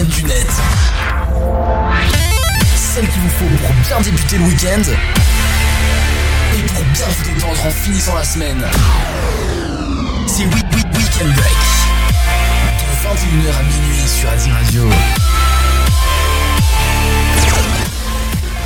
du 0.00 0.24
net. 0.24 0.46
Celle 2.74 3.06
qu'il 3.08 3.20
vous 3.20 3.28
faut 3.28 3.56
pour 3.66 3.74
bien 3.86 4.00
débuter 4.00 4.38
le 4.38 4.44
week-end 4.44 4.82
et 6.54 6.62
pour 6.62 6.84
bien 6.84 7.06
vous 7.06 7.34
détendre 7.34 7.66
en 7.66 7.70
finissant 7.70 8.14
la 8.14 8.24
semaine. 8.24 8.64
C'est 10.26 10.44
Week 10.44 10.64
Week 10.74 10.86
Weekend 10.94 11.34
Break. 11.34 11.56
De 12.78 13.08
21h 13.08 13.58
à 13.58 13.62
minuit 13.62 14.08
sur 14.08 14.30
Asie 14.30 14.50
Radio. 14.50 14.88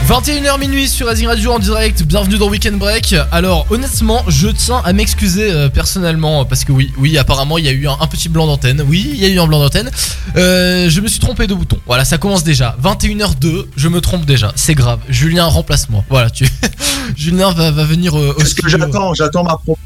21h 0.07 0.61
minuit 0.61 0.89
sur 0.89 1.09
Azing 1.09 1.27
Radio 1.27 1.51
en 1.51 1.59
direct, 1.59 2.05
bienvenue 2.05 2.39
dans 2.39 2.49
Weekend 2.49 2.79
Break. 2.79 3.17
Alors 3.33 3.67
honnêtement, 3.71 4.23
je 4.29 4.47
tiens 4.47 4.81
à 4.85 4.93
m'excuser 4.93 5.51
euh, 5.51 5.69
personnellement 5.69 6.45
parce 6.45 6.63
que 6.63 6.71
oui, 6.71 6.93
oui, 6.97 7.19
apparemment 7.19 7.59
il 7.59 7.65
y 7.65 7.69
a 7.69 7.73
eu 7.73 7.89
un, 7.89 7.97
un 8.01 8.07
petit 8.07 8.29
blanc 8.29 8.47
d'antenne. 8.47 8.85
Oui, 8.87 9.11
il 9.13 9.21
y 9.21 9.25
a 9.25 9.29
eu 9.29 9.41
un 9.41 9.49
blanc 9.49 9.59
d'antenne. 9.59 9.91
Euh, 10.37 10.89
je 10.89 11.01
me 11.01 11.09
suis 11.09 11.19
trompé 11.19 11.49
de 11.49 11.55
bouton. 11.55 11.81
Voilà, 11.87 12.05
ça 12.05 12.19
commence 12.19 12.45
déjà. 12.45 12.77
21h02, 12.85 13.67
je 13.77 13.89
me 13.89 14.01
trompe 14.01 14.27
déjà. 14.27 14.53
C'est 14.55 14.75
grave. 14.75 15.01
Julien, 15.09 15.47
remplace-moi. 15.47 16.05
Voilà, 16.09 16.31
tu. 16.31 16.47
Julien 17.17 17.51
va, 17.51 17.73
va 17.73 17.83
venir 17.83 18.17
euh, 18.17 18.31
au 18.31 18.35
Parce 18.35 18.55
que 18.55 18.69
j'attends, 18.69 19.13
j'attends 19.13 19.43
ma 19.43 19.57
pro. 19.57 19.77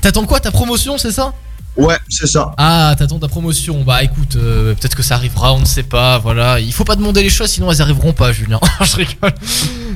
T'attends 0.00 0.24
quoi? 0.24 0.40
Ta 0.40 0.50
promotion, 0.50 0.98
c'est 0.98 1.12
ça? 1.12 1.34
Ouais, 1.76 1.96
c'est 2.08 2.26
ça. 2.26 2.52
Ah, 2.56 2.94
t'attends 2.98 3.18
ta 3.18 3.28
promotion. 3.28 3.82
Bah 3.84 4.02
écoute, 4.02 4.36
euh, 4.36 4.74
peut-être 4.74 4.96
que 4.96 5.02
ça 5.02 5.14
arrivera, 5.14 5.54
on 5.54 5.60
ne 5.60 5.64
sait 5.64 5.82
pas. 5.82 6.18
Voilà, 6.18 6.60
il 6.60 6.72
faut 6.72 6.84
pas 6.84 6.96
demander 6.96 7.22
les 7.22 7.30
choses, 7.30 7.50
sinon 7.50 7.70
elles 7.70 7.80
arriveront 7.80 8.12
pas, 8.12 8.32
Julien. 8.32 8.60
je 8.80 8.96
rigole. 8.96 9.32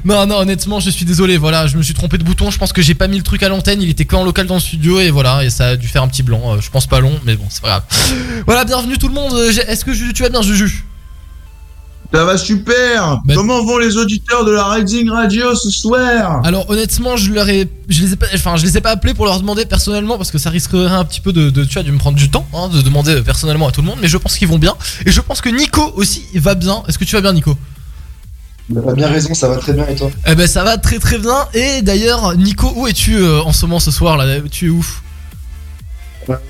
Non, 0.05 0.27
non, 0.27 0.38
honnêtement, 0.38 0.80
je 0.80 0.91
suis 0.91 1.05
désolé. 1.05 1.37
Voilà, 1.37 1.66
je 1.66 1.77
me 1.77 1.83
suis 1.83 1.95
trompé 1.95 2.16
de 2.16 2.24
bouton. 2.24 2.50
Je 2.50 2.59
pense 2.59 2.73
que 2.73 2.83
j'ai 2.83 2.95
pas 2.95 3.09
mis 3.09 3.16
le 3.16 3.23
truc 3.23 3.42
à 3.42 3.48
l'antenne. 3.48 3.83
Il 3.83 3.91
était 3.91 4.05
que 4.05 4.16
en 4.16 4.24
local 4.24 4.47
dans 4.47 4.55
le 4.55 4.61
studio 4.61 5.00
et 5.00 5.11
voilà, 5.11 5.44
et 5.44 5.50
ça 5.50 5.69
a 5.69 5.77
dû 5.77 5.89
faire 5.89 6.03
un 6.03 6.08
petit 6.08 6.22
blanc. 6.22 6.55
Euh, 6.55 6.61
je 6.61 6.70
pense 6.70 6.86
pas 6.86 7.00
long, 7.00 7.19
mais 7.25 7.36
bon, 7.36 7.44
c'est 7.48 7.62
pas 7.62 7.69
grave. 7.69 7.83
Voilà, 8.47 8.64
bienvenue 8.64 8.97
tout 8.97 9.09
le 9.09 9.14
monde. 9.14 9.33
Euh, 9.34 9.50
Est-ce 9.66 9.84
que 9.84 10.12
tu 10.12 10.22
vas 10.22 10.28
bien, 10.28 10.42
Juju? 10.42 10.84
Ça 12.15 12.25
va 12.25 12.39
super. 12.39 13.20
Bah- 13.25 13.34
Comment 13.34 13.65
vont 13.65 13.79
les 13.79 13.97
auditeurs 13.97 14.45
de 14.45 14.53
la 14.53 14.69
Rising 14.69 15.11
Radio 15.11 15.55
ce 15.55 15.70
soir 15.70 16.41
Alors 16.45 16.69
honnêtement, 16.71 17.17
je 17.17 17.33
leur 17.33 17.48
ai, 17.48 17.69
je 17.89 18.03
les 18.03 18.12
ai 18.12 18.17
pas, 18.17 18.27
enfin, 18.34 18.56
je 18.56 18.65
les 18.65 18.77
ai 18.77 18.81
pas 18.81 18.91
appelés 18.91 19.15
pour 19.15 19.25
leur 19.25 19.41
demander 19.41 19.67
personnellement 19.67 20.17
parce 20.17 20.31
que 20.31 20.39
ça 20.39 20.51
risquerait 20.51 20.95
un 20.95 21.05
petit 21.05 21.21
peu 21.21 21.33
de, 21.33 21.51
de 21.51 21.65
tu 21.65 21.75
vois, 21.75 21.83
de 21.83 21.91
me 21.91 21.98
prendre 21.98 22.17
du 22.17 22.31
temps, 22.31 22.47
hein, 22.55 22.69
de 22.69 22.81
demander 22.83 23.21
personnellement 23.23 23.67
à 23.69 23.73
tout 23.73 23.81
le 23.81 23.89
monde. 23.89 23.98
Mais 24.01 24.09
je 24.09 24.17
pense 24.17 24.37
qu'ils 24.37 24.47
vont 24.48 24.59
bien 24.59 24.75
et 25.06 25.11
je 25.11 25.21
pense 25.21 25.41
que 25.41 25.48
Nico 25.48 25.93
aussi 25.97 26.25
va 26.34 26.55
bien. 26.55 26.83
Est-ce 26.89 26.98
que 26.98 27.05
tu 27.05 27.17
vas 27.17 27.21
bien, 27.21 27.33
Nico? 27.33 27.56
T'as 28.73 28.95
bien 28.95 29.09
raison, 29.09 29.34
ça 29.34 29.49
va 29.49 29.56
très 29.56 29.73
bien 29.75 29.87
et 29.89 29.95
toi? 29.95 30.11
Eh 30.27 30.34
ben 30.34 30.47
ça 30.47 30.65
va 30.65 30.78
très 30.78 30.99
très 30.99 31.19
bien 31.19 31.37
et 31.53 31.83
d'ailleurs 31.83 32.34
Nico 32.37 32.73
où 32.77 32.87
es-tu 32.87 33.17
euh, 33.17 33.43
en 33.43 33.53
ce 33.53 33.67
moment 33.67 33.78
ce 33.81 33.91
soir 33.91 34.17
là? 34.17 34.41
Tu 34.51 34.67
es 34.67 34.71
où? 34.71 34.87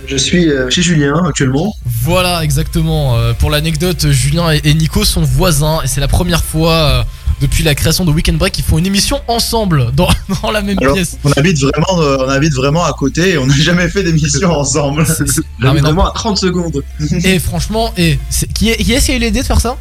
Je 0.07 0.17
suis 0.17 0.49
euh, 0.49 0.71
chez 0.71 0.83
Julien 0.83 1.23
actuellement. 1.27 1.75
Voilà 2.03 2.45
exactement 2.45 3.17
euh, 3.17 3.33
pour 3.33 3.51
l'anecdote 3.51 4.11
Julien 4.11 4.51
et, 4.51 4.75
Nico 4.75 5.05
sont 5.05 5.23
voisins 5.23 5.81
et 5.83 5.87
c'est 5.87 6.01
la 6.01 6.09
première 6.09 6.45
fois 6.45 6.73
euh, 6.73 7.03
depuis 7.41 7.63
la 7.65 7.75
création 7.75 8.05
de 8.05 8.11
Weekend 8.11 8.39
Break 8.39 8.53
qu'ils 8.53 8.65
font 8.65 8.79
une 8.79 8.87
émission 8.87 9.21
ensemble 9.29 9.91
dans, 9.93 10.09
dans 10.43 10.51
la 10.51 10.63
même 10.63 10.79
Alors, 10.81 10.95
pièce. 10.95 11.19
on 11.25 11.33
habite 11.33 11.59
vraiment, 11.59 12.01
euh, 12.01 12.19
on 12.21 12.29
habite 12.29 12.55
vraiment 12.55 12.85
à 12.85 12.93
côté 12.93 13.31
et 13.31 13.39
on 13.39 13.47
n'a 13.47 13.57
jamais 13.57 13.89
fait 13.89 14.03
d'émission 14.03 14.51
ensemble. 14.51 15.05
Non, 15.61 15.73
mais 15.73 15.81
vraiment 15.81 16.07
à 16.07 16.13
30 16.13 16.37
secondes. 16.37 16.83
Et 17.25 17.39
franchement 17.39 17.93
et 17.97 18.19
qui 18.55 18.71
est 18.71 18.77
qui 18.77 18.93
est-ce 18.93 19.07
qui 19.07 19.13
a 19.13 19.17
eu 19.17 19.19
l'idée 19.19 19.41
de 19.41 19.47
faire 19.47 19.61
ça? 19.61 19.79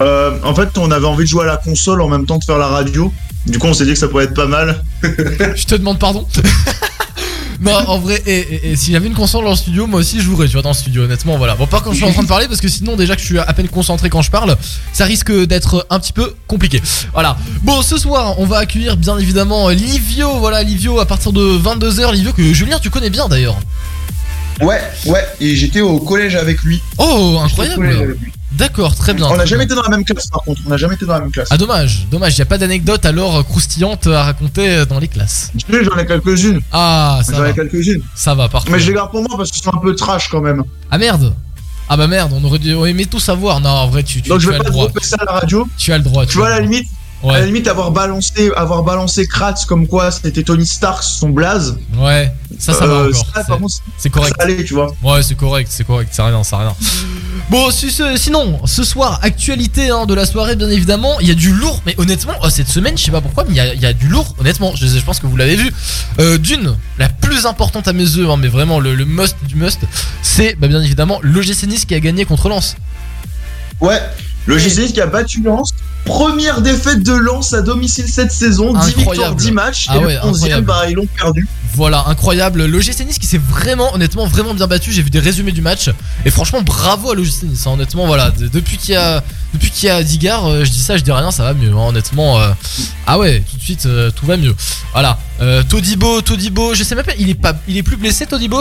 Euh, 0.00 0.38
en 0.42 0.54
fait, 0.54 0.76
on 0.76 0.90
avait 0.90 1.06
envie 1.06 1.24
de 1.24 1.28
jouer 1.28 1.44
à 1.44 1.46
la 1.46 1.56
console 1.56 2.02
en 2.02 2.08
même 2.08 2.26
temps 2.26 2.38
de 2.38 2.44
faire 2.44 2.58
la 2.58 2.66
radio. 2.66 3.12
Du 3.46 3.58
coup, 3.58 3.66
on 3.68 3.74
s'est 3.74 3.84
dit 3.84 3.92
que 3.92 3.98
ça 3.98 4.08
pourrait 4.08 4.24
être 4.24 4.34
pas 4.34 4.46
mal. 4.46 4.82
Je 5.02 5.64
te 5.64 5.74
demande 5.74 5.98
pardon. 5.98 6.26
Non, 7.58 7.72
en 7.72 7.98
vrai, 7.98 8.22
et, 8.26 8.36
et- 8.38 8.72
et 8.72 8.76
si 8.76 8.92
j'avais 8.92 9.06
une 9.06 9.14
console 9.14 9.44
dans 9.44 9.50
le 9.52 9.56
studio, 9.56 9.86
moi 9.86 10.00
aussi 10.00 10.18
je 10.18 10.24
jouerais, 10.24 10.46
tu 10.46 10.52
vois, 10.52 10.60
dans 10.62 10.68
le 10.70 10.74
studio, 10.74 11.04
honnêtement, 11.04 11.38
voilà. 11.38 11.54
Bon, 11.54 11.66
pas 11.66 11.80
quand 11.80 11.90
je 11.92 11.96
suis 11.96 12.04
en 12.04 12.12
train 12.12 12.22
de 12.22 12.28
parler, 12.28 12.48
parce 12.48 12.60
que 12.60 12.68
sinon, 12.68 12.96
déjà 12.96 13.14
que 13.16 13.20
je 13.22 13.26
suis 13.26 13.38
à 13.38 13.50
peine 13.54 13.68
concentré 13.68 14.10
quand 14.10 14.20
je 14.20 14.30
parle, 14.30 14.54
ça 14.92 15.06
risque 15.06 15.32
d'être 15.46 15.86
un 15.88 15.98
petit 15.98 16.12
peu 16.12 16.34
compliqué. 16.48 16.82
Voilà. 17.14 17.38
Bon, 17.62 17.80
ce 17.80 17.96
soir, 17.96 18.38
on 18.38 18.44
va 18.44 18.58
accueillir 18.58 18.98
bien 18.98 19.16
évidemment 19.16 19.70
Livio, 19.70 20.38
voilà, 20.38 20.62
Livio 20.62 21.00
à 21.00 21.06
partir 21.06 21.32
de 21.32 21.40
22h. 21.58 22.12
Livio, 22.12 22.34
que 22.34 22.52
Julien, 22.52 22.78
tu 22.78 22.90
connais 22.90 23.08
bien 23.10 23.26
d'ailleurs. 23.26 23.56
Ouais, 24.60 24.80
ouais. 25.06 25.26
Et 25.40 25.54
j'étais 25.54 25.80
au 25.80 25.98
collège 25.98 26.34
avec 26.36 26.62
lui. 26.62 26.80
Oh, 26.98 27.38
incroyable. 27.42 28.16
D'accord, 28.52 28.94
très 28.94 29.12
bien. 29.12 29.26
On 29.30 29.36
n'a 29.36 29.44
jamais 29.44 29.64
été 29.64 29.74
dans 29.74 29.82
la 29.82 29.90
même 29.90 30.04
classe, 30.04 30.28
par 30.28 30.40
contre. 30.42 30.62
On 30.66 30.70
n'a 30.70 30.78
jamais 30.78 30.94
été 30.94 31.04
dans 31.04 31.12
la 31.12 31.20
même 31.20 31.30
classe. 31.30 31.48
Ah, 31.50 31.58
dommage, 31.58 32.06
dommage, 32.10 32.32
il 32.34 32.36
n'y 32.40 32.42
a 32.42 32.46
pas 32.46 32.56
d'anecdote 32.56 33.04
alors 33.04 33.44
croustillante 33.44 34.06
à 34.06 34.22
raconter 34.22 34.86
dans 34.86 34.98
les 34.98 35.08
classes. 35.08 35.52
Tu 35.58 35.70
sais, 35.70 35.84
J'en 35.84 35.96
ai 35.98 36.06
quelques-unes. 36.06 36.60
Ah, 36.72 37.20
ça 37.22 37.32
J'en 37.34 37.40
va, 37.42 37.50
ai 37.50 37.54
quelques-unes. 37.54 38.00
ça 38.14 38.34
va, 38.34 38.48
parfait. 38.48 38.70
Mais 38.72 38.78
je 38.78 38.86
les 38.88 38.94
garde 38.94 39.10
pour 39.10 39.20
moi 39.20 39.36
parce 39.36 39.50
qu'ils 39.50 39.62
sont 39.62 39.74
un 39.74 39.78
peu 39.80 39.94
trash 39.94 40.28
quand 40.30 40.40
même. 40.40 40.62
Ah 40.90 40.96
merde 40.96 41.34
Ah 41.90 41.98
bah 41.98 42.06
merde, 42.06 42.32
on 42.34 42.42
aurait 42.44 42.58
dû 42.58 42.72
on 42.74 42.86
aimait 42.86 43.04
tout 43.04 43.20
savoir. 43.20 43.60
Non, 43.60 43.68
en 43.68 43.88
vrai, 43.88 44.02
tu, 44.04 44.22
tu, 44.22 44.30
Donc 44.30 44.40
je 44.40 44.46
tu 44.46 44.50
vais 44.52 44.54
as 44.54 44.58
pas 44.60 44.64
le 44.64 44.70
droit. 44.70 44.88
ça 45.02 45.16
à 45.20 45.24
la 45.26 45.32
radio. 45.40 45.68
Tu 45.76 45.92
as 45.92 45.98
le 45.98 46.04
droit. 46.04 46.24
Tu 46.24 46.38
vois, 46.38 46.46
à 46.46 46.50
la 46.50 46.60
limite, 46.60 46.88
à 47.24 47.26
la 47.26 47.32
Ouais, 47.40 47.46
limite 47.46 47.66
avoir 47.66 47.90
balancé, 47.92 48.50
avoir 48.56 48.82
balancé 48.82 49.26
Kratz 49.26 49.64
comme 49.64 49.86
quoi 49.86 50.10
c'était 50.10 50.42
Tony 50.42 50.66
Stark 50.66 51.02
son 51.02 51.30
blaze. 51.30 51.76
ouais. 51.98 52.32
Ça, 52.58 52.72
ça 52.72 52.86
va 52.86 52.94
euh, 52.94 53.12
encore. 53.12 53.68
C'est- 53.98 54.08
correct. 54.08 54.34
allait, 54.38 54.64
tu 54.64 54.72
vois. 54.74 54.94
Ouais, 55.02 55.22
c'est 55.22 55.34
correct, 55.34 55.68
c'est 55.70 55.84
correct. 55.86 56.08
C'est 56.12 56.22
rien, 56.22 56.42
c'est 56.42 56.56
rien. 56.56 56.74
Bon, 57.50 57.70
si- 57.70 57.90
si- 57.90 58.02
sinon, 58.16 58.60
ce 58.64 58.82
soir, 58.82 59.18
actualité 59.22 59.90
hein, 59.90 60.06
de 60.06 60.14
la 60.14 60.24
soirée, 60.24 60.56
bien 60.56 60.70
évidemment. 60.70 61.20
Il 61.20 61.28
y 61.28 61.30
a 61.30 61.34
du 61.34 61.52
lourd, 61.52 61.82
mais 61.84 61.94
honnêtement, 61.98 62.32
oh, 62.42 62.48
cette 62.48 62.68
semaine, 62.68 62.96
je 62.96 63.04
sais 63.04 63.10
pas 63.10 63.20
pourquoi, 63.20 63.44
mais 63.44 63.50
il 63.50 63.56
y 63.56 63.60
a, 63.60 63.74
il 63.74 63.80
y 63.80 63.84
a 63.86 63.92
du 63.92 64.08
lourd, 64.08 64.34
honnêtement. 64.38 64.72
Je, 64.74 64.86
je 64.86 65.04
pense 65.04 65.18
que 65.20 65.26
vous 65.26 65.36
l'avez 65.36 65.56
vu. 65.56 65.70
Euh, 66.18 66.38
D'une, 66.38 66.76
la 66.98 67.08
plus 67.10 67.44
importante 67.44 67.88
à 67.88 67.92
mes 67.92 68.04
yeux, 68.04 68.30
hein, 68.30 68.36
mais 68.38 68.48
vraiment 68.48 68.80
le, 68.80 68.94
le 68.94 69.04
must 69.04 69.36
du 69.46 69.56
must, 69.56 69.80
c'est 70.22 70.54
bah, 70.58 70.68
bien 70.68 70.80
évidemment 70.80 71.18
l'OGC 71.22 71.64
Nice 71.66 71.84
qui 71.84 71.94
a 71.94 72.00
gagné 72.00 72.24
contre 72.24 72.48
Lens. 72.48 72.76
Ouais, 73.80 74.00
le 74.46 74.56
GC 74.56 74.92
qui 74.92 75.00
a 75.02 75.06
battu 75.06 75.42
Lens. 75.42 75.70
Première 76.06 76.60
défaite 76.62 77.02
de 77.02 77.12
Lens 77.12 77.52
à 77.52 77.60
domicile 77.62 78.06
cette 78.08 78.32
saison. 78.32 78.72
10 78.72 78.86
victoires, 78.86 79.08
Incroyable. 79.10 79.36
10 79.36 79.52
matchs. 79.52 79.86
Ah 79.90 79.96
et 79.96 80.04
ouais, 80.04 80.14
le 80.14 80.20
11e, 80.20 80.28
incroyable. 80.34 80.66
bah, 80.66 80.82
ils 80.88 80.94
l'ont 80.94 81.06
perdu. 81.06 81.46
Voilà, 81.74 82.04
incroyable. 82.06 82.64
L'OGC 82.64 83.04
Nice 83.06 83.18
qui 83.18 83.26
s'est 83.26 83.36
vraiment, 83.40 83.92
honnêtement, 83.94 84.26
vraiment 84.26 84.54
bien 84.54 84.66
battu. 84.66 84.92
J'ai 84.92 85.02
vu 85.02 85.10
des 85.10 85.18
résumés 85.18 85.52
du 85.52 85.60
match. 85.60 85.90
Et 86.24 86.30
franchement, 86.30 86.62
bravo 86.62 87.10
à 87.10 87.14
l'OGC 87.14 87.42
Nice. 87.42 87.66
hein. 87.66 87.72
Honnêtement, 87.72 88.06
voilà. 88.06 88.30
de- 88.30 88.46
depuis 88.48 88.78
qu'il 88.78 88.94
y 88.94 88.96
a, 88.96 89.22
depuis 89.52 89.70
qu'il 89.70 89.88
y 89.88 89.90
a 89.90 90.02
Digard, 90.02 90.46
euh, 90.46 90.64
je 90.64 90.70
dis 90.70 90.80
ça, 90.80 90.96
je 90.96 91.02
dis 91.02 91.12
rien, 91.12 91.30
ça 91.30 91.42
va 91.42 91.52
mieux. 91.54 91.70
hein. 91.72 91.86
Honnêtement, 91.88 92.38
euh, 92.40 92.50
ah 93.06 93.18
ouais, 93.18 93.42
tout 93.50 93.56
de 93.58 93.62
suite, 93.62 93.84
euh, 93.86 94.10
tout 94.10 94.24
va 94.26 94.36
mieux. 94.38 94.54
Voilà. 94.92 95.18
Euh, 95.42 95.62
Todibo, 95.68 96.22
Todibo, 96.22 96.74
je 96.74 96.82
sais 96.82 96.94
même 96.94 97.04
pas, 97.04 97.12
il 97.18 97.28
est 97.28 97.34
pas, 97.34 97.54
il 97.68 97.76
est 97.76 97.82
plus 97.82 97.96
blessé, 97.96 98.24
Todibo? 98.26 98.60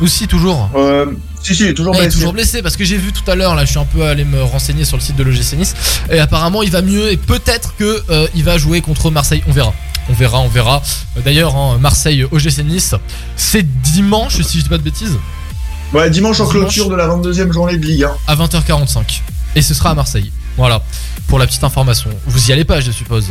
Ou 0.00 0.06
si, 0.06 0.26
toujours 0.26 0.70
Euh, 0.74 1.06
si, 1.42 1.54
si, 1.54 1.62
il 1.64 1.68
est 1.68 1.74
toujours 1.74 1.94
Ah, 1.94 1.98
il 1.98 2.02
est 2.02 2.06
blessé. 2.06 2.18
toujours 2.18 2.32
blessé 2.32 2.62
parce 2.62 2.76
que 2.76 2.84
j'ai 2.84 2.96
vu 2.96 3.12
tout 3.12 3.28
à 3.30 3.34
l'heure 3.34 3.54
là, 3.54 3.64
je 3.64 3.70
suis 3.70 3.78
un 3.78 3.84
peu 3.84 4.02
allé 4.04 4.24
me 4.24 4.42
renseigner 4.42 4.84
sur 4.84 4.96
le 4.96 5.02
site 5.02 5.16
de 5.16 5.22
l'OGC 5.22 5.52
Nice 5.56 5.74
et 6.10 6.18
apparemment 6.18 6.62
il 6.62 6.70
va 6.70 6.82
mieux 6.82 7.12
et 7.12 7.16
peut-être 7.16 7.74
que 7.76 8.02
euh, 8.10 8.26
il 8.34 8.42
va 8.44 8.58
jouer 8.58 8.80
contre 8.80 9.10
Marseille. 9.10 9.42
On 9.46 9.52
verra. 9.52 9.72
On 10.10 10.12
verra, 10.12 10.40
on 10.40 10.48
verra. 10.48 10.82
Euh, 11.16 11.20
D'ailleurs, 11.24 11.56
hein, 11.56 11.78
Marseille 11.80 12.24
OGC 12.24 12.58
Nice, 12.64 12.94
c'est 13.36 13.64
dimanche 13.82 14.40
si 14.42 14.58
je 14.58 14.62
dis 14.64 14.68
pas 14.68 14.78
de 14.78 14.82
bêtises, 14.82 15.16
Ouais, 15.92 16.10
dimanche 16.10 16.40
en 16.40 16.44
Dimanche. 16.46 16.62
clôture 16.74 16.88
de 16.90 16.96
la 16.96 17.06
22e 17.06 17.52
journée 17.52 17.76
de 17.76 17.86
Ligue 17.86 18.04
1. 18.04 18.12
à 18.26 18.34
20h45 18.36 19.20
et 19.54 19.62
ce 19.62 19.74
sera 19.74 19.90
à 19.90 19.94
Marseille. 19.94 20.32
Voilà. 20.56 20.82
Pour 21.28 21.38
la 21.38 21.46
petite 21.46 21.62
information. 21.64 22.10
Vous 22.26 22.48
y 22.48 22.52
allez 22.52 22.64
pas, 22.64 22.80
je 22.80 22.90
suppose. 22.90 23.26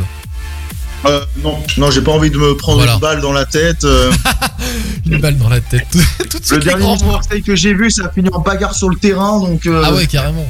Euh, 1.06 1.24
non, 1.42 1.58
non, 1.76 1.90
j'ai 1.90 2.00
pas 2.00 2.12
envie 2.12 2.30
de 2.30 2.38
me 2.38 2.56
prendre 2.56 2.78
Voilà. 2.78 2.94
une 2.94 3.00
balle 3.00 3.20
dans 3.20 3.32
la 3.32 3.44
tête. 3.44 3.84
euh, 3.84 4.10
Une 5.06 5.20
balle 5.20 5.36
dans 5.36 5.48
la 5.50 5.60
tête. 5.60 5.86
tout 6.30 6.38
de 6.38 6.44
suite 6.44 6.64
le 6.64 6.64
dernier. 6.64 6.96
Marseille 7.04 7.42
que 7.42 7.54
j'ai 7.54 7.74
vu, 7.74 7.90
ça 7.90 8.06
a 8.06 8.10
fini 8.10 8.28
en 8.32 8.40
bagarre 8.40 8.74
sur 8.74 8.88
le 8.88 8.96
terrain, 8.96 9.38
donc. 9.40 9.66
euh, 9.66 9.82
Ah 9.84 9.92
ouais, 9.92 10.06
carrément. 10.06 10.46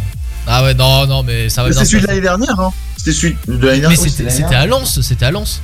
Ah 0.47 0.63
ouais, 0.63 0.75
non, 0.75 1.07
non, 1.07 1.23
mais 1.23 1.49
ça 1.49 1.63
va 1.63 1.69
mais 1.71 1.75
c'est 1.75 1.85
celui 1.87 2.03
de 2.03 2.07
l'année 2.07 2.21
dernière, 2.21 2.59
hein. 2.61 2.73
C'était 2.97 3.13
celui 3.13 3.37
de 3.49 3.53
l'année 3.53 3.61
Mais 3.77 3.81
dernière. 3.81 4.01
oui, 4.01 4.11
c'était 4.11 4.55
à 4.55 4.67
Lens, 4.67 5.01
c'était 5.01 5.25
à 5.25 5.31
Lens. 5.31 5.61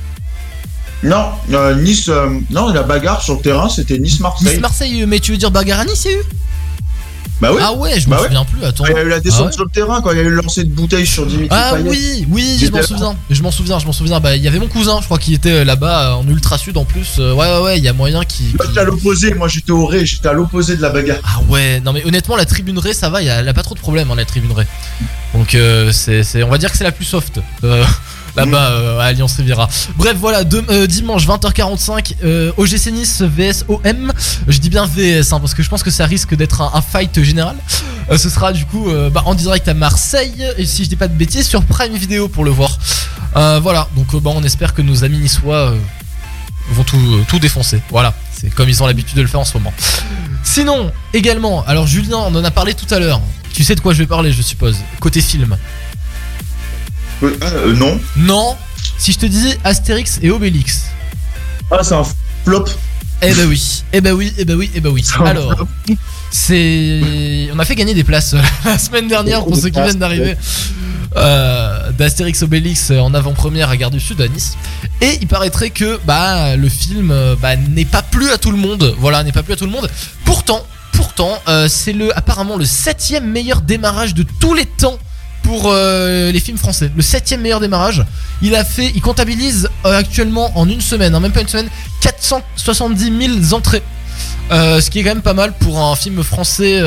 Non, 1.03 1.29
euh, 1.51 1.75
Nice. 1.75 2.09
euh, 2.09 2.29
non, 2.51 2.67
la 2.71 2.83
bagarre 2.83 3.21
sur 3.23 3.35
le 3.35 3.41
terrain, 3.41 3.69
c'était 3.69 3.97
Nice-Marseille. 3.97 4.49
Nice-Marseille, 4.53 5.05
mais 5.07 5.19
tu 5.19 5.31
veux 5.31 5.37
dire 5.37 5.49
bagarre 5.51 5.79
à 5.79 5.85
Nice, 5.85 6.03
il 6.05 6.11
y 6.11 6.13
a 6.15 6.17
eu? 6.17 6.21
Bah 7.41 7.49
oui. 7.53 7.59
Ah 7.63 7.73
ouais, 7.73 7.99
je 7.99 8.05
me 8.07 8.11
Bah 8.11 8.17
ouais. 8.21 8.27
souviens 8.27 8.45
plus, 8.45 8.63
attends. 8.63 8.83
Quand 8.85 8.91
il 8.91 8.95
y 8.95 8.99
a 8.99 9.03
eu 9.03 9.09
la 9.09 9.19
descente 9.19 9.39
Ah 9.41 9.45
ouais 9.47 9.51
sur 9.53 9.63
le 9.65 9.69
terrain, 9.71 10.01
quand 10.01 10.11
il 10.11 10.17
y 10.17 10.19
a 10.19 10.23
eu 10.23 10.29
le 10.29 10.35
lancer 10.35 10.63
de 10.63 10.69
bouteille 10.69 11.05
sur 11.07 11.25
Dimitri 11.25 11.49
Ah 11.51 11.73
Payet. 11.75 11.89
oui, 11.89 12.27
oui, 12.29 12.57
je 12.61 12.71
m'en 12.71 12.81
souviens. 12.83 13.15
Je 13.29 13.41
m'en 13.41 13.51
souviens, 13.51 13.79
je 13.79 13.85
m'en 13.85 13.91
souviens. 13.93 14.19
Bah, 14.19 14.35
il 14.35 14.43
y 14.43 14.47
avait 14.47 14.59
mon 14.59 14.67
cousin, 14.67 14.99
je 15.01 15.05
crois, 15.05 15.17
qui 15.17 15.33
était 15.33 15.51
euh, 15.51 15.63
là-bas 15.65 16.11
euh, 16.11 16.13
en 16.13 16.27
ultra 16.27 16.57
sud 16.57 16.77
en 16.77 16.85
plus. 16.85 17.15
Euh, 17.19 17.33
Ouais, 17.33 17.47
ouais, 17.47 17.61
ouais, 17.63 17.77
il 17.79 17.83
y 17.83 17.87
a 17.87 17.93
moyen 17.93 18.23
qui. 18.23 18.53
Moi, 18.57 18.65
j'étais 18.67 18.79
à 18.79 18.83
l'opposé, 18.83 19.33
moi 19.33 19.47
j'étais 19.47 19.71
au 19.71 19.85
Ré, 19.85 20.05
j'étais 20.05 20.27
à 20.27 20.33
l'opposé 20.33 20.75
de 20.77 20.81
la 20.81 20.89
bagarre. 20.89 21.17
Ah 21.23 21.39
ouais, 21.49 21.79
non 21.79 21.91
mais 21.93 22.05
honnêtement, 22.05 22.35
la 22.35 22.45
tribune 22.45 22.77
Ré, 22.77 22.93
ça 22.93 23.09
va, 23.09 23.21
il 23.21 23.25
y 23.27 23.29
a, 23.29 23.39
elle 23.39 23.49
a 23.49 23.53
pas 23.53 23.63
trop 23.63 23.73
de 23.75 23.79
problème, 23.79 24.11
hein, 24.11 24.15
la 24.15 24.25
tribune 24.25 24.51
Ré. 24.51 24.65
Donc, 25.33 25.55
euh, 25.55 25.91
c'est, 25.91 26.23
c'est- 26.23 26.43
on 26.43 26.49
va 26.49 26.57
dire 26.57 26.71
que 26.71 26.77
c'est 26.77 26.83
la 26.83 26.91
plus 26.91 27.05
soft. 27.05 27.39
euh, 27.63 27.83
Là-bas 28.35 28.71
euh, 28.71 28.99
à 28.99 29.05
Alliance 29.05 29.35
Riviera. 29.35 29.67
Bref, 29.95 30.15
voilà, 30.17 30.43
euh, 30.69 30.87
dimanche 30.87 31.27
20h45, 31.27 32.15
euh, 32.23 32.51
OGC 32.57 32.91
Nice 32.91 33.21
vs 33.21 33.65
OM. 33.67 34.13
Je 34.47 34.57
dis 34.59 34.69
bien 34.69 34.85
VS 34.85 35.33
hein, 35.33 35.39
parce 35.39 35.53
que 35.53 35.63
je 35.63 35.69
pense 35.69 35.83
que 35.83 35.91
ça 35.91 36.05
risque 36.05 36.35
d'être 36.35 36.61
un, 36.61 36.81
fight 36.81 37.21
général. 37.21 37.55
Euh, 38.09 38.17
ce 38.17 38.29
sera 38.29 38.53
du 38.53 38.65
coup 38.65 38.87
bah, 39.11 39.23
en 39.25 39.35
direct 39.35 39.67
à 39.67 39.73
Marseille 39.73 40.45
et 40.57 40.65
si 40.65 40.83
je 40.83 40.89
dis 40.89 40.95
pas 40.95 41.07
de 41.07 41.13
bêtises 41.13 41.47
sur 41.47 41.63
Prime 41.63 41.93
Video 41.93 42.27
pour 42.27 42.43
le 42.43 42.51
voir. 42.51 42.77
Voilà, 43.33 43.87
donc 43.95 44.15
bah, 44.21 44.31
on 44.33 44.43
espère 44.43 44.73
que 44.73 44.81
nos 44.81 45.03
amis 45.03 45.19
niçois 45.19 45.73
vont 46.71 46.83
tout, 46.83 47.19
tout 47.27 47.39
défoncer. 47.39 47.81
Voilà, 47.89 48.13
c'est 48.31 48.49
comme 48.49 48.69
ils 48.69 48.81
ont 48.81 48.87
l'habitude 48.87 49.17
de 49.17 49.21
le 49.21 49.27
faire 49.27 49.39
en 49.39 49.45
ce 49.45 49.57
moment. 49.57 49.73
Sinon, 50.43 50.91
également, 51.13 51.63
alors 51.65 51.87
Julien, 51.87 52.17
on 52.17 52.35
en 52.35 52.43
a 52.43 52.51
parlé 52.51 52.73
tout 52.73 52.91
à 52.93 52.99
l'heure. 52.99 53.21
Tu 53.53 53.63
sais 53.63 53.75
de 53.75 53.81
quoi 53.81 53.93
je 53.93 53.99
vais 53.99 54.07
parler, 54.07 54.31
je 54.31 54.41
suppose. 54.41 54.77
Côté 54.99 55.21
film. 55.21 55.57
Euh, 57.23 57.37
euh, 57.41 57.73
non. 57.75 57.99
Non. 58.17 58.55
Si 58.97 59.11
je 59.11 59.19
te 59.19 59.25
dis 59.25 59.55
Astérix 59.63 60.19
et 60.21 60.31
Obélix. 60.31 60.85
Ah, 61.69 61.83
c'est 61.83 61.95
un 61.95 62.03
flop. 62.45 62.65
Eh 63.23 63.33
ben 63.35 63.47
oui, 63.47 63.83
eh 63.93 64.01
ben 64.01 64.13
oui, 64.13 64.33
eh 64.37 64.45
ben 64.45 64.55
oui, 64.55 64.71
eh 64.73 64.79
ben 64.79 64.89
oui. 64.89 65.05
Alors, 65.23 65.67
c'est. 66.31 67.49
On 67.53 67.59
a 67.59 67.65
fait 67.65 67.75
gagner 67.75 67.93
des 67.93 68.03
places 68.03 68.33
euh, 68.33 68.41
la 68.65 68.79
semaine 68.79 69.07
dernière 69.07 69.45
pour 69.45 69.55
ceux 69.55 69.69
qui 69.69 69.79
viennent 69.79 69.99
d'arriver. 69.99 70.35
Euh, 71.17 71.91
D'Astérix 71.91 72.41
Obélix 72.41 72.89
euh, 72.89 72.99
en 72.99 73.13
avant-première 73.13 73.69
à 73.69 73.77
Gare 73.77 73.91
du 73.91 73.99
Sud 73.99 74.21
à 74.21 74.27
Nice. 74.27 74.57
Et 75.01 75.19
il 75.21 75.27
paraîtrait 75.27 75.69
que 75.69 75.99
bah, 76.05 76.55
le 76.55 76.69
film 76.69 77.11
euh, 77.11 77.35
bah, 77.39 77.55
n'est 77.57 77.85
pas 77.85 78.01
plu 78.01 78.31
à 78.31 78.37
tout 78.37 78.51
le 78.51 78.57
monde. 78.57 78.95
Voilà, 78.97 79.23
n'est 79.23 79.33
pas 79.33 79.43
plu 79.43 79.53
à 79.53 79.55
tout 79.57 79.65
le 79.65 79.71
monde. 79.71 79.89
Pourtant, 80.25 80.65
pourtant, 80.93 81.37
euh, 81.47 81.67
c'est 81.67 81.93
le 81.93 82.17
apparemment 82.17 82.55
le 82.55 82.65
septième 82.65 83.29
meilleur 83.29 83.61
démarrage 83.61 84.13
de 84.13 84.25
tous 84.39 84.53
les 84.53 84.65
temps 84.65 84.97
pour 85.51 85.69
euh, 85.69 86.31
les 86.31 86.39
films 86.39 86.57
français. 86.57 86.89
Le 86.95 87.01
septième 87.01 87.41
meilleur 87.41 87.59
démarrage. 87.59 88.05
Il 88.41 88.55
a 88.55 88.63
fait, 88.63 88.89
il 88.95 89.01
comptabilise 89.01 89.67
euh, 89.85 89.99
actuellement 89.99 90.57
en 90.57 90.69
une 90.69 90.79
semaine, 90.79 91.13
hein, 91.13 91.19
même 91.19 91.33
pas 91.33 91.41
une 91.41 91.49
semaine, 91.49 91.67
470 91.99 93.37
000 93.49 93.53
entrées. 93.53 93.83
Euh, 94.51 94.79
ce 94.79 94.89
qui 94.89 94.99
est 94.99 95.03
quand 95.03 95.09
même 95.09 95.21
pas 95.21 95.33
mal 95.33 95.51
pour 95.59 95.77
un 95.81 95.93
film 95.97 96.23
français 96.23 96.79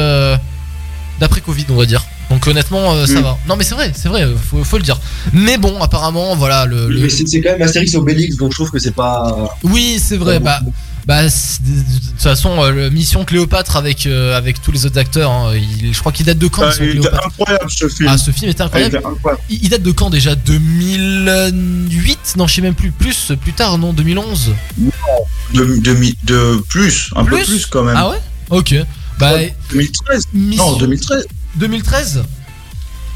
d'après 1.21 1.43
Covid, 1.43 1.67
on 1.69 1.75
va 1.77 1.85
dire. 1.85 2.07
Donc 2.31 2.47
honnêtement, 2.47 2.95
euh, 2.95 3.05
ça 3.07 3.21
va. 3.21 3.37
Non 3.47 3.57
mais 3.57 3.65
c'est 3.65 3.75
vrai, 3.75 3.93
c'est 3.95 4.09
vrai, 4.09 4.27
faut, 4.51 4.65
faut 4.65 4.79
le 4.79 4.83
dire. 4.83 4.99
Mais 5.35 5.59
bon, 5.59 5.79
apparemment, 5.83 6.35
voilà 6.35 6.65
le. 6.65 6.89
le- 6.89 7.09
c'est 7.11 7.25
quand 7.43 7.51
même 7.53 7.61
Astérix 7.61 7.95
Obélix, 7.97 8.37
donc 8.37 8.53
je 8.53 8.57
trouve 8.57 8.71
que 8.71 8.79
c'est 8.79 8.95
pas. 8.95 9.55
Oui, 9.63 10.01
c'est 10.03 10.17
vrai. 10.17 10.41
Bah, 10.41 10.61
bah, 11.07 11.25
de 11.25 11.29
toute 11.29 12.21
façon, 12.21 12.63
euh, 12.63 12.91
Mission 12.91 13.25
Cléopâtre 13.25 13.77
avec 13.77 14.07
euh, 14.07 14.37
avec 14.37 14.61
tous 14.63 14.73
les 14.73 14.87
autres 14.87 14.99
acteurs, 14.99 15.31
hein, 15.31 15.53
il- 15.55 15.93
je 15.93 16.01
crois 16.01 16.13
qu'il 16.13 16.27
date 16.27 16.39
de 16.39 16.49
quand 16.49 16.63
Ah, 16.63 16.67
Mission 16.69 16.85
il 16.85 16.97
était 16.99 17.09
incroyable 17.09 17.71
ce 17.71 17.89
film. 17.89 18.09
Ah, 18.13 18.19
ce 18.19 18.31
film 18.31 18.51
était 18.51 18.63
Ah, 18.63 18.71
il 18.75 18.83
incroyable. 18.85 19.07
incroyable. 19.15 19.43
Il 19.51 19.63
il 19.65 19.69
date 19.69 19.83
de 19.83 19.93
quand 19.93 20.11
déjà? 20.11 20.35
2008 20.35 22.35
Non, 22.37 22.47
je 22.47 22.55
sais 22.55 22.61
même 22.63 22.75
plus. 22.75 22.91
Plus, 22.91 23.33
plus 23.41 23.53
tard, 23.53 23.79
non? 23.79 23.93
2011 23.93 24.53
De, 25.53 25.65
de, 26.25 26.57
plus, 26.69 27.11
un 27.17 27.25
peu 27.25 27.37
Plus? 27.37 27.45
plus 27.47 27.67
quand 27.67 27.85
même. 27.85 27.97
Ah 27.97 28.11
ouais? 28.11 28.21
Ok. 28.51 28.75
Bah, 29.19 29.33
2013 29.71 30.25
Mission- 30.33 30.73
Non, 30.73 30.77
2013 30.79 31.27
2013 31.57 32.23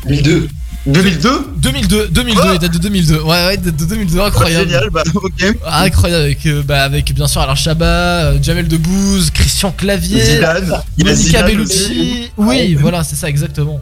2002. 0.06 0.48
2002 0.86 1.30
2002, 1.58 2.08
2002, 2.08 2.40
Quoi 2.40 2.52
il 2.54 2.58
date 2.60 2.72
de 2.72 2.78
2002. 2.78 3.20
Ouais, 3.20 3.46
ouais, 3.46 3.56
de 3.58 3.70
2002, 3.70 4.20
incroyable. 4.20 4.70
Génial, 4.70 4.90
bah 4.90 5.02
ok. 5.14 5.56
Ah, 5.66 5.82
incroyable 5.82 6.22
avec, 6.24 6.46
euh, 6.46 6.62
bah, 6.62 6.82
avec 6.84 7.12
bien 7.14 7.26
sûr 7.26 7.40
Alain 7.40 7.54
Chabat, 7.54 7.84
euh, 7.86 8.38
Jamel 8.42 8.68
Debbouze, 8.68 9.30
Christian 9.30 9.72
Clavier, 9.76 10.24
Zidane. 10.24 10.80
Monica. 10.98 11.42
Bellucci. 11.42 12.30
Oui, 12.36 12.74
voilà, 12.74 13.04
c'est 13.04 13.16
ça 13.16 13.28
exactement. 13.28 13.80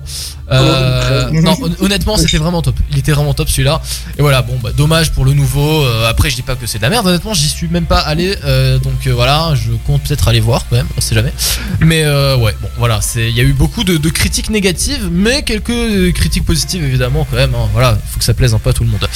Euh, 0.51 1.29
Oh, 1.29 1.33
non, 1.43 1.57
hon- 1.61 1.85
honnêtement, 1.85 2.17
c'était 2.17 2.39
vraiment 2.39 2.63
top. 2.63 2.77
Il 2.91 2.99
était 2.99 3.13
vraiment 3.13 3.35
top 3.35 3.49
celui-là. 3.49 3.81
Et 4.19 4.23
voilà, 4.23 4.43
bon, 4.43 4.55
bah, 4.63 4.71
dommage 4.77 5.13
pour 5.13 5.25
le 5.25 5.33
nouveau. 5.33 5.83
Euh, 5.85 6.09
après, 6.09 6.31
je 6.31 6.37
dis 6.37 6.43
pas 6.43 6.55
que 6.57 6.67
c'est 6.67 6.79
de 6.79 6.83
la 6.83 6.91
merde. 6.91 7.07
Honnêtement, 7.07 7.35
j'y 7.35 7.49
suis 7.49 7.69
même 7.69 7.87
pas 7.87 7.99
allé. 7.99 8.37
Euh, 8.45 8.79
donc 8.79 9.07
euh, 9.07 9.13
voilà, 9.15 9.55
je 9.55 9.73
compte 9.87 10.03
peut-être 10.03 10.29
aller 10.29 10.41
voir 10.41 10.65
quand 10.69 10.77
même. 10.77 10.87
On 10.97 11.01
sait 11.01 11.15
jamais. 11.15 11.33
Mais 11.81 12.05
euh, 12.05 12.37
ouais, 12.37 12.55
bon, 12.61 12.69
voilà, 12.79 13.01
c'est. 13.01 13.29
Il 13.29 13.37
y 13.37 13.41
a 13.41 13.45
eu 13.45 13.53
beaucoup 13.53 13.85
de, 13.85 13.97
de 13.97 14.09
critiques 14.09 14.51
négatives, 14.51 15.09
mais 15.11 15.43
quelques 15.43 15.71
euh, 15.71 16.13
critiques 16.13 16.45
positives 16.45 16.85
évidemment 16.87 17.27
quand 17.31 17.37
même. 17.37 17.55
hein. 17.55 17.69
Voilà, 17.73 17.99
il 18.05 18.11
faut 18.11 18.19
que 18.19 18.25
ça 18.25 18.35
plaise 18.35 18.55
un 18.55 18.59
peu 18.59 18.71
à 18.71 18.73
tout 18.73 18.85
le 18.85 18.91
monde. 18.91 19.07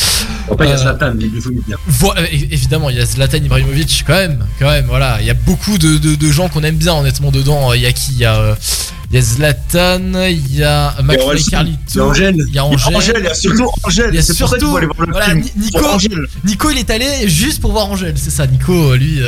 Après, 0.50 0.66
il 0.66 0.70
y 0.70 0.72
a 0.72 0.74
Euh, 0.74 0.78
Zlatan, 0.78 1.12
mais 1.16 1.24
il 1.32 1.40
faut 1.40 1.50
le 1.50 1.62
dire. 1.66 1.78
Voilà, 1.86 2.22
é- 2.30 2.48
évidemment, 2.50 2.90
il 2.90 2.96
y 2.96 3.00
a 3.00 3.06
Zlatan 3.06 3.38
Ibrahimovic 3.38 4.04
quand 4.06 4.14
même, 4.14 4.44
quand 4.58 4.68
même, 4.68 4.86
voilà. 4.86 5.18
Il 5.20 5.26
y 5.26 5.30
a 5.30 5.34
beaucoup 5.34 5.78
de, 5.78 5.96
de- 5.98 6.14
de 6.16 6.30
gens 6.32 6.48
qu'on 6.48 6.62
aime 6.62 6.76
bien 6.76 6.94
honnêtement 6.94 7.30
dedans. 7.30 7.72
Il 7.72 7.80
y 7.80 7.86
a 7.86 7.92
qui 7.92 8.12
Il 8.12 8.18
y 8.18 8.24
a, 8.24 8.36
euh, 8.36 8.54
il 9.10 9.16
y 9.16 9.18
a 9.18 9.22
Zlatan, 9.22 10.00
il 10.28 10.56
y 10.56 10.62
a 10.64 10.94
McFly 11.02 11.22
Orelsan, 11.24 11.42
Il 11.42 11.44
y 11.44 11.46
a 11.46 11.50
Carlito, 11.50 12.02
Angèle. 12.10 12.36
il 12.48 12.54
y 12.54 12.58
a 12.58 12.64
Angèle. 12.64 12.96
Angèle, 12.96 13.16
il 13.20 13.24
y 13.24 13.28
a 13.28 13.34
surtout 13.34 13.70
Angèle. 13.84 14.10
Il 14.10 14.16
y 14.16 14.18
a 14.18 14.22
C'est 14.22 14.36
pour 14.38 14.48
ça 14.48 14.56
qu'il 14.56 14.60
surtout- 14.60 14.70
faut 14.72 14.76
aller 14.76 14.86
voir 14.86 15.06
le 15.06 15.12
voilà, 15.12 15.34
Nico-. 15.34 15.98
Nico, 16.44 16.70
il 16.70 16.78
est 16.78 16.90
allé 16.90 17.28
juste 17.28 17.60
pour 17.60 17.72
voir 17.72 17.88
Angèle, 17.90 18.14
c'est 18.16 18.30
ça. 18.30 18.46
Nico, 18.46 18.94
lui. 18.96 19.20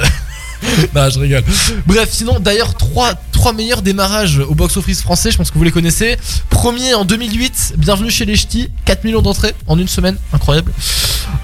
non, 0.95 1.11
je 1.11 1.19
rigole. 1.19 1.45
Bref, 1.87 2.09
sinon, 2.13 2.41
d'ailleurs, 2.41 2.75
trois, 2.75 3.15
trois 3.33 3.53
meilleurs 3.53 3.83
démarrages 3.83 4.39
au 4.39 4.55
box-office 4.55 5.03
français, 5.03 5.31
je 5.31 5.37
pense 5.37 5.51
que 5.51 5.59
vous 5.59 5.65
les 5.65 5.71
connaissez. 5.71 6.17
Premier 6.51 6.95
en 6.95 7.05
2008, 7.05 7.75
Bienvenue 7.77 8.11
chez 8.11 8.25
les 8.25 8.37
Ch'tis, 8.37 8.71
4 8.85 9.05
millions 9.05 9.23
d'entrées 9.23 9.55
en 9.67 9.79
une 9.79 9.89
semaine, 9.89 10.17
incroyable. 10.33 10.73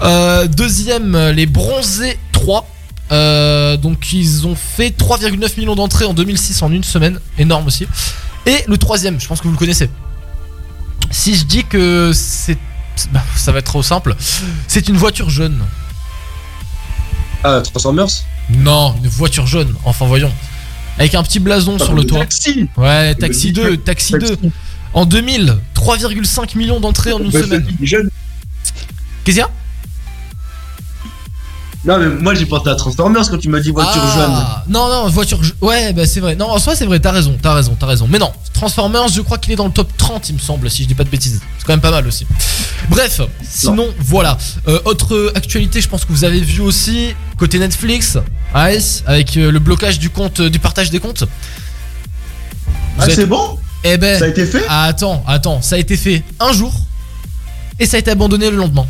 Euh, 0.01 0.47
deuxième, 0.47 1.17
Les 1.29 1.45
Bronzés 1.45 2.17
3. 2.31 2.67
Euh, 3.11 3.75
donc 3.75 4.13
ils 4.13 4.45
ont 4.45 4.55
fait 4.55 4.95
3,9 4.95 5.59
millions 5.59 5.75
d'entrées 5.75 6.05
en 6.05 6.13
2006 6.13 6.61
en 6.61 6.71
une 6.71 6.83
semaine, 6.83 7.19
énorme 7.39 7.65
aussi. 7.67 7.87
Et 8.45 8.63
le 8.67 8.77
troisième, 8.77 9.19
je 9.19 9.27
pense 9.27 9.39
que 9.39 9.45
vous 9.45 9.53
le 9.53 9.57
connaissez. 9.57 9.89
Si 11.09 11.35
je 11.35 11.45
dis 11.45 11.63
que 11.63 12.11
c'est, 12.13 12.57
bah, 13.11 13.23
ça 13.35 13.51
va 13.51 13.59
être 13.59 13.65
trop 13.65 13.81
simple, 13.81 14.15
c'est 14.67 14.87
une 14.89 14.97
voiture 14.97 15.29
jaune. 15.29 15.57
Ah, 17.43 17.61
Transformers 17.61 18.09
Non, 18.49 18.95
une 19.01 19.09
voiture 19.09 19.47
jaune. 19.47 19.73
Enfin 19.85 20.05
voyons, 20.05 20.31
avec 20.97 21.15
un 21.15 21.23
petit 21.23 21.39
blason 21.39 21.77
sur 21.79 21.93
le 21.93 22.03
toit. 22.03 22.19
Taxi. 22.19 22.67
Ouais, 22.77 23.15
Taxi 23.15 23.51
2, 23.53 23.77
Taxi 23.77 24.13
2. 24.13 24.19
Taxi. 24.19 24.51
En 24.93 25.05
2000, 25.05 25.55
3,5 25.75 26.57
millions 26.57 26.79
d'entrées 26.79 27.13
en 27.13 27.19
une 27.19 27.29
Bah, 27.29 27.41
semaine. 27.41 27.65
Qu'est-ce 27.79 28.03
qu'il 29.23 29.35
y 29.35 29.41
a? 29.41 29.49
Non, 31.85 31.97
mais 31.97 32.09
moi 32.09 32.35
j'ai 32.35 32.45
pensé 32.45 32.69
à 32.69 32.75
Transformers 32.75 33.29
quand 33.29 33.37
tu 33.37 33.47
m'as 33.47 33.61
dit 33.61 33.71
voiture 33.71 34.01
Ah, 34.03 34.65
Non, 34.67 34.89
non, 34.89 35.07
voiture. 35.09 35.39
Ouais, 35.61 35.93
bah 35.93 36.05
c'est 36.05 36.19
vrai. 36.19 36.35
Non, 36.35 36.49
en 36.51 36.59
soi, 36.59 36.75
c'est 36.75 36.85
vrai, 36.85 36.99
t'as 36.99 37.11
raison, 37.11 37.37
t'as 37.41 37.53
raison, 37.53 37.75
t'as 37.79 37.85
raison. 37.85 38.05
Mais 38.09 38.19
non, 38.19 38.33
Transformers, 38.53 39.07
je 39.07 39.21
crois 39.21 39.37
qu'il 39.37 39.53
est 39.53 39.55
dans 39.55 39.67
le 39.67 39.71
top 39.71 39.89
30, 39.95 40.27
il 40.29 40.35
me 40.35 40.39
semble, 40.39 40.69
si 40.69 40.83
je 40.83 40.89
dis 40.89 40.93
pas 40.95 41.05
de 41.05 41.09
bêtises. 41.09 41.39
C'est 41.57 41.65
quand 41.65 41.71
même 41.71 41.79
pas 41.79 41.91
mal 41.91 42.05
aussi. 42.05 42.27
Bref, 42.89 43.21
sinon, 43.41 43.87
voilà. 43.99 44.37
Euh, 44.67 44.79
autre 44.83 45.31
actualité, 45.35 45.79
je 45.79 45.87
pense 45.87 46.03
que 46.03 46.11
vous 46.11 46.25
avez 46.25 46.41
vu 46.41 46.59
aussi, 46.61 47.15
côté 47.37 47.59
Netflix, 47.59 48.17
Ice, 48.73 49.03
avec 49.07 49.37
euh, 49.37 49.49
le 49.49 49.59
blocage 49.59 49.99
du 49.99 50.09
compte, 50.09 50.41
euh, 50.41 50.49
du 50.49 50.59
partage 50.59 50.89
des 50.89 50.99
comptes. 50.99 51.21
Vous 51.23 53.03
Ah, 53.03 53.05
c'est 53.09 53.25
bon? 53.25 53.57
Eh 53.85 53.97
ben, 53.97 54.19
Ça 54.19 54.25
a 54.25 54.27
été 54.27 54.45
fait? 54.45 54.65
attends, 54.67 55.23
attends, 55.25 55.61
ça 55.61 55.75
a 55.75 55.77
été 55.77 55.95
fait 55.95 56.23
un 56.41 56.51
jour 56.51 56.73
et 57.79 57.85
ça 57.85 57.95
a 57.95 57.99
été 58.01 58.11
abandonné 58.11 58.49
le 58.51 58.57
lendemain. 58.57 58.85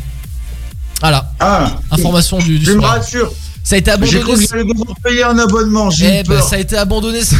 Voilà, 1.00 1.30
Ah, 1.40 1.72
information 1.90 2.38
du, 2.38 2.58
du 2.58 2.64
je 2.66 2.72
me 2.72 2.80
soir. 2.80 2.92
rassure. 2.96 3.32
Ça 3.64 3.76
a 3.76 3.78
été 3.78 3.90
J'ai 3.90 3.94
abandonné. 4.18 4.20
cru 4.22 4.34
que 4.36 4.48
j'allais 4.50 4.64
devoir 4.64 4.96
payer 5.02 5.22
un 5.24 5.38
abonnement. 5.38 5.90
J'ai 5.90 6.20
Eh 6.20 6.22
ben, 6.24 6.40
ça 6.42 6.56
a 6.56 6.58
été 6.58 6.76
abandonné. 6.76 7.22
ce- 7.24 7.34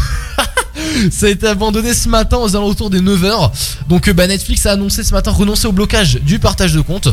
ça 1.11 1.27
a 1.27 1.29
été 1.29 1.47
abandonné 1.47 1.93
ce 1.95 2.09
matin 2.09 2.37
aux 2.39 2.55
alentours 2.57 2.91
des 2.91 3.01
9h. 3.01 3.51
Donc 3.89 4.09
euh, 4.09 4.13
bah, 4.13 4.27
Netflix 4.27 4.65
a 4.67 4.73
annoncé 4.73 5.03
ce 5.03 5.13
matin 5.13 5.31
renoncer 5.31 5.67
au 5.67 5.73
blocage 5.73 6.15
du 6.23 6.39
partage 6.39 6.73
de 6.75 6.81
compte. 6.81 7.09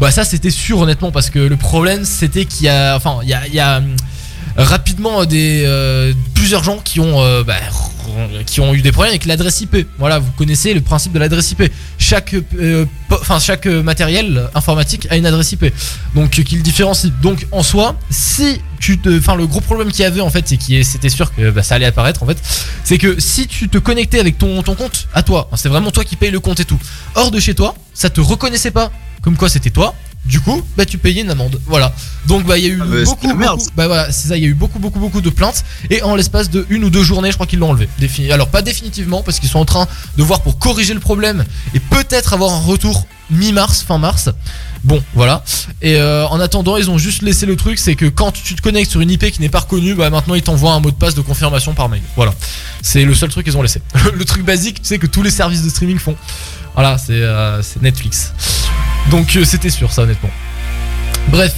Bah 0.00 0.10
ça 0.10 0.24
c'était 0.24 0.50
sûr 0.50 0.78
honnêtement 0.80 1.10
parce 1.12 1.30
que 1.30 1.38
le 1.38 1.56
problème 1.56 2.04
c'était 2.04 2.44
qu'il 2.44 2.66
y 2.66 2.68
a 2.68 2.94
enfin 2.96 3.18
il 3.22 3.28
y 3.28 3.34
a, 3.34 3.46
il 3.46 3.54
y 3.54 3.60
a, 3.60 3.78
hum, 3.78 3.94
rapidement 4.56 5.24
des 5.24 5.62
euh, 5.66 6.12
plusieurs 6.34 6.62
gens 6.64 6.78
qui 6.78 7.00
ont 7.00 7.20
euh, 7.22 7.42
bah, 7.44 7.54
qui 8.46 8.60
ont 8.60 8.74
eu 8.74 8.82
des 8.82 8.92
problèmes 8.92 9.10
avec 9.10 9.24
l'adresse 9.26 9.60
IP. 9.60 9.86
Voilà, 9.98 10.18
vous 10.18 10.30
connaissez 10.32 10.74
le 10.74 10.80
principe 10.80 11.12
de 11.12 11.18
l'adresse 11.18 11.50
IP. 11.52 11.70
Chaque 11.98 12.34
euh, 12.58 12.86
chaque 13.40 13.66
euh, 13.66 13.82
matériel 13.82 14.48
informatique 14.54 15.06
a 15.10 15.16
une 15.16 15.26
adresse 15.26 15.52
IP. 15.52 15.66
Donc 16.14 16.38
euh, 16.38 16.42
qui 16.42 16.56
le 16.56 16.62
différencie. 16.62 17.12
Donc 17.22 17.46
en 17.52 17.62
soi, 17.62 17.96
si 18.10 18.60
tu 18.80 18.98
te 18.98 19.18
enfin 19.18 19.36
le 19.36 19.46
gros 19.46 19.60
problème 19.60 19.90
qu'il 19.90 20.00
y 20.00 20.04
avait 20.04 20.20
en 20.20 20.30
fait, 20.30 20.46
c'est 20.46 20.56
qui 20.56 20.82
c'était 20.84 21.08
sûr 21.08 21.34
que 21.34 21.50
bah, 21.50 21.62
ça 21.62 21.76
allait 21.76 21.86
apparaître 21.86 22.22
en 22.22 22.26
fait, 22.26 22.38
c'est 22.84 22.98
que 22.98 23.18
si 23.20 23.46
tu 23.46 23.68
te 23.68 23.78
connectais 23.78 24.20
avec 24.20 24.38
ton 24.38 24.62
ton 24.62 24.74
compte 24.74 25.08
à 25.14 25.22
toi, 25.22 25.48
hein, 25.52 25.56
c'est 25.56 25.68
vraiment 25.68 25.90
toi 25.90 26.04
qui 26.04 26.16
payes 26.16 26.30
le 26.30 26.40
compte 26.40 26.60
et 26.60 26.64
tout. 26.64 26.78
Hors 27.14 27.30
de 27.30 27.40
chez 27.40 27.54
toi, 27.54 27.74
ça 27.94 28.10
te 28.10 28.20
reconnaissait 28.20 28.70
pas 28.70 28.90
comme 29.22 29.36
quoi 29.36 29.48
c'était 29.48 29.70
toi. 29.70 29.94
Du 30.28 30.40
coup, 30.40 30.62
bah 30.76 30.84
tu 30.84 30.98
payais 30.98 31.22
une 31.22 31.30
amende. 31.30 31.58
Voilà. 31.66 31.92
Donc 32.26 32.44
bah 32.44 32.58
il 32.58 32.64
y 32.64 32.66
a 32.66 32.70
eu 32.70 32.78
Ah, 32.80 32.84
c'est 32.98 33.04
beaucoup, 33.06 33.26
bah 33.76 33.86
voilà, 33.86 34.12
c'est 34.12 34.28
ça, 34.28 34.36
il 34.36 34.42
y 34.42 34.46
a 34.46 34.48
eu 34.48 34.54
beaucoup 34.54 34.78
beaucoup 34.78 34.98
beaucoup 35.00 35.20
de 35.22 35.30
plaintes 35.30 35.64
et 35.90 36.02
en 36.02 36.14
l'espace 36.14 36.50
de 36.50 36.66
une 36.68 36.84
ou 36.84 36.90
deux 36.90 37.02
journées, 37.02 37.30
je 37.30 37.36
crois 37.36 37.46
qu'ils 37.46 37.58
l'ont 37.58 37.70
enlevé. 37.70 37.88
Défini- 37.98 38.30
Alors 38.30 38.48
pas 38.48 38.60
définitivement 38.62 39.22
parce 39.22 39.38
qu'ils 39.40 39.48
sont 39.48 39.58
en 39.58 39.64
train 39.64 39.86
de 40.18 40.22
voir 40.22 40.42
pour 40.42 40.58
corriger 40.58 40.92
le 40.94 41.00
problème 41.00 41.44
et 41.74 41.80
peut-être 41.80 42.34
avoir 42.34 42.52
un 42.52 42.60
retour 42.60 43.06
mi-mars, 43.30 43.82
fin 43.82 43.98
mars. 43.98 44.28
Bon, 44.84 45.02
voilà. 45.14 45.42
Et 45.82 45.96
euh, 45.96 46.26
en 46.28 46.40
attendant, 46.40 46.76
ils 46.76 46.90
ont 46.90 46.98
juste 46.98 47.22
laissé 47.22 47.46
le 47.46 47.56
truc, 47.56 47.78
c'est 47.78 47.94
que 47.94 48.06
quand 48.06 48.32
tu 48.32 48.54
te 48.54 48.62
connectes 48.62 48.90
sur 48.90 49.00
une 49.00 49.10
IP 49.10 49.30
qui 49.30 49.40
n'est 49.40 49.48
pas 49.48 49.60
reconnue, 49.60 49.94
bah 49.94 50.10
maintenant 50.10 50.34
ils 50.34 50.42
t'envoient 50.42 50.72
un 50.72 50.80
mot 50.80 50.90
de 50.90 50.96
passe 50.96 51.14
de 51.14 51.20
confirmation 51.20 51.74
par 51.74 51.88
mail. 51.88 52.02
Voilà. 52.16 52.32
C'est 52.82 53.04
le 53.04 53.14
seul 53.14 53.28
truc 53.30 53.44
qu'ils 53.44 53.56
ont 53.56 53.62
laissé. 53.62 53.82
le 54.14 54.24
truc 54.24 54.44
basique, 54.44 54.82
tu 54.82 54.88
sais 54.88 54.98
que 54.98 55.06
tous 55.06 55.22
les 55.22 55.30
services 55.30 55.62
de 55.62 55.68
streaming 55.68 55.98
font. 55.98 56.16
Voilà, 56.74 56.96
c'est 56.98 57.12
euh, 57.12 57.60
Netflix. 57.80 58.32
Donc 59.10 59.34
euh, 59.36 59.44
c'était 59.44 59.70
sûr 59.70 59.92
ça 59.92 60.02
honnêtement. 60.02 60.30
Bref, 61.30 61.54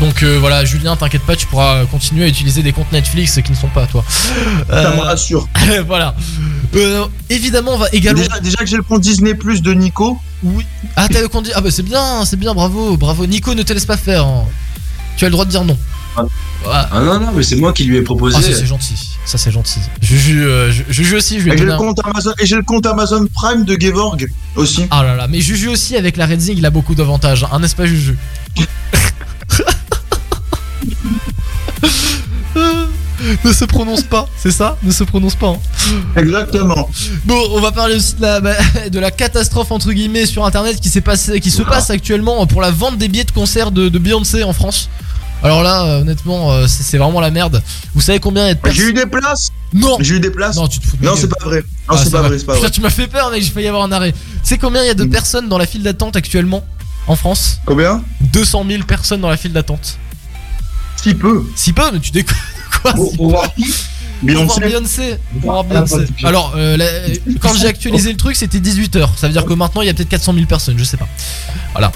donc 0.00 0.22
euh, 0.22 0.38
voilà, 0.40 0.64
Julien, 0.64 0.96
t'inquiète 0.96 1.22
pas, 1.22 1.36
tu 1.36 1.46
pourras 1.46 1.84
continuer 1.86 2.24
à 2.24 2.28
utiliser 2.28 2.62
des 2.62 2.72
comptes 2.72 2.90
Netflix 2.92 3.38
qui 3.44 3.50
ne 3.52 3.56
sont 3.56 3.68
pas 3.68 3.84
à 3.84 3.86
toi. 3.86 4.04
Ça 4.68 4.90
me 4.90 4.98
Euh, 4.98 5.00
rassure. 5.02 5.48
voilà. 5.86 6.14
Euh, 6.74 7.06
évidemment, 7.30 7.72
on 7.74 7.78
va 7.78 7.86
également. 7.92 8.20
Déjà, 8.22 8.40
déjà 8.40 8.56
que 8.58 8.66
j'ai 8.66 8.76
le 8.76 8.82
compte 8.82 9.00
Disney 9.02 9.34
Plus 9.34 9.62
de 9.62 9.72
Nico. 9.72 10.18
Oui. 10.42 10.66
Ah, 10.96 11.06
t'as 11.08 11.20
le 11.20 11.28
compte. 11.28 11.48
Ah, 11.54 11.60
bah 11.60 11.70
c'est 11.70 11.82
bien, 11.84 12.24
c'est 12.24 12.36
bien, 12.36 12.54
bravo, 12.54 12.96
bravo. 12.96 13.26
Nico, 13.26 13.54
ne 13.54 13.62
te 13.62 13.72
laisse 13.72 13.86
pas 13.86 13.96
faire. 13.96 14.24
hein. 14.26 14.44
Tu 15.16 15.24
as 15.24 15.28
le 15.28 15.32
droit 15.32 15.44
de 15.44 15.50
dire 15.50 15.64
non. 15.64 15.78
Ah, 16.16 16.88
Ah 16.92 17.00
non, 17.00 17.18
non, 17.20 17.32
mais 17.34 17.42
c'est 17.42 17.56
moi 17.56 17.72
qui 17.72 17.84
lui 17.84 17.96
ai 17.96 18.02
proposé. 18.02 18.36
ah, 18.38 18.42
ça 18.42 18.54
c'est 18.54 18.66
gentil. 18.66 18.94
Ça 19.24 19.38
c'est 19.38 19.50
gentil. 19.50 19.80
Juju, 20.00 20.44
euh, 20.44 20.70
Ju- 20.70 20.84
Juju 20.88 21.16
aussi, 21.16 21.38
je 21.40 21.44
lui 21.44 21.50
ai 21.50 21.54
Et 21.54 21.58
j'ai 21.58 21.64
le 21.64 21.72
un- 21.72 21.76
compte 21.78 21.98
Amazon 22.04 22.32
et 22.38 22.46
j'ai 22.46 22.56
le 22.56 22.62
compte 22.62 22.86
Amazon 22.86 23.26
Prime 23.32 23.64
de 23.64 23.76
Gevorg 23.80 24.26
aussi. 24.56 24.86
Ah 24.90 25.02
là 25.02 25.16
là, 25.16 25.26
mais 25.28 25.40
Juju 25.40 25.68
aussi 25.68 25.96
avec 25.96 26.16
la 26.16 26.26
Redzing, 26.26 26.56
il 26.56 26.66
a 26.66 26.70
beaucoup 26.70 26.94
d'avantages, 26.94 27.46
hein, 27.50 27.58
n'est-ce 27.58 27.76
pas 27.76 27.86
Juju 27.86 28.16
Ne 33.44 33.52
se 33.52 33.64
prononce 33.64 34.02
pas, 34.02 34.28
c'est 34.36 34.50
ça? 34.50 34.76
Ne 34.82 34.90
se 34.90 35.02
prononce 35.04 35.34
pas. 35.34 35.48
hein. 35.48 35.58
Exactement. 36.16 36.90
Bon, 37.24 37.40
on 37.52 37.60
va 37.60 37.72
parler 37.72 37.96
aussi 37.96 38.16
de 38.16 38.22
la, 38.22 38.40
bah, 38.40 38.54
de 38.90 38.98
la 38.98 39.10
catastrophe 39.10 39.70
entre 39.72 39.92
guillemets 39.92 40.26
sur 40.26 40.44
internet 40.44 40.78
qui 40.80 40.88
s'est 40.90 41.00
passé, 41.00 41.40
qui 41.40 41.50
se 41.50 41.62
passe 41.62 41.88
actuellement 41.90 42.46
pour 42.46 42.60
la 42.60 42.70
vente 42.70 42.98
des 42.98 43.08
billets 43.08 43.24
de 43.24 43.30
concert 43.30 43.70
de, 43.70 43.88
de 43.88 43.98
Beyoncé 43.98 44.44
en 44.44 44.52
France. 44.52 44.90
Alors 45.44 45.62
là, 45.62 45.84
euh, 45.84 46.00
honnêtement, 46.00 46.50
euh, 46.52 46.66
c'est 46.66 46.96
vraiment 46.98 47.20
la 47.20 47.30
merde. 47.30 47.62
Vous 47.94 48.00
savez 48.00 48.18
combien 48.18 48.44
il 48.44 48.48
y 48.48 48.50
a 48.50 48.54
de 48.54 48.60
J'ai 48.70 48.88
eu 48.88 48.92
des 48.94 49.04
places. 49.06 49.50
Non, 49.74 49.96
J'ai 50.00 50.14
eu 50.16 50.20
des 50.20 50.30
places. 50.30 50.56
non, 50.56 50.66
tu 50.66 50.78
te 50.80 50.86
fous 50.86 50.96
de 50.96 51.04
Non, 51.04 51.14
c'est 51.16 51.28
pas 51.28 51.44
vrai. 51.44 51.58
Non, 51.88 51.96
Ah, 51.96 52.00
c'est 52.02 52.10
pas 52.10 52.22
vrai, 52.22 52.38
c'est 52.38 52.46
pas 52.46 52.54
Putain, 52.54 52.66
vrai. 52.68 52.70
tu 52.74 52.80
m'as 52.80 52.90
fait 52.90 53.06
peur, 53.06 53.30
mec, 53.30 53.42
j'ai 53.42 53.50
failli 53.50 53.68
avoir 53.68 53.82
un 53.84 53.92
arrêt. 53.92 54.12
Tu 54.12 54.18
sais 54.42 54.58
combien 54.58 54.82
il 54.82 54.86
y 54.86 54.90
a 54.90 54.94
de 54.94 55.04
Mm. 55.04 55.10
personnes 55.10 55.48
dans 55.48 55.58
la 55.58 55.66
file 55.66 55.82
d'attente 55.82 56.16
actuellement 56.16 56.64
en 57.06 57.14
France? 57.16 57.58
Combien? 57.66 58.02
200 58.32 58.64
000 58.68 58.82
personnes 58.84 59.20
dans 59.20 59.28
la 59.28 59.36
file 59.36 59.52
d'attente. 59.52 59.98
Si 60.96 61.14
peu. 61.14 61.44
Si 61.54 61.72
peu, 61.74 61.82
mais 61.92 62.00
tu 62.00 62.10
déconnes 62.10 62.36
quoi? 62.82 62.92
Pour, 62.94 63.28
voir 63.30 63.54
qui 63.54 63.66
Beyoncé. 64.22 64.60
Alors, 66.26 66.52
euh, 66.56 66.76
la- 66.76 66.84
quand 67.40 67.52
j'ai 67.54 67.66
actualisé 67.66 68.10
le 68.10 68.16
truc, 68.16 68.36
c'était 68.36 68.58
18h. 68.60 69.08
Ça 69.16 69.26
veut 69.26 69.32
dire 69.32 69.44
que 69.44 69.52
maintenant, 69.54 69.82
il 69.82 69.86
y 69.86 69.90
a 69.90 69.94
peut-être 69.94 70.08
400 70.08 70.32
000 70.34 70.46
personnes, 70.46 70.78
je 70.78 70.84
sais 70.84 70.96
pas. 70.96 71.08
Voilà. 71.72 71.90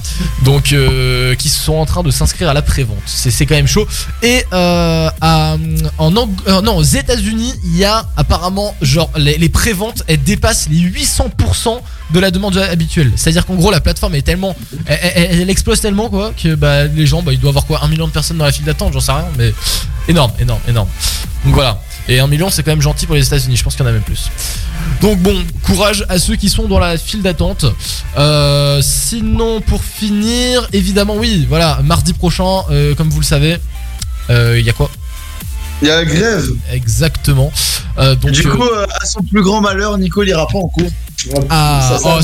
Donc, 0.45 0.73
euh, 0.73 1.35
qui 1.37 1.49
sont 1.49 1.75
en 1.75 1.87
train 1.87 2.03
de 2.03 2.11
s'inscrire 2.11 2.49
à 2.51 2.55
la 2.55 2.63
prévente. 2.63 2.99
C'est 3.07 3.31
c'est 3.31 3.47
quand 3.47 3.55
même 3.55 3.67
chaud. 3.69 3.87
Et 4.23 4.45
euh, 4.53 5.09
à- 5.21 5.57
en 5.99 6.17
Ang- 6.17 6.31
euh, 6.49 6.61
non, 6.63 6.77
aux 6.77 6.83
États-Unis, 6.83 7.55
il 7.65 7.77
y 7.77 7.85
a 7.85 8.05
apparemment, 8.17 8.75
genre, 8.83 9.11
les, 9.17 9.39
les 9.39 9.49
préventes, 9.49 10.03
elles 10.09 10.23
dépassent 10.23 10.69
les 10.71 10.79
800% 10.81 11.81
de 12.13 12.21
la 12.21 12.31
demande 12.31 12.57
habituelle. 12.57 13.13
C'est-à-dire 13.17 13.47
qu'en 13.47 13.55
gros, 13.55 13.71
la 13.71 13.81
plateforme 13.81 14.15
est 14.17 14.23
tellement. 14.23 14.57
Elle, 14.87 14.99
elle- 15.15 15.41
elle 15.43 15.51
explose 15.51 15.81
tellement, 15.81 16.09
quoi, 16.09 16.33
que 16.33 16.55
bah, 16.55 16.85
les 16.85 17.07
gens, 17.07 17.23
bah, 17.23 17.33
il 17.33 17.39
doit 17.41 17.51
avoir 17.51 17.67
quoi, 17.67 17.85
un 17.85 17.89
million 17.89 18.07
de 18.07 18.13
personnes 18.13 18.39
dans 18.39 18.45
la 18.47 18.53
file 18.53 18.65
d'attente, 18.65 18.93
j'en 18.93 19.01
sais 19.01 19.13
rien, 19.13 19.27
mais 19.39 19.53
énorme, 20.09 20.33
énorme, 20.41 20.61
énorme. 20.69 20.89
Donc 21.45 21.55
voilà. 21.55 21.81
Et 22.09 22.21
un 22.21 22.27
million, 22.27 22.49
c'est 22.49 22.63
quand 22.63 22.71
même 22.71 22.81
gentil 22.81 23.07
pour 23.07 23.15
les 23.15 23.27
États-Unis. 23.27 23.57
Je 23.57 23.63
pense 23.65 23.77
qu'il 23.77 23.85
y 23.85 23.87
en 23.87 23.91
a 23.91 23.93
même 23.93 24.03
plus. 24.03 24.31
Donc 25.03 25.19
bon, 25.19 25.37
courage 25.63 26.07
à 26.09 26.19
ceux 26.19 26.37
qui 26.37 26.49
sont 26.49 26.67
dans 26.67 26.79
la 26.79 26.97
file 26.97 27.23
d'attente. 27.23 27.67
Euh, 28.17 28.81
sinon, 28.83 29.61
pour 29.61 29.85
finir, 29.85 30.67
évidemment, 30.73 31.17
oui, 31.17 31.47
voilà, 31.49 31.81
mardi 31.85 32.15
prochain, 32.15 32.63
euh, 32.71 32.95
comme 32.95 33.11
vous 33.11 33.21
le 33.21 33.27
savez, 33.27 33.59
euh, 34.31 34.59
il 34.59 34.65
y 34.65 34.71
a 34.71 34.73
quoi? 34.73 34.91
Il 35.83 35.89
y 35.89 35.91
a 35.91 35.97
la 35.97 36.05
grève. 36.05 36.49
Exactement. 36.73 37.53
Donc, 37.97 38.31
du 38.31 38.43
coup, 38.49 38.63
à 38.63 39.05
son 39.05 39.21
plus 39.23 39.43
grand 39.43 39.61
malheur, 39.61 39.99
Nico 39.99 40.25
n'ira 40.25 40.47
pas 40.47 40.59
en 40.59 40.69
cours. 40.69 40.91
ah, 41.51 41.89
Ça, 41.93 41.99
ça 41.99 42.19
oh, 42.19 42.23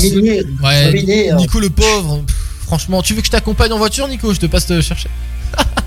ouais, 0.63 0.91
m'énerve. 0.91 1.37
Nico 1.37 1.59
le 1.59 1.69
pauvre. 1.69 2.23
Franchement, 2.65 3.01
tu 3.01 3.13
veux 3.13 3.21
que 3.21 3.27
je 3.27 3.31
t'accompagne 3.31 3.71
en 3.71 3.77
voiture, 3.77 4.07
Nico? 4.07 4.33
Je 4.33 4.39
te 4.39 4.45
passe 4.47 4.65
te 4.65 4.81
chercher. 4.81 5.09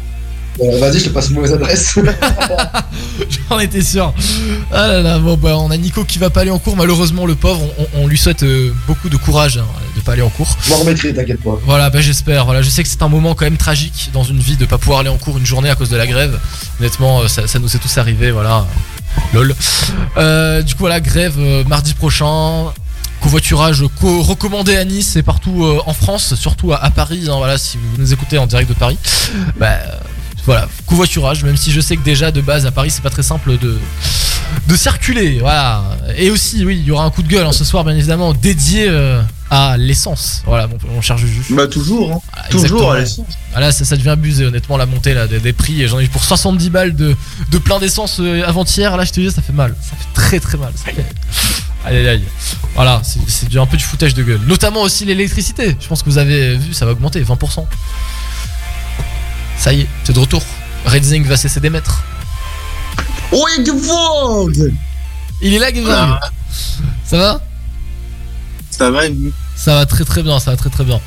Bon, 0.59 0.79
Vas-y, 0.81 0.99
je 1.00 1.05
te 1.05 1.09
passe 1.11 1.29
une 1.29 1.37
mauvaise 1.37 1.53
adresse. 1.53 1.99
J'en 3.50 3.59
étais 3.59 3.83
sûr. 3.83 4.12
Ah 4.73 4.88
là 4.88 5.00
là, 5.03 5.19
bon 5.19 5.37
bah 5.37 5.57
on 5.57 5.71
a 5.71 5.77
Nico 5.77 6.05
qui 6.05 6.19
va 6.19 6.31
pas 6.31 6.41
aller 6.43 6.50
en 6.50 6.59
cours, 6.59 6.77
malheureusement 6.77 7.27
le 7.27 7.35
pauvre, 7.35 7.61
on, 7.79 8.03
on 8.03 8.07
lui 8.07 8.19
souhaite 8.19 8.43
euh, 8.43 8.73
beaucoup 8.87 9.09
de 9.09 9.17
courage 9.17 9.57
hein, 9.59 9.65
de 9.97 10.00
pas 10.00 10.12
aller 10.12 10.23
en 10.23 10.29
cours. 10.29 10.49
je 10.65 10.71
m'en 10.71 10.77
remettrai, 10.79 11.15
t'inquiète 11.15 11.43
pas. 11.43 11.59
Voilà, 11.65 11.91
bah 11.91 12.00
j'espère. 12.00 12.45
Voilà, 12.45 12.62
je 12.62 12.69
sais 12.71 12.83
que 12.83 12.88
c'est 12.88 13.03
un 13.03 13.09
moment 13.09 13.35
quand 13.35 13.45
même 13.47 13.57
tragique 13.57 14.11
dans 14.12 14.25
une 14.25 14.38
vie 14.41 14.57
de 14.57 14.67
pas 14.67 14.79
pouvoir 14.79 15.00
aller 15.00 15.09
en 15.09 15.17
cours 15.17 15.38
une 15.38 15.47
journée 15.47 15.71
à 15.71 15.75
cause 15.75 15.88
de 15.91 15.97
la 15.97 16.07
grève. 16.07 16.38
Honnêtement, 16.81 17.21
euh, 17.23 17.29
ça, 17.29 17.47
ça 17.47 17.59
nous 17.59 17.75
est 17.75 17.79
tous 17.79 17.99
arrivé, 17.99 18.31
voilà. 18.31 18.67
Lol. 19.33 19.55
Euh, 20.17 20.62
du 20.62 20.75
coup, 20.75 20.81
voilà, 20.81 21.00
grève 21.00 21.35
euh, 21.38 21.65
mardi 21.65 21.95
prochain. 21.95 22.73
Covoiturage 23.21 23.83
co- 24.00 24.23
recommandé 24.23 24.77
à 24.77 24.85
Nice 24.85 25.17
et 25.17 25.23
partout 25.25 25.65
euh, 25.65 25.81
en 25.87 25.93
France, 25.93 26.35
surtout 26.37 26.73
à, 26.73 26.77
à 26.85 26.91
Paris. 26.91 27.25
hein, 27.29 27.35
voilà, 27.37 27.59
si 27.59 27.77
vous 27.77 28.00
nous 28.00 28.12
écoutez 28.12 28.38
en 28.38 28.47
direct 28.47 28.69
de 28.69 28.75
Paris, 28.75 28.97
bah 29.59 29.67
euh, 29.71 29.93
voilà, 30.49 30.69
covoiturage. 30.87 31.45
Même 31.45 31.57
si 31.57 31.71
je 31.71 31.81
sais 31.81 31.97
que 31.97 32.02
déjà 32.02 32.31
de 32.33 32.40
base 32.40 32.64
à 32.67 32.71
Paris 32.71 32.90
c'est 32.90 33.02
pas 33.02 33.11
très 33.11 33.23
simple 33.23 33.59
de 33.59 33.78
de 34.67 34.76
circuler. 34.76 35.38
Voilà. 35.40 35.85
Et 36.17 36.31
aussi, 36.31 36.64
oui, 36.64 36.78
il 36.81 36.85
y 36.87 36.90
aura 36.90 37.05
un 37.05 37.11
coup 37.11 37.23
de 37.23 37.28
gueule 37.28 37.47
hein, 37.47 37.52
ce 37.52 37.64
soir, 37.64 37.85
bien 37.85 37.95
évidemment, 37.95 38.33
dédié 38.33 38.87
euh, 38.88 39.21
à 39.50 39.76
l'essence. 39.76 40.43
Voilà, 40.47 40.67
mon, 40.67 40.78
mon 40.95 41.02
cher 41.02 41.19
Juju. 41.19 41.43
Bah, 41.50 41.67
toujours, 41.67 42.12
hein. 42.12 42.21
Voilà, 42.33 42.49
Toujours 42.49 42.93
à 42.93 42.99
l'essence. 43.00 43.26
Ah 43.55 43.61
là, 43.61 43.73
ça, 43.73 43.85
ça 43.85 43.95
devient 43.97 44.09
abusé, 44.09 44.47
honnêtement, 44.47 44.78
la 44.78 44.87
montée 44.87 45.12
là, 45.12 45.26
des, 45.26 45.38
des 45.38 45.52
prix. 45.52 45.87
J'en 45.87 46.00
ai 46.00 46.05
eu 46.05 46.09
pour 46.09 46.25
70 46.25 46.71
balles 46.71 46.97
de, 46.97 47.14
de 47.50 47.59
plein 47.59 47.78
d'essence 47.78 48.21
euh, 48.21 48.43
avant-hier. 48.47 48.97
Là, 48.97 49.05
je 49.05 49.12
te 49.12 49.21
dis, 49.21 49.31
ça 49.31 49.43
fait 49.43 49.52
mal. 49.52 49.75
Ça 49.83 49.97
fait 49.97 50.12
très 50.14 50.40
très 50.40 50.57
mal. 50.57 50.73
Ça 50.75 50.93
fait- 50.93 51.05
Aïe 51.85 51.97
aïe 51.99 52.09
aïe. 52.09 52.23
Voilà, 52.75 53.02
c'est 53.05 53.55
un 53.57 53.67
peu 53.67 53.76
du 53.76 53.85
foutage 53.85 54.14
de 54.14 54.23
gueule. 54.23 54.40
Notamment 54.47 54.81
aussi 54.83 55.05
l'électricité. 55.05 55.76
Je 55.78 55.87
pense 55.88 56.02
que 56.02 56.09
vous 56.11 56.19
avez 56.19 56.57
vu, 56.57 56.73
ça 56.73 56.87
va 56.87 56.93
augmenter 56.93 57.23
20%. 57.23 57.64
Ça 59.59 59.73
y 59.73 59.83
est, 59.83 59.88
c'est 60.05 60.12
de 60.12 60.21
retour. 60.21 60.43
Redzing 60.87 61.25
va 61.27 61.37
cesser 61.37 61.61
d'émettre. 61.61 62.03
Oui, 63.33 63.50
Il 65.43 65.55
est 65.55 65.59
là, 65.59 65.73
Gevorg 65.75 66.19
Ça 67.05 67.19
va? 67.19 67.41
Ça 68.71 68.91
va, 68.91 69.00
Ça 69.57 69.75
va 69.75 69.87
très 69.87 70.05
très 70.05 70.23
bien, 70.23 70.38
ça 70.38 70.53
va 70.53 70.57
très 70.57 70.71
très 70.71 70.85
bien. 70.85 71.00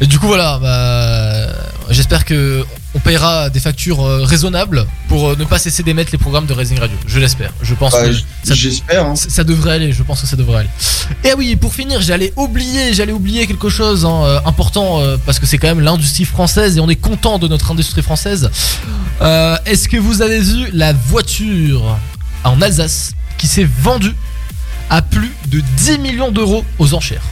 Et 0.00 0.06
du 0.06 0.18
coup 0.18 0.26
voilà, 0.26 0.58
bah, 0.58 1.52
j'espère 1.90 2.24
que 2.24 2.64
on 2.98 3.00
payera 3.00 3.48
des 3.48 3.60
factures 3.60 4.04
euh, 4.04 4.24
raisonnables 4.24 4.84
pour 5.08 5.28
euh, 5.28 5.36
ne 5.38 5.44
pas 5.44 5.58
cesser 5.58 5.84
d'émettre 5.84 6.10
les 6.10 6.18
programmes 6.18 6.46
de 6.46 6.52
Raising 6.52 6.78
Radio. 6.80 6.96
Je 7.06 7.20
l'espère. 7.20 7.52
Je 7.62 7.74
pense 7.74 7.92
Bah, 7.92 8.08
que 8.08 8.12
ça- 8.42 8.54
J'espère, 8.54 9.06
hein. 9.06 9.14
ça, 9.14 9.44
devrait 9.44 9.74
aller. 9.74 9.92
Je 9.92 10.02
pense 10.02 10.20
que 10.20 10.26
ça 10.26 10.34
devrait 10.34 10.60
aller. 10.60 10.68
Et 11.22 11.30
ah 11.30 11.34
oui, 11.38 11.54
pour 11.54 11.72
finir, 11.74 12.00
j'allais 12.02 12.32
oublier, 12.36 12.92
j'allais 12.94 13.12
oublier 13.12 13.46
quelque 13.46 13.68
chose 13.68 14.04
hein, 14.04 14.22
euh, 14.24 14.40
important 14.46 15.00
parce 15.24 15.38
que 15.38 15.46
c'est 15.46 15.58
quand 15.58 15.68
même 15.68 15.80
l'industrie 15.80 16.24
française 16.24 16.76
et 16.76 16.80
on 16.80 16.88
est 16.88 16.96
content 16.96 17.38
de 17.38 17.46
notre 17.46 17.70
industrie 17.70 18.02
française. 18.02 18.50
Euh, 19.22 19.56
Est-ce 19.64 19.88
que 19.88 19.96
vous 19.96 20.20
avez 20.20 20.40
vu 20.40 20.68
la 20.72 20.92
voiture 20.92 21.96
en 22.42 22.60
Alsace 22.60 23.12
qui 23.36 23.46
s'est 23.46 23.68
vendue 23.80 24.14
à 24.90 25.02
plus 25.02 25.32
de 25.48 25.62
10 25.76 25.98
millions 25.98 26.32
d'euros 26.32 26.64
aux 26.80 26.94
enchères? 26.94 27.22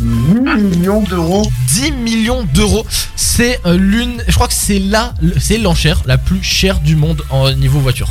8 0.00 0.40
millions 0.62 1.02
d'euros. 1.02 1.50
10 1.68 1.92
millions 1.92 2.44
d'euros. 2.54 2.86
C'est 3.16 3.60
euh, 3.66 3.76
l'une, 3.76 4.22
je 4.26 4.34
crois 4.34 4.48
que 4.48 4.54
c'est 4.54 4.78
là, 4.78 5.14
c'est 5.38 5.58
l'enchère 5.58 6.02
la 6.06 6.18
plus 6.18 6.42
chère 6.42 6.80
du 6.80 6.96
monde 6.96 7.22
en 7.30 7.52
niveau 7.52 7.80
voiture. 7.80 8.08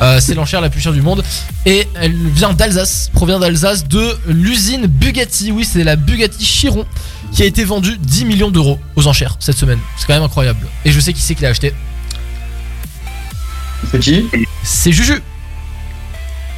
Euh, 0.00 0.20
c'est 0.20 0.34
l'enchère 0.34 0.60
la 0.60 0.70
plus 0.70 0.80
chère 0.80 0.92
du 0.92 1.02
monde 1.02 1.22
et 1.66 1.88
elle 1.94 2.14
vient 2.14 2.52
d'Alsace, 2.52 3.10
provient 3.12 3.38
d'Alsace 3.38 3.86
de 3.88 4.16
l'usine 4.28 4.86
Bugatti. 4.86 5.52
Oui, 5.52 5.64
c'est 5.64 5.84
la 5.84 5.96
Bugatti 5.96 6.44
Chiron 6.44 6.86
qui 7.32 7.42
a 7.42 7.46
été 7.46 7.64
vendue 7.64 7.96
10 7.98 8.24
millions 8.24 8.50
d'euros 8.50 8.78
aux 8.96 9.06
enchères 9.06 9.36
cette 9.40 9.56
semaine. 9.56 9.78
C'est 9.98 10.06
quand 10.06 10.14
même 10.14 10.22
incroyable. 10.22 10.66
Et 10.84 10.92
je 10.92 11.00
sais 11.00 11.12
qui 11.12 11.20
c'est 11.20 11.34
qui 11.34 11.42
l'a 11.42 11.48
acheté. 11.48 11.74
Petit. 13.90 14.26
C'est 14.62 14.92
Juju. 14.92 15.22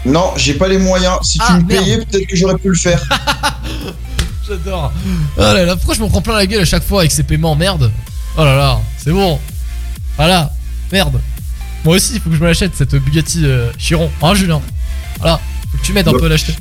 Non, 0.04 0.32
j'ai 0.36 0.54
pas 0.54 0.66
les 0.68 0.78
moyens. 0.78 1.18
Si 1.22 1.38
tu 1.38 1.44
Ah, 1.46 1.58
me 1.58 1.64
merde. 1.64 1.84
payais, 1.84 1.96
peut-être 1.98 2.26
que 2.26 2.36
j'aurais 2.36 2.58
pu 2.58 2.68
le 2.68 2.74
faire. 2.74 3.02
J'adore. 4.46 4.92
Oh 5.36 5.40
là 5.40 5.64
là, 5.64 5.76
pourquoi 5.76 5.94
je 5.94 6.02
me 6.02 6.08
prends 6.08 6.20
plein 6.22 6.34
la 6.34 6.46
gueule 6.46 6.62
à 6.62 6.64
chaque 6.64 6.84
fois 6.84 7.00
avec 7.00 7.12
ces 7.12 7.22
paiements 7.22 7.54
merde 7.54 7.90
Oh 8.36 8.44
là 8.44 8.56
là, 8.56 8.80
c'est 8.98 9.12
bon. 9.12 9.38
Voilà, 10.16 10.50
merde. 10.90 11.20
Moi 11.84 11.96
aussi, 11.96 12.14
il 12.14 12.20
faut 12.20 12.30
que 12.30 12.36
je 12.36 12.40
me 12.40 12.46
l'achète 12.46 12.72
cette 12.76 12.94
Bugatti 12.94 13.44
euh, 13.44 13.70
Chiron. 13.78 14.10
Hein, 14.22 14.34
Julien 14.34 14.60
Voilà, 15.20 15.40
faut 15.70 15.78
que 15.78 15.82
tu 15.84 15.92
m'aides 15.92 16.08
un 16.08 16.12
peu 16.12 16.26
à 16.26 16.28
l'acheter. 16.28 16.54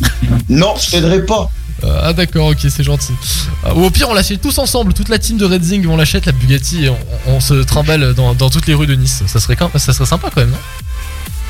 Non, 0.48 0.74
je 0.80 0.90
t'aiderai 0.92 1.24
pas. 1.26 1.50
Euh, 1.84 2.00
ah 2.04 2.12
d'accord, 2.12 2.48
ok, 2.48 2.58
c'est 2.68 2.82
gentil. 2.82 3.12
Euh, 3.64 3.72
ou 3.74 3.84
au 3.84 3.90
pire, 3.90 4.08
on 4.08 4.14
l'achète 4.14 4.40
tous 4.40 4.58
ensemble, 4.58 4.92
toute 4.94 5.08
la 5.08 5.18
team 5.18 5.36
de 5.38 5.44
Redzing, 5.44 5.86
on 5.86 5.96
l'achète 5.96 6.26
la 6.26 6.32
Bugatti 6.32 6.84
et 6.84 6.88
on, 6.88 6.98
on 7.26 7.40
se 7.40 7.54
trimballe 7.54 8.14
dans, 8.14 8.34
dans 8.34 8.50
toutes 8.50 8.66
les 8.66 8.74
rues 8.74 8.86
de 8.86 8.94
Nice. 8.94 9.22
Ça 9.26 9.40
serait, 9.40 9.56
quand- 9.56 9.70
ça 9.78 9.92
serait 9.92 10.06
sympa 10.06 10.28
quand 10.34 10.40
même, 10.40 10.50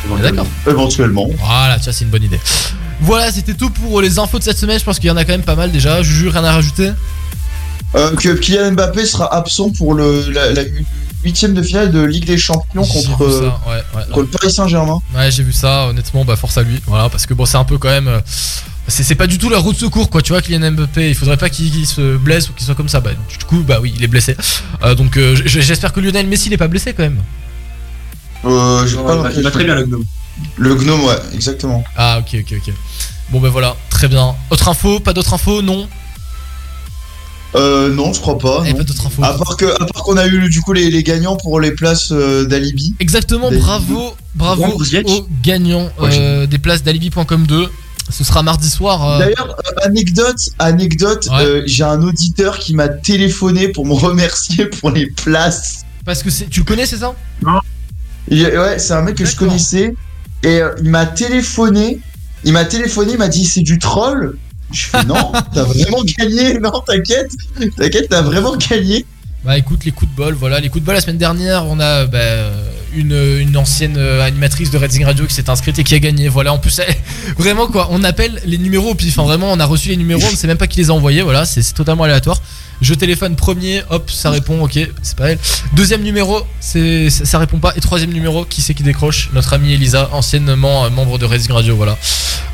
non? 0.08 0.16
D'accord. 0.16 0.46
Éventuellement. 0.66 1.28
Voilà, 1.38 1.78
tu 1.78 1.84
vois, 1.84 1.92
c'est 1.92 2.04
une 2.04 2.10
bonne 2.10 2.22
idée. 2.24 2.40
Voilà, 3.00 3.30
c'était 3.32 3.54
tout 3.54 3.70
pour 3.70 4.00
les 4.02 4.18
infos 4.18 4.38
de 4.38 4.44
cette 4.44 4.58
semaine. 4.58 4.78
Je 4.78 4.84
pense 4.84 4.98
qu'il 4.98 5.08
y 5.08 5.10
en 5.10 5.16
a 5.16 5.24
quand 5.24 5.32
même 5.32 5.42
pas 5.42 5.56
mal 5.56 5.72
déjà. 5.72 6.02
Juju, 6.02 6.28
rien 6.28 6.44
à 6.44 6.52
rajouter 6.52 6.90
Euh, 7.96 8.14
que 8.14 8.28
Kylian 8.36 8.72
Mbappé 8.72 9.04
sera 9.06 9.34
absent 9.34 9.70
pour 9.70 9.94
le, 9.94 10.30
la, 10.30 10.52
la 10.52 10.62
huitième 11.24 11.54
de 11.54 11.62
finale 11.62 11.90
de 11.90 12.00
Ligue 12.02 12.24
des 12.24 12.38
Champions 12.38 12.84
contre, 12.84 13.22
euh, 13.24 13.40
ça, 13.40 13.60
ouais, 13.70 13.76
ouais. 13.96 14.02
contre 14.08 14.20
le 14.20 14.26
Paris 14.26 14.52
Saint-Germain. 14.52 15.00
Ouais, 15.14 15.30
j'ai 15.30 15.42
vu 15.42 15.52
ça, 15.52 15.86
honnêtement, 15.88 16.24
bah 16.24 16.36
force 16.36 16.56
à 16.58 16.62
lui. 16.62 16.80
Voilà, 16.86 17.08
parce 17.08 17.26
que 17.26 17.34
bon, 17.34 17.46
c'est 17.46 17.56
un 17.56 17.64
peu 17.64 17.78
quand 17.78 17.88
même. 17.88 18.06
euh, 18.08 18.20
C'est 18.86 19.14
pas 19.16 19.26
du 19.26 19.38
tout 19.38 19.48
la 19.48 19.58
roue 19.58 19.72
de 19.72 19.78
secours, 19.78 20.08
quoi. 20.08 20.22
Tu 20.22 20.32
vois, 20.32 20.40
Kylian 20.40 20.70
Mbappé, 20.72 21.08
il 21.10 21.14
faudrait 21.16 21.36
pas 21.36 21.48
qu'il 21.50 21.84
se 21.86 22.16
blesse 22.16 22.48
ou 22.48 22.52
qu'il 22.52 22.64
soit 22.64 22.74
comme 22.76 22.88
ça. 22.88 23.00
Bah, 23.00 23.10
du 23.28 23.44
coup, 23.44 23.62
bah 23.66 23.78
oui, 23.82 23.92
il 23.96 24.04
est 24.04 24.08
blessé. 24.08 24.36
Euh, 24.84 24.94
donc, 24.94 25.16
euh, 25.16 25.34
j'espère 25.46 25.92
que 25.92 25.98
Lionel 26.00 26.26
Messi 26.28 26.48
n'est 26.50 26.56
pas 26.58 26.68
blessé 26.68 26.92
quand 26.92 27.02
même. 27.02 27.20
Euh, 28.44 28.86
Non, 28.94 29.04
pas 29.04 29.14
il 29.16 29.20
va- 29.22 29.32
il 29.38 29.42
va 29.42 29.50
très 29.50 29.64
bien 29.64 29.74
le 29.74 29.84
gnome. 29.86 30.04
Le 30.56 30.74
gnome, 30.74 31.04
ouais, 31.04 31.18
exactement. 31.34 31.84
Ah, 31.96 32.18
ok, 32.20 32.40
ok, 32.40 32.54
ok. 32.66 32.74
Bon, 33.30 33.40
bah 33.40 33.48
voilà, 33.50 33.76
très 33.90 34.08
bien. 34.08 34.34
Autre 34.50 34.68
info 34.68 34.98
Pas 35.00 35.12
d'autre 35.12 35.34
info 35.34 35.62
Non? 35.62 35.88
Euh, 37.56 37.92
non, 37.92 38.12
je 38.12 38.20
crois 38.20 38.38
pas. 38.38 38.60
Il 38.62 38.66
y 38.66 38.70
a 38.70 38.72
non. 38.72 38.78
pas 38.78 38.84
d'autres 38.84 39.06
infos. 39.06 39.24
À 39.24 39.36
part 39.36 39.56
que, 39.56 39.64
à 39.66 39.86
part 39.86 40.02
qu'on 40.04 40.16
a 40.16 40.26
eu 40.26 40.48
du 40.48 40.60
coup 40.60 40.72
les, 40.72 40.88
les 40.90 41.02
gagnants 41.02 41.36
pour 41.36 41.58
les 41.60 41.72
places 41.72 42.12
euh, 42.12 42.44
d'Alibi. 42.46 42.94
Exactement, 43.00 43.50
bravo, 43.50 44.14
bravo 44.36 44.64
aux 44.66 45.26
gagnants 45.42 45.90
Ouais, 45.98 46.10
euh, 46.18 46.46
des 46.46 46.58
places 46.58 46.82
d'alibi.com 46.84 47.46
2. 47.46 47.68
Ce 48.08 48.24
sera 48.24 48.42
mardi 48.42 48.68
soir. 48.68 49.04
euh, 49.08 49.18
D'ailleurs, 49.20 49.56
anecdote, 49.84 50.36
anecdote, 50.58 51.28
Ouais. 51.30 51.44
euh, 51.44 51.62
j'ai 51.66 51.84
un 51.84 52.02
auditeur 52.02 52.58
qui 52.58 52.74
m'a 52.74 52.88
téléphoné 52.88 53.68
pour 53.68 53.84
me 53.86 53.94
remercier 54.06 54.66
pour 54.66 54.90
les 54.90 55.06
places. 55.06 55.84
parce 56.04 56.22
que 56.22 56.30
c'est- 56.30 56.48
tu 56.48 56.60
le 56.60 56.66
connais, 56.66 56.86
c'est 56.86 56.98
ça? 56.98 57.14
Il- 58.28 58.46
ouais, 58.46 58.78
c'est 58.78 58.92
un 58.94 59.02
mec 59.02 59.16
que 59.16 59.24
je 59.24 59.34
connaissais 59.36 59.94
et 60.42 60.60
euh, 60.60 60.74
il 60.82 60.90
m'a 60.90 61.06
téléphoné. 61.06 62.00
Il 62.44 62.52
m'a 62.52 62.64
téléphoné, 62.64 63.12
il 63.12 63.18
m'a 63.18 63.28
dit 63.28 63.44
c'est 63.44 63.60
du 63.60 63.78
troll. 63.78 64.38
Je 64.72 64.86
fais 64.86 65.04
non, 65.04 65.32
t'as 65.54 65.64
vraiment 65.64 66.02
gagné. 66.04 66.58
Non, 66.58 66.72
t'inquiète, 66.86 67.32
t'inquiète, 67.76 68.08
t'as 68.08 68.22
vraiment 68.22 68.56
gagné. 68.56 69.04
Bah 69.44 69.56
écoute, 69.56 69.84
les 69.84 69.90
coups 69.90 70.10
de 70.10 70.16
bol, 70.16 70.34
voilà, 70.34 70.60
les 70.60 70.68
coups 70.68 70.82
de 70.82 70.86
bol 70.86 70.94
la 70.94 71.00
semaine 71.00 71.18
dernière, 71.18 71.64
on 71.66 71.80
a 71.80 72.06
bah, 72.06 72.18
euh, 72.18 72.70
une, 72.94 73.38
une 73.40 73.56
ancienne 73.56 73.96
euh, 73.96 74.22
animatrice 74.24 74.70
de 74.70 74.78
Redzing 74.78 75.04
Radio 75.04 75.26
qui 75.26 75.34
s'est 75.34 75.48
inscrite 75.50 75.78
et 75.78 75.84
qui 75.84 75.94
a 75.94 75.98
gagné. 75.98 76.28
Voilà, 76.28 76.52
en 76.52 76.58
plus, 76.58 76.80
vraiment 77.38 77.66
quoi, 77.66 77.88
on 77.90 78.02
appelle 78.04 78.40
les 78.44 78.58
numéros 78.58 78.90
au 78.90 78.94
pif. 78.94 79.18
Enfin, 79.18 79.26
vraiment, 79.26 79.52
on 79.52 79.60
a 79.60 79.66
reçu 79.66 79.88
les 79.88 79.96
numéros, 79.96 80.22
on 80.26 80.30
ne 80.32 80.36
sait 80.36 80.46
même 80.46 80.58
pas 80.58 80.66
qui 80.66 80.78
les 80.78 80.90
a 80.90 80.94
envoyés. 80.94 81.22
Voilà, 81.22 81.44
c'est 81.44 81.62
totalement 81.74 82.04
aléatoire. 82.04 82.40
Je 82.80 82.94
téléphone 82.94 83.36
premier, 83.36 83.82
hop, 83.90 84.10
ça 84.10 84.30
répond, 84.30 84.62
ok, 84.62 84.78
c'est 85.02 85.16
pas 85.16 85.30
elle. 85.32 85.38
Deuxième 85.74 86.02
numéro, 86.02 86.40
c'est 86.60 87.10
ça, 87.10 87.26
ça 87.26 87.38
répond 87.38 87.58
pas. 87.58 87.74
Et 87.76 87.80
troisième 87.80 88.10
numéro, 88.10 88.46
qui 88.46 88.62
c'est 88.62 88.72
qui 88.72 88.82
décroche? 88.82 89.28
Notre 89.34 89.52
amie 89.52 89.74
Elisa, 89.74 90.08
anciennement 90.12 90.86
euh, 90.86 90.90
membre 90.90 91.18
de 91.18 91.26
Redzing 91.26 91.52
Radio. 91.52 91.76
Voilà, 91.76 91.98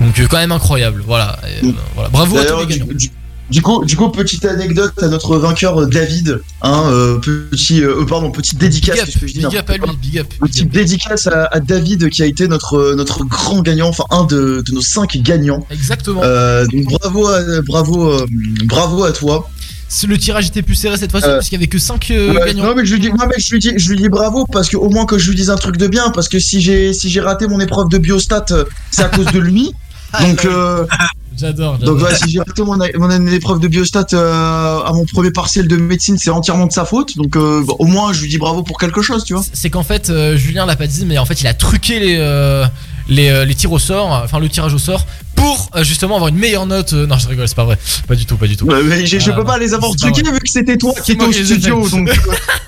donc 0.00 0.18
euh, 0.18 0.26
quand 0.28 0.38
même 0.38 0.50
incroyable. 0.50 1.02
Voilà, 1.06 1.38
et, 1.62 1.64
voilà. 1.94 2.08
bravo 2.10 2.38
à 2.38 2.44
tous 2.44 2.58
les 2.60 2.66
gagnants. 2.66 2.92
du- 2.92 3.10
du 3.50 3.62
coup, 3.62 3.84
du 3.84 3.96
coup, 3.96 4.08
petite 4.10 4.44
anecdote 4.44 4.92
à 5.02 5.08
notre 5.08 5.36
vainqueur 5.36 5.80
euh, 5.82 5.86
David. 5.86 6.40
Hein, 6.62 6.82
euh, 6.90 7.18
petit, 7.18 7.82
euh, 7.82 8.04
pardon, 8.04 8.30
petite 8.30 8.58
dédicace. 8.58 8.96
Big 9.04 9.14
up, 9.14 9.20
que 9.20 9.26
je 9.26 9.32
dis, 9.34 9.38
big 9.46 9.56
up 9.56 9.70
à 9.70 9.76
lui, 9.76 9.96
big 10.00 10.18
up. 10.18 10.26
quoi. 10.38 10.48
Petite 10.48 10.70
dédicace 10.70 11.26
à, 11.28 11.44
à 11.52 11.60
David 11.60 12.08
qui 12.10 12.22
a 12.22 12.26
été 12.26 12.48
notre, 12.48 12.94
notre 12.94 13.24
grand 13.24 13.62
gagnant, 13.62 13.88
enfin 13.88 14.04
un 14.10 14.24
de, 14.24 14.62
de 14.66 14.72
nos 14.72 14.80
cinq 14.80 15.16
gagnants. 15.18 15.64
Exactement. 15.70 16.22
Euh, 16.24 16.66
donc 16.66 16.84
bravo, 17.00 17.28
à, 17.28 17.40
bravo, 17.62 18.10
euh, 18.12 18.26
bravo 18.64 19.04
à 19.04 19.12
toi. 19.12 19.48
Le 20.08 20.18
tirage 20.18 20.48
était 20.48 20.62
plus 20.62 20.74
serré 20.74 20.96
cette 20.96 21.12
fois-ci 21.12 21.28
Euh, 21.28 21.34
parce 21.34 21.48
qu'il 21.48 21.54
y 21.56 21.60
avait 21.60 21.68
que 21.68 21.78
5 21.78 22.06
Ouais, 22.10 22.34
gagnants. 22.46 22.64
non 22.64 22.74
mais 22.74 22.84
je 22.84 22.94
lui 22.94 23.00
dis, 23.00 23.08
non, 23.10 23.26
mais 23.28 23.36
je 23.38 23.50
lui 23.52 23.60
dis, 23.60 23.72
je 23.76 23.88
lui 23.90 23.96
dis 23.96 24.08
bravo 24.08 24.44
parce 24.52 24.68
que 24.68 24.76
au 24.76 24.90
moins 24.90 25.06
que 25.06 25.16
je 25.16 25.28
lui 25.28 25.36
dise 25.36 25.48
un 25.50 25.56
truc 25.56 25.76
de 25.76 25.86
bien 25.86 26.10
parce 26.10 26.28
que 26.28 26.40
si 26.40 26.60
j'ai 26.60 26.92
si 26.92 27.08
j'ai 27.08 27.20
raté 27.20 27.46
mon 27.46 27.60
épreuve 27.60 27.88
de 27.88 27.98
biostat, 27.98 28.46
euh, 28.50 28.64
c'est 28.90 29.02
à 29.04 29.08
cause 29.08 29.26
de 29.26 29.38
lui. 29.38 29.72
Donc 30.20 30.44
euh, 30.44 30.84
J'adore, 31.38 31.76
j'adore. 31.78 31.96
donc 31.96 32.04
ouais, 32.08 32.14
si 32.16 32.30
j'ai 32.30 32.38
raté 32.38 32.62
mon, 32.62 32.76
mon 32.98 33.26
épreuve 33.26 33.60
de 33.60 33.68
biostat 33.68 34.06
euh, 34.14 34.80
à 34.80 34.92
mon 34.92 35.04
premier 35.04 35.30
partiel 35.30 35.68
de 35.68 35.76
médecine, 35.76 36.16
c'est 36.18 36.30
entièrement 36.30 36.66
de 36.66 36.72
sa 36.72 36.84
faute. 36.84 37.16
Donc 37.16 37.36
euh, 37.36 37.62
bon, 37.64 37.76
au 37.78 37.84
moins 37.86 38.12
je 38.12 38.22
lui 38.22 38.28
dis 38.28 38.38
bravo 38.38 38.62
pour 38.62 38.78
quelque 38.78 39.02
chose, 39.02 39.24
tu 39.24 39.34
vois. 39.34 39.42
C'est 39.52 39.70
qu'en 39.70 39.82
fait, 39.82 40.08
euh, 40.10 40.36
Julien 40.36 40.64
l'a 40.66 40.76
pas 40.76 40.86
dit, 40.86 41.04
mais 41.04 41.18
en 41.18 41.26
fait, 41.26 41.40
il 41.42 41.46
a 41.46 41.54
truqué 41.54 42.00
les, 42.00 42.16
euh, 42.18 42.64
les, 43.08 43.28
euh, 43.28 43.44
les 43.44 43.54
tirs 43.54 43.72
au 43.72 43.78
sort, 43.78 44.10
enfin 44.24 44.38
le 44.38 44.48
tirage 44.48 44.72
au 44.72 44.78
sort, 44.78 45.04
pour 45.34 45.70
justement 45.82 46.14
avoir 46.16 46.28
une 46.28 46.38
meilleure 46.38 46.64
note. 46.66 46.94
non, 46.94 47.18
je 47.18 47.28
rigole, 47.28 47.46
c'est 47.46 47.54
pas 47.54 47.64
vrai. 47.64 47.78
Pas 48.08 48.14
du 48.14 48.24
tout, 48.24 48.36
pas 48.36 48.46
du 48.46 48.56
tout. 48.56 48.64
Ouais, 48.66 48.82
mais 48.82 49.04
je, 49.04 49.18
je 49.18 49.30
peux 49.30 49.44
pas 49.44 49.58
les 49.58 49.74
avoir 49.74 49.94
truqués 49.94 50.22
vu 50.22 50.38
que 50.38 50.48
c'était 50.48 50.78
toi 50.78 50.94
qui 51.04 51.12
étais 51.12 51.20
moi 51.22 51.28
au 51.28 51.32
studio. 51.32 51.84
fait. 51.84 51.96
Donc 51.96 52.10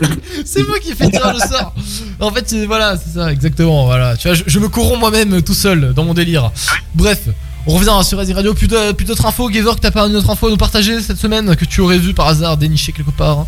C'est 0.45 0.67
moi 0.69 0.79
qui 0.79 0.91
ai 0.91 0.95
fait 0.95 1.07
le 1.07 1.11
tirage 1.13 1.37
au 1.37 1.41
sort. 1.41 1.75
En 2.21 2.31
fait, 2.31 2.55
voilà, 2.67 2.97
c'est 2.99 3.19
ça, 3.19 3.33
exactement. 3.33 3.87
Voilà. 3.87 4.17
Tu 4.19 4.29
vois, 4.29 4.35
je, 4.37 4.43
je 4.47 4.59
me 4.59 4.69
corromps 4.69 4.99
moi-même 4.99 5.41
tout 5.41 5.55
seul 5.55 5.95
dans 5.95 6.05
mon 6.05 6.13
délire. 6.13 6.53
Bref. 6.95 7.21
On 7.71 7.75
revient 7.75 8.03
sur 8.03 8.17
Resi 8.17 8.33
Radio. 8.33 8.55
Plus 8.55 8.67
d'autres 8.67 9.27
infos. 9.27 9.53
Gevorg, 9.53 9.79
t'as 9.79 9.91
pas 9.91 10.07
une 10.07 10.17
autre 10.17 10.31
info 10.31 10.47
à 10.47 10.51
nous 10.51 10.57
partager 10.57 11.03
cette 11.03 11.19
semaine 11.19 11.55
que 11.55 11.67
tu 11.67 11.83
aurais 11.83 11.99
vu 11.99 12.15
par 12.15 12.29
hasard 12.29 12.57
dénicher 12.57 12.93
quelque 12.93 13.11
part 13.11 13.45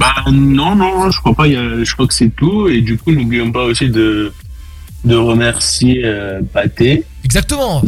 Bah 0.00 0.14
non, 0.32 0.74
non, 0.74 1.10
je 1.10 1.20
crois 1.20 1.34
pas. 1.34 1.46
je 1.46 1.92
crois 1.92 2.06
que 2.06 2.14
c'est 2.14 2.34
tout. 2.34 2.68
Et 2.68 2.80
du 2.80 2.96
coup, 2.96 3.12
n'oublions 3.12 3.52
pas 3.52 3.64
aussi 3.64 3.90
de, 3.90 4.32
de 5.04 5.14
remercier 5.14 6.06
euh, 6.06 6.40
Pathé. 6.54 7.04
Exactement. 7.28 7.82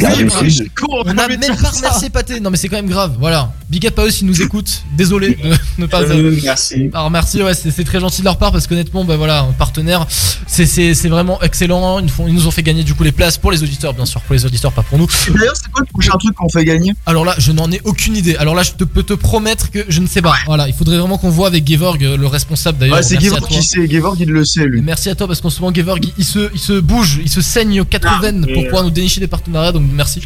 Sud. 0.50 0.68
On 0.90 1.08
a 1.16 1.28
même 1.28 1.40
pas 1.40 1.70
remercié 1.70 2.10
Pathé. 2.10 2.40
Non, 2.40 2.50
mais 2.50 2.58
c'est 2.58 2.68
quand 2.68 2.76
même 2.76 2.88
grave. 2.90 3.16
Voilà. 3.18 3.52
Big 3.70 3.86
up 3.86 3.98
à 3.98 4.04
eux 4.04 4.10
s'ils 4.10 4.26
nous 4.26 4.42
écoutent. 4.42 4.82
Désolé 4.98 5.36
de 5.42 5.56
ne 5.78 5.86
pas. 5.86 6.02
Euh, 6.02 6.36
merci. 6.42 6.90
Alors 6.92 7.10
merci, 7.10 7.42
ouais, 7.42 7.54
c'est 7.54 7.84
très 7.84 8.00
gentil 8.00 8.20
de 8.20 8.26
leur 8.26 8.36
part 8.36 8.52
parce 8.52 8.66
qu'honnêtement, 8.66 9.04
bah 9.04 9.16
voilà, 9.16 9.40
un 9.40 9.52
partenaire, 9.52 10.06
c'est- 10.46 11.08
vraiment 11.08 11.40
excellent. 11.42 11.98
Ils, 12.00 12.02
nous 12.02 12.08
font- 12.10 12.26
ils 12.28 12.34
nous 12.34 12.46
ont 12.46 12.50
fait 12.50 12.62
gagner 12.62 12.82
du 12.84 12.94
coup 12.94 13.02
les 13.02 13.12
places 13.12 13.38
pour 13.38 13.50
les 13.50 13.62
auditeurs, 13.62 13.94
bien 13.94 14.04
sûr, 14.04 14.20
pour 14.20 14.34
les 14.34 14.44
auditeurs, 14.44 14.72
pas 14.72 14.82
pour 14.82 14.98
nous. 14.98 15.06
d'ailleurs, 15.28 15.54
c'est 15.56 15.70
quoi 15.70 15.80
le 15.80 15.86
prochain 15.86 16.12
truc 16.18 16.34
qu'on 16.34 16.48
fait 16.50 16.64
gagner? 16.64 16.92
Alors 17.06 17.24
là, 17.24 17.34
je 17.38 17.52
n'en 17.52 17.70
ai 17.72 17.80
aucune 17.84 18.16
idée. 18.16 18.36
Alors 18.36 18.54
là, 18.54 18.62
je 18.62 18.72
te, 18.72 18.84
peux 18.84 19.02
te 19.04 19.14
promettre 19.14 19.70
que 19.70 19.84
je 19.88 20.00
ne 20.00 20.06
sais 20.06 20.20
pas. 20.20 20.34
Voilà, 20.46 20.68
il 20.68 20.74
faudrait 20.74 20.98
vraiment 20.98 21.16
qu'on 21.16 21.30
voit 21.30 21.46
avec 21.46 21.66
Gevorg, 21.66 22.04
euh, 22.04 22.16
le 22.18 22.26
responsable 22.26 22.78
d'ailleurs. 22.78 22.96
Ouais, 22.96 23.02
c'est 23.02 23.18
Gevorg 23.20 23.46
qui 23.48 23.62
sait, 23.62 23.88
Gevorg 23.88 24.18
il 24.20 24.28
le 24.28 24.44
sait 24.44 24.64
lui. 24.66 24.82
Merci 24.82 25.08
à 25.08 25.14
toi 25.14 25.26
parce 25.26 25.40
qu'en 25.40 25.50
ce 25.50 25.60
moment, 25.60 25.72
Gevorg, 25.74 26.00
il, 26.04 26.12
il 26.18 26.24
se, 26.24 26.50
il 26.52 26.60
se 26.60 26.78
bouge, 26.80 27.20
il 27.22 27.30
se 27.30 27.40
saigne 27.40 27.80
aux 27.80 27.84
quatre 27.84 28.08
Ah, 28.10 28.20
veines 28.20 28.46
pour 28.52 28.64
pouvoir 28.64 28.82
nous 28.84 28.90
dénicher 28.90 29.20
des 29.20 29.28
partenariats. 29.30 29.72
Donc 29.72 29.84
merci. 29.92 30.20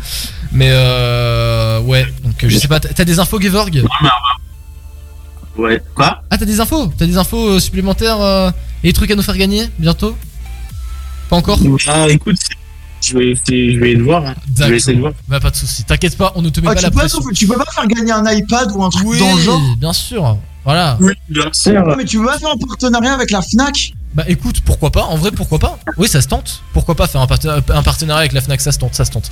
Mais 0.52 0.68
euh, 0.70 1.80
ouais, 1.80 2.06
donc 2.24 2.42
euh, 2.42 2.48
je 2.48 2.58
sais 2.58 2.68
pas. 2.68 2.80
T'as 2.80 3.04
des 3.04 3.18
infos, 3.20 3.40
Gevorg? 3.40 3.82
Ouais. 5.56 5.80
Quoi? 5.94 6.22
Ah, 6.30 6.36
t'as 6.38 6.44
des 6.46 6.58
infos? 6.60 6.88
T'as 6.98 7.06
des 7.06 7.16
infos 7.16 7.48
euh, 7.50 7.60
supplémentaires 7.60 8.20
euh, 8.20 8.50
et 8.82 8.88
des 8.88 8.92
trucs 8.92 9.10
à 9.10 9.14
nous 9.14 9.22
faire 9.22 9.36
gagner 9.36 9.68
bientôt? 9.78 10.16
Pas 11.30 11.36
encore? 11.36 11.58
Ah, 11.86 12.08
écoute, 12.08 12.36
je 13.00 13.16
vais, 13.16 13.30
essayer- 13.30 13.74
je 13.74 13.78
vais 13.78 13.94
le 13.94 14.02
voir. 14.02 14.26
hein. 14.26 14.34
Je 14.58 14.64
vais 14.64 14.76
essayer 14.76 14.96
de 14.96 15.00
voir. 15.00 15.12
Bah, 15.28 15.38
pas 15.38 15.50
de 15.50 15.56
soucis. 15.56 15.84
T'inquiète 15.84 16.16
pas, 16.16 16.32
on 16.34 16.42
ne 16.42 16.48
te 16.50 16.60
met 16.60 16.66
Ah, 16.68 16.74
pas 16.74 16.76
tu, 16.80 16.82
la 16.84 16.90
peux, 16.90 16.96
pression. 16.98 17.20
tu 17.32 17.46
peux 17.46 17.56
pas 17.56 17.70
faire 17.72 17.86
gagner 17.86 18.10
un 18.12 18.24
iPad 18.32 18.72
ou 18.74 18.82
un 18.84 18.90
truc 18.90 19.06
Oui, 19.06 19.18
dans 19.20 19.34
le 19.36 19.40
genre? 19.42 19.60
bien 19.78 19.92
sûr. 19.92 20.36
Voilà. 20.64 20.96
Oui, 21.00 21.12
bien 21.28 21.44
sûr. 21.52 21.86
Non, 21.86 21.94
mais 21.96 22.04
tu 22.04 22.18
veux 22.18 22.26
pas 22.26 22.38
faire 22.38 22.50
un 22.50 22.66
partenariat 22.66 23.12
avec 23.14 23.30
la 23.30 23.42
Fnac? 23.42 23.92
Bah 24.14 24.22
écoute, 24.28 24.60
pourquoi 24.60 24.92
pas 24.92 25.02
En 25.02 25.16
vrai, 25.16 25.32
pourquoi 25.32 25.58
pas 25.58 25.76
Oui, 25.96 26.06
ça 26.06 26.20
se 26.22 26.28
tente. 26.28 26.62
Pourquoi 26.72 26.94
pas 26.94 27.08
faire 27.08 27.20
un, 27.20 27.26
parten- 27.26 27.60
un 27.68 27.82
partenariat 27.82 28.20
avec 28.20 28.32
la 28.32 28.40
Fnac 28.40 28.60
Ça 28.60 28.70
se 28.70 28.78
tente, 28.78 28.94
ça 28.94 29.04
se 29.04 29.10
tente. 29.10 29.28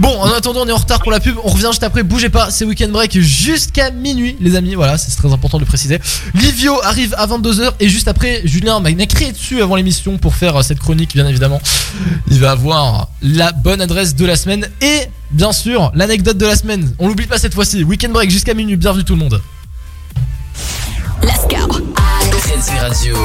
Bon, 0.00 0.08
en 0.20 0.26
attendant, 0.32 0.62
on 0.62 0.66
est 0.66 0.72
en 0.72 0.76
retard 0.76 0.98
pour 1.02 1.12
la 1.12 1.20
pub. 1.20 1.36
On 1.44 1.50
revient 1.50 1.68
juste 1.70 1.84
après. 1.84 2.02
Bougez 2.02 2.30
pas, 2.30 2.50
c'est 2.50 2.64
week-end 2.64 2.88
break 2.88 3.16
jusqu'à 3.20 3.92
minuit, 3.92 4.36
les 4.40 4.56
amis. 4.56 4.74
Voilà, 4.74 4.98
c'est 4.98 5.14
très 5.16 5.32
important 5.32 5.58
de 5.58 5.62
le 5.62 5.68
préciser. 5.68 6.00
Livio 6.34 6.82
arrive 6.82 7.14
à 7.16 7.28
22h 7.28 7.74
et 7.78 7.88
juste 7.88 8.08
après, 8.08 8.42
Julien 8.44 8.80
m'a 8.80 8.92
crié 9.06 9.30
dessus 9.30 9.62
avant 9.62 9.76
l'émission 9.76 10.18
pour 10.18 10.34
faire 10.34 10.56
euh, 10.56 10.62
cette 10.62 10.80
chronique, 10.80 11.14
bien 11.14 11.28
évidemment. 11.28 11.60
Il 12.28 12.40
va 12.40 12.50
avoir 12.50 13.08
la 13.22 13.52
bonne 13.52 13.80
adresse 13.80 14.16
de 14.16 14.26
la 14.26 14.34
semaine 14.34 14.68
et 14.80 15.02
bien 15.30 15.52
sûr 15.52 15.92
l'anecdote 15.94 16.38
de 16.38 16.46
la 16.46 16.56
semaine. 16.56 16.92
On 16.98 17.06
l'oublie 17.06 17.26
pas 17.26 17.38
cette 17.38 17.54
fois-ci. 17.54 17.84
Week-end 17.84 18.08
break 18.10 18.30
jusqu'à 18.30 18.54
minuit. 18.54 18.76
Bienvenue 18.76 19.04
tout 19.04 19.14
le 19.14 19.20
monde. 19.20 19.40
Lascar, 21.22 21.68
Radio. 22.80 23.16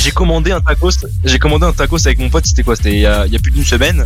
J'ai 0.00 0.10
commandé 0.10 0.52
un 0.52 0.60
tacos. 0.60 0.90
J'ai 1.24 1.38
commandé 1.38 1.66
un 1.66 1.72
tacos 1.72 2.06
avec 2.06 2.18
mon 2.18 2.28
pote. 2.30 2.46
C'était 2.46 2.62
quoi 2.62 2.76
C'était 2.76 2.92
il 2.92 3.00
y, 3.00 3.06
a, 3.06 3.26
il 3.26 3.32
y 3.32 3.36
a 3.36 3.38
plus 3.38 3.50
d'une 3.50 3.64
semaine. 3.64 4.04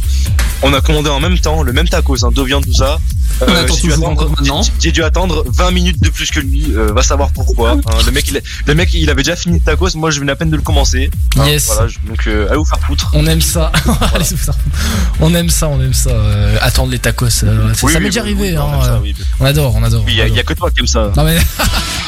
On 0.62 0.72
a 0.74 0.80
commandé 0.80 1.10
en 1.10 1.20
même 1.20 1.38
temps 1.38 1.62
le 1.62 1.72
même 1.72 1.88
tacos, 1.88 2.24
hein, 2.24 2.30
deux 2.34 2.44
viandes 2.44 2.64
tout 2.64 2.72
ça. 2.72 2.98
On 3.40 3.52
attend 3.54 3.74
j'ai 3.74 3.82
dû 3.82 3.92
attendre- 3.92 4.08
encore 4.10 4.30
maintenant. 4.30 4.62
j'ai- 4.62 4.72
J'ai 4.80 4.92
dû 4.92 5.02
attendre 5.02 5.44
20 5.48 5.70
minutes 5.72 6.00
de 6.02 6.08
plus 6.10 6.30
que 6.30 6.40
lui. 6.40 6.66
euh, 6.74 6.92
va 6.92 7.02
savoir 7.02 7.30
pourquoi. 7.32 7.72
hein. 7.72 7.80
le 8.06 8.12
mec, 8.12 8.28
il, 8.28 8.40
le 8.66 8.74
mec, 8.74 8.94
il 8.94 9.10
avait 9.10 9.22
déjà 9.22 9.36
fini 9.36 9.58
le 9.58 9.64
tacos. 9.64 9.94
Moi, 9.96 10.10
je 10.10 10.20
venais 10.20 10.32
à 10.32 10.36
peine 10.36 10.50
de 10.50 10.56
le 10.56 10.62
commencer. 10.62 11.10
Hein, 11.36 11.46
Yes. 11.46 11.66
Voilà. 11.66 11.88
je- 11.88 11.98
Donc, 12.08 12.26
euh, 12.26 12.46
allez 12.48 12.56
vous 12.58 12.64
faire 12.64 12.78
foutre. 12.80 13.10
On 13.14 13.26
aime 13.26 13.40
ça. 13.40 13.72
On 15.20 15.34
aime 15.34 15.50
ça, 15.50 15.68
on 15.68 15.80
aime 15.80 15.92
ça. 15.94 16.10
Euh, 16.10 16.58
attendre 16.60 16.90
les 16.90 16.98
tacos, 16.98 17.26
euh, 17.44 17.72
ça, 17.74 17.86
Oui, 17.86 17.92
ça 17.92 17.98
oui, 17.98 18.04
m'est 18.04 18.08
déjà 18.10 18.22
oui, 18.22 18.32
arrivé. 18.32 18.50
oui, 18.52 18.56
hein, 18.56 18.64
on 18.66 18.82
ça, 18.82 18.92
euh, 18.94 18.98
oui. 19.02 19.14
on 19.40 19.44
adore, 19.44 19.74
on 19.76 19.82
adore. 19.82 20.02
Oui, 20.06 20.12
il 20.12 20.18
y, 20.18 20.20
on 20.20 20.24
a- 20.24 20.28
il 20.28 20.34
y 20.34 20.40
a 20.40 20.42
que 20.42 20.54
toi 20.54 20.70
qui 20.70 20.80
aime 20.80 20.86
ça. 20.86 21.10
Non 21.16 21.24
mais 21.24 21.36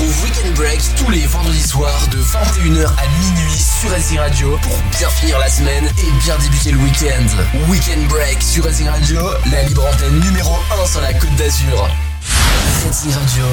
Retrouve 0.00 0.24
Weekend 0.24 0.54
Break 0.54 0.80
tous 0.96 1.10
les 1.10 1.26
vendredis 1.26 1.62
soirs 1.62 2.08
de 2.10 2.16
21h 2.16 2.86
à 2.86 3.06
minuit 3.20 3.58
sur 3.58 3.90
Racing 3.90 4.18
Radio 4.18 4.58
pour 4.62 4.72
bien 4.98 5.10
finir 5.10 5.38
la 5.38 5.50
semaine 5.50 5.84
et 5.98 6.24
bien 6.24 6.38
débuter 6.38 6.72
le 6.72 6.78
week-end. 6.78 7.26
Weekend 7.68 8.08
Break 8.08 8.42
sur 8.42 8.64
Racing 8.64 8.88
Radio, 8.88 9.20
la 9.52 9.62
libre 9.64 9.86
antenne 9.86 10.18
numéro 10.20 10.54
1 10.82 10.86
sur 10.86 11.02
la 11.02 11.12
Côte 11.12 11.34
d'Azur. 11.36 11.86
Radio. 12.82 13.44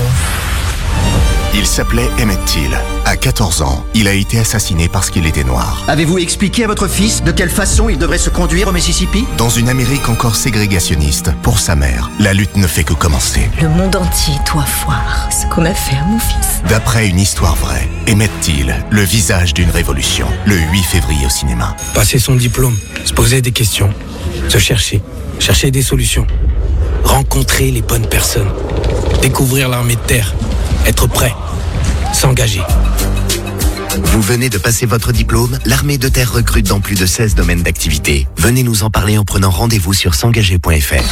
Il 1.53 1.65
s'appelait 1.65 2.07
Emmett 2.21 2.43
Till. 2.45 2.77
À 3.05 3.17
14 3.17 3.63
ans, 3.63 3.83
il 3.95 4.07
a 4.07 4.13
été 4.13 4.37
assassiné 4.37 4.89
parce 4.89 5.09
qu'il 5.09 5.25
était 5.25 5.43
noir. 5.43 5.83
Avez-vous 5.87 6.19
expliqué 6.19 6.65
à 6.65 6.67
votre 6.67 6.87
fils 6.87 7.23
de 7.23 7.31
quelle 7.31 7.49
façon 7.49 7.89
il 7.89 7.97
devrait 7.97 8.19
se 8.19 8.29
conduire 8.29 8.67
au 8.67 8.71
Mississippi? 8.71 9.25
Dans 9.37 9.49
une 9.49 9.67
Amérique 9.67 10.07
encore 10.07 10.35
ségrégationniste, 10.35 11.31
pour 11.41 11.57
sa 11.57 11.75
mère, 11.75 12.11
la 12.19 12.33
lutte 12.33 12.57
ne 12.57 12.67
fait 12.67 12.83
que 12.83 12.93
commencer. 12.93 13.49
Le 13.61 13.69
monde 13.69 13.95
entier 13.95 14.35
doit 14.51 14.65
voir 14.85 15.29
ce 15.31 15.47
qu'on 15.47 15.65
a 15.65 15.73
fait 15.73 15.95
à 15.95 16.03
mon 16.03 16.19
fils. 16.19 16.61
D'après 16.69 17.07
une 17.07 17.19
histoire 17.19 17.55
vraie, 17.55 17.89
Emmett 18.07 18.31
Till, 18.41 18.75
le 18.91 19.01
visage 19.01 19.53
d'une 19.55 19.71
révolution, 19.71 20.27
le 20.45 20.57
8 20.57 20.83
février 20.83 21.25
au 21.25 21.29
cinéma. 21.29 21.75
Passer 21.95 22.19
son 22.19 22.35
diplôme, 22.35 22.77
se 23.03 23.13
poser 23.13 23.41
des 23.41 23.51
questions, 23.51 23.89
se 24.47 24.59
chercher, 24.59 25.01
chercher 25.39 25.71
des 25.71 25.81
solutions, 25.81 26.27
rencontrer 27.03 27.71
les 27.71 27.81
bonnes 27.81 28.07
personnes, 28.07 28.49
découvrir 29.21 29.69
l'armée 29.69 29.95
de 29.95 30.01
terre, 30.01 30.33
être 30.85 31.07
prêt, 31.07 31.33
s'engager. 32.13 32.61
Vous 34.03 34.21
venez 34.21 34.49
de 34.49 34.57
passer 34.57 34.85
votre 34.85 35.11
diplôme 35.11 35.57
L'armée 35.65 35.97
de 35.97 36.07
terre 36.07 36.31
recrute 36.31 36.67
dans 36.67 36.79
plus 36.79 36.95
de 36.95 37.05
16 37.05 37.35
domaines 37.35 37.63
d'activité. 37.63 38.27
Venez 38.37 38.63
nous 38.63 38.83
en 38.83 38.89
parler 38.89 39.17
en 39.17 39.23
prenant 39.23 39.49
rendez-vous 39.49 39.93
sur 39.93 40.13
s'engager.fr. 40.13 41.03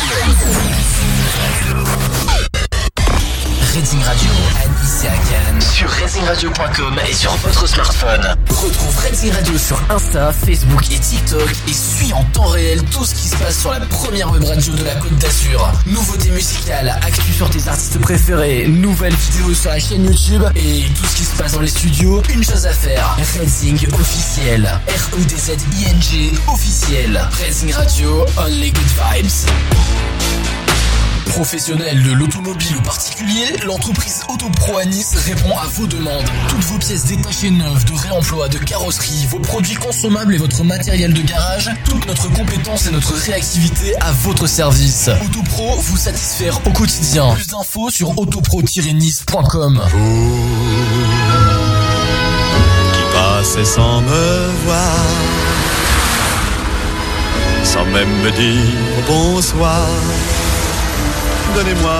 Redding 3.75 4.03
Radio, 4.03 4.29
Annie 4.63 5.03
et 5.03 5.07
à 5.07 5.11
Cannes, 5.11 5.61
sur 5.61 5.89
reddingradio.com 5.89 6.97
et 7.09 7.13
sur 7.13 7.35
votre 7.35 7.67
smartphone. 7.67 8.21
Retrouve 8.49 8.97
Redding 8.99 9.33
Radio 9.33 9.57
sur 9.57 9.77
Insta, 9.89 10.31
Facebook 10.31 10.89
et 10.93 10.97
TikTok 10.97 11.49
et 11.67 11.73
suis 11.73 12.13
en 12.13 12.23
temps 12.31 12.45
réel 12.45 12.81
tout 12.85 13.03
ce 13.03 13.13
qui 13.13 13.27
se 13.27 13.35
passe 13.35 13.59
sur 13.59 13.71
la 13.71 13.81
première 13.81 14.31
web 14.31 14.45
radio 14.45 14.73
de 14.75 14.83
la 14.85 14.95
Côte 14.95 15.17
d'Azur. 15.17 15.73
Nouveautés 15.87 16.29
musicales, 16.29 16.97
actu 17.05 17.33
sur 17.33 17.49
tes 17.49 17.67
artistes 17.67 17.99
préférés, 17.99 18.65
nouvelles 18.69 19.13
vidéos 19.13 19.53
sur 19.53 19.71
la 19.71 19.79
chaîne 19.79 20.05
YouTube 20.05 20.43
et 20.55 20.85
tout 20.97 21.05
ce 21.07 21.15
qui 21.17 21.23
se 21.25 21.35
passe 21.35 21.51
dans 21.51 21.61
les 21.61 21.67
studios. 21.67 22.23
Une 22.33 22.45
chose 22.45 22.65
à 22.65 22.71
faire, 22.71 23.17
Redding 23.37 23.77
officiel. 23.99 24.79
R-E-D-Z-I-N-G 24.87 26.31
officiel. 26.47 27.27
Redding 27.41 27.73
Radio, 27.73 28.25
only 28.37 28.71
good 28.71 28.87
vibes. 28.95 30.64
Professionnel 31.25 32.01
de 32.03 32.11
l'automobile 32.11 32.77
ou 32.77 32.81
particulier, 32.81 33.57
l'entreprise 33.65 34.21
Autopro 34.29 34.77
à 34.77 34.85
Nice 34.85 35.15
répond 35.15 35.57
à 35.57 35.65
vos 35.67 35.85
demandes. 35.85 36.25
Toutes 36.47 36.63
vos 36.63 36.77
pièces 36.77 37.05
détachées 37.05 37.51
neuves, 37.51 37.83
de 37.85 37.93
réemploi, 37.93 38.47
de 38.47 38.57
carrosserie, 38.57 39.27
vos 39.29 39.39
produits 39.39 39.75
consommables 39.75 40.33
et 40.33 40.37
votre 40.37 40.63
matériel 40.63 41.13
de 41.13 41.21
garage, 41.21 41.69
toute 41.83 42.05
notre 42.07 42.31
compétence 42.31 42.87
et 42.87 42.91
notre 42.91 43.13
réactivité 43.13 43.93
à 44.01 44.11
votre 44.11 44.47
service. 44.47 45.09
Autopro 45.25 45.75
vous 45.77 45.97
satisfaire 45.97 46.59
au 46.65 46.71
quotidien. 46.71 47.33
Plus 47.33 47.47
d'infos 47.47 47.89
sur 47.89 48.17
autopro-nice.com. 48.17 49.81
qui 52.93 53.13
passait 53.13 53.65
sans 53.65 54.01
me 54.01 54.47
voir, 54.65 55.05
sans 57.63 57.85
même 57.85 58.09
me 58.23 58.31
dire 58.31 59.05
bonsoir. 59.07 59.87
Donnez-moi 61.55 61.91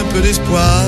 un 0.00 0.12
peu 0.12 0.20
d'espoir. 0.20 0.82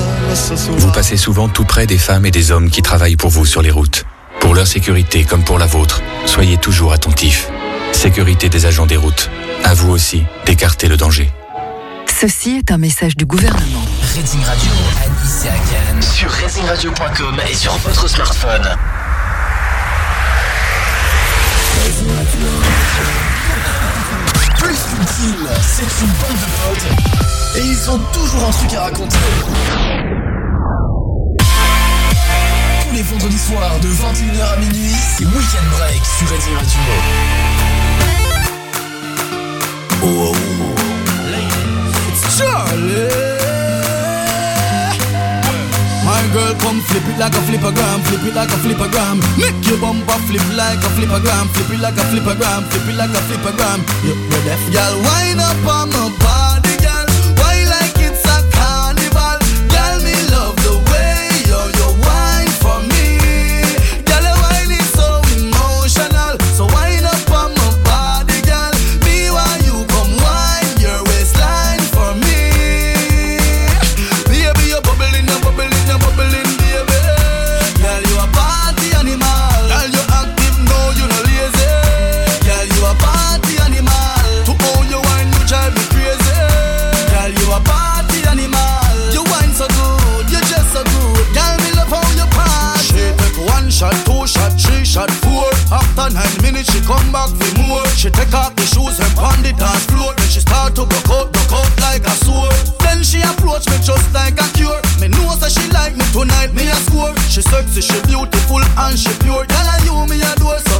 Vous 0.76 0.92
passez 0.92 1.16
souvent 1.16 1.48
tout 1.48 1.64
près 1.64 1.86
des 1.86 1.96
femmes 1.96 2.26
et 2.26 2.30
des 2.30 2.50
hommes 2.52 2.70
qui 2.70 2.82
travaillent 2.82 3.16
pour 3.16 3.30
vous 3.30 3.46
sur 3.46 3.62
les 3.62 3.70
routes. 3.70 4.04
Pour 4.40 4.54
leur 4.54 4.66
sécurité 4.66 5.24
comme 5.24 5.42
pour 5.42 5.58
la 5.58 5.66
vôtre, 5.66 6.02
soyez 6.26 6.58
toujours 6.58 6.92
attentifs. 6.92 7.48
Sécurité 7.92 8.48
des 8.48 8.66
agents 8.66 8.86
des 8.86 8.96
routes. 8.96 9.30
À 9.64 9.72
vous 9.74 9.90
aussi 9.90 10.24
d'écarter 10.44 10.88
le 10.88 10.96
danger. 10.96 11.32
Ceci 12.20 12.56
est 12.58 12.70
un 12.70 12.78
message 12.78 13.16
du 13.16 13.24
gouvernement. 13.26 13.84
Radio, 14.44 14.72
et 15.98 16.02
sur 16.02 16.30
reddingradio.com 16.30 17.40
et 17.50 17.54
sur 17.54 17.72
votre 17.78 18.08
smartphone. 18.08 18.76
C'est 24.72 26.04
une 26.04 26.08
bande 26.08 26.36
de 26.36 26.48
potes 26.64 26.86
et 27.56 27.60
ils 27.60 27.90
ont 27.90 27.98
toujours 28.12 28.48
un 28.48 28.50
truc 28.50 28.74
à 28.74 28.80
raconter. 28.82 29.16
Tous 31.38 32.94
les 32.94 33.02
vendredis 33.02 33.38
soirs 33.38 33.78
de 33.80 33.88
21h 33.88 34.52
à 34.52 34.56
minuit, 34.56 34.94
c'est 35.16 35.24
Weekend 35.24 35.68
Break 35.78 36.02
sur 36.04 36.28
Redding 36.28 36.54
Radio. 36.54 36.80
Oh, 40.02 40.34
It's 42.08 42.38
Charlie. 42.38 43.25
Flip 46.96 47.14
it 47.14 47.18
like 47.20 47.34
a 47.34 47.42
flippergram, 47.44 48.00
flip 48.08 48.24
it 48.24 48.34
like 48.34 48.48
a 48.48 48.56
flippergram. 48.64 49.20
Make 49.36 49.68
your 49.68 49.78
bumper 49.80 50.18
flip 50.24 50.40
like 50.56 50.80
a 50.80 50.88
flippergram, 50.96 51.46
flip 51.52 51.70
it 51.76 51.80
like 51.80 51.96
a 51.96 52.04
flippergram, 52.08 52.64
flip 52.70 52.88
it 52.88 52.96
like 52.96 53.10
a 53.10 53.20
flippergram. 53.28 53.84
You 54.04 54.14
deaf, 54.44 54.62
girl, 54.72 54.94
wind 55.04 55.40
up 55.40 55.60
on 55.68 55.90
my 55.92 56.08
body, 56.24 56.65
Nine 96.06 96.38
minutes, 96.40 96.70
she 96.70 96.80
come 96.86 97.10
back 97.10 97.28
for 97.34 97.50
more. 97.66 97.84
She 97.98 98.10
take 98.10 98.32
off 98.32 98.54
the 98.54 98.62
shoes 98.62 99.00
and 99.02 99.10
pound 99.18 99.42
the 99.42 99.50
dance 99.58 99.86
floor. 99.90 100.14
Then 100.14 100.28
she 100.30 100.38
start 100.38 100.76
to 100.76 100.86
broke 100.86 101.10
out, 101.10 101.32
broke 101.34 101.52
out 101.58 101.72
like 101.82 102.06
a 102.06 102.14
sword. 102.22 102.54
Then 102.78 103.02
she 103.02 103.18
approach 103.26 103.66
me 103.66 103.76
just 103.82 104.06
like 104.14 104.38
a 104.38 104.46
cure. 104.54 104.78
Me 105.02 105.08
know 105.10 105.34
that 105.42 105.50
she 105.50 105.66
like 105.74 105.98
me 105.98 106.06
tonight, 106.14 106.54
me 106.54 106.70
a 106.70 106.78
score. 106.86 107.10
She 107.26 107.42
sexy, 107.42 107.82
she 107.82 107.98
beautiful 108.06 108.62
and 108.62 108.94
she 108.94 109.10
pure. 109.18 109.42
Girl, 109.50 109.68
and 109.74 109.82
you 109.82 109.98
me 110.06 110.22
a 110.22 110.30
do 110.38 110.46
so 110.70 110.75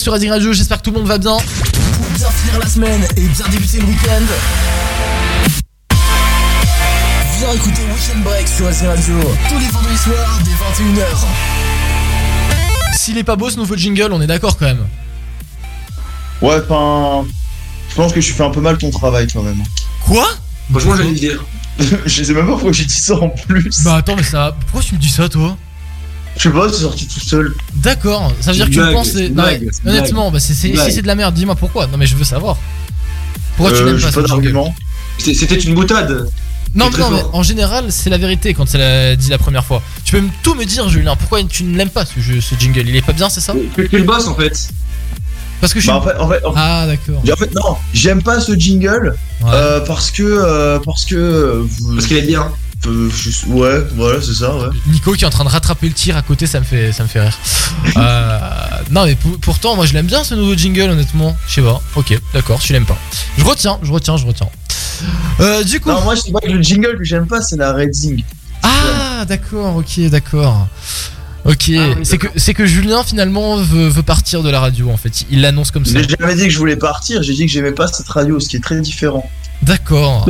sur 0.00 0.14
Rising 0.14 0.30
Radio. 0.30 0.52
J'espère 0.54 0.78
que 0.78 0.84
tout 0.84 0.90
le 0.92 0.98
monde 0.98 1.08
va 1.08 1.18
bien. 1.18 1.36
Pour 1.36 2.10
bien 2.16 2.30
finir 2.30 2.58
la 2.58 2.66
semaine 2.66 3.06
et 3.16 3.20
bien 3.20 3.48
débuter 3.50 3.80
le 3.80 3.84
week-end. 3.84 4.22
Viens 7.38 7.52
écouter 7.52 7.82
Weekend 7.82 8.24
Break 8.24 8.48
sur 8.48 8.66
Rising 8.66 8.86
Radio. 8.86 9.14
Tous 9.48 9.58
les 9.58 9.66
vendredis 9.66 9.98
soirs 9.98 10.40
dès 10.44 10.84
21h. 10.84 11.04
S'il 12.96 13.18
est 13.18 13.24
pas 13.24 13.36
beau 13.36 13.50
ce 13.50 13.58
nouveau 13.58 13.76
jingle, 13.76 14.12
on 14.12 14.22
est 14.22 14.26
d'accord 14.26 14.56
quand 14.56 14.66
même. 14.66 14.86
Ouais, 16.40 16.56
enfin. 16.66 17.28
Je 17.90 17.94
pense 17.96 18.12
que 18.12 18.20
je 18.22 18.32
fais 18.32 18.44
un 18.44 18.50
peu 18.50 18.60
mal 18.60 18.78
ton 18.78 18.90
travail 18.90 19.26
quand 19.30 19.42
même. 19.42 19.62
Quoi? 20.06 20.26
Franchement, 20.70 20.96
j'allais 20.96 21.10
le 21.10 21.16
dire. 21.16 21.44
je 22.06 22.24
sais 22.24 22.32
même 22.32 22.46
pas 22.46 22.52
pourquoi 22.52 22.72
j'ai 22.72 22.86
dit 22.86 22.94
ça 22.94 23.16
en 23.16 23.28
plus. 23.28 23.82
Bah 23.84 23.96
attends, 23.96 24.16
mais 24.16 24.22
ça. 24.22 24.56
Pourquoi 24.60 24.82
tu 24.82 24.94
me 24.94 25.00
dis 25.00 25.10
ça 25.10 25.28
toi? 25.28 25.58
Je 26.36 26.44
sais 26.44 26.50
pas, 26.50 26.68
c'est 26.70 26.82
sorti 26.82 27.06
tout 27.06 27.20
seul. 27.20 27.54
D'accord, 27.82 28.32
ça 28.40 28.50
veut 28.52 28.56
dire 28.56 28.66
que 28.66 28.72
tu 28.72 28.92
penses. 28.92 29.14
non, 29.14 29.44
mais 29.84 29.90
honnêtement, 29.90 30.30
bah, 30.30 30.40
si 30.40 30.54
c'est 30.54 31.02
de 31.02 31.06
la 31.06 31.14
merde, 31.14 31.34
dis-moi 31.34 31.54
pourquoi. 31.54 31.86
Non, 31.86 31.96
mais 31.98 32.06
je 32.06 32.16
veux 32.16 32.24
savoir. 32.24 32.56
Pourquoi 33.56 33.76
tu 33.76 33.82
Euh, 33.82 33.86
n'aimes 33.86 33.96
j'ai 33.98 34.06
pas 34.06 34.12
pas 34.12 34.22
ce 34.22 34.26
jingle 34.26 34.42
d'argument. 34.42 34.74
C'était 35.18 35.56
une 35.58 35.74
boutade. 35.74 36.26
Non, 36.74 36.88
très 36.90 37.02
non, 37.02 37.10
mais 37.10 37.22
en 37.32 37.42
général, 37.42 37.86
c'est 37.90 38.10
la 38.10 38.16
vérité 38.18 38.54
quand 38.54 38.74
elle 38.74 38.82
a 38.82 39.16
dit 39.16 39.28
la 39.28 39.38
première 39.38 39.64
fois. 39.64 39.82
Tu 40.04 40.12
peux 40.20 40.24
tout 40.42 40.54
me 40.54 40.64
dire, 40.64 40.88
Julien, 40.88 41.16
pourquoi 41.16 41.42
tu 41.42 41.64
ne 41.64 41.76
l'aimes 41.76 41.90
pas 41.90 42.04
ce, 42.06 42.20
jeu, 42.20 42.40
ce 42.40 42.54
jingle? 42.54 42.88
Il 42.88 42.94
est 42.96 43.02
pas 43.02 43.12
bien, 43.12 43.28
c'est 43.28 43.40
ça? 43.40 43.54
Tu 43.74 43.88
le 43.98 44.04
boss 44.04 44.26
en 44.28 44.34
fait. 44.36 44.68
Parce 45.60 45.74
que 45.74 45.80
je 45.80 45.90
suis. 45.90 45.92
Bah, 45.92 45.98
en 45.98 46.02
fait, 46.02 46.16
en 46.16 46.28
fait, 46.28 46.44
en- 46.46 46.52
Ah, 46.56 46.86
d'accord. 46.86 47.20
en 47.30 47.36
fait, 47.36 47.54
non, 47.54 47.76
j'aime 47.92 48.22
pas 48.22 48.40
ce 48.40 48.52
jingle 48.54 49.16
euh, 49.46 49.80
parce 49.80 50.10
que. 50.10 50.22
euh, 50.22 50.78
parce 50.84 51.04
que. 51.04 51.16
euh, 51.16 51.64
Parce 51.94 52.06
qu'il 52.06 52.16
est 52.16 52.22
bien. 52.22 52.50
Euh, 52.90 53.10
je- 53.10 53.46
ouais, 53.46 53.84
voilà, 53.94 54.20
c'est 54.20 54.34
ça, 54.34 54.54
ouais. 54.56 54.68
Nico 54.88 55.12
qui 55.12 55.24
est 55.24 55.26
en 55.26 55.30
train 55.30 55.44
de 55.44 55.48
rattraper 55.48 55.86
le 55.88 55.94
tir 55.94 56.16
à 56.16 56.22
côté, 56.22 56.46
ça 56.46 56.60
me 56.60 56.64
fait, 56.64 56.92
ça 56.92 57.02
me 57.04 57.08
fait 57.08 57.20
rire. 57.20 57.38
Euh, 57.96 58.38
non, 58.90 59.04
mais 59.06 59.14
pour- 59.14 59.38
pourtant, 59.38 59.76
moi 59.76 59.86
je 59.86 59.94
l'aime 59.94 60.06
bien 60.06 60.24
ce 60.24 60.34
nouveau 60.34 60.54
jingle, 60.54 60.90
honnêtement. 60.90 61.36
Je 61.48 61.54
sais 61.54 61.62
pas. 61.62 61.80
Ok, 61.96 62.18
d'accord, 62.34 62.60
tu 62.60 62.72
l'aimes 62.72 62.86
pas. 62.86 62.98
Je 63.38 63.44
retiens, 63.44 63.78
je 63.82 63.92
retiens, 63.92 64.16
je 64.16 64.26
retiens. 64.26 64.48
Euh, 65.40 65.64
du 65.64 65.80
coup. 65.80 65.88
Non, 65.90 66.00
moi, 66.02 66.14
je 66.14 66.20
sais 66.20 66.32
pas 66.32 66.40
que 66.40 66.50
le 66.50 66.62
jingle 66.62 66.96
que 66.98 67.04
j'aime 67.04 67.26
pas, 67.26 67.40
c'est 67.40 67.56
la 67.56 67.72
Red 67.72 67.94
Zing. 67.94 68.22
Ah, 68.62 69.24
d'accord, 69.26 69.76
ok, 69.76 70.00
d'accord. 70.10 70.68
Ok, 71.46 71.70
Ah 71.74 71.94
c'est 72.02 72.18
que 72.18 72.26
c'est 72.36 72.52
que 72.52 72.66
Julien 72.66 73.02
finalement 73.02 73.56
veut, 73.56 73.88
veut 73.88 74.02
partir 74.02 74.42
de 74.42 74.50
la 74.50 74.60
radio 74.60 74.90
en 74.90 74.98
fait. 74.98 75.24
Il 75.30 75.40
l'annonce 75.40 75.70
comme 75.70 75.86
ça. 75.86 75.98
J'ai 76.02 76.08
jamais 76.20 76.34
dit 76.34 76.42
que 76.44 76.50
je 76.50 76.58
voulais 76.58 76.76
partir, 76.76 77.22
j'ai 77.22 77.32
dit 77.32 77.46
que 77.46 77.50
j'aimais 77.50 77.72
pas 77.72 77.86
cette 77.86 78.08
radio, 78.08 78.38
ce 78.38 78.46
qui 78.50 78.56
est 78.56 78.60
très 78.62 78.78
différent. 78.82 79.28
D'accord. 79.62 80.28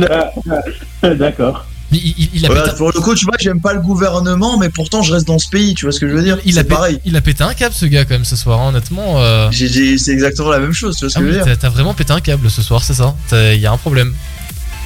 D'accord. 1.03 1.65
Mais 1.91 1.99
il, 2.33 2.45
a 2.45 2.47
Voilà, 2.47 2.63
pété, 2.63 2.75
pour 2.77 2.87
le 2.93 2.99
coup, 3.01 3.13
tu 3.15 3.25
vois, 3.25 3.35
j'aime 3.39 3.59
pas 3.59 3.73
le 3.73 3.81
gouvernement, 3.81 4.57
mais 4.57 4.69
pourtant 4.69 5.01
je 5.03 5.13
reste 5.13 5.27
dans 5.27 5.39
ce 5.39 5.49
pays, 5.49 5.73
tu 5.73 5.85
vois 5.85 5.91
ce 5.91 5.99
que 5.99 6.07
je 6.07 6.13
veux 6.13 6.23
dire? 6.23 6.37
Il 6.45 6.57
a 6.57 6.63
pété- 6.63 6.73
pareil. 6.73 6.99
il 7.05 7.15
a 7.17 7.21
pété 7.21 7.43
un 7.43 7.53
câble 7.53 7.75
ce 7.75 7.85
gars 7.85 8.05
quand 8.05 8.13
même 8.15 8.23
ce 8.25 8.35
soir, 8.37 8.59
hein, 8.61 8.69
honnêtement. 8.69 9.21
euh. 9.21 9.49
J'ai 9.51 9.67
dit- 9.69 9.99
C'est 9.99 10.11
exactement 10.11 10.49
la 10.49 10.59
même 10.59 10.71
chose, 10.73 10.95
tu 10.95 11.01
vois 11.05 11.09
ce 11.09 11.17
Ah 11.17 11.19
que 11.21 11.25
je 11.27 11.31
oui, 11.33 11.37
veux 11.39 11.43
dire? 11.45 11.57
t'as- 11.57 11.69
vraiment 11.69 11.93
pété 11.93 12.13
un 12.13 12.21
câble 12.21 12.49
ce 12.49 12.61
soir, 12.61 12.83
c'est 12.83 12.93
ça 12.93 13.13
Il 13.53 13.59
y 13.59 13.65
a 13.65 13.71
un 13.71 13.77
problème. 13.77 14.13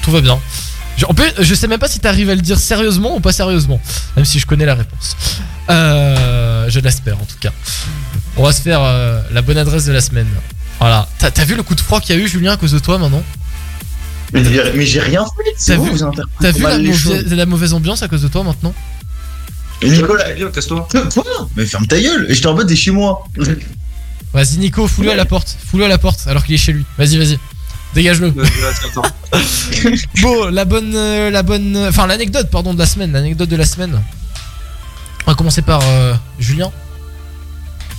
Tout 0.01 0.11
va 0.11 0.21
bien. 0.21 0.39
Je, 0.97 1.05
on 1.09 1.13
peut- 1.13 1.23
je 1.39 1.53
sais 1.53 1.67
même 1.67 1.79
pas 1.79 1.87
si 1.89 1.99
t'arrives 1.99 2.29
à 2.29 2.35
le 2.35 2.41
dire 2.41 2.57
sérieusement 2.57 3.15
ou 3.15 3.19
pas 3.19 3.33
sérieusement, 3.33 3.81
même 4.15 4.23
si 4.25 4.39
je 4.39 4.45
connais 4.47 4.65
la 4.65 4.75
réponse. 4.75 5.15
Euh, 5.69 6.65
je 6.69 6.79
l'espère 6.79 7.15
en 7.15 7.25
tout 7.25 7.35
cas. 7.39 7.51
On 8.37 8.43
va 8.43 8.51
se 8.53 8.61
faire 8.61 8.79
euh, 8.81 9.21
la 9.31 9.41
bonne 9.41 9.57
adresse 9.57 9.85
de 9.85 9.91
la 9.91 10.01
semaine. 10.01 10.27
Voilà. 10.79 11.07
T'as 11.19 11.31
t'as 11.31 11.45
vu 11.45 11.55
le 11.55 11.63
coup 11.63 11.75
de 11.75 11.81
froid 11.81 11.99
qu'il 12.01 12.15
y 12.15 12.19
a 12.19 12.21
eu, 12.21 12.27
Julien, 12.27 12.53
à 12.53 12.57
cause 12.57 12.71
de 12.71 12.79
toi 12.79 12.97
maintenant? 12.97 13.23
Mais, 14.33 14.41
mais 14.75 14.85
j'ai 14.85 14.99
rien 14.99 15.23
fait, 15.23 15.53
c'est 15.57 15.73
T'as 15.73 15.77
vous, 15.77 15.85
vu, 15.85 15.91
vous 15.91 16.03
interprétez 16.03 16.35
t'as 16.39 16.51
vu 16.51 16.63
la, 16.63 16.77
les 16.77 16.87
mauvaise- 16.89 16.99
choses. 17.01 17.33
la 17.33 17.45
mauvaise 17.45 17.73
ambiance 17.73 18.03
à 18.03 18.07
cause 18.07 18.21
de 18.23 18.27
toi 18.27 18.43
maintenant 18.43 18.73
Et 19.81 19.89
Nicolas, 19.89 20.33
Bien, 20.33 20.49
casse-toi. 20.49 20.87
quoi? 20.91 21.47
Mais 21.55 21.65
ferme 21.65 21.85
ta 21.87 21.99
gueule, 22.01 22.25
j'étais 22.29 22.47
en 22.47 22.55
mode 22.55 22.67
des 22.67 22.75
chez 22.75 22.91
moi. 22.91 23.23
Vas-y, 24.33 24.57
Nico, 24.57 24.87
fous-le 24.87 25.11
à 25.11 25.15
la 25.15 25.25
porte. 25.25 25.55
Fous-le 25.65 25.85
à 25.85 25.87
la 25.87 25.97
porte 25.97 26.27
alors 26.27 26.43
qu'il 26.43 26.55
est 26.55 26.57
chez 26.57 26.73
lui. 26.73 26.83
Vas-y, 26.97 27.17
vas-y. 27.17 27.39
Dégage-le. 27.93 28.33
Bon, 30.21 30.45
la 30.49 30.65
bonne, 30.65 30.93
euh, 30.95 31.29
la 31.29 31.43
bonne, 31.43 31.75
euh, 31.75 31.89
enfin 31.89 32.07
l'anecdote, 32.07 32.49
pardon, 32.49 32.73
de 32.73 32.79
la 32.79 32.85
semaine, 32.85 33.11
l'anecdote 33.11 33.49
de 33.49 33.55
la 33.55 33.65
semaine. 33.65 34.01
On 35.25 35.31
va 35.31 35.35
commencer 35.35 35.61
par 35.61 35.81
euh, 35.83 36.13
Julien, 36.39 36.71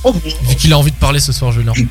Oh, 0.05 0.13
vu 0.49 0.55
qu'il 0.57 0.73
a 0.73 0.79
envie 0.79 0.93
de 0.93 0.97
parler 0.97 1.19
ce 1.21 1.33
soir, 1.33 1.53
Julien. 1.53 1.73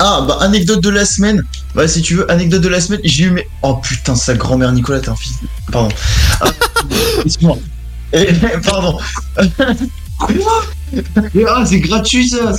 Ah, 0.00 0.24
bah, 0.26 0.38
anecdote 0.40 0.80
de 0.82 0.90
la 0.90 1.04
semaine. 1.04 1.42
Bah, 1.74 1.86
si 1.88 2.02
tu 2.02 2.14
veux, 2.16 2.30
anecdote 2.30 2.60
de 2.62 2.68
la 2.68 2.80
semaine, 2.80 3.00
j'ai 3.04 3.24
eu 3.24 3.30
mes. 3.30 3.46
Oh 3.62 3.76
putain, 3.76 4.14
sa 4.16 4.34
grand-mère 4.34 4.72
Nicolas, 4.72 5.00
t'es 5.00 5.08
un 5.08 5.16
fils. 5.16 5.34
Pardon. 5.72 5.94
Ah, 6.40 6.46
excuse-moi. 7.24 7.58
Eh, 8.12 8.26
Pardon. 8.64 8.98
Quoi? 10.18 10.62
Ah, 11.48 11.64
c'est 11.66 11.80
gratuit 11.80 12.28
ça. 12.28 12.52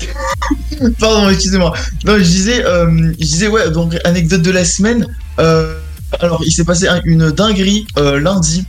Pardon, 0.99 1.29
excusez-moi. 1.29 1.73
Non, 2.05 2.17
je 2.17 2.23
disais, 2.23 2.65
euh, 2.65 3.11
je 3.19 3.25
disais 3.25 3.47
ouais. 3.47 3.69
Donc 3.71 3.95
anecdote 4.03 4.41
de 4.41 4.51
la 4.51 4.65
semaine. 4.65 5.05
Euh, 5.39 5.77
alors, 6.19 6.41
il 6.45 6.51
s'est 6.51 6.65
passé 6.65 6.87
un- 6.87 7.01
une 7.05 7.31
dinguerie 7.31 7.87
euh, 7.97 8.19
lundi. 8.19 8.65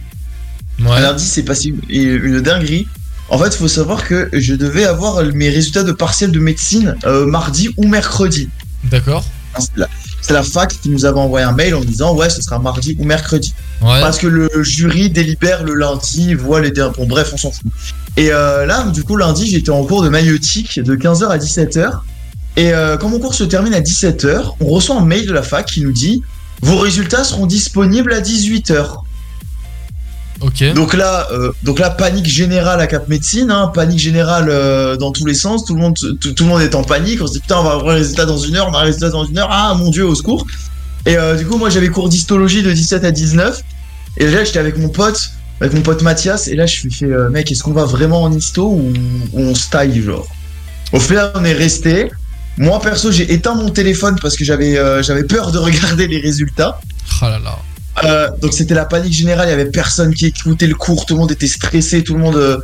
Ouais. 0.81 1.01
Lundi, 1.01 1.25
c'est 1.25 1.43
passé 1.43 1.73
une, 1.89 2.25
une 2.25 2.41
dinguerie. 2.41 2.87
En 3.29 3.39
fait, 3.39 3.49
il 3.49 3.57
faut 3.57 3.69
savoir 3.69 4.07
que 4.07 4.29
je 4.33 4.55
devais 4.55 4.85
avoir 4.85 5.23
mes 5.25 5.49
résultats 5.49 5.83
de 5.83 5.93
partiel 5.93 6.31
de 6.31 6.39
médecine 6.39 6.97
euh, 7.05 7.27
mardi 7.27 7.71
ou 7.77 7.87
mercredi. 7.87 8.49
D'accord. 8.85 9.25
C'est 10.21 10.33
la, 10.33 10.43
fac 10.43 10.81
qui 10.83 10.91
nous 10.91 11.07
avait 11.07 11.19
envoyé 11.19 11.47
un 11.47 11.53
mail 11.53 11.75
en 11.75 11.81
disant 11.81 12.15
ouais, 12.15 12.29
ce 12.29 12.43
sera 12.43 12.59
mardi 12.59 12.97
ou 12.99 13.05
mercredi. 13.05 13.55
Ouais. 13.81 14.01
Parce 14.01 14.19
que 14.19 14.27
le 14.27 14.51
jury 14.63 15.09
délibère 15.09 15.65
le 15.65 15.75
lundi, 15.75 16.35
voit 16.35 16.61
les 16.61 16.71
derniers. 16.71 16.95
Bon, 16.99 17.07
bref, 17.07 17.31
on 17.33 17.37
s'en 17.37 17.51
fout. 17.51 17.65
Et 18.17 18.33
euh, 18.33 18.67
là, 18.67 18.85
du 18.85 19.03
coup, 19.03 19.17
lundi, 19.17 19.47
j'étais 19.49 19.71
en 19.71 19.85
cours 19.85 20.03
de 20.03 20.09
maïotique 20.09 20.81
de 20.81 20.95
15h 20.95 21.29
à 21.29 21.39
17h. 21.39 21.91
Et 22.57 22.73
euh, 22.73 22.97
quand 22.97 23.09
mon 23.09 23.19
cours 23.19 23.35
se 23.35 23.45
termine 23.45 23.75
à 23.75 23.81
17h, 23.81 24.55
on 24.61 24.67
reçoit 24.67 24.97
un 24.97 25.05
mail 25.05 25.27
de 25.27 25.33
la 25.33 25.43
fac 25.43 25.67
qui 25.67 25.83
nous 25.83 25.93
dit 25.93 26.23
vos 26.63 26.79
résultats 26.79 27.25
seront 27.25 27.47
disponibles 27.47 28.13
à 28.13 28.21
18h. 28.21 28.97
Donc 30.75 30.95
là, 30.95 31.29
euh, 31.33 31.53
donc 31.63 31.79
là, 31.79 31.91
panique 31.91 32.27
générale 32.27 32.81
à 32.81 32.87
Cap 32.87 33.09
Médecine, 33.09 33.51
hein, 33.51 33.71
panique 33.75 33.99
générale 33.99 34.49
euh, 34.51 34.97
dans 34.97 35.11
tous 35.13 35.25
les 35.25 35.35
sens. 35.35 35.65
Tout 35.65 35.75
le 35.75 35.81
monde, 35.81 35.97
tout, 35.97 36.33
tout 36.33 36.45
le 36.45 36.51
monde 36.51 36.63
est 36.63 36.75
en 36.75 36.83
panique. 36.83 37.23
On 37.23 37.27
se 37.27 37.33
dit 37.33 37.41
putain, 37.41 37.59
on 37.59 37.65
va 37.65 37.73
avoir 37.73 37.95
les 37.95 38.01
résultats 38.01 38.27
dans 38.27 38.39
une 38.39 38.57
heure, 38.57 38.69
on 38.71 38.75
a 38.75 38.81
les 38.81 38.87
résultats 38.87 39.11
dans 39.11 39.25
une 39.25 39.39
heure. 39.39 39.49
Ah 39.51 39.75
mon 39.75 39.91
dieu, 39.91 40.07
au 40.07 40.15
secours. 40.15 40.47
Et 41.07 41.17
euh, 41.17 41.37
du 41.37 41.47
coup, 41.47 41.57
moi, 41.57 41.71
j'avais 41.71 41.89
cours 41.89 42.09
d'histologie 42.09 42.63
de 42.63 42.73
17 42.73 43.05
à 43.05 43.11
19. 43.13 43.63
Et 44.19 44.27
là, 44.27 44.45
j'étais 44.45 44.59
avec 44.59 44.77
mon 44.79 44.89
pote, 44.89 45.31
avec 45.61 45.73
mon 45.73 45.83
pote 45.83 46.03
Mathias. 46.03 46.49
Et 46.49 46.55
là, 46.55 46.67
je 46.67 46.83
lui 46.83 46.93
fais, 46.93 47.07
mec, 47.31 47.51
est-ce 47.51 47.63
qu'on 47.63 47.73
va 47.73 47.85
vraiment 47.85 48.23
en 48.23 48.33
histo 48.33 48.67
ou, 48.67 48.93
ou 49.33 49.41
on 49.41 49.55
se 49.55 49.71
taille, 49.71 50.03
genre? 50.03 50.27
Au 50.93 51.01
final, 51.01 51.33
on 51.35 51.45
est 51.45 51.53
resté. 51.53 52.11
Moi, 52.59 52.79
perso, 52.81 53.11
j'ai 53.11 53.33
éteint 53.33 53.55
mon 53.55 53.71
téléphone 53.71 54.17
parce 54.21 54.37
que 54.37 54.45
j'avais 54.45 54.79
j'avais 55.03 55.25
peur 55.25 55.53
de 55.53 55.59
regarder 55.69 56.07
les 56.09 56.19
résultats. 56.19 56.81
Oh 57.23 57.27
là 57.27 57.39
là. 57.39 57.59
Euh, 58.05 58.29
donc 58.43 58.53
c'était 58.53 58.75
la 58.75 58.85
panique 58.85 59.13
générale, 59.13 59.49
il 59.49 59.51
y 59.51 59.55
avait 59.55 59.71
personne 59.71 60.13
qui 60.13 60.27
écoutait 60.27 60.67
le 60.67 60.75
cours, 60.75 61.07
tout 61.07 61.15
le 61.15 61.21
monde 61.21 61.33
était 61.33 61.47
stressé, 61.47 62.03
tout 62.03 62.15
le 62.15 62.21
monde, 62.21 62.37
euh, 62.37 62.59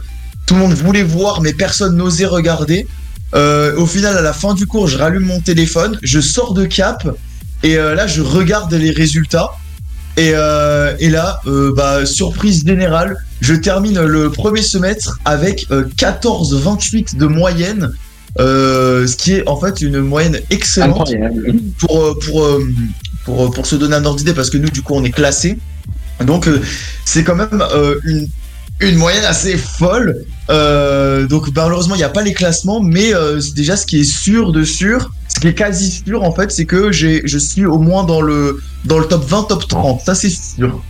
tout 0.47 0.55
le 0.55 0.61
monde 0.61 0.75
voulait 0.75 1.03
voir, 1.03 1.41
mais 1.41 1.53
personne 1.53 1.97
n'osait 1.97 2.27
regarder. 2.27 2.87
Euh, 3.35 3.75
au 3.77 3.87
final, 3.87 4.17
à 4.17 4.23
la 4.23 4.33
fin 4.33 4.55
du 4.55 4.67
cours, 4.67 4.89
je 4.89 4.99
rallume 4.99 5.25
mon 5.25 5.41
téléphone, 5.41 5.99
je 6.03 6.21
sors 6.21 6.53
de 6.53 6.67
cap 6.67 7.09
et 7.63 7.77
euh, 7.77 7.95
là, 7.95 8.07
je 8.07 8.21
regarde 8.21 8.73
les 8.75 8.91
résultats. 8.91 9.51
Et, 10.19 10.35
et 10.99 11.09
là, 11.09 11.41
bah, 11.75 12.05
surprise 12.05 12.67
générale, 12.67 13.17
je 13.41 13.55
termine 13.55 13.99
le 13.99 14.31
premier 14.31 14.61
semestre 14.61 15.19
avec 15.25 15.67
euh, 15.71 15.87
14,28 15.97 17.17
de 17.17 17.25
moyenne, 17.25 17.93
ce 18.39 19.17
qui 19.17 19.33
est 19.33 19.49
en 19.49 19.59
fait 19.59 19.81
une 19.81 20.01
moyenne 20.01 20.39
excellente 20.51 21.11
pour, 21.79 22.19
pour, 22.19 22.59
pour, 23.25 23.45
euh, 23.47 23.51
pour 23.51 23.67
se 23.67 23.77
donner 23.77 23.97
un 23.97 24.05
ordre 24.05 24.19
d'idée, 24.19 24.35
parce 24.35 24.51
que 24.51 24.59
nous, 24.59 24.71
du 24.71 24.83
coup, 24.83 24.95
on 24.95 25.05
est 25.05 25.11
classé. 25.11 25.59
Donc, 26.25 26.47
euh, 26.49 26.61
c'est 27.05 27.25
quand 27.25 27.35
même 27.35 27.65
euh, 27.75 27.99
une, 28.05 28.29
une 28.81 28.97
moyenne 28.97 29.25
assez 29.25 29.57
folle. 29.57 30.25
Euh, 30.51 31.27
donc, 31.27 31.49
malheureusement, 31.55 31.95
il 31.95 31.99
n'y 31.99 32.05
a 32.05 32.09
pas 32.11 32.23
les 32.23 32.35
classements, 32.35 32.81
mais 32.81 33.15
euh, 33.15 33.41
déjà 33.55 33.77
ce 33.77 33.87
qui 33.87 34.01
est 34.01 34.05
sûr 34.05 34.53
de 34.53 34.65
sûr, 34.65 35.11
ce 35.29 35.41
qui 35.41 35.49
est 35.49 35.55
quasi 35.55 36.03
sûr, 36.07 36.23
en 36.23 36.33
fait, 36.33 36.51
c'est 36.53 36.67
que 36.67 36.93
je 36.93 37.39
suis 37.39 37.65
au 37.67 37.79
moins 37.79 38.05
dans 38.05 38.21
le, 38.21 38.63
dans 38.85 38.99
le 38.99 39.07
top 39.07 39.25
20, 39.27 39.45
top 39.45 39.67
30. 39.69 40.01
Ça, 40.03 40.15
c'est 40.15 40.31
sûr. 40.31 40.83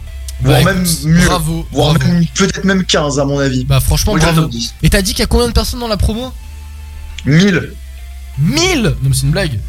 Voire 0.43 0.65
Bah, 0.65 0.73
même 0.75 0.83
écoute, 0.85 1.05
mieux. 1.05 1.25
Bravo. 1.27 1.67
Voire 1.71 1.99
même, 1.99 2.25
peut-être 2.35 2.65
même 2.65 2.85
15, 2.85 3.21
à 3.21 3.25
mon 3.25 3.39
avis. 3.39 3.65
Bah 3.65 3.79
franchement, 3.79 4.17
bravo. 4.17 4.43
top 4.43 4.51
10. 4.51 4.75
Et 4.83 4.91
t'as 4.91 5.01
dit 5.01 5.13
qu'il 5.13 5.21
y 5.21 5.23
a 5.23 5.27
combien 5.27 5.47
de 5.47 5.53
personnes 5.53 5.79
dans 5.79 5.87
la 5.89 5.97
promo? 5.97 6.33
1000. 7.27 7.73
1000 8.39 8.83
Non 8.83 8.93
mais 9.05 9.11
c'est 9.15 9.23
une 9.23 9.31
blague. 9.31 9.61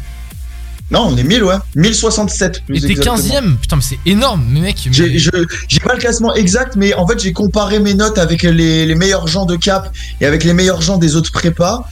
Non, 0.90 1.08
on 1.10 1.16
est 1.16 1.22
1000, 1.24 1.42
ouais. 1.44 1.54
1067. 1.76 2.62
plus 2.66 2.76
Et 2.76 2.80
t'es 2.80 2.86
exactement. 2.92 3.16
15ème 3.16 3.56
Putain 3.56 3.76
mais 3.76 3.82
c'est 3.82 3.98
énorme, 4.06 4.44
mais 4.50 4.60
mec. 4.60 4.76
mais- 4.86 5.18
J'ai 5.18 5.80
pas 5.80 5.94
le 5.94 5.98
classement 6.00 6.34
exact, 6.34 6.76
mais 6.76 6.94
en 6.94 7.06
fait, 7.06 7.18
j'ai 7.20 7.32
comparé 7.32 7.78
mes 7.80 7.94
notes 7.94 8.18
avec 8.18 8.42
les, 8.42 8.84
les 8.86 8.94
meilleurs 8.94 9.26
gens 9.26 9.46
de 9.46 9.56
Cap 9.56 9.90
et 10.20 10.26
avec 10.26 10.44
les 10.44 10.52
meilleurs 10.52 10.82
gens 10.82 10.98
des 10.98 11.16
autres 11.16 11.32
prépas. 11.32 11.88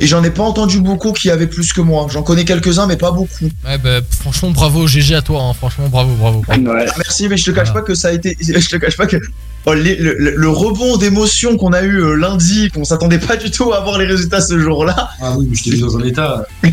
Et 0.00 0.08
j'en 0.08 0.24
ai 0.24 0.30
pas 0.30 0.42
entendu 0.42 0.80
beaucoup 0.80 1.12
qui 1.12 1.30
avaient 1.30 1.46
plus 1.46 1.72
que 1.72 1.80
moi. 1.80 2.08
J'en 2.10 2.22
connais 2.24 2.44
quelques-uns, 2.44 2.86
mais 2.88 2.96
pas 2.96 3.12
beaucoup. 3.12 3.48
Ouais 3.64 3.78
bah 3.78 4.00
franchement 4.10 4.50
bravo, 4.50 4.88
GG 4.88 5.14
à 5.14 5.22
toi, 5.22 5.40
hein. 5.40 5.54
franchement 5.54 5.88
bravo, 5.88 6.14
bravo. 6.16 6.42
Merci, 6.98 7.28
mais 7.28 7.36
je 7.36 7.44
te 7.44 7.50
cache 7.52 7.72
pas 7.72 7.80
que 7.82 7.94
ça 7.94 8.08
a 8.08 8.12
été. 8.12 8.36
Je 8.40 8.68
te 8.68 8.76
cache 8.76 8.96
pas 8.96 9.06
que. 9.06 9.18
oh, 9.66 9.72
les- 9.72 9.94
le, 9.96 10.16
le- 10.18 10.34
le 10.36 10.48
rebond 10.48 10.96
d'émotion 10.96 11.56
qu'on 11.56 11.72
a 11.72 11.82
eu 11.82 12.02
euh, 12.02 12.14
lundi, 12.16 12.70
qu'on 12.70 12.82
s'attendait 12.84 13.20
pas 13.20 13.36
du 13.36 13.52
tout 13.52 13.72
à 13.72 13.78
avoir 13.78 13.98
les 13.98 14.06
résultats 14.06 14.40
ce 14.40 14.58
jour-là. 14.58 15.10
Ah 15.22 15.34
oui, 15.38 15.46
mais 15.48 15.54
je 15.56 15.62
t'ai 15.62 15.70
vu 15.70 15.78
dans 15.78 15.96
un 15.96 16.02
état. 16.04 16.44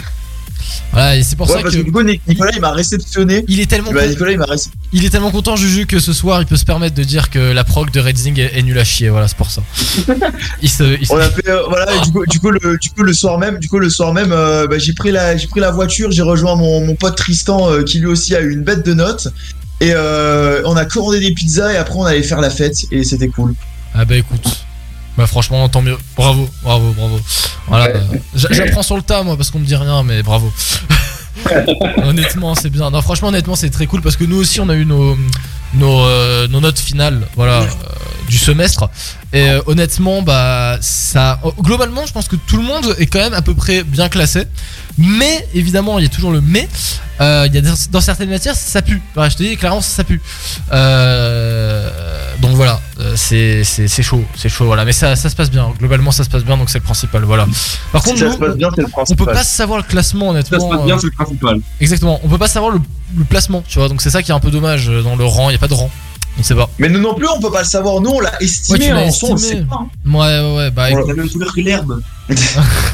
Voilà, 0.92 1.16
et 1.18 1.24
c'est 1.24 1.36
pour 1.36 1.50
Ouais, 1.50 1.56
ça 1.58 1.62
parce 1.64 1.76
que. 1.76 1.82
Nicolas, 2.28 2.52
il 2.54 2.62
m'a 2.62 2.72
réceptionné. 2.72 3.46
Il 3.48 3.60
est 3.60 3.66
tellement 3.70 3.92
Bah, 3.92 4.08
Nicolas, 4.08 4.32
il 4.32 4.38
m'a 4.38 4.46
réceptionné. 4.46 4.78
Il 4.94 5.06
est 5.06 5.10
tellement 5.10 5.32
content, 5.32 5.56
Juju, 5.56 5.86
que 5.86 6.00
ce 6.00 6.14
soir, 6.14 6.42
il 6.42 6.46
peut 6.48 6.58
se 6.58 6.66
permettre 6.66 6.96
de 6.96 7.04
dire 7.04 7.30
que 7.30 7.40
la 7.40 7.64
prog 7.64 7.92
de 7.92 8.00
Redzing 8.00 8.40
est, 8.40 8.58
est 8.58 8.62
nulle 8.62 8.78
à 8.80 8.84
chier. 8.84 9.10
Voilà, 9.10 9.28
c'est 9.28 9.38
pour 9.38 9.50
ça. 9.50 9.62
Il 10.62 10.70
se, 10.70 10.84
il 11.00 11.06
se- 11.08 11.14
On 11.14 11.18
a 11.18 11.30
fait, 11.30 11.48
euh, 11.50 11.64
voilà, 11.70 11.98
du 12.00 12.12
coup, 12.12 12.26
du 12.26 12.40
coup, 12.40 12.52
le, 12.52 12.78
du 12.78 12.90
coup, 12.90 13.04
le 13.04 13.14
soir 13.14 13.38
même, 13.38 13.58
du 13.60 13.68
coup, 13.70 13.80
le 13.80 13.90
soir 13.90 14.14
même, 14.14 14.32
euh, 14.32 14.68
bah, 14.68 14.78
j'ai 14.80 14.94
pris 14.94 15.12
la, 15.12 15.38
j'ai 15.38 15.48
pris 15.48 15.60
la 15.60 15.72
voiture, 15.72 16.12
j'ai 16.12 16.22
rejoint 16.22 16.56
mon, 16.56 16.86
mon 16.86 16.96
pote 16.96 17.16
Tristan, 17.16 17.72
euh, 17.72 17.84
qui 17.84 18.00
lui 18.00 18.08
aussi 18.08 18.36
a 18.36 18.42
eu 18.42 18.52
une 18.52 18.64
bête 18.64 18.86
de 18.86 18.94
notes. 18.94 19.28
Et 19.80 19.92
euh, 19.96 20.62
on 20.66 20.76
a 20.76 20.86
commandé 20.86 21.20
des 21.20 21.32
pizzas 21.34 21.74
et 21.74 21.78
après 21.78 21.96
on 21.96 22.04
allait 22.06 22.22
faire 22.22 22.40
la 22.42 22.52
fête 22.52 22.76
et 22.92 23.04
c'était 23.04 23.30
cool. 23.30 23.56
Ah 23.96 24.06
bah 24.06 24.16
écoute. 24.16 24.64
Bah 25.18 25.28
franchement, 25.28 25.68
tant 25.70 25.82
mieux. 25.82 25.98
Bravo, 26.16 26.50
bravo, 26.64 26.94
bravo. 26.94 27.20
Voilà. 27.68 27.88
euh, 27.88 28.00
j'a- 28.36 28.48
J'apprends 28.52 28.84
sur 28.84 28.96
le 28.96 29.02
tas, 29.02 29.24
moi, 29.24 29.36
parce 29.38 29.52
qu'on 29.52 29.60
me 29.60 29.66
dit 29.66 29.76
rien, 29.76 30.04
mais 30.04 30.24
bravo. 30.24 30.52
honnêtement, 32.04 32.56
c'est 32.56 32.70
bien. 32.70 32.90
Non, 32.92 33.02
franchement, 33.02 33.30
honnêtement, 33.30 33.56
c'est 33.56 33.70
très 33.70 33.88
cool 33.88 34.02
parce 34.02 34.16
que 34.16 34.24
nous 34.24 34.38
aussi, 34.38 34.60
on 34.60 34.70
a 34.70 34.76
eu 34.76 34.86
nos, 34.86 35.18
nos, 35.74 36.02
euh, 36.06 36.48
nos 36.48 36.60
notes 36.62 36.80
finales, 36.80 37.28
voilà, 37.36 37.62
euh, 37.62 37.66
du 38.30 38.38
semestre. 38.38 38.90
Et 39.34 39.50
euh, 39.50 39.62
honnêtement, 39.66 40.22
bah, 40.22 40.78
ça. 40.82 41.40
oh, 41.44 41.54
Globalement, 41.60 42.06
je 42.06 42.14
pense 42.14 42.28
que 42.28 42.36
tout 42.36 42.58
le 42.58 42.64
monde 42.64 42.96
est 42.98 43.06
quand 43.08 43.20
même 43.20 43.34
à 43.34 43.42
peu 43.42 43.54
près 43.54 43.84
bien 43.84 44.10
classé. 44.10 44.44
Mais, 44.98 45.48
évidemment, 45.54 46.00
il 46.00 46.04
y 46.04 46.06
a 46.06 46.10
toujours 46.10 46.32
le 46.32 46.42
mais. 46.42 46.68
Il 47.20 47.52
y 47.54 47.58
a 47.58 47.62
dans- 47.92 48.02
certaines 48.02 48.30
matières, 48.32 48.56
ça 48.56 48.82
pue. 48.82 49.02
Je 49.16 49.36
te 49.36 49.44
dis, 49.44 49.56
clairement, 49.56 49.82
ça 49.82 50.04
pue. 50.04 50.22
Euh, 50.74 51.90
donc 52.42 52.52
voilà, 52.56 52.80
euh, 53.00 53.14
c'est 53.16 53.64
c'est- 53.64 53.88
c'est 53.88 54.04
chaud, 54.04 54.24
c'est 54.36 54.50
chaud. 54.50 54.66
Voilà, 54.66 54.84
mais 54.86 54.92
ça, 54.94 55.16
ça 55.16 55.30
se 55.30 55.36
passe 55.36 55.52
bien. 55.52 55.72
Globalement, 55.80 56.12
ça 56.12 56.24
se 56.24 56.30
passe 56.30 56.44
bien, 56.44 56.58
donc 56.58 56.70
c'est 56.70 56.80
le 56.80 56.84
principal. 56.84 57.24
Voilà. 57.24 57.46
Par 57.92 58.02
Si 58.04 58.10
contre, 58.10 58.20
ça 58.20 58.26
nous, 58.28 58.34
se 58.34 58.38
passe 58.38 58.56
bien, 58.58 58.70
c'est 58.76 58.82
le 58.82 58.88
on 59.10 59.16
peut 59.16 59.26
pas 59.26 59.44
savoir 59.44 59.78
le 59.80 59.84
classement, 59.84 60.30
honnêtement. 60.30 60.60
Ça 60.60 60.66
se 60.66 60.70
passe 60.76 60.86
bien, 60.86 60.96
euh, 60.96 61.00
c'est 61.00 61.08
le 61.08 61.12
principal. 61.14 61.60
Exactement, 61.80 62.20
on 62.24 62.28
peut 62.30 62.38
pas 62.38 62.48
savoir 62.48 62.72
le, 62.72 62.80
le 63.18 63.24
placement, 63.24 63.64
tu 63.68 63.80
vois. 63.80 63.88
Donc 63.90 64.02
c'est 64.02 64.10
ça 64.10 64.22
qui 64.24 64.32
est 64.32 64.34
un 64.34 64.40
peu 64.40 64.52
dommage 64.52 64.90
euh, 64.90 65.02
dans 65.04 65.16
le 65.16 65.26
rang. 65.26 65.50
Il 65.50 65.54
y 65.54 65.56
a 65.56 65.60
pas 65.60 65.68
de 65.68 65.74
rang. 65.74 65.90
On 66.40 66.44
sait 66.44 66.56
pas. 66.56 66.70
Mais 66.80 66.88
nous 66.88 67.02
non 67.02 67.14
plus, 67.14 67.28
on 67.28 67.42
peut 67.42 67.52
pas 67.52 67.60
le 67.60 67.68
savoir. 67.68 68.00
Nous, 68.00 68.10
on 68.10 68.22
l'a 68.22 68.30
Ouais, 68.32 68.46
estimé. 68.46 68.88
l'as 68.88 68.96
en 68.96 69.02
on 69.04 69.08
estimé. 69.08 69.38
sait 69.38 69.56
pas. 69.70 69.86
Ouais, 70.06 70.14
ouais, 70.40 70.56
ouais. 70.56 70.72
Bah, 70.72 70.84
On 70.90 70.98
écoute, 71.00 71.08
l'a- 71.10 71.14
même 71.16 71.30
couleur 71.30 71.54
que 71.54 71.60
l'herbe. 71.62 72.02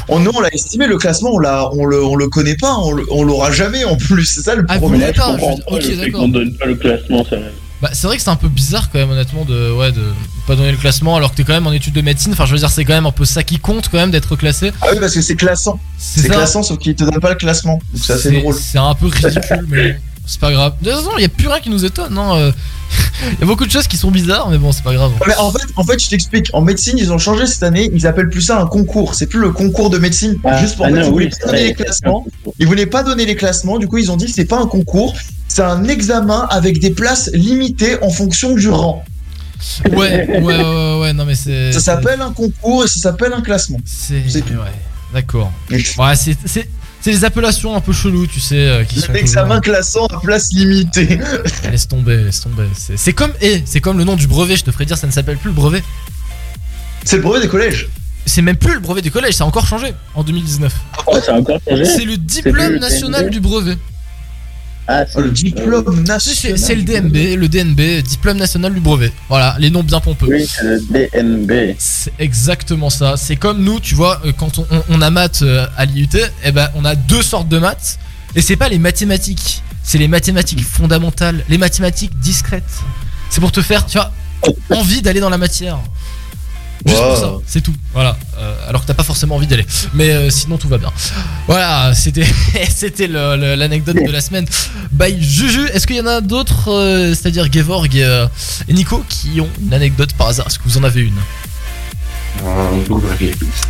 on, 0.08 0.18
nous, 0.18 0.32
on 0.34 0.40
l'a 0.40 0.52
estimé. 0.52 0.86
Le 0.88 0.98
classement, 0.98 1.30
on 1.32 1.38
l'a, 1.38 1.70
on 1.72 1.84
le, 1.86 2.04
on 2.04 2.16
le 2.16 2.28
connaît 2.28 2.56
pas. 2.56 2.74
On, 2.78 2.96
on 3.10 3.22
l'aura 3.22 3.52
jamais 3.52 3.84
en 3.84 3.96
plus. 3.96 4.24
C'est 4.26 4.42
ça 4.42 4.56
le 4.56 4.64
Ah, 4.68 4.78
problème. 4.78 5.12
pas, 5.14 5.36
je 5.38 5.44
ok, 5.72 5.96
d'accord. 5.98 6.20
qu'on 6.22 6.28
donne 6.28 6.52
pas 6.54 6.66
le 6.66 6.74
classement, 6.74 7.24
ça. 7.24 7.36
Bah, 7.80 7.90
c'est 7.92 8.08
vrai 8.08 8.16
que 8.16 8.22
c'est 8.22 8.30
un 8.30 8.36
peu 8.36 8.48
bizarre 8.48 8.90
quand 8.90 8.98
même, 8.98 9.10
honnêtement, 9.10 9.44
de, 9.44 9.70
ouais, 9.72 9.92
de 9.92 10.02
pas 10.46 10.56
donner 10.56 10.72
le 10.72 10.76
classement 10.76 11.14
alors 11.14 11.30
que 11.30 11.36
t'es 11.36 11.44
quand 11.44 11.52
même 11.52 11.66
en 11.66 11.72
études 11.72 11.92
de 11.92 12.00
médecine. 12.00 12.32
Enfin, 12.32 12.44
je 12.44 12.52
veux 12.52 12.58
dire, 12.58 12.70
c'est 12.70 12.84
quand 12.84 12.94
même 12.94 13.06
un 13.06 13.12
peu 13.12 13.24
ça 13.24 13.44
qui 13.44 13.58
compte 13.58 13.88
quand 13.88 13.98
même 13.98 14.10
d'être 14.10 14.34
classé. 14.34 14.72
Ah 14.80 14.88
oui, 14.92 14.98
parce 14.98 15.14
que 15.14 15.20
c'est 15.20 15.36
classant. 15.36 15.78
C'est 15.96 16.28
classant, 16.28 16.62
sauf 16.62 16.78
qu'il 16.78 16.96
te 16.96 17.04
donne 17.04 17.20
pas 17.20 17.30
le 17.30 17.36
classement. 17.36 17.80
Donc 17.92 18.04
c'est 18.04 18.14
assez 18.14 18.40
drôle. 18.40 18.54
C'est 18.54 18.78
un 18.78 18.94
peu 18.94 19.06
ridicule, 19.06 19.66
mais 19.68 20.00
c'est 20.28 20.40
pas 20.40 20.52
grave. 20.52 20.74
De 20.82 20.90
toute 20.90 20.98
façon, 20.98 21.12
il 21.16 21.22
y 21.22 21.24
a 21.24 21.28
plus 21.30 21.48
rien 21.48 21.58
qui 21.58 21.70
nous 21.70 21.84
étonne. 21.86 22.12
Non, 22.12 22.36
euh, 22.36 22.52
il 23.32 23.40
y 23.40 23.42
a 23.42 23.46
beaucoup 23.46 23.64
de 23.64 23.70
choses 23.70 23.86
qui 23.86 23.96
sont 23.96 24.10
bizarres, 24.10 24.50
mais 24.50 24.58
bon, 24.58 24.72
c'est 24.72 24.84
pas 24.84 24.92
grave. 24.92 25.12
Mais 25.26 25.34
en 25.36 25.50
fait, 25.50 25.66
en 25.74 25.84
fait, 25.84 25.98
je 25.98 26.08
t'explique. 26.10 26.50
En 26.52 26.60
médecine, 26.60 26.98
ils 26.98 27.10
ont 27.12 27.18
changé 27.18 27.46
cette 27.46 27.62
année. 27.62 27.90
Ils 27.94 28.06
appellent 28.06 28.28
plus 28.28 28.42
ça 28.42 28.60
un 28.60 28.66
concours. 28.66 29.14
C'est 29.14 29.26
plus 29.26 29.40
le 29.40 29.52
concours 29.52 29.88
de 29.88 29.96
médecine. 29.98 30.38
Ah, 30.44 30.60
Juste 30.60 30.76
pour 30.76 30.84
ah 30.84 30.90
fait, 30.90 30.96
non, 30.96 31.06
ils 31.06 31.10
voulaient 31.10 31.24
oui, 31.24 31.30
pas 31.30 31.36
c'est 31.40 31.46
donner 31.46 31.58
vrai. 31.58 31.68
les 31.68 31.74
classements. 31.74 32.26
Ils 32.58 32.66
voulaient 32.66 32.86
pas 32.86 33.02
donner 33.02 33.24
les 33.24 33.36
classements. 33.36 33.78
Du 33.78 33.88
coup, 33.88 33.96
ils 33.96 34.12
ont 34.12 34.16
dit 34.16 34.26
que 34.26 34.32
c'est 34.32 34.44
pas 34.44 34.60
un 34.60 34.66
concours. 34.66 35.14
C'est 35.48 35.62
un 35.62 35.84
examen 35.84 36.46
avec 36.50 36.78
des 36.78 36.90
places 36.90 37.30
limitées 37.32 37.96
en 38.02 38.10
fonction 38.10 38.54
du 38.54 38.68
rang. 38.68 39.02
Ouais, 39.86 39.96
ouais, 39.96 40.40
ouais, 40.40 40.42
ouais, 40.42 41.00
ouais, 41.00 41.12
non, 41.14 41.24
mais 41.24 41.34
c'est. 41.34 41.72
Ça 41.72 41.80
s'appelle 41.80 42.20
un 42.20 42.32
concours 42.32 42.84
et 42.84 42.88
ça 42.88 43.00
s'appelle 43.00 43.32
un 43.32 43.40
classement. 43.40 43.78
C'est. 43.86 44.22
C'est 44.28 44.44
Ouais, 44.44 44.72
d'accord. 45.14 45.50
Ouais, 45.70 45.82
c'est. 46.16 46.68
C'est- 47.12 47.18
les 47.18 47.24
appellations 47.24 47.74
un 47.76 47.80
peu 47.80 47.92
cheloues, 47.92 48.26
tu 48.26 48.40
sais, 48.40 48.56
euh, 48.68 48.84
qui 48.84 49.00
sont. 49.00 49.10
Un 49.10 49.14
examen 49.14 49.60
toujours- 49.60 49.62
classant 49.62 50.06
à 50.06 50.20
place 50.20 50.52
limitée. 50.52 51.18
Laisse 51.70 51.88
tomber, 51.88 52.24
laisse 52.24 52.40
tomber. 52.40 52.64
C'est 52.76 52.96
c'est 52.96 53.12
comme. 53.12 53.32
eh, 53.40 53.62
c'est 53.64 53.80
comme 53.80 53.98
le 53.98 54.04
nom 54.04 54.16
du 54.16 54.26
brevet, 54.26 54.56
je 54.56 54.64
te 54.64 54.70
ferais 54.70 54.84
dire, 54.86 54.96
ça 54.98 55.06
ne 55.06 55.12
s'appelle 55.12 55.36
plus 55.36 55.48
le 55.50 55.54
brevet. 55.54 55.82
C'est 57.04 57.16
le 57.16 57.22
brevet 57.22 57.40
des 57.40 57.48
collèges. 57.48 57.88
C'est 58.26 58.42
même 58.42 58.56
plus 58.56 58.74
le 58.74 58.80
brevet 58.80 59.00
des 59.00 59.10
collèges, 59.10 59.34
ça 59.34 59.44
a 59.44 59.46
encore 59.46 59.66
changé 59.66 59.94
en 60.14 60.22
2019. 60.22 60.72
Ouais, 61.06 61.20
ça 61.22 61.32
a 61.34 61.38
encore 61.38 61.58
changé. 61.66 61.84
C'est 61.86 62.04
le 62.04 62.16
diplôme 62.18 62.76
national 62.76 63.30
du 63.30 63.40
brevet. 63.40 63.76
Ah, 64.90 65.04
Oh, 65.14 65.20
le 65.20 65.30
diplôme 65.30 66.02
national. 66.04 66.36
C'est 66.36 66.56
c'est 66.56 66.74
le 66.74 66.82
DNB, 66.82 67.36
le 67.36 67.46
DNB, 67.48 68.02
diplôme 68.02 68.38
national 68.38 68.72
du 68.72 68.80
brevet. 68.80 69.12
Voilà, 69.28 69.54
les 69.58 69.68
noms 69.70 69.82
bien 69.82 70.00
pompeux. 70.00 70.26
Oui, 70.30 70.46
c'est 70.48 70.64
le 70.64 70.80
DNB. 70.80 71.74
C'est 71.78 72.12
exactement 72.18 72.88
ça. 72.88 73.16
C'est 73.18 73.36
comme 73.36 73.62
nous, 73.62 73.80
tu 73.80 73.94
vois, 73.94 74.20
euh, 74.24 74.32
quand 74.32 74.58
on, 74.58 74.66
on- 74.70 74.82
on 74.88 75.02
a 75.02 75.10
maths 75.10 75.42
euh, 75.42 75.66
à 75.76 75.84
l'IUT, 75.84 76.08
eh 76.42 76.52
ben, 76.52 76.70
on 76.74 76.84
a 76.86 76.94
deux 76.94 77.20
sortes 77.22 77.48
de 77.48 77.58
maths. 77.58 77.98
Et 78.34 78.40
c'est 78.40 78.56
pas 78.56 78.68
les 78.70 78.78
mathématiques, 78.78 79.62
c'est 79.82 79.98
les 79.98 80.08
mathématiques 80.08 80.64
fondamentales, 80.64 81.44
les 81.50 81.58
mathématiques 81.58 82.18
discrètes. 82.18 82.64
C'est 83.30 83.40
pour 83.40 83.52
te 83.52 83.60
faire, 83.60 83.84
tu 83.84 83.98
vois, 83.98 84.10
envie 84.70 85.02
d'aller 85.02 85.20
dans 85.20 85.30
la 85.30 85.38
matière. 85.38 85.78
Juste 86.86 87.00
pour 87.02 87.16
ça, 87.16 87.32
c'est 87.46 87.60
tout. 87.60 87.74
Voilà. 87.92 88.16
Euh, 88.38 88.54
alors 88.68 88.82
que 88.82 88.86
t'as 88.86 88.94
pas 88.94 89.02
forcément 89.02 89.34
envie 89.36 89.46
d'aller. 89.46 89.66
Mais 89.94 90.10
euh, 90.10 90.30
sinon, 90.30 90.58
tout 90.58 90.68
va 90.68 90.78
bien. 90.78 90.92
Voilà, 91.46 91.92
c'était 91.94 92.24
l'anecdote 93.08 93.96
de 93.96 94.10
la 94.12 94.20
semaine. 94.20 94.46
By 94.92 95.16
Juju, 95.22 95.66
est-ce 95.72 95.86
qu'il 95.86 95.96
y 95.96 96.00
en 96.00 96.06
a 96.06 96.20
d'autres, 96.20 96.70
euh, 96.72 97.08
c'est-à-dire 97.14 97.52
Gevorg 97.52 97.94
et, 97.96 98.04
euh, 98.04 98.26
et 98.68 98.72
Nico, 98.72 99.04
qui 99.08 99.40
ont 99.40 99.48
une 99.60 99.74
anecdote 99.74 100.12
par 100.14 100.28
hasard? 100.28 100.46
Est-ce 100.46 100.58
que 100.58 100.64
vous 100.66 100.78
en 100.78 100.84
avez 100.84 101.00
une? 101.02 101.14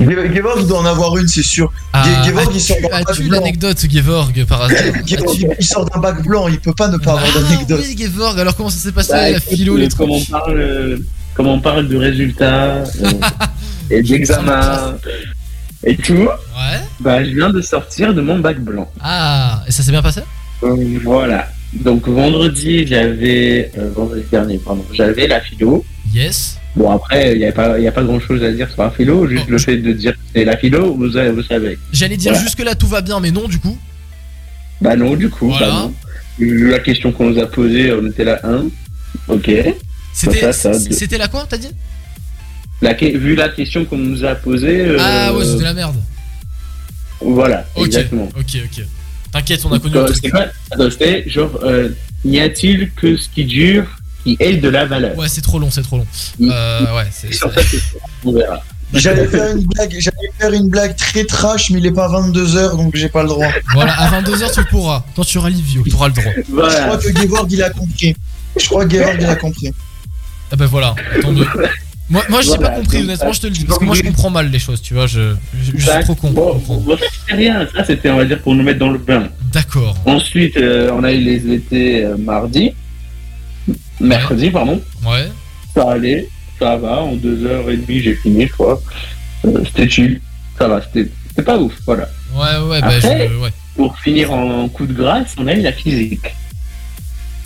Ge- 0.00 0.34
Gevorg, 0.34 0.66
doit 0.66 0.78
en 0.80 0.84
avoir 0.84 1.16
une, 1.16 1.28
c'est 1.28 1.42
sûr. 1.42 1.72
Ge- 1.94 2.24
Gevorg, 2.26 2.50
il 2.54 2.60
sort 2.60 2.76
d'un 2.82 2.88
bac 3.02 3.16
blanc. 3.20 3.30
l'anecdote, 3.40 3.86
Gevorg, 3.90 4.44
par 4.46 4.62
hasard? 4.62 4.78
Gevorg, 5.06 5.36
il- 5.58 5.64
sort 5.66 5.84
d'un 5.86 6.00
bac 6.00 6.22
blanc. 6.22 6.48
Il 6.48 6.60
peut 6.60 6.74
pas 6.74 6.88
ne 6.88 6.98
pas 6.98 7.12
avoir 7.12 7.24
Ah 7.34 7.40
d'anecdote. 7.40 7.80
oui, 7.82 7.96
Gevorg, 7.98 8.38
alors 8.38 8.54
comment 8.56 8.70
ça 8.70 8.78
s'est 8.78 8.92
passé 8.92 9.12
Bah, 9.12 9.30
La 9.30 9.40
philo, 9.40 9.76
les 9.76 9.88
trucs? 9.88 9.98
comme 9.98 10.10
on 10.10 10.24
parle, 10.24 10.98
comme 11.38 11.46
on 11.46 11.60
parle 11.60 11.86
de 11.86 11.96
résultats 11.96 12.78
euh, 12.78 12.82
et 13.90 14.02
d'examens 14.02 14.96
et 15.84 15.96
tout, 15.96 16.12
Ouais. 16.26 16.80
bah, 16.98 17.22
je 17.22 17.30
viens 17.30 17.50
de 17.50 17.60
sortir 17.60 18.12
de 18.12 18.20
mon 18.20 18.40
bac 18.40 18.58
blanc. 18.58 18.90
Ah, 19.00 19.62
et 19.68 19.70
ça 19.70 19.84
s'est 19.84 19.92
bien 19.92 20.02
passé? 20.02 20.20
Euh, 20.64 20.98
voilà. 21.04 21.48
Donc 21.74 22.08
vendredi, 22.08 22.84
j'avais 22.88 23.70
euh, 23.78 23.88
vendredi 23.94 24.24
dernier, 24.32 24.58
pardon, 24.58 24.84
j'avais 24.92 25.28
la 25.28 25.40
philo. 25.40 25.84
Yes. 26.12 26.58
Bon 26.74 26.90
après, 26.90 27.34
il 27.34 27.38
n'y 27.38 27.44
a 27.46 27.52
pas, 27.52 27.78
il 27.78 27.84
y 27.84 27.88
a 27.88 27.92
pas 27.92 28.02
grand 28.02 28.18
chose 28.18 28.42
à 28.42 28.50
dire 28.50 28.68
sur 28.72 28.82
la 28.82 28.90
philo, 28.90 29.28
juste 29.28 29.46
le 29.48 29.58
fait 29.58 29.76
de 29.76 29.92
dire 29.92 30.14
que 30.14 30.18
c'est 30.34 30.44
la 30.44 30.56
philo, 30.56 30.94
vous, 30.94 31.08
vous 31.08 31.42
savez. 31.44 31.78
J'allais 31.92 32.16
dire 32.16 32.32
Voilà. 32.32 32.44
jusque-là 32.44 32.74
tout 32.74 32.88
va 32.88 33.00
bien, 33.00 33.20
mais 33.20 33.30
non, 33.30 33.46
du 33.46 33.60
coup. 33.60 33.78
Bah 34.80 34.96
non, 34.96 35.14
du 35.14 35.30
coup, 35.30 35.50
Voilà. 35.50 35.66
bah 35.68 35.72
non. 35.82 35.94
La 36.70 36.80
question 36.80 37.12
qu'on 37.12 37.30
nous 37.30 37.38
a 37.38 37.46
posée, 37.46 37.92
on 37.92 38.04
était 38.08 38.24
là 38.24 38.40
1. 38.42 38.64
Ok. 39.28 39.50
C'était 40.18 40.40
Ça, 40.40 40.52
ça, 40.52 40.70
deux. 40.78 40.90
c'était 40.92 41.16
la 41.18 41.28
quoi, 41.28 41.46
t'as 41.48 41.58
dit? 41.58 41.70
La, 42.82 42.94
que- 42.94 43.16
vu 43.16 43.34
la 43.36 43.48
question 43.50 43.84
qu'on 43.84 43.98
nous 43.98 44.24
a 44.24 44.34
posée. 44.34 44.80
euh, 44.80 44.96
Ah 45.00 45.32
ouais, 45.32 45.44
c'était 45.44 45.62
la 45.64 45.74
merde. 45.74 45.96
Voilà, 47.20 47.66
Ok, 47.76 47.86
exactement. 47.86 48.28
ok, 48.36 48.56
ok. 48.64 48.84
T'inquiète, 49.32 49.64
on 49.64 49.72
a 49.72 49.78
connu 49.78 49.94
c'est 50.20 50.30
pas- 50.30 50.46
attends, 50.70 50.90
c'était 50.90 51.28
genre, 51.28 51.50
euh, 51.62 51.90
n'y 52.24 52.40
a-t-il 52.40 52.90
que 52.92 53.16
ce 53.16 53.28
qui 53.28 53.44
dure 53.44 53.84
qui 54.24 54.36
ait 54.40 54.56
de 54.56 54.68
la 54.68 54.86
valeur? 54.86 55.16
Ouais, 55.16 55.28
c'est 55.28 55.40
trop 55.40 55.58
long, 55.58 55.70
c'est 55.70 55.82
trop 55.82 55.98
long. 55.98 56.06
Euh, 56.40 56.96
ouais, 56.96 57.06
c'est. 57.12 57.28
On 58.24 58.32
verra. 58.32 58.60
J'allais 58.94 59.26
faire 59.26 59.54
une 59.54 59.64
blague, 59.66 59.94
j'allais 59.98 60.30
faire 60.38 60.52
une 60.52 60.68
blague 60.68 60.96
très 60.96 61.24
trash, 61.24 61.70
mais 61.70 61.78
il 61.78 61.86
est 61.86 61.92
pas 61.92 62.08
22h, 62.08 62.76
donc 62.76 62.96
j'ai 62.96 63.08
pas 63.10 63.22
le 63.22 63.28
droit. 63.28 63.46
Voilà, 63.74 63.92
à 64.00 64.20
22h 64.22 64.50
tu 64.54 64.64
pourras. 64.64 65.04
Quand 65.14 65.24
tu 65.24 65.36
auras 65.38 65.50
Livio, 65.50 65.84
tu 65.86 65.94
auras 65.94 66.08
le 66.08 66.14
droit. 66.14 66.32
Je 66.36 66.82
crois 66.82 66.96
que 66.98 67.20
Gevorg, 67.20 67.52
il 67.52 67.62
a 67.62 67.70
compris. 67.70 68.16
Je 68.58 68.66
crois 68.66 68.86
que 68.86 68.92
Gevorg, 68.96 69.16
il 69.20 69.26
a 69.26 69.36
compris. 69.36 69.72
Ah 70.50 70.56
bah 70.56 70.66
voilà, 70.66 70.94
tant 71.22 71.32
mieux. 71.32 71.44
Moi, 72.10 72.22
moi 72.30 72.40
j'ai 72.40 72.48
Voilà, 72.48 72.70
pas 72.70 72.76
compris, 72.76 72.98
honnêtement, 73.02 73.32
je 73.32 73.40
te 73.40 73.46
le 73.48 73.52
dis. 73.52 73.64
Parce 73.66 73.78
que 73.78 73.84
moi 73.84 73.94
je 73.94 74.02
comprends 74.02 74.30
mal 74.30 74.50
les 74.50 74.58
choses, 74.58 74.80
tu 74.80 74.94
vois. 74.94 75.06
Je, 75.06 75.34
je, 75.62 75.72
je 75.72 75.76
suis 75.76 75.84
Tac. 75.86 76.04
trop 76.04 76.14
con. 76.14 76.30
Bon, 76.30 76.54
bon, 76.56 76.96
c'est 77.28 77.34
rien, 77.34 77.66
ça 77.74 77.84
c'était, 77.84 78.08
on 78.10 78.16
va 78.16 78.24
dire, 78.24 78.40
pour 78.40 78.54
nous 78.54 78.62
mettre 78.62 78.78
dans 78.78 78.88
le 78.90 78.98
bain. 78.98 79.28
D'accord. 79.52 79.94
Ensuite, 80.06 80.56
euh, 80.56 80.90
on 80.94 81.04
a 81.04 81.12
eu 81.12 81.20
les 81.20 81.52
étés 81.54 82.04
euh, 82.04 82.16
mardi. 82.16 82.72
Mercredi, 84.00 84.50
pardon. 84.50 84.80
Ouais. 85.04 85.28
Ça 85.74 85.90
allait, 85.92 86.28
ça 86.58 86.76
va, 86.78 87.00
en 87.02 87.14
deux 87.14 87.44
heures 87.44 87.68
et 87.68 87.76
demie 87.76 88.00
j'ai 88.00 88.14
fini, 88.14 88.46
je 88.46 88.52
crois. 88.52 88.80
Euh, 89.44 89.62
c'était 89.66 89.88
chill, 89.88 90.20
ça 90.58 90.66
va, 90.66 90.80
c'était 90.82 91.10
pas 91.42 91.58
ouf, 91.58 91.74
voilà. 91.84 92.08
Ouais, 92.34 92.68
ouais, 92.68 92.80
bah 92.80 92.88
Après- 92.96 93.28
je. 93.28 93.34
Ouais. 93.36 93.50
Pour 93.76 93.98
finir 93.98 94.32
en 94.32 94.66
coup 94.68 94.86
de 94.86 94.92
grâce, 94.94 95.34
on 95.36 95.46
a 95.46 95.54
eu 95.54 95.60
la 95.60 95.72
physique. 95.72 96.34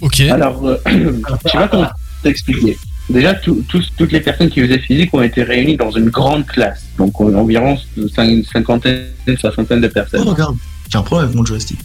Ok. 0.01 0.21
Alors, 0.21 0.63
je 0.87 1.49
sais 1.51 1.59
pas 1.59 1.69
comment 1.69 1.89
t'expliquer. 2.23 2.79
Déjà, 3.11 3.35
tout- 3.35 3.63
toutes 3.69 4.13
les 4.13 4.21
personnes 4.21 4.49
qui 4.49 4.61
faisaient 4.61 4.79
physique 4.79 5.13
ont 5.13 5.23
été 5.23 5.43
réunies 5.43 5.77
dans 5.77 5.91
une 5.91 6.09
grande 6.09 6.47
classe, 6.47 6.85
donc 6.97 7.13
euh, 7.21 7.35
environ 7.35 7.77
une 7.97 8.45
cinquantaine, 8.45 9.03
une 9.27 9.37
soixantaine 9.37 9.81
de 9.81 9.89
Oh, 9.89 9.93
personnes. 9.93 10.21
regarde, 10.29 10.57
j'ai 10.91 10.99
un 10.99 11.03
problème 11.03 11.27
avec 11.27 11.37
mon 11.37 11.45
joystick. 11.45 11.79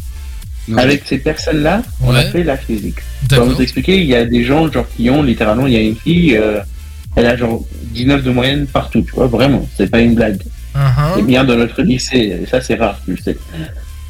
Avec 0.78 1.04
ces 1.06 1.18
personnes-là, 1.18 1.82
on 2.02 2.14
a 2.14 2.24
fait 2.24 2.44
la 2.44 2.58
physique. 2.58 2.98
Pour 3.30 3.46
vous 3.46 3.62
expliquer, 3.62 4.00
il 4.02 4.06
y 4.08 4.16
a 4.16 4.26
des 4.26 4.44
gens 4.44 4.70
genre 4.72 4.86
qui 4.96 5.10
ont 5.10 5.24
littéralement, 5.24 5.66
il 5.66 5.74
y 5.74 5.78
a 5.78 5.82
une 5.82 5.96
fille, 5.96 6.36
euh, 6.36 6.60
elle 7.16 7.26
a 7.26 7.36
genre 7.38 7.66
19 7.94 8.24
de 8.24 8.32
moyenne 8.32 8.68
partout, 8.68 9.02
tu 9.02 9.12
vois, 9.12 9.28
vraiment, 9.28 9.68
c'est 9.78 9.90
pas 9.90 10.02
une 10.02 10.14
blague. 10.14 10.42
Uh-huh. 10.76 11.20
Et 11.20 11.24
bien 11.24 11.44
dans 11.44 11.56
notre 11.56 11.82
lycée, 11.82 12.38
et 12.42 12.46
ça 12.46 12.62
c'est 12.62 12.76
rare, 12.76 13.00
tu 13.06 13.12
le 13.12 13.18
sais. 13.18 13.38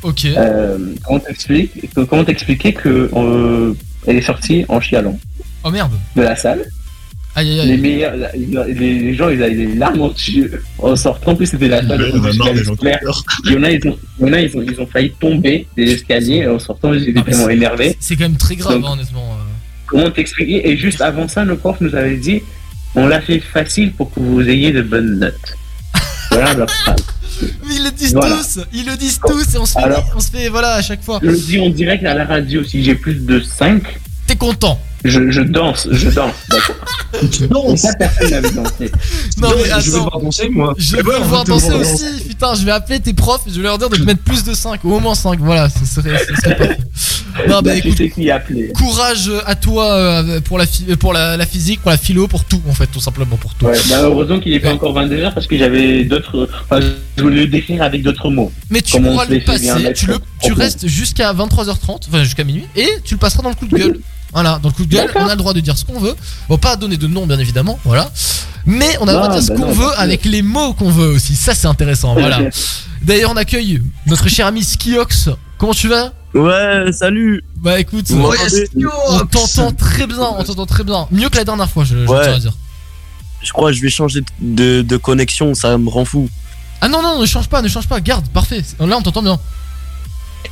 Ok. 0.04 0.26
Euh, 0.26 0.78
comment 1.06 1.20
t'expliques- 1.20 1.94
que- 1.94 2.02
comment 2.02 2.24
t'expliquer 2.26 2.74
que 2.74 3.10
euh, 3.16 3.74
elle 4.06 4.18
est 4.18 4.22
sortie 4.22 4.66
en 4.68 4.82
chialant? 4.82 5.18
Oh 5.64 5.70
merde. 5.72 5.94
de 6.16 6.22
la 6.22 6.36
salle 6.36 6.64
Aïe 7.38 7.52
aïe 7.52 7.60
aïe. 7.62 7.68
les, 7.68 7.78
meilleurs, 7.78 8.14
les, 8.36 9.00
les 9.00 9.14
gens, 9.14 9.30
ils 9.30 9.42
avaient 9.44 9.54
les 9.54 9.76
larmes 9.76 10.02
aux 10.02 10.12
yeux 10.12 10.62
en 10.80 10.96
sortant. 10.96 11.32
En 11.32 11.36
plus, 11.36 11.46
c'était 11.46 11.68
la 11.68 11.86
salle 11.88 12.00
des. 12.00 12.10
Il 12.10 13.54
y 13.54 13.56
en 13.58 13.64
a, 13.64 13.70
ils 13.72 13.88
ont, 13.88 13.98
il 14.16 14.24
y 14.24 14.26
en 14.28 14.34
a, 14.34 14.42
ils 14.42 14.58
ont, 14.58 14.64
ils 14.64 14.82
ont 14.82 14.88
failli 14.88 15.12
tomber 15.20 15.68
des 15.78 15.92
escaliers 15.92 16.48
en 16.48 16.58
sortant. 16.60 16.94
Ils 16.94 17.10
étaient 17.10 17.20
Ah, 17.26 17.30
tellement 17.30 17.50
énervés. 17.50 17.96
C'est 18.00 18.16
quand 18.16 18.24
même 18.24 18.38
très 18.38 18.56
grave, 18.56 18.74
Donc- 18.76 18.86
hein, 18.86 18.94
honnêtement. 18.94 19.34
euh. 19.34 19.44
Comment 19.86 20.10
t'expliquer? 20.12 20.68
Et 20.70 20.78
juste 20.78 21.00
avant 21.02 21.28
ça, 21.28 21.46
le 21.46 21.56
prof 21.56 21.78
nous 21.80 21.94
avait 21.96 22.18
dit 22.18 22.42
on 22.96 23.06
l'a 23.08 23.22
fait 23.22 23.40
facile 23.40 23.92
pour 23.94 24.12
que 24.12 24.20
vous 24.20 24.42
ayez 24.50 24.72
de 24.72 24.82
bonnes 24.82 25.20
notes. 25.20 25.56
Voilà 26.32 26.54
leur 26.56 26.70
phrase. 26.70 27.06
Mais 27.68 27.76
ils 27.76 27.84
le 27.84 27.92
disent 27.92 28.14
Voilà. 28.14 28.36
tous, 28.38 28.60
ils 28.74 28.86
le 28.86 28.98
disent 28.98 29.20
tous 29.26 29.54
et 29.54 29.58
on 29.60 29.66
se 29.66 29.74
fait, 29.74 29.80
Alors- 29.84 30.12
on 30.16 30.20
se 30.20 30.32
fait 30.32 30.50
voilà 30.50 30.74
à 30.74 30.82
chaque 30.82 31.04
fois. 31.04 31.20
Je 31.24 31.30
le 31.30 31.38
dis 31.38 31.60
en 31.60 31.70
direct 31.70 32.04
à 32.04 32.16
la 32.16 32.26
radio. 32.26 32.64
Si 32.64 32.84
j'ai 32.84 32.96
plus 32.96 33.14
de 33.14 33.40
5, 33.40 33.84
T'es 34.26 34.36
content. 34.36 34.78
Je, 35.10 35.32
je 35.32 35.42
danse. 35.42 35.88
Je 35.92 36.10
danse. 36.10 36.34
D'accord. 36.50 36.76
Tu 37.32 37.48
danses. 37.48 37.80
Ça, 37.82 37.94
personne 37.96 38.30
n'avait 38.32 38.52
dansé. 38.52 38.92
Non 39.38 39.50
mais 39.56 39.64
je 39.82 39.92
veux 39.92 39.98
attends, 39.98 40.10
voir 40.10 40.20
danser, 40.22 40.50
moi. 40.50 40.74
je 40.78 40.96
veux 40.98 41.20
voir 41.20 41.44
danser 41.46 41.74
aussi. 41.74 42.06
Putain, 42.28 42.54
je 42.56 42.66
vais 42.66 42.72
appeler 42.72 43.00
tes 43.00 43.14
profs, 43.14 43.42
je 43.48 43.56
vais 43.58 43.64
leur 43.64 43.78
dire 43.78 43.90
de 43.90 43.96
te 43.98 44.02
mettre 44.04 44.22
plus 44.24 44.44
de 44.44 44.54
5, 44.54 44.84
au 44.86 45.00
moins 45.00 45.16
5. 45.16 45.40
Voilà, 45.40 45.70
ce 45.70 45.86
serait, 45.86 46.18
ce 46.28 46.36
serait 46.36 46.56
parfait. 46.56 46.78
Non 47.48 47.58
bah 47.58 47.62
Bah, 47.66 47.76
écoute, 47.76 47.96
sais 47.98 48.10
qui 48.10 48.32
appeler. 48.32 48.72
courage 48.76 49.32
à 49.46 49.54
toi 49.54 49.94
euh, 49.94 50.42
pour 50.42 50.58
la 50.58 50.66
phy- 50.66 50.96
pour 50.96 51.14
la, 51.14 51.38
la 51.38 51.46
physique, 51.46 51.82
pour 51.82 51.92
la 51.92 51.98
philo, 51.98 52.28
pour 52.28 52.44
tout 52.46 52.60
en 52.68 52.74
fait, 52.74 52.88
tout 52.88 53.00
simplement 53.00 53.36
pour 53.38 53.54
tout. 53.54 53.68
Ouais, 53.68 53.78
bah 53.90 53.98
heureusement 54.02 54.40
qu'il 54.40 54.54
est 54.54 54.60
pas 54.60 54.74
encore 54.74 54.96
22h 54.98 55.36
parce 55.36 55.46
que 55.46 55.56
j'avais 55.56 56.04
d'autres. 56.04 56.50
Enfin, 56.68 56.82
je 57.16 57.22
voulais 57.22 57.42
le 57.42 57.48
décrire 57.48 57.84
avec 57.84 58.02
d'autres 58.02 58.32
mots. 58.32 58.52
Mais 58.72 58.82
tu 58.82 59.00
pourras 59.00 59.26
le 59.26 59.40
passer, 59.42 59.94
tu, 59.96 60.08
le, 60.08 60.16
tu 60.42 60.54
restes 60.54 60.88
jusqu'à 60.88 61.32
23h30, 61.32 62.08
enfin 62.08 62.24
jusqu'à 62.24 62.44
minuit, 62.44 62.66
et 62.76 62.88
tu 63.04 63.14
le 63.14 63.20
passeras 63.20 63.44
dans 63.44 63.50
le 63.50 63.56
coup 63.56 63.68
de 63.68 63.78
gueule. 63.78 64.00
Voilà, 64.34 64.60
dans 64.62 64.70
le 64.70 64.74
coup 64.74 64.86
de 64.86 64.92
gueule, 64.94 65.10
on 65.16 65.26
a 65.26 65.32
le 65.32 65.36
droit 65.38 65.54
de 65.54 65.60
dire 65.62 65.78
ce 65.78 65.86
qu'on 65.86 66.00
veut. 66.00 66.16
Bon, 66.50 66.58
pas 66.58 66.76
donner 66.76 66.98
de 66.98 67.08
nom, 67.08 67.26
bien 67.26 67.40
évidemment, 67.40 67.80
voilà. 67.86 68.12
Mais 68.66 68.98
on 69.00 69.08
a 69.08 69.12
le 69.14 69.18
droit 69.18 69.30
de 69.30 69.34
dire 69.34 69.44
ce 69.44 69.52
bah 69.54 69.56
qu'on 69.56 69.72
veut 69.72 69.86
bah, 69.88 69.96
avec 70.00 70.26
les 70.26 70.42
mots 70.42 70.74
qu'on 70.74 70.92
veut 70.92 71.08
aussi. 71.08 71.36
Ça, 71.36 71.56
c'est 71.56 71.68
intéressant, 71.68 72.14
voilà. 72.20 72.40
D'ailleurs, 73.02 73.32
on 73.32 73.38
accueille 73.38 73.82
notre 74.06 74.28
cher 74.28 74.46
ami 74.48 74.64
Skiox. 74.64 75.30
Comment 75.58 75.74
tu 75.74 75.88
vas? 75.88 76.12
Ouais, 76.34 76.92
salut. 76.92 77.44
Bah 77.56 77.80
écoute, 77.80 78.06
on 78.12 79.26
t'entend 79.26 79.72
très 79.72 80.06
bien, 80.06 80.18
on 80.38 80.44
t'entend 80.44 80.66
très 80.66 80.84
bien. 80.84 81.08
Mieux 81.12 81.30
que 81.30 81.38
la 81.38 81.46
dernière 81.46 81.70
fois, 81.70 81.84
je, 81.84 81.96
je 82.06 82.12
Ouais. 82.12 82.24
tiens 82.24 82.34
à 82.36 82.40
dire. 82.40 82.54
Je 83.42 83.52
crois 83.54 83.70
que 83.72 83.78
je 83.78 83.82
vais 83.82 83.90
changer 83.90 84.22
de, 84.42 84.82
de 84.82 84.98
connexion, 84.98 85.54
ça 85.54 85.78
me 85.78 85.90
rend 85.90 86.06
fou. 86.06 86.30
Ah 86.82 86.90
non, 86.90 87.02
non, 87.02 87.20
ne 87.20 87.26
change 87.26 87.48
pas, 87.48 87.62
ne 87.62 87.68
change 87.68 87.88
pas, 87.88 88.00
garde, 88.02 88.28
parfait. 88.30 88.64
Là, 88.80 88.98
on 88.98 89.02
t'entend 89.02 89.24
bien. 89.24 89.40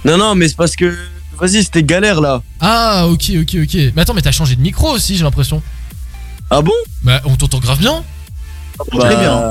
Non, 0.06 0.18
non, 0.18 0.34
mais 0.36 0.48
c'est 0.48 0.56
parce 0.58 0.76
que. 0.76 0.96
Vas-y, 1.40 1.64
c'était 1.64 1.84
galère 1.84 2.22
là. 2.22 2.42
Ah, 2.60 3.08
ok, 3.08 3.32
ok, 3.42 3.58
ok. 3.64 3.74
Mais 3.96 4.02
attends, 4.02 4.14
mais 4.14 4.22
t'as 4.22 4.32
changé 4.32 4.56
de 4.56 4.62
micro 4.62 4.90
aussi, 4.92 5.16
j'ai 5.18 5.24
l'impression. 5.24 5.62
Ah 6.50 6.62
bon? 6.62 6.72
Bah, 7.04 7.22
on 7.26 7.36
t'entend 7.36 7.60
grave 7.60 7.80
bien. 7.80 8.04
Très 8.92 9.16
bien. 9.16 9.42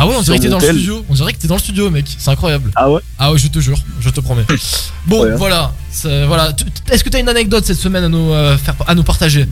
Ah 0.00 0.06
ouais, 0.06 0.14
on 0.16 0.22
dirait 0.22 0.38
que 0.38 0.42
t'es 0.44 0.48
dans 0.48 0.58
le 0.60 0.64
studio. 0.66 1.04
On 1.08 1.14
dirait 1.14 1.32
que 1.32 1.38
t'es 1.38 1.48
dans 1.48 1.56
le 1.56 1.60
studio, 1.60 1.90
mec. 1.90 2.06
C'est 2.18 2.30
incroyable. 2.30 2.70
Ah 2.76 2.90
ouais? 2.90 3.00
Ah 3.18 3.32
ouais, 3.32 3.38
je 3.38 3.48
te 3.48 3.58
jure, 3.58 3.78
je 4.00 4.10
te 4.10 4.20
promets. 4.20 4.44
Bon, 5.06 5.22
Ouais. 5.24 5.34
voilà. 5.36 5.72
c'est- 5.90 6.26
voilà. 6.26 6.52
Est-ce 6.90 7.02
que 7.02 7.08
t'as 7.08 7.18
une 7.20 7.28
anecdote 7.28 7.64
cette 7.64 7.78
semaine 7.78 8.04
à 8.04 8.08
nous, 8.08 8.32
euh, 8.32 8.56
faire, 8.58 8.74
à 8.86 8.94
nous 8.94 9.02
partager? 9.02 9.46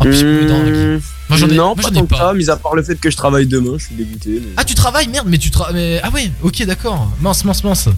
Un 0.00 0.04
petit 0.04 0.22
peu 0.22 0.46
dans 0.46 0.58
la- 0.62 0.70
Mmh, 0.70 1.00
Moi, 1.28 1.38
j'en 1.38 1.48
ai- 1.48 1.54
non, 1.56 1.64
moi, 1.66 1.74
pas 1.82 1.88
ai 1.88 1.92
tant 1.92 2.02
que 2.02 2.06
pas. 2.06 2.18
ça, 2.18 2.32
mis 2.34 2.48
à 2.48 2.56
part 2.56 2.76
le 2.76 2.84
fait 2.84 2.94
que 2.94 3.10
je 3.10 3.16
travaille 3.16 3.46
demain, 3.46 3.72
je 3.78 3.86
suis 3.86 3.94
dégoûté. 3.96 4.30
mais- 4.40 4.52
Ah, 4.56 4.64
tu 4.64 4.74
travailles? 4.76 5.08
Merde, 5.08 5.26
mais 5.28 5.38
tu 5.38 5.50
travailles. 5.50 5.74
Mais... 5.74 6.00
Ah 6.04 6.10
ouais, 6.10 6.30
ok, 6.42 6.64
d'accord. 6.64 7.10
Mince, 7.20 7.44
mince, 7.44 7.64
mince. 7.64 7.88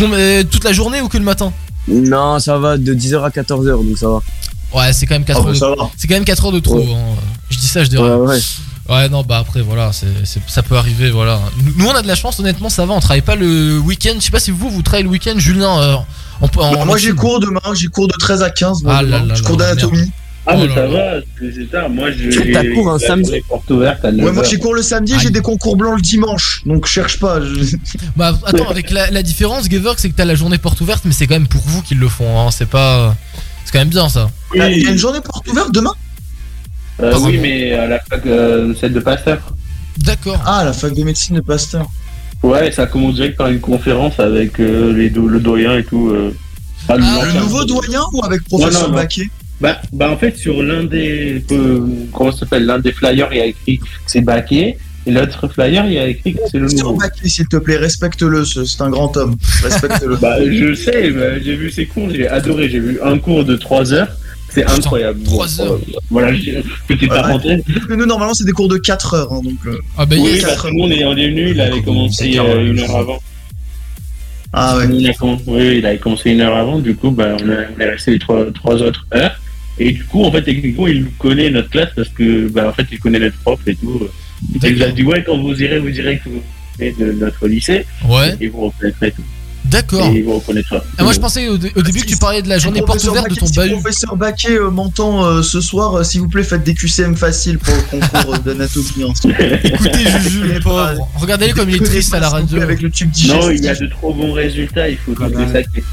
Euh, 0.00 0.42
toute 0.44 0.64
la 0.64 0.72
journée 0.72 1.00
ou 1.00 1.08
que 1.08 1.16
le 1.18 1.24
matin? 1.24 1.52
Non, 1.86 2.38
ça 2.38 2.58
va 2.58 2.76
de 2.76 2.94
10h 2.94 3.22
à 3.22 3.30
14h, 3.30 3.86
donc 3.86 3.96
ça 3.96 4.08
va. 4.08 4.20
Ouais, 4.74 4.92
c'est 4.92 5.06
quand 5.06 5.14
même 5.14 5.24
4 5.24 5.40
Ah, 5.42 5.48
heures. 5.64 5.76
va. 5.76 5.90
C'est 5.96 6.06
quand 6.08 6.14
même 6.14 6.24
4 6.24 6.44
heures 6.46 6.52
de 6.52 6.60
trop. 6.60 6.78
Ouais. 6.78 6.92
hein. 6.92 7.14
Je 7.48 7.58
dis 7.58 7.66
ça, 7.66 7.84
je 7.84 7.88
dis 7.88 7.96
Ouais, 7.96 8.10
ouais. 8.14 8.38
Ouais, 8.88 9.08
non, 9.10 9.22
bah 9.22 9.38
après, 9.38 9.60
voilà, 9.60 9.90
ça 9.92 10.62
peut 10.62 10.76
arriver, 10.76 11.10
voilà. 11.10 11.40
Nous, 11.62 11.72
nous, 11.76 11.86
on 11.86 11.94
a 11.94 12.00
de 12.00 12.06
la 12.08 12.14
chance, 12.14 12.40
honnêtement, 12.40 12.70
ça 12.70 12.86
va, 12.86 12.94
on 12.94 13.00
travaille 13.00 13.20
pas 13.20 13.36
le 13.36 13.78
week-end. 13.78 14.14
Je 14.16 14.20
sais 14.24 14.30
pas 14.30 14.40
si 14.40 14.50
vous, 14.50 14.70
vous 14.70 14.80
travaillez 14.80 15.04
le 15.04 15.10
week-end, 15.10 15.34
Julien. 15.36 15.78
euh, 15.78 15.96
Bah, 16.54 16.84
moi 16.86 16.96
j'ai 16.96 17.12
cours 17.12 17.38
demain, 17.40 17.60
j'ai 17.74 17.88
cours 17.88 18.08
de 18.08 18.14
13 18.18 18.42
à 18.42 18.48
15. 18.50 18.82
moi, 18.82 18.94
Ah 18.96 19.02
là 19.02 19.18
là 19.18 19.34
je 19.34 19.42
là 19.42 19.46
cours 19.48 19.56
d'anatomie. 19.58 20.10
Ah, 20.50 20.54
Oh 20.56 20.60
mais 20.66 20.74
ça 20.74 20.86
va, 20.86 21.20
c'est 21.38 21.70
ça. 21.70 21.88
Moi, 21.88 22.10
je. 22.10 22.30
Tu- 22.30 22.52
t'as 22.52 22.62
j'ai- 22.62 22.72
cours 22.72 22.90
un 22.90 22.98
samedi 22.98 23.32
portes 23.48 23.70
ouvertes 23.70 24.02
à 24.04 24.10
9 24.12 24.24
Ouais, 24.24 24.32
moi 24.32 24.44
j'ai 24.44 24.58
cours 24.58 24.72
le 24.74 24.80
samedi, 24.82 25.14
j'ai 25.20 25.28
des 25.30 25.40
concours 25.42 25.76
blancs 25.76 25.96
le 25.96 26.00
dimanche. 26.02 26.62
Donc 26.64 26.86
cherche 26.86 27.18
pas. 27.20 27.40
je- 27.42 27.76
Bah 28.16 28.32
attends, 28.46 28.68
avec 28.70 28.90
la, 28.90 29.10
la 29.10 29.22
différence, 29.22 29.68
Gaver, 29.68 29.92
c'est 29.98 30.08
que 30.08 30.14
t'as 30.14 30.24
la 30.24 30.34
journée 30.34 30.56
porte 30.58 30.80
ouverte, 30.80 31.04
mais 31.04 31.12
c'est 31.12 31.26
quand 31.26 31.34
même 31.34 31.46
pour 31.48 31.60
vous 31.66 31.82
qu'ils 31.82 31.98
le 31.98 32.08
font, 32.08 32.40
hein. 32.40 32.50
C'est 32.50 32.68
pas. 32.68 33.14
C'est 33.64 33.72
quand 33.72 33.78
même 33.80 33.88
bien 33.88 34.08
ça. 34.08 34.30
Il 34.54 34.58
y 34.60 34.86
a 34.86 34.90
une 34.90 34.96
journée 34.96 35.20
porte 35.20 35.46
ouverte 35.48 35.70
demain? 35.72 35.92
Euh, 37.00 37.14
oui, 37.20 37.38
mais 37.38 37.74
à 37.74 37.86
la 37.86 38.00
fac, 38.00 38.24
euh, 38.26 38.74
celle 38.80 38.92
de 38.94 39.00
Pasteur. 39.00 39.38
D'accord. 39.98 40.40
Ah, 40.46 40.64
la 40.64 40.72
fac 40.72 40.94
de 40.94 41.04
médecine 41.04 41.36
de 41.36 41.40
Pasteur. 41.42 41.86
Ouais, 42.42 42.72
ça 42.72 42.86
commence 42.86 43.16
direct 43.16 43.36
par 43.36 43.48
une 43.48 43.60
conférence 43.60 44.18
avec 44.18 44.58
euh, 44.60 44.92
les 44.92 45.10
do- 45.10 45.28
le 45.28 45.40
doyen 45.40 45.76
et 45.76 45.84
tout. 45.84 46.08
euh. 46.08 46.34
Ah, 46.88 46.96
Le 46.96 47.40
nouveau 47.40 47.64
doyen 47.64 48.00
ou 48.14 48.24
avec 48.24 48.42
professeur. 48.44 48.90
Baquet? 48.90 49.28
Bah, 49.60 49.80
bah, 49.92 50.10
en 50.10 50.16
fait, 50.16 50.36
sur 50.36 50.62
l'un 50.62 50.84
des. 50.84 51.42
euh, 51.50 51.80
comment 52.12 52.30
ça 52.32 52.40
s'appelle 52.40 52.64
L'un 52.66 52.78
des 52.78 52.92
flyers, 52.92 53.28
il 53.32 53.38
y 53.38 53.40
a 53.40 53.46
écrit 53.46 53.78
que 53.78 53.84
c'est 54.06 54.20
Baquet. 54.20 54.78
Et 55.06 55.10
l'autre 55.10 55.48
flyer, 55.48 55.86
il 55.86 55.92
y 55.94 55.98
a 55.98 56.06
écrit 56.06 56.34
que 56.34 56.40
c'est 56.50 56.58
le 56.58 56.66
Professeur 56.66 56.88
nouveau. 56.90 56.98
Baquet, 57.00 57.28
s'il 57.28 57.48
te 57.48 57.56
plaît, 57.56 57.76
respecte-le, 57.78 58.44
ce- 58.44 58.64
c'est 58.66 58.82
un 58.82 58.90
grand 58.90 59.16
homme. 59.16 59.36
Respecte-le. 59.62 60.16
Bah, 60.20 60.36
je 60.44 60.74
sais, 60.74 61.10
bah, 61.10 61.38
j'ai 61.42 61.56
vu 61.56 61.70
ses 61.70 61.86
cours, 61.86 62.10
j'ai 62.10 62.28
adoré. 62.28 62.68
J'ai 62.68 62.78
vu 62.80 62.98
un 63.02 63.18
cours 63.18 63.44
de 63.44 63.56
3 63.56 63.92
heures. 63.94 64.08
C'est 64.50 64.64
incroyable. 64.64 65.22
trois 65.24 65.46
Bon, 65.58 65.64
heures. 65.64 65.80
Voilà, 66.10 66.34
j'ai- 66.34 66.62
petite 66.86 67.02
Ouais. 67.10 67.16
parenthèse. 67.16 67.62
Parce 67.72 67.86
que 67.86 67.94
nous, 67.94 68.06
normalement, 68.06 68.34
c'est 68.34 68.44
des 68.44 68.52
cours 68.52 68.68
de 68.68 68.76
4 68.78 69.14
heures. 69.14 69.32
hein, 69.32 69.40
donc, 69.42 69.54
euh, 69.66 69.78
Ah 69.96 70.04
bah 70.06 70.16
Oui, 70.18 70.40
parce 70.42 70.62
que 70.62 70.68
nous, 70.68 70.84
on 70.84 70.90
est, 70.90 71.04
on 71.04 71.16
est 71.16 71.24
il 71.32 71.60
avait 71.60 71.82
commencé 71.82 72.38
euh, 72.38 72.66
une 72.70 72.78
heure 72.80 72.96
avant. 72.96 73.18
Ah 74.52 74.78
ouais. 74.78 74.86
Il 74.90 75.06
a 75.08 75.12
comm- 75.12 75.38
oui, 75.46 75.78
il 75.78 75.86
avait 75.86 75.98
commencé 75.98 76.30
une 76.30 76.40
heure 76.40 76.56
avant, 76.56 76.78
du 76.78 76.94
coup, 76.94 77.10
bah, 77.10 77.36
on, 77.42 77.80
est 77.80 77.84
resté 77.90 78.12
les 78.12 78.18
trois, 78.18 78.46
trois 78.52 78.76
autres 78.82 79.06
heures. 79.14 79.38
Et 79.78 79.92
du 79.92 80.04
coup, 80.04 80.24
en 80.24 80.32
fait, 80.32 80.42
techniquement, 80.42 80.86
il 80.86 81.04
nous 81.04 81.10
connaît 81.18 81.50
notre 81.50 81.70
classe 81.70 81.90
parce 81.94 82.08
que, 82.08 82.48
bah, 82.48 82.68
en 82.68 82.72
fait, 82.72 82.86
il 82.90 82.98
connaît 82.98 83.20
notre 83.20 83.38
prof 83.38 83.60
et 83.66 83.74
tout. 83.76 84.08
Il 84.64 84.74
nous 84.76 84.82
a 84.82 84.88
dit, 84.88 85.04
ouais, 85.04 85.22
quand 85.24 85.38
vous 85.38 85.60
irez, 85.62 85.78
vous 85.78 85.90
direz 85.90 86.18
que 86.18 86.28
vous 86.28 86.42
venez 86.78 86.92
de 86.98 87.12
notre 87.12 87.46
lycée. 87.46 87.86
Ouais. 88.08 88.36
Et 88.40 88.48
vous 88.48 88.66
reconnaîtrez 88.66 89.12
tout. 89.12 89.22
D'accord. 89.64 90.06
Et 90.06 90.18
il 90.18 90.24
vous 90.24 90.38
reconnaîtra. 90.38 90.82
Ah, 90.96 91.02
moi 91.02 91.12
je 91.12 91.20
pensais 91.20 91.46
au, 91.48 91.54
au 91.54 91.82
début 91.82 92.00
que 92.00 92.06
tu 92.06 92.16
parlais 92.16 92.40
de 92.40 92.48
la 92.48 92.58
journée 92.58 92.80
porte 92.80 93.04
ouverte 93.04 93.28
de 93.28 93.34
ton 93.34 93.46
si 93.46 93.54
bahut. 93.56 93.72
Professeur 93.72 94.16
Baquet 94.16 94.56
euh, 94.58 94.70
m'entend 94.70 95.24
euh, 95.26 95.42
ce 95.42 95.60
soir, 95.60 95.96
euh, 95.96 96.04
s'il 96.04 96.20
vous 96.22 96.28
plaît, 96.28 96.42
faites 96.42 96.64
des 96.64 96.72
QCM 96.72 97.16
faciles 97.16 97.58
pour 97.58 97.74
le 97.74 97.82
concours 98.00 98.34
euh, 98.34 98.38
d'anatomie. 98.38 98.86
Écoutez, 99.64 100.06
Juju, 100.22 100.44
le 100.54 100.60
pauvre. 100.60 101.08
Regardez-le 101.16 101.52
comme 101.52 101.68
il 101.68 101.76
est 101.76 101.84
triste 101.84 102.14
à 102.14 102.20
la 102.20 102.30
radio. 102.30 102.62
Avec 102.62 102.80
le 102.80 102.90
tube 102.90 103.10
digestif. 103.10 103.40
Non, 103.42 103.50
il 103.50 103.62
y 103.62 103.68
a 103.68 103.74
de 103.74 103.86
trop 103.88 104.14
bons 104.14 104.32
résultats, 104.32 104.88
il 104.88 104.96
faut 104.96 105.12
Ah, 105.20 105.26
tout 105.26 105.34
bah, 105.34 105.44
désacrer. 105.44 105.84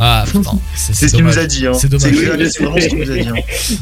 Ah 0.00 0.24
putain, 0.26 0.52
c'est 0.76 0.94
C'est 0.94 1.08
ce 1.08 1.14
qu'il 1.16 1.24
nous 1.24 1.38
a 1.38 1.46
dit. 1.46 1.66
Hein. 1.66 1.72
C'est 1.74 1.88
dommage. 1.88 2.10
C'est 2.50 2.62
vraiment 2.62 2.80
ce 2.80 2.88
qu'il 2.88 2.98
nous 2.98 3.10
a 3.10 3.16
dit. 3.16 3.28
hein. 3.28 3.34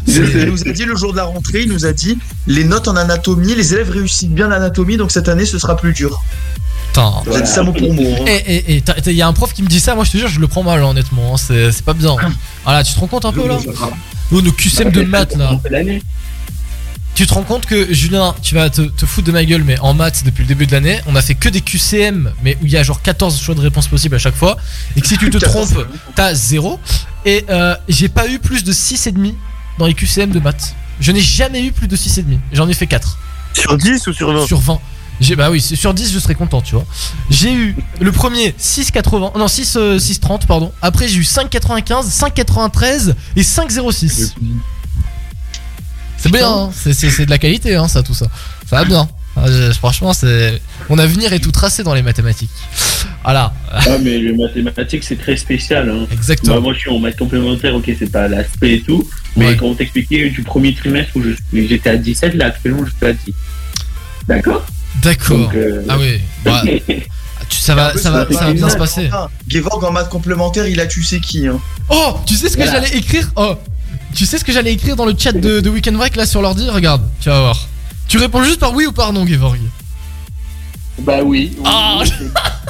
Il 0.06 0.46
nous 0.46 0.68
a 0.68 0.72
dit 0.72 0.84
le 0.84 0.96
jour 0.96 1.12
de 1.12 1.16
la 1.18 1.24
rentrée, 1.24 1.62
il 1.62 1.68
nous 1.72 1.84
a 1.86 1.92
dit 1.92 2.16
les 2.46 2.64
notes 2.64 2.88
en 2.88 2.96
anatomie, 2.96 3.54
les 3.54 3.74
élèves 3.74 3.90
réussissent 3.90 4.28
bien 4.28 4.48
l'anatomie, 4.48 4.96
donc 4.96 5.10
cette 5.10 5.28
année 5.28 5.44
ce 5.46 5.58
sera 5.58 5.76
plus 5.76 5.92
dur. 5.92 6.22
Putain. 6.88 7.12
Il 7.24 7.30
nous 7.30 7.36
a 7.36 7.40
dit 7.42 7.50
ça 7.50 7.62
mot 7.62 7.72
pour 7.72 7.92
mot. 7.92 8.02
hein. 8.20 8.24
Eh, 8.26 8.42
eh, 8.46 8.64
eh, 8.76 8.80
t'as- 8.80 9.10
y 9.12 9.20
a 9.20 9.26
un 9.26 9.32
prof 9.34 9.52
qui 9.52 9.62
me 9.62 9.68
dit 9.68 9.80
ça, 9.80 9.94
moi 9.94 10.04
je 10.04 10.12
te 10.12 10.16
jure, 10.16 10.28
je 10.28 10.40
le 10.40 10.48
prends 10.48 10.62
mal, 10.62 10.82
honnêtement. 10.82 11.34
hein, 11.34 11.36
C'est 11.36 11.70
c'est 11.72 11.84
pas 11.84 11.92
bien. 11.94 12.16
Ah 12.64 12.72
là, 12.72 12.82
tu 12.84 12.94
te 12.94 12.98
rends 13.00 13.06
compte 13.08 13.24
un 13.26 13.32
peu 13.32 13.46
là? 13.46 13.58
Oh, 14.32 14.40
nos 14.42 14.52
QCM 14.52 14.90
de 14.90 15.02
maths 15.02 15.36
là. 15.36 15.60
Tu 17.16 17.26
te 17.26 17.32
rends 17.32 17.44
compte 17.44 17.64
que 17.64 17.94
Julien, 17.94 18.34
tu 18.42 18.54
vas 18.54 18.68
te, 18.68 18.82
te 18.82 19.06
foutre 19.06 19.26
de 19.26 19.32
ma 19.32 19.42
gueule, 19.42 19.64
mais 19.64 19.78
en 19.78 19.94
maths 19.94 20.22
depuis 20.22 20.42
le 20.42 20.48
début 20.48 20.66
de 20.66 20.72
l'année, 20.72 21.00
on 21.06 21.16
a 21.16 21.22
fait 21.22 21.34
que 21.34 21.48
des 21.48 21.62
QCM, 21.62 22.30
mais 22.42 22.58
où 22.60 22.66
il 22.66 22.70
y 22.70 22.76
a 22.76 22.82
genre 22.82 23.00
14 23.00 23.40
choix 23.40 23.54
de 23.54 23.60
réponse 23.62 23.88
possibles 23.88 24.16
à 24.16 24.18
chaque 24.18 24.34
fois. 24.34 24.58
Et 24.96 25.00
que 25.00 25.06
si 25.06 25.16
tu 25.16 25.30
te 25.30 25.38
trompes, 25.38 25.86
t'as 26.14 26.34
0. 26.34 26.78
Et 27.24 27.46
euh, 27.48 27.74
j'ai 27.88 28.10
pas 28.10 28.28
eu 28.28 28.38
plus 28.38 28.64
de 28.64 28.72
6,5 28.72 29.32
dans 29.78 29.86
les 29.86 29.94
QCM 29.94 30.28
de 30.28 30.40
maths. 30.40 30.74
Je 31.00 31.10
n'ai 31.10 31.22
jamais 31.22 31.64
eu 31.64 31.72
plus 31.72 31.88
de 31.88 31.96
6,5. 31.96 32.38
J'en 32.52 32.68
ai 32.68 32.74
fait 32.74 32.86
4. 32.86 33.18
Sur 33.54 33.78
10 33.78 34.06
ou 34.08 34.12
sur 34.12 34.30
20 34.30 34.46
Sur 34.46 34.60
20. 34.60 34.78
J'ai, 35.18 35.36
bah 35.36 35.50
oui, 35.50 35.62
sur 35.62 35.94
10, 35.94 36.12
je 36.12 36.18
serais 36.18 36.34
content, 36.34 36.60
tu 36.60 36.74
vois. 36.74 36.84
J'ai 37.30 37.50
eu 37.50 37.76
le 38.00 38.12
premier 38.12 38.50
6,80, 38.60 39.38
non 39.38 39.48
6, 39.48 39.76
euh, 39.76 39.98
6,30, 39.98 40.46
pardon. 40.46 40.70
Après, 40.82 41.08
j'ai 41.08 41.18
eu 41.18 41.22
5,95, 41.22 42.04
5,93 42.04 43.14
et 43.36 43.42
5,06. 43.42 44.34
C'est 46.18 46.32
bien, 46.32 46.48
hein. 46.50 46.70
c'est, 46.72 47.24
de 47.26 47.30
la 47.30 47.38
qualité, 47.38 47.74
hein, 47.76 47.88
ça, 47.88 48.02
tout 48.02 48.14
ça. 48.14 48.26
Ça 48.68 48.76
va 48.76 48.84
bien. 48.84 49.08
Ah, 49.36 49.44
je- 49.48 49.70
franchement, 49.72 50.12
c'est. 50.14 50.60
Mon 50.88 50.98
avenir 50.98 51.32
est 51.32 51.38
tout 51.40 51.52
tracé 51.52 51.82
dans 51.82 51.92
les 51.94 52.02
mathématiques. 52.02 52.50
Voilà. 53.22 53.52
Ah, 53.70 53.82
mais 54.02 54.18
le 54.18 54.34
mathématique, 54.34 55.04
c'est 55.04 55.16
très 55.20 55.36
spécial. 55.36 55.90
Hein. 55.90 56.06
Exactement. 56.10 56.54
Bah, 56.54 56.60
moi, 56.60 56.72
je 56.72 56.78
suis 56.78 56.90
en 56.90 56.98
maths 56.98 57.16
complémentaire, 57.18 57.74
ok, 57.74 57.90
c'est 57.98 58.10
pas 58.10 58.28
l'aspect 58.28 58.74
et 58.76 58.80
tout. 58.80 59.06
Mais 59.36 59.48
Ouais. 59.48 59.56
quand 59.56 59.66
on 59.66 59.74
t'expliquait 59.74 60.30
du 60.30 60.42
premier 60.42 60.74
trimestre 60.74 61.12
où 61.16 61.22
j'étais 61.52 61.90
à 61.90 61.96
17, 61.96 62.34
là, 62.34 62.46
actuellement, 62.46 62.84
je 62.86 62.90
suis 62.96 63.06
à 63.06 63.12
10. 63.12 63.34
D'accord? 64.26 64.64
D'accord. 65.02 65.50
Euh, 65.54 65.82
Ah 65.88 65.98
oui. 65.98 66.20
Bah, 66.44 66.62
Tu- 67.48 67.58
ça 67.60 67.74
va, 67.76 67.96
ça 67.96 68.10
va, 68.10 68.26
ça 68.32 68.46
va 68.46 68.52
bien 68.54 68.68
se 68.68 68.76
passer. 68.76 69.08
Gevorg 69.46 69.84
en 69.84 69.92
maths 69.92 70.08
complémentaire, 70.08 70.66
il 70.66 70.80
a 70.80 70.86
tu 70.86 71.02
sais 71.04 71.20
qui. 71.20 71.46
Hein. 71.46 71.60
Oh, 71.90 72.16
tu 72.26 72.34
sais 72.34 72.48
ce 72.48 72.56
que 72.56 72.62
Voilà. 72.64 72.80
j'allais 72.84 72.96
écrire? 72.96 73.30
Oh, 73.36 73.54
tu 74.16 74.26
sais 74.26 74.38
ce 74.38 74.44
que 74.44 74.52
j'allais 74.52 74.72
écrire 74.72 74.96
dans 74.96 75.04
le 75.06 75.14
chat 75.16 75.32
de, 75.32 75.60
de 75.60 75.70
Weekend 75.70 75.96
Break 75.96 76.16
là 76.16 76.26
sur 76.26 76.42
l'ordi? 76.42 76.68
Regarde, 76.68 77.02
tu 77.20 77.28
vas 77.28 77.40
voir. 77.40 77.68
Tu 78.08 78.18
réponds 78.18 78.42
juste 78.42 78.58
par 78.60 78.74
oui 78.74 78.86
ou 78.86 78.92
par 78.92 79.12
non, 79.12 79.26
Gevorg. 79.26 79.58
Bah 81.00 81.18
oui. 81.22 81.52
oui, 81.56 81.62
Ah 81.64 82.00
oui, 82.02 82.10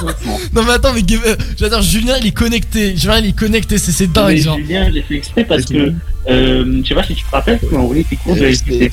Non 0.53 0.63
mais 0.65 0.73
attends, 0.73 0.93
mais 0.93 1.01
euh, 1.25 1.35
j'adore, 1.57 1.81
Julien 1.81 2.15
il 2.19 2.27
est 2.27 2.31
connecté. 2.31 2.97
Julien 2.97 3.19
il 3.19 3.27
est 3.27 3.31
connecté, 3.37 3.77
c'est 3.77 3.93
c'est 3.93 4.07
dingue 4.11 4.33
Mais 4.35 4.37
genre. 4.37 4.57
Julien, 4.57 4.91
j'ai 4.93 5.01
fait 5.01 5.15
exprès 5.15 5.45
parce 5.45 5.63
que 5.65 5.93
euh, 6.29 6.81
je 6.83 6.87
sais 6.87 6.93
pas 6.95 7.03
si 7.03 7.15
tu 7.15 7.23
te 7.23 7.31
rappelles, 7.31 7.59
tu 7.59 7.73
m'as 7.73 7.79
envoyé 7.79 8.03
tes 8.03 8.17
cours 8.17 8.35
de 8.35 8.43
LPC 8.45 8.91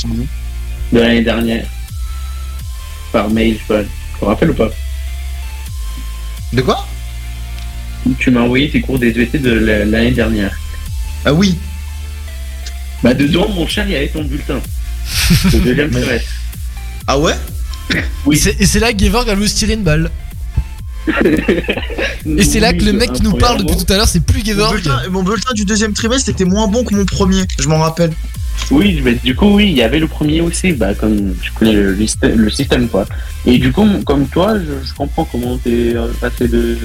de 0.93 0.99
l'année 1.01 1.23
dernière 1.23 1.67
par 3.13 3.29
mail, 3.31 3.59
je 3.69 3.75
sais. 3.75 3.83
Tu 4.15 4.21
te 4.21 4.25
rappelles 4.25 4.51
ou 4.51 4.55
pas? 4.55 4.71
De 6.53 6.63
quoi? 6.63 6.87
Tu 8.21 8.31
m'as 8.31 8.43
envoyé 8.43 8.71
tes 8.71 8.81
cours 8.81 8.99
des 9.01 9.09
ET 9.21 9.39
de 9.39 9.51
la- 9.51 9.85
l'année 9.85 10.13
dernière. 10.13 10.57
Ah 11.25 11.33
oui. 11.33 11.57
Bah 13.05 13.13
dedans, 13.15 13.47
mon 13.55 13.67
cher, 13.69 13.85
il 13.87 13.93
y 13.93 13.97
avait 13.97 14.09
ton 14.09 14.25
bulletin. 14.25 14.61
Le 15.53 15.59
deuxième 15.61 15.91
trimestre. 15.91 16.29
Ah 17.07 17.19
ouais? 17.19 17.35
Et 18.33 18.37
c'est- 18.37 18.57
Et 18.59 18.65
c'est 18.67 18.81
là 18.81 18.93
que 18.95 18.99
Gevorg 19.05 19.29
a 19.29 19.35
voulu 19.35 19.47
se 19.47 19.55
tirer 19.57 19.75
une 19.75 19.83
balle. 19.85 20.11
Et 22.27 22.43
c'est 22.45 22.61
là 22.61 22.73
que 22.73 22.83
le 22.83 22.93
mec 22.95 23.13
qui 23.13 23.23
nous 23.23 23.35
parle 23.37 23.59
depuis 23.63 23.77
tout 23.85 23.93
à 23.93 23.97
l'heure, 23.97 24.09
c'est 24.09 24.25
plus 24.25 24.39
Mon 24.41 24.45
Gevorg. 24.47 24.73
bulletin, 24.73 25.03
mon 25.11 25.23
bulletin 25.23 25.53
du 25.53 25.65
deuxième 25.67 25.93
trimestre 25.93 26.31
était 26.31 26.47
moins 26.47 26.67
bon 26.67 26.83
que 26.83 26.95
mon 26.95 27.05
premier, 27.05 27.43
je 27.59 27.69
m'en 27.69 27.79
rappelle. 27.79 28.13
Oui, 28.71 29.01
mais 29.05 29.15
du 29.23 29.35
coup, 29.37 29.57
oui, 29.57 29.67
il 29.71 29.77
y 29.77 29.83
avait 29.83 29.99
le 29.99 30.07
premier 30.09 30.41
aussi, 30.41 30.73
bah, 30.73 30.95
comme 30.95 31.35
je 31.43 31.51
connais 31.55 31.75
le, 31.75 31.93
le 31.95 32.51
système- 32.51 32.89
quoi. 32.89 33.05
Et 33.45 33.59
du 33.59 33.71
coup, 33.73 33.87
comme 34.07 34.27
toi, 34.29 34.55
je, 34.59 34.89
je 34.89 34.95
comprends 34.95 35.25
comment 35.27 35.59
t'es 35.59 35.95
euh, 35.95 36.09
passé 36.21 36.49
de 36.49 36.79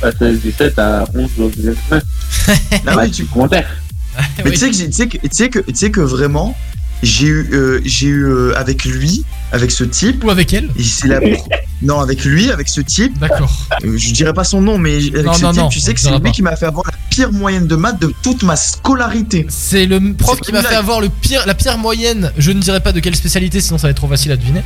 passé 0.00 0.16
de 0.20 0.36
17 0.36 0.78
à 0.78 1.04
11 1.14 1.30
au 1.38 1.48
deuxième 1.50 1.74
trimestre. 1.74 2.08
Ah 2.86 2.96
oui, 3.02 3.10
tu 3.10 3.24
commentaires. 3.26 3.68
Mais 4.44 4.50
tu 4.52 4.56
sais 4.56 4.70
que 4.70 4.76
tu 4.76 4.92
sais 4.92 5.06
que 5.08 5.18
tu 5.18 5.28
sais 5.32 5.48
que 5.50 5.58
tu 5.60 5.74
sais 5.74 5.90
que 5.90 6.00
vraiment 6.00 6.56
j'ai 7.02 7.26
eu 7.26 7.48
euh, 7.52 7.80
j'ai 7.84 8.06
eu 8.06 8.24
euh, 8.24 8.56
avec 8.56 8.84
lui 8.86 9.22
avec 9.52 9.70
ce 9.70 9.84
type 9.84 10.24
ou 10.24 10.30
avec 10.30 10.54
elle 10.54 10.70
c'est 10.82 11.08
la 11.08 11.20
non 11.82 12.00
avec 12.00 12.24
lui 12.24 12.50
avec 12.50 12.68
ce 12.68 12.80
type 12.80 13.18
d'accord 13.18 13.52
je 13.84 14.12
dirais 14.12 14.32
pas 14.32 14.44
son 14.44 14.62
nom 14.62 14.78
mais 14.78 14.96
avec 14.96 15.24
Non, 15.26 15.34
ce 15.34 15.42
non, 15.42 15.52
type 15.52 15.60
non, 15.62 15.68
tu 15.68 15.78
sais 15.80 15.92
que 15.92 16.00
c'est 16.00 16.10
lui 16.10 16.20
pas. 16.20 16.30
qui 16.30 16.42
m'a 16.42 16.56
fait 16.56 16.64
avoir 16.66 16.86
la 16.86 16.94
pire 17.10 17.32
moyenne 17.32 17.66
de 17.66 17.76
maths 17.76 18.00
de 18.00 18.12
toute 18.22 18.42
ma 18.44 18.56
scolarité 18.56 19.46
C'est 19.50 19.84
le 19.84 20.14
prof 20.14 20.40
qui 20.40 20.52
m'a 20.52 20.62
fait 20.62 20.74
avoir 20.74 21.02
le 21.02 21.10
pire, 21.10 21.42
la 21.46 21.54
pire 21.54 21.76
moyenne, 21.76 22.32
je 22.38 22.50
ne 22.50 22.60
dirais 22.60 22.80
pas 22.80 22.92
de 22.92 23.00
quelle 23.00 23.14
spécialité, 23.16 23.60
sinon 23.60 23.76
ça 23.78 23.88
va 23.88 23.90
être 23.90 23.96
trop 23.98 24.08
facile 24.08 24.32
à 24.32 24.36
deviner, 24.38 24.62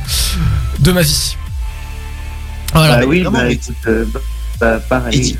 de 0.79 0.91
ma 0.93 1.01
vie. 1.01 1.35
Voilà. 2.73 2.99
Bah 2.99 3.05
oui, 3.07 3.25
bah 3.29 3.51
écoute, 3.51 3.75
euh, 3.87 4.05
bah, 4.59 4.79
pareil. 4.79 5.17
Et 5.17 5.21
dis- 5.21 5.37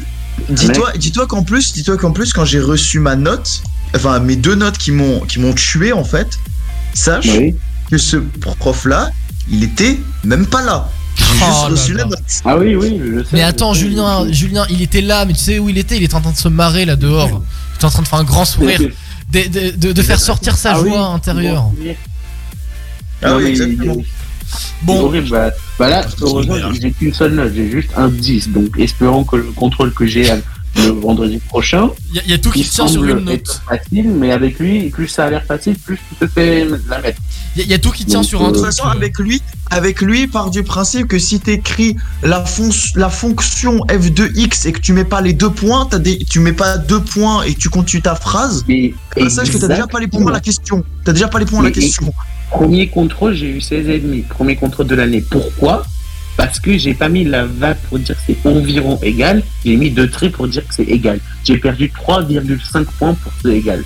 Dis-toi, 0.50 0.92
dis-toi 0.98 1.28
qu'en 1.28 1.44
plus, 1.44 1.72
dis-toi 1.74 1.98
qu'en 1.98 2.12
plus, 2.12 2.34
quand 2.34 2.46
j'ai 2.46 2.60
reçu 2.60 3.00
ma 3.00 3.16
note, 3.16 3.62
enfin 3.96 4.20
mes 4.20 4.36
deux 4.36 4.56
notes 4.56 4.78
qui 4.78 4.92
m'ont 4.92 5.20
qui 5.22 5.40
m'ont 5.40 5.54
tué 5.54 5.94
en 5.94 6.04
fait, 6.04 6.28
sache 6.94 7.28
que 7.90 7.98
ce 7.98 8.18
prof-là, 8.60 9.12
il 9.50 9.64
était 9.64 10.00
même 10.24 10.46
pas 10.46 10.62
là. 10.64 10.90
Oh 11.20 11.24
juste 11.34 11.42
là 11.42 11.68
reçu 11.68 11.94
là. 11.94 11.98
la 12.04 12.06
note. 12.10 12.20
Ah 12.46 12.58
oui, 12.58 12.76
oui, 12.76 13.00
je 13.04 13.20
sais. 13.24 13.30
Mais 13.34 13.44
attends, 13.44 13.74
Julien, 13.74 14.32
Julien, 14.32 14.66
il 14.70 14.82
était 14.82 15.02
là, 15.02 15.26
mais 15.26 15.34
tu 15.34 15.40
sais 15.40 15.60
où 15.60 15.70
il 15.70 15.78
était? 15.78 15.98
Il 15.98 16.04
était 16.04 16.16
en 16.16 16.22
train 16.22 16.32
de 16.32 16.38
se 16.38 16.48
marrer 16.48 16.86
là 16.86 16.96
dehors. 16.96 17.28
Il 17.30 17.76
était 17.76 17.86
en 17.86 17.90
train 17.90 18.02
de 18.02 18.08
faire 18.08 18.20
un 18.20 18.24
grand 18.24 18.46
sourire, 18.46 18.80
de, 19.32 19.40
de- 19.48 19.76
de- 19.78 19.92
de 19.92 20.02
faire 20.02 20.20
sortir 20.20 20.56
sa 20.58 20.74
Ah 20.76 20.82
oui, 20.82 20.90
joie 20.90 21.06
intérieure. 21.08 21.70
Ah 23.22 23.30
Non, 23.32 23.38
oui, 23.38 23.46
exactement. 23.48 23.96
horrible, 24.88 25.30
bah, 25.30 25.52
bah 25.78 25.90
là, 25.90 26.06
heureusement, 26.22 26.56
j'ai 26.80 26.92
qu'une 26.92 27.14
seule 27.14 27.34
note, 27.36 27.52
j'ai 27.56 27.70
juste 27.70 27.90
un 27.96 28.08
10, 28.08 28.50
donc 28.50 28.68
espérons 28.80 29.24
que 29.24 29.36
le 29.36 29.44
contrôle 29.52 29.94
que 29.94 30.06
j'ai 30.08 30.30
le 30.78 30.88
vendredi 30.90 31.38
prochain. 31.40 31.90
Il 32.12 32.16
y, 32.16 32.20
a- 32.20 32.24
il 32.26 32.32
y 32.32 32.34
a 32.34 32.38
tout 32.38 32.50
qui 32.52 32.64
tient 32.64 32.88
sur 32.88 33.02
semble 33.02 33.20
une 33.20 33.26
note. 33.26 33.62
facile, 33.68 34.10
mais 34.12 34.32
avec 34.32 34.58
lui, 34.60 34.90
plus 34.90 35.08
ça 35.08 35.26
a 35.26 35.30
l'air 35.30 35.44
facile, 35.46 35.76
plus 35.78 35.98
tu 36.10 36.16
te 36.16 36.28
fais 36.28 36.66
la 36.90 37.00
mettre. 37.00 37.20
Il 37.56 37.60
y, 37.60 37.62
a- 37.64 37.66
il 37.66 37.72
y 37.72 37.74
a 37.74 37.80
tout 37.80 37.92
qui 37.92 38.06
tient 38.06 38.20
Donc, 38.22 38.30
sur 38.30 38.42
un 38.42 38.46
euh, 38.46 38.48
De 38.48 38.54
toute 38.54 38.64
truc. 38.64 38.74
façon, 38.76 38.88
avec 38.88 39.20
lui, 39.20 39.42
avec 39.70 40.02
lui, 40.02 40.28
part 40.28 40.50
du 40.50 40.64
principe 40.64 41.08
que 41.08 41.20
si 41.20 41.40
t'écris 41.42 41.98
la, 42.24 42.44
fon- 42.46 42.70
la 42.96 43.10
fonction 43.10 43.80
f2x 43.90 44.68
et 44.68 44.72
que 44.72 44.80
tu 44.80 44.94
mets 44.94 45.04
pas 45.04 45.20
les 45.22 45.34
deux 45.34 45.50
points, 45.50 45.88
t'as 45.90 46.00
des, 46.00 46.18
tu 46.20 46.40
mets 46.40 46.54
pas 46.54 46.78
deux 46.78 47.02
points 47.02 47.44
et 47.44 47.54
tu 47.54 47.68
continues 47.70 48.02
ta 48.02 48.16
phrase, 48.16 48.64
bah, 48.68 49.30
sache 49.30 49.52
que 49.52 49.58
t'as 49.58 49.68
déjà 49.68 49.88
pas 49.88 50.00
les 50.00 50.08
points 50.08 50.26
à 50.28 50.32
la 50.32 50.40
question. 50.40 50.84
T'as 51.04 51.12
déjà 51.14 51.28
pas 51.28 51.40
les 51.40 51.46
points 51.46 51.60
à 51.60 51.64
la 51.64 51.70
Et- 51.70 51.72
et- 51.72 51.82
question. 51.82 52.14
Premier 52.50 52.88
contrôle, 52.90 53.34
j'ai 53.34 53.48
eu 53.50 53.60
16,5. 53.62 54.28
Premier 54.28 54.56
contrôle 54.58 54.88
de 54.88 54.96
l'année. 54.96 55.22
Pourquoi? 55.22 55.84
Parce 56.38 56.60
que 56.60 56.78
j'ai 56.78 56.94
pas 56.94 57.10
mis 57.10 57.24
la 57.26 57.46
vague 57.46 57.78
pour 57.90 58.00
dire 58.00 58.16
que 58.16 58.22
c'est 58.34 58.50
environ 58.50 58.98
égal, 59.04 59.44
j'ai 59.66 59.76
mis 59.76 59.92
deux 59.92 60.10
traits 60.10 60.32
pour 60.32 60.48
dire 60.48 60.66
que 60.68 60.74
c'est 60.74 60.84
égal. 60.84 61.20
J'ai 61.44 61.58
perdu 61.58 61.92
3,5 61.96 62.86
points 62.98 63.14
pour 63.16 63.32
c'est 63.44 63.56
égal. 63.58 63.84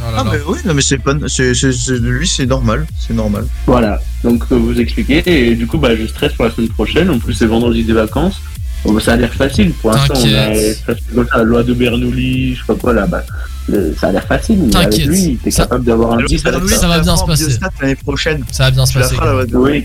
Ah, 0.00 0.22
mais 0.30 0.38
oui, 0.46 0.58
non, 0.64 0.74
mais 0.74 0.82
c'est 0.82 0.98
pas, 0.98 1.14
c'est, 1.26 1.52
lui, 2.00 2.28
c'est 2.28 2.46
normal, 2.46 2.86
c'est 2.98 3.14
normal. 3.14 3.46
Voilà, 3.66 4.00
donc 4.22 4.44
euh, 4.52 4.56
vous 4.56 4.78
expliquez, 4.80 5.22
et 5.26 5.56
du 5.56 5.66
coup, 5.66 5.78
bah, 5.78 5.96
je 5.96 6.06
stresse 6.06 6.32
pour 6.34 6.44
la 6.44 6.52
semaine 6.52 6.68
prochaine. 6.68 7.10
En 7.10 7.18
plus, 7.18 7.34
c'est 7.34 7.46
vendredi 7.46 7.82
des 7.84 7.92
vacances. 7.94 8.40
Bon, 8.84 8.92
bah, 8.92 9.00
ça 9.00 9.14
a 9.14 9.16
l'air 9.16 9.32
facile 9.34 9.72
pour 9.72 9.90
l'instant. 9.90 10.14
On 10.16 10.34
a 10.34 10.54
ça, 10.54 10.94
comme 11.12 11.26
ça, 11.26 11.38
la 11.38 11.42
loi 11.44 11.62
de 11.64 11.74
Bernoulli, 11.74 12.54
je 12.54 12.60
sais 12.60 12.66
pas 12.68 12.74
quoi 12.76 12.92
là. 12.92 13.06
Bah, 13.08 13.24
le- 13.68 13.92
ça 14.00 14.08
a 14.08 14.12
l'air 14.12 14.24
facile. 14.24 14.58
Mais 14.66 14.76
avec 14.76 14.90
T'inquiète. 14.90 15.06
lui, 15.08 15.38
t'es 15.42 15.50
Ça- 15.50 15.62
capable 15.64 15.84
d'avoir 15.84 16.12
un 16.12 16.24
10 16.24 16.46
avec 16.46 16.68
ça 16.70 16.86
va 16.86 17.00
bien 17.00 17.16
se 17.16 17.24
passer. 17.24 17.58
L'année 17.80 17.96
prochaine. 17.96 18.44
Ça 18.52 18.64
va 18.64 18.70
bien 18.70 18.86
se 18.86 18.94
passer. 18.94 19.16
Oui. 19.52 19.84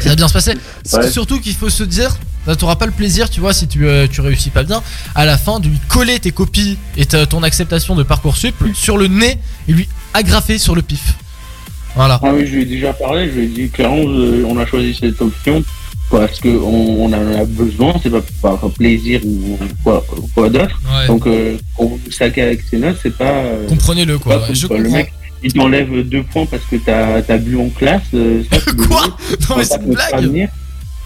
Ça 0.00 0.08
va 0.10 0.16
bien 0.16 0.28
se 0.28 0.32
passer. 0.32 0.54
C'est 0.84 0.96
Ouais. 0.98 1.10
surtout 1.10 1.40
qu'il 1.40 1.54
faut 1.54 1.70
se 1.70 1.82
dire, 1.84 2.16
ça 2.46 2.56
t'aura 2.56 2.76
pas 2.76 2.86
le 2.86 2.92
plaisir, 2.92 3.28
tu 3.30 3.40
vois, 3.40 3.52
si 3.52 3.66
tu, 3.68 3.86
euh, 3.86 4.06
tu 4.10 4.20
réussis 4.20 4.50
pas 4.50 4.62
bien, 4.62 4.82
à 5.14 5.24
la 5.24 5.36
fin 5.38 5.60
de 5.60 5.68
lui 5.68 5.78
coller 5.88 6.18
tes 6.18 6.30
copies 6.32 6.78
et 6.96 7.06
ta- 7.06 7.26
ton 7.26 7.42
acceptation 7.42 7.94
de 7.94 8.02
Parcoursup 8.02 8.54
sur 8.74 8.96
le 8.98 9.06
nez 9.08 9.38
et 9.68 9.72
lui 9.72 9.88
agrafer 10.14 10.58
sur 10.58 10.74
le 10.74 10.82
pif. 10.82 11.14
Voilà. 11.96 12.20
Ah 12.22 12.28
oui, 12.32 12.46
je 12.46 12.52
lui 12.54 12.62
ai 12.62 12.66
déjà 12.66 12.92
parlé, 12.92 13.26
je 13.28 13.32
lui 13.38 13.44
ai 13.44 13.48
dit 13.48 13.68
clairement, 13.68 14.04
euh, 14.06 14.44
on 14.48 14.56
a 14.58 14.64
choisi 14.66 14.96
cette 14.98 15.20
option 15.20 15.62
parce 16.08 16.40
qu'on 16.40 16.48
on 16.50 17.06
en 17.12 17.40
a 17.40 17.44
besoin, 17.44 17.94
c'est 18.02 18.10
pas 18.10 18.20
par 18.42 18.58
plaisir 18.70 19.20
ou 19.24 19.58
quoi, 19.84 20.04
quoi 20.34 20.48
d'autre. 20.48 20.80
Ouais. 20.92 21.06
Donc, 21.08 21.26
euh, 21.26 21.56
on 21.78 21.98
avec 22.20 22.62
ses 22.68 22.78
notes, 22.78 22.96
c'est 23.02 23.16
pas. 23.16 23.24
euh, 23.24 23.66
Comprenez-le 23.68 24.18
quoi. 24.18 24.40
pas 24.40 24.52
Je. 24.52 24.66
Le 24.68 24.88
mec, 24.88 25.12
il 25.42 25.52
t'enlève 25.52 26.02
deux 26.08 26.22
points 26.22 26.46
parce 26.46 26.64
que 26.64 26.76
t'as 26.76 27.22
as 27.28 27.38
bu 27.38 27.56
en 27.56 27.68
classe. 27.70 28.02
ça, 28.12 28.72
Quoi. 28.88 29.06
Non 29.48 29.56
mais 29.56 29.64
c'est 29.64 29.76
une 29.80 29.94
blague. 29.94 30.48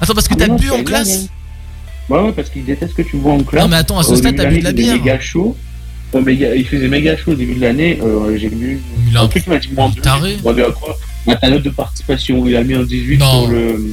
Attends 0.00 0.14
parce 0.14 0.28
que 0.28 0.34
t'as 0.34 0.48
bu 0.48 0.70
en 0.70 0.82
classe. 0.82 1.28
Ouais, 2.10 2.20
ouais, 2.20 2.32
parce 2.32 2.50
qu'il 2.50 2.64
déteste 2.64 2.94
que 2.94 3.02
tu 3.02 3.16
bois 3.16 3.32
en 3.32 3.42
classe. 3.42 3.62
Non, 3.62 3.68
mais 3.70 3.76
attends, 3.76 3.98
à 3.98 4.02
ce 4.02 4.14
stade, 4.16 4.36
t'as 4.36 4.44
bu 4.44 4.58
de 4.58 4.64
la 4.64 4.70
l'année, 4.72 4.82
il 4.82 4.86
faisait 4.88 4.94
bière. 4.98 5.04
méga 5.14 5.20
chaud. 5.20 5.56
Il 6.14 6.66
faisait 6.66 6.88
méga 6.88 7.16
chaud 7.16 7.32
au 7.32 7.34
début 7.34 7.54
de 7.54 7.60
l'année. 7.62 7.98
euh, 8.02 8.36
J'ai 8.36 8.48
bu. 8.50 8.78
Il 9.08 9.16
a 9.16 9.22
un 9.22 9.28
truc 9.28 9.42
qui 9.44 9.50
m'a 9.50 9.58
dit 9.58 9.70
moins 9.74 9.88
deux. 9.88 10.00
taré. 10.02 10.36
Demandé 10.36 10.62
à 10.62 10.70
quoi? 10.70 10.96
Note 11.26 11.62
de 11.62 11.70
participation. 11.70 12.46
Il 12.46 12.56
a 12.56 12.62
mis 12.62 12.74
un 12.74 12.82
18 12.84 13.16
Non. 13.18 13.42
sur 13.44 13.52
le. 13.52 13.90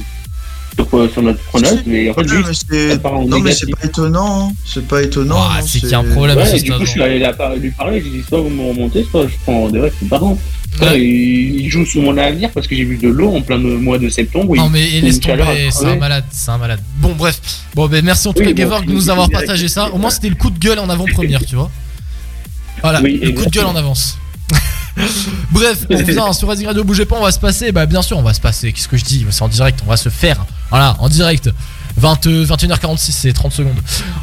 Sur, 0.74 1.10
sur 1.12 1.22
notre 1.22 1.38
pronote, 1.40 1.82
mais 1.86 2.08
en 2.10 2.14
fait, 2.14 2.20
Ouais, 2.22 2.26
lui, 2.28 2.44
mais 2.46 2.54
c'est- 2.54 2.90
ça 2.92 2.98
part 2.98 3.14
en 3.14 3.26
Non, 3.26 3.40
mais 3.40 3.52
c'est 3.52 3.70
pas 3.70 3.84
étonnant. 3.86 4.48
hein. 4.48 4.52
C'est 4.64 4.86
pas 4.86 5.02
étonnant. 5.02 5.36
Ouah, 5.36 5.60
non, 5.60 5.66
c'est 5.66 5.80
qu'il 5.80 5.88
y 5.90 5.94
a 5.94 5.98
un 5.98 6.04
problème 6.04 6.38
Ouais, 6.38 6.60
du 6.60 6.72
coup, 6.72 6.84
je 6.84 6.90
suis 6.90 7.02
allé 7.02 7.18
lui 7.60 7.70
parler, 7.72 8.02
j'ai 8.02 8.10
dit 8.10 8.22
soit 8.26 8.40
vous 8.40 8.48
me 8.48 8.68
remontez, 8.68 9.06
soit 9.10 9.26
je 9.26 9.34
prends 9.44 9.68
des 9.68 9.80
pas 10.08 10.18
grave. 10.18 10.36
Ouais. 10.80 10.98
Il, 10.98 11.68
joue 11.70 11.84
sur 11.84 12.00
mon 12.00 12.16
avenir 12.16 12.50
parce 12.50 12.66
que 12.66 12.74
j'ai 12.74 12.84
vu 12.84 12.96
de 12.96 13.08
l'eau 13.08 13.34
en 13.34 13.42
plein 13.42 13.58
mois 13.58 13.98
de 13.98 14.08
septembre. 14.08 14.56
Non 14.56 14.66
il- 14.66 14.72
mais 14.72 14.88
il 14.90 15.04
laisse 15.04 15.20
tomber, 15.20 15.68
c'est 15.70 15.84
un 15.86 15.96
malade, 15.96 16.24
c'est 16.30 16.50
un 16.50 16.56
malade. 16.58 16.80
Bon 16.96 17.12
bref, 17.14 17.38
bon 17.74 17.88
ben 17.88 18.02
merci 18.02 18.26
en 18.28 18.32
tout 18.32 18.40
Oui, 18.40 18.46
cas 18.46 18.52
bon, 18.54 18.62
Gevorg 18.62 18.86
de 18.86 18.92
nous 18.92 19.10
avoir 19.10 19.28
partagé 19.28 19.68
ça. 19.68 19.90
Au 19.92 19.98
moins 19.98 20.08
c'était 20.10 20.30
le 20.30 20.34
coup 20.34 20.48
de 20.50 20.58
gueule 20.58 20.78
en 20.78 20.88
avant-première, 20.88 21.44
tu 21.44 21.56
vois. 21.56 21.70
Voilà, 22.80 23.02
Oui, 23.02 23.20
le 23.22 23.32
coup 23.32 23.44
de 23.44 23.50
gueule 23.50 23.66
en 23.66 23.76
avance. 23.76 24.18
Bref, 25.50 25.86
on 25.90 26.32
sur 26.32 26.48
Radio, 26.48 26.84
bougez 26.84 27.06
pas, 27.06 27.16
on 27.16 27.22
va 27.22 27.32
se 27.32 27.38
passer. 27.40 27.72
Bah 27.72 27.86
bien 27.86 28.02
sûr, 28.02 28.18
on 28.18 28.22
va 28.22 28.34
se 28.34 28.40
passer. 28.40 28.72
Qu'est-ce 28.72 28.88
que 28.88 28.96
je 28.96 29.04
dis? 29.04 29.26
C'est 29.30 29.42
en 29.42 29.48
direct, 29.48 29.80
on 29.86 29.90
va 29.90 29.96
se 29.96 30.08
faire. 30.08 30.44
Voilà, 30.70 30.96
en 30.98 31.08
direct. 31.08 31.50
20, 31.96 32.26
euh, 32.26 32.44
21h46, 32.46 33.10
c'est 33.12 33.32
30 33.32 33.52
secondes. 33.52 33.72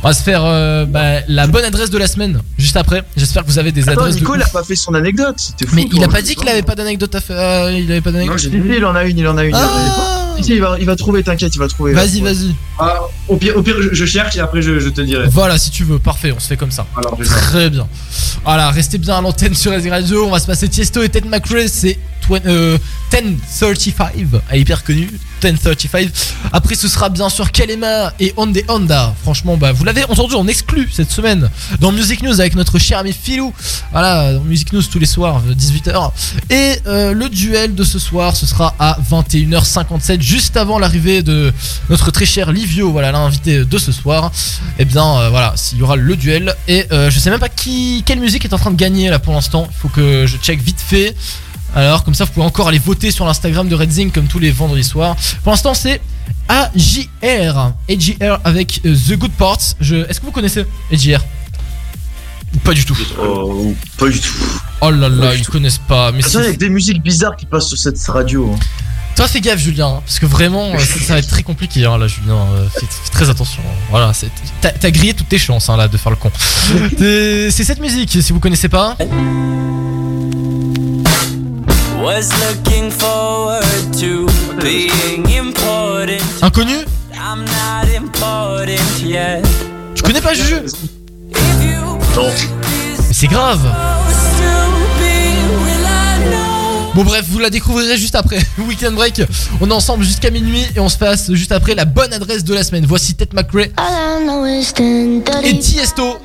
On 0.04 0.08
va 0.08 0.14
se 0.14 0.24
faire 0.24 0.42
euh, 0.44 0.86
bah, 0.86 1.22
la 1.28 1.48
bonne 1.48 1.64
adresse 1.66 1.90
de 1.90 1.98
la 1.98 2.08
semaine 2.08 2.42
juste 2.58 2.78
après. 2.78 3.04
J'espère 3.16 3.44
que 3.44 3.48
vous 3.48 3.60
avez 3.60 3.72
des 3.72 3.88
Attends, 3.88 4.02
adresses. 4.02 4.16
de 4.16 4.20
Nico, 4.22 4.36
il 4.36 4.42
a 4.42 4.48
pas 4.48 4.64
fait 4.64 4.76
son 4.76 4.94
anecdote. 4.94 5.36
Fou. 5.68 5.76
Mais 5.76 5.88
il 5.92 6.04
a 6.04 6.08
pas 6.08 6.22
dit 6.22 6.36
qu'il 6.36 6.48
avait 6.50 6.62
pas 6.64 6.76
d'anecdote 6.76 7.14
à 7.16 7.22
faire. 7.22 7.38
euh, 7.38 7.72
il 7.74 7.90
avait 7.92 8.02
pas 8.02 8.12
Non, 8.12 8.18
d'anecdote. 8.18 8.40
j'ai 8.40 8.50
dit, 8.50 8.62
il 8.78 8.86
en 8.86 8.96
a 8.96 9.04
une, 9.04 9.18
il 9.18 9.28
en 9.28 9.38
a 9.38 9.44
une. 9.44 9.56
Ah. 9.56 10.36
il 10.48 10.62
va, 10.62 10.78
il 10.80 10.86
va 10.86 10.96
trouver, 10.96 11.22
t'inquiète, 11.24 11.54
il 11.56 11.60
va 11.60 11.68
trouver. 11.68 11.94
Vas-y, 11.94 12.22
vas-y. 12.22 12.56
Ah, 12.80 13.00
au 13.28 13.36
pire, 13.38 13.56
au 13.58 13.62
pire 13.62 13.76
je, 13.82 13.90
je 13.94 14.06
cherche 14.06 14.36
et 14.38 14.40
après 14.40 14.62
je, 14.62 14.80
je 14.80 14.90
te 14.90 15.02
dirai. 15.02 15.28
Voilà, 15.28 15.58
si 15.58 15.70
tu 15.70 15.84
veux, 15.84 16.00
parfait, 16.00 16.32
on 16.36 16.40
se 16.40 16.48
fait 16.48 16.58
comme 16.58 16.72
ça. 16.72 16.86
Alors, 16.98 17.18
Très 17.24 17.70
bien. 17.70 17.88
Voilà, 18.46 18.72
restez 18.72 18.98
bien 18.98 19.18
à 19.18 19.22
l'antenne 19.22 19.54
sur 19.54 19.72
Radio. 19.90 20.26
On 20.26 20.32
va 20.32 20.40
se 20.40 20.48
passer 20.48 20.68
Tiesto 20.70 21.04
et 21.04 21.10
Ted 21.10 21.28
McRae, 21.28 21.68
c'est 21.68 21.98
20, 22.30 22.46
euh, 22.46 22.78
1035, 23.12 24.14
elle 24.50 24.58
est 24.58 24.62
hyper 24.62 24.84
connue. 24.84 25.10
1035. 25.44 26.10
Après, 26.52 26.76
ce 26.76 26.88
sera 26.88 27.10
bien 27.10 27.30
sûr 27.30 27.52
Kalema 27.52 28.14
et 28.20 28.34
Onde 28.38 28.60
Honda. 28.68 29.14
Franchement, 29.22 29.58
bah, 29.58 29.72
vous 29.72 29.84
l'avez 29.84 30.04
entendu 30.06 30.36
en 30.36 30.48
exclu 30.48 30.90
cette 30.92 31.12
semaine 31.12 31.50
dans 31.80 31.92
Music 31.92 32.22
News 32.24 32.40
avec 32.40 32.56
notre 32.56 32.78
cher 32.80 33.00
ami 33.00 33.14
Philou. 33.14 33.54
Voilà, 33.92 34.34
dans 34.34 34.44
Music 34.44 34.74
News 34.74 34.82
tous 34.84 35.00
les 35.00 35.06
soirs, 35.06 35.42
18h. 35.48 36.12
Et 36.50 36.76
euh, 36.88 37.14
le 37.14 37.30
duel 37.30 37.76
de 37.76 37.84
ce 37.84 38.00
soir, 38.00 38.36
ce 38.36 38.46
sera 38.46 38.76
à 38.80 38.98
21h57, 39.10 40.22
juste 40.22 40.58
avant 40.58 40.80
l'arrivée 40.80 41.24
de 41.24 41.54
notre 41.90 42.12
très 42.12 42.26
cher 42.26 42.52
Livio, 42.52 42.92
voilà, 42.92 43.12
l'invité 43.12 43.66
de 43.66 43.78
ce 43.78 43.92
soir. 43.92 44.32
Et 44.78 44.86
bien, 44.86 45.18
euh, 45.20 45.30
voilà, 45.30 45.54
s'il 45.56 45.78
y 45.78 45.82
aura 45.82 45.96
le 45.96 46.16
duel. 46.16 46.56
Et 46.68 46.86
euh, 46.92 47.10
je 47.10 47.20
sais 47.20 47.30
même 47.30 47.40
pas 47.40 47.50
qui, 47.50 48.04
quelle 48.06 48.20
musique 48.20 48.46
est 48.46 48.54
en 48.54 48.58
train 48.58 48.72
de 48.72 48.78
gagner 48.78 49.10
là 49.10 49.20
pour 49.20 49.34
l'instant. 49.34 49.68
Il 49.70 49.78
faut 49.78 49.90
que 49.90 50.26
je 50.28 50.38
check 50.38 50.62
vite 50.62 50.80
fait. 50.80 51.16
Alors, 51.76 52.04
comme 52.04 52.14
ça, 52.16 52.26
vous 52.26 52.32
pouvez 52.32 52.46
encore 52.46 52.68
aller 52.68 52.80
voter 52.80 53.12
sur 53.12 53.26
l'Instagram 53.26 53.68
de 53.70 53.76
Redzing 53.76 54.12
comme 54.12 54.28
tous 54.28 54.40
les 54.40 54.52
vendredis 54.52 54.84
soirs. 54.84 55.16
Pour 55.44 55.52
l'instant, 55.52 55.74
c'est 55.74 56.02
AJR. 56.48 57.74
AJR 57.90 58.40
avec 58.44 58.82
euh, 58.86 58.96
The 58.96 59.14
Good 59.14 59.32
Parts. 59.34 59.76
Je... 59.80 59.96
Est-ce 60.10 60.20
que 60.20 60.26
vous 60.26 60.32
connaissez 60.32 60.66
AJR 60.92 61.20
Ou 62.56 62.60
Pas 62.60 62.74
du 62.74 62.86
tout. 62.86 62.98
pas 63.98 64.10
du 64.10 64.20
tout. 64.20 64.34
Oh 64.82 64.90
là 64.92 65.10
là, 65.10 65.36
ils 65.36 65.46
connaissent 65.48 65.78
pas. 65.78 66.12
Mais 66.12 66.26
Attends, 66.26 66.40
il 66.42 66.46
y 66.46 66.50
a 66.50 66.54
des 66.54 66.70
musiques 66.70 67.04
bizarres 67.04 67.36
qui 67.36 67.46
passent 67.46 67.68
sur 67.68 67.78
cette 67.78 68.00
radio. 68.08 68.52
hein. 68.56 68.60
Toi, 69.16 69.28
fais 69.28 69.42
gaffe, 69.42 69.60
Julien, 69.60 69.88
hein, 69.88 70.02
parce 70.06 70.18
que 70.18 70.26
vraiment, 70.26 70.72
euh, 70.74 70.78
ça, 70.80 71.00
ça 71.00 71.14
va 71.14 71.20
être 71.20 71.28
très 71.28 71.44
compliqué, 71.44 71.84
hein, 71.86 71.98
là, 71.98 72.08
Julien. 72.08 72.36
euh, 72.54 72.68
fais, 72.74 72.86
fais 72.90 73.12
très 73.12 73.30
attention. 73.30 73.62
Voilà, 73.90 74.14
t'as 74.62 74.92
grillé 74.92 75.14
toutes 75.14 75.28
tes 75.28 75.38
chances, 75.38 75.68
là, 75.68 75.90
de 75.90 75.98
faire 75.98 76.12
le 76.12 76.16
con. 76.16 76.32
C'est 76.98 77.52
c'est 77.52 77.64
cette 77.66 77.82
musique, 77.82 78.10
si 78.22 78.32
vous 78.32 78.40
connaissez 78.40 78.70
pas. 78.70 78.96
Inconnu 86.42 86.86
I'm 87.14 87.44
not 87.44 87.90
important 87.94 89.04
yet. 89.04 89.44
Tu 89.96 90.04
connais 90.04 90.22
pas 90.22 90.34
Juju 90.34 90.56
Non. 92.16 92.30
Mais 93.08 93.14
c'est 93.14 93.28
grave. 93.28 93.60
Bon 96.96 97.04
bref, 97.04 97.26
vous 97.28 97.40
la 97.40 97.50
découvrirez 97.50 97.98
juste 97.98 98.16
après. 98.16 98.40
Weekend 98.68 98.96
break, 98.96 99.22
on 99.60 99.70
est 99.70 99.74
ensemble 99.74 100.06
jusqu'à 100.06 100.32
minuit 100.32 100.66
et 100.76 100.80
on 100.80 100.90
se 100.90 100.98
passe 100.98 101.32
juste 101.34 101.52
après 101.52 101.76
la 101.76 101.84
bonne 101.86 102.14
adresse 102.14 102.46
de 102.46 102.54
la 102.54 102.64
semaine. 102.64 102.86
Voici 102.86 103.14
Ted 103.16 103.32
McRae 103.36 103.72
et 105.44 105.60
Tiesto. 105.60 106.18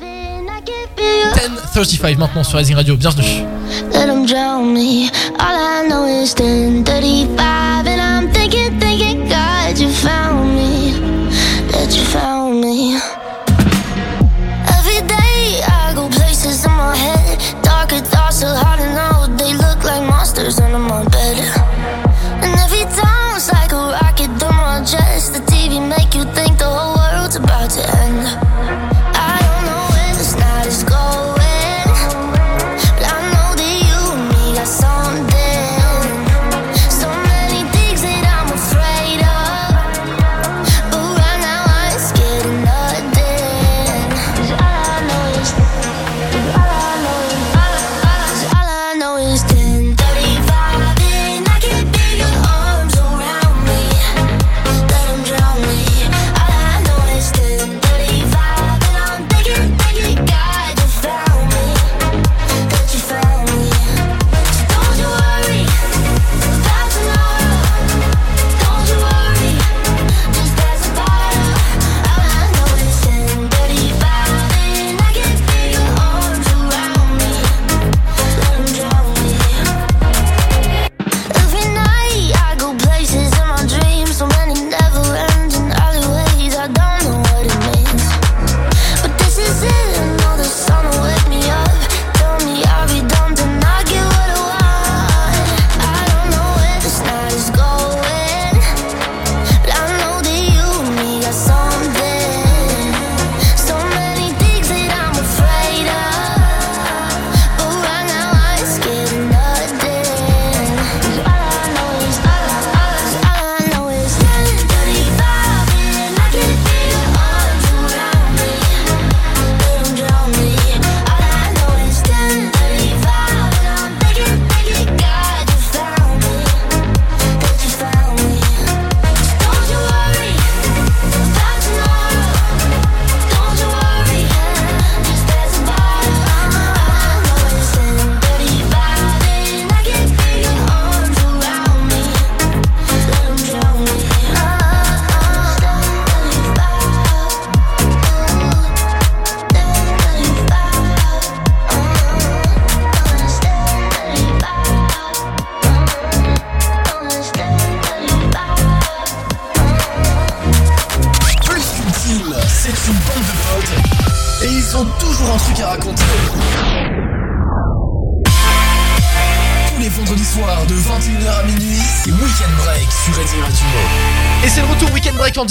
1035 0.65 2.17
maintenant 2.17 2.43
sur 2.43 2.57
Rising 2.57 2.75
Radio. 2.75 2.95
Bienvenue. 2.95 3.45
Let 3.93 4.09
'em 4.09 4.25
drown 4.25 4.73
me. 4.73 5.09
All 5.39 5.55
I 5.55 5.87
know 5.87 6.05
is 6.05 6.33
1035, 6.33 7.87
and 7.87 8.01
I'm 8.01 8.31
thinking, 8.31 8.79
thinking, 8.79 9.27
God, 9.29 9.77
you 9.77 9.89
found 9.89 10.34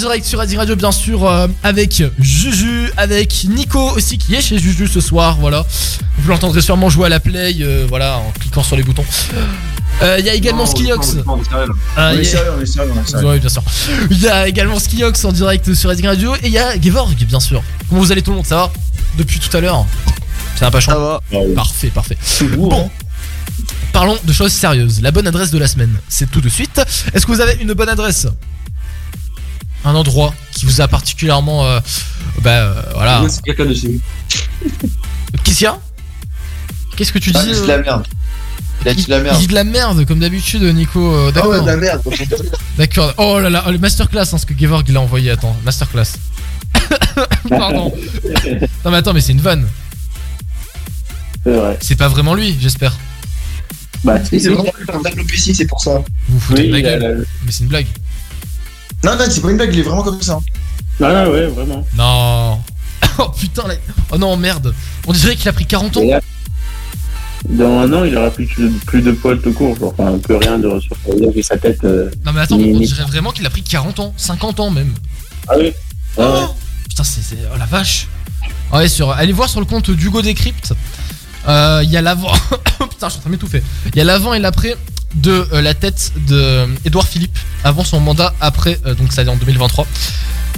direct 0.05 0.23
sur 0.25 0.39
Rising 0.39 0.59
Radio, 0.59 0.75
bien 0.75 0.91
sûr, 0.91 1.25
euh, 1.25 1.47
avec 1.63 2.03
Juju, 2.19 2.91
avec 2.95 3.45
Nico 3.49 3.79
aussi 3.95 4.19
qui 4.19 4.35
est 4.35 4.41
chez 4.41 4.59
Juju 4.59 4.87
ce 4.87 5.01
soir. 5.01 5.37
Voilà, 5.39 5.65
vous 6.19 6.29
l'entendrez 6.29 6.61
sûrement 6.61 6.89
jouer 6.89 7.07
à 7.07 7.09
la 7.09 7.19
play, 7.19 7.55
euh, 7.61 7.87
voilà, 7.89 8.19
en 8.19 8.31
cliquant 8.39 8.61
sur 8.61 8.75
les 8.75 8.83
boutons. 8.83 9.03
Euh, 10.03 10.17
Il 10.19 10.25
y 10.25 10.29
a 10.29 10.35
également 10.35 10.67
Skiox. 10.67 11.15
Ah, 11.97 12.13
il 12.13 12.21
y 14.21 14.27
a- 14.27 14.47
également 14.47 14.77
Skiox 14.77 15.25
en 15.25 15.31
direct 15.31 15.73
sur 15.73 15.89
Rising 15.89 16.05
Radio 16.05 16.35
et 16.35 16.39
il 16.43 16.51
y 16.51 16.59
a 16.59 16.79
Gevorg, 16.79 17.15
bien 17.25 17.39
sûr. 17.39 17.63
Comment 17.89 18.01
vous 18.01 18.11
allez 18.11 18.21
tout 18.21 18.29
le 18.29 18.37
monde 18.37 18.45
Ça 18.45 18.57
va? 18.57 18.73
Depuis 19.17 19.39
tout 19.39 19.55
à 19.57 19.61
l'heure 19.61 19.87
Ça 20.57 20.65
n'a 20.65 20.71
pas 20.71 20.81
changé 20.81 20.97
Parfait, 21.55 21.87
parfait. 21.89 22.17
Bon. 22.55 22.91
Parlons 23.91 24.17
de 24.23 24.33
choses 24.33 24.51
sérieuses. 24.51 25.01
La 25.01 25.09
bonne 25.09 25.25
adresse 25.25 25.49
de 25.49 25.57
la 25.57 25.67
semaine, 25.67 25.93
c'est 26.09 26.29
tout 26.29 26.41
de 26.41 26.49
suite. 26.49 26.79
Est-ce 27.13 27.25
que 27.25 27.31
vous 27.31 27.41
avez 27.41 27.57
une 27.61 27.73
bonne 27.73 27.89
adresse? 27.89 28.27
Un 29.85 29.95
endroit 29.95 30.33
qui 30.51 30.65
vous 30.65 30.81
a 30.81 30.87
particulièrement. 30.87 31.65
euh, 31.65 31.79
bah 32.41 32.51
euh, 32.51 32.81
voilà. 32.95 33.21
Ouais, 33.23 33.29
c'est 33.29 33.41
qu'il 33.41 33.53
y 35.61 35.65
a 35.65 35.77
Qu'est-ce 36.97 37.11
que 37.13 37.19
tu 37.19 37.31
dis 37.31 37.37
Ah, 37.39 37.43
c'est 37.45 37.51
de 37.51 37.63
euh, 37.63 37.67
la 37.67 37.77
merde. 37.79 38.07
Il 38.81 38.89
a 38.89 38.93
dit 38.93 39.05
de 39.05 39.09
la 39.09 39.19
merde. 39.19 39.35
Il 39.37 39.41
dit 39.41 39.47
de 39.47 39.53
la 39.53 39.63
merde, 39.63 40.05
comme 40.05 40.19
d'habitude, 40.19 40.63
Nico. 40.63 41.13
Ah 41.27 41.31
D'accord. 41.31 41.51
ouais, 41.51 41.61
de 41.61 41.65
la 41.65 41.77
merde. 41.77 42.01
D'accord. 42.77 43.13
Oh 43.17 43.39
là 43.39 43.49
là, 43.49 43.63
oh, 43.67 43.71
le 43.71 43.77
masterclass, 43.77 44.33
hein, 44.33 44.37
ce 44.37 44.45
que 44.45 44.57
Gevorg 44.57 44.87
l'a 44.89 45.01
envoyé. 45.01 45.29
Attends, 45.31 45.55
masterclass. 45.63 46.13
Pardon. 47.49 47.93
Non, 48.83 48.91
mais 48.91 48.97
attends, 48.97 49.13
mais 49.13 49.21
c'est 49.21 49.31
une 49.33 49.41
vanne. 49.41 49.67
C'est 51.43 51.53
vrai. 51.53 51.77
C'est 51.81 51.95
pas 51.95 52.07
vraiment 52.07 52.33
lui, 52.33 52.57
j'espère. 52.59 52.95
Bah, 54.03 54.23
Si, 54.23 54.39
c'est 54.39 54.49
vraiment 54.49 54.71
un 54.93 55.01
d'alopécie, 55.01 55.53
c'est 55.55 55.65
pour 55.67 55.81
ça. 55.81 56.03
Vous 56.27 56.35
vous 56.35 56.39
foutez 56.39 56.61
Oui, 56.63 56.67
de 56.67 56.71
ma 56.73 56.79
il 56.79 56.85
a 56.87 56.89
gueule. 56.91 57.01
la- 57.19 57.25
Mais 57.45 57.51
c'est 57.51 57.63
une 57.63 57.69
blague. 57.69 57.87
Non, 59.05 59.15
non, 59.15 59.25
c'est 59.29 59.41
pas 59.41 59.51
une 59.51 59.57
blague, 59.57 59.73
il 59.73 59.79
est 59.79 59.83
vraiment 59.83 60.03
comme 60.03 60.21
ça. 60.21 60.39
Ah 61.01 61.29
ouais, 61.29 61.47
vraiment. 61.47 61.85
Non. 61.95 62.59
Oh 63.17 63.29
putain, 63.29 63.65
là. 63.67 63.75
Oh 64.11 64.17
non, 64.17 64.35
merde. 64.35 64.73
On 65.07 65.13
dirait 65.13 65.35
qu'il 65.37 65.47
a 65.47 65.53
pris 65.53 65.65
40 65.65 65.95
ans. 65.97 66.03
Là, 66.05 66.19
dans 67.47 67.79
un 67.79 67.93
an, 67.93 68.03
il 68.03 68.17
aura 68.17 68.29
plus 68.31 68.47
de, 68.57 68.69
plus 68.85 69.01
de 69.01 69.11
poils 69.11 69.39
tout 69.39 69.53
court. 69.53 69.77
genre, 69.77 69.93
Enfin, 69.97 70.17
plus 70.17 70.35
rien 70.35 70.57
de 70.57 70.67
ressources. 70.67 70.99
Il 71.35 71.43
sa 71.43 71.57
tête. 71.57 71.81
euh, 71.85 72.09
Non, 72.25 72.33
mais 72.33 72.41
attends, 72.41 72.55
on 72.57 72.79
dirait 72.79 73.03
vraiment 73.05 73.31
qu'il 73.31 73.45
a 73.45 73.49
pris 73.49 73.61
40 73.61 73.99
ans, 73.99 74.13
50 74.17 74.59
ans 74.59 74.69
même. 74.71 74.93
Ah 75.47 75.53
oui. 75.57 75.71
Ah 76.17 76.29
ouais. 76.31 76.39
Putain, 76.89 77.03
c'est. 77.03 77.37
Oh 77.53 77.57
la 77.57 77.65
vache. 77.65 78.07
Ah 78.71 78.77
ouais, 78.79 78.89
sur... 78.89 79.11
allez 79.11 79.31
voir 79.31 79.47
sur 79.47 79.59
le 79.61 79.65
compte 79.65 79.91
d'Hugo 79.91 80.21
Décrypte. 80.21 80.73
Euh, 81.47 81.81
Il 81.83 81.91
y 81.91 81.97
a 81.97 82.01
l'avant. 82.01 82.33
Putain, 82.89 83.07
je 83.07 83.09
suis 83.11 83.17
en 83.19 83.21
train 83.21 83.29
de 83.29 83.29
m'étouffer. 83.35 83.63
Il 83.93 83.95
y 83.97 84.01
a 84.01 84.03
l'avant 84.03 84.33
et 84.33 84.39
l'après 84.39 84.75
de 85.15 85.47
euh, 85.53 85.61
la 85.61 85.73
tête 85.73 86.11
de 86.27 86.35
euh, 86.35 86.67
Édouard 86.85 87.07
Philippe 87.07 87.37
avant 87.63 87.83
son 87.83 87.99
mandat, 87.99 88.33
après, 88.41 88.79
euh, 88.85 88.93
donc 88.93 89.13
ça 89.13 89.23
en 89.23 89.35
2023. 89.35 89.87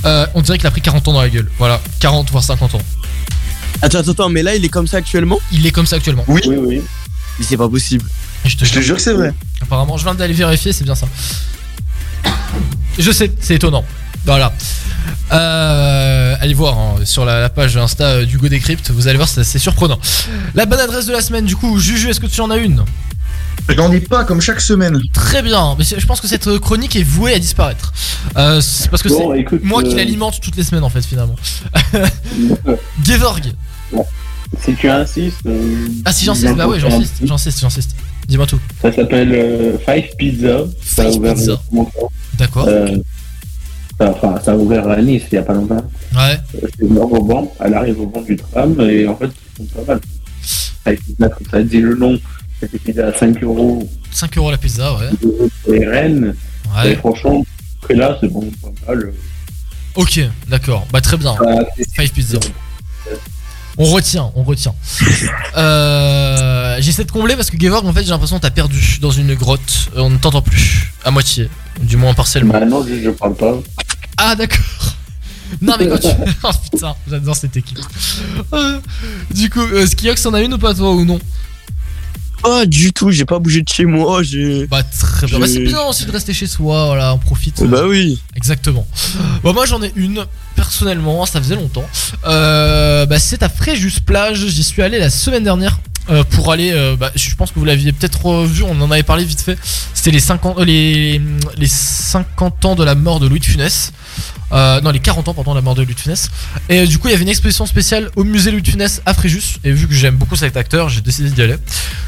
Euh, 0.06 0.28
on 0.36 0.42
dirait 0.42 0.58
qu'il 0.58 0.68
a 0.68 0.72
pris 0.72 0.82
40 0.82 1.08
ans 1.08 1.14
dans 1.14 1.22
la 1.22 1.30
gueule. 1.30 1.50
Voilà, 1.58 1.82
40 2.00 2.30
voire 2.32 2.44
50 2.44 2.76
ans. 2.76 2.82
Attends, 3.82 4.00
attends, 4.00 4.12
attends, 4.12 4.30
mais 4.30 4.44
là, 4.44 4.56
il 4.56 4.66
est 4.66 4.70
comme 4.70 4.88
ça 4.88 4.98
actuellement? 4.98 5.40
Il 5.52 5.66
est 5.66 5.72
comme 5.72 5.86
ça 5.86 5.96
actuellement. 5.98 6.24
Oui. 6.28 6.42
Oui, 6.48 6.56
oui. 6.58 6.82
Mais 7.40 7.46
c'est 7.46 7.58
pas 7.58 7.70
possible. 7.70 8.06
Je 8.46 8.56
te, 8.56 8.66
Je 8.66 8.74
te 8.74 8.80
jure 8.80 8.96
que 8.96 9.02
c'est 9.02 9.14
vrai. 9.14 9.34
Apparemment, 9.62 9.98
je 9.98 10.04
viens 10.04 10.16
d'aller 10.16 10.34
vérifier, 10.34 10.74
c'est 10.74 10.84
bien 10.84 10.96
ça. 10.96 11.08
Je 12.98 13.12
sais, 13.12 13.32
c'est 13.40 13.56
étonnant. 13.56 13.86
Voilà. 14.26 14.52
Euh, 15.32 16.36
allez 16.40 16.54
voir 16.54 16.78
hein, 16.78 16.96
sur 17.04 17.26
la, 17.26 17.40
la 17.40 17.50
page 17.50 17.78
Insta 17.78 18.26
d'Hugo 18.26 18.50
Décrypte, 18.50 18.92
vous 18.92 19.08
allez 19.08 19.18
voir, 19.18 19.30
c'est 19.30 19.44
c'est 19.44 19.60
surprenant. 19.60 20.00
La 20.56 20.66
bonne 20.66 20.80
adresse 20.80 21.06
de 21.06 21.12
la 21.12 21.22
semaine, 21.22 21.46
du 21.46 21.56
coup, 21.56 21.80
Juju, 21.80 22.10
est-ce 22.10 22.20
que 22.20 22.26
tu 22.28 22.42
en 22.42 22.50
as 22.50 22.58
une? 22.58 22.84
J'en 23.76 23.92
ai 23.92 24.00
pas 24.00 24.24
comme 24.24 24.40
chaque 24.42 24.62
semaine. 24.62 25.00
Très 25.14 25.42
bien, 25.42 25.76
mais 25.78 25.84
je 25.84 26.06
pense 26.06 26.22
que 26.22 26.28
cette 26.28 26.58
chronique 26.60 26.96
est 26.96 27.04
vouée 27.04 27.34
à 27.34 27.40
disparaître. 27.40 27.94
Euh, 28.38 28.62
c'est 28.62 28.90
parce 28.90 29.04
que 29.04 29.10
Bon, 29.10 29.34
c'est 29.34 29.40
écoute, 29.42 29.62
moi 29.64 29.84
qui 29.84 29.94
euh, 29.94 29.98
l'alimente 29.98 30.40
toutes 30.42 30.56
les 30.56 30.64
semaines 30.64 30.84
en 30.84 30.90
fait, 30.90 31.02
finalement. 31.06 31.36
Gevorg 33.06 33.44
Si 34.64 34.74
tu 34.76 34.90
insistes. 34.90 35.46
euh, 35.46 35.88
Ah, 36.06 36.14
si 36.14 36.26
j'insiste, 36.26 36.56
bah 36.56 36.68
ouais, 36.68 36.80
j'insiste, 36.80 37.16
j'insiste, 37.24 37.60
j'insiste. 37.60 37.96
Dis-moi 38.28 38.46
tout. 38.46 38.60
Ça 38.82 38.92
s'appelle 38.92 39.32
euh, 39.34 39.78
Five 39.80 40.16
Pizza. 40.18 40.60
Ça 40.84 41.04
a 41.04 41.06
Five 41.12 41.18
ouvert 41.20 41.34
Pizza. 41.36 41.62
D'accord. 42.38 42.66
Euh, 42.68 42.88
ça- 44.00 44.12
Enfin, 44.12 44.36
ça 44.46 44.52
a 44.52 44.56
ouvert 44.56 44.88
à 44.88 45.02
Nice 45.02 45.24
il 45.32 45.36
y 45.36 45.38
a 45.40 45.42
pas 45.42 45.54
longtemps. 45.54 45.84
Ouais. 46.16 46.40
C'est 46.54 46.86
une 46.86 46.98
au 47.00 47.24
banc. 47.24 47.52
Elle 47.60 47.74
arrive 47.74 48.00
au 48.00 48.06
banc 48.06 48.22
du 48.22 48.36
tram 48.36 48.80
et 48.82 49.08
en 49.08 49.16
fait, 49.16 49.32
ils 49.60 49.68
sont 49.68 49.82
pas 49.84 49.94
mal. 49.94 50.02
Five 50.42 51.00
Pizza, 51.04 51.30
comme 51.30 51.48
ça 51.50 51.64
dit 51.64 51.82
le 51.82 51.96
nom. 51.96 52.20
C'était 52.60 52.80
pizza 52.80 53.08
à 53.08 53.14
5 53.14 53.44
euros 53.44 53.88
5 54.12 54.38
euros 54.38 54.52
la 54.52 54.58
pizza, 54.58 54.94
ouais. 54.96 55.10
pour 55.64 55.74
les 55.74 55.86
rennes. 55.86 56.36
Ouais. 56.76 56.92
Et 56.92 56.96
franchement, 56.96 57.46
que 57.88 57.94
là, 57.94 58.18
c'est 58.20 58.32
bon, 58.32 58.50
pas 58.62 58.70
mal. 58.94 59.14
Ok, 59.96 60.20
d'accord. 60.48 60.86
Bah 60.92 61.02
très 61.02 61.18
bien. 61.18 61.36
Ah, 61.46 61.60
Five 61.96 62.12
pizza. 62.12 62.38
On 63.80 63.86
retient, 63.86 64.32
on 64.36 64.44
retient. 64.44 64.74
Euh, 65.56 66.78
J'essaie 66.80 67.04
de 67.04 67.12
combler 67.12 67.36
parce 67.36 67.50
que 67.50 67.60
Gevorg, 67.60 67.86
en 67.86 67.94
fait, 67.94 68.04
j'ai 68.04 68.10
l'impression 68.10 68.38
que 68.38 68.42
t'as 68.42 68.50
perdu 68.52 68.98
dans 69.02 69.12
une 69.12 69.34
grotte. 69.36 69.90
Euh, 69.96 70.02
On 70.02 70.10
ne 70.10 70.18
t'entend 70.18 70.42
plus. 70.42 70.92
À 71.04 71.12
moitié. 71.12 71.50
Du 71.82 71.96
moins 71.98 72.14
partiellement. 72.14 72.54
Bah 72.54 72.66
non, 72.66 72.86
je, 72.88 73.00
je 73.04 73.10
parle 73.12 73.36
pas. 73.36 73.56
Ah, 74.18 74.36
d'accord. 74.36 74.96
Non, 75.62 75.76
mais 75.80 75.88
quand 75.88 76.00
tu. 76.00 76.08
Oh 76.44 76.50
putain, 76.72 76.96
j'adore 77.10 77.36
cette 77.36 77.56
équipe. 77.56 77.80
Euh, 78.54 78.80
du 79.34 79.50
coup, 79.50 79.62
euh, 79.62 79.86
Skiox, 79.86 80.26
en 80.26 80.34
a 80.34 80.42
une 80.42 80.54
ou 80.56 80.58
pas, 80.58 80.74
toi, 80.74 80.92
ou 80.92 81.06
non? 81.06 81.20
Oh, 82.44 82.64
du 82.66 82.94
tout, 82.94 83.12
j'ai 83.12 83.26
pas 83.26 83.40
bougé 83.40 83.62
de 83.62 83.68
chez 83.70 83.86
moi, 83.86 84.22
j'ai. 84.24 84.68
Bah, 84.68 84.84
très 84.84 85.28
bien. 85.28 85.40
Bah, 85.40 85.48
c'est 85.48 85.60
bien 85.60 85.82
aussi 85.82 86.06
de 86.06 86.12
rester 86.12 86.34
chez 86.34 86.48
soi, 86.48 86.86
voilà, 86.88 87.14
on 87.14 87.18
profite. 87.18 87.64
Bah 87.64 87.82
oui. 87.88 88.22
Exactement. 88.36 88.88
Bon, 89.44 89.54
moi 89.54 89.66
j'en 89.66 89.82
ai 89.82 89.92
une, 89.96 90.24
personnellement, 90.56 91.26
ça 91.26 91.40
faisait 91.42 91.56
longtemps. 91.56 91.86
Euh, 92.26 93.06
bah, 93.06 93.20
c'est 93.20 93.44
à 93.44 93.50
Fréjus 93.50 94.02
Plage, 94.06 94.46
j'y 94.48 94.64
suis 94.64 94.82
allé 94.82 95.00
la 95.00 95.10
semaine 95.10 95.44
dernière. 95.44 95.80
euh, 96.10 96.24
pour 96.24 96.52
aller, 96.54 96.72
euh, 96.72 96.96
bah, 96.96 97.12
je 97.16 97.36
pense 97.36 97.52
que 97.52 97.60
vous 97.60 97.66
l'aviez 97.66 97.92
peut-être 97.92 98.46
vu, 98.46 98.64
on 98.64 98.80
en 98.82 98.92
avait 98.92 99.04
parlé 99.04 99.26
vite 99.26 99.42
fait. 99.42 99.58
C'était 99.94 100.12
les 100.12 100.20
50, 100.22 100.60
euh, 100.60 100.64
les, 100.66 101.22
les 101.58 101.68
50 101.68 102.64
ans 102.66 102.76
de 102.76 102.84
la 102.86 102.96
mort 102.96 103.20
de 103.20 103.28
Louis 103.28 103.40
de 103.42 103.46
Funès. 103.46 103.92
Euh, 104.52 104.82
non, 104.82 104.92
les 104.92 105.00
40 105.00 105.28
ans, 105.28 105.34
de 105.34 105.56
la 105.56 105.62
mort 105.62 105.76
de 105.76 105.84
Louis 105.84 105.96
Funès. 105.96 106.30
Et 106.70 106.80
euh, 106.80 106.86
du 106.86 107.00
coup, 107.00 107.08
il 107.08 107.12
y 107.12 107.14
avait 107.14 107.24
une 107.24 107.30
exposition 107.30 107.66
spéciale 107.66 108.10
au 108.16 108.24
musée 108.24 108.52
Louis 108.52 108.64
Funès 108.64 109.02
à 109.06 109.14
Fréjus. 109.14 109.60
Et 109.64 109.72
vu 109.72 109.88
que 109.88 109.94
j'aime 109.94 110.16
beaucoup 110.16 110.36
cet 110.36 110.58
acteur, 110.58 110.90
j'ai 110.90 111.02
décidé 111.02 111.30
d'y 111.30 111.42
aller. 111.42 111.58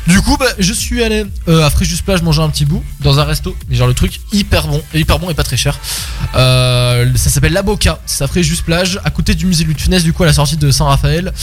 Du 0.07 0.21
coup, 0.21 0.37
bah, 0.37 0.47
je 0.57 0.73
suis 0.73 1.03
allé 1.03 1.25
euh, 1.47 1.65
à 1.65 1.69
Fréjus 1.69 2.01
Plage 2.03 2.21
manger 2.21 2.41
un 2.41 2.49
petit 2.49 2.65
bout 2.65 2.83
dans 3.01 3.19
un 3.19 3.23
resto. 3.23 3.55
Mais 3.69 3.75
genre 3.75 3.87
le 3.87 3.93
truc 3.93 4.19
hyper 4.31 4.67
bon, 4.67 4.81
et 4.93 4.99
hyper 4.99 5.19
bon 5.19 5.29
et 5.29 5.33
pas 5.33 5.43
très 5.43 5.57
cher. 5.57 5.77
Euh, 6.35 7.11
ça 7.15 7.29
s'appelle 7.29 7.53
La 7.53 7.61
Boca. 7.61 7.99
C'est 8.05 8.23
à 8.23 8.27
Fréjus 8.27 8.61
Plage, 8.63 8.99
à 9.03 9.09
côté 9.09 9.35
du 9.35 9.45
musée 9.45 9.63
Louis 9.65 9.75
Funès, 9.77 10.03
du 10.03 10.13
coup 10.13 10.23
à 10.23 10.27
la 10.27 10.33
sortie 10.33 10.57
de 10.57 10.71
Saint-Raphaël. 10.71 11.33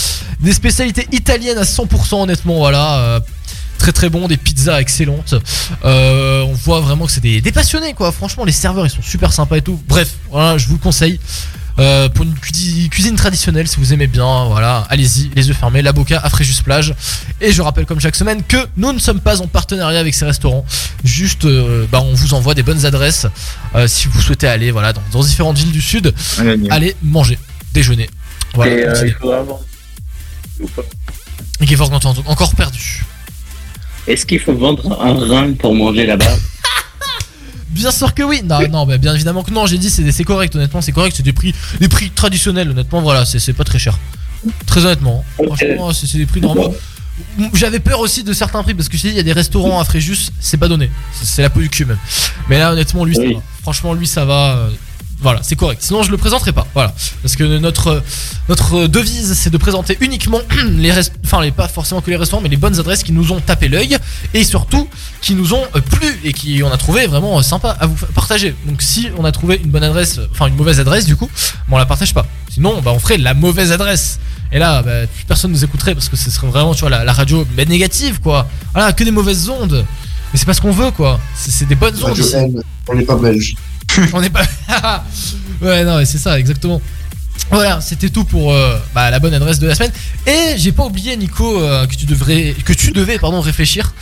Des 0.41 0.53
spécialités 0.53 1.07
italiennes 1.13 1.59
à 1.59 1.65
100%, 1.65 2.23
honnêtement, 2.23 2.57
voilà. 2.57 3.21
Très 3.79 3.93
très 3.93 4.09
bon, 4.09 4.27
des 4.29 4.37
pizzas 4.37 4.81
excellentes. 4.81 5.35
Euh, 5.85 6.43
on 6.43 6.53
voit 6.55 6.81
vraiment 6.81 7.07
que 7.07 7.13
c'est 7.13 7.21
des, 7.21 7.41
des 7.41 7.53
passionnés 7.53 7.95
quoi. 7.95 8.13
Franchement, 8.13 8.45
les 8.45 8.53
serveurs 8.53 8.87
ils 8.87 8.91
sont 8.91 9.03
super 9.03 9.33
sympas 9.33 9.57
et 9.57 9.63
tout. 9.63 9.81
Bref, 9.89 10.11
voilà, 10.31 10.59
je 10.59 10.67
vous 10.67 10.75
le 10.75 10.81
conseille. 10.81 11.21
Euh, 11.79 12.09
pour 12.09 12.25
une 12.25 12.33
cuisine, 12.33 12.89
cuisine 12.89 13.17
traditionnelle, 13.17 13.69
si 13.69 13.77
vous 13.77 13.93
aimez 13.93 14.07
bien, 14.07 14.47
voilà, 14.47 14.87
allez-y, 14.89 15.31
les 15.35 15.49
yeux 15.49 15.53
fermés, 15.55 15.83
la 15.83 15.93
Boca 15.93 16.19
à 16.19 16.31
Fréjus 16.31 16.63
Plage. 16.65 16.95
Et 17.43 17.53
je 17.53 17.61
rappelle 17.61 17.85
comme 17.85 18.01
chaque 18.01 18.17
semaine 18.17 18.43
que 18.43 18.57
nous 18.79 18.95
ne 18.95 18.99
sommes 18.99 19.21
pas 19.21 19.43
en 19.43 19.47
partenariat 19.47 20.01
avec 20.01 20.15
ces 20.15 20.25
restaurants. 20.25 20.65
Juste, 21.05 21.45
euh, 21.45 21.87
bah, 21.93 22.01
on 22.01 22.15
vous 22.15 22.33
envoie 22.33 22.55
des 22.55 22.63
bonnes 22.63 22.87
adresses 22.87 23.27
si 23.89 24.09
vous 24.09 24.23
souhaitez 24.23 24.49
aller, 24.49 24.71
voilà, 24.71 24.95
dans, 24.95 25.03
dans 25.13 25.23
différentes 25.23 25.59
villes 25.59 25.73
du 25.73 25.83
sud, 25.83 26.15
allez 26.71 26.97
manger, 27.03 27.39
déjeuner. 27.75 28.09
Voilà. 28.55 28.73
et 29.05 29.07
il 29.09 29.13
faudra 29.13 29.43
vendre. 29.43 29.61
Ou 30.61 30.67
pas. 30.69 30.83
Encore 32.27 32.55
perdu. 32.55 33.05
Est-ce 34.07 34.25
qu'il 34.27 34.41
faut 34.41 34.55
vendre 34.55 35.01
un 35.03 35.15
rein 35.15 35.53
pour 35.53 35.75
manger 35.75 36.07
là-bas 36.07 36.25
Bien 37.71 37.91
sûr 37.91 38.15
que 38.15 38.23
oui. 38.23 38.41
Non, 38.43 38.61
non, 38.71 38.87
bien 38.99 39.15
évidemment 39.15 39.43
que 39.43 39.51
non. 39.51 39.67
J'ai 39.67 39.79
dit 39.79 39.91
c'est 39.91 40.25
correct. 40.25 40.55
Honnêtement, 40.57 40.81
c'est 40.81 40.93
correct. 40.93 41.15
C'est 41.17 41.23
des 41.23 41.33
prix, 41.33 41.55
des 41.81 41.89
prix 41.89 42.11
traditionnels. 42.11 42.71
Honnêtement, 42.71 43.03
voilà, 43.03 43.25
c'est 43.27 43.53
pas 43.53 43.65
très 43.65 43.79
cher. 43.79 43.99
Très 44.67 44.85
honnêtement. 44.85 45.25
Franchement, 45.35 45.93
c'est 45.93 46.17
des 46.19 46.27
prix 46.27 46.41
normaux. 46.41 46.75
J'avais 47.55 47.81
peur 47.81 48.01
aussi 48.01 48.23
de 48.25 48.33
certains 48.33 48.63
prix 48.63 48.75
parce 48.75 48.89
que 48.89 48.97
je 48.97 49.03
dit, 49.03 49.09
il 49.09 49.15
y 49.17 49.21
a 49.21 49.23
des 49.23 49.33
restaurants 49.33 49.81
à 49.81 49.85
Fréjus, 49.85 50.31
c'est 50.39 50.59
pas 50.59 50.69
donné. 50.69 50.91
C'est- 51.23 51.41
la 51.43 51.49
peau 51.51 51.61
du 51.61 51.69
cul 51.71 51.87
même. 51.87 51.99
Mais 52.49 52.59
là, 52.59 52.73
honnêtement, 52.73 53.05
lui, 53.07 53.15
ça 53.15 53.23
va. 53.23 53.43
Franchement, 53.63 53.95
lui, 53.95 54.07
ça 54.07 54.25
va. 54.27 54.69
Voilà, 55.19 55.41
c'est 55.43 55.57
correct. 55.57 55.83
Sinon, 55.83 56.03
je 56.03 56.11
le 56.11 56.19
présenterai 56.19 56.53
pas. 56.53 56.67
Voilà, 56.75 56.95
parce 57.23 57.37
que 57.37 57.59
notre 57.59 58.03
notre 58.49 58.87
devise, 58.87 59.33
c'est 59.35 59.51
de 59.51 59.57
présenter 59.57 59.97
uniquement 60.01 60.41
les 60.69 60.93
enfin 61.25 61.41
les 61.41 61.53
pas 61.53 61.69
forcément 61.69 62.01
que 62.01 62.11
les 62.11 62.17
restaurants, 62.17 62.43
mais 62.43 62.51
les 62.51 62.59
bonnes 62.59 62.79
adresses 62.79 63.03
qui 63.03 63.13
nous 63.13 63.33
ont 63.33 63.41
tapé 63.41 63.69
l'œil 63.69 63.97
et 64.35 64.45
surtout 64.45 64.89
qui 65.23 65.35
nous 65.35 65.55
ont 65.55 65.63
euh, 65.75 65.81
plu 65.81 66.21
et 66.23 66.33
qui 66.33 66.63
on 66.63 66.71
a 66.71 66.77
trouvé 66.77 67.07
vraiment 67.07 67.39
euh, 67.39 67.43
sympa 67.43 67.71
à 67.81 67.87
vous 67.87 67.97
partager. 68.15 68.55
Donc, 68.67 68.83
si 68.83 69.09
on 69.17 69.25
a 69.25 69.33
trouvé 69.33 69.61
une 69.65 69.71
bonne 69.71 69.85
adresse, 69.85 70.19
euh, 70.19 70.29
enfin 70.33 70.47
une 70.47 70.57
mauvaise 70.57 70.81
adresse, 70.81 71.07
du 71.07 71.17
coup, 71.17 71.31
bon, 71.69 71.77
on 71.77 71.79
la 71.79 71.87
partage 71.87 72.13
pas. 72.13 72.27
Sinon, 72.51 72.81
bah, 72.83 72.93
on 72.95 72.99
ferait 72.99 73.19
la 73.19 73.35
mauvaise 73.35 73.73
adresse. 73.73 74.19
Et 74.53 74.59
là, 74.59 74.83
bah, 74.83 75.07
personne 75.27 75.51
nous 75.51 75.65
écouterait 75.65 75.95
parce 75.95 76.09
que 76.09 76.17
ce 76.17 76.31
serait 76.31 76.47
vraiment, 76.47 76.75
tu 76.75 76.81
vois, 76.81 76.91
la, 76.91 77.05
la 77.05 77.13
radio 77.13 77.47
mais 77.57 77.65
négative, 77.65 78.21
quoi. 78.21 78.47
Voilà, 78.75 78.93
que 78.93 79.03
des 79.03 79.11
mauvaises 79.11 79.49
ondes. 79.49 79.85
Mais 80.33 80.39
c'est 80.39 80.47
pas 80.47 80.55
ce 80.55 80.61
qu'on 80.61 80.73
veut, 80.73 80.91
quoi. 80.91 81.19
C'est 81.35 81.67
des 81.67 81.75
bonnes 81.75 81.97
ondes. 82.05 82.63
On 82.89 82.95
n'est 82.95 83.03
pas 83.03 83.17
belge. 83.17 83.55
On 84.13 84.21
n'est 84.21 84.31
pas. 84.31 84.45
ouais, 85.63 85.85
non, 85.85 85.99
mais 85.99 86.05
c'est 86.05 86.19
ça, 86.19 86.39
exactement. 86.39 86.81
Voilà, 87.51 87.81
c'était 87.81 88.09
tout 88.09 88.25
pour 88.25 88.53
euh, 88.53 88.79
bah, 88.95 89.11
la 89.11 89.19
bonne 89.21 89.35
adresse 89.35 89.59
de 89.59 89.67
la 89.67 89.75
semaine. 89.75 89.93
Et 90.27 90.55
j'ai 90.57 90.73
pas 90.73 90.85
oublié, 90.85 91.17
Nico, 91.17 91.61
euh, 91.61 91.87
que 91.87 91.95
tu 91.95 92.07
devrais, 92.07 92.55
que 92.65 92.73
tu 92.73 92.91
devais, 92.91 93.19
pardon, 93.19 93.41
réfléchir 93.41 93.93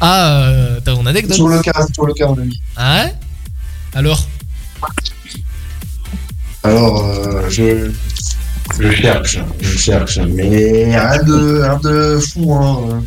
à 0.00 0.42
euh, 0.42 0.80
ton 0.80 1.04
anecdote. 1.06 1.34
Sur 1.34 1.48
le 1.48 1.60
cas, 1.60 1.86
sur 1.92 2.06
le 2.06 2.14
cas, 2.14 2.26
mon 2.26 2.38
ami. 2.38 2.60
Ah 2.76 3.04
ouais? 3.04 3.14
Alors? 3.94 4.26
Alors, 6.62 7.04
euh, 7.04 7.50
je, 7.50 7.90
je 8.80 8.90
cherche, 8.92 9.38
je 9.60 9.78
cherche, 9.78 10.18
mais 10.18 10.86
rien 10.86 11.22
de, 11.22 11.62
rien 11.62 11.80
de 11.82 12.18
fou, 12.20 12.54
hein. 12.54 13.02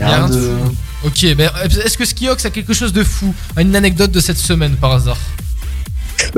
A 0.00 0.16
rien 0.16 0.28
de 0.28 0.40
fou. 0.40 0.74
Ok, 1.04 1.34
ben 1.36 1.50
est-ce 1.84 1.96
que 1.96 2.04
Skiox 2.04 2.44
a 2.44 2.50
quelque 2.50 2.74
chose 2.74 2.92
de 2.92 3.04
fou 3.04 3.32
a 3.56 3.62
Une 3.62 3.76
anecdote 3.76 4.10
de 4.10 4.18
cette 4.20 4.38
semaine 4.38 4.74
par 4.74 4.92
hasard? 4.92 5.18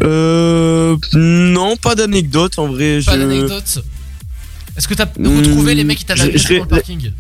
Euh. 0.02 0.96
Non, 1.14 1.76
pas 1.76 1.94
d'anecdote 1.94 2.58
en 2.58 2.68
vrai. 2.68 3.00
Pas 3.04 3.14
je... 3.14 3.18
d'anecdote 3.18 3.84
Est-ce 4.76 4.88
que 4.88 4.94
t'as 4.94 5.06
Hmm, 5.18 5.38
retrouvé 5.38 5.74
les 5.74 5.84
mecs 5.84 5.98
qui 5.98 6.04
t'avaient 6.04 6.22
agressé 6.22 6.56
dans 6.58 6.62
le 6.64 6.68
parking? 6.68 7.12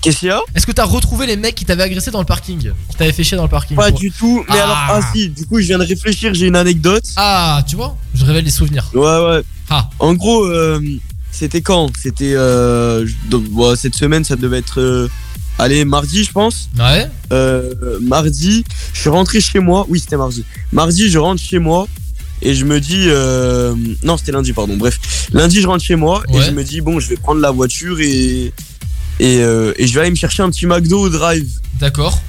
Qu'est-ce 0.00 0.18
qu'il 0.20 0.28
y 0.28 0.30
a? 0.30 0.40
Est-ce 0.54 0.64
que 0.64 0.70
t'as 0.72 0.84
retrouvé 0.84 1.26
les 1.26 1.36
mecs 1.36 1.56
qui 1.56 1.64
t'avaient 1.64 1.82
agressé 1.82 2.10
dans 2.12 2.20
le 2.20 2.24
parking? 2.24 2.70
Qui 2.88 2.96
t'avaient 2.96 3.12
fait 3.12 3.24
chier 3.24 3.36
dans 3.36 3.42
le 3.42 3.48
parking 3.48 3.76
Pas 3.76 3.90
du 3.90 4.12
tout. 4.12 4.44
Mais 4.48 4.58
Ah. 4.60 4.64
alors, 4.64 4.76
ah 5.04 5.10
si, 5.12 5.28
du 5.28 5.44
coup, 5.44 5.60
je 5.60 5.66
viens 5.66 5.78
de 5.78 5.84
réfléchir, 5.84 6.32
j'ai 6.34 6.46
une 6.46 6.54
anecdote. 6.56 7.02
Ah, 7.16 7.62
tu 7.68 7.74
vois 7.76 7.96
Je 8.14 8.24
révèle 8.24 8.44
les 8.44 8.50
souvenirs. 8.52 8.88
Ouais, 8.94 9.00
ouais. 9.02 9.42
Ah. 9.68 9.90
En 9.98 10.14
gros, 10.14 10.44
euh, 10.46 10.80
c'était 11.32 11.62
quand? 11.62 11.90
C'était 12.00 12.34
euh, 12.34 13.06
cette 13.76 13.96
semaine, 13.96 14.22
ça 14.24 14.36
devait 14.36 14.58
être. 14.58 15.08
Allez, 15.58 15.84
mardi, 15.84 16.24
je 16.24 16.32
pense. 16.32 16.68
Ouais. 16.78 17.08
Euh, 17.32 17.98
mardi, 18.00 18.64
je 18.92 19.00
suis 19.00 19.08
rentré 19.10 19.40
chez 19.40 19.58
moi. 19.58 19.86
Oui, 19.88 20.00
c'était 20.00 20.16
mardi. 20.16 20.44
Mardi, 20.72 21.10
je 21.10 21.18
rentre 21.18 21.42
chez 21.42 21.58
moi 21.58 21.86
et 22.42 22.54
je 22.54 22.64
me 22.64 22.80
dis. 22.80 23.06
euh, 23.08 23.74
non, 24.04 24.16
c'était 24.16 24.32
lundi, 24.32 24.52
pardon. 24.52 24.76
Bref, 24.76 24.98
lundi, 25.32 25.60
je 25.60 25.66
rentre 25.66 25.84
chez 25.84 25.96
moi 25.96 26.22
et 26.32 26.40
je 26.46 26.50
me 26.52 26.64
dis 26.64 26.80
bon, 26.80 27.00
je 27.00 27.08
vais 27.08 27.16
prendre 27.16 27.40
la 27.40 27.50
voiture 27.50 28.00
et 28.00 28.52
et, 29.20 29.38
euh, 29.40 29.72
et 29.76 29.86
je 29.88 29.94
vais 29.94 30.02
aller 30.02 30.10
me 30.10 30.16
chercher 30.16 30.42
un 30.44 30.50
petit 30.50 30.66
McDo 30.66 31.00
au 31.00 31.08
drive. 31.08 31.50
D'accord. 31.80 32.20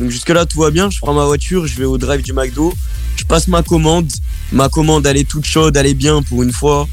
Donc 0.00 0.10
jusque 0.10 0.28
là 0.30 0.44
tout 0.46 0.60
va 0.60 0.70
bien, 0.70 0.90
je 0.90 0.98
prends 0.98 1.14
ma 1.14 1.24
voiture, 1.24 1.66
je 1.66 1.74
vais 1.76 1.84
au 1.84 1.96
drive 1.98 2.22
du 2.22 2.32
McDo, 2.34 2.72
je 3.16 3.24
passe 3.24 3.48
ma 3.48 3.62
commande, 3.62 4.10
ma 4.52 4.68
commande 4.68 5.06
elle 5.06 5.16
est 5.16 5.28
toute 5.28 5.44
chaude, 5.46 5.74
elle 5.76 5.86
est 5.86 5.94
bien 5.94 6.22
pour 6.22 6.42
une 6.42 6.52
fois. 6.52 6.86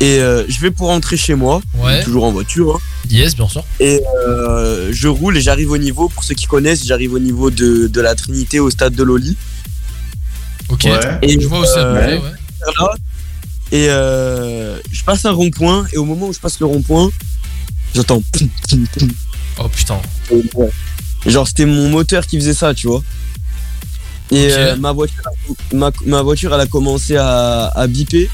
Et 0.00 0.20
euh, 0.20 0.44
je 0.48 0.60
vais 0.60 0.70
pour 0.70 0.86
rentrer 0.88 1.16
chez 1.16 1.34
moi, 1.34 1.60
Ouais. 1.76 2.02
toujours 2.04 2.24
en 2.24 2.30
voiture. 2.32 2.76
hein. 2.76 2.80
Yes, 3.10 3.34
bien 3.34 3.48
sûr. 3.48 3.64
Et 3.80 4.00
euh, 4.28 4.90
je 4.92 5.08
roule 5.08 5.36
et 5.36 5.40
j'arrive 5.40 5.70
au 5.72 5.78
niveau, 5.78 6.08
pour 6.08 6.22
ceux 6.22 6.34
qui 6.34 6.46
connaissent, 6.46 6.86
j'arrive 6.86 7.14
au 7.14 7.18
niveau 7.18 7.50
de, 7.50 7.88
de 7.88 8.00
la 8.00 8.14
Trinité 8.14 8.60
au 8.60 8.70
stade 8.70 8.94
de 8.94 9.02
Loli. 9.02 9.36
Ok. 10.68 10.86
Et, 11.22 11.40
je 11.40 11.46
vois 11.48 11.60
où 11.60 11.64
c'est. 11.64 11.78
euh, 11.78 12.18
ouais, 12.18 12.22
et 13.70 13.86
euh, 13.90 14.78
je 14.90 15.02
passe 15.04 15.24
un 15.24 15.30
rond-point 15.32 15.86
et 15.92 15.98
au 15.98 16.04
moment 16.04 16.28
où 16.28 16.32
je 16.32 16.38
passe 16.38 16.58
le 16.60 16.66
rond-point, 16.66 17.10
j'entends. 17.94 18.22
Oh 19.58 19.68
putain. 19.68 20.00
Genre 21.26 21.46
c'était 21.48 21.66
mon 21.66 21.88
moteur 21.90 22.26
qui 22.26 22.38
faisait 22.38 22.54
ça, 22.54 22.72
tu 22.74 22.86
vois. 22.86 23.02
Et 24.30 24.52
euh, 24.52 24.76
ma 24.76 24.92
voiture, 24.92 25.22
ma, 25.72 25.90
ma 26.06 26.22
voiture, 26.22 26.54
elle 26.54 26.60
a 26.60 26.66
commencé 26.66 27.16
à, 27.16 27.66
à 27.66 27.86
biper. 27.86 28.30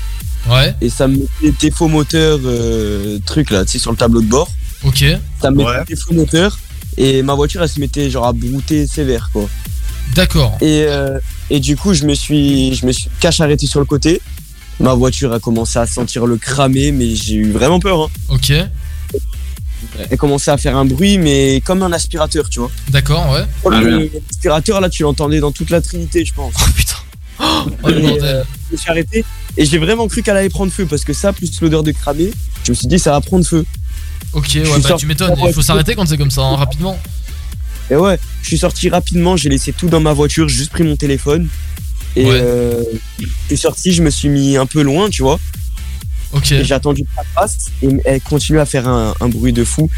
Ouais. 0.49 0.75
Et 0.81 0.91
ça 0.91 1.09
me 1.09 1.17
mettait 1.19 1.55
défaut 1.61 1.89
moteur, 1.89 2.39
euh, 2.45 3.19
truc 3.25 3.51
là, 3.51 3.65
tu 3.65 3.73
sais, 3.73 3.79
sur 3.79 3.91
le 3.91 3.97
tableau 3.97 4.21
de 4.21 4.27
bord. 4.27 4.51
Ok. 4.85 5.05
Ça 5.41 5.51
me 5.51 5.57
mettait 5.57 5.95
défaut 5.95 6.13
moteur. 6.15 6.59
Et 6.97 7.23
ma 7.23 7.35
voiture, 7.35 7.63
elle 7.63 7.69
se 7.69 7.81
mettait 7.81 8.11
genre 8.11 8.27
à 8.27 8.33
brouter 8.33 8.87
sévère, 8.87 9.31
quoi. 9.33 9.49
D'accord. 10.15 10.57
Et, 10.61 10.85
euh, 10.87 11.19
et 11.51 11.59
du 11.61 11.77
coup, 11.77 11.95
je 11.95 12.05
me 12.05 12.15
suis, 12.15 12.75
je 12.75 12.87
me 12.87 12.93
suis 12.93 13.09
cache 13.21 13.41
arrêté 13.41 13.67
sur 13.67 13.81
le 13.81 13.87
côté. 13.87 14.21
Ma 14.81 14.93
voiture 14.95 15.33
a 15.33 15.41
commencé 15.41 15.79
à 15.79 15.87
sentir 15.87 16.27
le 16.27 16.37
cramer, 16.37 16.93
mais 16.93 17.15
j'ai 17.15 17.35
eu 17.37 17.51
vraiment 17.53 17.81
peur. 17.81 18.03
Hein. 18.03 18.09
Ok. 18.29 18.53
Elle 20.11 20.19
commençait 20.19 20.51
à 20.51 20.57
faire 20.57 20.77
un 20.77 20.85
bruit, 20.85 21.19
mais 21.19 21.61
comme 21.65 21.83
un 21.83 21.93
aspirateur, 21.93 22.49
tu 22.49 22.59
vois. 22.61 22.71
D'accord, 22.89 23.31
ouais. 23.31 23.45
Le- 23.71 24.11
L'aspirateur, 24.31 24.81
là, 24.81 24.89
tu 24.89 25.03
l'entendais 25.03 25.41
dans 25.41 25.53
toute 25.53 25.71
la 25.71 25.81
Trinité, 25.81 26.25
je 26.25 26.33
pense. 26.35 26.55
Oh 26.59 26.65
putain. 26.75 26.95
Oh, 27.41 27.45
Et, 27.89 27.93
euh, 28.23 28.43
je 28.69 28.73
me 28.73 28.77
suis 28.77 28.91
arrêté 28.91 29.25
et 29.57 29.65
j'ai 29.65 29.79
vraiment 29.79 30.07
cru 30.09 30.23
qu'elle 30.23 30.37
allait 30.37 30.49
prendre 30.49 30.73
feu 30.73 30.87
parce 30.87 31.05
que 31.05 31.13
ça, 31.13 31.33
plus 31.33 31.61
l'odeur 31.61 31.83
de 31.83 31.91
cramé, 31.93 32.31
je 32.65 32.71
me 32.71 32.75
suis 32.75 32.87
dit 32.87 32.99
ça 32.99 33.11
va 33.13 33.21
prendre 33.21 33.45
feu. 33.45 33.65
Ok, 34.33 34.47
Je 34.53 34.61
ouais, 34.61 34.81
bah 34.81 34.95
tu 34.99 35.07
m'étonnes. 35.07 35.35
Il 35.47 35.53
faut 35.53 35.63
s'arrêter 35.63 35.95
quand 35.95 36.07
c'est 36.07 36.19
comme 36.19 36.31
ça, 36.31 36.43
hein, 36.43 36.57
rapidement. 36.57 36.99
Et 37.91 37.97
ouais, 37.97 38.19
je 38.43 38.49
suis 38.49 38.59
sorti 38.59 38.89
rapidement, 38.89 39.37
j'ai 39.37 39.49
laissé 39.49 39.73
tout 39.73 39.89
dans 39.89 40.01
ma 40.01 40.13
voiture, 40.13 40.49
j'ai 40.49 40.57
juste 40.59 40.71
pris 40.71 40.83
mon 40.85 40.97
téléphone. 40.97 41.49
Et 42.17 42.25
Ouais. 42.25 42.31
euh, 42.43 42.83
je 43.21 43.27
suis 43.49 43.57
sorti, 43.59 43.93
je 43.93 44.03
me 44.03 44.11
suis 44.11 44.29
mis 44.29 44.57
un 44.57 44.67
peu 44.67 44.83
loin, 44.83 45.11
tu 45.11 45.23
vois. 45.23 45.39
Ok. 46.33 46.51
Et 46.53 46.65
j'ai 46.65 46.75
attendu 46.75 47.03
que 47.03 47.09
ça 47.15 47.23
passe 47.35 47.57
et 47.83 47.89
elle 48.05 48.21
continue 48.21 48.59
à 48.59 48.67
faire 48.67 48.89
un, 48.89 49.15
un 49.21 49.29
bruit 49.29 49.53
de 49.53 49.63
fou. 49.65 49.89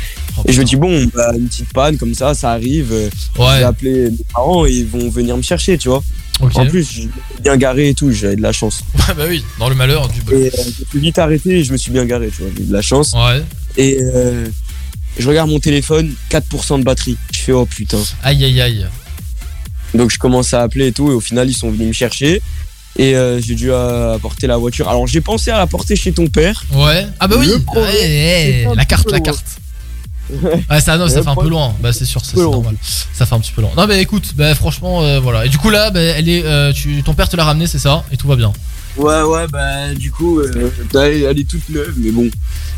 et 0.47 0.53
je 0.53 0.61
me 0.61 0.65
dis, 0.65 0.77
bon, 0.77 1.05
bah, 1.15 1.33
une 1.35 1.47
petite 1.49 1.73
panne 1.73 1.97
comme 1.97 2.15
ça, 2.15 2.35
ça 2.35 2.53
arrive. 2.53 2.93
Ouais. 2.93 3.11
Je 3.39 3.59
vais 3.59 3.63
appeler 3.65 4.11
mes 4.11 4.17
parents 4.35 4.67
et 4.67 4.73
ils 4.73 4.87
vont 4.87 5.09
venir 5.09 5.37
me 5.37 5.43
chercher, 5.43 5.79
tu 5.79 5.89
vois. 5.89 6.03
En 6.41 6.67
plus, 6.67 7.09
bien 7.43 7.57
garé 7.57 7.89
et 7.89 7.95
tout, 7.95 8.13
j'avais 8.13 8.37
de 8.37 8.43
la 8.43 8.53
chance. 8.53 8.83
Ouais, 9.09 9.15
bah 9.17 9.25
oui, 9.29 9.45
dans 9.59 9.69
le 9.69 9.75
malheur 9.75 10.09
du 10.09 10.21
Et 10.33 10.47
euh, 10.47 10.51
je 10.53 10.59
me 10.81 10.87
suis 10.91 10.99
vite 10.99 11.19
arrêté 11.19 11.59
et 11.59 11.65
je 11.65 11.73
me 11.73 11.77
suis 11.77 11.93
bien 11.93 12.05
garé, 12.05 12.29
tu 12.35 12.43
vois, 12.43 12.51
j'ai 12.57 12.65
de 12.65 12.73
la 12.73 12.83
chance. 12.83 13.13
Ouais. 13.13 13.43
Et 13.77 13.99
euh, 14.03 14.47
je 15.19 15.29
regarde 15.29 15.49
mon 15.49 15.61
téléphone, 15.61 16.13
4% 16.31 16.81
de 16.81 16.85
batterie. 16.85 17.17
Je 17.33 17.39
fais, 17.39 17.53
oh 17.53 17.67
putain. 17.67 17.99
Aïe 18.23 18.45
aïe 18.45 18.61
aïe. 18.61 18.87
Donc 19.95 20.11
je 20.11 20.19
commence 20.19 20.53
à 20.55 20.63
appeler 20.63 20.89
et 20.89 20.93
tout, 20.93 21.11
et 21.11 21.15
au 21.15 21.21
final, 21.21 21.49
ils 21.49 21.55
sont 21.55 21.71
venus 21.71 21.89
me 21.89 21.93
chercher. 21.93 22.43
Et 22.99 23.15
euh, 23.15 23.41
j'ai 23.41 23.55
dû 23.55 23.71
euh, 23.71 24.15
apporter 24.15 24.47
la 24.47 24.57
voiture. 24.57 24.89
Alors 24.89 25.07
j'ai 25.07 25.21
pensé 25.21 25.51
à 25.51 25.59
la 25.59 25.67
porter 25.67 25.97
chez 25.97 26.13
ton 26.13 26.27
père. 26.29 26.65
Ouais. 26.73 27.07
Ah 27.21 27.29
bah 27.29 27.37
oui. 27.39 27.49
Problème, 27.65 27.87
Ouais, 27.95 28.67
ouais, 28.67 28.75
la 28.75 28.85
carte, 28.85 29.11
la 29.11 29.21
carte. 29.21 29.45
Ouais, 30.71 30.81
ça, 30.81 30.97
non, 30.99 31.09
ça 31.09 31.23
fait 31.23 31.29
un 31.29 31.35
peu 31.37 31.49
loin. 31.49 31.75
Bah, 31.81 31.93
c'est 31.93 32.05
sûr, 32.05 32.21
c'est 32.25 32.37
normal. 32.37 32.77
Ça 33.13 33.27
fait 33.27 33.35
un 33.35 33.41
petit 33.41 33.53
peu 33.53 33.63
loin. 33.63 33.71
Non, 33.77 33.87
mais 33.87 34.01
écoute, 34.01 34.35
bah, 34.37 34.55
franchement, 34.55 35.03
euh, 35.03 35.21
voilà. 35.21 35.47
Et 35.47 35.49
du 35.49 35.59
coup, 35.59 35.71
là, 35.71 35.91
bah, 35.91 36.01
elle 36.01 36.29
est, 36.29 36.45
euh, 36.45 36.73
tu, 36.73 37.03
ton 37.03 37.15
père 37.15 37.29
te 37.29 37.37
l'a 37.37 37.45
ramené, 37.45 37.67
c'est 37.67 37.79
ça, 37.79 38.05
et 38.13 38.17
tout 38.17 38.29
va 38.29 38.37
bien. 38.37 38.53
Ouais, 38.97 39.23
ouais, 39.23 39.47
bah 39.53 39.95
du 39.95 40.11
coup, 40.11 40.41
euh, 40.41 40.71
elle, 40.95 41.23
elle 41.25 41.39
est 41.39 41.49
toute 41.49 41.69
neuve, 41.69 41.95
mais 41.99 42.11
bon, 42.11 42.29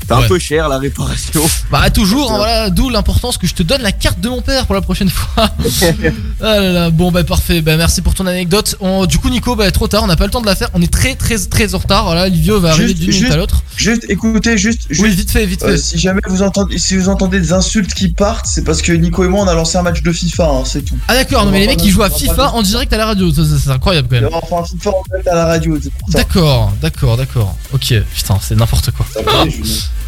c'est 0.06 0.12
un 0.12 0.18
Ouais. 0.20 0.26
peu 0.28 0.38
cher 0.38 0.68
la 0.68 0.78
réparation. 0.78 1.42
Bah, 1.70 1.90
toujours, 1.90 2.32
hein, 2.32 2.36
voilà, 2.38 2.70
d'où 2.70 2.88
l'importance 2.88 3.36
que 3.36 3.46
je 3.46 3.54
te 3.54 3.62
donne 3.62 3.82
la 3.82 3.92
carte 3.92 4.20
de 4.20 4.28
mon 4.30 4.40
père 4.40 4.64
pour 4.66 4.74
la 4.74 4.80
prochaine 4.80 5.10
fois. 5.10 5.50
ah 6.40 6.60
là 6.60 6.72
là, 6.72 6.90
bon, 6.90 7.10
bah, 7.12 7.24
parfait. 7.24 7.60
Bah, 7.60 7.76
merci 7.76 8.00
pour 8.00 8.14
ton 8.14 8.26
anecdote. 8.26 8.76
On- 8.80 9.04
du 9.06 9.18
coup, 9.18 9.28
Nico, 9.28 9.54
bah, 9.54 9.70
trop 9.70 9.86
tard, 9.86 10.02
on 10.04 10.06
n'a 10.06 10.16
pas 10.16 10.24
le 10.24 10.30
temps 10.30 10.40
de 10.40 10.46
la 10.46 10.54
faire. 10.54 10.70
On 10.74 10.80
est 10.82 10.90
très, 10.92 11.14
très, 11.14 11.38
très 11.38 11.74
en 11.74 11.78
retard. 11.78 12.04
Voilà, 12.04 12.28
Livio 12.28 12.58
va 12.58 12.70
arriver 12.70 12.94
d'une 12.94 13.10
minute 13.10 13.30
à 13.30 13.36
l'autre. 13.36 13.62
Juste, 13.76 14.06
écoutez, 14.08 14.56
juste, 14.58 14.86
Oui, 14.90 14.96
juste, 14.96 15.18
vite 15.18 15.30
fait, 15.30 15.46
vite 15.46 15.62
euh, 15.62 15.72
fait. 15.72 15.78
si 15.78 15.98
jamais 15.98 16.20
vous 16.26 16.42
entendez, 16.42 16.78
si 16.78 16.96
vous 16.96 17.08
entendez 17.10 17.38
des 17.38 17.52
insultes 17.52 17.92
qui 17.94 18.08
partent, 18.08 18.46
c'est 18.46 18.64
parce 18.64 18.80
que 18.82 18.92
Nico 18.92 19.24
et 19.24 19.28
moi 19.28 19.42
on 19.44 19.46
a 19.48 19.54
lancé 19.54 19.76
un 19.78 19.82
match 19.82 20.02
de 20.02 20.10
FIFA, 20.10 20.48
hein, 20.48 20.62
c'est 20.64 20.82
tout. 20.82 20.96
Ah, 21.06 21.14
d'accord, 21.14 21.44
non, 21.44 21.52
mais 21.52 21.60
les 21.60 21.66
mecs, 21.68 21.84
ils 21.84 21.90
jouent 21.90 22.02
à 22.02 22.10
FIFA 22.10 22.54
en 22.54 22.62
direct 22.62 22.92
à 22.92 22.96
la 22.96 23.06
radio. 23.06 23.30
C'est 23.32 23.70
incroyable 23.70 24.08
quand 24.10 24.20
même. 24.20 24.30
Enfin, 24.32 24.64
FIFA 24.64 24.90
en 24.90 25.02
direct 25.10 25.28
à 25.28 25.34
la 25.34 25.44
radio, 25.46 25.78
c'est 25.82 25.92
pour 25.92 26.07
ça. 26.07 26.07
D'accord, 26.08 26.72
d'accord, 26.80 27.16
d'accord. 27.16 27.56
Ok, 27.72 27.94
putain, 28.14 28.38
c'est 28.40 28.54
n'importe 28.54 28.90
quoi. 28.92 29.06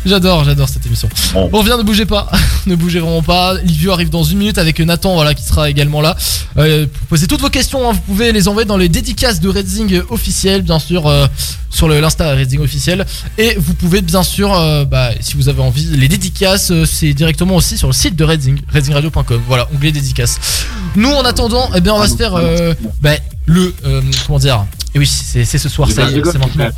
J'adore, 0.07 0.45
j'adore 0.45 0.69
cette 0.69 0.87
émission. 0.87 1.11
Bon, 1.53 1.63
viens, 1.63 1.77
ne 1.77 1.83
bougez 1.83 2.07
pas, 2.07 2.31
ne 2.67 2.75
bougez 2.75 3.01
vraiment 3.01 3.23
pas. 3.23 3.55
Livio 3.63 3.93
arrive 3.93 4.09
dans 4.09 4.25
une 4.25 4.39
minute 4.39 4.57
avec 4.57 4.81
Nathan, 4.81 5.15
voilà, 5.15 5.35
qui 5.35 5.45
sera 5.45 5.69
également 5.69 6.01
là. 6.01 6.17
Euh, 6.57 6.87
poser 7.11 7.27
toutes 7.27 7.43
vos 7.43 7.51
questions, 7.51 7.89
hein, 7.89 7.93
vous 7.93 8.01
pouvez 8.01 8.33
les 8.33 8.49
envoyer 8.49 8.67
dans 8.67 8.79
les 8.79 8.89
dédicaces 8.89 9.41
de 9.41 9.49
Redzing 9.51 10.01
officiel, 10.09 10.63
bien 10.63 10.79
sûr, 10.79 11.07
euh, 11.07 11.27
sur 11.69 11.87
l'Insta 11.87 12.35
Redzing 12.35 12.61
officiel. 12.61 13.05
Et 13.37 13.57
vous 13.59 13.75
pouvez 13.75 14.01
bien 14.01 14.23
sûr, 14.23 14.55
euh, 14.55 14.87
bah, 14.87 15.11
si 15.21 15.37
vous 15.37 15.51
avez 15.51 15.61
envie, 15.61 15.85
les 15.85 16.09
dédicaces, 16.09 16.73
c'est 16.87 17.13
directement 17.13 17.57
aussi 17.57 17.77
sur 17.77 17.89
le 17.89 17.93
site 17.93 18.17
de 18.17 18.25
Redzing, 18.25 18.59
redzingradio.com. 18.73 19.43
Voilà, 19.47 19.69
onglet 19.75 19.93
dédicaces. 19.93 20.39
Nous, 20.97 21.11
en 21.11 21.27
attendant, 21.27 21.69
eh 21.75 21.83
bien, 21.83 21.93
on 21.93 21.99
va 21.99 22.09
se 22.09 22.17
faire 22.17 22.41
bah, 23.03 23.17
le, 23.45 23.75
comment 24.27 24.39
dire, 24.39 24.65
et 24.95 24.99
oui, 24.99 25.07
c'est 25.07 25.45
ce 25.45 25.69
soir, 25.69 25.91
ça 25.91 26.11
y 26.11 26.19
est, 26.19 26.23
c'est 26.25 26.39
maintenant. 26.39 26.69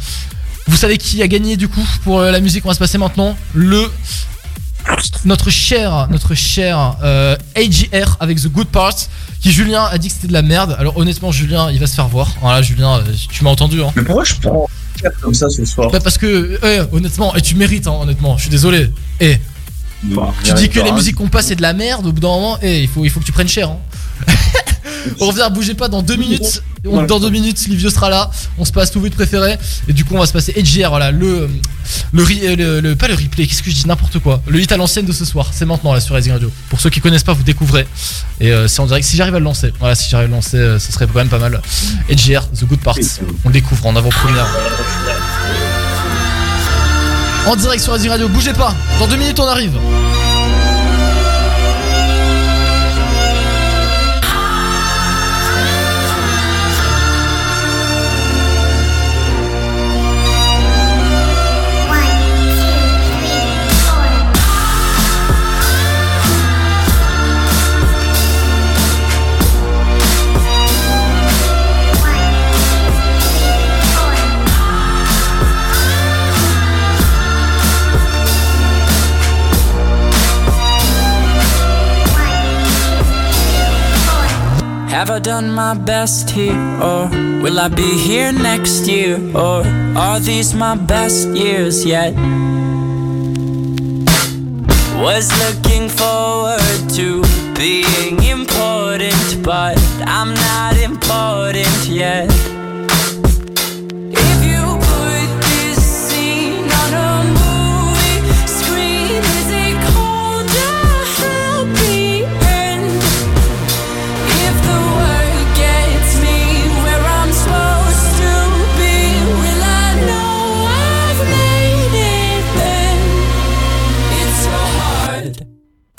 Vous 0.69 0.77
savez 0.77 0.97
qui 0.97 1.21
a 1.23 1.27
gagné 1.29 1.57
du 1.57 1.67
coup 1.69 1.85
pour 2.05 2.21
euh, 2.21 2.31
la 2.31 2.39
musique 2.41 2.65
On 2.65 2.69
va 2.69 2.75
se 2.75 2.79
passer 2.79 2.97
maintenant 2.99 3.37
le 3.53 3.91
notre 5.25 5.51
cher 5.51 6.07
notre 6.11 6.35
cher 6.35 6.97
euh, 7.03 7.37
AGR 7.57 8.17
avec 8.21 8.41
The 8.41 8.49
Good 8.49 8.69
Parts 8.69 8.95
qui 9.41 9.51
Julien 9.53 9.85
a 9.85 9.99
dit 9.99 10.09
que 10.09 10.15
c'était 10.15 10.29
de 10.29 10.33
la 10.33 10.43
merde. 10.43 10.77
Alors 10.79 10.97
honnêtement 10.97 11.33
Julien 11.33 11.71
il 11.71 11.81
va 11.81 11.87
se 11.89 11.95
faire 11.95 12.07
voir. 12.09 12.29
Voilà 12.41 12.63
Julien 12.63 12.99
euh, 12.99 13.03
tu 13.31 13.43
m'as 13.45 13.51
entendu 13.51 13.83
hein. 13.83 13.91
Mais 13.97 14.03
pourquoi 14.03 14.25
je 14.25 14.35
prends 14.35 14.69
comme 15.21 15.35
ça 15.35 15.49
ce 15.51 15.65
soir? 15.65 15.91
Bah, 15.91 15.99
parce 16.03 16.17
que 16.19 16.61
honnêtement 16.93 17.35
et 17.35 17.41
tu 17.43 17.57
mérites 17.57 17.87
hein, 17.89 17.99
honnêtement. 18.01 18.37
Je 18.37 18.43
suis 18.43 18.51
désolé. 18.51 18.91
Et 19.21 19.39
tu 20.45 20.53
dis 20.55 20.69
que 20.69 20.81
les 20.81 20.93
musiques 20.93 21.17
qu'on 21.17 21.29
passe 21.29 21.47
c'est 21.47 21.57
de 21.57 21.63
la 21.63 21.73
merde 21.73 22.07
au 22.07 22.13
bout 22.13 22.21
d'un 22.21 22.29
moment 22.29 22.59
et 22.63 22.83
il 22.83 22.89
faut 22.89 23.05
il 23.05 23.11
faut 23.11 23.19
que 23.21 23.25
tu 23.25 23.33
prennes 23.33 23.49
cher. 23.49 23.69
hein. 23.71 23.79
on 25.20 25.26
revient, 25.28 25.49
bougez 25.53 25.74
pas 25.74 25.89
dans 25.89 26.03
deux 26.03 26.16
minutes. 26.16 26.62
On- 26.85 27.03
dans 27.07 27.20
deux 27.20 27.30
minutes, 27.30 27.64
Livio 27.68 27.91
sera 27.91 28.11
là. 28.11 28.30
On 28.59 28.64
se 28.64 28.72
passe 28.72 28.91
tout 28.91 29.01
votre 29.01 29.14
préféré. 29.14 29.57
Et 29.89 29.93
du 29.93 30.05
coup, 30.05 30.14
on 30.14 30.18
va 30.18 30.26
se 30.26 30.33
passer 30.33 30.53
HGR, 30.53 30.89
voilà, 30.89 31.12
le, 31.12 31.49
le, 32.12 32.24
le, 32.57 32.80
le- 32.80 32.97
pas 32.97 33.07
le 33.09 33.14
replay, 33.14 33.47
qu'est-ce 33.47 33.62
que 33.62 33.70
je 33.70 33.76
dis 33.76 33.87
n'importe 33.87 34.18
quoi. 34.18 34.43
Le 34.49 34.61
hit 34.61 34.72
à 34.72 34.76
l'ancienne 34.76 35.07
de 35.07 35.12
ce 35.12 35.24
soir, 35.24 35.51
c'est 35.53 35.64
maintenant 35.64 35.93
là 35.95 36.01
sur 36.01 36.14
Rising 36.16 36.33
Radio. 36.33 36.51
Pour 36.70 36.80
ceux 36.80 36.91
qui 36.91 37.01
connaissent 37.01 37.22
pas, 37.22 37.35
vous 37.35 37.45
découvrez. 37.45 37.87
Et 38.41 38.51
euh, 38.51 38.66
c'est 38.66 38.80
en 38.80 38.87
direct. 38.87 39.07
Si 39.07 39.16
j'arrive 39.16 39.35
à 39.37 39.39
le 39.39 39.45
lancer, 39.45 39.72
voilà, 39.78 39.95
si 39.95 40.11
j'arrive 40.11 40.24
à 40.26 40.28
le 40.28 40.35
lancer, 40.35 40.57
euh, 40.57 40.78
ce 40.80 40.91
serait 40.91 41.07
quand 41.07 41.14
même 41.14 41.28
pas 41.28 41.39
mal. 41.39 41.61
HGR, 42.11 42.49
The 42.51 42.64
Good 42.64 42.80
Parts, 42.80 42.97
on 43.45 43.49
le 43.49 43.53
découvre 43.55 43.87
en 43.87 43.95
avant-première. 43.95 44.47
En 47.47 47.57
direct 47.57 47.83
sur 47.83 47.93
Rising 47.93 48.11
Radio, 48.11 48.28
bougez 48.28 48.53
pas. 48.53 48.74
Dans 48.99 49.07
deux 49.07 49.16
minutes, 49.16 49.39
on 49.41 49.47
arrive. 49.47 49.72
Done 85.22 85.51
my 85.51 85.74
best 85.74 86.30
here? 86.30 86.55
Or 86.82 87.09
will 87.43 87.59
I 87.59 87.68
be 87.68 87.97
here 87.97 88.32
next 88.32 88.86
year? 88.86 89.18
Or 89.34 89.64
are 89.97 90.20
these 90.20 90.53
my 90.53 90.74
best 90.74 91.28
years 91.28 91.84
yet? 91.84 92.14
Was 95.03 95.30
looking 95.43 95.88
forward 95.88 96.90
to 96.97 97.22
being 97.55 98.22
important, 98.22 99.43
but 99.43 99.78
I'm 100.07 100.34
not 100.34 100.76
important 100.76 101.88
yet. 101.88 102.52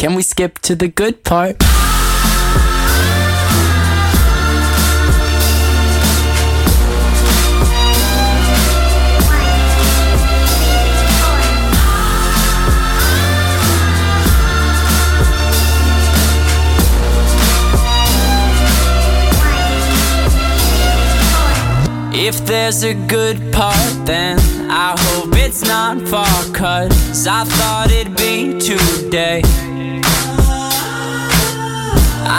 Can 0.04 0.16
we 0.16 0.22
skip 0.22 0.60
to 0.64 0.76
the 0.76 0.89
good 0.89 1.24
part? 1.24 1.56
If 22.14 22.45
there's 22.45 22.84
a 22.84 22.93
good 23.08 23.54
part, 23.54 23.76
then 24.06 24.38
I 24.70 24.97
hope 24.99 25.30
it's 25.38 25.64
not 25.64 26.06
far 26.10 26.28
cut. 26.51 26.89
'cause 26.89 27.26
I 27.26 27.45
thought 27.45 27.89
it'd 27.89 28.18
be 28.18 28.60
today. 28.60 29.41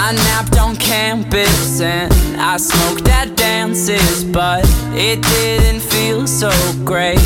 I 0.07 0.13
napped 0.13 0.59
on 0.59 0.77
campus 0.77 1.81
and 1.81 2.13
I 2.37 2.59
smoked 2.59 3.09
at 3.09 3.39
dances, 3.39 4.23
but 4.23 4.63
it 4.93 5.23
didn't 5.23 5.81
feel 5.81 6.27
so 6.27 6.51
great. 6.85 7.17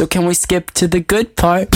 So 0.00 0.06
can 0.06 0.24
we 0.24 0.32
skip 0.32 0.70
to 0.70 0.88
the 0.88 1.00
good 1.00 1.36
part? 1.36 1.68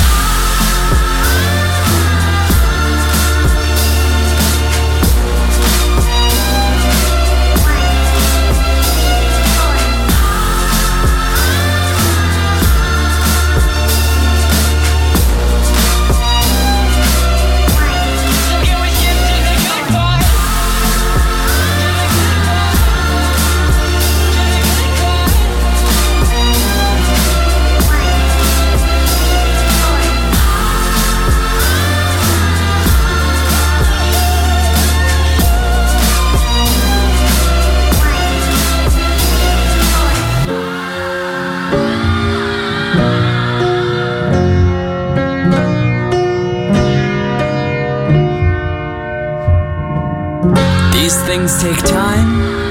These 51.04 51.22
things 51.24 51.52
take 51.60 51.76
time. 51.84 52.28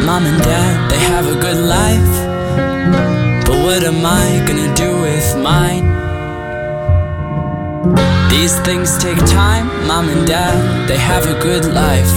Mom 0.08 0.26
and 0.26 0.42
dad, 0.42 0.90
they 0.90 0.98
have 0.98 1.28
a 1.28 1.40
good 1.40 1.62
life. 1.78 2.14
But 3.46 3.58
what 3.62 3.84
am 3.84 4.04
I 4.04 4.42
gonna 4.48 4.74
do 4.74 4.90
with 5.06 5.38
mine? 5.38 5.86
These 8.32 8.58
things 8.62 8.98
take 8.98 9.20
time. 9.30 9.68
Mom 9.86 10.10
and 10.10 10.26
dad, 10.26 10.90
they 10.90 10.98
have 10.98 11.28
a 11.28 11.40
good 11.44 11.66
life. 11.66 12.12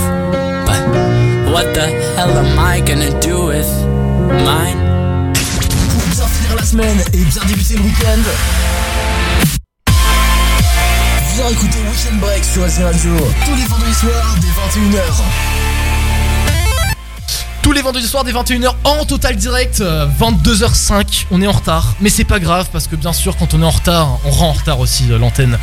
But 0.64 0.80
what 1.52 1.74
the 1.74 1.86
hell 2.16 2.32
am 2.32 2.58
I 2.58 2.80
gonna 2.80 3.12
do 3.20 3.48
with 3.52 3.68
mine? 4.48 4.80
Pour 5.92 6.06
bien 6.16 6.28
finir 6.32 6.56
la 6.56 6.64
semaine 6.64 6.98
et 7.12 7.24
bien 7.28 7.44
débuter 7.44 7.76
le 7.76 7.82
week-end. 7.82 8.24
Viens 11.34 11.48
écouter 11.50 11.80
Weekend 11.90 12.20
Break 12.20 12.42
sur 12.42 12.62
SC 12.66 12.80
Radio 12.84 13.12
tous 13.44 13.54
les 13.54 13.66
vendredis 13.66 13.92
soirs 13.92 14.36
dès 14.40 14.48
21h. 14.48 15.55
Tous 17.66 17.72
les 17.72 17.82
vendredis 17.82 18.06
soirs 18.06 18.22
des 18.22 18.32
21h 18.32 18.76
en 18.84 19.04
total 19.06 19.34
direct, 19.34 19.80
euh, 19.80 20.06
22h05, 20.20 21.26
on 21.32 21.42
est 21.42 21.48
en 21.48 21.52
retard, 21.52 21.96
mais 22.00 22.10
c'est 22.10 22.22
pas 22.22 22.38
grave 22.38 22.68
parce 22.72 22.86
que 22.86 22.94
bien 22.94 23.12
sûr 23.12 23.36
quand 23.36 23.54
on 23.54 23.60
est 23.60 23.64
en 23.64 23.70
retard, 23.70 24.20
on 24.24 24.30
rend 24.30 24.50
en 24.50 24.52
retard 24.52 24.78
aussi 24.78 25.10
euh, 25.10 25.18
l'antenne. 25.18 25.58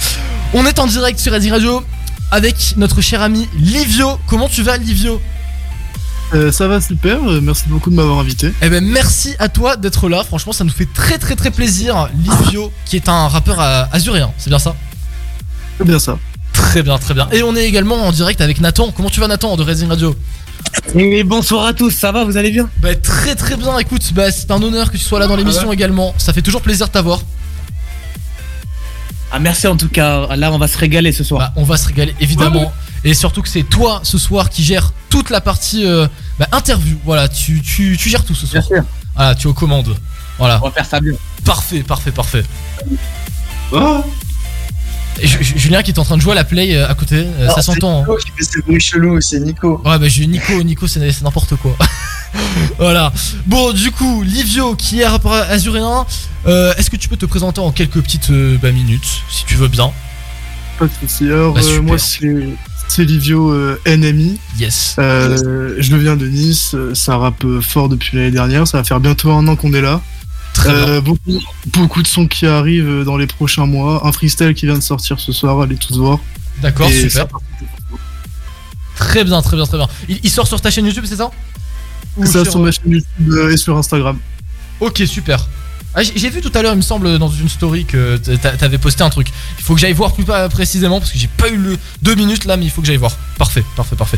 On 0.53 0.65
est 0.65 0.79
en 0.79 0.85
direct 0.85 1.17
sur 1.17 1.31
Ready 1.31 1.49
Radio 1.49 1.81
avec 2.29 2.73
notre 2.75 2.99
cher 2.99 3.21
ami 3.21 3.47
Livio. 3.57 4.19
Comment 4.27 4.49
tu 4.49 4.63
vas 4.63 4.75
Livio? 4.75 5.21
Euh, 6.33 6.51
ça 6.51 6.67
va 6.67 6.81
super, 6.81 7.23
euh, 7.23 7.39
merci 7.41 7.69
beaucoup 7.69 7.89
de 7.89 7.95
m'avoir 7.95 8.19
invité. 8.19 8.51
Eh 8.61 8.67
ben 8.67 8.83
merci 8.83 9.35
à 9.39 9.47
toi 9.47 9.77
d'être 9.77 10.09
là, 10.09 10.25
franchement 10.25 10.51
ça 10.51 10.65
nous 10.65 10.71
fait 10.71 10.89
très 10.93 11.17
très 11.17 11.37
très 11.37 11.51
plaisir. 11.51 12.09
Livio 12.17 12.69
qui 12.83 12.97
est 12.97 13.07
un 13.07 13.29
rappeur 13.29 13.61
euh, 13.61 13.85
azuréen, 13.93 14.33
c'est 14.37 14.49
bien 14.49 14.59
ça? 14.59 14.75
C'est 15.77 15.85
bien 15.85 15.99
ça. 15.99 16.19
Très 16.51 16.83
bien, 16.83 16.97
très 16.97 17.13
bien. 17.13 17.29
Et 17.31 17.43
on 17.43 17.55
est 17.55 17.65
également 17.65 17.95
en 17.95 18.11
direct 18.11 18.41
avec 18.41 18.59
Nathan. 18.59 18.91
Comment 18.91 19.09
tu 19.09 19.21
vas 19.21 19.27
Nathan 19.27 19.55
de 19.55 19.63
Resident 19.63 19.89
Radio? 19.89 20.15
Et 20.95 21.23
bonsoir 21.23 21.65
à 21.65 21.73
tous, 21.73 21.91
ça 21.91 22.11
va, 22.11 22.23
vous 22.23 22.37
allez 22.37 22.51
bien? 22.51 22.69
Bah 22.77 22.95
très 22.95 23.35
très 23.35 23.55
bien, 23.55 23.77
écoute, 23.79 24.13
bah, 24.13 24.31
c'est 24.31 24.51
un 24.51 24.61
honneur 24.61 24.91
que 24.91 24.97
tu 24.97 25.03
sois 25.03 25.19
là 25.19 25.27
dans 25.27 25.35
l'émission 25.35 25.63
Ah 25.65 25.67
ouais 25.69 25.75
également. 25.75 26.13
Ça 26.17 26.33
fait 26.33 26.41
toujours 26.41 26.61
plaisir 26.61 26.87
de 26.87 26.91
t'avoir. 26.91 27.21
Ah 29.31 29.39
merci 29.39 29.65
en 29.67 29.75
tout 29.75 29.89
cas, 29.89 30.35
là 30.35 30.51
on 30.51 30.59
va 30.59 30.67
se 30.67 30.77
régaler 30.77 31.11
ce 31.11 31.23
soir. 31.23 31.39
Bah, 31.39 31.53
on 31.55 31.63
va 31.63 31.77
se 31.77 31.87
régaler 31.87 32.15
évidemment. 32.19 32.71
Et 33.03 33.13
surtout 33.13 33.41
que 33.41 33.49
c'est 33.49 33.63
toi 33.63 34.01
ce 34.03 34.17
soir 34.17 34.49
qui 34.49 34.63
gère 34.63 34.93
toute 35.09 35.29
la 35.29 35.41
partie 35.41 35.85
euh, 35.85 36.07
bah, 36.39 36.47
interview. 36.51 36.97
Voilà, 37.03 37.27
tu, 37.27 37.61
tu, 37.61 37.97
tu 37.97 38.09
gères 38.09 38.23
tout 38.23 38.35
ce 38.35 38.45
soir. 38.47 38.63
Voilà, 39.15 39.35
tu 39.35 39.47
es 39.47 39.49
aux 39.49 39.53
commandes. 39.53 39.95
Voilà. 40.37 40.59
On 40.61 40.67
va 40.67 40.71
faire 40.71 40.85
ça 40.85 40.99
bien. 40.99 41.13
Parfait, 41.43 41.83
parfait, 41.83 42.11
parfait. 42.11 42.43
Oh. 43.71 44.03
Julien 45.27 45.81
qui 45.83 45.91
est 45.91 45.99
en 45.99 46.03
train 46.03 46.17
de 46.17 46.21
jouer 46.21 46.33
à 46.33 46.35
la 46.35 46.43
play 46.43 46.75
euh, 46.75 46.87
à 46.89 46.93
côté, 46.95 47.15
euh, 47.17 47.47
Non, 47.47 47.55
ça 47.55 47.61
c'est 47.61 47.73
s'entend. 47.73 47.97
hein. 47.99 47.99
Nico 48.01 48.17
qui 48.17 48.31
fait 48.37 48.43
ses 48.43 48.61
bruits 48.61 48.79
chelous, 48.79 49.21
c'est 49.21 49.39
Nico. 49.39 49.81
Ouais, 49.85 49.97
bah 49.99 50.07
j'ai 50.07 50.25
Nico, 50.27 50.61
Nico 50.63 50.87
c'est 50.87 51.11
c'est 51.11 51.23
n'importe 51.23 51.55
quoi. 51.57 51.75
voilà. 52.77 53.11
Bon, 53.45 53.71
du 53.73 53.91
coup, 53.91 54.23
Livio 54.23 54.75
qui 54.75 55.01
est 55.01 55.07
rappeur 55.07 55.33
azuréen, 55.33 56.05
euh, 56.47 56.73
est-ce 56.77 56.89
que 56.89 56.97
tu 56.97 57.07
peux 57.09 57.17
te 57.17 57.25
présenter 57.25 57.59
en 57.61 57.71
quelques 57.71 58.01
petites 58.01 58.29
euh, 58.31 58.57
bah, 58.61 58.71
minutes, 58.71 59.21
si 59.29 59.45
tu 59.45 59.55
veux 59.55 59.67
bien? 59.67 59.91
Pas 60.79 60.85
de 60.85 60.91
soucis. 61.01 61.25
Alors, 61.25 61.53
Bah, 61.53 61.61
euh, 61.63 61.81
moi, 61.81 61.97
c'est 61.97 62.47
c'est 62.87 63.05
Livio 63.05 63.51
euh, 63.51 63.79
NMI. 63.87 64.39
Yes. 64.59 64.95
Euh, 64.99 65.75
je 65.79 65.95
viens 65.95 66.15
de 66.15 66.27
Nice. 66.27 66.75
Ça 66.93 67.17
rappe 67.17 67.45
fort 67.61 67.89
depuis 67.89 68.17
l'année 68.17 68.31
dernière. 68.31 68.67
Ça 68.67 68.77
va 68.79 68.83
faire 68.83 68.99
bientôt 68.99 69.31
un 69.31 69.47
an 69.47 69.55
qu'on 69.55 69.73
est 69.73 69.81
là. 69.81 70.01
Euh, 70.65 71.01
beaucoup, 71.01 71.39
beaucoup 71.67 72.01
de 72.03 72.07
sons 72.07 72.27
qui 72.27 72.45
arrivent 72.45 72.87
euh, 72.87 73.03
dans 73.03 73.17
les 73.17 73.27
prochains 73.27 73.65
mois. 73.65 74.05
Un 74.07 74.11
freestyle 74.11 74.53
qui 74.53 74.65
vient 74.65 74.75
de 74.77 74.83
sortir 74.83 75.19
ce 75.19 75.31
soir. 75.31 75.59
Allez 75.61 75.75
tous 75.77 75.97
voir. 75.97 76.19
D'accord, 76.61 76.87
super. 77.09 77.11
ça- 77.11 77.27
Très 78.95 79.23
bien, 79.23 79.41
très 79.41 79.57
bien, 79.57 79.65
très 79.65 79.77
bien. 79.77 79.87
Il, 80.07 80.19
il 80.23 80.29
sort 80.29 80.47
sur 80.47 80.61
ta 80.61 80.69
chaîne 80.71 80.85
YouTube, 80.85 81.05
c'est 81.07 81.15
ça 81.15 81.31
Ou 82.17 82.25
Ça 82.25 82.45
sur 82.45 82.59
ma 82.59 82.71
chaîne 82.71 82.91
YouTube 82.91 83.31
euh, 83.31 83.51
et 83.51 83.57
sur 83.57 83.75
Instagram. 83.77 84.17
Ok, 84.79 85.01
super. 85.07 85.47
Ah, 85.95 86.01
j'ai 86.03 86.29
vu 86.29 86.41
tout 86.41 86.51
à 86.55 86.61
l'heure, 86.61 86.73
il 86.73 86.77
me 86.77 86.81
semble, 86.81 87.19
dans 87.19 87.29
une 87.29 87.49
story 87.49 87.85
que 87.85 88.17
t'a- 88.17 88.55
t'avais 88.57 88.77
posté 88.79 89.03
un 89.03 89.09
truc. 89.09 89.27
Il 89.59 89.63
faut 89.63 89.75
que 89.75 89.79
j'aille 89.81 89.93
voir 89.93 90.13
plus 90.13 90.25
précisément 90.49 90.99
parce 90.99 91.11
que 91.11 91.19
j'ai 91.19 91.27
pas 91.27 91.49
eu 91.49 91.57
le 91.57 91.77
deux 92.01 92.15
minutes 92.15 92.45
là, 92.45 92.57
mais 92.57 92.65
il 92.65 92.71
faut 92.71 92.81
que 92.81 92.87
j'aille 92.87 92.97
voir. 92.97 93.15
Parfait, 93.37 93.63
parfait, 93.75 93.95
parfait. 93.95 94.17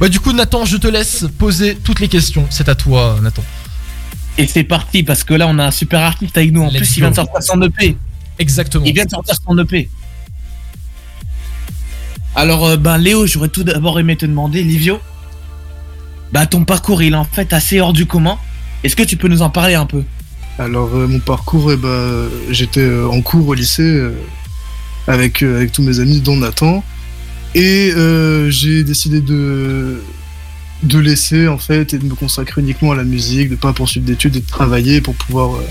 Ouais, 0.00 0.08
du 0.08 0.20
coup, 0.20 0.32
Nathan, 0.32 0.64
je 0.64 0.76
te 0.76 0.86
laisse 0.88 1.26
poser 1.38 1.76
toutes 1.76 2.00
les 2.00 2.08
questions. 2.08 2.46
C'est 2.50 2.68
à 2.68 2.74
toi, 2.74 3.18
Nathan. 3.22 3.42
Et 4.38 4.46
c'est 4.46 4.64
parti 4.64 5.02
parce 5.02 5.24
que 5.24 5.34
là 5.34 5.46
on 5.48 5.58
a 5.58 5.66
un 5.66 5.70
super 5.70 6.00
artiste 6.00 6.36
avec 6.36 6.52
nous. 6.52 6.62
En 6.62 6.68
Let's 6.68 6.78
plus 6.78 6.96
il 6.96 7.00
vient 7.00 7.10
de 7.10 7.16
sortir 7.16 7.42
son 7.42 7.62
EP. 7.62 7.96
Exactement. 8.38 8.84
Il 8.84 8.94
vient 8.94 9.04
de 9.04 9.10
sortir 9.10 9.34
son 9.46 9.58
EP. 9.58 9.88
Alors, 12.34 12.64
euh, 12.64 12.76
ben 12.78 12.96
Léo, 12.96 13.26
j'aurais 13.26 13.50
tout 13.50 13.62
d'abord 13.62 14.00
aimé 14.00 14.16
te 14.16 14.24
demander, 14.24 14.62
Livio. 14.62 15.00
Bah, 16.32 16.46
ton 16.46 16.64
parcours, 16.64 17.02
il 17.02 17.12
est 17.12 17.16
en 17.16 17.24
fait 17.24 17.52
assez 17.52 17.78
hors 17.80 17.92
du 17.92 18.06
commun. 18.06 18.38
Est-ce 18.84 18.96
que 18.96 19.02
tu 19.02 19.18
peux 19.18 19.28
nous 19.28 19.42
en 19.42 19.50
parler 19.50 19.74
un 19.74 19.84
peu? 19.84 20.02
Alors, 20.58 20.94
euh, 20.94 21.06
mon 21.06 21.20
parcours, 21.20 21.72
eh 21.72 21.76
ben, 21.76 22.28
j'étais 22.50 22.80
euh, 22.80 23.08
en 23.08 23.20
cours 23.20 23.48
au 23.48 23.54
lycée 23.54 23.82
euh, 23.82 24.14
avec, 25.06 25.42
euh, 25.42 25.56
avec 25.56 25.72
tous 25.72 25.82
mes 25.82 26.00
amis, 26.00 26.20
dont 26.20 26.36
Nathan. 26.36 26.82
Et 27.54 27.92
euh, 27.94 28.50
j'ai 28.50 28.82
décidé 28.82 29.20
de, 29.20 30.02
de 30.82 30.98
laisser, 30.98 31.48
en 31.48 31.58
fait, 31.58 31.94
et 31.94 31.98
de 31.98 32.04
me 32.04 32.14
consacrer 32.14 32.60
uniquement 32.60 32.92
à 32.92 32.96
la 32.96 33.04
musique, 33.04 33.50
de 33.50 33.56
pas 33.56 33.72
poursuivre 33.72 34.04
d'études 34.06 34.36
et 34.36 34.40
de 34.40 34.46
travailler 34.46 35.00
pour 35.00 35.14
pouvoir 35.14 35.54
euh, 35.54 35.66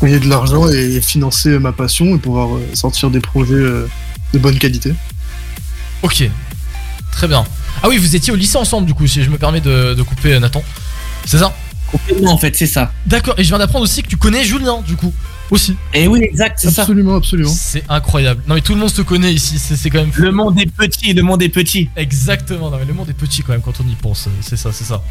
gagner 0.00 0.20
de 0.20 0.28
l'argent 0.28 0.68
et 0.68 1.00
financer 1.00 1.58
ma 1.58 1.72
passion 1.72 2.14
et 2.14 2.18
pouvoir 2.18 2.54
euh, 2.54 2.62
sortir 2.74 3.10
des 3.10 3.20
projets 3.20 3.54
euh, 3.54 3.88
de 4.32 4.38
bonne 4.38 4.58
qualité. 4.58 4.94
Ok, 6.02 6.28
très 7.10 7.28
bien. 7.28 7.44
Ah 7.82 7.88
oui, 7.88 7.98
vous 7.98 8.14
étiez 8.14 8.32
au 8.32 8.36
lycée 8.36 8.56
ensemble 8.56 8.86
du 8.86 8.94
coup, 8.94 9.06
si 9.06 9.22
je 9.22 9.30
me 9.30 9.38
permets 9.38 9.60
de, 9.60 9.94
de 9.94 10.02
couper 10.02 10.38
Nathan. 10.38 10.62
C'est 11.24 11.38
ça? 11.38 11.54
Complètement 11.90 12.32
en 12.32 12.38
fait, 12.38 12.54
c'est 12.54 12.66
ça. 12.66 12.92
D'accord, 13.06 13.34
et 13.38 13.44
je 13.44 13.48
viens 13.48 13.58
d'apprendre 13.58 13.84
aussi 13.84 14.02
que 14.02 14.08
tu 14.08 14.16
connais 14.16 14.44
Julien 14.44 14.80
du 14.86 14.96
coup, 14.96 15.12
aussi. 15.50 15.76
Et 15.94 16.08
oui, 16.08 16.20
exact, 16.22 16.58
c'est 16.60 16.70
ça. 16.70 16.82
Absolument, 16.82 17.16
absolument. 17.16 17.50
C'est 17.50 17.84
incroyable. 17.88 18.42
Non 18.48 18.54
mais 18.54 18.60
tout 18.60 18.74
le 18.74 18.80
monde 18.80 18.90
se 18.90 19.02
connaît 19.02 19.32
ici, 19.32 19.58
c'est 19.58 19.90
quand 19.90 20.00
même... 20.00 20.12
fou. 20.12 20.22
Le 20.22 20.32
monde 20.32 20.58
est 20.60 20.70
petit, 20.70 21.12
le 21.12 21.22
monde 21.22 21.42
est 21.42 21.48
petit. 21.48 21.88
Exactement, 21.96 22.70
non 22.70 22.78
mais 22.78 22.84
le 22.84 22.94
monde 22.94 23.08
est 23.10 23.16
petit 23.16 23.42
quand 23.42 23.52
même 23.52 23.62
quand 23.62 23.80
on 23.80 23.88
y 23.88 23.94
pense, 23.94 24.28
c'est 24.40 24.56
ça, 24.56 24.72
c'est 24.72 24.84
ça. 24.84 25.02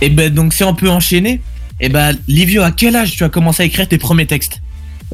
Et 0.00 0.10
ben 0.10 0.32
donc, 0.32 0.52
si 0.52 0.64
on 0.64 0.74
peut 0.74 0.90
enchaîner, 0.90 1.40
et 1.80 1.88
ben 1.88 2.16
Livio, 2.28 2.62
à 2.62 2.70
quel 2.72 2.96
âge 2.96 3.12
tu 3.16 3.24
as 3.24 3.28
commencé 3.28 3.62
à 3.62 3.66
écrire 3.66 3.88
tes 3.88 3.98
premiers 3.98 4.26
textes? 4.26 4.60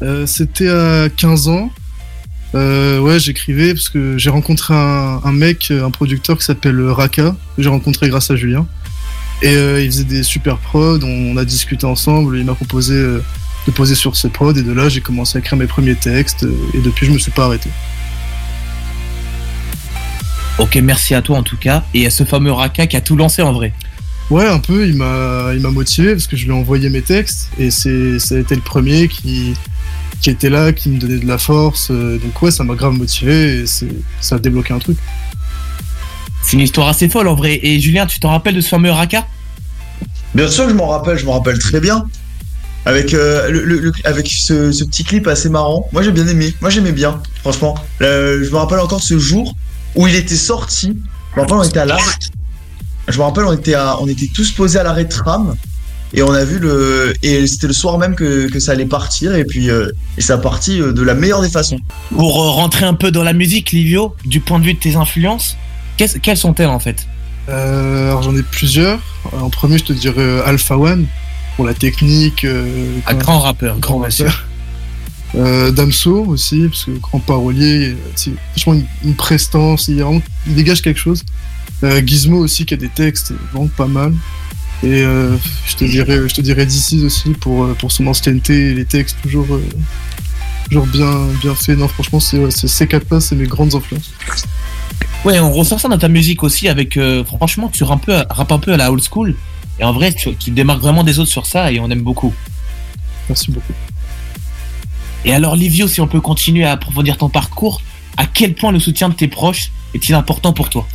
Euh, 0.01 0.25
C'était 0.25 0.69
à 0.69 1.07
15 1.15 1.47
ans. 1.47 1.71
Euh, 2.53 2.99
ouais, 2.99 3.19
j'écrivais 3.19 3.73
parce 3.73 3.87
que 3.87 4.17
j'ai 4.17 4.29
rencontré 4.29 4.73
un, 4.73 5.21
un 5.23 5.31
mec, 5.31 5.71
un 5.71 5.91
producteur 5.91 6.37
qui 6.37 6.43
s'appelle 6.43 6.81
Raka, 6.81 7.35
que 7.55 7.63
j'ai 7.63 7.69
rencontré 7.69 8.09
grâce 8.09 8.29
à 8.29 8.35
Julien. 8.35 8.67
Et 9.41 9.55
euh, 9.55 9.81
il 9.81 9.87
faisait 9.91 10.03
des 10.03 10.23
super 10.23 10.57
prods, 10.57 10.99
on, 11.03 11.33
on 11.33 11.37
a 11.37 11.45
discuté 11.45 11.85
ensemble, 11.85 12.37
il 12.37 12.45
m'a 12.45 12.53
proposé 12.53 12.93
euh, 12.93 13.23
de 13.65 13.71
poser 13.71 13.95
sur 13.95 14.15
ses 14.15 14.29
prods, 14.29 14.53
et 14.53 14.61
de 14.61 14.71
là 14.71 14.87
j'ai 14.87 15.01
commencé 15.01 15.37
à 15.37 15.39
écrire 15.39 15.57
mes 15.57 15.67
premiers 15.67 15.95
textes, 15.95 16.45
et 16.75 16.79
depuis 16.81 17.07
je 17.07 17.11
me 17.11 17.17
suis 17.17 17.31
pas 17.31 17.45
arrêté. 17.45 17.69
Ok, 20.59 20.75
merci 20.83 21.15
à 21.15 21.23
toi 21.23 21.39
en 21.39 21.43
tout 21.43 21.57
cas. 21.57 21.83
Et 21.95 22.05
à 22.05 22.11
ce 22.11 22.23
fameux 22.23 22.51
Raka 22.51 22.85
qui 22.85 22.95
a 22.95 23.01
tout 23.01 23.15
lancé 23.15 23.41
en 23.41 23.51
vrai. 23.51 23.73
Ouais, 24.29 24.45
un 24.45 24.59
peu, 24.59 24.87
il 24.87 24.95
m'a, 24.95 25.51
il 25.55 25.61
m'a 25.61 25.71
motivé 25.71 26.11
parce 26.11 26.27
que 26.27 26.37
je 26.37 26.43
lui 26.45 26.51
ai 26.51 26.53
envoyé 26.53 26.89
mes 26.89 27.01
textes 27.01 27.49
et 27.57 27.71
c'est, 27.71 28.19
ça 28.19 28.35
a 28.35 28.37
été 28.37 28.53
le 28.55 28.61
premier 28.61 29.07
qui, 29.07 29.55
qui 30.21 30.29
était 30.29 30.49
là, 30.51 30.71
qui 30.71 30.89
me 30.89 30.99
donnait 30.99 31.17
de 31.19 31.27
la 31.27 31.39
force. 31.39 31.89
euh, 31.89 32.19
Donc 32.19 32.39
ouais, 32.41 32.51
ça 32.51 32.63
m'a 32.63 32.75
grave 32.75 32.93
motivé 32.93 33.61
et 33.61 33.65
c'est, 33.65 33.89
ça 34.19 34.35
a 34.35 34.39
débloqué 34.39 34.73
un 34.73 34.79
truc. 34.79 34.97
C'est 36.43 36.53
une 36.53 36.61
histoire 36.61 36.87
assez 36.87 37.07
folle 37.09 37.27
en 37.27 37.35
vrai. 37.35 37.59
Et 37.63 37.79
Julien, 37.79 38.05
tu 38.05 38.19
t'en 38.19 38.29
rappelles 38.29 38.55
de 38.55 38.61
ce 38.61 38.69
fameux 38.69 38.91
Raka? 38.91 39.27
Bien 40.33 40.47
sûr, 40.49 40.69
je 40.69 40.73
m'en 40.73 40.87
rappelle, 40.87 41.17
je 41.17 41.25
m'en 41.25 41.33
rappelle 41.33 41.59
très 41.59 41.79
bien. 41.79 42.05
Avec, 42.85 43.13
euh, 43.13 43.49
le, 43.51 43.63
le- 43.63 43.79
le- 43.79 43.91
avec 44.05 44.27
ce, 44.27 44.71
ce 44.71 44.83
petit 44.83 45.03
clip 45.03 45.27
assez 45.27 45.49
marrant. 45.49 45.87
Moi, 45.91 46.01
j'ai 46.01 46.11
bien 46.11 46.27
aimé. 46.27 46.53
Moi, 46.61 46.69
j'aimais 46.71 46.91
bien, 46.93 47.21
franchement. 47.41 47.75
Euh, 48.01 48.43
je 48.43 48.49
me 48.49 48.55
rappelle 48.57 48.79
encore 48.79 49.03
ce 49.03 49.19
jour 49.19 49.53
où 49.95 50.07
il 50.07 50.15
était 50.15 50.35
sorti. 50.35 50.97
Je 51.33 51.35
me 51.35 51.41
rappelle, 51.41 51.57
on 51.57 51.63
était 51.63 51.79
à 51.79 51.85
l'arrêt. 51.85 52.01
Je 53.07 53.17
me 53.17 53.23
rappelle, 53.23 53.43
on 53.45 53.53
était, 53.53 53.75
à- 53.75 54.01
on 54.01 54.07
était 54.07 54.27
tous 54.33 54.51
posés 54.51 54.79
à 54.79 54.83
l'arrêt 54.83 55.03
de 55.05 55.09
tram. 55.09 55.55
Et 56.13 56.23
on 56.23 56.33
a 56.33 56.43
vu 56.43 56.57
le. 56.59 57.13
Et 57.23 57.45
c'était 57.47 57.67
le 57.67 57.73
soir 57.73 57.97
même 57.97 58.15
que, 58.15 58.49
que 58.49 58.59
ça 58.59 58.71
allait 58.73 58.85
partir. 58.85 59.35
Et 59.35 59.45
puis, 59.45 59.69
euh, 59.69 59.89
et 60.17 60.21
ça 60.21 60.33
a 60.33 60.37
parti 60.39 60.79
de 60.79 61.01
la 61.03 61.13
meilleure 61.13 61.41
des 61.41 61.49
façons. 61.49 61.77
Pour 62.09 62.33
rentrer 62.55 62.85
un 62.85 62.95
peu 62.95 63.11
dans 63.11 63.23
la 63.23 63.33
musique, 63.33 63.71
Livio, 63.71 64.15
du 64.25 64.39
point 64.41 64.59
de 64.59 64.65
vue 64.65 64.73
de 64.73 64.79
tes 64.79 64.95
influences, 64.95 65.55
qu'est-ce- 66.01 66.17
quelles 66.17 66.37
sont-elles 66.37 66.67
en 66.69 66.79
fait 66.79 67.05
Euh, 67.49 68.07
alors 68.09 68.23
j'en 68.23 68.35
ai 68.35 68.41
plusieurs. 68.43 68.99
En 69.33 69.49
premier, 69.49 69.77
je 69.77 69.83
te 69.83 69.93
dirais 69.93 70.15
euh, 70.21 70.41
Alpha 70.45 70.77
One 70.77 71.05
pour 71.55 71.65
la 71.65 71.73
technique. 71.75 72.43
euh, 72.43 72.97
Un 73.07 73.13
grand 73.15 73.39
rappeur, 73.39 73.77
grand 73.79 73.99
rappeur. 73.99 74.27
rappeur. 74.27 74.45
Euh, 75.33 75.71
Damso 75.71 76.25
aussi, 76.25 76.67
parce 76.67 76.83
que 76.83 76.91
grand 76.99 77.19
parolier, 77.19 77.91
euh, 77.91 77.95
c'est 78.15 78.31
franchement 78.51 78.73
une, 78.73 78.85
une 79.05 79.15
prestance, 79.15 79.87
il, 79.87 80.01
vraiment- 80.01 80.21
il 80.45 80.55
dégage 80.55 80.81
quelque 80.81 80.99
chose. 80.99 81.23
Euh, 81.85 82.01
Gizmo 82.05 82.37
aussi 82.37 82.65
qui 82.65 82.73
a 82.73 82.77
des 82.77 82.89
textes 82.89 83.31
vraiment 83.53 83.67
pas 83.77 83.87
mal. 83.87 84.11
Et 84.83 85.03
euh, 85.03 85.37
je 85.69 85.75
te 85.77 85.85
dirais, 85.85 86.19
je 86.27 86.33
te 86.33 86.41
dirais 86.41 86.65
DC's 86.65 87.03
aussi 87.05 87.29
pour, 87.29 87.63
euh, 87.63 87.73
pour 87.79 87.93
son 87.93 88.07
ancienneté 88.07 88.71
et 88.71 88.73
les 88.73 88.83
textes 88.83 89.15
toujours, 89.23 89.47
toujours 90.71 90.87
bien, 90.87 91.27
bien 91.41 91.53
faits. 91.53 91.77
Non, 91.77 91.87
franchement, 91.87 92.19
c'est 92.19 92.39
ouais, 92.39 92.51
c'est 92.51 92.67
ces 92.67 92.87
quatre-là, 92.87 93.19
c'est 93.19 93.35
mes 93.35 93.45
grandes 93.45 93.75
influences. 93.75 94.11
Ouais, 95.25 95.39
on 95.39 95.51
ressent 95.51 95.77
ça 95.77 95.89
dans 95.89 95.97
ta 95.97 96.07
musique 96.07 96.43
aussi 96.43 96.67
avec 96.67 96.97
euh, 96.97 97.23
franchement 97.23 97.69
tu 97.71 97.83
rappes 97.83 98.01
un, 98.09 98.23
peu, 98.23 98.33
rappes 98.33 98.51
un 98.51 98.57
peu 98.57 98.73
à 98.73 98.77
la 98.77 98.91
old 98.91 99.03
school 99.03 99.35
et 99.79 99.83
en 99.83 99.93
vrai 99.93 100.11
tu, 100.13 100.35
tu 100.35 100.49
te 100.49 100.55
démarques 100.55 100.81
vraiment 100.81 101.03
des 101.03 101.19
autres 101.19 101.29
sur 101.29 101.45
ça 101.45 101.71
et 101.71 101.79
on 101.79 101.89
aime 101.91 102.01
beaucoup. 102.01 102.33
Merci 103.29 103.51
beaucoup. 103.51 103.73
Et 105.23 105.31
alors 105.33 105.55
Livio, 105.55 105.87
si 105.87 106.01
on 106.01 106.07
peut 106.07 106.21
continuer 106.21 106.65
à 106.65 106.71
approfondir 106.71 107.17
ton 107.17 107.29
parcours, 107.29 107.81
à 108.17 108.25
quel 108.25 108.55
point 108.55 108.71
le 108.71 108.79
soutien 108.79 109.09
de 109.09 109.13
tes 109.13 109.27
proches 109.27 109.71
est-il 109.93 110.15
important 110.15 110.53
pour 110.53 110.69
toi? 110.69 110.87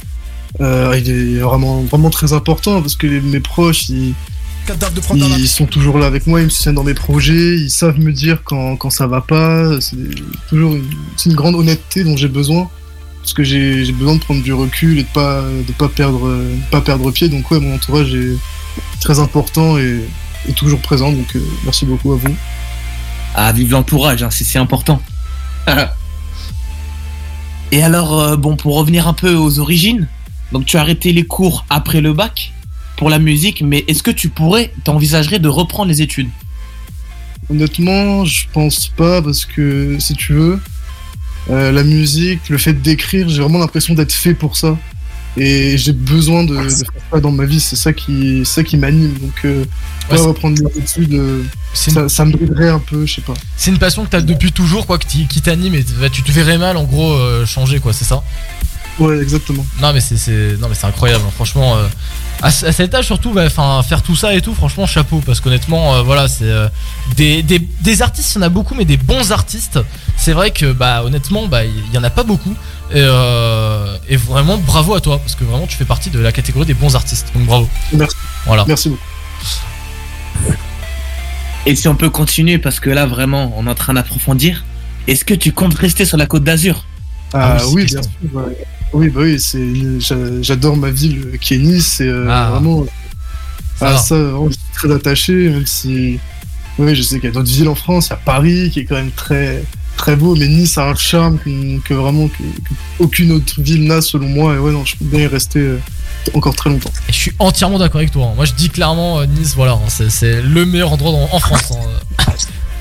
Euh, 0.61 0.99
il 0.99 1.09
est 1.09 1.39
vraiment, 1.39 1.83
vraiment 1.83 2.11
très 2.11 2.33
important 2.33 2.81
parce 2.81 2.97
que 2.97 3.07
les- 3.07 3.21
mes 3.21 3.41
proches, 3.41 3.89
ils, 3.91 4.15
ils 5.39 5.49
sont 5.49 5.67
toujours 5.67 5.99
là 5.99 6.07
avec 6.07 6.27
moi, 6.27 6.41
ils 6.41 6.45
me 6.45 6.51
soutiennent 6.51 6.75
dans 6.75 6.85
mes 6.85 6.95
projets, 6.95 7.57
ils 7.57 7.71
savent 7.71 7.99
me 7.99 8.13
dire 8.13 8.43
quand, 8.45 8.77
quand 8.77 8.91
ça 8.91 9.07
va 9.07 9.21
pas. 9.21 9.81
C'est 9.81 9.97
toujours 10.49 10.75
une, 10.75 11.35
grande 11.35 11.55
honnêteté 11.55 12.05
dont 12.05 12.17
j'ai 12.17 12.29
besoin 12.29 12.69
parce 13.21 13.33
que 13.33 13.43
j'ai 13.43 13.91
besoin 13.93 14.15
de 14.15 14.21
prendre 14.21 14.43
du 14.43 14.53
recul 14.53 14.99
et 14.99 15.03
de 15.03 15.09
pas 15.09 15.43
de 15.43 15.73
pas 15.73 15.89
perdre 15.89 16.29
de 16.29 16.71
pas 16.71 16.81
perdre 16.81 17.11
pied. 17.11 17.29
Donc 17.29 17.51
ouais, 17.51 17.61
mon 17.61 17.75
entourage 17.75 18.15
est 18.15 18.37
très 19.01 19.19
important 19.19 19.79
et, 19.79 20.01
et 20.49 20.53
toujours 20.53 20.81
présent. 20.81 21.13
Donc 21.13 21.35
euh, 21.37 21.41
merci 21.65 21.87
beaucoup 21.87 22.13
à 22.13 22.17
vous. 22.17 22.35
Ah, 23.35 23.53
vive 23.53 23.73
l'entourage, 23.73 24.23
hein, 24.23 24.31
c'est 24.31 24.45
c'est 24.45 24.59
important. 24.59 25.01
Et 27.73 27.83
alors, 27.83 28.21
euh, 28.21 28.37
bon, 28.37 28.57
pour 28.57 28.77
revenir 28.77 29.09
un 29.09 29.13
peu 29.13 29.35
aux 29.35 29.59
origines, 29.59 30.09
donc 30.53 30.65
tu 30.65 30.77
as 30.77 30.81
arrêté 30.81 31.13
les 31.13 31.25
cours 31.25 31.65
après 31.69 32.01
le 32.01 32.13
bac 32.13 32.53
pour 32.97 33.11
la 33.11 33.19
musique, 33.19 33.63
mais 33.63 33.85
est-ce 33.89 34.03
que 34.03 34.11
tu 34.11 34.29
pourrais, 34.29 34.73
t'envisagerais 34.85 35.39
de 35.39 35.49
reprendre 35.49 35.89
les 35.89 36.03
études? 36.03 36.29
Honnêtement, 37.51 38.25
je 38.25 38.47
pense 38.53 38.89
pas 38.89 39.23
parce 39.23 39.45
que 39.45 39.99
si 40.01 40.15
tu 40.15 40.33
veux, 40.33 40.61
euh, 41.51 41.71
la 41.71 41.85
musique, 41.85 42.49
le 42.49 42.59
fait 42.59 42.73
d'écrire, 42.73 43.29
j'ai 43.29 43.41
vraiment 43.41 43.59
l'impression 43.59 43.95
d'être 43.95 44.13
fait 44.13 44.35
pour 44.35 44.57
ça. 44.57 44.77
Et 45.39 45.77
j'ai 45.77 45.93
besoin 45.93 46.45
de, 46.45 46.57
de 46.57 46.69
faire 46.69 47.03
ça 47.13 47.21
dans 47.21 47.31
ma 47.31 47.45
vie, 47.45 47.61
c'est 47.61 47.77
ça 47.77 47.93
qui, 47.93 48.45
ça 48.47 48.65
qui 48.65 48.79
m'anime. 48.79 49.13
Donc, 49.19 49.45
euh, 49.45 49.65
Ouais, 50.11 50.19
reprendre 50.19 50.57
les 50.63 50.79
études, 50.81 51.15
euh, 51.15 51.43
ça, 51.75 52.09
ça 52.09 52.25
me 52.25 52.31
briderait 52.33 52.69
un 52.69 52.79
peu, 52.79 53.05
je 53.05 53.17
sais 53.17 53.21
pas. 53.21 53.35
C'est 53.57 53.71
une 53.71 53.79
passion 53.79 54.05
que 54.05 54.11
t'as 54.11 54.21
depuis 54.21 54.53
toujours, 54.53 54.87
quoi, 54.87 54.99
que 54.99 55.05
qui 55.05 55.41
t'anime 55.43 55.75
et 55.75 55.85
bah, 56.01 56.09
tu 56.09 56.23
te 56.23 56.31
verrais 56.31 56.59
mal 56.59 56.77
en 56.77 56.85
gros 56.85 57.13
euh, 57.13 57.45
changer, 57.45 57.81
quoi, 57.81 57.93
c'est 57.93 58.05
ça? 58.05 58.23
Ouais, 58.99 59.19
exactement. 59.19 59.67
Non 59.83 59.93
mais 59.93 60.01
c'est 60.01 60.17
c'est 60.17 60.57
non 60.59 60.69
mais 60.69 60.75
c'est 60.75 60.87
incroyable 60.87 61.25
hein. 61.27 61.33
franchement 61.35 61.77
euh, 61.77 61.87
à, 62.43 62.51
ce- 62.51 62.67
à 62.67 62.73
cet 62.73 62.95
âge 62.95 63.07
surtout 63.07 63.33
bah, 63.33 63.45
enfin 63.47 63.83
faire 63.83 64.03
tout 64.03 64.15
ça 64.17 64.35
et 64.35 64.41
tout 64.43 64.55
franchement 64.55 64.87
chapeau 64.87 65.23
parce 65.25 65.41
qu'honnêtement 65.41 65.95
euh, 65.95 66.03
voilà 66.03 66.29
c'est 66.29 66.45
euh, 66.45 66.69
des, 67.17 67.43
des, 67.43 67.59
des 67.59 68.03
artistes 68.03 68.35
il 68.35 68.39
y 68.39 68.39
en 68.41 68.47
a 68.47 68.49
beaucoup 68.51 68.75
mais 68.75 68.85
des 68.85 68.97
bons 68.99 69.33
artistes 69.33 69.79
c'est 70.17 70.33
vrai 70.33 70.51
que 70.51 70.73
bah 70.73 71.03
honnêtement 71.05 71.47
bah 71.47 71.65
il 71.65 71.93
y 71.95 71.99
en 71.99 72.05
a 72.05 72.11
pas 72.11 72.25
beaucoup 72.25 72.55
et, 72.91 72.95
euh, 72.97 73.97
et 74.09 74.17
vraiment 74.17 74.59
bravo 74.59 74.95
à 74.95 75.01
toi 75.01 75.19
parce 75.19 75.35
que 75.35 75.45
vraiment 75.45 75.67
tu 75.67 75.77
fais 75.77 75.85
partie 75.87 76.11
de 76.11 76.19
la 76.21 76.31
catégorie 76.33 76.67
des 76.67 76.75
bons 76.75 76.95
artistes 76.95 77.29
donc 77.35 77.47
bravo 77.47 77.69
Merci. 77.93 78.17
voilà 78.45 78.65
Merci 78.69 78.89
beaucoup. 78.91 79.03
Et 81.65 81.75
si 81.75 81.89
on 81.89 81.97
peut 81.97 82.11
continuer, 82.11 82.59
parce 82.59 82.79
que 82.79 82.91
là 82.91 83.07
vraiment 83.07 83.53
on 83.57 83.67
est 83.67 83.71
en 83.71 83.75
train 83.75 83.95
d'approfondir, 83.95 84.65
est-ce 85.09 85.25
que 85.25 85.35
tu 85.35 85.51
comptes 85.53 85.75
rester 85.75 86.05
sur 86.05 86.17
la 86.17 86.27
côte 86.27 86.45
d'Azur? 86.45 86.85
Ah, 87.35 87.57
c'est 87.59 87.65
oui, 87.75 87.87
bien 87.87 88.03
sûr. 88.03 88.11
ouais. 88.35 88.65
Oui, 88.93 89.09
bah 89.09 89.21
oui, 89.23 89.39
c'est, 89.41 90.01
j'a- 90.01 90.43
j'adore 90.43 90.77
ma 90.77 90.91
ville 90.91 91.39
qui 91.41 91.55
est 91.55 91.59
Nice. 91.59 92.01
Et, 92.01 92.05
euh, 92.09 92.27
Ah. 92.31 92.51
vraiment, 92.53 92.85
Ça 93.79 93.91
ah, 93.95 93.99
ça, 93.99 94.15
vraiment, 94.17 94.49
je 94.49 94.55
suis 94.55 94.63
très 94.75 94.91
attaché, 94.93 95.33
même 95.51 95.67
si. 95.67 96.19
Oui, 96.79 96.95
je 96.95 97.03
sais 97.03 97.17
qu'il 97.17 97.29
y 97.29 97.33
a 97.33 97.35
d'autres 97.35 97.51
villes 97.51 97.69
en 97.69 97.75
France. 97.75 98.07
Il 98.07 98.11
y 98.11 98.13
a 98.15 98.17
Paris 98.17 98.71
qui 98.71 98.81
est 98.81 98.85
quand 98.85 98.95
même 98.97 99.11
très, 99.11 99.63
très 99.97 100.15
beau, 100.17 100.35
mais 100.37 100.47
Nice 100.49 100.79
a 100.79 100.89
un 100.91 100.95
charme 100.95 101.39
que, 101.39 101.79
que 101.81 101.95
vraiment 101.95 102.29
que, 102.29 102.35
que 102.39 102.75
aucune 102.99 103.33
autre 103.33 103.61
ville 103.61 103.85
n'a 103.87 104.01
selon 104.01 104.29
moi. 104.29 104.55
Et 104.55 104.59
ouais, 104.59 104.73
non, 104.73 104.85
je 104.85 104.97
peux 104.97 105.05
bien 105.05 105.21
y 105.21 105.27
rester 105.27 105.59
euh, 105.61 105.79
encore 106.35 106.55
très 106.55 106.71
longtemps. 106.71 106.91
Et 107.09 107.13
je 107.13 107.17
suis 107.19 107.33
entièrement 107.39 107.79
d'accord 107.79 107.97
avec 108.01 108.13
toi. 108.13 108.27
hein. 108.27 108.33
Moi, 108.37 108.45
je 108.47 108.53
dis 108.55 108.69
clairement 108.71 109.21
euh, 109.21 109.27
Nice, 109.27 109.55
voilà, 109.57 109.73
hein, 109.73 109.89
c'est, 109.89 110.11
c'est 110.11 110.41
le 110.43 110.65
meilleur 110.67 110.93
endroit 110.93 111.13
dans- 111.13 111.29
en 111.35 111.39
France. 111.41 111.73
hein. 111.73 112.33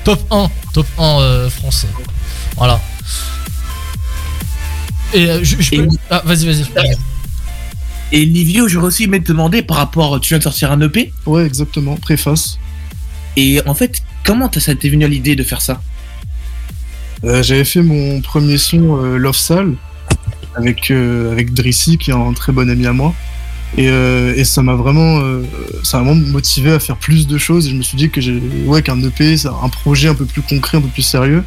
top 0.04 0.20
1, 0.30 0.50
top 0.72 0.86
1 0.98 1.02
euh, 1.20 1.50
France. 1.50 1.86
Voilà. 2.56 2.80
Et 5.14 5.28
euh, 5.30 5.40
je, 5.42 5.56
je 5.60 5.70
peux- 5.76 5.88
Ah, 6.10 6.22
vas-y, 6.24 6.46
vas-y. 6.46 6.64
Et 8.12 8.24
Livio, 8.24 8.68
j'aurais 8.68 8.86
aussi 8.86 9.04
aimé 9.04 9.20
te 9.20 9.28
demander 9.28 9.62
par 9.62 9.78
rapport, 9.78 10.20
tu 10.20 10.28
viens 10.30 10.38
de 10.38 10.42
sortir 10.44 10.70
un 10.70 10.80
EP 10.80 11.12
Ouais, 11.26 11.44
exactement, 11.44 11.96
préface. 11.96 12.58
Et 13.36 13.60
en 13.66 13.74
fait, 13.74 14.00
comment 14.24 14.48
t'as- 14.48 14.60
ça 14.60 14.74
t'est 14.74 14.88
venu 14.88 15.04
à 15.04 15.08
l'idée 15.08 15.34
de 15.36 15.42
faire 15.42 15.60
ça 15.60 15.82
Euh, 17.24 17.42
J'avais 17.42 17.64
fait 17.64 17.82
mon 17.82 18.20
premier 18.20 18.58
son 18.58 19.02
euh, 19.02 19.16
Love 19.16 19.36
Sal 19.36 19.72
avec, 20.54 20.90
euh, 20.90 21.32
avec 21.32 21.52
Drissy, 21.52 21.98
qui 21.98 22.10
est 22.10 22.14
un 22.14 22.32
très 22.32 22.52
bon 22.52 22.68
ami 22.70 22.86
à 22.86 22.92
moi. 22.92 23.14
Et, 23.76 23.88
euh, 23.90 24.32
et 24.36 24.44
ça 24.44 24.62
m'a 24.62 24.74
vraiment, 24.74 25.18
euh, 25.20 25.42
ça 25.82 25.98
m'a 25.98 26.04
vraiment 26.12 26.26
motivé 26.28 26.72
à 26.72 26.78
faire 26.78 26.96
plus 26.96 27.26
de 27.26 27.36
choses. 27.38 27.66
Et 27.66 27.70
je 27.70 27.74
me 27.74 27.82
suis 27.82 27.96
dit 27.96 28.08
que 28.10 28.20
j'ai, 28.20 28.40
ouais, 28.66 28.82
qu'un 28.82 29.02
EP, 29.02 29.36
c'est 29.36 29.48
un 29.48 29.68
projet 29.68 30.08
un 30.08 30.14
peu 30.14 30.24
plus 30.26 30.42
concret, 30.42 30.78
un 30.78 30.82
peu 30.82 30.88
plus 30.88 31.02
sérieux, 31.02 31.42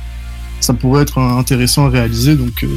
ça 0.59 0.73
pourrait 0.73 1.03
être 1.03 1.17
intéressant 1.19 1.85
à 1.85 1.89
réaliser. 1.89 2.35
Donc, 2.35 2.63
euh, 2.63 2.67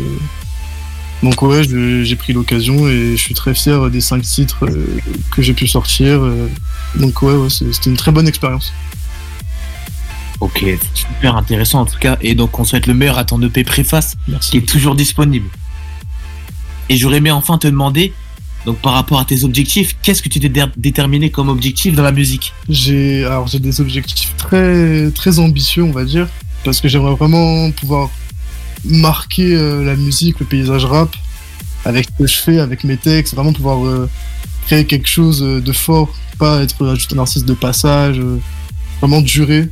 donc 1.23 1.41
ouais, 1.43 1.63
j'ai 1.65 2.17
pris 2.17 2.33
l'occasion 2.33 2.89
et 2.89 3.13
je 3.17 3.23
suis 3.23 3.35
très 3.35 3.55
fier 3.55 3.91
des 3.91 4.01
cinq 4.01 4.23
titres 4.23 4.67
euh, 4.67 4.87
que 5.31 5.41
j'ai 5.43 5.53
pu 5.55 5.67
sortir. 5.69 6.23
euh. 6.23 6.49
donc 6.97 7.23
ouais, 7.23 7.35
ouais 7.35 7.49
c'était 7.51 7.91
une 7.91 7.97
très 7.97 8.11
bonne 8.13 8.27
expérience. 8.29 8.73
Ok, 10.41 10.65
super 10.95 11.37
intéressant 11.37 11.83
en 11.83 11.85
tout 11.87 11.99
cas. 12.01 12.17
Et 12.21 12.35
donc 12.35 12.59
on 12.59 12.65
souhaite 12.65 12.87
le 12.89 12.95
meilleur 12.95 13.19
à 13.19 13.25
ton 13.25 13.41
EP 13.43 13.63
préface 13.63 14.17
qui 14.41 14.57
est 14.59 14.69
toujours 14.69 14.97
disponible. 14.97 15.49
Et 16.89 16.97
j'aurais 16.97 17.19
aimé 17.19 17.31
enfin 17.31 17.59
te 17.59 17.69
demander, 17.69 18.13
donc 18.67 18.79
par 18.79 18.95
rapport 18.95 19.21
à 19.21 19.25
tes 19.25 19.45
objectifs, 19.45 19.97
qu'est-ce 20.03 20.21
que 20.21 20.29
tu 20.29 20.41
t'es 20.41 20.49
dé- 20.49 20.65
déterminé 20.77 21.31
comme 21.31 21.49
objectif 21.49 21.95
dans 21.95 22.03
la 22.03 22.11
musique? 22.13 22.53
J'ai 22.69 23.25
alors 23.25 23.47
j'ai 23.47 23.61
des 23.61 23.81
objectifs 23.81 24.35
très 24.37 25.11
très 25.13 25.39
ambitieux, 25.39 25.85
on 25.85 25.93
va 25.93 26.05
dire, 26.05 26.27
parce 26.65 26.81
que 26.81 26.89
j'aimerais 26.89 27.15
vraiment 27.15 27.71
pouvoir 27.71 28.11
marquer 28.85 29.55
euh, 29.55 29.85
la 29.85 29.97
musique, 29.97 30.41
le 30.41 30.47
paysage 30.47 30.85
rap 30.85 31.15
avec 31.85 32.07
ce 32.07 32.23
que 32.23 32.27
je 32.29 32.39
fais, 32.39 32.59
avec 32.61 32.85
mes 32.85 32.97
textes, 32.97 33.35
vraiment 33.35 33.53
pouvoir 33.53 33.85
euh, 33.85 34.09
créer 34.67 34.85
quelque 34.85 35.09
chose 35.09 35.43
euh, 35.43 35.61
de 35.61 35.73
fort, 35.73 36.09
pas 36.39 36.63
être 36.63 36.95
juste 36.95 37.13
un 37.13 37.19
artiste 37.19 37.47
de 37.47 37.55
passage, 37.55 38.21
vraiment 39.01 39.21
durer. 39.21 39.69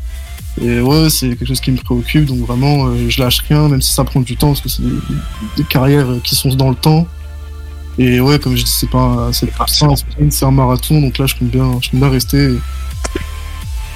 Et 0.61 0.81
ouais, 0.81 1.09
c'est 1.11 1.29
quelque 1.29 1.47
chose 1.47 1.61
qui 1.61 1.71
me 1.71 1.77
préoccupe, 1.77 2.27
donc 2.27 2.41
vraiment 2.41 2.93
je 3.09 3.23
lâche 3.23 3.41
rien, 3.49 3.69
même 3.69 3.81
si 3.81 3.93
ça 3.93 4.03
prend 4.03 4.21
du 4.21 4.37
temps, 4.37 4.49
parce 4.49 4.61
que 4.61 4.69
c'est 4.69 4.83
des, 4.83 5.65
carrières 5.69 6.09
qui 6.25 6.35
sont 6.35 6.49
dans 6.55 6.71
le 6.71 6.75
temps. 6.75 7.07
Et 7.99 8.21
ouais, 8.21 8.39
comme 8.41 8.57
je 8.57 8.65
dis, 8.65 8.71
c'est 8.71 8.91
pas, 8.91 9.31
c'est 9.33 9.49
un 9.85 10.49
un 10.49 10.51
marathon, 10.51 11.01
donc 11.01 11.19
là 11.19 11.27
je 11.27 11.37
compte 11.37 11.51
bien, 11.51 11.79
je 11.81 11.97
bien 11.97 12.09
rester 12.09 12.57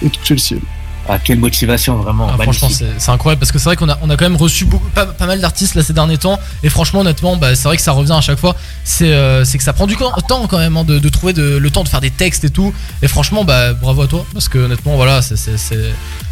et 0.03 0.11
toucher 0.11 0.35
le 0.35 0.41
ciel. 0.41 0.61
Ah, 1.09 1.19
quelle 1.19 1.39
motivation 1.39 1.97
vraiment. 1.97 2.29
Ah, 2.31 2.37
franchement, 2.45 2.69
c'est 2.99 3.11
incroyable 3.11 3.41
parce 3.41 3.53
que 3.53 3.59
c'est 3.59 3.65
vrai 3.67 3.77
qu'on 3.77 3.89
a, 3.89 3.99
on 4.03 4.09
a 4.11 4.17
quand 4.17 4.25
même 4.25 4.37
reçu 4.37 4.65
beaucoup, 4.65 4.89
pas, 4.91 5.07
pas 5.07 5.27
mal 5.27 5.41
d'artistes 5.41 5.75
là 5.75 5.83
ces 5.83 5.93
derniers 5.93 6.19
temps. 6.19 6.39
Et 6.63 6.69
franchement, 6.69 7.01
honnêtement, 7.01 7.37
bah, 7.37 7.55
c'est 7.55 7.65
vrai 7.69 7.77
que 7.77 7.83
ça 7.83 7.93
revient 7.93 8.13
à 8.13 8.21
chaque 8.21 8.39
fois. 8.39 8.57
C'est 8.85 9.13
euh, 9.13 9.45
que 9.45 9.63
ça 9.63 9.73
prend 9.73 9.87
du 9.87 9.97
temps 9.97 10.47
quand 10.49 10.59
même 10.59 10.77
hein, 10.77 10.85
de, 10.85 10.99
de 10.99 11.09
trouver 11.11 11.33
de- 11.33 11.57
le 11.59 11.71
temps 11.71 11.85
de 11.85 11.89
faire 11.89 12.01
des 12.01 12.11
textes 12.11 12.45
et 12.45 12.51
tout. 12.51 12.73
Et 13.03 13.09
franchement, 13.09 13.45
bah, 13.45 13.73
bravo 13.75 14.03
à 14.03 14.07
toi 14.07 14.25
parce 14.33 14.49
que 14.49 14.59
honnêtement, 14.59 14.97
voilà, 14.97 15.21
c'est- 15.23 15.37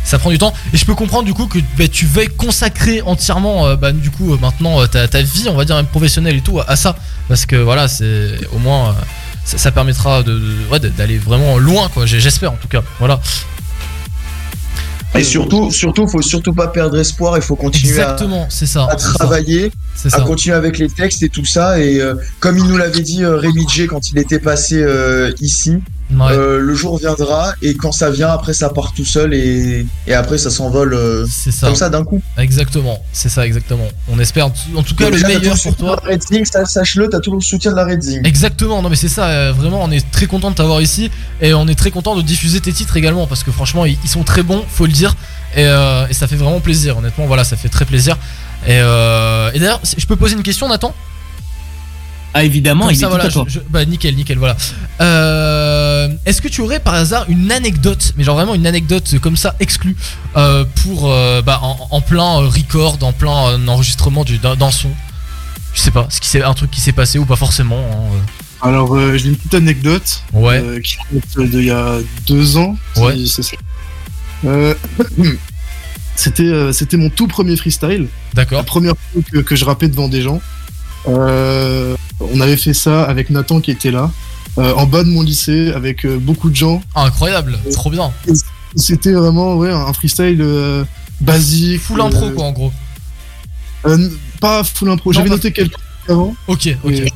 ça 0.05 0.19
prend 0.19 0.31
du 0.31 0.39
temps. 0.39 0.53
Et 0.73 0.77
je 0.77 0.85
peux 0.85 0.94
comprendre 0.94 1.24
du 1.24 1.35
coup 1.35 1.47
que 1.47 1.59
bah, 1.78 1.86
tu 1.89 2.07
veuilles 2.07 2.28
consacrer 2.36 3.03
entièrement, 3.03 3.66
euh, 3.66 3.77
bah, 3.77 3.93
du 3.93 4.11
coup, 4.11 4.32
euh, 4.35 4.39
maintenant 4.40 4.86
ta, 4.86 5.07
ta 5.07 5.23
vie, 5.23 5.47
on 5.49 5.55
va 5.55 5.65
dire 5.65 5.77
même 5.77 5.86
professionnelle 5.86 6.36
et 6.36 6.40
tout, 6.40 6.59
à, 6.61 6.70
à 6.70 6.77
ça. 6.77 6.97
Parce 7.28 7.47
que 7.47 7.57
voilà, 7.57 7.89
c'est 7.89 8.39
au 8.53 8.59
moins. 8.59 8.90
euh, 8.90 8.93
ça, 9.44 9.59
ça 9.59 9.70
permettra 9.73 10.23
de- 10.23 10.40
ouais, 10.70 10.78
d'aller 10.78 11.19
vraiment 11.19 11.59
loin, 11.59 11.89
quoi. 11.93 12.07
J'espère 12.07 12.53
en 12.53 12.57
tout 12.57 12.69
cas. 12.69 12.81
Voilà. 13.01 13.20
Et 15.14 15.24
surtout, 15.24 15.70
surtout, 15.70 16.09
faut 16.09 16.22
surtout 16.22 16.55
pas 16.55 16.68
perdre 16.68 16.98
espoir. 16.98 17.36
Il 17.36 17.43
faut 17.43 17.55
continuer 17.56 17.93
à- 18.01 18.02
Exactement, 18.02 18.47
c'est 18.48 18.66
ça. 18.66 18.86
à 18.90 18.97
c'est 18.97 19.09
ça. 19.09 19.12
travailler, 19.14 19.70
C'est 19.94 20.14
à 20.14 20.20
continuer 20.22 20.56
avec 20.56 20.78
les 20.78 20.89
textes 20.89 21.22
et 21.22 21.28
tout 21.28 21.44
ça. 21.44 21.78
Et 21.80 22.01
euh, 22.01 22.14
comme 22.40 22.56
il 22.56 22.64
nous 22.64 22.78
l'avait 22.78 23.02
dit 23.02 23.22
euh, 23.22 23.36
Rémi 23.36 23.66
J 23.68 23.86
quand 23.86 24.10
il 24.10 24.18
était 24.18 24.39
passé 24.39 24.76
euh, 24.82 25.30
ici, 25.40 25.78
euh, 26.20 26.59
le 26.59 26.74
jour 26.74 26.98
viendra 26.98 27.55
et 27.62 27.74
quand 27.76 27.93
ça 27.93 28.10
vient, 28.10 28.28
après 28.28 28.52
ça 28.55 28.68
part 28.70 28.93
tout 28.93 29.05
seul 29.05 29.32
et, 29.34 29.86
et 30.06 30.14
après 30.14 30.39
ça 30.39 30.51
s'envole 30.51 30.94
euh, 30.94 31.26
ça. 31.28 31.66
comme 31.68 31.76
ça 31.76 31.89
d'un 31.89 32.05
coup. 32.05 32.20
Exactement, 32.39 33.02
c'est 33.12 33.28
ça 33.28 33.47
exactement. 33.47 33.89
On 34.09 34.18
espère 34.18 34.47
en 34.47 34.51
tout- 34.51 34.94
cas 34.94 35.10
Donc 35.10 35.20
le 35.20 35.26
meilleur 35.26 35.56
pour 35.60 35.76
toi. 35.76 35.97
de 35.97 36.06
la 36.06 36.12
Red 36.12 36.22
Zing, 36.22 36.44
ça- 36.44 36.64
Sache-le, 36.64 37.09
t'as 37.09 37.20
tout 37.20 37.32
le 37.32 37.40
soutien 37.40 37.70
de 37.72 37.76
la 37.76 37.84
Red 37.84 38.02
Zing. 38.02 38.26
Exactement, 38.26 38.82
non 38.82 38.89
mais 38.89 38.97
c'est 38.97 39.09
ça, 39.09 39.26
euh, 39.28 39.52
vraiment 39.52 39.82
on 39.82 39.90
est 39.90 40.09
très 40.10 40.26
content 40.26 40.51
de 40.51 40.56
t'avoir 40.56 40.80
ici 40.82 41.10
et 41.40 41.55
on 41.55 41.66
est 41.68 41.74
très 41.74 41.90
content 41.90 42.14
de 42.16 42.22
diffuser 42.22 42.60
tes 42.60 42.72
titres 42.72 42.97
également 42.97 43.26
parce 43.26 43.43
que 43.43 43.51
franchement 43.51 43.84
ils, 43.86 43.97
ils 44.05 44.10
sont 44.10 44.22
très 44.24 44.43
bons, 44.43 44.64
faut 44.68 44.86
le 44.86 44.93
dire, 44.93 45.14
et, 45.56 45.64
euh, 45.66 46.06
et 46.09 46.12
ça 46.14 46.26
fait 46.26 46.36
vraiment 46.36 46.60
plaisir, 46.60 46.98
honnêtement 46.98 47.26
voilà, 47.26 47.44
ça 47.44 47.56
fait 47.56 47.68
très 47.68 47.84
plaisir. 47.84 48.16
Et, 48.66 48.76
et 48.76 49.59
d'ailleurs, 49.59 49.80
je 49.97 50.06
peux 50.06 50.16
poser 50.16 50.34
une 50.36 50.43
question 50.43 50.68
Nathan? 50.68 50.94
Ah 52.34 52.44
évidemment, 52.44 52.86
Comme 52.86 52.94
il 52.94 52.98
ça, 52.98 53.06
est 53.06 53.09
voilà, 53.10 53.24
tout 53.24 53.30
à 53.30 53.32
toi. 53.32 53.44
je- 53.46 53.54
je- 53.54 53.64
bah 53.68 53.84
nickel, 53.84 54.14
nickel, 54.16 54.38
voilà. 54.38 54.56
Euh, 55.00 56.09
Est-ce 56.24 56.40
que 56.40 56.48
tu 56.48 56.60
aurais 56.62 56.80
par 56.80 56.94
hasard 56.94 57.26
une 57.28 57.52
anecdote, 57.52 58.14
mais 58.16 58.24
genre 58.24 58.36
vraiment 58.36 58.54
une 58.54 58.66
anecdote 58.66 59.14
comme 59.20 59.36
ça 59.36 59.54
exclue 59.60 59.96
euh, 60.36 60.64
pour 60.82 61.10
euh, 61.12 61.42
bah, 61.42 61.60
en, 61.62 61.88
en 61.90 62.00
plein 62.00 62.40
euh, 62.42 62.48
record, 62.48 62.98
en 63.02 63.12
plein 63.12 63.48
euh, 63.48 63.66
enregistrement 63.66 64.24
du- 64.24 64.38
d'un 64.38 64.56
d'un 64.56 64.70
son? 64.70 64.88
Je 65.74 65.80
sais 65.80 65.90
pas, 65.90 66.06
ce 66.10 66.20
qui 66.20 66.28
s'est 66.28 66.42
un 66.42 66.54
truc 66.54 66.70
qui 66.70 66.80
s'est 66.80 66.92
passé 66.92 67.18
ou 67.18 67.24
pas 67.26 67.36
forcément. 67.36 67.78
hein, 67.78 68.14
euh. 68.14 68.66
Alors, 68.68 68.94
euh, 68.96 69.16
j'ai 69.18 69.28
une 69.28 69.36
petite 69.36 69.54
anecdote 69.54 70.22
Ouais. 70.32 70.59
euh, 70.62 70.80
qui 70.80 70.96
date 71.12 71.50
d'il 71.50 71.64
y 71.64 71.70
a 71.70 71.96
deux 72.28 72.56
ans. 72.56 72.76
Ouais. 72.96 73.14
si 73.16 73.28
c'est 73.28 73.42
ça. 73.42 73.56
Euh, 74.46 74.74
c'était, 76.16 76.42
euh, 76.44 76.72
c'était 76.72 76.96
mon 76.96 77.10
tout 77.10 77.26
premier 77.26 77.56
freestyle. 77.56 78.06
D'accord. 78.34 78.59
La 78.59 78.64
première 78.64 78.94
fois 79.12 79.22
que, 79.32 79.38
que 79.38 79.56
je 79.56 79.64
rappais 79.64 79.88
devant 79.88 80.09
des 80.09 80.22
gens. 80.22 80.40
Euh, 81.09 81.97
on 82.20 82.41
avait 82.41 82.57
fait 82.57 82.74
ça 82.74 83.05
avec 83.05 83.31
Nathan 83.31 83.61
qui 83.61 83.70
était 83.70 83.91
là, 83.91 84.11
euh, 84.59 84.73
en 84.74 84.87
bas 84.87 85.05
de 85.05 85.09
mon 85.09 85.23
lycée, 85.23 85.73
avec 85.73 86.05
euh, 86.05 86.19
beaucoup 86.19 86.51
de 86.51 86.57
gens. 86.57 86.83
Incroyable, 86.95 87.59
trop 87.73 87.91
bien. 87.91 88.12
C'était 88.77 89.12
vraiment 89.12 89.57
ouais, 89.57 89.70
un 89.70 89.93
freestyle 89.93 90.45
basique. 91.20 91.81
Full 91.83 92.01
impro 92.01 92.31
quoi 92.31 92.45
en 92.45 92.53
gros. 92.53 92.73
pas 94.41 94.65
full 94.65 94.91
impro. 94.91 95.12
J'avais 95.12 95.29
noté 95.29 95.53
quelques 95.53 95.77
avant. 96.09 96.35
Ok, 96.47 96.69
ok. 96.85 96.93
Et, 96.93 97.12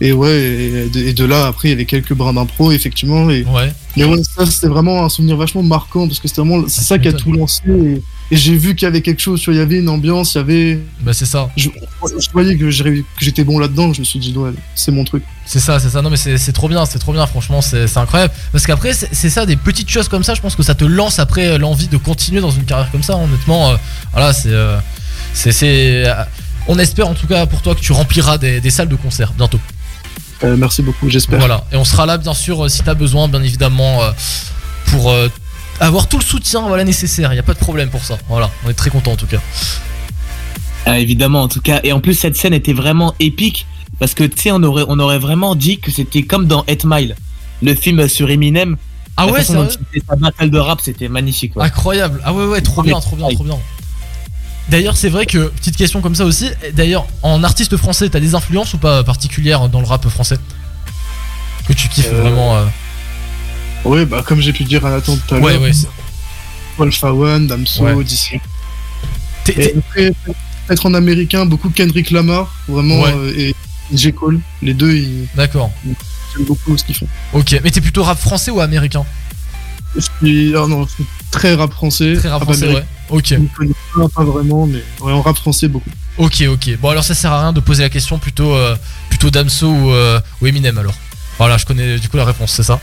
et 0.00 0.12
ouais, 0.12 0.32
et 0.32 0.88
de, 0.88 1.00
et 1.00 1.12
de 1.12 1.24
là, 1.24 1.46
après, 1.46 1.68
il 1.68 1.70
y 1.72 1.74
avait 1.74 1.84
quelques 1.84 2.14
brins 2.14 2.32
d'impro, 2.32 2.72
effectivement. 2.72 3.28
Et, 3.30 3.44
ouais. 3.44 3.72
Mais 3.96 4.04
ouais, 4.04 4.22
ça, 4.22 4.46
c'était 4.46 4.68
vraiment 4.68 5.04
un 5.04 5.08
souvenir 5.08 5.36
vachement 5.36 5.62
marquant, 5.62 6.06
parce 6.06 6.18
que 6.20 6.28
c'était 6.28 6.40
vraiment 6.40 6.64
c'est 6.68 6.82
ça 6.82 6.98
qui 6.98 7.08
a 7.08 7.12
tout 7.12 7.32
lancé. 7.32 7.62
Et, 7.68 8.02
et 8.32 8.36
j'ai 8.36 8.56
vu 8.56 8.74
qu'il 8.76 8.86
y 8.86 8.88
avait 8.88 9.02
quelque 9.02 9.20
chose, 9.20 9.40
tu 9.40 9.46
vois, 9.46 9.54
il 9.54 9.58
y 9.58 9.60
avait 9.60 9.78
une 9.80 9.88
ambiance, 9.88 10.34
il 10.34 10.38
y 10.38 10.40
avait. 10.40 10.78
Bah, 11.00 11.12
c'est 11.12 11.26
ça. 11.26 11.50
Je, 11.56 11.68
je 12.18 12.30
voyais 12.32 12.56
que 12.56 12.70
j'étais 12.70 13.44
bon 13.44 13.58
là-dedans, 13.58 13.92
je 13.92 14.00
me 14.00 14.04
suis 14.04 14.20
dit, 14.20 14.32
ouais, 14.36 14.52
c'est 14.74 14.92
mon 14.92 15.04
truc. 15.04 15.22
C'est 15.44 15.58
ça, 15.60 15.80
c'est 15.80 15.90
ça. 15.90 16.00
Non, 16.00 16.10
mais 16.10 16.16
c'est 16.16 16.52
trop 16.52 16.68
bien, 16.68 16.86
c'est 16.86 17.00
trop 17.00 17.12
bien, 17.12 17.26
franchement, 17.26 17.60
c'est 17.60 17.96
incroyable. 17.96 18.32
Parce 18.52 18.66
qu'après, 18.66 18.92
c'est 18.94 19.30
ça, 19.30 19.44
des 19.44 19.56
petites 19.56 19.90
choses 19.90 20.08
comme 20.08 20.22
ça, 20.22 20.34
je 20.34 20.40
pense 20.40 20.54
que 20.54 20.62
ça 20.62 20.74
te 20.76 20.84
lance 20.84 21.18
après 21.18 21.48
euh, 21.48 21.58
l'envie 21.58 21.88
de 21.88 21.96
continuer 21.96 22.40
dans 22.40 22.52
une 22.52 22.64
carrière 22.64 22.90
comme 22.92 23.02
ça, 23.02 23.16
honnêtement. 23.16 23.70
euh, 23.72 23.76
voilà, 24.12 24.32
c'est. 24.32 24.48
euh, 24.50 24.78
c'est. 25.34 25.52
c'est, 25.52 26.06
euh, 26.06 26.14
on 26.68 26.78
espère 26.78 27.08
en 27.08 27.14
tout 27.14 27.26
cas 27.26 27.46
pour 27.46 27.62
toi 27.62 27.74
que 27.74 27.80
tu 27.80 27.90
rempliras 27.92 28.38
des, 28.38 28.60
des 28.60 28.70
salles 28.70 28.88
de 28.88 28.94
concert 28.94 29.32
bientôt. 29.36 29.58
Euh, 30.42 30.56
merci 30.56 30.82
beaucoup, 30.82 31.08
j'espère. 31.10 31.38
Voilà, 31.38 31.64
et 31.72 31.76
on 31.76 31.84
sera 31.84 32.06
là, 32.06 32.16
bien 32.18 32.34
sûr, 32.34 32.64
euh, 32.64 32.68
si 32.68 32.82
t'as 32.82 32.94
besoin, 32.94 33.28
bien 33.28 33.42
évidemment, 33.42 34.02
euh, 34.02 34.10
pour 34.86 35.10
euh, 35.10 35.28
avoir 35.80 36.08
tout 36.08 36.18
le 36.18 36.24
soutien 36.24 36.62
voilà, 36.62 36.84
nécessaire. 36.84 37.30
Il 37.32 37.36
n'y 37.36 37.40
a 37.40 37.44
pas 37.44 37.54
de 37.54 37.58
problème 37.58 37.90
pour 37.90 38.02
ça. 38.02 38.18
Voilà, 38.28 38.50
on 38.64 38.70
est 38.70 38.74
très 38.74 38.90
content 38.90 39.12
en 39.12 39.16
tout 39.16 39.26
cas. 39.26 39.40
Ah, 40.86 40.98
évidemment, 40.98 41.42
en 41.42 41.48
tout 41.48 41.60
cas. 41.60 41.80
Et 41.84 41.92
en 41.92 42.00
plus, 42.00 42.14
cette 42.14 42.36
scène 42.36 42.54
était 42.54 42.72
vraiment 42.72 43.14
épique 43.20 43.66
parce 43.98 44.14
que 44.14 44.24
tu 44.24 44.40
sais, 44.40 44.50
on 44.50 44.62
aurait, 44.62 44.84
on 44.88 44.98
aurait 44.98 45.18
vraiment 45.18 45.54
dit 45.54 45.78
que 45.78 45.90
c'était 45.90 46.22
comme 46.22 46.46
dans 46.46 46.64
8 46.66 46.84
Mile, 46.86 47.16
le 47.62 47.74
film 47.74 48.08
sur 48.08 48.30
Eminem. 48.30 48.76
Ah 49.16 49.26
La 49.26 49.32
ouais, 49.32 49.40
faisait 49.44 49.54
sa 50.08 50.16
battle 50.16 50.48
de 50.48 50.58
rap, 50.58 50.80
c'était 50.80 51.08
magnifique. 51.08 51.54
ouais. 51.56 51.64
Incroyable. 51.64 52.22
Ah 52.24 52.32
ouais, 52.32 52.46
ouais, 52.46 52.62
trop 52.62 52.82
bien, 52.82 52.98
trop 53.00 53.16
bien, 53.16 53.28
trop 53.28 53.44
bien. 53.44 53.58
D'ailleurs, 54.68 54.96
c'est 54.96 55.08
vrai 55.08 55.26
que, 55.26 55.48
petite 55.48 55.76
question 55.76 56.00
comme 56.00 56.14
ça 56.14 56.24
aussi, 56.24 56.48
d'ailleurs, 56.74 57.06
en 57.22 57.42
artiste 57.42 57.76
français, 57.76 58.08
t'as 58.08 58.20
des 58.20 58.34
influences 58.34 58.74
ou 58.74 58.78
pas 58.78 59.02
particulières 59.02 59.68
dans 59.68 59.80
le 59.80 59.86
rap 59.86 60.06
français 60.08 60.36
Que 61.66 61.72
tu 61.72 61.88
kiffes 61.88 62.08
Euh, 62.12 62.22
vraiment 62.22 62.56
euh, 62.56 62.66
Ouais, 63.84 64.04
bah, 64.06 64.22
comme 64.24 64.40
j'ai 64.40 64.52
pu 64.52 64.64
dire 64.64 64.84
à 64.86 64.90
Nathan 64.90 65.16
tout 65.16 65.34
à 65.34 65.38
l'heure. 65.38 65.44
Ouais, 65.46 65.56
ouais, 65.56 65.72
Alpha 66.78 67.12
One, 67.12 67.46
Damso, 67.46 67.82
Ouais. 67.84 68.04
DC. 68.04 68.40
Peut-être 69.44 70.86
en 70.86 70.94
américain, 70.94 71.46
beaucoup 71.46 71.70
Kendrick 71.70 72.10
Lamar, 72.10 72.54
vraiment, 72.68 73.00
Ouais. 73.00 73.12
euh, 73.14 73.32
et 73.36 73.54
J. 73.92 74.12
Cole. 74.12 74.40
Les 74.62 74.74
deux, 74.74 74.92
ils. 74.94 75.26
D'accord. 75.34 75.72
J'aime 75.84 76.44
beaucoup 76.46 76.76
ce 76.78 76.84
qu'ils 76.84 76.94
font. 76.94 77.08
Ok, 77.32 77.58
mais 77.64 77.70
t'es 77.70 77.80
plutôt 77.80 78.04
rap 78.04 78.18
français 78.18 78.50
ou 78.52 78.60
américain? 78.60 79.04
Je 79.96 80.00
suis. 80.20 80.54
Ah 80.54 80.66
non, 80.68 80.86
c'est 80.86 81.04
très 81.32 81.54
rap 81.54 81.72
français. 81.72 82.14
Très 82.14 82.28
rap 82.28 82.42
français, 82.44 82.64
américain. 82.66 82.84
ouais. 82.84 82.99
Ok. 83.10 83.34
Connais 83.56 83.72
pas, 84.14 84.24
vraiment, 84.24 84.66
mais 84.66 84.82
ouais, 85.00 85.12
en 85.12 85.22
rap 85.22 85.36
français, 85.36 85.68
beaucoup. 85.68 85.90
Ok, 86.18 86.42
ok. 86.48 86.78
Bon, 86.80 86.90
alors 86.90 87.04
ça 87.04 87.14
sert 87.14 87.32
à 87.32 87.40
rien 87.42 87.52
de 87.52 87.60
poser 87.60 87.82
la 87.82 87.88
question, 87.90 88.18
plutôt, 88.18 88.54
euh, 88.54 88.76
plutôt 89.08 89.30
Damso 89.30 89.68
ou, 89.68 89.90
euh, 89.92 90.20
ou 90.40 90.46
Eminem 90.46 90.78
alors. 90.78 90.94
Voilà, 91.38 91.56
je 91.56 91.64
connais 91.66 91.98
du 91.98 92.08
coup 92.08 92.16
la 92.16 92.24
réponse, 92.24 92.52
c'est 92.52 92.62
ça? 92.62 92.80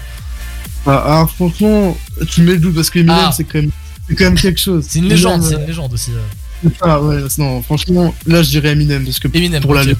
Ah, 0.85 1.03
ah, 1.05 1.27
franchement, 1.27 1.97
tu 2.29 2.41
mets 2.41 2.53
le 2.53 2.59
doute 2.59 2.75
parce 2.75 2.89
que 2.89 2.99
Eminem, 2.99 3.17
Ah. 3.27 3.31
c'est 3.35 3.43
quand, 3.43 3.59
même- 3.59 3.71
quand 4.17 4.23
même 4.23 4.35
quelque 4.35 4.59
chose. 4.59 4.85
C'est 4.87 4.99
une 4.99 5.09
légende, 5.09 5.43
c'est 5.43 5.55
euh, 5.55 5.59
une 5.59 5.67
légende 5.67 5.93
aussi. 5.93 6.11
euh. 6.11 6.69
Ah 6.81 6.99
ouais, 7.01 7.21
non, 7.37 7.61
franchement, 7.61 8.15
là 8.25 8.41
je 8.41 8.49
dirais 8.49 8.69
Eminem 8.69 9.03
parce 9.05 9.19
que 9.19 9.27
Eminem, 9.33 9.61
pour 9.61 9.75
la 9.75 9.81
ok. 9.81 9.87
lé- 9.89 9.95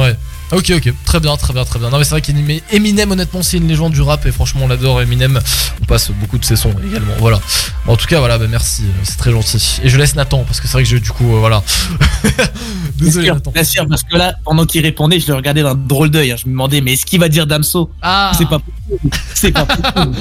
Ouais. 0.00 0.16
Ok, 0.52 0.72
ok, 0.76 0.92
très 1.04 1.20
bien, 1.20 1.36
très 1.36 1.52
bien, 1.52 1.64
très 1.64 1.78
bien. 1.78 1.90
Non, 1.90 1.98
mais 1.98 2.04
c'est 2.04 2.10
vrai 2.10 2.20
qu'Eminem, 2.22 3.10
honnêtement, 3.12 3.40
c'est 3.42 3.58
une 3.58 3.68
légende 3.68 3.92
du 3.92 4.02
rap 4.02 4.26
et 4.26 4.32
franchement, 4.32 4.62
on 4.64 4.68
l'adore. 4.68 5.00
Eminem, 5.00 5.38
on 5.80 5.84
passe 5.84 6.10
beaucoup 6.10 6.38
de 6.38 6.44
ses 6.44 6.56
sons 6.56 6.74
également. 6.84 7.12
Voilà. 7.18 7.40
En 7.86 7.96
tout 7.96 8.06
cas, 8.08 8.18
voilà, 8.18 8.36
bah, 8.36 8.46
merci, 8.50 8.82
c'est 9.04 9.16
très 9.16 9.30
gentil. 9.30 9.78
Et 9.84 9.88
je 9.88 9.96
laisse 9.96 10.16
Nathan 10.16 10.42
parce 10.44 10.60
que 10.60 10.66
c'est 10.66 10.72
vrai 10.72 10.82
que 10.82 10.88
j'ai 10.88 10.98
du 10.98 11.10
coup, 11.12 11.36
euh, 11.36 11.38
voilà. 11.38 11.62
Désolé, 12.98 13.22
Bien 13.22 13.22
sûr, 13.22 13.34
Nathan. 13.34 13.50
bien 13.52 13.64
sûr, 13.64 13.86
parce 13.88 14.02
que 14.02 14.16
là, 14.16 14.34
pendant 14.44 14.66
qu'il 14.66 14.82
répondait, 14.82 15.20
je 15.20 15.28
le 15.28 15.34
regardais 15.34 15.62
d'un 15.62 15.74
drôle 15.76 16.10
d'œil. 16.10 16.32
hein. 16.32 16.36
Je 16.36 16.46
me 16.46 16.50
demandais, 16.52 16.80
mais 16.80 16.94
est-ce 16.94 17.06
qu'il 17.06 17.20
va 17.20 17.28
dire 17.28 17.46
Damso? 17.46 17.90
Ah 18.02 18.32
C'est 18.36 18.48
pas 18.48 18.58
possible. 18.58 19.14
C'est 19.34 19.52
pas 19.52 19.64
possible. 19.66 20.16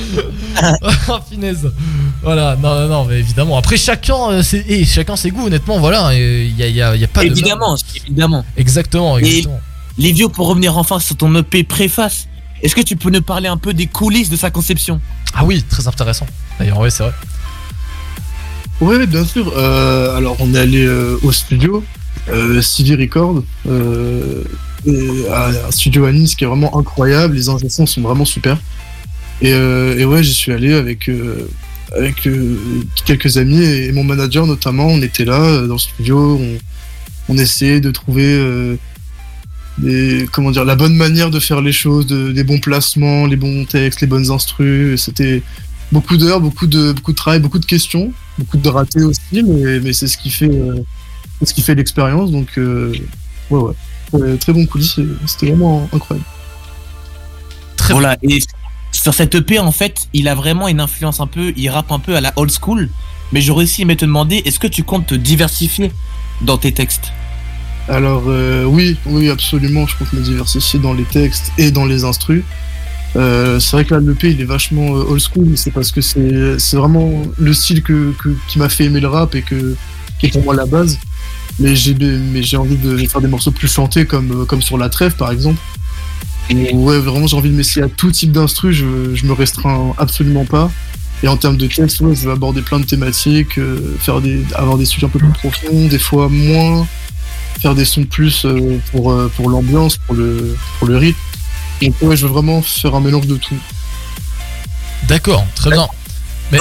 oh, 1.10 1.18
finesse. 1.30 1.66
Voilà, 2.22 2.56
non, 2.56 2.76
non, 2.82 2.88
non, 2.88 3.06
mais 3.06 3.20
évidemment. 3.20 3.58
Après, 3.58 3.78
chacun, 3.78 4.30
euh, 4.30 4.44
c'est, 4.44 4.64
et 4.70 4.86
chacun 4.86 5.16
ses 5.16 5.32
goûts, 5.32 5.48
honnêtement, 5.48 5.80
voilà. 5.80 6.14
Il 6.14 6.56
y 6.58 6.64
a, 6.64 6.68
y 6.68 6.82
a- 6.82 6.96
y 6.96 7.04
a 7.04 7.08
pas 7.08 7.22
de. 7.22 7.28
évidemment, 7.28 7.76
évidemment. 7.96 8.46
Exactement, 8.58 9.18
Et 9.18 9.44
exactement. 10.00 10.10
Livio, 10.10 10.30
pour 10.30 10.48
revenir 10.48 10.78
enfin 10.78 11.00
sur 11.00 11.16
ton 11.16 11.36
EP 11.36 11.64
préface, 11.64 12.28
est-ce 12.62 12.76
que 12.76 12.82
tu 12.82 12.96
peux 12.96 13.10
nous 13.10 13.22
parler 13.22 13.48
un 13.48 13.58
peu 13.58 13.74
des 13.74 13.88
coulisses 13.88 14.30
de 14.30 14.36
sa 14.36 14.52
conception? 14.52 15.00
Ah 15.34 15.46
oui, 15.46 15.64
très 15.64 15.88
intéressant. 15.88 16.28
D'ailleurs, 16.58 16.80
ouais, 16.80 16.90
c'est 16.90 17.04
vrai. 17.04 17.14
Oui, 18.82 19.06
bien 19.08 19.26
sûr. 19.26 19.54
Euh, 19.56 20.16
alors, 20.18 20.38
on 20.40 20.54
est 20.56 20.60
allé 20.60 20.86
euh, 20.86 21.18
au 21.22 21.32
studio, 21.32 21.84
euh, 22.30 22.62
CV 22.62 22.96
Record, 22.96 23.44
euh, 23.68 24.44
et 24.86 25.28
à 25.30 25.48
un 25.68 25.72
studio 25.72 26.06
à 26.06 26.12
Nice 26.12 26.36
qui 26.36 26.46
est 26.46 26.48
vraiment 26.48 26.78
incroyable. 26.78 27.36
Les 27.36 27.50
ingé 27.50 27.70
sons 27.70 27.86
sont 27.86 28.02
vraiment 28.02 28.26
super. 28.26 28.58
Et, 29.42 29.54
euh, 29.54 29.98
et 29.98 30.06
ouais, 30.06 30.24
j'y 30.24 30.34
suis 30.34 30.52
allé 30.52 30.74
avec, 30.74 31.10
euh, 31.10 31.50
avec 31.96 32.26
euh, 32.28 32.58
quelques 33.06 33.38
amis 33.38 33.62
et, 33.62 33.88
et 33.88 33.92
mon 33.92 34.04
manager 34.04 34.46
notamment. 34.48 34.88
On 34.88 35.02
était 35.02 35.26
là 35.26 35.40
euh, 35.40 35.68
dans 35.68 35.76
le 35.76 35.80
studio, 35.80 36.40
on, 36.42 36.58
on 37.34 37.38
essayait 37.38 37.80
de 37.82 37.92
trouver 37.92 38.26
euh, 38.26 38.76
des, 39.80 40.28
comment 40.32 40.52
dire, 40.52 40.66
la 40.66 40.76
bonne 40.76 40.96
manière 40.96 41.30
de 41.30 41.40
faire 41.40 41.62
les 41.62 41.72
choses, 41.72 42.06
de- 42.08 42.32
des 42.32 42.44
bons 42.44 42.60
placements, 42.60 43.26
les 43.26 43.36
bons 43.36 43.66
textes, 43.66 44.02
les 44.02 44.08
bonnes 44.08 44.30
instrus. 44.32 45.02
C'était 45.04 45.42
beaucoup 45.92 46.18
d'heures, 46.18 46.40
beaucoup 46.42 46.68
de, 46.68 46.92
beaucoup 46.92 47.12
de 47.12 47.18
travail, 47.18 47.40
beaucoup 47.40 47.60
de 47.60 47.66
questions, 47.66 48.12
beaucoup 48.38 48.58
de 48.58 48.70
ratés 48.70 49.04
aussi, 49.04 49.20
mais, 49.44 49.80
mais 49.80 49.94
c'est 49.94 50.08
ce 50.08 50.18
qui 50.18 50.30
fait, 50.30 50.50
euh, 50.50 50.76
c'est 51.40 51.50
ce 51.50 51.54
qui 51.54 51.62
fait 51.62 51.76
l'expérience. 51.76 52.32
Donc, 52.32 52.58
euh, 52.58 52.94
ouais, 53.50 53.60
ouais. 53.60 53.74
Ouais, 54.12 54.38
très 54.38 54.54
bon 54.54 54.66
coulisses, 54.66 54.98
et 54.98 55.06
c'était 55.28 55.48
vraiment 55.52 55.88
incroyable. 55.94 56.26
Voilà, 57.90 58.18
et 58.24 58.40
sur 58.92 59.14
cette 59.14 59.36
EP, 59.36 59.60
en 59.60 59.72
fait, 59.72 60.08
il 60.14 60.28
a 60.28 60.36
vraiment 60.36 60.68
une 60.68 60.80
influence 60.80 61.20
un 61.20 61.28
peu, 61.28 61.54
il 61.56 61.70
rappe 61.70 61.92
un 61.92 62.00
peu 62.00 62.16
à 62.16 62.22
la 62.22 62.34
old 62.36 62.52
school. 62.52 62.90
Mais 63.32 63.42
j'aurais 63.42 63.66
aussi 63.66 63.84
aimé 63.84 63.96
te 63.96 64.06
demander, 64.06 64.42
est-ce 64.46 64.60
que 64.60 64.68
tu 64.68 64.84
comptes 64.84 65.06
te 65.08 65.16
diversifier 65.16 65.92
dans 66.42 66.58
tes 66.58 66.72
textes? 66.72 67.12
Alors 67.90 68.26
euh, 68.28 68.66
oui, 68.66 68.98
oui, 69.07 69.30
absolument. 69.30 69.88
Je 69.88 69.98
compte 69.98 70.14
me 70.14 70.22
diversifier 70.22 70.80
dans 70.80 70.94
les 70.94 71.06
textes 71.06 71.52
et 71.57 71.72
dans 71.72 71.86
les 71.86 72.03
instrus. 72.03 72.44
Euh, 73.16 73.60
c'est 73.60 73.76
vrai 73.76 73.86
que 73.86 73.95
là, 73.95 73.99
l'EP, 73.99 74.30
il 74.30 74.40
est 74.40 74.45
vachement 74.45 74.95
euh, 74.95 75.03
old 75.10 75.20
school, 75.20 75.45
mais 75.48 75.57
c'est 75.57 75.72
parce 75.72 75.91
que 75.91 75.99
c'est 75.99 76.78
vraiment 76.78 77.24
le 77.38 77.53
style 77.53 77.84
qui 77.84 78.60
m'a 78.60 78.70
fait 78.70 78.86
aimer 78.86 78.99
le 78.99 79.07
rap 79.07 79.34
et 79.34 79.41
que, 79.41 79.76
qui 80.20 80.28
est 80.28 80.30
pour 80.30 80.44
moi 80.44 80.56
la 80.56 80.68
base. 80.68 80.99
Mais 81.60 81.76
j'ai 81.76 82.57
envie 82.57 82.78
de 82.78 82.95
faire 83.07 83.22
des 83.22 83.28
morceaux 83.28 83.52
plus 83.52 83.68
chantés 83.68 84.06
comme, 84.06 84.45
sur 84.61 84.78
La 84.78 84.90
Trêve, 84.90 85.16
par 85.16 85.32
exemple. 85.32 85.60
Ouais, 86.52 86.99
vraiment, 86.99 87.28
j'ai 87.28 87.36
envie 87.36 87.49
de 87.49 87.56
m'essayer 87.56 87.86
à 87.86 87.90
tout 87.90 88.11
type 88.11 88.32
d'instru, 88.32 88.72
je, 88.72 88.86
me 88.86 89.34
restreins 89.34 89.94
absolument 89.98 90.45
pas. 90.45 90.72
Et 91.22 91.28
en 91.28 91.36
termes 91.36 91.57
de 91.57 91.68
texte, 91.68 91.98
je 91.98 92.26
vais 92.28 92.32
aborder 92.32 92.61
plein 92.61 92.80
de 92.80 92.86
thématiques, 92.86 93.60
faire 93.99 94.22
des, 94.22 94.44
avoir 94.56 94.78
des 94.78 94.86
sujets 94.86 95.07
un 95.07 95.10
peu 95.10 95.20
plus 95.20 95.28
profonds, 95.30 95.88
des 95.88 95.99
fois 95.99 96.30
moins, 96.30 96.88
faire 97.61 97.76
des 97.76 97.86
sons 97.86 98.06
plus 98.06 98.45
euh, 98.45 98.80
pour, 98.91 99.11
euh, 99.11 99.31
pour 99.36 99.49
l'ambiance, 99.49 99.98
pour 99.98 100.15
le, 100.15 100.57
pour 100.80 100.88
le 100.88 100.98
rythme. 100.98 101.19
Donc 101.81 101.95
ouais, 102.02 102.15
je 102.15 102.26
veux 102.26 102.31
vraiment 102.31 102.61
faire 102.61 102.95
un 102.95 103.02
mélange 103.02 103.27
de 103.27 103.38
tout. 103.38 103.57
D'accord, 105.07 105.45
très 105.56 105.72
bien. 105.72 105.88
Mais, 106.52 106.60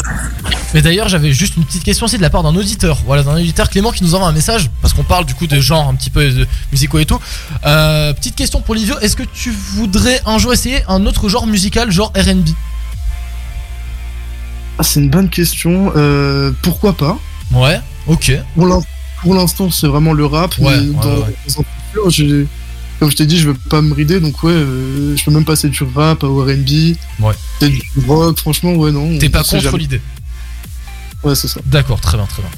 mais 0.75 0.83
d'ailleurs, 0.83 1.09
j'avais 1.09 1.33
juste 1.33 1.57
une 1.57 1.65
petite 1.65 1.83
question 1.83 2.07
aussi 2.07 2.19
de 2.19 2.23
la 2.23 2.31
part 2.31 2.43
d'un 2.43 2.55
auditeur. 2.55 2.99
Voilà, 3.07 3.23
d'un 3.23 3.35
auditeur 3.35 3.71
Clément 3.71 3.91
qui 3.91 4.05
nous 4.05 4.15
envoie 4.15 4.29
un 4.29 4.33
message 4.33 4.71
parce 4.83 4.93
qu'on 4.93 5.03
parle 5.03 5.25
du 5.25 5.35
coup 5.35 5.47
de 5.47 5.61
genre 5.61 5.89
un 5.89 5.95
petit 5.95 6.11
peu 6.11 6.31
de 6.31 6.47
musicaux 6.73 6.99
et 6.99 7.07
tout. 7.07 7.19
Euh, 7.65 8.13
petite 8.13 8.37
question 8.37 8.61
pour 8.61 8.75
Livio 8.75 8.99
est-ce 9.01 9.17
que 9.17 9.23
tu 9.23 9.51
voudrais 9.51 10.21
un 10.27 10.39
jour 10.39 10.53
essayer 10.53 10.83
un 10.89 11.07
autre 11.07 11.29
genre 11.29 11.47
musical, 11.47 11.91
genre 11.91 12.13
RB 12.15 12.49
Ah, 14.79 14.83
c'est 14.83 15.01
une 15.01 15.11
bonne 15.11 15.31
question. 15.31 15.93
Euh, 15.97 16.53
pourquoi 16.63 16.93
pas? 16.95 17.19
Ouais, 17.53 17.81
ok. 18.07 18.33
Pour 18.55 18.67
pour 19.23 19.35
l'instant, 19.35 19.71
c'est 19.71 19.87
vraiment 19.87 20.13
le 20.13 20.25
rap. 20.27 20.57
Ouais, 20.59 20.81
mais 20.81 20.89
ouais, 20.89 20.95
dans- 21.03 21.17
ouais. 21.27 21.35
dans 21.49 21.61
un 21.61 21.65
futur, 21.89 22.11
j'ai- 22.11 22.47
comme 23.01 23.11
je 23.11 23.17
t'ai 23.17 23.27
dit, 23.27 23.39
je 23.39 23.49
veux 23.51 23.55
pas 23.55 23.81
me 23.81 23.95
rider, 23.95 24.19
donc 24.21 24.43
ouais, 24.43 24.51
euh, 24.53 25.17
je 25.17 25.25
peux 25.25 25.31
même 25.31 25.45
passer 25.45 25.69
du 25.69 25.83
rap 25.95 26.23
au 26.25 26.43
RB. 26.43 26.97
Ouais. 27.21 27.35
Et 27.61 27.69
du 27.69 27.83
rock, 28.07 28.39
franchement, 28.39 28.73
ouais, 28.75 28.91
non. 28.91 29.19
T'es 29.19 29.29
pas 29.29 29.43
contre 29.45 29.61
jamais. 29.63 29.79
l'idée 29.79 30.01
Ouais, 31.25 31.35
c'est 31.35 31.49
ça. 31.49 31.61
D'accord, 31.67 32.01
très 32.01 32.17
bien, 32.17 32.27
très 32.27 32.43
bien. 32.43 32.51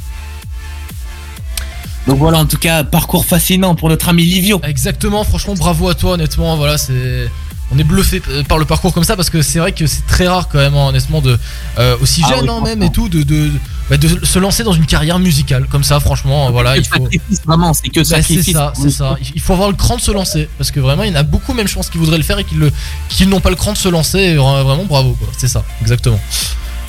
Donc 2.07 2.19
voilà, 2.19 2.39
en 2.39 2.47
tout 2.47 2.57
cas, 2.57 2.83
parcours 2.85 3.25
fascinant 3.27 3.75
pour 3.75 3.89
notre 3.91 4.09
ami 4.09 4.25
Livio. 4.25 4.61
Exactement, 4.65 5.23
franchement, 5.25 5.55
bravo 5.55 5.89
à 5.89 5.95
toi, 5.95 6.13
honnêtement. 6.13 6.57
Voilà, 6.57 6.79
c'est. 6.79 7.31
On 7.73 7.79
est 7.79 7.85
bluffé 7.85 8.21
euh, 8.31 8.43
par 8.43 8.59
le 8.59 8.65
parcours 8.65 8.93
comme 8.93 9.05
ça 9.05 9.15
parce 9.17 9.31
que 9.31 9.43
c'est 9.43 9.61
vrai 9.61 9.71
que 9.73 9.87
c'est 9.87 10.05
très 10.07 10.27
rare 10.27 10.49
quand 10.49 10.59
même, 10.59 10.75
hein, 10.75 10.89
honnêtement, 10.89 11.21
de 11.21 11.39
euh, 11.79 11.97
aussi 12.03 12.21
Ah 12.25 12.31
jeune 12.31 12.45
oui, 12.45 12.51
hein, 12.51 12.61
même 12.65 12.83
et 12.83 12.91
tout, 12.91 13.09
de, 13.09 13.23
de, 13.23 13.51
bah, 13.89 13.97
de 13.97 14.25
se 14.25 14.39
lancer 14.41 14.65
dans 14.65 14.73
une 14.73 14.87
carrière 14.87 15.19
musicale 15.21 15.67
comme 15.71 15.85
ça. 15.85 16.01
Franchement, 16.01 16.51
voilà, 16.51 16.77
il 16.77 16.85
faut. 16.85 17.09
Vraiment, 17.47 17.73
c'est 17.73 17.89
que 17.89 18.01
Bah, 18.01 18.23
c'est 18.23 18.43
ça, 18.43 18.73
c'est 18.75 18.91
ça. 18.91 19.17
Il 19.35 19.41
faut 19.41 19.53
avoir 19.53 19.69
le 19.71 19.77
cran 19.77 19.97
de 19.97 20.01
se 20.01 20.11
lancer 20.11 20.49
parce 20.59 20.71
que 20.73 20.81
vraiment, 20.81 21.05
il 21.05 21.11
y 21.11 21.13
en 21.13 21.21
a 21.21 21.23
beaucoup, 21.23 21.55
même 21.55 21.69
je 21.69 21.75
pense, 21.75 21.91
qui 21.91 21.99
voudraient 21.99 22.19
le 22.19 22.25
faire 22.25 22.39
et 22.41 22.45
qui, 22.45 22.57
le, 22.57 22.73
qui 23.09 23.27
n'ont 23.27 23.41
pas 23.41 23.51
le 23.51 23.57
cran 23.57 23.73
de 23.73 23.79
se 23.79 23.89
lancer. 23.89 24.19
Et 24.19 24.35
vraiment, 24.35 24.85
bravo, 24.85 25.13
quoi. 25.13 25.29
C'est 25.39 25.49
ça, 25.49 25.63
exactement. 25.81 26.19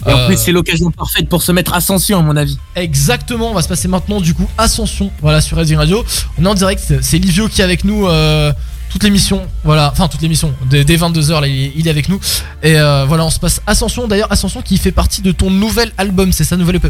Et 0.07 0.11
en 0.13 0.17
Euh, 0.17 0.27
plus, 0.27 0.37
c'est 0.37 0.51
l'occasion 0.51 0.89
parfaite 0.89 1.29
pour 1.29 1.43
se 1.43 1.51
mettre 1.51 1.75
ascension, 1.75 2.17
à 2.17 2.23
mon 2.23 2.35
avis. 2.35 2.57
Exactement, 2.75 3.51
on 3.51 3.53
va 3.53 3.61
se 3.61 3.67
passer 3.67 3.87
maintenant 3.87 4.19
du 4.19 4.33
coup 4.33 4.47
Ascension, 4.57 5.11
voilà 5.21 5.41
sur 5.41 5.57
Resident 5.57 5.77
Radio. 5.77 6.03
On 6.39 6.45
est 6.45 6.47
en 6.47 6.55
direct, 6.55 6.81
c'est- 6.83 7.03
c'est 7.03 7.19
Livio 7.19 7.47
qui 7.47 7.61
est 7.61 7.63
avec 7.63 7.83
nous 7.83 8.07
euh, 8.07 8.51
toute 8.91 9.03
l'émission, 9.03 9.47
voilà, 9.63 9.89
enfin 9.91 10.07
toute 10.07 10.21
l'émission, 10.21 10.53
dès, 10.69 10.83
dès 10.83 10.97
22h 10.97 11.39
là, 11.41 11.47
il, 11.47 11.63
est- 11.65 11.73
il 11.75 11.87
est 11.87 11.89
avec 11.89 12.09
nous. 12.09 12.19
Et 12.61 12.77
euh, 12.77 13.05
voilà, 13.07 13.25
on 13.25 13.29
se 13.29 13.39
passe 13.39 13.61
Ascension, 13.65 14.07
d'ailleurs 14.07 14.31
Ascension 14.31 14.61
qui 14.61 14.77
fait 14.77 14.91
partie 14.91 15.21
de 15.21 15.31
ton 15.31 15.49
nouvel 15.49 15.91
album, 15.97 16.31
c'est 16.33 16.43
ça, 16.43 16.57
nouvelle 16.57 16.75
EP 16.75 16.89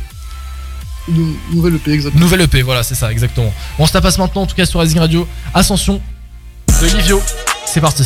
Nou- 1.09 1.35
Nouvelle 1.53 1.75
EP, 1.75 1.91
exactement. 1.91 2.21
Nouvelle 2.23 2.41
EP, 2.41 2.61
voilà, 2.63 2.83
c'est 2.83 2.95
ça, 2.95 3.11
exactement. 3.11 3.53
On 3.79 3.85
se 3.85 3.93
la 3.93 4.01
passe 4.01 4.17
maintenant 4.17 4.41
en 4.41 4.45
tout 4.47 4.55
cas 4.55 4.65
sur 4.65 4.79
Resident 4.79 5.01
Radio. 5.01 5.27
Ascension 5.53 6.01
de 6.81 6.87
Livio, 6.97 7.21
c'est 7.65 7.81
parti. 7.81 8.03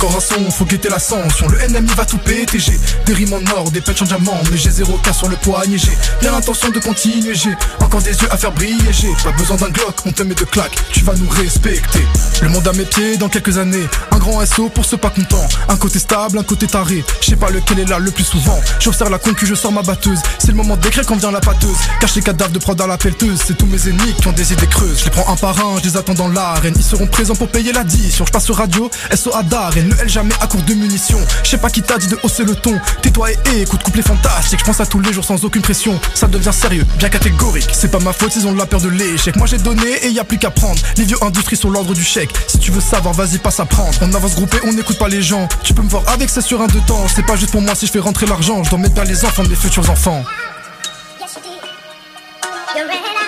Loco. 0.00 0.07
Faut 0.20 0.64
guetter 0.64 0.88
l'ascension. 0.88 1.46
Le 1.48 1.62
ennemi 1.62 1.90
va 1.96 2.04
tout 2.04 2.18
péter. 2.18 2.58
J'ai 2.58 2.78
des 3.06 3.14
rimes 3.14 3.34
en 3.34 3.56
or, 3.56 3.70
des 3.70 3.80
patchs 3.80 4.02
en 4.02 4.04
diamant. 4.04 4.40
Mais 4.50 4.56
j'ai 4.56 4.70
zéro 4.70 4.98
cas 4.98 5.12
sur 5.12 5.28
le 5.28 5.36
poignet. 5.36 5.78
J'ai 5.78 5.96
bien 6.20 6.32
l'intention 6.32 6.70
de 6.70 6.80
continuer. 6.80 7.34
J'ai 7.34 7.56
encore 7.80 8.02
des 8.02 8.10
yeux 8.10 8.28
à 8.32 8.36
faire 8.36 8.50
briller. 8.50 8.76
J'ai 8.90 9.12
pas 9.22 9.30
besoin 9.32 9.56
d'un 9.56 9.68
glock, 9.68 9.94
on 10.06 10.10
te 10.12 10.22
met 10.24 10.34
de 10.34 10.44
claques. 10.44 10.76
Tu 10.92 11.04
vas 11.04 11.14
nous 11.14 11.28
respecter. 11.28 12.04
Le 12.42 12.48
monde 12.48 12.66
à 12.66 12.72
mes 12.72 12.84
pieds 12.84 13.16
dans 13.16 13.28
quelques 13.28 13.58
années. 13.58 13.86
Un 14.10 14.18
grand 14.18 14.44
SO 14.44 14.68
pour 14.68 14.84
ceux 14.84 14.96
pas 14.96 15.10
contents. 15.10 15.46
Un 15.68 15.76
côté 15.76 16.00
stable, 16.00 16.38
un 16.38 16.42
côté 16.42 16.66
taré. 16.66 17.04
Je 17.20 17.26
sais 17.30 17.36
pas 17.36 17.50
lequel 17.50 17.78
est 17.78 17.88
là 17.88 18.00
le 18.00 18.10
plus 18.10 18.24
souvent. 18.24 18.58
J'observe 18.80 19.10
la 19.10 19.18
concu, 19.18 19.46
je 19.46 19.54
sors 19.54 19.72
ma 19.72 19.82
batteuse. 19.82 20.18
C'est 20.38 20.48
le 20.48 20.54
moment 20.54 20.76
d'écrire 20.76 21.06
quand 21.06 21.16
vient 21.16 21.30
la 21.30 21.40
pâteuse. 21.40 21.76
Cache 22.00 22.16
les 22.16 22.22
cadavres 22.22 22.52
de 22.52 22.58
prod 22.58 22.80
à 22.80 22.86
la 22.86 22.98
pelleteuse. 22.98 23.40
C'est 23.46 23.56
tous 23.56 23.66
mes 23.66 23.88
ennemis 23.88 24.14
qui 24.20 24.26
ont 24.26 24.32
des 24.32 24.52
idées 24.52 24.66
creuses. 24.66 24.98
Je 25.00 25.04
les 25.04 25.10
prends 25.10 25.32
un 25.32 25.36
par 25.36 25.58
un, 25.58 25.78
je 25.78 25.84
les 25.84 25.96
attends 25.96 26.14
dans 26.14 26.28
l'arène. 26.28 26.74
Ils 26.76 26.82
seront 26.82 27.06
présents 27.06 27.36
pour 27.36 27.48
payer 27.48 27.72
l'addition. 27.72 28.26
Je 28.26 28.32
passe 28.32 28.46
sur 28.46 28.56
radio, 28.56 28.90
SO 29.14 29.32
à 29.34 29.42
Darren. 29.42 29.88
Le 30.02 30.07
Jamais 30.08 30.34
à 30.40 30.46
court 30.46 30.62
de 30.62 30.72
munitions. 30.72 31.20
Je 31.44 31.50
sais 31.50 31.58
pas 31.58 31.68
qui 31.68 31.82
t'a 31.82 31.98
dit 31.98 32.06
de 32.06 32.18
hausser 32.22 32.42
le 32.42 32.54
ton. 32.54 32.74
Tais-toi 33.02 33.30
et 33.30 33.60
écoute, 33.60 33.82
couplet 33.82 34.00
fantastique. 34.00 34.58
Je 34.58 34.64
pense 34.64 34.80
à 34.80 34.86
tous 34.86 35.00
les 35.00 35.12
jours 35.12 35.24
sans 35.24 35.44
aucune 35.44 35.60
pression. 35.60 36.00
Ça 36.14 36.26
devient 36.26 36.52
sérieux, 36.52 36.86
bien 36.98 37.10
catégorique. 37.10 37.68
C'est 37.72 37.90
pas 37.90 37.98
ma 37.98 38.14
faute, 38.14 38.34
ils 38.34 38.46
ont 38.46 38.54
la 38.54 38.64
peur 38.64 38.80
de 38.80 38.88
l'échec. 38.88 39.36
Moi 39.36 39.46
j'ai 39.46 39.58
donné 39.58 40.06
et 40.06 40.08
y 40.08 40.18
a 40.18 40.24
plus 40.24 40.38
qu'à 40.38 40.50
prendre. 40.50 40.80
Les 40.96 41.04
vieux 41.04 41.22
industries 41.22 41.56
sont 41.56 41.68
l'ordre 41.68 41.92
du 41.92 42.02
chèque. 42.02 42.30
Si 42.46 42.58
tu 42.58 42.70
veux 42.70 42.80
savoir, 42.80 43.12
vas-y, 43.12 43.38
passe 43.38 43.60
à 43.60 43.66
prendre. 43.66 43.92
On 44.00 44.14
avance 44.14 44.34
groupé, 44.34 44.58
on 44.64 44.72
n'écoute 44.72 44.98
pas 44.98 45.08
les 45.08 45.20
gens. 45.20 45.46
Tu 45.62 45.74
peux 45.74 45.82
me 45.82 45.90
voir 45.90 46.02
avec, 46.08 46.30
c'est 46.30 46.40
sur 46.40 46.62
un 46.62 46.68
de 46.68 46.80
temps. 46.80 47.06
C'est 47.14 47.26
pas 47.26 47.36
juste 47.36 47.52
pour 47.52 47.60
moi 47.60 47.74
si 47.74 47.86
je 47.86 47.92
fais 47.92 47.98
rentrer 47.98 48.24
l'argent. 48.24 48.64
Je 48.64 48.70
dois 48.70 48.78
mettre 48.78 48.94
bien 48.94 49.04
les 49.04 49.26
enfants 49.26 49.42
de 49.42 49.48
mes 49.48 49.56
futurs 49.56 49.90
enfants. 49.90 50.24
On 52.74 53.27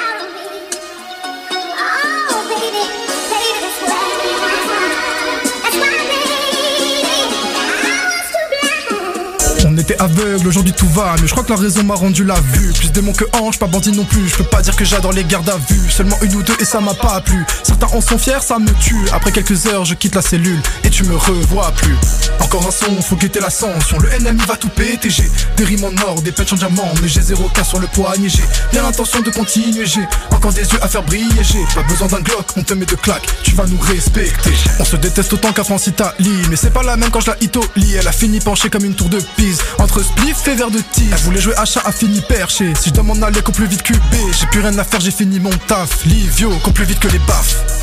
était 9.81 10.01
aveugle, 10.01 10.47
aujourd'hui 10.47 10.73
tout 10.73 10.89
va 10.89 11.15
Mais 11.21 11.27
je 11.27 11.33
crois 11.33 11.45
que 11.45 11.51
la 11.51 11.59
raison 11.59 11.83
m'a 11.83 11.95
rendu 11.95 12.25
la 12.25 12.39
vue. 12.53 12.73
Plus 12.73 12.93
démon 12.93 13.13
que 13.13 13.25
ange, 13.41 13.59
pas 13.59 13.67
bandit 13.67 13.93
non 13.93 14.05
plus. 14.05 14.29
Je 14.29 14.37
peux 14.37 14.45
pas 14.45 14.63
dire 14.63 14.77
que 14.77 14.85
j'adore 14.85 15.13
les 15.13 15.25
gardes 15.25 15.49
à 15.49 15.57
vue. 15.57 15.91
Seulement 15.91 16.17
une 16.23 16.35
ou 16.35 16.43
deux 16.43 16.57
et 16.61 16.65
ça 16.65 16.81
m'a 16.81 16.95
pas 16.95 17.21
plu. 17.21 17.45
Certains 17.63 17.89
en 17.89 18.01
sont 18.01 18.19
fiers, 18.19 18.43
ça 18.43 18.59
me 18.59 18.71
tue. 18.81 19.09
Après 19.13 19.33
quelques 19.33 19.67
heures, 19.67 19.85
je 19.85 19.95
quitte 19.95 20.15
la 20.15 20.23
cellule 20.23 20.61
Et 20.85 20.91
tu 20.91 21.05
me 21.05 21.17
revois 21.17 21.73
plus. 21.73 21.97
Encore 22.41 22.67
un 22.67 22.71
son, 22.71 23.01
faut 23.03 23.17
guetter 23.17 23.41
l'ascension. 23.41 23.99
Le 23.99 24.09
NMI 24.19 24.45
va 24.47 24.57
tout 24.57 24.69
péter, 24.69 25.11
j'ai 25.11 25.31
des 25.57 25.65
rimes 25.65 25.85
en 25.85 26.09
or 26.09 26.23
Des 26.23 26.33
patchs 26.33 26.53
en 26.53 26.57
diamant, 26.57 26.93
mais 27.03 27.09
j'ai 27.09 27.23
zéro 27.23 27.49
cas 27.49 27.65
sur 27.65 27.79
le 27.79 27.87
poignet. 27.87 28.29
J'ai 28.29 28.45
bien 28.73 28.83
l'intention 28.83 29.21
de 29.21 29.31
continuer. 29.31 29.87
J'ai 29.87 30.07
encore 30.31 30.53
des 30.53 30.63
yeux 30.63 30.83
à 30.83 30.89
faire 30.89 31.03
briller. 31.03 31.43
J'ai 31.43 31.65
pas 31.75 31.83
besoin 31.83 32.09
d'un 32.09 32.21
Glock, 32.21 32.47
on 32.57 32.63
te 32.63 32.75
met 32.75 32.87
de 32.87 32.97
claques. 32.97 33.29
Tu 33.43 33.55
vas 33.55 33.67
nous 33.67 33.79
respecter. 33.79 34.53
On 34.79 34.85
se 34.85 34.97
déteste 34.97 35.33
autant 35.33 35.53
qu'à 35.53 35.65
France 35.65 35.87
Italie 35.87 36.43
Mais 36.49 36.57
c'est 36.57 36.73
pas 36.73 36.83
la 36.83 36.97
même 36.97 37.11
quand 37.11 37.21
je 37.21 37.31
la 37.31 37.37
Italie 37.41 37.95
Elle 37.99 38.09
a 38.09 38.13
fini 38.13 38.41
penchée 38.41 38.71
comme 38.71 38.85
une 38.85 38.95
tour 38.95 39.09
de 39.09 39.21
Pise 39.37 39.59
Entre 39.79 40.03
spliff 40.03 40.47
et 40.49 40.55
verre 40.55 40.71
de 40.71 40.81
tige. 40.81 41.09
Elle 41.13 41.19
voulait 41.19 41.41
jouer 41.41 41.57
achat, 41.57 41.83
a 41.85 41.93
fini 41.93 42.21
perché. 42.21 42.73
Si 42.75 42.91
je 42.91 42.95
dois 42.95 43.05
m'en 43.05 43.21
aller 43.23 43.43
qu'au 43.43 43.53
plus 43.53 43.67
vite 43.67 43.83
QB 43.83 44.15
J'ai 44.39 44.47
plus 44.47 44.61
rien 44.61 44.77
à 44.79 44.85
faire, 44.85 45.01
j'ai 45.01 45.11
fini 45.11 45.41
mon 45.41 45.51
taf. 45.67 46.05
Livio, 46.05 46.51
qu'au 46.63 46.73
plus 46.73 46.85
vite 46.85 47.01
que 47.01 47.09
les 47.09 47.19
baffes 47.21 47.80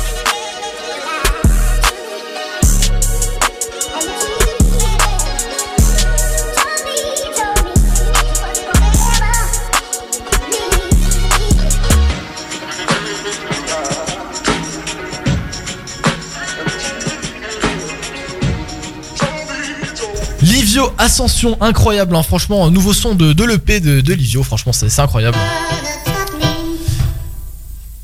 Ascension, 20.98 21.56
incroyable, 21.60 22.14
hein, 22.16 22.22
franchement, 22.22 22.64
un 22.66 22.70
nouveau 22.70 22.92
son 22.92 23.14
de, 23.14 23.32
de 23.32 23.44
l'EP 23.44 23.80
de, 23.80 24.00
de 24.00 24.42
franchement, 24.42 24.72
c'est 24.72 24.88
c'est 24.88 25.00
incroyable. 25.02 25.36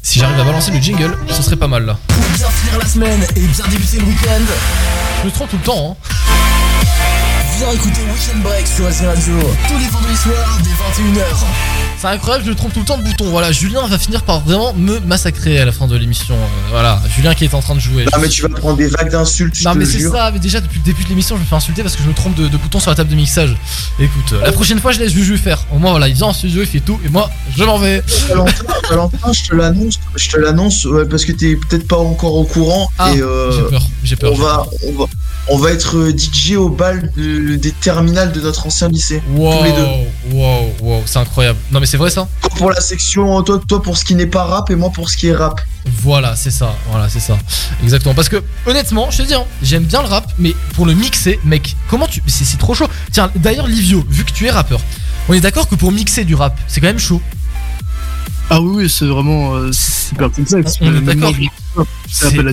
Si 0.02 0.18
j'arrive 0.18 0.38
à 0.38 0.44
balancer 0.44 0.70
le 0.70 0.80
jingle, 0.80 1.16
ce 1.30 1.42
serait 1.42 1.56
pas 1.56 1.66
mal 1.66 1.86
là. 1.86 1.98
Pour 2.08 2.16
bien 2.36 2.48
finir 2.48 2.78
la 2.78 2.86
semaine 2.86 3.26
et 3.36 3.40
bien 3.40 3.64
débuter 3.70 3.98
le 3.98 4.04
week-end, 4.04 4.42
Je 5.22 5.26
me 5.26 5.32
trompe 5.32 5.50
tout 5.50 5.56
le 5.56 5.62
temps, 5.62 5.98
hein. 6.00 6.13
Viens 7.58 7.70
écouter 7.72 8.00
Weekend 8.12 8.42
Break 8.42 8.66
sur 8.66 8.90
SC 8.92 9.04
Radio 9.04 9.34
tous 9.68 9.78
les 9.78 9.86
vendredis 9.88 10.16
soirs 10.16 10.58
dès 10.62 10.70
21h. 10.70 11.24
C'est 11.98 12.08
incroyable, 12.08 12.44
je 12.44 12.50
me 12.50 12.54
trompe 12.56 12.72
tout 12.72 12.80
le 12.80 12.84
temps 12.84 12.98
de 12.98 13.02
bouton. 13.04 13.30
Voilà, 13.30 13.52
Julien 13.52 13.86
va 13.86 13.98
finir 13.98 14.22
par 14.24 14.40
vraiment 14.40 14.74
me 14.74 14.98
massacrer 15.00 15.58
à 15.58 15.64
la 15.64 15.72
fin 15.72 15.86
de 15.86 15.96
l'émission. 15.96 16.34
Euh, 16.34 16.46
voilà, 16.70 17.00
Julien 17.14 17.34
qui 17.34 17.44
est 17.44 17.54
en 17.54 17.60
train 17.60 17.74
de 17.74 17.80
jouer. 17.80 18.04
Non 18.12 18.18
mais 18.20 18.28
tu 18.28 18.42
vas 18.42 18.48
prendre 18.48 18.76
des 18.76 18.88
vagues 18.88 19.10
d'insultes, 19.10 19.54
je 19.54 19.64
Non 19.64 19.74
mais 19.74 19.84
c'est 19.84 20.00
ça, 20.00 20.30
mais 20.32 20.38
déjà 20.38 20.60
depuis 20.60 20.78
le 20.78 20.84
début 20.84 21.04
de 21.04 21.08
l'émission 21.08 21.36
je 21.36 21.40
me 21.42 21.46
fais 21.46 21.54
insulter 21.54 21.82
parce 21.82 21.96
que 21.96 22.02
je 22.02 22.08
me 22.08 22.14
trompe 22.14 22.34
de, 22.34 22.48
de 22.48 22.56
bouton 22.56 22.80
sur 22.80 22.90
la 22.90 22.96
table 22.96 23.10
de 23.10 23.14
mixage. 23.16 23.56
Écoute, 23.98 24.32
euh, 24.32 24.40
la 24.44 24.52
prochaine 24.52 24.80
fois 24.80 24.92
je 24.92 24.98
laisse 25.00 25.12
Juju 25.12 25.38
faire. 25.38 25.64
Au 25.72 25.78
moins 25.78 25.90
voilà, 25.92 26.08
il 26.08 26.14
vient 26.14 26.26
en 26.26 26.32
studio, 26.32 26.62
il 26.62 26.68
fait 26.68 26.80
tout 26.80 26.98
et 27.04 27.08
moi 27.08 27.30
je 27.56 27.62
m'en 27.64 27.78
vais. 27.78 28.02
Valentin, 28.28 28.52
Valentin, 28.90 29.32
je 29.32 29.42
te 29.48 29.54
l'annonce, 29.54 30.00
je 30.16 30.28
te 30.28 30.36
l'annonce 30.38 30.84
ouais, 30.86 31.04
parce 31.06 31.24
que 31.24 31.32
t'es 31.32 31.56
peut-être 31.56 31.86
pas 31.86 31.98
encore 31.98 32.34
au 32.34 32.44
courant 32.44 32.90
Ah, 32.98 33.12
et 33.14 33.20
euh, 33.22 33.52
j'ai 33.52 33.62
peur, 33.70 33.82
j'ai 34.02 34.16
peur. 34.16 34.32
on 34.32 34.36
va, 34.36 34.54
peur. 34.56 34.68
on 34.88 34.98
va, 34.98 35.06
on 35.48 35.58
va 35.58 35.70
être 35.72 35.96
euh, 35.98 36.12
DJ 36.16 36.52
au 36.56 36.68
bal 36.70 37.10
de- 37.16 37.56
des 37.56 37.70
terminales 37.72 38.32
de 38.32 38.40
notre 38.40 38.66
ancien 38.66 38.88
lycée, 38.88 39.22
Wow, 39.34 39.58
tous 39.58 39.64
les 39.64 39.72
deux. 39.72 39.86
wow, 40.36 40.74
wow, 40.80 41.02
c'est 41.06 41.18
incroyable. 41.18 41.58
Non 41.70 41.80
mais 41.80 41.86
c'est 41.86 41.96
vrai 41.98 42.10
ça 42.10 42.26
Toi 42.40 42.50
pour 42.56 42.70
la 42.70 42.80
section, 42.80 43.42
toi, 43.42 43.60
toi 43.68 43.82
pour 43.82 43.96
ce 43.98 44.04
qui 44.04 44.14
n'est 44.14 44.26
pas 44.26 44.44
rap 44.44 44.70
et 44.70 44.74
moi 44.76 44.90
pour 44.90 45.10
ce 45.10 45.16
qui 45.16 45.26
est 45.28 45.34
rap. 45.34 45.60
Voilà, 46.02 46.34
c'est 46.34 46.50
ça, 46.50 46.74
voilà, 46.90 47.08
c'est 47.10 47.20
ça. 47.20 47.36
Exactement. 47.82 48.14
Parce 48.14 48.30
que 48.30 48.42
honnêtement, 48.66 49.10
je 49.10 49.18
te 49.18 49.22
dis, 49.28 49.34
hein, 49.34 49.44
j'aime 49.62 49.84
bien 49.84 50.00
le 50.00 50.08
rap, 50.08 50.32
mais 50.38 50.54
pour 50.74 50.86
le 50.86 50.94
mixer, 50.94 51.38
mec, 51.44 51.76
comment 51.90 52.06
tu. 52.06 52.22
C'est 52.26 52.44
c'est 52.44 52.56
trop 52.56 52.74
chaud. 52.74 52.88
Tiens, 53.12 53.30
d'ailleurs, 53.36 53.66
Livio, 53.66 54.02
vu 54.08 54.24
que 54.24 54.32
tu 54.32 54.46
es 54.46 54.50
rappeur, 54.50 54.80
on 55.28 55.34
est 55.34 55.40
d'accord 55.40 55.68
que 55.68 55.74
pour 55.74 55.92
mixer 55.92 56.24
du 56.24 56.34
rap, 56.34 56.58
c'est 56.68 56.80
quand 56.80 56.86
même 56.86 56.98
chaud. 56.98 57.20
Ah 58.48 58.60
oui, 58.62 58.84
oui, 58.84 58.90
c'est 58.90 59.04
vraiment 59.06 59.54
euh, 59.56 59.72
super 59.72 60.30
complexe. 60.30 60.76
On 60.80 60.94
est 60.94 61.00
d'accord. 61.02 61.32
Ça 62.10 62.28
appelle 62.28 62.44
la. 62.44 62.52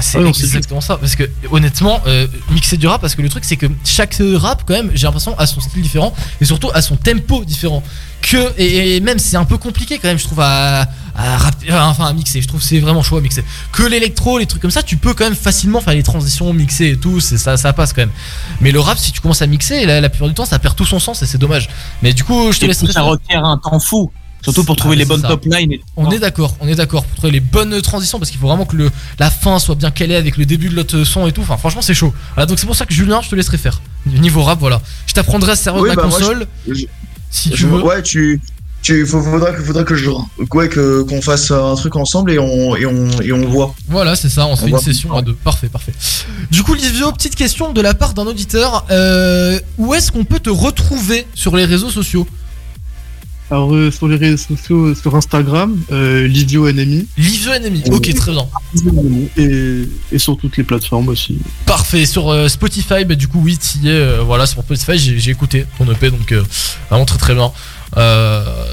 C'est 0.00 0.18
Ouais, 0.18 0.32
c'est 0.34 0.44
exactement 0.44 0.80
ça. 0.80 0.96
Parce 0.96 1.14
que 1.16 1.24
honnêtement, 1.50 2.00
euh, 2.06 2.26
mixer 2.50 2.76
du 2.76 2.86
rap, 2.86 3.00
parce 3.00 3.14
que 3.14 3.22
le 3.22 3.28
truc 3.28 3.44
c'est 3.44 3.56
que 3.56 3.66
chaque 3.84 4.16
rap, 4.34 4.64
quand 4.66 4.74
même, 4.74 4.90
j'ai 4.94 5.06
l'impression, 5.06 5.38
a 5.38 5.46
son 5.46 5.60
style 5.60 5.82
différent 5.82 6.12
et 6.40 6.44
surtout 6.44 6.70
a 6.74 6.82
son 6.82 6.96
tempo 6.96 7.44
différent. 7.44 7.82
Que, 8.22 8.52
et, 8.58 8.96
et 8.96 9.00
même 9.00 9.18
c'est 9.18 9.36
un 9.36 9.44
peu 9.44 9.56
compliqué 9.56 9.98
quand 9.98 10.08
même, 10.08 10.18
je 10.18 10.24
trouve, 10.24 10.40
à, 10.40 10.86
à 11.14 11.36
rapper- 11.38 11.72
enfin 11.72 12.06
à 12.06 12.12
mixer. 12.12 12.42
Je 12.42 12.48
trouve 12.48 12.60
que 12.60 12.66
c'est 12.66 12.78
vraiment 12.80 13.02
chaud 13.02 13.16
à 13.16 13.20
mixer. 13.20 13.44
Que 13.72 13.82
l'électro, 13.84 14.38
les 14.38 14.46
trucs 14.46 14.60
comme 14.60 14.70
ça, 14.70 14.82
tu 14.82 14.96
peux 14.96 15.14
quand 15.14 15.24
même 15.24 15.34
facilement 15.34 15.80
faire 15.80 15.94
les 15.94 16.02
transitions, 16.02 16.52
mixer 16.52 16.88
et 16.90 16.96
tout, 16.98 17.20
c'est 17.20 17.38
ça, 17.38 17.56
ça 17.56 17.72
passe 17.72 17.92
quand 17.92 18.02
même. 18.02 18.10
Mais 18.60 18.72
le 18.72 18.80
rap, 18.80 18.98
si 18.98 19.12
tu 19.12 19.20
commences 19.20 19.42
à 19.42 19.46
mixer, 19.46 19.86
la, 19.86 20.00
la 20.00 20.08
plupart 20.10 20.28
du 20.28 20.34
temps, 20.34 20.44
ça 20.44 20.58
perd 20.58 20.76
tout 20.76 20.84
son 20.84 20.98
sens 20.98 21.22
et 21.22 21.26
c'est 21.26 21.38
dommage. 21.38 21.68
Mais 22.02 22.12
du 22.12 22.24
coup, 22.24 22.52
je 22.52 22.58
te 22.58 22.64
Et 22.64 22.68
laisse. 22.68 22.84
ça 22.92 23.02
requiert 23.02 23.44
un 23.44 23.56
temps 23.58 23.80
fou. 23.80 24.10
Surtout 24.42 24.64
pour 24.64 24.74
Ah, 24.78 24.80
trouver 24.80 24.96
mais 24.96 25.02
les 25.02 25.08
bonnes 25.08 25.20
ça. 25.22 25.28
top 25.28 25.44
lines. 25.44 25.72
et- 25.72 25.80
On 25.96 26.10
est 26.10 26.18
d'accord, 26.18 26.56
on 26.60 26.68
est 26.68 26.74
d'accord 26.74 27.04
pour 27.04 27.16
trouver 27.16 27.32
les 27.32 27.40
bonnes 27.40 27.80
transitions 27.82 28.18
parce 28.18 28.30
qu'il 28.30 28.40
faut 28.40 28.46
vraiment 28.48 28.64
que 28.66 28.76
le, 28.76 28.90
la 29.18 29.30
fin 29.30 29.58
soit 29.58 29.74
bien 29.74 29.90
calée 29.90 30.14
avec 30.16 30.36
le 30.36 30.46
début 30.46 30.68
de 30.68 30.74
l'autre 30.76 31.04
son 31.04 31.26
et 31.26 31.32
tout. 31.32 31.42
Enfin, 31.42 31.56
franchement, 31.56 31.82
c'est 31.82 31.94
chaud. 31.94 32.12
Voilà, 32.34 32.46
donc 32.46 32.58
c'est 32.58 32.66
pour 32.66 32.76
ça 32.76 32.86
que 32.86 32.94
Julien, 32.94 33.20
je 33.22 33.28
te 33.28 33.34
laisserai 33.34 33.58
faire. 33.58 33.80
Niveau 34.06 34.42
rap, 34.42 34.58
voilà. 34.60 34.80
Je 35.06 35.12
t'apprendrai 35.12 35.52
à 35.52 35.56
se 35.56 35.64
servir 35.64 35.82
Oui, 35.82 35.90
de 35.90 35.94
ma 35.96 36.02
bah, 36.02 36.08
moi, 36.08 36.18
console. 36.18 36.46
je- 36.68 36.84
si 37.30 37.50
tu 37.50 37.56
Je- 37.56 37.66
veux. 37.66 37.82
Ouais, 37.82 38.02
tu. 38.02 38.40
Tu, 38.82 39.04
faut, 39.06 39.20
faudra 39.20 39.52
que, 39.52 39.62
faudra 39.62 39.84
que 39.84 39.94
je, 39.94 40.08
ouais, 40.54 40.70
que, 40.70 41.02
qu'on 41.02 41.20
fasse 41.20 41.50
un 41.50 41.74
truc 41.74 41.96
ensemble 41.96 42.32
et 42.32 42.38
on, 42.38 42.74
et 42.76 42.86
on, 42.86 43.10
et 43.20 43.30
on 43.30 43.46
voit. 43.46 43.74
Voilà, 43.88 44.16
c'est 44.16 44.30
ça, 44.30 44.46
on 44.46 44.56
se 44.56 44.62
On 44.62 44.64
fait 44.64 44.70
une 44.70 44.78
session 44.78 45.14
à 45.14 45.20
deux. 45.20 45.34
Parfait, 45.34 45.68
parfait. 45.68 45.92
Du 46.50 46.62
coup, 46.62 46.72
Livio, 46.72 47.12
petite 47.12 47.34
question 47.36 47.74
de 47.74 47.80
la 47.82 47.92
part 47.92 48.14
d'un 48.14 48.24
auditeur. 48.26 48.86
Euh, 48.90 49.60
où 49.76 49.92
est-ce 49.92 50.10
qu'on 50.10 50.24
peut 50.24 50.40
te 50.40 50.48
retrouver 50.48 51.26
sur 51.34 51.54
les 51.56 51.66
réseaux 51.66 51.90
sociaux? 51.90 52.26
Alors, 53.50 53.74
euh, 53.74 53.90
sur 53.90 54.06
les 54.06 54.14
réseaux 54.16 54.36
sociaux, 54.54 54.94
sur 54.94 55.16
Instagram, 55.16 55.76
euh, 55.90 56.28
Livio 56.28 56.70
NMI. 56.70 57.06
Livio 57.18 57.50
Enemy, 57.52 57.82
ok, 57.90 58.14
très 58.14 58.30
bien. 58.30 58.46
Et, 59.36 59.88
et 60.12 60.18
sur 60.18 60.36
toutes 60.36 60.56
les 60.56 60.62
plateformes 60.62 61.08
aussi. 61.08 61.36
Parfait, 61.66 62.06
sur 62.06 62.30
euh, 62.30 62.46
Spotify, 62.46 63.04
bah, 63.04 63.16
du 63.16 63.26
coup, 63.26 63.40
oui, 63.42 63.58
t'y 63.58 63.88
es. 63.88 63.90
euh, 63.90 64.22
voilà, 64.24 64.46
sur 64.46 64.62
Spotify, 64.62 64.96
j'ai 64.98 65.30
écouté 65.32 65.66
ton 65.78 65.90
EP, 65.90 66.10
donc 66.12 66.30
euh, 66.30 66.44
vraiment 66.90 67.04
très 67.04 67.18
très 67.18 67.34
bien. 67.34 67.50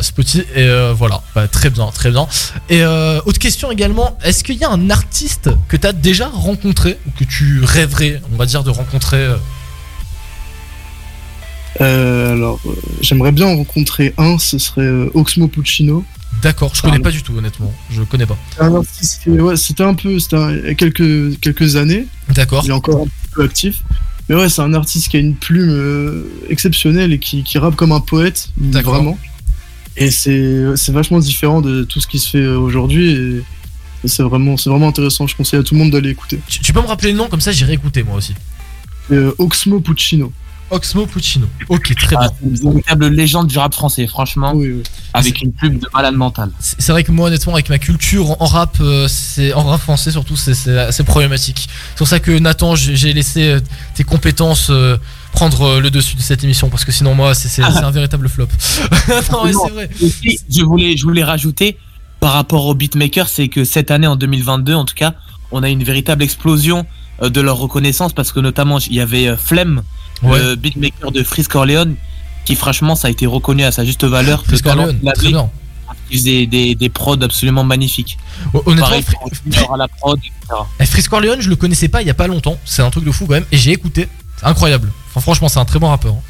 Spotify, 0.01 0.45
et 0.55 0.91
voilà, 0.95 1.23
Bah, 1.33 1.47
très 1.47 1.71
bien, 1.71 1.87
très 1.87 2.11
bien. 2.11 2.27
Et 2.69 2.83
euh, 2.83 3.19
autre 3.25 3.39
question 3.39 3.71
également, 3.71 4.15
est-ce 4.23 4.43
qu'il 4.43 4.57
y 4.57 4.63
a 4.63 4.69
un 4.69 4.91
artiste 4.91 5.49
que 5.69 5.75
t'as 5.77 5.91
déjà 5.91 6.27
rencontré, 6.27 6.99
ou 7.07 7.11
que 7.17 7.23
tu 7.23 7.61
rêverais, 7.63 8.21
on 8.31 8.35
va 8.37 8.45
dire, 8.45 8.63
de 8.63 8.69
rencontrer 8.69 9.25
euh, 11.81 12.33
alors, 12.33 12.59
euh, 12.65 12.71
j'aimerais 13.01 13.31
bien 13.31 13.47
en 13.47 13.55
rencontrer 13.57 14.13
un, 14.17 14.37
ce 14.37 14.57
serait 14.57 14.81
euh, 14.81 15.09
Oxmo 15.13 15.47
Puccino. 15.47 16.03
D'accord, 16.41 16.73
je 16.75 16.81
connais 16.81 16.99
pas 16.99 17.11
du 17.11 17.23
tout, 17.23 17.35
honnêtement, 17.37 17.73
je 17.89 18.03
connais 18.03 18.25
pas. 18.25 18.37
Qui- 19.23 19.29
ouais, 19.29 19.55
c'était 19.55 19.83
un 19.83 19.93
peu, 19.95 20.19
c'était 20.19 20.35
un- 20.35 20.55
il 20.55 20.65
y 20.65 20.69
a 20.69 20.73
quelques, 20.75 21.39
quelques 21.39 21.75
années. 21.77 22.05
D'accord. 22.29 22.61
Il 22.65 22.69
est 22.69 22.73
encore 22.73 23.03
un 23.03 23.09
peu 23.33 23.43
actif. 23.43 23.81
Mais 24.29 24.35
ouais, 24.35 24.49
c'est 24.49 24.61
un 24.61 24.73
artiste 24.73 25.07
qui 25.07 25.17
a 25.17 25.19
une 25.21 25.35
plume 25.35 26.25
exceptionnelle 26.49 27.13
et 27.13 27.19
qui, 27.19 27.43
qui 27.43 27.57
rappe 27.57 27.75
comme 27.75 27.91
un 27.93 28.01
poète, 28.01 28.49
D'accord. 28.57 28.95
vraiment. 28.95 29.17
Et 29.95 30.11
c'est 30.11 30.63
c'est 30.75 30.91
vachement 30.91 31.17
différent 31.19 31.61
de 31.61 31.83
tout 31.83 32.01
ce 32.01 32.07
qui 32.07 32.19
se 32.19 32.29
fait 32.29 32.45
aujourd'hui. 32.47 33.11
Et, 33.13 33.41
et 34.03 34.07
c'est 34.07 34.21
vraiment, 34.23 34.57
c'est 34.57 34.69
vraiment 34.69 34.89
intéressant. 34.89 35.25
Je 35.27 35.35
conseille 35.35 35.59
à 35.59 35.63
tout 35.63 35.73
le 35.75 35.79
monde 35.79 35.91
d'aller 35.91 36.09
écouter. 36.09 36.39
Tu, 36.47 36.59
tu 36.59 36.73
peux 36.73 36.81
me 36.81 36.87
rappeler 36.87 37.13
le 37.13 37.17
nom, 37.17 37.29
comme 37.29 37.41
ça 37.41 37.51
j'irai 37.51 37.73
écouter 37.73 38.03
moi 38.03 38.15
aussi. 38.17 38.35
Oxmo 39.39 39.79
Puccino. 39.79 40.31
Oxmo 40.69 41.05
Puccino. 41.05 41.47
Ok, 41.69 41.93
très 41.95 42.15
Ah, 42.17 42.19
bien. 42.21 42.29
c'est 42.39 42.47
une 42.63 42.69
véritable 42.71 43.07
légende 43.07 43.47
du 43.47 43.57
rap 43.57 43.73
français, 43.73 44.05
franchement. 44.07 44.53
Avec 45.13 45.41
une 45.41 45.51
pub 45.53 45.79
de 45.79 45.87
malade 45.93 46.15
mental. 46.15 46.51
C'est 46.59 46.91
vrai 46.91 47.03
que 47.03 47.11
moi, 47.11 47.27
honnêtement, 47.27 47.53
avec 47.53 47.69
ma 47.69 47.79
culture 47.79 48.41
en, 48.41 48.45
rap, 48.45 48.77
euh, 48.81 49.07
c'est 49.07 49.53
en 49.53 49.63
rap 49.63 49.81
français 49.81 50.11
surtout, 50.11 50.35
c'est- 50.35 50.77
assez 50.77 51.03
problématique. 51.03 51.67
C'est 51.91 51.97
pour 51.97 52.07
ça 52.07 52.19
que 52.19 52.37
Nathan, 52.37 52.75
j'ai 52.75 53.13
laissé 53.13 53.43
euh, 53.49 53.59
tes 53.95 54.03
compétences 54.03 54.67
euh, 54.69 54.97
prendre 55.31 55.79
le 55.79 55.89
dessus 55.89 56.15
de 56.15 56.21
cette 56.21 56.43
émission, 56.43 56.69
parce 56.69 56.83
que 56.85 56.91
sinon 56.91 57.13
moi, 57.15 57.33
c'est 57.33 57.61
un 57.61 57.91
véritable 57.91 58.27
flop. 58.27 58.47
non, 59.31 59.45
mais 59.45 59.53
c'est 59.53 59.71
vrai. 59.71 59.89
Aussi, 60.01 60.39
je 60.49 60.63
voulais, 60.63 60.97
je 60.97 61.03
voulais 61.03 61.23
rajouter 61.23 61.77
par 62.19 62.33
rapport 62.33 62.65
aux 62.65 62.73
beatmakers, 62.73 63.29
c'est 63.29 63.47
que 63.47 63.63
cette 63.63 63.91
année, 63.91 64.07
en 64.07 64.15
2022, 64.15 64.73
en 64.73 64.85
tout 64.85 64.95
cas, 64.95 65.13
on 65.51 65.63
a 65.63 65.69
une 65.69 65.83
véritable 65.83 66.23
explosion 66.23 66.85
de 67.21 67.41
leur 67.41 67.57
reconnaissance 67.57 68.13
parce 68.13 68.31
que 68.31 68.39
notamment 68.39 68.77
il 68.79 68.93
y 68.93 68.99
avait 68.99 69.27
euh, 69.27 69.37
Flem, 69.37 69.81
Ouais. 70.23 70.39
le 70.39 70.55
beatmaker 70.55 71.11
de 71.11 71.23
Frisk 71.23 71.53
Orleans, 71.55 71.93
qui 72.45 72.55
franchement 72.55 72.95
ça 72.95 73.07
a 73.07 73.11
été 73.11 73.25
reconnu 73.25 73.63
à 73.63 73.71
sa 73.71 73.85
juste 73.85 74.03
valeur. 74.03 74.43
Frisk 74.45 74.65
Orleans, 74.65 74.93
très 75.15 75.27
bien. 75.29 75.49
Il 76.09 76.17
faisait 76.17 76.45
des, 76.45 76.75
des 76.75 76.89
prods 76.89 77.21
absolument 77.21 77.63
magnifiques. 77.63 78.17
honnêtement, 78.53 78.75
Pareil 78.87 79.03
Fri- 79.03 79.15
pour 79.21 79.29
Junior 79.33 79.73
à 79.73 79.77
la 79.77 79.87
prod, 79.87 80.19
etc. 80.19 81.01
Eh, 81.11 81.15
Orleans, 81.15 81.37
je 81.39 81.49
le 81.49 81.55
connaissais 81.55 81.87
pas 81.89 82.01
il 82.01 82.07
y 82.07 82.11
a 82.11 82.13
pas 82.13 82.27
longtemps. 82.27 82.57
C'est 82.65 82.81
un 82.81 82.89
truc 82.89 83.03
de 83.05 83.11
fou 83.11 83.25
quand 83.25 83.33
même. 83.33 83.45
Et 83.51 83.57
j'ai 83.57 83.71
écouté. 83.71 84.07
C'est 84.39 84.45
incroyable. 84.45 84.89
Enfin, 85.09 85.21
franchement, 85.21 85.49
c'est 85.49 85.59
un 85.59 85.65
très 85.65 85.79
bon 85.79 85.89
rappeur. 85.89 86.13
hein. 86.13 86.21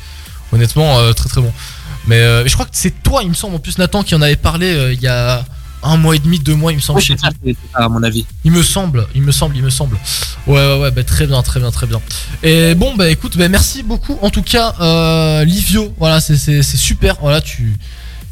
Honnêtement, 0.53 0.97
euh, 0.99 1.13
très 1.13 1.27
très 1.29 1.41
bon. 1.41 1.51
Mais 2.07 2.15
euh, 2.17 2.47
je 2.47 2.53
crois 2.53 2.65
que 2.65 2.71
c'est 2.73 3.03
toi, 3.03 3.21
il 3.23 3.29
me 3.29 3.33
semble, 3.33 3.55
en 3.55 3.59
plus, 3.59 3.77
Nathan, 3.77 4.01
qui 4.03 4.15
en 4.15 4.21
avait 4.21 4.35
parlé 4.37 4.67
euh, 4.73 4.93
il 4.93 5.01
y 5.01 5.07
a 5.07 5.43
un 5.87 5.97
mois 5.97 6.15
et 6.15 6.19
demi, 6.19 6.39
deux 6.39 6.55
mois, 6.55 6.71
il 6.71 6.75
me 6.75 6.81
semble. 6.81 6.99
Oui, 6.99 7.05
chez 7.05 7.15
c'est 7.15 7.21
ça, 7.25 7.29
c'est 7.43 7.55
ça, 7.73 7.85
à 7.85 7.89
mon 7.89 8.03
avis. 8.03 8.25
il 8.43 8.51
me 8.51 8.61
semble, 8.63 9.07
il 9.15 9.21
me 9.21 9.31
semble, 9.31 9.55
il 9.55 9.63
me 9.63 9.69
semble. 9.69 9.97
Ouais, 10.45 10.55
ouais, 10.55 10.79
ouais, 10.81 10.91
bah, 10.91 11.03
très 11.03 11.27
bien, 11.27 11.41
très 11.43 11.59
bien, 11.59 11.71
très 11.71 11.87
bien. 11.87 12.01
Et 12.43 12.75
bon, 12.75 12.95
bah 12.95 13.09
écoute, 13.09 13.37
bah, 13.37 13.47
merci 13.49 13.83
beaucoup. 13.83 14.17
En 14.21 14.29
tout 14.29 14.43
cas, 14.43 14.75
euh, 14.79 15.43
Livio, 15.43 15.93
voilà, 15.97 16.19
c'est- 16.21 16.61
super. 16.63 17.15
Voilà, 17.21 17.41
tu, 17.41 17.77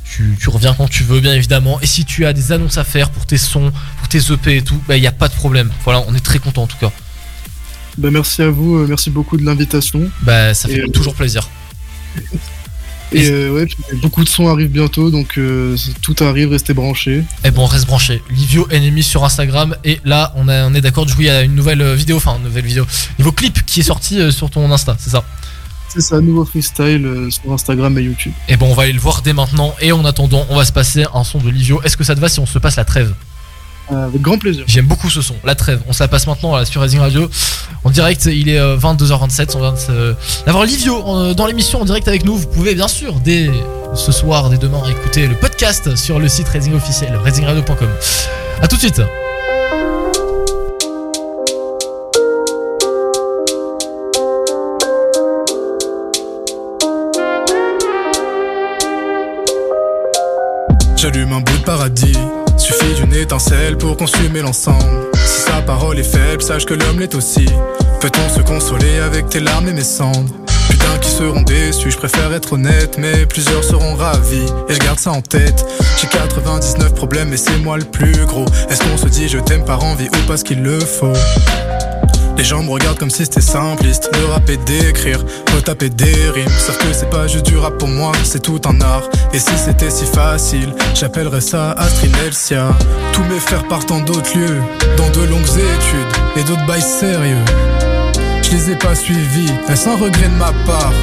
tu, 0.03 0.37
tu 0.39 0.49
reviens 0.49 0.73
quand 0.73 0.87
tu 0.89 1.03
veux, 1.03 1.19
bien 1.19 1.33
évidemment. 1.33 1.79
Et 1.81 1.85
si 1.87 2.05
tu 2.05 2.25
as 2.25 2.33
des 2.33 2.51
annonces 2.51 2.77
à 2.77 2.83
faire 2.83 3.09
pour 3.09 3.25
tes 3.25 3.37
sons, 3.37 3.71
pour 3.99 4.07
tes 4.07 4.19
EP 4.31 4.57
et 4.57 4.61
tout, 4.61 4.79
bah 4.87 4.97
il 4.97 5.01
n'y 5.01 5.07
a 5.07 5.11
pas 5.11 5.27
de 5.27 5.33
problème. 5.33 5.71
Voilà, 5.83 6.03
on 6.07 6.13
est 6.15 6.19
très 6.23 6.39
content 6.39 6.63
en 6.63 6.67
tout 6.67 6.77
cas. 6.77 6.91
Bah, 7.97 8.09
merci 8.11 8.41
à 8.41 8.49
vous, 8.49 8.75
euh, 8.77 8.85
merci 8.87 9.09
beaucoup 9.09 9.37
de 9.37 9.43
l'invitation. 9.45 10.09
Bah, 10.21 10.53
ça 10.53 10.67
fait 10.67 10.75
Et, 10.75 10.81
euh, 10.81 10.87
toujours 10.87 11.15
plaisir. 11.15 11.49
Et 13.11 13.29
euh, 13.29 13.51
ouais, 13.51 13.67
beaucoup 14.01 14.23
de 14.23 14.29
sons 14.29 14.47
arrivent 14.49 14.71
bientôt, 14.71 15.11
donc 15.11 15.37
euh, 15.37 15.77
tout 16.01 16.15
arrive, 16.21 16.49
restez 16.51 16.73
branchés. 16.73 17.23
Et 17.43 17.51
bon, 17.51 17.63
on 17.63 17.67
reste 17.67 17.85
branché. 17.85 18.21
Livio 18.29 18.67
Enemy 18.71 19.03
sur 19.03 19.23
Instagram. 19.23 19.75
Et 19.83 19.99
là, 20.05 20.33
on, 20.35 20.47
a- 20.47 20.65
on 20.67 20.73
est 20.73 20.81
d'accord, 20.81 21.05
du 21.05 21.13
coup, 21.13 21.21
il 21.21 21.27
y 21.27 21.29
a 21.29 21.43
une 21.43 21.55
nouvelle 21.55 21.81
euh, 21.81 21.95
vidéo, 21.95 22.17
enfin, 22.17 22.35
une 22.37 22.43
nouvelle 22.45 22.65
vidéo, 22.65 22.85
niveau 23.19 23.31
clip 23.31 23.65
qui 23.65 23.81
est 23.81 23.83
sorti 23.83 24.31
sur 24.31 24.49
ton 24.49 24.69
Insta, 24.71 24.95
c'est 24.99 25.11
ça? 25.11 25.23
C'est 25.87 26.01
ça, 26.01 26.19
nouveau 26.19 26.43
freestyle 26.43 27.07
sur 27.29 27.53
Instagram 27.53 27.97
et 27.97 28.01
YouTube. 28.01 28.33
Et 28.49 28.57
bon, 28.57 28.69
on 28.69 28.73
va 28.73 28.83
aller 28.83 28.91
le 28.91 28.99
voir 28.99 29.21
dès 29.21 29.31
maintenant. 29.31 29.73
Et 29.79 29.93
en 29.93 30.03
attendant, 30.03 30.45
on 30.49 30.57
va 30.57 30.65
se 30.65 30.73
passer 30.73 31.05
un 31.13 31.23
son 31.23 31.37
de 31.39 31.49
Livio. 31.49 31.81
Est-ce 31.83 31.95
que 31.95 32.03
ça 32.03 32.15
te 32.15 32.19
va 32.19 32.27
si 32.27 32.39
on 32.41 32.45
se 32.45 32.59
passe 32.59 32.75
la 32.75 32.83
trêve? 32.83 33.13
Avec 33.89 34.21
grand 34.21 34.37
plaisir. 34.37 34.63
J'aime 34.67 34.85
beaucoup 34.87 35.09
ce 35.09 35.21
son, 35.21 35.35
la 35.43 35.55
trêve. 35.55 35.81
On 35.87 35.93
se 35.93 36.01
la 36.03 36.07
passe 36.07 36.25
maintenant 36.27 36.55
là, 36.55 36.65
sur 36.65 36.81
Rising 36.81 36.99
Radio. 36.99 37.29
En 37.83 37.89
direct, 37.91 38.25
il 38.25 38.49
est 38.49 38.57
euh, 38.59 38.77
22h27. 38.77 39.51
On 39.55 39.59
vient 39.59 39.73
de 39.73 39.77
se- 39.77 40.15
d'avoir 40.45 40.65
Livio 40.65 41.03
euh, 41.07 41.33
dans 41.33 41.45
l'émission 41.47 41.81
en 41.81 41.85
direct 41.85 42.07
avec 42.07 42.25
nous. 42.25 42.35
Vous 42.35 42.47
pouvez 42.47 42.73
bien 42.75 42.87
sûr, 42.87 43.15
dès 43.19 43.49
ce 43.93 44.11
soir, 44.11 44.49
dès 44.49 44.57
demain, 44.57 44.81
écouter 44.89 45.27
le 45.27 45.35
podcast 45.35 45.95
sur 45.95 46.19
le 46.19 46.27
site 46.27 46.47
Rising 46.49 46.73
officiel, 46.75 47.15
risingradio.com. 47.23 47.87
A 48.61 48.67
tout 48.67 48.75
de 48.75 48.81
suite. 48.81 49.01
J'allume 60.95 61.33
un 61.33 61.41
bout 61.41 61.57
de 61.57 61.63
paradis. 61.63 62.13
Suffit 62.65 62.95
d'une 62.95 63.13
étincelle 63.13 63.77
pour 63.77 63.95
consumer 63.95 64.41
l'ensemble. 64.41 65.11
Si 65.23 65.41
sa 65.41 65.61
parole 65.61 65.99
est 65.99 66.03
faible, 66.03 66.41
sache 66.41 66.65
que 66.65 66.73
l'homme 66.73 66.99
l'est 66.99 67.13
aussi. 67.13 67.45
Peut-on 68.01 68.27
se 68.27 68.41
consoler 68.41 68.97
avec 69.05 69.29
tes 69.29 69.39
larmes 69.39 69.67
et 69.67 69.73
mes 69.73 69.83
cendres? 69.83 70.33
Putain 70.67 70.97
qui 70.99 71.11
seront 71.11 71.43
déçus, 71.43 71.91
je 71.91 71.97
préfère 71.97 72.33
être 72.33 72.53
honnête, 72.53 72.97
mais 72.97 73.27
plusieurs 73.27 73.63
seront 73.63 73.93
ravis, 73.93 74.47
et 74.67 74.73
je 74.73 74.79
garde 74.79 74.97
ça 74.97 75.11
en 75.11 75.21
tête. 75.21 75.63
J'ai 76.01 76.07
99 76.07 76.95
problèmes, 76.95 77.29
mais 77.29 77.37
c'est 77.37 77.59
moi 77.59 77.77
le 77.77 77.85
plus 77.85 78.25
gros. 78.25 78.45
Est-ce 78.67 78.81
qu'on 78.81 78.97
se 78.97 79.09
dit 79.09 79.29
je 79.29 79.37
t'aime 79.37 79.63
par 79.63 79.83
envie 79.83 80.07
ou 80.07 80.27
parce 80.27 80.41
qu'il 80.41 80.63
le 80.63 80.79
faut? 80.79 81.13
Les 82.37 82.43
gens 82.43 82.63
me 82.63 82.69
regardent 82.69 82.97
comme 82.97 83.09
si 83.09 83.23
c'était 83.23 83.41
simpliste. 83.41 84.09
Le 84.13 84.25
rap 84.25 84.49
et 84.49 84.57
d'écrire, 84.57 85.23
retaper 85.55 85.89
des 85.89 86.29
rimes. 86.33 86.49
Sauf 86.59 86.77
que 86.77 86.93
c'est 86.93 87.09
pas 87.09 87.27
juste 87.27 87.45
du 87.45 87.57
rap 87.57 87.77
pour 87.77 87.87
moi, 87.87 88.11
c'est 88.23 88.41
tout 88.41 88.59
un 88.65 88.79
art. 88.81 89.03
Et 89.33 89.39
si 89.39 89.57
c'était 89.57 89.89
si 89.89 90.05
facile, 90.05 90.73
j'appellerais 90.93 91.41
ça 91.41 91.71
Astrinelsia. 91.71 92.69
Tous 93.13 93.23
mes 93.23 93.39
frères 93.39 93.67
partent 93.67 93.91
en 93.91 93.99
d'autres 94.01 94.37
lieux 94.37 94.61
Dans 94.97 95.09
de 95.09 95.25
longues 95.27 95.41
études 95.43 96.37
et 96.37 96.43
d'autres 96.43 96.65
bails 96.65 96.81
sérieux. 96.81 97.43
Je 98.43 98.51
les 98.51 98.71
ai 98.71 98.75
pas 98.75 98.95
suivis, 98.95 99.51
est-ce 99.69 99.89
un 99.89 99.95
regret 99.95 100.27
de 100.27 100.37
ma 100.37 100.51
part. 100.65 100.93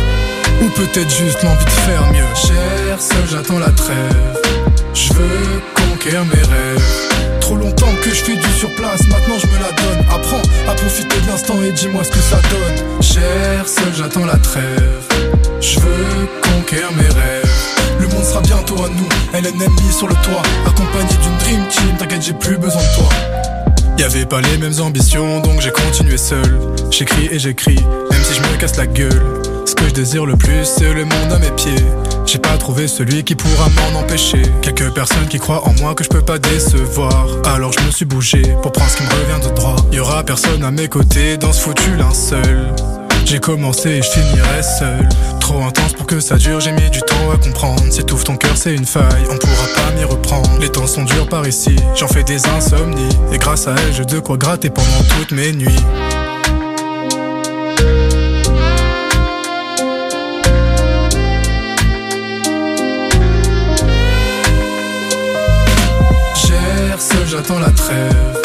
Ou 0.62 0.68
peut-être 0.68 1.10
juste 1.10 1.42
l'envie 1.42 1.64
de 1.64 1.70
faire 1.70 2.12
mieux. 2.12 2.34
Cher, 2.34 3.00
seul 3.00 3.24
j'attends 3.30 3.58
la 3.58 3.70
trêve. 3.70 4.38
Je 4.94 5.12
veux 5.14 5.62
conquérir 5.74 6.24
mes 6.26 6.40
rêves 6.40 7.31
Longtemps 7.56 7.94
que 8.02 8.10
je 8.10 8.22
fais 8.24 8.36
du 8.36 8.48
sur 8.58 8.74
place, 8.74 9.06
maintenant 9.08 9.36
je 9.38 9.46
me 9.46 9.58
la 9.58 9.70
donne. 9.70 10.04
Apprends 10.10 10.42
à 10.68 10.74
profiter 10.74 11.20
de 11.20 11.26
l'instant 11.28 11.54
et 11.62 11.70
dis-moi 11.70 12.02
ce 12.02 12.10
que 12.10 12.18
ça 12.18 12.36
donne. 12.50 13.02
Cher, 13.02 13.68
seul 13.68 13.92
j'attends 13.96 14.24
la 14.24 14.36
trêve. 14.36 15.06
Je 15.60 15.78
veux 15.78 16.28
conquérir 16.42 16.90
mes 16.92 17.02
rêves. 17.02 17.50
Le 18.00 18.08
monde 18.08 18.24
sera 18.24 18.40
bientôt 18.40 18.76
à 18.82 18.88
nous, 18.88 19.08
LNMI 19.32 19.92
sur 19.92 20.08
le 20.08 20.14
toit. 20.14 20.42
Accompagné 20.66 21.14
d'une 21.22 21.38
dream 21.38 21.68
team, 21.68 21.96
t'inquiète, 21.98 22.22
j'ai 22.22 22.32
plus 22.32 22.58
besoin 22.58 22.82
de 22.82 22.96
toi. 22.96 23.08
Y'avait 23.98 24.26
pas 24.26 24.40
les 24.40 24.58
mêmes 24.58 24.80
ambitions, 24.80 25.40
donc 25.40 25.60
j'ai 25.60 25.70
continué 25.70 26.16
seul. 26.16 26.58
J'écris 26.90 27.28
et 27.30 27.38
j'écris, 27.38 27.78
même 28.10 28.24
si 28.24 28.34
je 28.34 28.40
me 28.40 28.56
casse 28.58 28.76
la 28.76 28.86
gueule. 28.86 29.22
Ce 29.66 29.74
que 29.74 29.84
je 29.88 29.94
désire 29.94 30.26
le 30.26 30.36
plus, 30.36 30.64
c'est 30.64 30.92
le 30.92 31.04
monde 31.04 31.32
à 31.32 31.38
mes 31.38 31.50
pieds. 31.52 31.84
J'ai 32.26 32.38
pas 32.38 32.56
trouvé 32.56 32.88
celui 32.88 33.24
qui 33.24 33.34
pourra 33.34 33.68
m'en 33.68 34.00
empêcher. 34.00 34.42
Quelques 34.62 34.92
personnes 34.94 35.28
qui 35.28 35.38
croient 35.38 35.66
en 35.66 35.72
moi 35.80 35.94
que 35.94 36.04
je 36.04 36.08
peux 36.08 36.22
pas 36.22 36.38
décevoir. 36.38 37.26
Alors 37.44 37.72
je 37.72 37.84
me 37.84 37.90
suis 37.90 38.04
bougé 38.04 38.42
pour 38.62 38.72
prendre 38.72 38.90
ce 38.90 38.96
qui 38.96 39.02
me 39.02 39.08
revient 39.10 39.48
de 39.48 39.54
droit. 39.54 39.76
Y 39.92 40.00
aura 40.00 40.22
personne 40.22 40.64
à 40.64 40.70
mes 40.70 40.88
côtés 40.88 41.36
dans 41.36 41.52
ce 41.52 41.60
foutu 41.60 41.96
linceul. 41.96 42.72
J'ai 43.24 43.38
commencé 43.38 43.88
et 43.90 44.02
je 44.02 44.10
finirai 44.10 44.62
seul. 44.62 45.08
Trop 45.40 45.62
intense 45.64 45.92
pour 45.94 46.06
que 46.06 46.20
ça 46.20 46.36
dure, 46.36 46.60
j'ai 46.60 46.72
mis 46.72 46.90
du 46.90 47.00
temps 47.00 47.30
à 47.32 47.36
comprendre. 47.36 47.82
S'étouffe 47.90 48.24
ton 48.24 48.36
cœur, 48.36 48.56
c'est 48.56 48.74
une 48.74 48.84
faille, 48.84 49.24
on 49.30 49.36
pourra 49.36 49.66
pas 49.74 49.90
m'y 49.96 50.04
reprendre. 50.04 50.50
Les 50.60 50.68
temps 50.68 50.86
sont 50.86 51.04
durs 51.04 51.28
par 51.28 51.46
ici, 51.46 51.76
j'en 51.94 52.08
fais 52.08 52.24
des 52.24 52.46
insomnies. 52.48 53.16
Et 53.32 53.38
grâce 53.38 53.68
à 53.68 53.74
elle, 53.74 53.94
j'ai 53.94 54.04
de 54.04 54.18
quoi 54.18 54.36
gratter 54.36 54.70
pendant 54.70 55.04
toutes 55.16 55.32
mes 55.32 55.52
nuits. 55.52 55.80
J'attends 67.32 67.58
la 67.60 67.70
trêve. 67.70 68.42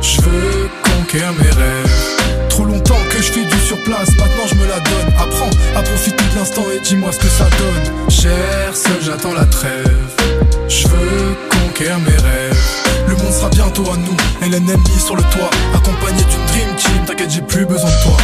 Je 0.00 0.20
veux 0.22 0.68
conquérir 0.82 1.32
mes 1.32 1.50
rêves. 1.50 2.48
Trop 2.48 2.64
longtemps 2.64 2.98
que 3.10 3.18
je 3.18 3.32
fais 3.32 3.44
du 3.44 3.58
sur 3.66 3.76
place, 3.82 4.08
maintenant 4.16 4.46
je 4.48 4.54
me 4.54 4.66
la 4.66 4.80
donne. 4.80 5.14
Apprends 5.18 5.50
à 5.76 5.82
profiter 5.82 6.24
de 6.32 6.38
l'instant 6.38 6.64
et 6.74 6.80
dis-moi 6.80 7.12
ce 7.12 7.18
que 7.18 7.26
ça 7.26 7.44
donne. 7.44 8.10
Cher, 8.10 8.74
seul 8.74 8.96
j'attends 9.02 9.34
la 9.34 9.44
trêve. 9.44 10.10
Je 10.68 10.88
veux 10.88 11.36
conquérir 11.50 11.98
mes 11.98 12.16
rêves. 12.16 12.58
Le 13.08 13.16
monde 13.16 13.32
sera 13.32 13.50
bientôt 13.50 13.84
à 13.92 13.96
nous, 13.96 14.16
LNMI 14.40 15.00
sur 15.04 15.16
le 15.16 15.22
toit. 15.24 15.50
Accompagné 15.74 16.22
d'une 16.22 16.46
dream 16.46 16.76
team, 16.76 17.04
t'inquiète, 17.06 17.30
j'ai 17.30 17.42
plus 17.42 17.66
besoin 17.66 17.90
de 17.90 18.02
toi. 18.02 18.16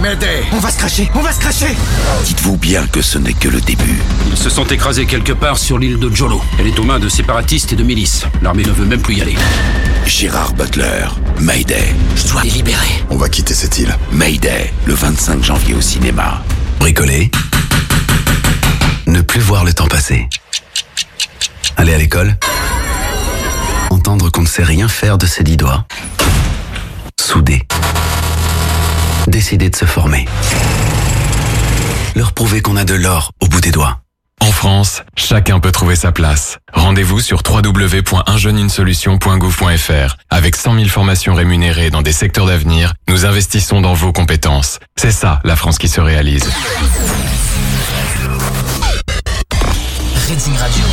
M'aider, 0.00 0.44
On 0.52 0.58
va 0.58 0.70
se 0.70 0.78
cracher, 0.78 1.10
on 1.14 1.20
va 1.20 1.30
se 1.30 1.40
cracher 1.40 1.76
dites-vous 2.24 2.56
bien 2.56 2.86
que 2.86 3.02
ce 3.02 3.18
n'est 3.18 3.34
que 3.34 3.48
le 3.48 3.60
début. 3.60 4.00
Ils 4.30 4.36
se 4.36 4.48
sont 4.48 4.64
écrasés 4.64 5.04
quelque 5.04 5.32
part 5.32 5.58
sur 5.58 5.78
l'île 5.78 5.98
de 5.98 6.08
Jolo. 6.14 6.40
Elle 6.58 6.68
est 6.68 6.78
aux 6.78 6.84
mains 6.84 6.98
de 6.98 7.08
séparatistes 7.08 7.72
et 7.72 7.76
de 7.76 7.82
milices. 7.82 8.24
L'armée 8.40 8.62
ne 8.62 8.70
veut 8.70 8.86
même 8.86 9.02
plus 9.02 9.16
y 9.16 9.20
aller. 9.22 9.36
Gérard 10.06 10.54
Butler, 10.54 11.06
Mayday. 11.40 11.94
Je 12.16 12.28
dois 12.28 12.42
les 12.42 12.50
libérer. 12.50 13.04
On 13.10 13.16
va 13.16 13.28
quitter 13.28 13.52
cette 13.52 13.78
île. 13.78 13.94
Mayday, 14.10 14.72
le 14.86 14.94
25 14.94 15.42
janvier 15.42 15.74
au 15.74 15.80
cinéma. 15.80 16.42
Bricoler. 16.78 17.30
Ne 19.06 19.20
plus 19.20 19.40
voir 19.40 19.64
le 19.64 19.72
temps 19.72 19.88
passer. 19.88 20.28
Aller 21.76 21.94
à 21.94 21.98
l'école. 21.98 22.36
Entendre 23.90 24.30
qu'on 24.30 24.42
ne 24.42 24.48
sait 24.48 24.64
rien 24.64 24.88
faire 24.88 25.18
de 25.18 25.26
ses 25.26 25.42
dix 25.42 25.56
doigts. 25.56 25.84
Souder. 27.20 27.66
Décider 29.30 29.70
de 29.70 29.76
se 29.76 29.84
former. 29.84 30.24
Leur 32.16 32.32
prouver 32.32 32.62
qu'on 32.62 32.76
a 32.76 32.84
de 32.84 32.94
l'or 32.94 33.30
au 33.40 33.46
bout 33.46 33.60
des 33.60 33.70
doigts. 33.70 34.00
En 34.40 34.50
France, 34.50 35.04
chacun 35.16 35.60
peut 35.60 35.70
trouver 35.70 35.94
sa 35.94 36.10
place. 36.10 36.58
Rendez-vous 36.72 37.20
sur 37.20 37.44
www.unjeuneunesolution.gouv.fr. 37.48 40.16
Avec 40.30 40.56
100 40.56 40.74
000 40.74 40.88
formations 40.88 41.34
rémunérées 41.34 41.90
dans 41.90 42.02
des 42.02 42.10
secteurs 42.10 42.46
d'avenir, 42.46 42.92
nous 43.08 43.24
investissons 43.24 43.80
dans 43.80 43.94
vos 43.94 44.12
compétences. 44.12 44.80
C'est 44.96 45.12
ça, 45.12 45.38
la 45.44 45.54
France 45.54 45.78
qui 45.78 45.86
se 45.86 46.00
réalise. 46.00 46.50
Radio. 50.58 50.84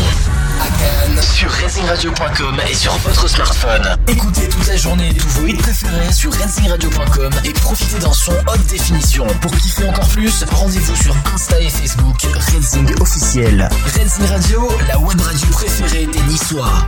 Sur 1.22 1.50
RedingRadio.com 1.52 2.62
et 2.70 2.74
sur 2.74 2.94
votre 2.98 3.28
smartphone. 3.28 3.98
Écoutez 4.08 4.48
toute 4.50 4.68
la 4.68 4.76
journée 4.78 5.14
tous 5.14 5.28
vos 5.40 5.48
hits 5.48 5.54
préférés 5.56 6.12
sur 6.12 6.32
RedingRadio.com 6.34 7.32
et 7.44 7.54
profitez 7.54 8.00
d'un 8.00 8.14
son 8.14 8.32
haute 8.32 8.66
définition. 8.68 9.26
Pour 9.42 9.52
kiffer 9.56 9.88
encore 9.88 10.08
plus, 10.10 10.44
rendez-vous 10.52 10.96
sur 10.96 11.16
Insta 11.34 11.60
et 11.60 11.70
Facebook 11.70 12.22
Redzing 12.54 13.02
officiel. 13.02 13.70
Redzing 13.96 14.26
Radio, 14.28 14.68
la 14.88 15.00
web 15.00 15.20
radio 15.22 15.48
préférée 15.52 16.06
des 16.08 16.22
Niçois. 16.22 16.88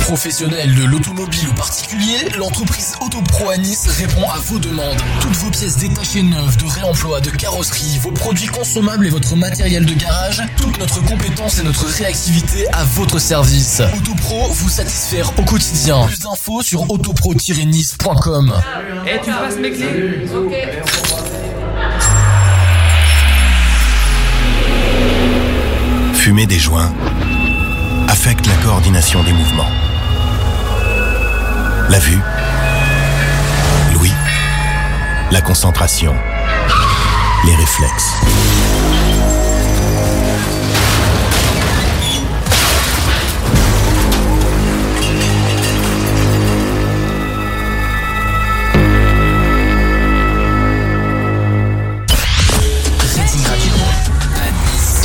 Professionnels 0.00 0.74
de 0.74 0.84
l'automobile 0.84 1.48
ou 1.50 1.54
particulier, 1.54 2.28
l'entreprise 2.38 2.94
Autopro 3.00 3.50
à 3.50 3.56
Nice 3.58 3.86
répond 3.88 4.28
à 4.30 4.38
vos 4.38 4.58
demandes. 4.58 4.96
Toutes 5.20 5.36
vos 5.36 5.50
pièces 5.50 5.76
détachées 5.76 6.22
neuves, 6.22 6.56
de 6.56 6.64
réemploi, 6.64 7.20
de 7.20 7.30
carrosserie, 7.30 7.98
vos 8.02 8.10
produits 8.10 8.46
consommables 8.46 9.06
et 9.06 9.10
votre 9.10 9.36
matériel 9.36 9.84
de 9.84 9.92
garage, 9.94 10.42
toute 10.56 10.78
notre 10.78 11.04
compétence 11.04 11.58
et 11.58 11.62
notre 11.62 11.86
réactivité 11.86 12.66
à 12.72 12.84
votre 12.84 13.18
service. 13.18 13.82
Autopro 13.96 14.48
vous 14.52 14.68
satisfaire 14.68 15.30
au 15.38 15.42
quotidien. 15.42 16.06
Plus 16.06 16.20
d'infos 16.20 16.62
sur 16.62 16.90
autopro-nice.com. 16.90 18.54
Eh, 19.06 19.20
tu 19.22 19.30
passes 19.30 19.56
mes 19.56 19.70
clés 19.72 20.24
Ok. 20.34 20.54
Fumer 26.14 26.46
des 26.46 26.58
joints 26.58 26.92
affecte 28.20 28.48
la 28.48 28.56
coordination 28.64 29.22
des 29.22 29.32
mouvements. 29.32 29.70
La 31.88 32.00
vue, 32.00 32.18
l'ouïe, 33.92 34.12
la 35.30 35.40
concentration, 35.40 36.16
les 37.46 37.54
réflexes. 37.54 38.14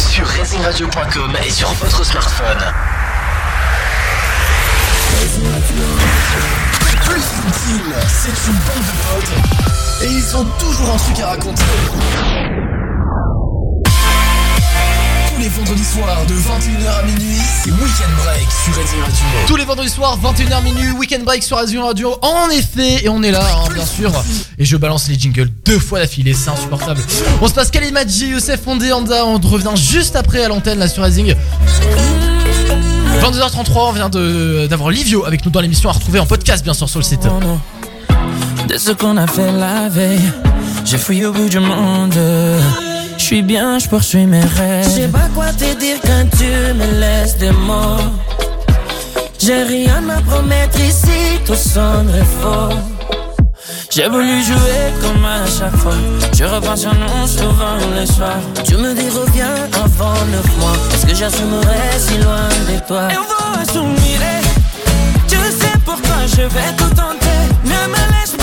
Sur 0.09 0.25
racingradio.com 0.25 1.37
et 1.45 1.51
sur 1.51 1.69
votre 1.73 2.03
smartphone. 2.03 3.02
Plus 7.03 7.23
utile, 7.47 7.93
c'est 8.07 8.49
une 8.49 8.57
bande 8.57 8.85
de 8.89 10.05
et 10.05 10.09
ils 10.09 10.35
ont 10.35 10.45
toujours 10.59 10.89
un 10.93 10.97
truc 10.97 11.19
à 11.21 11.27
raconter. 11.27 11.63
Tous 15.33 15.41
les 15.41 15.47
vendredis 15.49 15.85
soirs 15.85 16.25
de 16.27 16.33
21h 16.33 16.99
à 16.99 17.03
minuit, 17.03 17.37
c'est 17.63 17.71
Weekend 17.71 18.11
Break 18.23 18.47
sur 18.63 18.75
Racing 18.75 18.99
Radio. 18.99 19.25
Tous 19.47 19.55
les 19.55 19.65
vendredis 19.65 19.89
soirs, 19.89 20.19
21h 20.21 20.63
minuit, 20.63 20.91
weekend 20.91 21.23
break 21.23 21.43
sur 21.43 21.57
Azure 21.57 21.85
Radio. 21.85 22.17
En 22.21 22.49
effet, 22.49 23.05
et 23.05 23.09
on 23.09 23.23
est 23.23 23.31
là, 23.31 23.45
hein, 23.55 23.69
bien 23.73 23.85
sûr. 23.85 24.11
Et 24.57 24.65
je 24.65 24.77
balance 24.77 25.07
les 25.07 25.17
jingles 25.17 25.49
deux 25.65 25.79
fois 25.79 25.99
d'affilée, 25.99 26.33
c'est 26.33 26.49
insupportable. 26.49 27.01
On 27.41 27.47
se 27.47 27.53
passe 27.53 27.71
Kalimadji, 27.71 28.29
Youssef 28.29 28.61
Fondé. 28.61 28.91
On 28.93 29.03
revient 29.03 29.75
juste 29.75 30.15
après 30.15 30.43
à 30.43 30.49
l'antenne 30.49 30.79
là 30.79 30.87
sur 30.87 31.03
Razing. 31.03 31.35
22h33, 33.23 33.71
on 33.75 33.91
vient 33.93 34.09
d'avoir 34.09 34.89
Livio 34.89 35.25
avec 35.25 35.45
nous 35.45 35.51
dans 35.51 35.61
l'émission 35.61 35.89
à 35.89 35.93
retrouver 35.93 36.19
en 36.19 36.25
podcast 36.25 36.61
bien 36.61 36.73
sûr 36.73 36.89
sur 36.89 36.99
le 36.99 37.05
site. 37.05 37.25
De 38.67 38.77
ce 38.77 38.91
qu'on 38.91 39.15
a 39.15 39.27
fait 39.27 39.49
la 39.49 39.87
veille, 39.87 40.29
j'ai 40.83 40.97
fouillé 40.97 41.25
au 41.27 41.31
bout 41.31 41.47
du 41.47 41.59
monde. 41.61 42.13
Je 43.17 43.23
suis 43.23 43.41
bien, 43.41 43.79
je 43.79 43.87
poursuis 43.87 44.25
mes 44.25 44.41
rêves. 44.41 44.83
Je 44.83 44.89
sais 44.89 45.07
pas 45.07 45.29
quoi 45.33 45.53
te 45.53 45.73
dire 45.79 45.97
quand 46.03 46.25
tu 46.37 46.43
me 46.43 46.99
laisses 46.99 47.37
des 47.37 47.51
mots. 47.51 48.11
J'ai 49.39 49.63
rien 49.63 50.03
à 50.09 50.19
promettre 50.21 50.77
ici, 50.81 51.39
tout 51.45 51.55
sonnerait 51.55 52.25
faux. 52.41 52.75
J'ai 53.95 54.09
voulu 54.09 54.41
jouer 54.41 54.91
comme 55.01 55.23
à 55.23 55.45
chaque 55.45 55.75
fois. 55.75 55.93
Je 56.33 56.45
repense 56.45 56.83
à 56.83 56.93
nous 56.93 57.27
souvent 57.27 57.77
les 57.95 58.07
soirs. 58.07 58.39
Tu 58.65 58.75
me 58.75 58.91
dis 58.95 59.07
reviens 59.07 59.53
avant 59.71 60.15
neuf 60.31 60.57
mois. 60.57 60.73
Est-ce 60.91 61.05
que 61.05 61.13
j'assumerai 61.13 61.99
si 61.99 62.17
loin 62.17 62.49
de 62.67 62.79
toi? 62.87 63.07
Et 63.11 63.17
on 63.17 63.21
va 63.21 63.61
assumer. 63.61 64.17
Tu 65.27 65.35
sais 65.35 65.77
pourquoi 65.85 66.25
je 66.25 66.41
vais 66.41 66.73
tout 66.75 66.89
tenter. 66.95 67.37
Ne 67.65 67.69
me 67.93 68.19
laisse 68.19 68.35
pas 68.35 68.42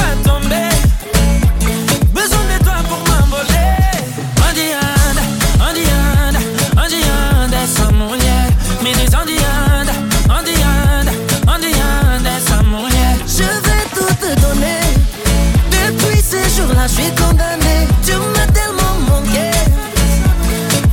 je 16.90 17.02
suis 17.02 17.10
condamné. 17.14 17.86
Tu 18.04 18.12
m'as 18.12 18.46
tellement 18.52 18.94
manqué. 19.08 19.50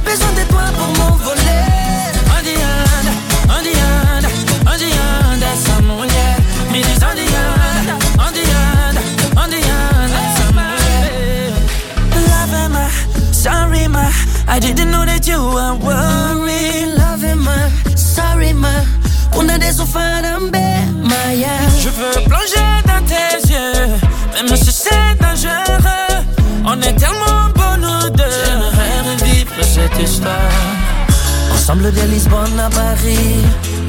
Besoin 0.05 0.31
de 0.33 0.43
toi 0.49 0.65
pour 0.77 0.87
m'envoler. 0.97 1.65
Andianda, 2.37 3.11
Andianda, 3.57 4.29
Andianda, 4.71 5.47
essa 5.53 5.81
mulher 5.81 6.37
me 6.71 6.79
diz 6.83 7.01
Andianda, 7.03 7.95
Andianda, 8.19 9.01
Andianda, 9.35 10.19
essa 10.27 10.45
mulher. 10.53 11.53
Love 12.29 12.69
ma, 12.69 12.85
sorry 13.31 13.87
ma. 13.87 14.05
I 14.47 14.59
didn't 14.59 14.91
know 14.91 15.05
that 15.05 15.27
you 15.27 15.39
were 15.39 15.75
worried. 15.75 16.95
Love 16.97 17.35
ma, 17.35 17.69
sorry 17.95 18.53
ma. 18.53 18.83
Una 19.35 19.57
de 19.57 19.71
sofarambe, 19.71 20.65
Maya. 21.03 21.57
Je 21.79 21.89
veux 21.89 22.23
plonger 22.27 22.67
dans 22.85 23.03
tes 23.05 23.51
yeux, 23.51 23.97
même 24.33 24.55
si 24.55 24.71
c'est 24.71 25.15
dangereux. 25.19 25.76
On 26.69 26.81
est 26.81 26.93
tellement 26.95 27.47
nous 27.77 28.09
deux. 28.09 28.23
J'aimerais 28.45 28.99
revivre 29.09 29.53
cette 29.61 30.03
histoire. 30.03 30.35
Ensemble 31.53 31.93
de 31.93 32.01
Lisbonne 32.11 32.59
à 32.59 32.69
Paris, 32.69 33.39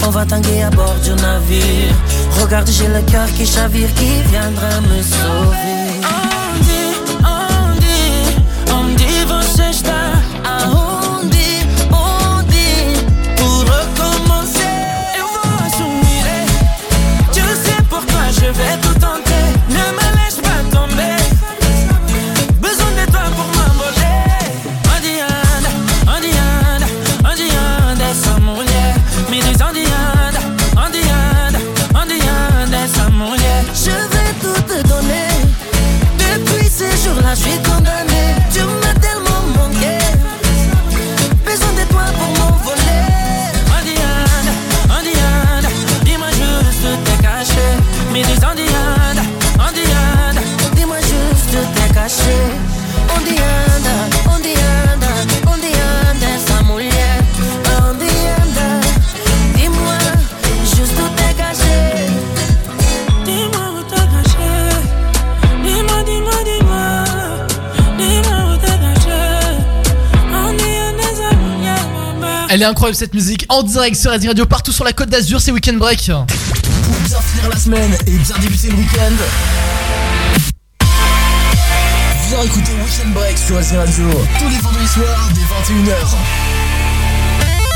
on 0.07 0.11
va 0.11 0.25
tanguer 0.25 0.63
à 0.63 0.71
bord 0.71 0.95
du 1.03 1.11
navire. 1.11 1.93
Regarde, 2.41 2.69
j'ai 2.71 2.87
le 2.87 3.03
cœur 3.03 3.27
qui 3.37 3.45
chavire, 3.47 3.93
qui 3.95 4.23
viendra 4.31 4.81
me 4.83 5.03
sauver. 5.03 5.98
Elle 72.59 72.63
est 72.63 72.67
incroyable 72.67 72.97
cette 72.97 73.15
musique 73.15 73.47
en 73.51 73.63
direct 73.63 73.95
sur 73.95 74.11
Razing 74.11 74.31
Radio 74.31 74.45
partout 74.45 74.73
sur 74.73 74.83
la 74.83 74.93
côte 74.93 75.09
d'Azur, 75.09 75.41
c'est 75.41 75.53
Weekend 75.53 75.79
Break. 75.79 76.07
Pour 76.09 76.27
bien 77.07 77.21
finir 77.21 77.49
la 77.49 77.57
semaine 77.57 77.97
et 78.09 78.11
bien 78.19 78.37
débuter 78.41 78.67
le 78.71 78.75
week-end. 78.75 79.13
Viens 82.29 82.43
écouter 82.43 82.73
Weekend 82.85 83.15
Break 83.15 83.39
sur 83.39 83.55
Racing 83.55 83.77
Radio 83.77 84.11
tous 84.41 84.49
les 84.49 84.57
vendredis 84.59 84.89
soirs 84.89 85.29
dès 85.37 85.73
21h. 85.73 85.95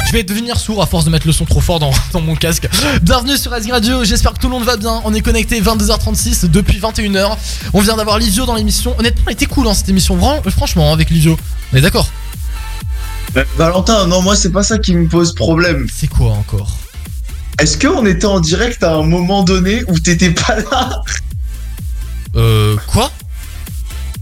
Je 0.09 0.13
vais 0.15 0.25
devenir 0.25 0.59
sourd 0.59 0.83
à 0.83 0.87
force 0.87 1.05
de 1.05 1.11
mettre 1.11 1.29
le 1.29 1.33
son 1.33 1.45
trop 1.45 1.61
fort 1.61 1.79
dans, 1.79 1.93
dans 2.13 2.21
mon 2.21 2.35
casque. 2.35 2.69
Bienvenue 3.03 3.37
sur 3.37 3.53
Razing 3.53 3.71
Radio, 3.71 4.03
j'espère 4.03 4.33
que 4.33 4.41
tout 4.41 4.49
le 4.49 4.55
monde 4.55 4.65
va 4.65 4.77
bien. 4.77 5.01
On 5.05 5.15
est 5.15 5.21
connecté 5.21 5.61
22h36 5.63 6.51
depuis 6.51 6.81
21h. 6.81 7.37
On 7.73 7.81
vient 7.83 7.95
d'avoir 7.97 8.19
Livio 8.19 8.47
dans 8.47 8.57
l'émission. 8.57 8.97
Honnêtement, 8.99 9.23
elle 9.29 9.35
était 9.35 9.47
cool 9.47 9.69
hein, 9.69 9.75
cette 9.75 9.89
émission, 9.91 10.17
Vran- 10.17 10.43
franchement, 10.51 10.91
hein, 10.91 10.95
avec 10.95 11.09
Livio. 11.11 11.39
On 11.73 11.77
est 11.77 11.83
d'accord 11.83 12.09
Valentin, 13.57 14.07
non, 14.07 14.21
moi, 14.23 14.37
c'est 14.37 14.51
pas 14.53 14.63
ça 14.63 14.79
qui 14.79 14.95
me 14.95 15.07
pose 15.09 15.35
problème. 15.35 15.87
C'est 15.93 16.07
quoi 16.09 16.33
encore 16.33 16.77
Est-ce 17.59 17.79
qu'on 17.79 18.05
était 18.07 18.27
en 18.27 18.41
direct 18.41 18.83
à 18.83 18.95
un 18.97 19.03
moment 19.05 19.43
donné 19.43 19.83
où 19.89 19.99
t'étais 19.99 20.31
pas 20.31 20.57
là 20.71 21.01
Euh, 22.37 22.77
quoi 22.87 23.11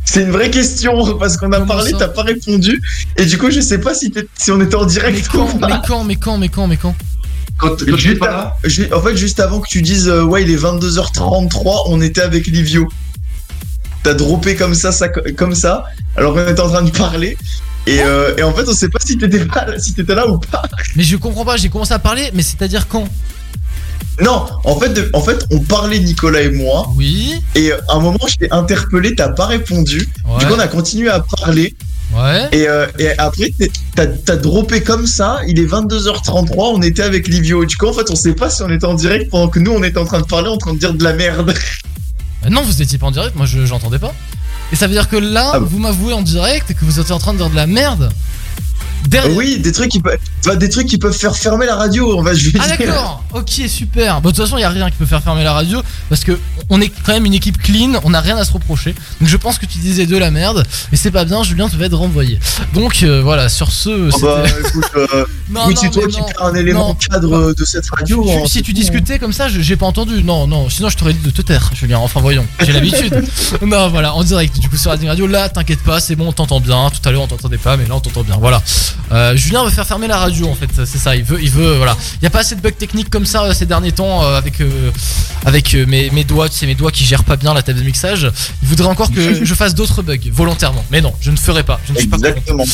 C'est 0.05 0.23
une 0.23 0.31
vraie 0.31 0.51
question 0.51 1.17
parce 1.19 1.37
qu'on 1.37 1.53
a 1.53 1.61
parlé, 1.61 1.93
t'as 1.99 2.09
pas 2.09 2.23
répondu 2.23 2.81
et 3.17 3.25
du 3.25 3.39
coup 3.39 3.51
je 3.53 3.61
sais 3.61 3.79
pas 3.79 3.95
si, 3.95 4.11
t'es- 4.11 4.27
si 4.37 4.51
on 4.51 4.61
était 4.61 4.75
en 4.75 4.85
direct 4.85 5.33
ou 5.35 5.49
Mais 5.55 5.61
pas. 5.61 5.83
quand, 5.87 6.03
mais 6.05 6.17
quand, 6.17 6.37
mais 6.39 6.49
quand, 6.49 6.67
mais 6.67 6.77
quand 6.77 6.95
Quand, 7.57 7.69
quand 7.85 7.97
tu 7.97 8.17
pas 8.19 8.27
là, 8.27 8.57
en 8.95 9.01
fait, 9.01 9.17
juste 9.17 9.39
avant 9.39 9.61
que 9.61 9.69
tu 9.69 9.81
dises 9.83 10.09
euh, 10.09 10.25
ouais, 10.25 10.43
il 10.43 10.51
est 10.51 10.57
22h33, 10.57 11.83
on 11.87 12.01
était 12.01 12.23
avec 12.23 12.47
Livio. 12.49 12.89
T'as 14.03 14.15
droppé 14.15 14.57
comme 14.57 14.75
ça, 14.75 14.91
ça, 14.93 15.09
comme 15.09 15.55
ça, 15.55 15.85
alors 16.17 16.33
qu'on 16.35 16.49
était 16.49 16.61
en 16.61 16.69
train 16.69 16.83
de 16.83 16.91
parler. 16.91 17.37
Et, 17.91 18.01
euh, 18.03 18.35
et 18.37 18.43
en 18.43 18.53
fait, 18.55 18.69
on 18.69 18.73
sait 18.73 18.89
pas 18.89 18.99
si 19.05 19.19
t'étais 19.19 19.41
si 19.79 19.95
t'étais 19.95 20.15
là 20.15 20.29
ou 20.29 20.39
pas. 20.39 20.63
Mais 20.97 21.03
je 21.03 21.17
comprends 21.17 21.45
pas, 21.45 21.57
j'ai 21.57 21.69
commencé 21.69 21.93
à 21.93 21.99
parler, 21.99 22.31
mais 22.35 22.43
c'est-à-dire 22.43 22.87
quand? 22.89 23.09
Non, 24.23 24.47
en 24.65 24.79
fait, 24.79 24.91
de- 24.91 25.11
en 25.15 25.23
fait, 25.23 25.47
on 25.51 25.61
parlait 25.61 25.99
Nicolas 25.99 26.43
et 26.43 26.51
moi. 26.51 26.89
Oui. 26.97 27.41
Et 27.55 27.73
euh, 27.73 27.79
à 27.89 27.95
un 27.97 28.01
moment, 28.01 28.19
je 28.29 28.37
t'ai 28.37 28.51
interpellé, 28.53 29.15
t'as 29.15 29.31
pas 29.31 29.47
répondu. 29.47 30.09
Ouais. 30.27 30.39
Du 30.39 30.47
coup, 30.47 30.53
on 30.55 30.59
a 30.59 30.69
continué 30.69 31.09
à 31.09 31.21
parler. 31.21 31.75
Ouais. 32.15 32.49
Et, 32.53 32.69
euh, 32.69 32.87
et 32.99 33.17
après, 33.19 33.53
t'as 33.95 34.37
droppé 34.37 34.83
comme 34.83 35.07
ça. 35.07 35.41
Il 35.49 35.59
est 35.59 35.65
22h33. 35.65 36.73
On 36.75 36.83
était 36.83 37.03
avec 37.03 37.29
Livio. 37.29 37.65
Du 37.65 37.77
coup, 37.77 37.87
en 37.87 37.93
fait, 37.93 38.11
on 38.11 38.17
sait 38.17 38.35
pas 38.35 38.51
si 38.51 38.63
on 38.63 38.69
était 38.69 38.85
en 38.85 38.95
direct 38.95 39.31
pendant 39.31 39.49
que 39.49 39.59
nous, 39.59 39.71
on 39.73 39.83
était 39.83 39.99
en 39.99 40.05
train 40.05 40.21
de 40.21 40.27
parler, 40.27 40.49
en 40.49 40.59
train 40.59 40.75
de 40.75 40.79
dire 40.79 40.93
de 40.93 41.03
la 41.05 41.13
merde. 41.15 41.55
Bah 42.43 42.49
non, 42.51 42.63
vous 42.63 42.83
étiez 42.83 42.99
pas 42.99 43.07
en 43.07 43.11
direct, 43.11 43.37
moi 43.37 43.45
je 43.47 43.65
j'entendais 43.67 43.99
pas. 43.99 44.15
Et 44.73 44.77
ça 44.77 44.87
veut 44.87 44.93
dire 44.93 45.09
que 45.09 45.17
là, 45.17 45.53
Ah 45.55 45.59
bon. 45.61 45.67
vous 45.67 45.79
m'avouez 45.79 46.13
en 46.13 46.23
direct 46.23 46.75
que 46.75 46.85
vous 46.85 47.01
êtes 47.01 47.11
en 47.11 47.19
train 47.19 47.33
de 47.33 47.39
dire 47.39 47.51
de 47.51 47.57
la 47.57 47.67
merde 47.67 48.11
Oui, 49.35 49.59
des 49.59 49.73
trucs 49.73 49.91
qui 49.91 50.01
peuvent, 50.01 50.19
enfin, 50.45 50.57
des 50.57 50.69
trucs 50.69 50.87
qui 50.87 50.99
peuvent 50.99 51.17
faire 51.17 51.37
fermer 51.37 51.67
la 51.67 51.77
radio. 51.77 52.19
On 52.19 52.23
va, 52.23 52.35
je 52.35 52.51
Ah 52.61 52.69
d'accord, 52.69 53.25
ok 53.35 53.63
super. 53.69 54.21
Bon, 54.21 54.31
de 54.31 54.35
toute 54.35 54.45
façon, 54.45 54.59
il 54.59 54.61
y 54.61 54.65
a 54.65 54.69
rien 54.71 54.91
qui 54.91 54.97
peut 54.97 55.07
faire 55.07 55.23
fermer 55.23 55.45
la 55.45 55.53
radio 55.53 55.83
parce 56.09 56.25
que 56.25 56.39
on 56.69 56.81
est 56.81 56.89
quand 57.05 57.13
même 57.13 57.25
une 57.27 57.35
équipe 57.35 57.61
clean, 57.61 58.01
on 58.05 58.11
n'a 58.11 58.21
rien 58.21 58.37
à 58.37 58.45
se 58.45 58.53
reprocher. 58.53 58.95
Donc 59.21 59.29
je 59.29 59.37
pense 59.37 59.59
que 59.59 59.67
tu 59.67 59.79
disais 59.79 60.07
de 60.07 60.17
la 60.17 60.31
merde 60.31 60.67
et 60.93 60.97
c'est 60.97 61.11
pas 61.11 61.25
bien, 61.25 61.43
Julien 61.43 61.69
te 61.69 61.77
va 61.77 61.87
être 61.87 61.97
renvoyé. 61.97 62.39
Donc 62.75 63.03
euh, 63.03 63.21
voilà, 63.23 63.49
sur 63.49 63.73
ce, 63.73 64.11
Ah 64.15 64.19
bah, 64.23 64.45
écoute, 64.69 64.85
euh, 64.97 65.25
Non, 65.51 65.63
c'est 65.75 65.91
toi 65.91 66.07
qui 66.07 66.19
un 66.41 66.55
élément 66.55 66.89
Non. 66.89 66.95
cadre 66.95 67.53
de 67.55 67.65
cette 67.65 67.89
radio. 67.91 68.23
Tu- 68.25 68.31
hein, 68.31 68.43
si 68.47 68.63
tu 68.63 68.71
hein. 68.71 68.75
discutais 68.75 69.19
comme 69.19 69.33
ça, 69.33 69.49
je- 69.49 69.61
j'ai 69.61 69.77
pas 69.77 69.87
entendu. 69.87 70.23
Non, 70.23 70.47
non, 70.47 70.69
sinon 70.69 70.89
je 70.89 70.97
t'aurais 70.97 71.13
dit 71.13 71.21
de 71.25 71.31
te 71.31 71.43
taire, 71.43 71.71
Julien. 71.75 71.99
Enfin, 71.99 72.21
voyons, 72.21 72.47
j'ai 72.61 72.73
l'habitude. 72.73 73.25
non, 73.67 73.89
voilà, 73.89 74.15
en 74.15 74.23
direct, 74.23 74.59
du 74.61 74.69
coup, 74.69 74.77
sur 74.77 74.91
Radio 74.91 75.09
Radio. 75.09 75.27
Là, 75.27 75.49
t'inquiète 75.49 75.83
pas, 75.83 75.99
c'est 76.01 76.15
bon, 76.17 76.29
on 76.29 76.33
t'entend 76.33 76.61
bien. 76.61 76.91
Tout 76.91 77.09
à 77.09 77.13
l'heure, 77.13 77.23
on 77.23 77.27
t'entendait 77.27 77.59
pas, 77.59 77.77
mais 77.77 77.87
là, 77.87 77.97
on 77.97 78.01
t'entend 78.01 78.23
bien. 78.23 78.37
Voilà. 78.39 78.63
Euh, 79.13 79.37
Julien 79.37 79.65
veut 79.65 79.71
faire 79.71 79.87
fermer 79.87 80.07
la 80.07 80.19
radio, 80.19 80.49
en 80.49 80.55
fait, 80.55 80.71
c'est 80.85 80.99
ça. 80.99 81.17
Il 81.17 81.25
veut, 81.25 81.43
il 81.43 81.51
veut, 81.51 81.77
voilà. 81.77 81.97
Il 82.21 82.25
y 82.25 82.27
a 82.27 82.31
pas 82.31 82.41
assez 82.41 82.55
de 82.55 82.61
bugs 82.61 82.71
techniques 82.71 83.11
comme 83.11 83.27
ça 83.27 83.45
euh, 83.45 83.53
ces 83.55 83.67
derniers 83.67 83.93
temps 83.93 84.23
euh, 84.23 84.37
avec, 84.39 84.61
euh, 84.61 84.91
avec 85.45 85.75
euh, 85.75 85.87
mes, 85.87 86.11
mes 86.11 86.25
doigts, 86.25 86.49
tu 86.49 86.57
sais, 86.57 86.67
mes 86.67 86.75
doigts 86.75 86.91
qui 86.93 87.05
gèrent 87.05 87.25
pas 87.25 87.37
bien 87.37 87.55
la 87.55 87.63
table 87.63 87.79
de 87.81 87.85
mixage. 87.85 88.31
Il 88.63 88.69
voudrait 88.69 88.89
encore 88.89 89.11
que 89.13 89.45
je 89.45 89.55
fasse 89.55 89.75
d'autres 89.75 90.03
bugs, 90.03 90.17
volontairement. 90.33 90.85
Mais 90.91 91.01
non, 91.01 91.13
je 91.21 91.31
ne 91.31 91.37
ferai 91.37 91.63
pas. 91.63 91.81
Je 91.87 91.93
ne 91.93 91.99
suis 91.99 92.09
pas 92.09 92.17
Exactement. 92.19 92.65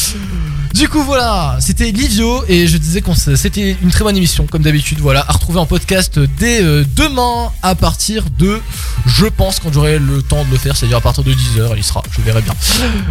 du 0.75 0.89
coup 0.89 1.03
voilà, 1.03 1.57
c'était 1.61 1.91
Livio 1.91 2.45
et 2.49 2.67
je 2.67 2.77
disais 2.77 3.01
qu'on 3.01 3.15
c'était 3.15 3.77
une 3.83 3.91
très 3.91 4.05
bonne 4.05 4.17
émission 4.17 4.47
comme 4.47 4.63
d'habitude. 4.63 4.99
Voilà, 5.01 5.25
à 5.27 5.33
retrouver 5.33 5.59
en 5.59 5.67
podcast 5.67 6.19
dès 6.39 6.63
euh, 6.63 6.85
demain 6.97 7.51
à 7.63 7.75
partir 7.75 8.25
de, 8.39 8.61
je 9.07 9.27
pense 9.27 9.61
quand 9.61 9.73
j'aurai 9.73 9.99
le 9.99 10.23
temps 10.23 10.45
de 10.45 10.51
le 10.51 10.59
faire, 10.59 10.77
c'est-à-dire 10.77 10.99
à 10.99 11.01
partir 11.01 11.25
de 11.25 11.33
10h, 11.33 11.71
il 11.75 11.79
y 11.81 11.83
sera, 11.83 12.03
je 12.11 12.21
verrai 12.23 12.43
bien. 12.43 12.55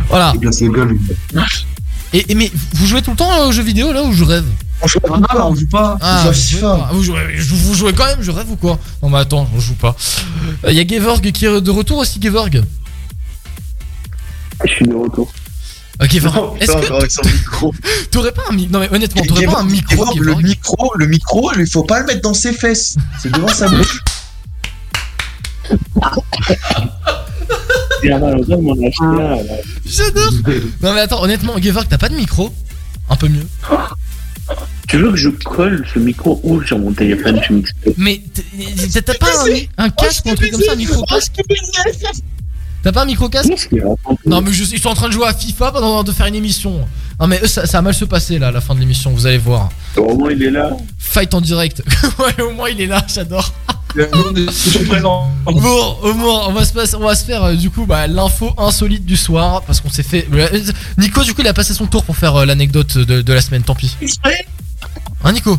Voilà. 0.09 0.33
Et, 2.15 2.31
et 2.31 2.35
mais 2.35 2.49
vous 2.73 2.87
jouez 2.87 3.01
tout 3.01 3.11
le 3.11 3.17
temps 3.17 3.31
euh, 3.41 3.47
aux 3.47 3.51
jeux 3.51 3.63
vidéo 3.63 3.91
là 3.91 4.01
ou 4.03 4.13
je 4.13 4.23
rêve 4.23 4.45
On 4.81 4.87
joue 4.87 4.99
pas, 5.01 5.19
on 5.45 5.53
joue 5.55 5.67
pas. 5.67 5.97
Ah, 5.99 6.23
on 6.29 6.31
joue 6.31 6.31
à 6.31 6.31
vous 6.31 6.33
jouez 6.33 6.55
FIFA. 6.55 6.89
Vous 6.93 7.03
jouez, 7.03 7.19
je- 7.35 7.55
vous 7.55 7.73
jouez 7.73 7.93
quand 7.93 8.05
même, 8.05 8.21
je 8.21 8.31
rêve 8.31 8.49
ou 8.49 8.55
quoi 8.55 8.79
Non 9.03 9.09
mais 9.09 9.17
attends, 9.17 9.45
on 9.53 9.59
joue 9.59 9.73
pas. 9.73 9.95
Il 10.69 10.73
y 10.73 10.79
a 10.79 10.87
Gevorg 10.87 11.29
qui 11.31 11.45
est 11.45 11.61
de 11.61 11.71
retour 11.71 11.97
aussi, 11.97 12.21
Gevorg. 12.21 12.63
Je 14.63 14.71
suis 14.71 14.87
de 14.87 14.95
retour. 14.95 15.29
Ok. 16.01 16.17
Oh, 16.37 16.55
Est-ce 16.61 16.71
que 16.77 17.09
son 17.09 17.21
micro. 17.29 17.73
t'aurais 18.11 18.31
pas 18.31 18.43
un 18.49 18.53
micro 18.53 18.71
Non 18.73 18.79
mais 18.79 18.89
honnêtement, 18.95 19.21
t'aurais 19.23 19.45
pas 19.45 19.59
un 19.59 19.63
micro, 19.65 19.95
Gevorg, 20.13 20.17
le 20.19 20.35
micro, 20.35 20.91
le 20.95 21.07
micro, 21.07 21.51
il 21.57 21.67
faut 21.67 21.83
pas 21.83 21.99
le 21.99 22.05
mettre 22.05 22.21
dans 22.21 22.33
ses 22.33 22.53
fesses. 22.53 22.95
C'est 23.21 23.31
devant 23.31 23.47
sa 23.49 23.67
bouche. 23.69 23.99
Il 28.05 28.09
y 28.09 28.13
a 28.13 28.19
mal 28.19 28.39
aux 28.39 28.51
hommes, 28.51 28.67
on 28.67 28.83
a 28.83 28.87
acheté 28.87 29.03
là, 29.03 29.35
là. 29.43 29.53
J'adore. 29.85 30.31
Non 30.81 30.93
mais 30.93 30.99
attends, 31.01 31.23
honnêtement, 31.23 31.53
Gevorg, 31.61 31.87
t'as 31.89 31.97
pas 31.97 32.09
de 32.09 32.15
micro 32.15 32.53
Un 33.09 33.15
peu 33.15 33.27
mieux. 33.27 33.45
Tu 34.87 34.97
veux 34.97 35.09
que 35.11 35.17
je 35.17 35.29
colle 35.29 35.83
ce 35.91 35.97
micro 35.97 36.39
où 36.43 36.61
sur 36.61 36.77
mon 36.77 36.93
téléphone 36.93 37.41
tu 37.43 37.63
Mais 37.97 38.21
t'es- 38.33 39.01
t'as 39.01 39.15
pas 39.15 39.31
un, 39.79 39.85
un 39.85 39.89
casque 39.89 40.25
ou 40.25 40.29
un 40.29 40.35
truc 40.35 40.51
comme 40.51 40.61
ça, 40.61 40.73
un 40.73 40.75
micro 40.75 41.03
casque? 41.05 41.33
T'as 42.85 42.91
pas 42.91 43.01
un 43.01 43.05
micro 43.05 43.29
casque 43.29 43.67
Non 44.27 44.41
mais 44.41 44.53
je- 44.53 44.63
ils 44.63 44.79
sont 44.79 44.89
en 44.89 44.93
train 44.93 45.07
de 45.07 45.13
jouer 45.13 45.25
à 45.25 45.33
FIFA 45.33 45.71
pendant 45.71 46.03
de 46.03 46.11
faire 46.11 46.27
une 46.27 46.35
émission. 46.35 46.87
Non 47.19 47.25
mais 47.25 47.39
eux 47.43 47.47
ça, 47.47 47.65
ça 47.65 47.79
va 47.79 47.81
mal 47.81 47.95
se 47.95 48.05
passer 48.05 48.37
là 48.37 48.49
à 48.49 48.51
la 48.51 48.61
fin 48.61 48.75
de 48.75 48.79
l'émission, 48.79 49.09
vous 49.11 49.25
allez 49.25 49.39
voir. 49.39 49.69
Au 49.97 50.15
moins 50.15 50.31
il 50.31 50.43
est 50.43 50.51
là. 50.51 50.69
Fight 50.99 51.33
en 51.33 51.41
direct. 51.41 51.81
ouais 52.19 52.43
au 52.43 52.51
moins 52.51 52.69
il 52.69 52.79
est 52.79 52.85
là, 52.85 53.03
j'adore. 53.11 53.51
Bon, 55.45 55.97
au 56.03 56.13
moins 56.13 56.47
on 56.49 56.53
va 56.53 56.63
se, 56.63 56.73
passer- 56.73 56.95
on 56.95 56.99
va 56.99 57.15
se 57.15 57.25
faire 57.25 57.43
euh, 57.45 57.55
du 57.55 57.71
coup 57.71 57.85
bah, 57.87 58.05
l'info 58.05 58.53
insolite 58.57 59.03
du 59.05 59.17
soir 59.17 59.63
parce 59.63 59.81
qu'on 59.81 59.89
s'est 59.89 60.03
fait. 60.03 60.27
euh, 60.31 60.47
Nico 60.99 61.23
du 61.23 61.33
coup 61.33 61.41
il 61.41 61.47
a 61.47 61.53
passé 61.53 61.73
son 61.73 61.87
tour 61.87 62.03
pour 62.03 62.15
faire 62.15 62.35
euh, 62.35 62.45
l'anecdote 62.45 62.99
de, 62.99 63.23
de 63.23 63.33
la 63.33 63.41
semaine, 63.41 63.63
tant 63.63 63.73
pis. 63.73 63.95
Hein 65.23 65.31
Nico? 65.31 65.57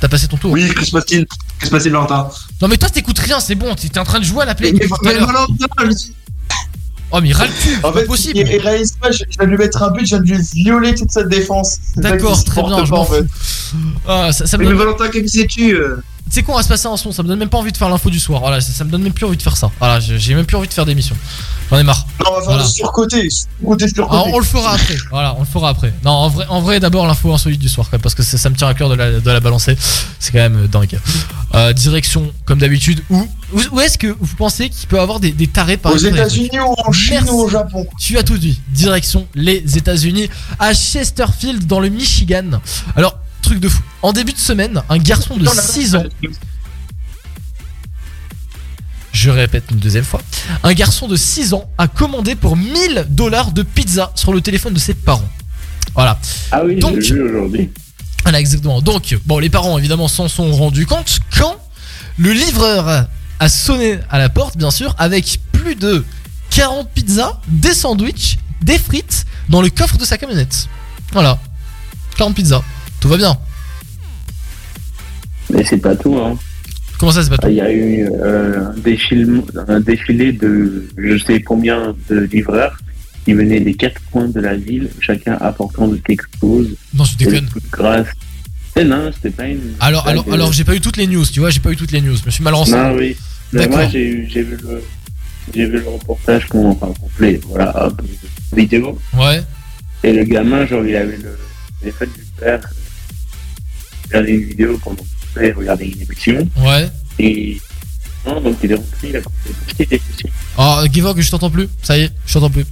T'as 0.00 0.08
passé 0.08 0.26
ton 0.26 0.36
tour? 0.36 0.50
Oui, 0.52 0.68
que 0.68 0.84
se 0.84 0.90
passe-t-il 0.90 1.26
Que 1.60 1.66
se 1.66 1.70
passe-t-il, 1.70 1.92
Valentin 1.92 2.28
Non 2.60 2.66
mais 2.68 2.76
toi 2.76 2.88
t'écoutes 2.88 3.18
rien, 3.20 3.38
c'est 3.40 3.54
bon, 3.54 3.74
t'es 3.76 3.98
en 4.00 4.04
train 4.04 4.18
de 4.18 4.24
jouer 4.24 4.42
à 4.42 4.46
la 4.46 4.54
play 4.56 4.72
Mais-. 4.72 4.86
Valentin, 5.18 5.54
je- 5.82 6.12
Oh 7.12 7.20
mais 7.20 7.28
il 7.30 7.32
râle 7.32 7.48
le 7.48 7.54
cul, 7.54 7.80
En 7.82 7.92
fait, 7.92 8.04
possible. 8.04 8.38
il, 8.38 8.48
il 8.48 8.60
réalise 8.60 8.92
pas, 8.92 9.10
je 9.10 9.18
je 9.18 9.36
viens 9.38 9.46
de 9.46 9.50
lui 9.50 9.58
mettre 9.58 9.82
un 9.82 9.90
but, 9.90 10.06
je 10.06 10.16
viens 10.16 10.20
de 10.20 10.26
lui 10.26 10.38
violer 10.54 10.94
toute 10.94 11.10
sa 11.10 11.24
défense. 11.24 11.78
D'accord, 11.96 12.42
très 12.44 12.62
bien, 12.62 12.84
je 12.84 12.90
m'en 12.90 13.04
fous. 13.04 13.14
Ah, 14.06 14.30
ça, 14.32 14.46
ça 14.46 14.56
me 14.58 14.62
Mais 14.62 14.68
donne... 14.70 14.78
Valentin, 14.78 15.08
que 15.08 15.26
sais-tu 15.26 15.74
euh 15.74 15.96
Tu 16.28 16.34
sais 16.36 16.42
quoi, 16.44 16.54
on 16.54 16.56
va 16.58 16.62
se 16.62 16.68
passer 16.68 16.86
un 16.86 16.96
son, 16.96 17.10
ça 17.10 17.22
me 17.24 17.28
donne 17.28 17.38
même 17.40 17.48
pas 17.48 17.58
envie 17.58 17.72
de 17.72 17.76
faire 17.76 17.88
l'info 17.88 18.08
du 18.08 18.20
soir. 18.20 18.40
Voilà, 18.40 18.60
ça, 18.60 18.72
ça 18.72 18.84
me 18.84 18.90
donne 18.90 19.02
même 19.02 19.12
plus 19.12 19.26
envie 19.26 19.36
de 19.36 19.42
faire 19.42 19.56
ça. 19.56 19.70
Voilà, 19.80 19.98
j'ai 19.98 20.34
même 20.34 20.46
plus 20.46 20.56
envie 20.56 20.68
de 20.68 20.72
faire 20.72 20.86
d'émission. 20.86 21.16
J'en 21.70 21.78
ai 21.78 21.82
marre. 21.82 22.06
Non, 22.20 22.26
on 22.30 22.30
va 22.34 22.36
faire 22.36 22.44
Voilà. 22.50 22.62
le 22.62 22.68
surcoté, 22.68 23.28
surcoté, 23.30 23.84
Ah, 23.88 23.94
surcoté. 23.94 24.30
on 24.34 24.38
le 24.38 24.44
fera 24.44 24.72
après. 24.74 24.96
Voilà, 25.10 25.34
on 25.36 25.40
le 25.40 25.46
fera 25.46 25.70
après. 25.70 25.92
Non, 26.04 26.10
en 26.12 26.28
vrai, 26.28 26.46
en 26.48 26.60
vrai 26.60 26.78
d'abord 26.78 27.06
l'info 27.08 27.32
insolite 27.34 27.60
du 27.60 27.68
soir, 27.68 27.88
quand 27.90 27.94
même, 27.96 28.02
parce 28.02 28.14
que 28.14 28.22
ça, 28.22 28.38
ça 28.38 28.48
me 28.48 28.54
tient 28.54 28.68
à 28.68 28.74
cœur 28.74 28.88
de 28.88 28.94
la, 28.94 29.18
de 29.18 29.30
la 29.30 29.40
balancer. 29.40 29.76
C'est 30.20 30.30
quand 30.30 30.38
même 30.38 30.56
euh, 30.64 30.68
dingue. 30.68 30.98
Euh, 31.56 31.72
direction, 31.72 32.32
comme 32.44 32.60
d'habitude, 32.60 33.02
où, 33.10 33.26
où, 33.52 33.60
où 33.72 33.80
est-ce 33.80 33.98
que 33.98 34.06
vous 34.20 34.36
pensez 34.36 34.68
qu'il 34.70 34.86
peut 34.88 34.96
y 34.98 35.00
avoir 35.00 35.18
des, 35.18 35.32
des 35.32 35.48
tarés 35.48 35.78
par 35.78 35.92
Aux 35.92 35.96
États-Unis 35.96 36.60
ou 36.60 36.74
en 36.86 36.92
Chine 36.92 37.14
Merci. 37.14 37.30
ou 37.32 37.40
au 37.40 37.48
Japon? 37.48 37.86
Tu 37.98 38.16
as 38.18 38.22
tout 38.22 38.38
dit. 38.38 38.60
Direction 38.68 39.26
les 39.34 39.64
États-Unis, 39.76 40.28
à 40.60 40.74
Chesterfield, 40.74 41.66
dans 41.66 41.80
le 41.80 41.88
Michigan. 41.88 42.60
Alors, 42.94 43.18
truc 43.50 43.60
de 43.60 43.68
fou. 43.68 43.82
En 44.02 44.12
début 44.12 44.32
de 44.32 44.38
semaine, 44.38 44.80
un 44.88 44.98
garçon 44.98 45.36
de 45.36 45.44
6 45.48 45.96
ans. 45.96 46.04
Je 49.12 49.28
répète 49.28 49.64
une 49.72 49.78
deuxième 49.78 50.04
fois. 50.04 50.22
Un 50.62 50.72
garçon 50.72 51.08
de 51.08 51.16
6 51.16 51.52
ans 51.52 51.68
a 51.76 51.88
commandé 51.88 52.36
pour 52.36 52.56
1000 52.56 53.06
dollars 53.08 53.50
de 53.50 53.64
pizza 53.64 54.12
sur 54.14 54.32
le 54.32 54.40
téléphone 54.40 54.72
de 54.72 54.78
ses 54.78 54.94
parents. 54.94 55.28
Voilà. 55.94 56.16
Ah 56.52 56.62
oui, 56.64 56.76
Donc- 56.76 56.96
aujourd'hui. 56.96 57.70
Voilà, 58.22 58.38
exactement. 58.38 58.80
Donc, 58.80 59.18
bon, 59.26 59.40
les 59.40 59.50
parents, 59.50 59.78
évidemment, 59.78 60.06
s'en 60.06 60.28
sont 60.28 60.52
rendus 60.52 60.86
compte 60.86 61.18
quand 61.36 61.56
le 62.18 62.32
livreur 62.32 63.06
a 63.40 63.48
sonné 63.48 63.98
à 64.10 64.18
la 64.18 64.28
porte, 64.28 64.56
bien 64.56 64.70
sûr, 64.70 64.94
avec 64.98 65.40
plus 65.50 65.74
de 65.74 66.04
40 66.50 66.88
pizzas, 66.90 67.40
des 67.48 67.74
sandwichs, 67.74 68.38
des 68.62 68.78
frites 68.78 69.24
dans 69.48 69.60
le 69.60 69.70
coffre 69.70 69.96
de 69.98 70.04
sa 70.04 70.18
camionnette. 70.18 70.68
Voilà. 71.12 71.40
40 72.16 72.36
pizzas. 72.36 72.62
Tout 73.00 73.08
va 73.08 73.16
bien. 73.16 73.36
Mais 75.52 75.64
c'est 75.64 75.78
pas 75.78 75.96
tout, 75.96 76.16
hein. 76.16 76.38
Comment 76.98 77.12
ça, 77.12 77.22
c'est 77.22 77.30
pas 77.30 77.38
tout 77.38 77.48
Il 77.48 77.54
y 77.54 77.60
a 77.60 77.72
eu 77.72 78.06
euh, 78.22 78.66
un, 78.68 78.74
défilé, 78.78 79.26
un 79.68 79.80
défilé 79.80 80.32
de 80.32 80.86
je 80.96 81.18
sais 81.18 81.40
combien 81.40 81.94
de 82.08 82.20
livreurs 82.20 82.76
qui 83.24 83.32
venaient 83.32 83.60
des 83.60 83.74
quatre 83.74 84.00
coins 84.10 84.28
de 84.28 84.40
la 84.40 84.54
ville, 84.56 84.88
chacun 85.00 85.36
apportant 85.40 85.90
quelque 86.06 86.26
chose. 86.40 86.68
Non, 86.94 87.04
tu 87.04 87.16
déconnes. 87.16 87.48
Grâce. 87.70 88.06
C'est 88.76 88.84
non, 88.84 89.10
c'était 89.12 89.30
pas 89.30 89.46
une. 89.46 89.60
Alors, 89.80 90.06
alors, 90.06 90.24
blague, 90.24 90.34
alors 90.34 90.48
euh, 90.50 90.52
j'ai 90.52 90.64
pas 90.64 90.74
eu 90.76 90.80
toutes 90.80 90.96
les 90.96 91.06
news, 91.06 91.24
tu 91.26 91.40
vois, 91.40 91.50
j'ai 91.50 91.60
pas 91.60 91.70
eu 91.72 91.76
toutes 91.76 91.90
les 91.92 92.00
news. 92.00 92.16
Je 92.16 92.24
me 92.24 92.30
suis 92.30 92.44
mal 92.44 92.54
renseigné. 92.54 92.78
Non, 92.82 92.94
oui. 92.96 93.16
Mais 93.52 93.66
moi, 93.66 93.88
j'ai 93.88 94.06
eu- 94.06 94.28
j'ai 94.30 94.42
vu 94.42 94.56
le. 94.62 94.82
J'ai 95.52 95.66
vu 95.66 95.80
le 95.80 95.88
reportage 95.88 96.46
qu'on 96.46 96.70
enfin, 96.70 96.92
complet, 97.00 97.40
voilà, 97.48 97.88
vidéo. 98.54 98.96
Ouais. 99.18 99.42
Et 100.04 100.12
le 100.12 100.22
gamin, 100.22 100.64
genre, 100.66 100.84
il 100.86 100.94
avait 100.94 101.16
le 101.16 101.36
téléphone 101.80 102.08
du 102.16 102.24
père. 102.38 102.60
Regardait 104.10 104.32
une 104.32 104.44
vidéo 104.44 104.80
pendant 104.82 105.02
que 105.02 105.40
père 105.40 105.56
regardait 105.56 105.88
une 105.88 106.02
émission. 106.02 106.48
Ouais. 106.58 106.90
Et. 107.18 107.60
Non, 108.26 108.40
donc 108.40 108.56
il 108.62 108.72
est 108.72 108.74
rentré, 108.74 109.08
il 109.08 109.16
a 109.16 109.20
compris. 109.20 110.00
Oh, 110.58 110.84
Gevorg, 110.92 111.20
je 111.20 111.30
t'entends 111.30 111.50
plus? 111.50 111.68
Ça 111.82 111.96
y 111.96 112.02
est, 112.02 112.10
je 112.26 112.34
t'entends 112.34 112.50
plus. 112.50 112.66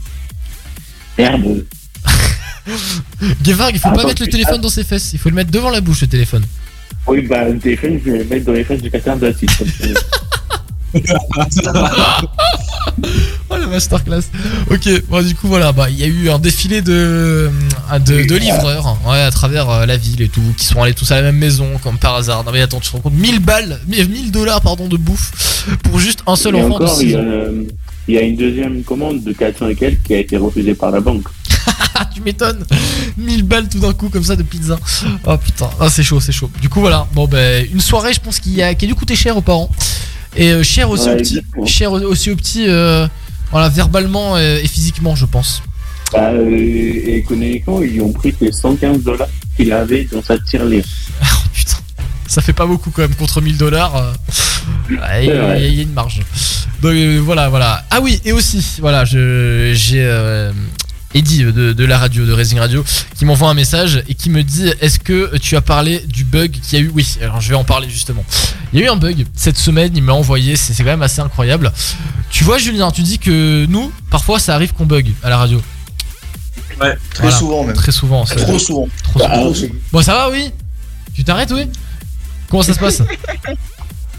Merde. 1.16 1.64
Gevorg, 3.44 3.70
il 3.72 3.78
faut 3.78 3.92
pas 3.92 4.04
mettre 4.04 4.22
le 4.22 4.28
téléphone 4.28 4.60
dans 4.60 4.68
ses 4.68 4.84
fesses. 4.84 5.12
Il 5.14 5.18
faut 5.18 5.30
le 5.30 5.34
mettre 5.34 5.50
devant 5.50 5.70
la 5.70 5.80
bouche, 5.80 6.02
le 6.02 6.08
téléphone. 6.08 6.44
Oui, 7.06 7.22
bah, 7.22 7.48
le 7.48 7.58
téléphone, 7.58 7.98
je 8.04 8.10
vais 8.10 8.18
le 8.18 8.24
mettre 8.24 8.44
dans 8.44 8.52
les 8.52 8.64
fesses 8.64 8.82
du 8.82 8.90
14 8.90 9.20
d'assiette. 9.20 9.50
Oh 9.60 9.64
le 10.94 10.98
Masterclass. 13.72 14.22
Ok, 14.70 14.88
bon, 15.08 15.24
du 15.24 15.34
coup, 15.34 15.48
voilà, 15.48 15.72
bah, 15.72 15.88
il 15.90 15.98
y 15.98 16.04
a 16.04 16.06
eu 16.06 16.30
un 16.30 16.38
défilé 16.38 16.82
de, 16.82 16.92
euh, 16.92 17.98
de, 17.98 18.26
de 18.26 18.36
livreurs, 18.36 18.98
ouais, 19.06 19.20
à 19.20 19.30
travers 19.30 19.68
euh, 19.70 19.86
la 19.86 19.96
ville 19.96 20.22
et 20.22 20.28
tout, 20.28 20.42
qui 20.56 20.64
sont 20.64 20.82
allés 20.82 20.94
tous 20.94 21.10
à 21.10 21.16
la 21.16 21.22
même 21.22 21.36
maison, 21.38 21.66
comme 21.82 21.98
par 21.98 22.14
hasard. 22.16 22.44
Non, 22.44 22.52
mais 22.52 22.60
attends, 22.60 22.80
tu 22.80 22.88
te 22.88 22.96
rends 22.96 23.02
compte, 23.02 23.14
1000 23.14 23.40
balles, 23.40 23.80
1000 23.88 24.30
dollars, 24.30 24.60
pardon, 24.60 24.88
de 24.88 24.96
bouffe 24.96 25.66
pour 25.82 25.98
juste 25.98 26.22
un 26.26 26.36
seul 26.36 26.56
Et 26.56 26.62
enfant 26.62 26.76
encore, 26.76 27.02
il 27.02 27.10
y, 27.10 27.14
a, 27.14 27.20
ans. 27.20 27.24
il 28.08 28.14
y 28.14 28.18
a 28.18 28.22
une 28.22 28.36
deuxième 28.36 28.82
commande 28.82 29.22
de 29.22 29.32
400 29.32 29.68
et 29.68 29.74
quelques 29.74 30.02
qui 30.02 30.14
a 30.14 30.18
été 30.18 30.36
refusée 30.36 30.74
par 30.74 30.90
la 30.90 31.00
banque. 31.00 31.26
Tu 32.14 32.22
m'étonnes 32.22 32.64
1000 33.16 33.42
balles 33.42 33.68
tout 33.68 33.80
d'un 33.80 33.92
coup, 33.92 34.08
comme 34.08 34.22
ça, 34.22 34.36
de 34.36 34.42
pizza. 34.42 34.78
Oh 35.26 35.36
putain, 35.36 35.68
ah, 35.80 35.88
c'est 35.90 36.02
chaud, 36.02 36.20
c'est 36.20 36.32
chaud. 36.32 36.50
Du 36.60 36.68
coup, 36.68 36.80
voilà, 36.80 37.06
bon, 37.12 37.26
ben, 37.26 37.66
une 37.72 37.80
soirée, 37.80 38.12
je 38.12 38.20
pense, 38.20 38.38
qui 38.38 38.62
a, 38.62 38.74
qui 38.74 38.84
a 38.84 38.88
dû 38.88 38.94
coûter 38.94 39.16
cher 39.16 39.36
aux 39.36 39.40
parents. 39.40 39.70
Et 40.36 40.52
euh, 40.52 40.62
cher 40.62 40.90
aussi 40.90 41.08
Ouais, 41.08 41.14
aux 41.14 41.16
petits. 41.16 41.40
Cher 41.66 41.92
aussi 41.92 42.30
aux 42.30 42.36
petits, 42.36 42.66
euh, 42.68 43.06
voilà, 43.50 43.68
verbalement 43.68 44.36
euh, 44.36 44.60
et 44.62 44.68
physiquement, 44.68 45.14
je 45.16 45.24
pense. 45.26 45.62
Bah, 46.12 46.30
euh, 46.32 46.50
et 46.50 47.16
économiquement, 47.16 47.82
ils 47.82 47.90
lui 47.92 48.00
ont 48.00 48.12
pris 48.12 48.34
les 48.40 48.52
115 48.52 49.02
dollars 49.02 49.28
qu'il 49.56 49.72
avait 49.72 50.04
dans 50.10 50.22
sa 50.22 50.38
tirelire. 50.38 50.84
Ça 52.26 52.42
fait 52.42 52.52
pas 52.52 52.66
beaucoup 52.66 52.90
quand 52.90 53.02
même 53.02 53.14
contre 53.14 53.40
1000 53.40 53.56
dollars. 53.56 53.96
euh, 53.96 54.12
Il 54.90 54.96
y, 54.96 55.30
a- 55.30 55.58
il 55.58 55.74
y 55.74 55.80
a 55.80 55.82
une 55.82 55.92
marge. 55.94 56.20
Donc 56.82 56.94
voilà, 57.24 57.48
voilà. 57.48 57.84
Ah 57.90 58.00
oui, 58.02 58.20
et 58.24 58.32
aussi, 58.32 58.64
voilà, 58.80 59.04
je 59.06 59.72
j'ai 59.74 60.02
euh, 61.14 61.18
Eddie 61.18 61.44
de, 61.44 61.72
de 61.72 61.84
la 61.84 61.98
radio, 61.98 62.26
de 62.26 62.32
Racing 62.32 62.58
Radio, 62.58 62.84
qui 63.16 63.24
m'envoie 63.24 63.48
un 63.50 63.54
message 63.54 64.02
et 64.08 64.14
qui 64.14 64.30
me 64.30 64.42
dit 64.42 64.68
Est-ce 64.80 64.98
que 64.98 65.36
tu 65.38 65.56
as 65.56 65.60
parlé 65.60 66.00
du 66.00 66.24
bug 66.24 66.50
qu'il 66.50 66.78
y 66.78 66.82
a 66.82 66.84
eu? 66.84 66.90
Oui, 66.94 67.06
alors 67.22 67.40
je 67.40 67.48
vais 67.48 67.54
en 67.54 67.64
parler 67.64 67.88
justement. 67.88 68.24
Il 68.72 68.80
y 68.80 68.82
a 68.82 68.86
eu 68.86 68.88
un 68.90 68.96
bug 68.96 69.26
cette 69.34 69.56
semaine, 69.58 69.92
il 69.96 70.02
m'a 70.02 70.12
envoyé, 70.12 70.56
c'est 70.56 70.72
c'est 70.74 70.82
quand 70.84 70.90
même 70.90 71.02
assez 71.02 71.20
incroyable. 71.20 71.72
Tu 72.30 72.44
vois, 72.44 72.58
Julien, 72.58 72.90
tu 72.90 73.02
dis 73.02 73.18
que 73.18 73.66
nous, 73.68 73.90
parfois 74.10 74.38
ça 74.38 74.54
arrive 74.54 74.72
qu'on 74.74 74.86
bug 74.86 75.10
à 75.22 75.30
la 75.30 75.38
radio. 75.38 75.62
Ouais, 76.80 76.96
très 77.12 77.32
souvent 77.32 77.64
même. 77.64 77.74
Très 77.74 77.90
souvent. 77.92 78.24
ça- 78.26 78.36
Trop 78.36 78.58
souvent. 78.58 78.88
Trop 79.02 79.18
Bah, 79.18 79.34
souvent. 79.54 79.74
Bon, 79.90 80.02
ça 80.02 80.14
va, 80.14 80.30
oui? 80.30 80.50
Tu 81.14 81.24
t'arrêtes, 81.24 81.50
oui? 81.52 81.62
Comment 82.48 82.62
ça 82.62 82.72
se 82.74 82.78
passe? 82.78 83.02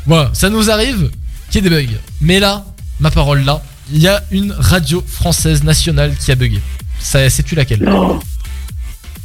Voilà, 0.05 0.31
ça 0.33 0.49
nous 0.49 0.69
arrive 0.71 1.11
qu'il 1.51 1.63
y 1.63 1.67
ait 1.67 1.69
des 1.69 1.75
bugs. 1.85 1.93
Mais 2.21 2.39
là, 2.39 2.65
ma 2.99 3.11
parole 3.11 3.43
là, 3.43 3.61
il 3.91 3.99
y 4.01 4.07
a 4.07 4.23
une 4.31 4.51
radio 4.51 5.03
française 5.07 5.63
nationale 5.63 6.15
qui 6.15 6.31
a 6.31 6.35
bugué. 6.35 6.59
Ça, 6.99 7.29
sais-tu 7.29 7.55
laquelle? 7.55 7.83
Non. 7.83 8.19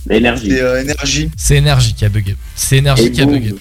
L'énergie. 0.07 0.51
C'est 0.51 0.61
euh, 0.61 0.83
énergie. 0.83 1.31
C'est 1.37 1.57
Énergie 1.57 1.95
qui 1.95 2.05
a 2.05 2.09
bugué. 2.09 2.37
C'est 2.55 2.77
Énergie 2.79 3.05
Et 3.05 3.13
qui 3.13 3.23
a 3.23 3.25
boum. 3.25 3.35
bugué. 3.35 3.55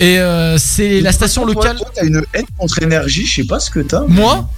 Et 0.00 0.18
euh, 0.18 0.58
c'est 0.58 1.00
la 1.00 1.12
station 1.12 1.44
locale. 1.44 1.76
Toi, 1.76 1.90
t'as 1.94 2.04
une 2.04 2.22
haine 2.34 2.46
contre 2.58 2.82
énergie, 2.82 3.26
je 3.26 3.34
sais 3.42 3.46
pas 3.46 3.60
ce 3.60 3.70
que 3.70 3.80
t'as. 3.80 4.04
Moi? 4.08 4.48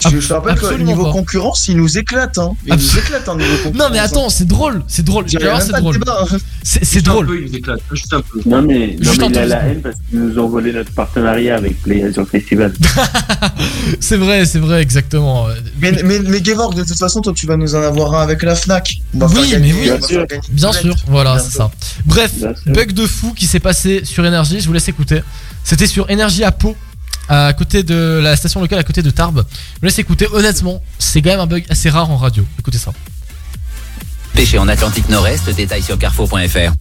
Je, 0.00 0.20
je 0.20 0.28
te 0.28 0.32
rappelle 0.34 0.54
que 0.54 0.60
absolument 0.60 0.90
niveau 0.90 1.04
pas. 1.04 1.12
concurrence, 1.12 1.68
il 1.68 1.76
nous 1.76 1.96
éclate. 1.98 2.36
Hein. 2.38 2.52
Il 2.66 2.74
nous 2.74 2.98
éclate 2.98 3.28
en 3.28 3.36
niveau 3.36 3.56
concurrence. 3.62 3.76
Non 3.78 3.88
mais 3.92 3.98
attends, 3.98 4.28
c'est 4.28 4.44
drôle, 4.46 4.82
c'est 4.86 5.04
drôle. 5.04 5.24
C'est 5.28 5.38
drôle. 5.38 5.96
hein. 6.06 6.36
C'est 6.62 6.84
c'est 6.84 7.00
drôle. 7.02 7.28
il 7.42 7.50
nous 7.50 7.56
éclate. 7.56 7.80
Juste 7.92 8.12
un 8.12 8.20
peu. 8.20 8.40
Non 8.46 8.60
mais, 8.62 8.96
non, 9.00 9.12
mais 9.18 9.26
il 9.28 9.38
a 9.38 9.46
la 9.46 9.62
haine 9.62 9.80
parce 9.82 9.96
qu'ils 10.10 10.20
nous 10.20 10.38
ont 10.38 10.48
volé 10.48 10.72
notre 10.72 10.90
partenariat 10.92 11.56
avec 11.56 11.80
Play 11.82 12.12
sur 12.12 12.22
le 12.22 12.26
festival. 12.28 12.72
C'est 14.00 14.16
vrai, 14.16 14.44
c'est 14.46 14.58
vrai, 14.58 14.82
exactement. 14.82 15.46
Mais, 15.80 15.92
mais, 16.04 16.18
mais 16.18 16.42
Gevorg, 16.42 16.74
de 16.74 16.84
toute 16.84 16.98
façon, 16.98 17.20
toi, 17.20 17.32
tu 17.34 17.46
vas 17.46 17.56
nous 17.56 17.74
en 17.74 17.82
avoir 17.82 18.14
un 18.14 18.22
avec 18.22 18.42
la 18.42 18.54
Fnac. 18.54 18.94
On 19.14 19.18
va 19.18 19.26
Oui, 19.40 19.48
faire 19.50 19.60
mais 19.60 19.72
oui, 19.72 19.84
faire 20.06 20.26
gagner 20.26 20.42
bien 20.50 20.72
sûr, 20.72 20.94
voilà, 21.06 21.34
Bien 21.34 21.42
c'est 21.44 21.50
sûr. 21.50 21.58
ça. 21.58 21.70
Bref, 22.04 22.32
Bien 22.36 22.54
sûr. 22.54 22.72
bug 22.72 22.92
de 22.92 23.06
fou 23.06 23.32
qui 23.34 23.46
s'est 23.46 23.60
passé 23.60 24.02
sur 24.04 24.24
Énergie, 24.26 24.60
je 24.60 24.66
vous 24.66 24.72
laisse 24.72 24.88
écouter. 24.88 25.20
C'était 25.62 25.86
sur 25.86 26.08
Énergie 26.10 26.44
à 26.44 26.52
Pau, 26.52 26.76
à 27.28 27.52
côté 27.52 27.82
de 27.82 28.20
la 28.22 28.36
station 28.36 28.60
locale, 28.60 28.78
à 28.78 28.84
côté 28.84 29.02
de 29.02 29.10
Tarbes. 29.10 29.44
Je 29.48 29.80
vous 29.80 29.86
laisse 29.86 29.98
écouter, 29.98 30.26
honnêtement, 30.32 30.82
c'est 30.98 31.22
quand 31.22 31.30
même 31.30 31.40
un 31.40 31.46
bug 31.46 31.64
assez 31.70 31.90
rare 31.90 32.10
en 32.10 32.16
radio. 32.16 32.44
Écoutez 32.58 32.78
ça. 32.78 32.92
Pêcher 34.34 34.58
en 34.58 34.68
Atlantique 34.68 35.08
Nord-Est, 35.08 35.48
détail 35.50 35.82
sur 35.82 35.98
carrefour.fr. 35.98 36.72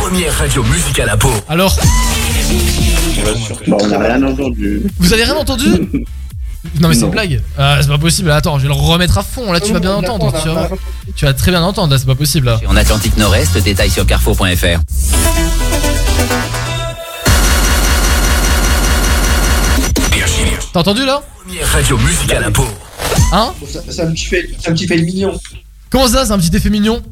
Première 0.00 0.32
radio 0.38 0.62
musicale 0.64 1.08
à 1.10 1.16
Pau. 1.16 1.30
Alors, 1.48 1.76
Bon, 3.66 3.78
on 3.80 3.86
n'a 3.88 3.98
rien 3.98 4.22
entendu. 4.22 4.82
vous 4.98 5.12
avez 5.12 5.24
rien 5.24 5.36
entendu? 5.36 5.64
Non 6.80 6.88
mais 6.88 6.94
c'est 6.94 7.04
une 7.04 7.10
blague. 7.10 7.40
Ah, 7.58 7.78
c'est 7.80 7.88
pas 7.88 7.98
possible. 7.98 8.30
Attends, 8.30 8.58
je 8.58 8.62
vais 8.66 8.74
le 8.74 8.74
remettre 8.74 9.18
à 9.18 9.22
fond. 9.22 9.52
Là, 9.52 9.60
tu 9.60 9.72
vas 9.72 9.80
bien 9.80 9.94
entendre. 9.94 10.32
Tu 10.42 10.48
vas, 10.48 10.68
tu 11.14 11.24
vas 11.24 11.34
très 11.34 11.50
bien 11.50 11.62
entendre. 11.62 11.92
Là, 11.92 11.98
c'est 11.98 12.06
pas 12.06 12.14
possible. 12.14 12.46
Là. 12.46 12.60
En 12.66 12.76
Atlantique 12.76 13.16
Nord-Est, 13.16 13.56
détail 13.58 13.90
sur 13.90 14.06
carrefour.fr. 14.06 14.80
T'as 20.72 20.80
entendu 20.80 21.06
là 21.06 21.22
radio 21.72 21.96
musicale. 21.98 22.52
Hein 23.32 23.52
C'est 23.88 24.00
un 24.02 24.10
petit 24.10 24.24
fail, 24.24 24.54
c'est 24.60 24.70
un 24.70 24.74
petit 24.74 24.86
fail 24.86 25.02
mignon. 25.02 25.38
Comment 25.90 26.08
ça, 26.08 26.26
c'est 26.26 26.32
un 26.32 26.38
petit 26.38 26.54
effet 26.56 26.70
mignon 26.70 27.02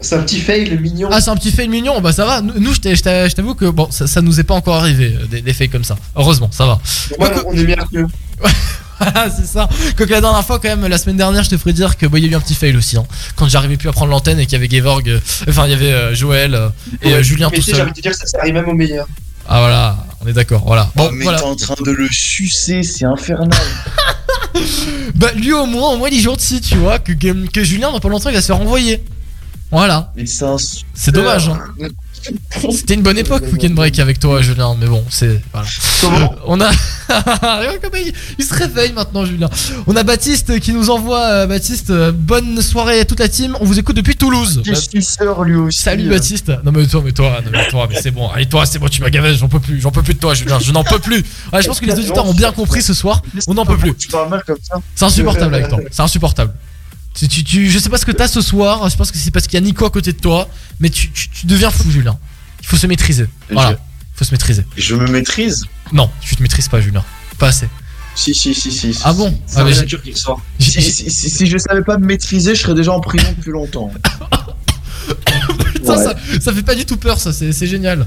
C'est 0.00 0.14
un 0.16 0.22
petit 0.22 0.40
fail 0.40 0.78
mignon. 0.78 1.08
Ah, 1.10 1.20
c'est 1.20 1.30
un 1.30 1.36
petit 1.36 1.50
fail 1.50 1.68
mignon. 1.68 2.00
Bah 2.00 2.12
ça 2.12 2.24
va. 2.24 2.40
Nous, 2.40 2.74
je 2.74 3.32
t'avoue 3.32 3.54
que 3.54 3.66
bon, 3.66 3.88
ça, 3.90 4.06
ça 4.06 4.20
nous 4.20 4.38
est 4.38 4.44
pas 4.44 4.54
encore 4.54 4.76
arrivé 4.76 5.16
euh, 5.20 5.26
des, 5.26 5.40
des 5.40 5.52
fails 5.52 5.70
comme 5.70 5.84
ça. 5.84 5.96
Heureusement, 6.14 6.50
ça 6.52 6.66
va. 6.66 6.80
Voilà, 7.18 7.42
on 7.46 7.52
est 7.56 7.64
meilleur 7.64 7.88
que 7.90 7.98
eux. 7.98 8.06
Voilà, 9.00 9.28
c'est 9.30 9.46
ça. 9.46 9.68
Quoique 9.96 10.12
la 10.12 10.20
dernière 10.20 10.44
fois, 10.46 10.60
quand 10.60 10.68
même, 10.68 10.86
la 10.86 10.96
semaine 10.96 11.16
dernière, 11.16 11.42
je 11.42 11.50
te 11.50 11.56
ferais 11.56 11.72
dire 11.72 11.96
que 11.98 12.06
bah, 12.06 12.18
il 12.18 12.24
y 12.24 12.28
a 12.28 12.30
eu 12.30 12.34
un 12.36 12.40
petit 12.40 12.54
fail 12.54 12.76
aussi. 12.76 12.96
hein. 12.96 13.04
Quand 13.34 13.48
j'arrivais 13.48 13.76
plus 13.76 13.88
à 13.88 13.92
prendre 13.92 14.12
l'antenne 14.12 14.38
et 14.38 14.44
qu'il 14.46 14.52
y 14.52 14.56
avait 14.64 14.70
Gevorg, 14.70 15.08
euh, 15.08 15.18
enfin, 15.48 15.64
il 15.66 15.70
y 15.72 15.74
avait 15.74 15.90
euh, 15.92 16.14
Joël 16.14 16.54
euh, 16.54 16.68
et 17.02 17.20
Julien 17.24 17.48
Mais 17.50 17.56
tout 17.56 17.62
sais, 17.64 17.72
j'ai 17.72 17.78
seul. 17.78 17.86
envie 17.88 17.92
de 17.96 18.00
dire 18.00 18.12
que 18.12 18.16
ça, 18.18 18.26
ça 18.26 18.38
arrive 18.38 18.54
même 18.54 18.68
au 18.68 18.74
meilleur. 18.74 19.08
Ah 19.48 19.58
voilà, 19.58 19.96
on 20.24 20.28
est 20.28 20.32
d'accord. 20.32 20.62
Voilà. 20.64 20.88
Bon, 20.94 21.08
Oh, 21.08 21.12
mais 21.14 21.24
voilà. 21.24 21.38
t'es 21.40 21.44
en 21.46 21.56
train 21.56 21.74
de 21.84 21.90
le 21.90 22.06
sucer, 22.12 22.84
c'est 22.84 23.04
infernal. 23.04 23.50
Bah 25.14 25.28
lui 25.34 25.52
au 25.52 25.66
moins, 25.66 25.90
au 25.92 25.96
moins 25.96 26.08
il 26.08 26.18
est 26.18 26.22
gentil, 26.22 26.60
tu 26.60 26.76
vois, 26.76 26.98
que, 26.98 27.12
que, 27.12 27.48
que 27.50 27.64
Julien 27.64 27.90
dans 27.90 28.00
pas 28.00 28.08
longtemps 28.08 28.28
il 28.28 28.34
va 28.34 28.40
se 28.40 28.46
faire 28.46 28.58
renvoyer. 28.58 29.02
Voilà. 29.72 30.12
C'est 30.94 31.12
dommage. 31.12 31.48
Hein. 31.48 31.58
C'était 32.70 32.94
une 32.94 33.02
bonne 33.02 33.18
époque 33.18 33.42
Weekend 33.52 33.74
Break 33.74 33.98
avec 33.98 34.20
toi 34.20 34.42
Julien, 34.42 34.76
mais 34.78 34.86
bon, 34.86 35.02
c'est 35.10 35.40
voilà. 35.52 36.30
On 36.46 36.60
a 36.60 36.68
Regarde 36.68 37.78
comment 37.82 37.96
il, 37.96 38.12
il 38.38 38.44
se 38.44 38.54
réveille 38.54 38.92
maintenant 38.92 39.24
Julien. 39.24 39.48
On 39.86 39.96
a 39.96 40.02
Baptiste 40.02 40.60
qui 40.60 40.72
nous 40.72 40.90
envoie 40.90 41.20
euh, 41.22 41.46
Baptiste 41.46 41.90
euh, 41.90 42.12
bonne 42.12 42.60
soirée 42.62 43.00
à 43.00 43.04
toute 43.04 43.18
la 43.18 43.28
team. 43.28 43.56
On 43.60 43.64
vous 43.64 43.78
écoute 43.78 43.96
depuis 43.96 44.14
Toulouse. 44.14 44.62
Je 44.64 44.74
suis 44.74 45.02
sœur 45.02 45.42
lui 45.42 45.56
aussi. 45.56 45.82
Salut 45.82 46.08
Baptiste. 46.08 46.52
Non 46.64 46.70
mais 46.70 46.86
toi, 46.86 47.02
mais 47.04 47.12
toi, 47.12 47.40
non 47.44 47.50
mais 47.50 47.66
toi, 47.68 47.88
mais 47.90 48.00
c'est 48.00 48.10
bon. 48.12 48.28
Allez 48.28 48.46
toi, 48.46 48.66
c'est 48.66 48.78
bon, 48.78 48.88
tu 48.88 49.00
m'as 49.00 49.10
gavé, 49.10 49.34
j'en 49.34 49.48
peux 49.48 49.58
plus, 49.60 49.80
j'en 49.80 49.90
peux 49.90 50.02
plus 50.02 50.14
de 50.14 50.20
toi 50.20 50.34
Julien, 50.34 50.58
je 50.60 50.70
n'en 50.70 50.84
peux 50.84 50.98
plus. 50.98 51.24
Ouais, 51.52 51.62
je 51.62 51.66
pense 51.66 51.80
que 51.80 51.86
les 51.86 51.94
auditeurs 51.94 52.26
ont 52.26 52.34
bien 52.34 52.52
compris 52.52 52.82
ce 52.82 52.94
soir. 52.94 53.22
On 53.46 53.54
n'en 53.54 53.64
peut 53.66 53.78
plus. 53.78 53.94
Tu 53.96 54.08
parles 54.08 54.28
mal 54.28 54.42
comme 54.46 54.58
ça. 54.62 54.76
C'est 54.94 55.06
insupportable 55.06 55.54
avec 55.54 55.68
toi. 55.68 55.80
C'est 55.90 56.02
insupportable. 56.02 56.52
Tu, 57.14 57.28
tu, 57.28 57.44
tu- 57.44 57.70
je 57.70 57.78
sais 57.78 57.88
pas 57.90 57.98
ce 57.98 58.06
que 58.06 58.12
t'as 58.12 58.28
ce 58.28 58.40
soir. 58.40 58.88
Je 58.88 58.96
pense 58.96 59.10
que 59.10 59.18
c'est 59.18 59.30
parce 59.30 59.46
qu'il 59.46 59.54
y 59.54 59.62
a 59.62 59.64
Nico 59.64 59.84
à 59.84 59.90
côté 59.90 60.12
de 60.12 60.18
toi. 60.18 60.48
Mais 60.80 60.88
tu, 60.90 61.10
deviens 61.44 61.70
fou, 61.70 61.90
Julien. 61.90 62.18
Il 62.60 62.66
faut 62.66 62.76
se 62.76 62.86
maîtriser. 62.86 63.26
Voilà. 63.50 63.72
Il 63.72 64.18
faut 64.18 64.24
se 64.24 64.30
maîtriser. 64.32 64.64
Je 64.76 64.94
me 64.94 65.06
maîtrise 65.08 65.64
Non, 65.92 66.10
tu 66.20 66.36
te 66.36 66.42
maîtrises 66.42 66.68
pas, 66.68 66.80
Julien. 66.80 67.04
Pas 67.38 67.48
assez. 67.48 67.68
Si, 68.14 68.34
si, 68.34 68.54
si, 68.54 68.70
si. 68.70 68.98
Ah 69.04 69.12
bon 69.14 69.34
C'est 69.46 69.60
Ah, 69.60 69.64
la 69.64 69.72
qui 69.84 69.96
ressort. 70.12 70.40
Si, 70.58 70.70
si, 70.82 71.10
si- 71.10 71.30
si 71.30 71.46
je 71.46 71.56
savais 71.58 71.82
pas 71.82 71.96
me 71.98 72.06
maîtriser, 72.06 72.54
je 72.54 72.60
serais 72.62 72.74
déjà 72.74 72.92
en 72.92 73.00
prison 73.00 73.26
depuis 73.36 73.50
longtemps. 73.52 73.90
Putain, 75.74 75.96
ça, 76.04 76.14
ça 76.40 76.52
fait 76.52 76.62
pas 76.62 76.74
du 76.74 76.84
tout 76.84 76.96
peur, 76.96 77.18
ça. 77.18 77.32
C'est 77.32 77.66
génial. 77.66 78.06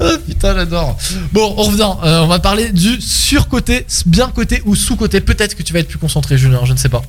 Ah, 0.00 0.12
putain, 0.26 0.54
j'adore. 0.54 0.96
Bon, 1.32 1.54
on 1.56 1.62
revient. 1.64 1.90
Euh, 2.04 2.20
on 2.22 2.26
va 2.28 2.38
parler 2.38 2.70
du 2.70 3.00
surcoté, 3.00 3.86
bien 4.06 4.28
côté 4.28 4.62
ou 4.64 4.74
sous 4.74 4.96
côté. 4.96 5.20
Peut-être 5.20 5.54
que 5.56 5.62
tu 5.62 5.72
vas 5.72 5.80
être 5.80 5.88
plus 5.88 5.98
concentré, 5.98 6.38
Julien. 6.38 6.60
Je 6.64 6.72
ne 6.72 6.78
sais 6.78 6.88
pas. 6.88 7.02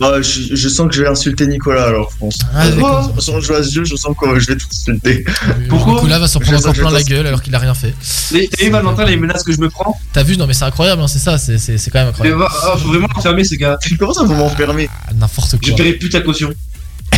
Ah, 0.00 0.20
je, 0.20 0.54
je 0.56 0.68
sens 0.68 0.88
que 0.88 0.94
je 0.94 1.02
vais 1.02 1.08
insulter 1.08 1.46
Nicolas 1.46 1.84
alors, 1.84 2.10
je 2.12 2.18
pense. 2.18 2.38
Ah. 2.54 2.66
De 2.68 2.72
toute 2.72 3.14
façon, 3.14 3.40
je 3.40 3.46
joue 3.46 3.54
à 3.54 3.62
ce 3.62 3.72
jeu, 3.72 3.84
je 3.84 3.94
sens 3.94 4.14
que 4.18 4.38
je 4.40 4.46
vais 4.48 4.56
tout 4.56 4.66
insulter. 4.72 5.24
Nicolas 5.70 6.18
va 6.18 6.26
s'en 6.26 6.40
prendre 6.40 6.58
Je 6.58 6.62
encore 6.62 6.74
plein 6.74 6.88
je 6.88 6.94
la 6.94 7.02
gueule 7.02 7.26
alors 7.26 7.42
qu'il 7.42 7.54
a 7.54 7.58
rien 7.58 7.74
fait. 7.74 7.94
Mais 8.32 8.48
T'as 8.50 8.64
vu 8.64 8.70
Valentin 8.70 9.04
les 9.04 9.16
menaces 9.16 9.42
que 9.44 9.52
je 9.52 9.60
me 9.60 9.68
prends 9.68 9.98
T'as 10.12 10.22
vu 10.22 10.36
Non, 10.36 10.46
mais 10.46 10.54
c'est 10.54 10.64
incroyable. 10.64 11.02
hein, 11.02 11.08
c'est 11.08 11.18
ça. 11.18 11.38
C'est 11.38 11.58
c'est- 11.58 11.78
c'est 11.78 11.90
quand 11.90 11.98
même 12.00 12.06
Mais 12.08 12.28
incroyable. 12.30 12.40
va, 12.40 12.48
ah, 12.50 12.76
faut 12.78 12.88
vraiment 12.88 13.08
l'enfermer 13.14 13.44
ces 13.44 13.56
gars. 13.56 13.78
Comment 13.98 14.12
ça 14.14 14.24
vous 14.24 14.34
m'enfermer 14.34 14.88
Ah, 15.08 15.12
N'importe 15.14 15.56
Je 15.62 15.68
quoi. 15.68 15.76
paierai 15.76 15.92
plus 15.94 16.08
ta 16.10 16.20
caution. 16.20 16.52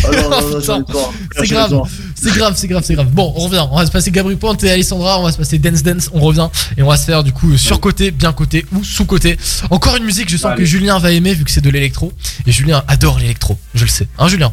C'est 1.37 1.45
J'en 1.45 1.65
ai 1.65 1.67
grave, 1.67 1.81
c'est 2.15 2.33
grave, 2.33 2.53
c'est 2.55 2.67
grave, 2.67 2.83
c'est 2.85 2.93
grave. 2.95 3.07
Bon, 3.11 3.33
on 3.35 3.41
revient. 3.41 3.65
On 3.71 3.77
va 3.77 3.85
se 3.85 3.91
passer 3.91 4.09
Gabri 4.11 4.35
Pointe 4.35 4.63
et 4.63 4.71
Alessandra. 4.71 5.19
On 5.19 5.23
va 5.23 5.31
se 5.31 5.37
passer 5.37 5.57
Dance 5.59 5.83
Dance. 5.83 6.09
On 6.13 6.19
revient 6.21 6.47
et 6.77 6.81
on 6.83 6.87
va 6.87 6.97
se 6.97 7.05
faire 7.05 7.23
du 7.23 7.31
coup 7.33 7.57
sur 7.57 7.79
côté, 7.79 8.11
bien 8.11 8.31
côté 8.33 8.65
ou 8.75 8.83
sous 8.83 9.05
côté. 9.05 9.37
Encore 9.69 9.95
une 9.97 10.05
musique. 10.05 10.29
Je 10.29 10.37
sens 10.37 10.51
Allez. 10.51 10.59
que 10.63 10.65
Julien 10.65 10.97
va 10.99 11.11
aimer 11.11 11.33
vu 11.33 11.43
que 11.43 11.51
c'est 11.51 11.61
de 11.61 11.69
l'électro. 11.69 12.11
Et 12.47 12.51
Julien 12.51 12.83
adore 12.87 13.19
l'électro. 13.19 13.57
Je 13.73 13.83
le 13.83 13.89
sais. 13.89 14.07
Hein, 14.17 14.27
Julien? 14.27 14.51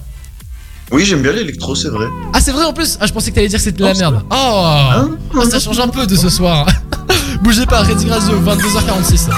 Oui, 0.91 1.07
j'aime 1.07 1.23
bien 1.23 1.33
l'électro, 1.33 1.75
c'est 1.75 1.89
vrai. 1.89 2.07
Ah, 2.35 2.41
c'est 2.41 2.53
vrai 2.53 2.65
en 2.65 2.73
plus? 2.75 2.99
Ah, 3.01 3.07
je 3.07 3.13
pensais 3.13 3.31
que 3.31 3.37
t'allais 3.37 3.49
dire 3.49 3.59
que 3.59 3.65
c'était 3.65 3.79
de 3.79 3.85
la 3.85 3.95
Non, 3.95 3.99
merde. 4.01 4.23
Oh, 4.31 4.35
Ah, 4.35 5.07
ça 5.51 5.59
change 5.59 5.79
un 5.81 5.89
peu 5.89 6.07
de 6.07 6.17
ce 6.17 6.29
soir. 6.29 6.67
Bougez 7.43 7.65
pas, 7.65 7.81
Redding 7.83 8.11
Radio, 8.11 8.39
22h46. 8.43 9.31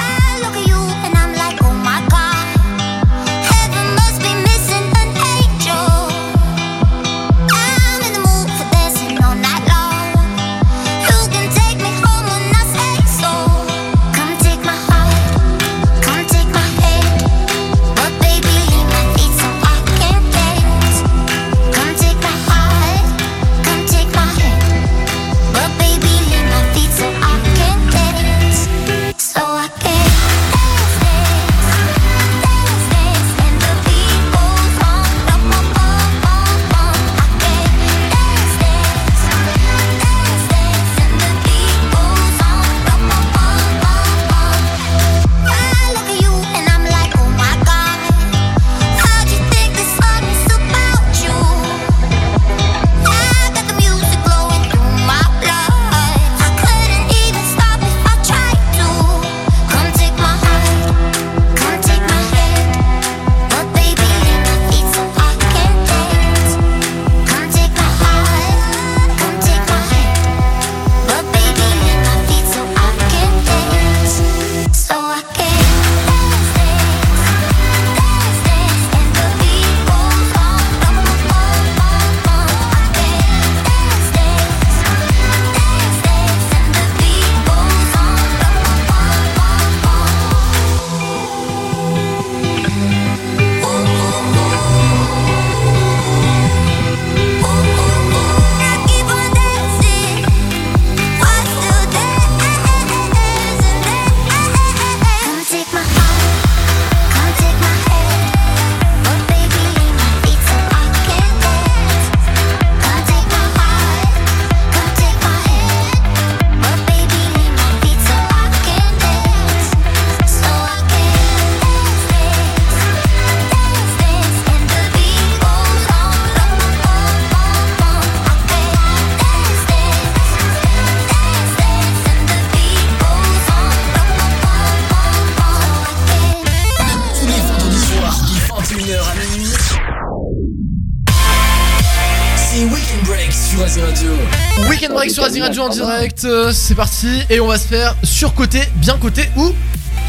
Parti 147.05 147.23
et 147.31 147.41
on 147.41 147.47
va 147.47 147.59
se 147.59 147.67
faire 147.67 147.97
sur 148.03 148.35
côté, 148.35 148.61
bien 148.77 148.97
côté 148.99 149.29
ou 149.37 149.53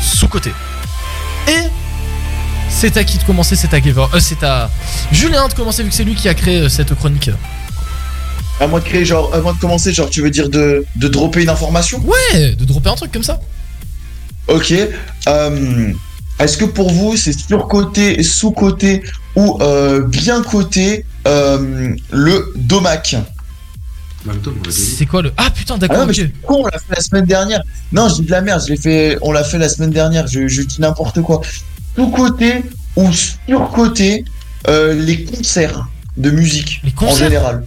sous 0.02 0.28
côté. 0.28 0.52
Et 1.48 1.70
c'est 2.70 2.98
à 2.98 3.04
qui 3.04 3.18
de 3.18 3.24
commencer? 3.24 3.56
C'est 3.56 3.74
à 3.74 3.82
Gevor, 3.82 4.10
euh, 4.14 4.20
c'est 4.20 4.44
à 4.44 4.70
Julien 5.12 5.48
de 5.48 5.54
commencer 5.54 5.84
vu 5.84 5.90
que 5.90 5.96
c'est 5.96 6.04
lui 6.04 6.16
qui 6.16 6.28
a 6.30 6.34
créé 6.34 6.62
euh, 6.62 6.70
cette 6.70 6.94
chronique. 6.96 7.30
À 8.60 8.68
moi 8.68 8.80
de 8.80 8.86
créer, 8.86 9.06
genre, 9.06 9.34
à 9.34 9.40
moi 9.40 9.54
de 9.54 9.60
commencer, 9.60 9.94
genre, 9.94 10.10
tu 10.10 10.22
veux 10.22 10.30
dire 10.30 10.50
de, 10.50 10.86
de 10.96 11.08
dropper 11.08 11.44
une 11.44 11.50
information? 11.50 12.02
Ouais, 12.06 12.56
de 12.56 12.66
dropper 12.66 12.90
un 12.90 12.96
truc 12.96 13.12
comme 13.12 13.24
ça. 13.24 13.40
Ok. 14.48 14.74
euh, 15.28 15.92
Est-ce 16.40 16.58
que 16.58 16.66
pour 16.66 16.92
vous, 16.92 17.18
c'est 17.18 17.38
surcoté, 17.38 18.24
sous-coté 18.24 19.04
ou 19.36 19.58
euh, 19.62 20.02
bien 20.02 20.42
coté 20.42 21.06
le 21.26 22.54
Domac? 22.56 23.16
C'est 24.70 25.06
quoi 25.06 25.22
le 25.22 25.32
Ah 25.38 25.50
putain, 25.52 25.76
Ah 25.76 25.78
d'accord, 25.78 26.08
mais 26.08 26.14
je 26.14 26.24
con, 26.46 26.62
on 26.64 26.66
l'a 26.66 26.78
fait 26.80 26.96
la 26.96 27.02
semaine 27.02 27.26
dernière. 27.26 27.62
Non, 27.92 28.08
je 28.10 28.16
dis 28.16 28.22
de 28.24 28.32
la 28.32 28.42
merde, 28.42 28.62
je 28.66 28.72
l'ai 28.74 28.78
fait, 28.80 29.18
on 29.22 29.32
l'a 29.32 29.44
fait 29.44 29.58
la 29.58 29.70
semaine 29.70 29.92
dernière, 29.92 30.28
je, 30.28 30.48
je 30.48 30.62
dis 30.62 30.80
n'importe 30.82 31.22
quoi. 31.22 31.42
Sous-côté 31.96 32.64
ou 32.96 33.12
surcoté 33.12 34.26
euh, 34.68 34.94
les 34.94 35.24
concerts 35.24 35.88
de 36.18 36.32
musique 36.32 36.82
en 36.86 36.92
concerts 37.08 37.30
général. 37.30 37.64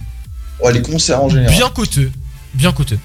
Ouais, 0.62 0.72
les 0.72 0.82
concerts 0.82 1.22
en 1.22 1.28
général. 1.28 1.54
Bien 1.54 1.68
coté, 1.70 2.10
bien 2.54 2.72
coté. 2.72 2.98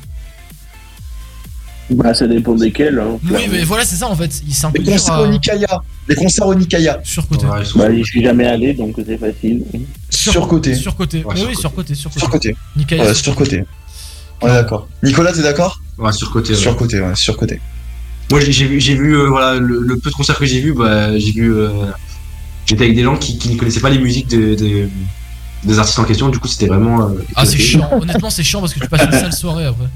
Bah, 1.90 2.14
ça 2.14 2.28
dépend 2.28 2.56
desquels. 2.56 2.98
Hein, 3.00 3.20
Oui, 3.30 3.42
mais 3.52 3.64
voilà, 3.64 3.86
c'est 3.86 3.98
ça 3.98 4.08
en 4.08 4.16
fait. 4.16 4.42
Il 4.48 4.54
un 4.66 4.72
Les 4.74 4.84
concerts 4.84 5.14
à- 5.14 5.22
au 5.22 5.28
Nikaya. 5.28 5.82
Les 6.08 6.16
concerts 6.16 6.48
au 6.48 6.56
Nikaya. 6.56 7.00
Surcoté. 7.04 7.46
Bah, 7.46 7.94
j'y 7.94 8.04
suis 8.04 8.24
jamais 8.24 8.48
allé, 8.48 8.74
donc 8.74 8.96
c'est 9.06 9.18
facile. 9.18 9.64
Surcoté. 10.32 10.76
Surcoté. 10.76 11.24
Oui, 11.26 11.44
oui, 11.48 11.56
surcoté, 11.56 11.96
surcoté. 11.96 12.20
Surcoté. 12.20 12.56
Nikaya, 12.76 13.04
Ouais, 13.06 13.14
surcoté. 13.14 13.64
On 14.42 14.48
est 14.48 14.52
d'accord. 14.54 14.88
Nicolas, 15.04 15.32
t'es 15.34 15.42
d'accord? 15.44 15.80
Ouais, 15.98 16.12
surcoté. 16.12 16.52
ouais. 16.54 16.60
Surcoté, 16.60 17.02
ouais, 17.02 17.16
surcoté. 17.16 17.62
Moi, 18.32 18.40
j'ai 18.40 18.66
vu, 18.68 18.80
j'ai 18.80 18.96
vu 18.96 19.16
euh, 19.16 19.28
voilà, 19.30 19.60
le, 19.60 19.80
le 19.82 19.98
peu 19.98 20.10
de 20.10 20.16
concerts 20.16 20.38
que 20.38 20.46
j'ai 20.46 20.60
vu, 20.62 20.74
bah, 20.74 21.18
j'ai 21.18 21.32
vu. 21.32 21.54
euh, 21.54 21.70
J'étais 22.66 22.86
avec 22.86 22.96
des 22.96 23.04
gens 23.04 23.18
qui, 23.18 23.38
qui 23.38 23.50
ne 23.50 23.58
connaissaient 23.60 23.82
pas 23.82 23.90
les 23.90 24.00
musiques 24.00 24.28
de, 24.30 24.56
de- 24.56 24.90
des 25.66 25.80
artistes 25.80 26.00
en 26.00 26.04
question, 26.06 26.30
du 26.30 26.40
coup, 26.40 26.48
c'était 26.48 26.68
vraiment. 26.68 27.10
euh, 27.10 27.14
Ah, 27.36 27.46
c'est 27.46 27.58
chiant. 27.58 27.90
Honnêtement, 28.02 28.30
c'est 28.30 28.44
chiant 28.44 28.60
parce 28.62 28.74
que 28.74 28.80
tu 28.80 28.88
passes 28.88 29.06
une 29.06 29.12
sale 29.12 29.34
soirée 29.34 29.66
après. 29.66 29.88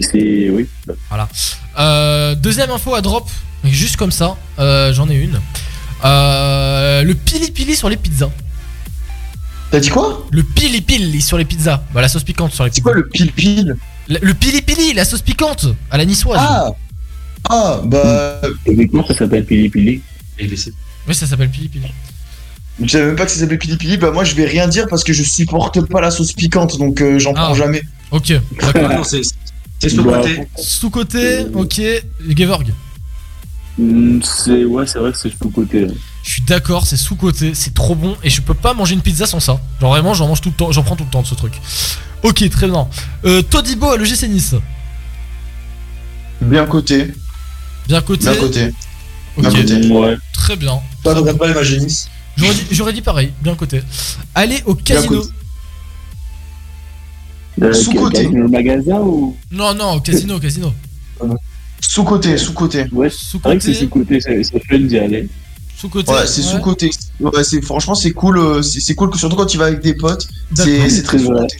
C'est. 0.00 0.50
Oui. 0.50 0.68
Voilà. 1.08 1.28
Euh, 1.78 2.34
deuxième 2.34 2.70
info 2.70 2.94
à 2.94 3.00
drop, 3.00 3.28
juste 3.64 3.96
comme 3.96 4.12
ça, 4.12 4.36
euh, 4.58 4.92
j'en 4.92 5.08
ai 5.08 5.16
une. 5.16 5.40
Euh, 6.04 7.02
le 7.02 7.14
pili 7.14 7.50
pili 7.50 7.76
sur 7.76 7.88
les 7.88 7.96
pizzas. 7.96 8.30
T'as 9.70 9.80
dit 9.80 9.88
quoi? 9.90 10.26
Le 10.30 10.42
pili 10.42 10.80
pili 10.80 11.20
sur 11.22 11.38
les 11.38 11.44
pizzas. 11.44 11.82
Bah, 11.94 12.00
la 12.00 12.08
sauce 12.08 12.24
piquante 12.24 12.52
sur 12.52 12.64
les 12.64 12.70
pizzas. 12.70 12.76
C'est 12.76 12.82
quoi 12.82 12.94
le 12.94 13.08
pili 13.08 13.30
pili 13.30 13.70
Le 14.08 14.34
pili 14.34 14.62
pili, 14.62 14.92
la 14.94 15.04
sauce 15.04 15.22
piquante 15.22 15.66
à 15.90 15.98
la 15.98 16.04
niçoise. 16.04 16.40
Ah 16.42 16.70
Ah, 17.48 17.80
bah. 17.84 18.40
Techniquement, 18.64 19.06
ça 19.06 19.14
s'appelle 19.14 19.44
Pili 19.44 19.68
Pili. 19.70 20.02
Oui, 20.40 21.14
ça 21.14 21.26
s'appelle 21.26 21.50
pili 21.50 21.68
pili. 21.68 21.86
Je 22.82 22.88
savais 22.88 23.06
même 23.06 23.16
pas 23.16 23.26
que 23.26 23.30
ça 23.30 23.38
s'appelait 23.40 23.58
pili 23.58 23.76
pili. 23.76 23.96
Bah, 23.98 24.10
moi, 24.10 24.24
je 24.24 24.34
vais 24.34 24.46
rien 24.46 24.66
dire 24.68 24.86
parce 24.88 25.04
que 25.04 25.12
je 25.12 25.22
supporte 25.22 25.80
pas 25.86 26.00
la 26.00 26.10
sauce 26.10 26.32
piquante, 26.32 26.78
donc 26.78 27.00
euh, 27.02 27.18
j'en 27.18 27.34
prends 27.34 27.54
jamais. 27.54 27.82
Ok, 28.10 28.32
d'accord. 28.74 29.04
C'est- 29.06 29.22
c'est 29.78 29.88
sous-côté. 29.90 30.46
Sous-côté, 30.58 31.46
ok. 31.54 31.80
Gevorg. 32.36 32.66
Hmm, 33.80 34.20
C'est 34.22 34.64
ouais, 34.64 34.86
c'est 34.86 34.98
vrai 34.98 35.10
que 35.12 35.16
c'est 35.18 35.30
sous-côté. 35.30 35.86
Je 36.22 36.30
suis 36.30 36.42
d'accord, 36.42 36.86
c'est 36.86 36.98
sous-côté, 36.98 37.54
c'est 37.54 37.72
trop 37.72 37.94
bon 37.94 38.14
et 38.22 38.28
je 38.28 38.42
peux 38.42 38.52
pas 38.54 38.74
manger 38.74 38.94
une 38.94 39.00
pizza 39.00 39.24
sans 39.26 39.40
ça. 39.40 39.58
Genre 39.80 39.90
vraiment, 39.90 40.12
j'en 40.12 40.28
mange 40.28 40.42
tout 40.42 40.50
le 40.50 40.54
temps, 40.54 40.70
j'en 40.70 40.82
prends 40.82 40.96
tout 40.96 41.04
le 41.04 41.10
temps 41.10 41.22
de 41.22 41.26
ce 41.26 41.34
truc. 41.34 41.54
Ok, 42.22 42.46
très 42.50 42.68
bien. 42.68 42.86
Euh, 43.24 43.40
Todibo 43.40 43.88
à 43.90 43.96
l'EGC 43.96 44.28
Nice. 44.28 44.54
Bien 46.42 46.66
coté. 46.66 47.14
Bien 47.88 48.02
coté. 48.02 48.24
Bien 48.24 48.34
coté. 48.36 48.72
Ok. 49.38 49.42
Bien 49.42 49.50
coté. 49.50 49.88
Ouais. 49.88 50.18
Très 50.34 50.56
bien. 50.56 50.80
Pas 51.02 51.14
de 51.14 51.32
pas 51.32 51.48
les 51.48 51.54
Magénis. 51.54 52.06
J'aurais 52.36 52.54
dit, 52.54 52.66
j'aurais 52.70 52.92
dit 52.92 53.02
pareil, 53.02 53.32
bien 53.42 53.54
coté. 53.54 53.82
Allez 54.34 54.62
au 54.66 54.74
casino. 54.74 55.24
Euh, 57.62 57.72
Sous-côté. 57.72 58.28
Le 58.28 58.46
magasin 58.48 59.00
ou? 59.00 59.36
Non, 59.50 59.74
non, 59.74 59.92
au 59.94 60.00
casino, 60.00 60.36
au 60.36 60.40
casino. 60.40 60.72
Sous-côté, 61.94 62.36
sous-côté. 62.38 62.86
Ouais, 62.92 63.10
c'est 63.10 63.38
vrai 63.42 63.56
que 63.58 63.64
c'est 63.64 63.74
sous-côté, 63.74 64.20
c'est 64.20 64.42
c'est 64.44 64.62
fun 64.64 64.78
d'y 64.78 64.96
aller. 64.96 65.28
Sous-côté. 65.76 66.12
Ouais, 66.12 66.24
c'est 66.26 66.42
sous-côté. 66.42 66.90
Ouais, 67.18 67.42
c'est 67.42 67.60
franchement 67.62 67.96
c'est 67.96 68.12
cool. 68.12 68.38
euh, 68.38 68.62
C'est 68.62 68.78
c'est 68.78 68.94
cool 68.94 69.10
que 69.10 69.18
surtout 69.18 69.34
quand 69.34 69.46
tu 69.46 69.58
vas 69.58 69.64
avec 69.66 69.80
des 69.80 69.94
potes, 69.94 70.28
c'est 70.54 70.88
c'est 70.88 71.02
très 71.02 71.18
sous-côté. 71.18 71.56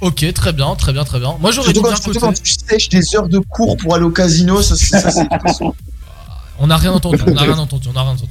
Ok, 0.00 0.32
très 0.32 0.52
bien, 0.54 0.74
très 0.74 0.92
bien, 0.94 1.04
très 1.04 1.18
bien. 1.20 1.36
Moi 1.38 1.50
j'aurais 1.50 1.72
dit 1.74 1.80
Surtout 1.80 1.90
bien 1.90 1.98
coté. 2.02 2.18
quand 2.20 2.32
tu 2.32 2.54
sèches 2.66 2.88
des 2.88 3.14
heures 3.14 3.28
de 3.28 3.38
cours 3.40 3.76
pour 3.76 3.94
aller 3.94 4.04
au 4.04 4.10
casino, 4.10 4.62
ça, 4.62 4.74
c'est- 4.74 4.98
ça 4.98 5.10
c'est 5.10 5.26
On 6.58 6.70
a 6.70 6.76
rien 6.78 6.92
entendu, 6.92 7.18
on 7.26 7.36
a 7.36 7.42
rien 7.42 7.58
entendu, 7.58 7.88
on 7.92 7.98
a 7.98 8.02
rien 8.02 8.12
entendu. 8.12 8.30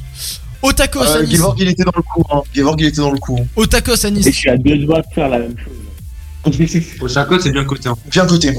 Au 0.63 0.71
tacos 0.73 1.01
à 1.03 1.17
Euh, 1.17 1.23
Nice. 1.23 1.35
Gevorg 1.35 1.59
il 1.59 1.67
était 1.67 1.83
dans 1.83 1.91
le 1.95 2.01
coup. 2.01 2.23
Hein. 2.31 2.41
Gevorg 2.53 2.79
il 2.81 2.87
était 2.87 3.01
dans 3.01 3.11
le 3.11 3.19
coup. 3.19 3.37
Au 3.55 3.65
tacos 3.67 4.03
à 4.05 4.09
Nice. 4.09 4.25
Et 4.25 4.31
je 4.31 4.37
suis 4.37 4.49
à 4.49 4.57
deux 4.57 4.77
doigts 4.79 5.01
de 5.01 5.13
faire 5.13 5.29
la 5.29 5.37
même 5.39 5.55
chose. 5.57 5.73
Au 7.01 7.07
Chacote, 7.07 7.41
c'est 7.41 7.51
bien 7.51 7.63
coté. 7.65 7.89
hein. 7.89 7.95
Bien 8.09 8.25
coté. 8.25 8.55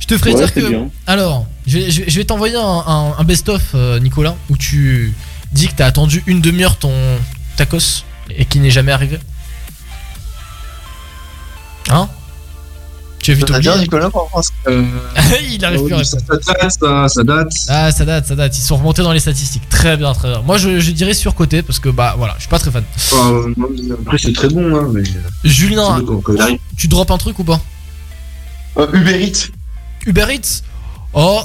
Je 0.00 0.06
te 0.06 0.18
ferai 0.18 0.32
Ouais, 0.32 0.36
dire 0.40 0.52
que. 0.52 0.68
bien. 0.68 0.88
Alors, 1.06 1.46
je 1.66 1.78
vais, 1.78 1.90
je 1.90 2.02
vais- 2.02 2.10
je 2.10 2.16
vais 2.18 2.24
t'envoyer 2.24 2.56
un, 2.56 2.60
un- 2.86 3.14
un 3.18 3.24
best-of, 3.24 3.62
euh, 3.74 4.00
Nicolas, 4.00 4.34
où 4.48 4.56
tu 4.56 5.14
dis 5.52 5.68
que 5.68 5.74
t'as 5.74 5.86
attendu 5.86 6.22
une 6.26 6.40
demi-heure 6.40 6.76
ton 6.76 6.92
tacos 7.56 8.04
et 8.36 8.44
qui 8.46 8.58
n'est 8.60 8.70
jamais 8.70 8.92
arrivé. 8.92 9.18
Hein? 11.90 12.08
Tu 13.22 13.32
as 13.32 13.34
vu 13.34 13.42
ton 13.44 13.58
dire, 13.58 13.76
Nicolas 13.76 14.08
ça 14.42 14.50
Il 15.50 15.62
arrive 15.64 15.84
plus 15.84 15.94
à 15.94 16.04
ça, 16.04 16.16
répondre. 16.16 16.42
ça 16.42 16.52
date, 16.54 16.72
ça, 16.72 17.08
ça 17.08 17.22
date. 17.22 17.52
Ah, 17.68 17.92
ça 17.92 18.04
date, 18.06 18.26
ça 18.26 18.34
date. 18.34 18.56
Ils 18.56 18.62
sont 18.62 18.76
remontés 18.78 19.02
dans 19.02 19.12
les 19.12 19.20
statistiques. 19.20 19.68
Très 19.68 19.98
bien, 19.98 20.14
très 20.14 20.30
bien. 20.30 20.40
Moi, 20.40 20.56
je, 20.56 20.80
je 20.80 20.90
dirais 20.92 21.12
surcoté 21.12 21.60
parce 21.62 21.78
que, 21.78 21.90
bah, 21.90 22.14
voilà, 22.16 22.34
je 22.36 22.42
suis 22.42 22.48
pas 22.48 22.58
très 22.58 22.70
fan. 22.70 22.82
Euh, 23.12 23.54
après, 24.00 24.16
c'est 24.16 24.32
très 24.32 24.48
bon, 24.48 24.74
hein, 24.74 24.88
mais. 24.94 25.02
Julien, 25.44 26.00
arrive. 26.38 26.58
tu 26.78 26.88
drops 26.88 27.10
un 27.12 27.18
truc 27.18 27.38
ou 27.38 27.44
pas? 27.44 27.60
Euh, 28.78 28.86
Uber 28.94 29.22
Eats. 29.22 29.48
Uber 30.06 30.26
Eats 30.30 30.62
Oh. 31.12 31.42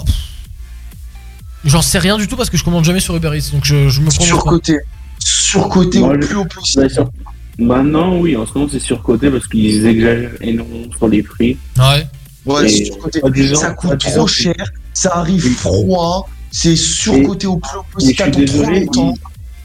J'en 1.64 1.82
sais 1.82 1.98
rien 2.00 2.18
du 2.18 2.28
tout 2.28 2.36
parce 2.38 2.50
que 2.50 2.58
je 2.58 2.64
commande 2.64 2.86
jamais 2.86 3.00
sur 3.00 3.16
Uber 3.16 3.32
Eats 3.36 3.52
donc 3.52 3.66
je, 3.66 3.90
je 3.90 4.02
me 4.02 4.06
pas. 4.08 4.12
Surcoté. 4.24 4.78
Surcoté 5.20 6.00
au 6.00 6.10
plus 6.18 6.36
haut 6.36 6.46
possible. 6.46 6.84
Bah, 6.84 6.90
sur- 6.90 7.10
Maintenant, 7.58 8.18
oui, 8.18 8.36
en 8.36 8.46
ce 8.46 8.54
moment, 8.54 8.70
c'est 8.70 8.80
surcoté 8.82 9.30
parce 9.32 9.48
qu'ils 9.48 9.86
exagèrent 9.88 10.34
énormément 10.42 10.92
sur 10.98 11.08
les 11.08 11.24
prix. 11.24 11.58
Ouais. 11.78 12.06
Ouais, 12.46 12.68
c'est 12.68 12.86
surcoté. 12.86 13.22
Ça 13.56 13.72
coûte 13.72 13.98
trop 13.98 14.28
c'est- 14.28 14.44
cher, 14.44 14.72
ça 14.94 15.16
arrive 15.16 15.50
froid, 15.56 16.30
c'est 16.52 16.76
surcoté 16.76 17.48
au 17.48 17.56
plus 17.58 17.78
haut 17.78 17.86
possible, 17.94 18.14
je 18.18 18.24
suis 18.24 18.32
trop 18.32 18.42
désolé, 18.42 18.88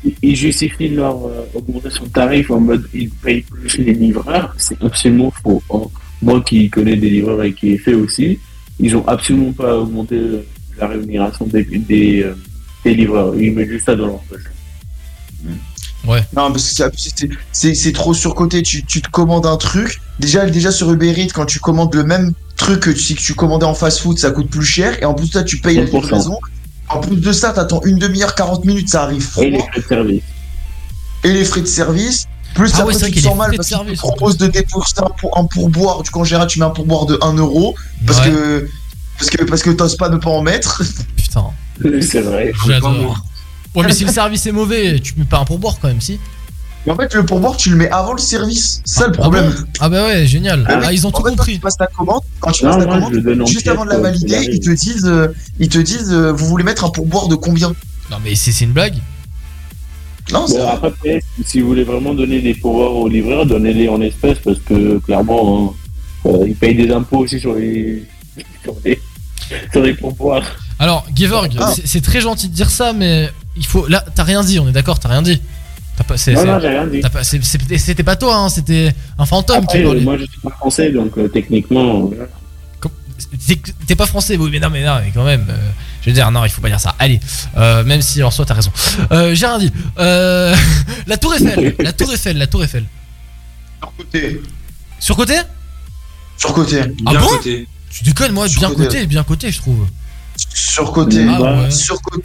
ils, 0.05 0.15
ils 0.23 0.37
justifient 0.37 0.89
leur 0.91 1.17
euh, 1.27 1.45
augmentation 1.53 2.05
de 2.05 2.09
tarif 2.11 2.51
en 2.53 2.61
mode 2.61 2.89
ils 2.95 3.11
payent 3.11 3.43
plus 3.43 3.77
les 3.79 3.93
livreurs. 3.93 4.55
C'est 4.57 4.81
absolument 4.83 5.33
faux. 5.43 5.61
hein. 5.75 5.83
Moi 6.23 6.41
qui 6.43 6.71
connais 6.71 6.97
des 6.97 7.11
livreurs 7.11 7.43
et 7.43 7.53
qui 7.53 7.73
ai 7.73 7.79
fait 7.79 7.95
aussi, 7.95 8.39
ils 8.81 8.97
ont 8.97 9.07
absolument 9.07 9.52
pas 9.52 9.77
augmenté 9.77 10.19
la 10.78 10.89
rémunération 10.89 11.47
des, 11.47 11.65
des, 11.65 12.23
euh, 12.23 12.35
des 12.85 12.94
livreurs. 12.94 13.35
Ils 13.36 13.52
mettent 13.52 13.69
juste 13.69 13.86
ça 13.86 13.94
dans 13.94 14.07
leur 14.07 14.20
poche. 14.20 14.44
Ouais. 16.07 16.20
Non, 16.35 16.51
parce 16.51 16.73
que 16.73 16.90
c'est 17.52 17.93
trop 17.93 18.15
surcoté. 18.15 18.62
Tu, 18.62 18.85
tu 18.85 19.02
te 19.02 19.11
commandes 19.11 19.47
un 19.47 19.57
truc. 19.59 20.01
Déjà, 20.19 20.47
déjà 20.47 20.70
sur 20.73 20.90
Uber 20.90 21.12
Eats, 21.20 21.32
quand 21.35 21.47
tu 21.47 21.61
commandes 21.61 21.94
le 21.94 22.05
même 22.05 22.32
truc 22.57 22.81
que 22.81 22.94
si 22.94 23.15
tu 23.15 23.35
commandais 23.35 23.66
en 23.66 23.74
fast 23.74 24.01
food, 24.01 24.19
ça 24.19 24.31
coûte 24.31 24.48
plus 24.48 24.65
cher. 24.65 25.01
Et 25.02 25.05
en 25.05 25.15
plus, 25.15 25.35
là, 25.35 25.43
tu 25.43 25.59
payes 25.59 25.77
la 25.77 25.85
100%. 25.85 26.02
livraison. 26.02 26.39
En 26.89 27.01
plus 27.01 27.16
de 27.16 27.32
ça, 27.32 27.51
t'attends 27.52 27.82
une 27.85 27.98
demi-heure, 27.98 28.35
40 28.35 28.65
minutes, 28.65 28.89
ça 28.89 29.05
arrive 29.05 29.23
froid. 29.23 29.44
Et 29.44 29.51
les 29.51 29.61
frais 29.61 29.81
de 29.81 29.86
service. 29.86 30.23
et 31.23 31.32
les 31.32 31.44
frais 31.44 31.61
de 31.61 31.66
service. 31.66 32.27
Plus 32.55 32.71
Ah 32.75 32.81
après, 32.81 32.95
ouais, 32.97 33.11
tu 33.11 33.13
te 33.13 33.21
sens 33.21 33.37
mal 33.37 33.55
parce 33.57 33.69
qu'ils 33.69 33.77
te 33.77 33.83
service, 33.83 33.99
proposent 34.01 34.37
de 34.37 34.47
débourser 34.49 34.95
un, 34.99 35.09
pour, 35.19 35.39
un 35.39 35.45
pourboire. 35.45 36.03
Du 36.03 36.11
coup, 36.11 36.21
en 36.21 36.25
général, 36.25 36.49
tu 36.49 36.59
mets 36.59 36.65
un 36.65 36.71
pourboire 36.71 37.07
de 37.07 37.19
1 37.23 37.35
euro 37.35 37.75
parce 38.07 38.21
Ouais. 38.21 38.31
que 38.33 38.69
parce 39.19 39.31
que 39.31 39.45
parce 39.45 39.63
que 39.63 39.71
t'oses 39.71 39.97
pas 39.97 40.09
ne 40.09 40.17
pas 40.17 40.31
en 40.31 40.43
mettre. 40.43 40.83
Putain. 41.17 41.45
C'est 42.03 42.21
vrai. 42.23 42.53
J'adore. 42.67 43.25
Ouais, 43.75 43.85
mais 43.87 43.93
si 43.93 44.05
le 44.05 44.13
service 44.13 44.45
est 44.47 44.53
mauvais, 44.53 44.99
tu 45.01 45.15
mets 45.17 45.25
pas 45.25 45.39
un 45.39 45.45
pourboire 45.45 45.79
quand 45.81 45.87
même, 45.89 46.01
si 46.01 46.19
Mais 46.85 46.93
en 46.93 46.97
fait, 46.97 47.15
le 47.15 47.25
pourboire, 47.25 47.57
tu 47.57 47.71
le 47.71 47.77
mets 47.77 47.89
avant 47.91 48.13
le 48.15 48.19
service. 48.19 48.83
C'est 48.85 48.99
ça 49.01 49.07
le 49.07 49.13
problème. 49.13 49.53
Ah, 49.55 49.61
bon 49.61 49.67
ah 49.81 49.89
bah 49.89 50.07
ouais, 50.07 50.27
génial. 50.27 50.67
Ah 50.69 50.81
Ah, 50.87 50.93
ils 50.93 51.07
ont 51.07 51.11
tout 51.13 51.19
fait, 51.19 51.23
quand 51.23 51.31
compris. 51.37 51.55
tu 51.55 51.61
passes 51.61 51.77
ta 51.77 51.87
commande, 51.87 52.23
quand 52.41 52.51
tu 52.51 52.65
Non, 52.65 52.73
passes 52.73 52.81
ta 52.81 52.87
moi, 52.99 53.11
commande, 53.11 53.47
juste 53.47 53.69
avant 53.69 53.85
de 53.85 53.91
la 53.91 53.99
valider, 53.99 54.41
qu'il 54.41 54.55
ils 54.57 54.61
te 54.61 54.71
disent, 54.71 55.05
euh, 55.07 55.29
ils 55.61 55.69
te 55.69 55.79
disent, 55.79 56.11
euh, 56.13 56.33
vous 56.33 56.47
voulez 56.47 56.65
mettre 56.65 56.85
un 56.85 56.91
pourboire 56.91 57.29
de 57.29 57.37
combien? 57.37 57.69
Non 58.11 58.17
mais 58.25 58.35
c'est 58.35 58.51
c'est 58.51 58.65
une 58.65 58.73
blague. 58.73 58.97
Non, 60.32 60.47
c'est 60.47 60.59
Bon, 60.59 60.69
après, 60.69 61.20
si 61.44 61.61
vous 61.61 61.69
voulez 61.69 61.85
vraiment 61.85 62.15
donner 62.15 62.40
des 62.40 62.55
pouvoirs 62.55 62.93
aux 62.94 63.09
livreurs, 63.09 63.47
donnez-les 63.47 63.89
en 63.89 64.01
espèces 64.01 64.39
parce 64.39 64.59
que 64.61 64.98
clairement, 64.98 65.74
hein, 66.24 66.31
euh, 66.31 66.44
ils 66.47 66.55
payent 66.55 66.74
des 66.74 66.90
impôts 66.93 67.19
aussi 67.19 67.40
sur 67.40 67.55
les, 67.55 68.05
sur 68.62 68.74
les, 68.85 69.01
sur 69.73 69.82
les 69.82 69.94
pourboires. 69.94 70.44
Alors, 70.78 71.05
Gevorg, 71.16 71.52
Ah. 71.59 71.73
c'est- 71.85 72.01
très 72.01 72.20
gentil 72.20 72.48
de 72.48 72.55
dire 72.55 72.70
ça, 72.70 72.93
mais 72.93 73.28
il 73.57 73.66
faut. 73.66 73.86
Là, 73.89 74.05
t'as 74.15 74.24
rien 74.24 74.43
dit, 74.43 74.59
on 74.61 74.69
est 74.69 74.73
d'accord, 74.73 74.98
t'as 74.98 75.09
rien 75.11 75.23
dit. 75.23 75.40
T'as 75.97 76.05
pas, 76.05 76.16
c'est- 76.16 76.32
Non, 76.32 76.40
c'est- 76.40 76.47
non, 76.47 76.61
j'ai 76.61 76.69
rien 76.69 76.86
dit. 76.86 77.01
t'as 77.01 77.11
pas- 77.11 77.24
C'était 77.24 78.02
pas 78.02 78.16
toi, 78.16 78.36
hein, 78.36 78.48
c'était 78.48 78.94
un 79.19 79.27
fantôme 79.27 79.59
Après, 79.65 79.82
qui 79.82 80.01
moi 80.02 80.16
je 80.16 80.24
suis 80.24 80.40
pas 80.43 80.51
français, 80.51 80.90
donc 80.93 81.16
euh, 81.19 81.28
techniquement. 81.28 82.11
euh, 82.12 82.27
T'es- 83.47 83.61
T'es 83.86 83.94
pas 83.97 84.07
français, 84.07 84.36
oui, 84.39 84.48
mais 84.51 84.59
non, 84.61 84.70
mais 84.70 84.82
non, 84.85 84.97
mais 85.05 85.11
quand 85.15 85.24
même. 85.24 85.44
Euh, 86.01 86.03
je 86.03 86.11
veux 86.11 86.15
dire, 86.15 86.31
non, 86.31 86.45
il 86.45 86.51
faut 86.51 86.61
pas 86.61 86.69
dire 86.69 86.81
ça. 86.81 86.95
Allez, 86.99 87.21
euh, 87.57 87.85
même 87.85 88.03
si 88.03 88.23
en 88.23 88.31
soi 88.31 88.45
t'as 88.45 88.55
raison. 88.55 88.73
Euh, 89.13 89.35
J'ai 89.35 89.47
rien 89.47 89.59
dit. 89.59 89.73
Euh, 89.99 90.55
la 91.07 91.17
Tour 91.17 91.35
Eiffel, 91.35 91.75
la 91.79 91.93
Tour 91.93 92.13
Eiffel, 92.13 92.39
la 92.39 92.47
Tour 92.47 92.65
Eiffel. 92.65 92.85
Sur 93.81 93.93
côté. 93.97 94.41
Sur 94.99 95.17
côté 95.17 95.39
Sur 96.37 96.53
côté. 96.55 96.81
Ah 97.07 97.13
bon 97.15 97.29
Tu 97.91 98.05
déconnes, 98.05 98.33
moi, 98.33 98.47
bien 98.49 98.69
côté. 98.69 98.85
côté, 98.85 99.07
bien 99.07 99.23
côté, 99.25 99.51
je 99.51 99.59
trouve. 99.59 99.87
Sur 100.55 100.93
côté. 100.93 101.27
Ah 101.29 101.41
ouais. 101.63 101.71
Sur 101.71 102.01
côté. 102.03 102.25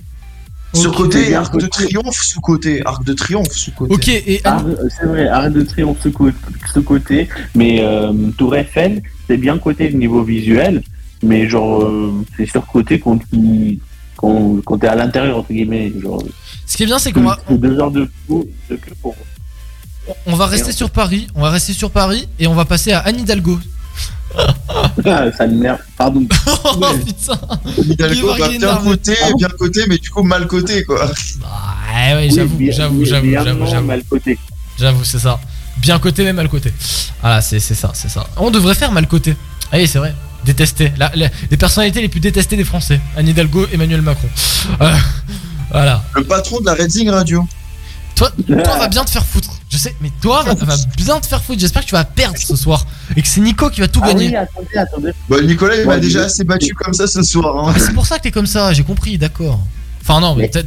Ok. 0.73 0.81
Sur 0.81 0.91
côté, 0.93 1.33
arc 1.35 1.53
de 1.55 1.67
côté. 1.67 1.69
triomphe 1.85 2.17
sous 2.21 2.41
côté. 2.41 2.81
Arc 2.85 3.05
de 3.05 3.13
triomphe 3.13 3.51
sous 3.53 3.71
côté. 3.71 3.93
Ok, 3.93 4.07
et 4.09 4.41
Arc- 4.43 4.65
C'est 4.99 5.05
vrai, 5.07 5.25
arrête 5.29 5.53
de 5.53 5.61
triomphe 5.61 5.97
ce 6.03 6.79
côté, 6.79 7.29
mais 7.55 7.79
euh, 7.81 8.11
Tour 8.37 8.57
Eiffel, 8.57 9.01
c'est 9.25 9.37
bien 9.37 9.57
côté 9.57 9.89
au 9.93 9.97
niveau 9.97 10.21
visuel, 10.23 10.83
mais 11.25 11.49
genre, 11.49 11.83
euh, 11.83 12.13
c'est 12.37 12.45
sur 12.49 12.65
côté 12.65 12.99
quand, 12.99 13.17
tu- 13.17 13.79
quand, 14.15 14.61
quand 14.65 14.77
t'es 14.77 14.87
à 14.87 14.95
l'intérieur, 14.95 15.37
entre 15.39 15.51
guillemets. 15.51 15.91
Genre, 16.01 16.23
Ce 16.65 16.77
qui 16.77 16.83
est 16.83 16.85
bien, 16.85 16.99
c'est 16.99 17.11
qu'on 17.11 17.23
va, 17.23 17.39
c'est 17.47 17.59
deux 17.59 17.77
heures 17.79 17.91
de 17.91 18.09
queue 18.27 18.47
de 18.69 18.75
queue 18.75 18.93
pour. 19.01 19.15
on 20.25 20.35
va 20.35 20.45
rester 20.45 20.71
sur 20.71 20.89
Paris, 20.89 21.27
on 21.35 21.41
va 21.41 21.49
rester 21.49 21.73
sur 21.73 21.91
Paris 21.91 22.27
et 22.39 22.47
on 22.47 22.53
va 22.53 22.65
passer 22.65 22.91
à 22.93 22.99
Anne 22.99 23.19
Hidalgo. 23.19 23.59
Ah, 25.05 25.31
ça 25.37 25.47
m'énerve, 25.47 25.79
pardon. 25.97 26.25
oh 26.65 26.81
putain 27.05 27.39
Hidalgo, 27.77 28.27
bah, 28.37 28.49
bien 28.49 28.75
côté, 28.83 29.15
bien 29.37 29.47
côté, 29.57 29.81
mais 29.87 29.97
du 29.97 30.09
coup 30.09 30.23
mal 30.23 30.45
côté 30.47 30.83
quoi. 30.83 31.05
Ouais, 31.05 32.13
ouais, 32.15 32.29
j'avoue, 32.33 32.57
j'avoue, 32.69 33.05
j'avoue, 33.05 33.31
j'avoue, 33.65 33.85
mal 33.87 34.03
côté. 34.03 34.37
J'avoue, 34.77 35.03
c'est 35.05 35.19
ça. 35.19 35.39
Bien 35.77 35.99
côté, 35.99 36.23
mais 36.25 36.33
mal 36.33 36.49
côté. 36.49 36.73
Voilà, 37.21 37.39
c'est 37.41 37.59
c'est 37.61 37.75
ça, 37.75 37.91
c'est 37.93 38.09
ça. 38.09 38.27
On 38.35 38.51
devrait 38.51 38.75
faire 38.75 38.91
mal 38.91 39.07
côté. 39.07 39.35
Allez, 39.71 39.87
c'est 39.87 39.99
vrai. 39.99 40.13
Détesté. 40.45 40.91
La- 40.97 41.11
la- 41.15 41.29
les 41.49 41.57
personnalités 41.57 42.01
les 42.01 42.09
plus 42.09 42.19
détestées 42.19 42.55
des 42.57 42.63
Français. 42.63 42.99
Anne 43.17 43.27
Hidalgo, 43.27 43.65
Emmanuel 43.73 44.01
Macron. 44.01 44.27
Euh, 44.81 44.91
voilà. 45.71 46.03
Le 46.15 46.23
patron 46.23 46.59
de 46.59 46.65
la 46.65 46.73
Reading 46.73 47.09
Radio. 47.09 47.45
Toi, 48.15 48.31
toi 48.47 48.77
va 48.77 48.87
bien 48.87 49.03
te 49.03 49.09
faire 49.09 49.25
foutre. 49.25 49.49
Je 49.69 49.77
sais, 49.77 49.93
mais 49.99 50.09
toi 50.21 50.41
va, 50.43 50.53
va 50.53 50.75
bien 50.95 51.19
te 51.19 51.25
faire 51.25 51.41
foutre. 51.43 51.59
J'espère 51.59 51.81
que 51.81 51.87
tu 51.87 51.95
vas 51.95 52.05
perdre 52.05 52.37
ce 52.37 52.55
soir 52.55 52.85
et 53.15 53.21
que 53.21 53.27
c'est 53.27 53.41
Nico 53.41 53.69
qui 53.69 53.81
va 53.81 53.89
tout 53.89 53.99
Ah 54.03 54.07
gagner. 54.13 54.29
oui, 54.29 54.35
attendez, 54.37 54.77
attendez. 54.77 55.11
Bah, 55.27 55.41
Nicolas, 55.41 55.75
il 55.75 55.85
m'a 55.85 55.97
déjà 55.97 56.23
assez 56.23 56.45
battu 56.45 56.73
comme 56.75 56.93
ça 56.93 57.07
ce 57.07 57.21
soir. 57.23 57.67
hein. 57.67 57.73
Ah, 57.75 57.79
c'est 57.79 57.93
pour 57.93 58.05
ça 58.05 58.17
que 58.17 58.23
t'es 58.23 58.31
comme 58.31 58.45
ça. 58.45 58.71
J'ai 58.71 58.83
compris, 58.83 59.17
d'accord. 59.17 59.59
Enfin 60.01 60.21
non, 60.21 60.35
mais 60.35 60.47
t'es 60.47 60.61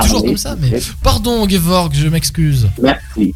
toujours 0.00 0.24
comme 0.24 0.36
ça. 0.38 0.56
Mais 0.58 0.80
pardon, 1.04 1.48
Gevorg, 1.48 1.92
je 1.94 2.08
m'excuse. 2.08 2.66
Merci. 2.82 3.32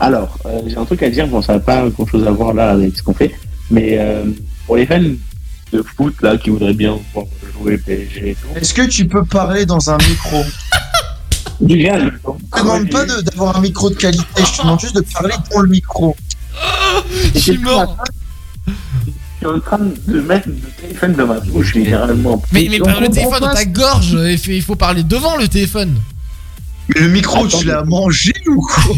Alors, 0.00 0.36
euh, 0.46 0.60
j'ai 0.66 0.76
un 0.76 0.84
truc 0.84 1.02
à 1.02 1.08
dire, 1.10 1.26
bon, 1.28 1.40
ça 1.42 1.52
n'a 1.54 1.60
pas 1.60 1.88
grand 1.88 2.06
chose 2.06 2.26
à 2.26 2.30
voir 2.30 2.52
là 2.54 2.70
avec 2.72 2.96
ce 2.96 3.02
qu'on 3.02 3.14
fait, 3.14 3.32
mais 3.72 3.96
euh, 3.98 4.24
pour 4.66 4.76
les 4.76 4.86
fans 4.86 5.00
de 5.72 5.82
foot 5.96 6.14
là 6.22 6.36
qui 6.36 6.50
voudraient 6.50 6.74
bien 6.74 6.98
voir 7.14 7.26
jouer 7.58 7.78
PSG 7.78 8.30
et 8.30 8.34
tout, 8.34 8.46
Est-ce 8.54 8.74
que 8.74 8.82
tu 8.86 9.06
peux 9.08 9.24
parler 9.24 9.66
dans 9.66 9.90
un 9.90 9.96
micro 9.96 10.44
du 11.60 11.80
je 11.80 11.86
te 11.86 12.60
demande 12.62 12.90
pas 12.90 13.04
de- 13.06 13.20
d'avoir 13.22 13.56
un 13.56 13.60
micro 13.60 13.88
de 13.90 13.94
qualité, 13.94 14.24
je 14.38 14.56
te 14.58 14.62
demande 14.62 14.80
juste 14.80 14.96
de 14.96 15.00
parler 15.12 15.34
dans 15.50 15.60
le 15.60 15.68
micro. 15.68 16.16
Je 17.34 17.38
suis 17.38 17.58
mort. 17.58 17.96
Je 18.66 18.72
suis 19.38 19.46
en 19.46 19.60
train 19.60 19.78
de 20.06 20.20
mettre 20.20 20.48
le 20.48 20.56
téléphone 20.80 21.12
dans 21.14 21.26
ma 21.26 21.40
bouche, 21.40 21.74
littéralement. 21.74 22.42
Mais, 22.52 22.68
mais 22.70 22.80
On 22.80 22.84
par 22.84 23.00
le 23.00 23.08
téléphone 23.08 23.40
dans 23.40 23.54
ta 23.54 23.64
gorge, 23.64 24.16
il 24.28 24.38
faut, 24.38 24.50
il 24.50 24.62
faut 24.62 24.76
parler 24.76 25.02
devant 25.02 25.36
le 25.36 25.48
téléphone. 25.48 25.98
Mais 26.94 27.00
le 27.00 27.08
micro, 27.08 27.46
tu 27.48 27.64
l'as 27.64 27.84
mangé 27.84 28.32
ou 28.46 28.60
quoi? 28.60 28.94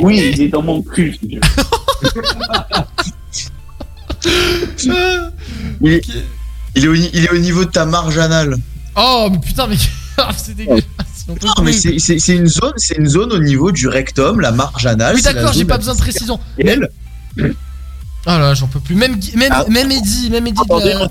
Oui, 0.00 0.30
il 0.34 0.42
est 0.42 0.48
dans 0.48 0.62
mon 0.62 0.82
cul. 0.82 1.18
il 5.80 5.92
est, 5.92 6.02
il, 6.74 6.84
est 6.84 6.88
au, 6.88 6.96
ni- 6.96 7.10
il 7.12 7.24
est 7.24 7.30
au 7.30 7.38
niveau 7.38 7.64
de 7.64 7.70
ta 7.70 7.86
marge 7.86 8.18
anale. 8.18 8.56
Oh, 8.96 9.28
mais 9.30 9.38
putain, 9.38 9.66
mais 9.66 9.76
c'est 10.36 10.54
dégueulasse. 10.54 10.84
Non, 11.28 11.62
mais 11.62 11.72
c'est- 11.72 12.28
une 12.28 12.46
zone, 12.46 12.72
c'est 12.76 12.96
une 12.96 13.08
zone 13.08 13.32
au 13.32 13.38
niveau 13.38 13.70
du 13.70 13.86
rectum, 13.88 14.40
la 14.40 14.50
marge 14.52 14.86
anale. 14.86 15.14
Oui, 15.16 15.22
d'accord, 15.22 15.52
j'ai 15.52 15.64
pas 15.64 15.78
besoin 15.78 15.94
de 15.94 15.98
précision. 16.00 16.40
réelle. 16.58 16.88
Ah 18.26 18.38
là, 18.38 18.54
j'en 18.54 18.66
peux 18.66 18.80
plus. 18.80 18.94
Même, 18.94 19.18
même, 19.36 19.52
Ah. 19.54 19.64
même 19.70 19.90
Eddie, 19.90 20.28
même 20.30 20.46
Eddie 20.46 20.60
de 20.68 20.88
la, 20.88 21.08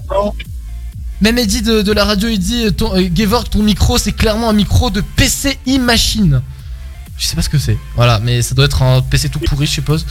même 1.21 1.37
Eddie 1.37 1.61
de, 1.61 1.81
de 1.81 1.91
la 1.91 2.05
radio, 2.05 2.27
il 2.29 2.37
dit 2.37 2.71
ton, 2.73 2.95
euh, 2.95 3.07
Gevorg, 3.15 3.49
ton 3.49 3.63
micro, 3.63 3.97
c'est 3.97 4.11
clairement 4.11 4.49
un 4.49 4.53
micro 4.53 4.89
de 4.91 5.01
PCI 5.01 5.79
machine. 5.79 6.41
Je 7.17 7.25
sais 7.25 7.35
pas 7.35 7.41
ce 7.41 7.49
que 7.49 7.57
c'est. 7.57 7.77
Voilà, 7.95 8.19
mais 8.19 8.41
ça 8.41 8.53
doit 8.55 8.65
être 8.65 8.81
un 8.83 9.01
PC 9.01 9.29
tout 9.29 9.39
pourri, 9.39 9.65
je 9.65 9.71
suppose. 9.71 10.05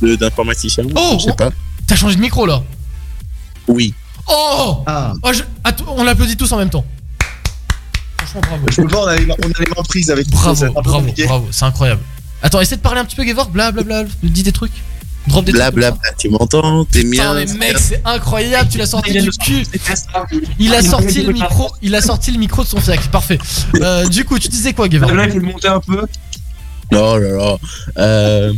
D'informaticien 0.00 0.84
Oh, 0.94 1.16
Je 1.18 1.24
sais 1.26 1.32
pas. 1.36 1.50
T'as 1.86 1.96
changé 1.96 2.16
de 2.16 2.20
micro 2.20 2.46
là 2.46 2.62
Oui. 3.68 3.92
Oh, 4.28 4.84
Ah. 4.86 5.14
Oh, 5.22 5.32
je- 5.32 5.42
Attends, 5.64 5.94
On 5.96 6.04
l'applaudit 6.04 6.36
tous 6.36 6.50
en 6.52 6.58
même 6.58 6.70
temps. 6.70 6.84
Franchement, 8.18 8.40
bravo. 8.42 8.66
Je 8.70 8.76
peux 8.82 8.88
pas, 8.88 8.98
on 9.02 9.06
a 9.06 9.16
les, 9.16 9.24
on 9.32 9.34
a 9.34 9.60
les 9.60 9.66
mains 9.76 9.82
prises 9.88 10.10
avec 10.10 10.28
Bravo, 10.30 10.70
bravo, 10.72 11.06
bravo, 11.26 11.48
c'est 11.50 11.64
incroyable. 11.64 12.00
Attends, 12.40 12.60
essaie 12.60 12.76
de 12.76 12.80
parler 12.80 13.00
un 13.00 13.04
petit 13.04 13.16
peu, 13.16 13.24
Gevorg, 13.26 13.50
blablabla, 13.50 14.04
dis 14.22 14.42
des 14.44 14.52
trucs. 14.52 14.72
Drop 15.28 15.44
des 15.44 15.52
Blablabla, 15.52 15.98
tu 16.18 16.28
m'entends 16.30 16.84
T'es 16.84 17.04
Putain, 17.04 17.34
bien 17.34 17.34
mais 17.34 17.68
mec, 17.68 17.78
c'est 17.78 18.02
incroyable, 18.04 18.68
tu 18.70 18.78
l'as 18.78 18.86
sorti 18.86 19.12
du 19.20 19.30
cul. 19.30 19.64
Il 20.58 20.74
a 20.74 20.82
sorti 20.82 21.22
le 21.22 21.32
micro, 21.32 21.70
il 21.80 21.94
a 21.94 22.00
sorti 22.00 22.32
le 22.32 22.38
micro 22.38 22.64
de 22.64 22.68
son 22.68 22.80
sac, 22.80 23.00
parfait. 23.08 23.38
Euh, 23.80 24.06
du 24.08 24.24
coup, 24.24 24.38
tu 24.38 24.48
disais 24.48 24.72
quoi, 24.72 24.88
Gevorg 24.90 25.14
Là, 25.14 25.26
il 25.26 25.32
faut 25.32 25.38
le 25.38 25.46
monter 25.46 25.68
un 25.68 25.80
peu. 25.80 26.06
Oh 26.94 27.18
là 27.18 27.28
là. 27.30 27.56
Euh... 27.98 28.52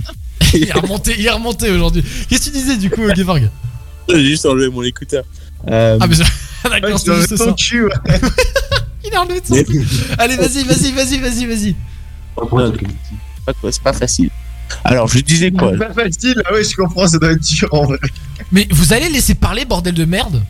Il 0.55 0.69
est 0.69 0.73
remonté, 0.73 1.15
il 1.19 1.27
est 1.27 1.31
remonté 1.31 1.71
aujourd'hui. 1.71 2.03
Qu'est-ce 2.29 2.47
que 2.49 2.57
tu 2.57 2.59
disais 2.63 2.77
du 2.77 2.91
coup, 2.91 3.03
Gevorg 3.15 3.49
J'ai 4.09 4.25
juste 4.25 4.47
enlevé 4.47 4.69
mon 4.71 4.83
écouteur. 4.83 5.25
Euh... 5.69 5.99
Ah, 6.01 6.07
mais 6.07 6.15
ça- 6.63 6.69
d'accord, 6.69 6.99
c'est 6.99 7.15
juste 7.15 7.37
ça. 7.37 7.53
cul, 7.53 7.85
ouais. 7.85 7.91
Il 9.07 9.15
a 9.15 9.21
enlevé 9.23 9.41
de 9.41 9.47
son 9.47 9.63
cul. 9.63 9.87
Allez, 10.19 10.37
vas-y, 10.37 10.65
vas-y, 10.65 10.93
vas-y, 10.93 11.19
vas-y, 11.19 11.47
vas-y. 11.47 11.77
Pas 12.35 13.53
quoi, 13.53 13.71
c'est 13.71 13.83
pas 13.83 13.93
facile. 13.93 14.31
Alors, 14.85 15.09
je 15.09 15.21
disais 15.21 15.51
quoi 15.51 15.73
C'est 15.73 15.79
pas 15.79 16.05
facile, 16.05 16.43
ah 16.47 16.53
ouais, 16.53 16.65
je 16.65 16.75
comprends, 16.77 17.07
ça 17.07 17.19
doit 17.19 17.33
être 17.33 17.43
dur 17.43 17.69
en 17.73 17.85
vrai. 17.85 17.99
Mais 18.53 18.67
vous 18.71 18.93
allez 18.93 19.09
laisser 19.09 19.35
parler, 19.35 19.65
bordel 19.65 19.95
de 19.95 20.05
merde 20.05 20.43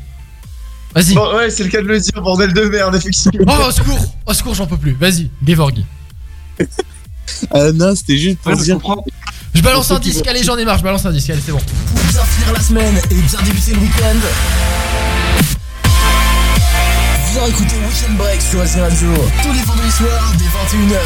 Vas-y. 0.95 1.15
Bon, 1.15 1.35
ouais, 1.37 1.51
c'est 1.51 1.65
le 1.65 1.71
cas 1.71 1.83
de 1.83 1.87
le 1.87 1.99
dire, 1.99 2.23
bordel 2.23 2.53
de 2.53 2.63
merde, 2.63 2.95
effectivement. 2.95 3.55
Oh, 3.61 3.69
au 3.69 3.71
secours, 3.73 4.15
au 4.27 4.33
secours, 4.33 4.55
j'en 4.55 4.67
peux 4.67 4.77
plus. 4.77 4.93
Vas-y, 4.93 5.29
Gevorg. 5.45 5.83
euh, 7.55 7.73
Non, 7.73 7.95
c'était 7.97 8.17
juste 8.17 8.39
pour 8.39 8.57
dire. 8.57 8.79
Je 9.55 9.63
balance 9.63 9.91
un 9.91 9.99
disque, 9.99 10.27
allez, 10.27 10.43
j'en 10.43 10.57
ai 10.57 10.65
marre, 10.65 10.79
je 10.79 10.85
balance 10.85 11.07
un 11.07 11.13
disque, 11.13 11.31
allez, 11.31 11.41
c'est 11.45 11.53
bon. 11.53 11.59
Pour 11.59 12.05
bien 12.05 12.25
finir 12.25 12.53
la 12.53 12.61
semaine 12.61 12.97
et 13.11 13.15
bien 13.15 13.43
débuter 13.43 13.73
le 13.73 13.79
week-end. 13.79 15.24
Viens 17.35 17.47
écouter 17.47 17.75
Weekend 17.89 18.17
Break 18.17 18.41
sur 18.41 18.65
SC 18.67 18.79
Radio 18.81 19.09
tous 19.43 19.53
les 19.53 19.63
vendredis 19.63 19.91
soirs 19.91 20.33
dès 20.39 20.45
21h. 20.45 20.99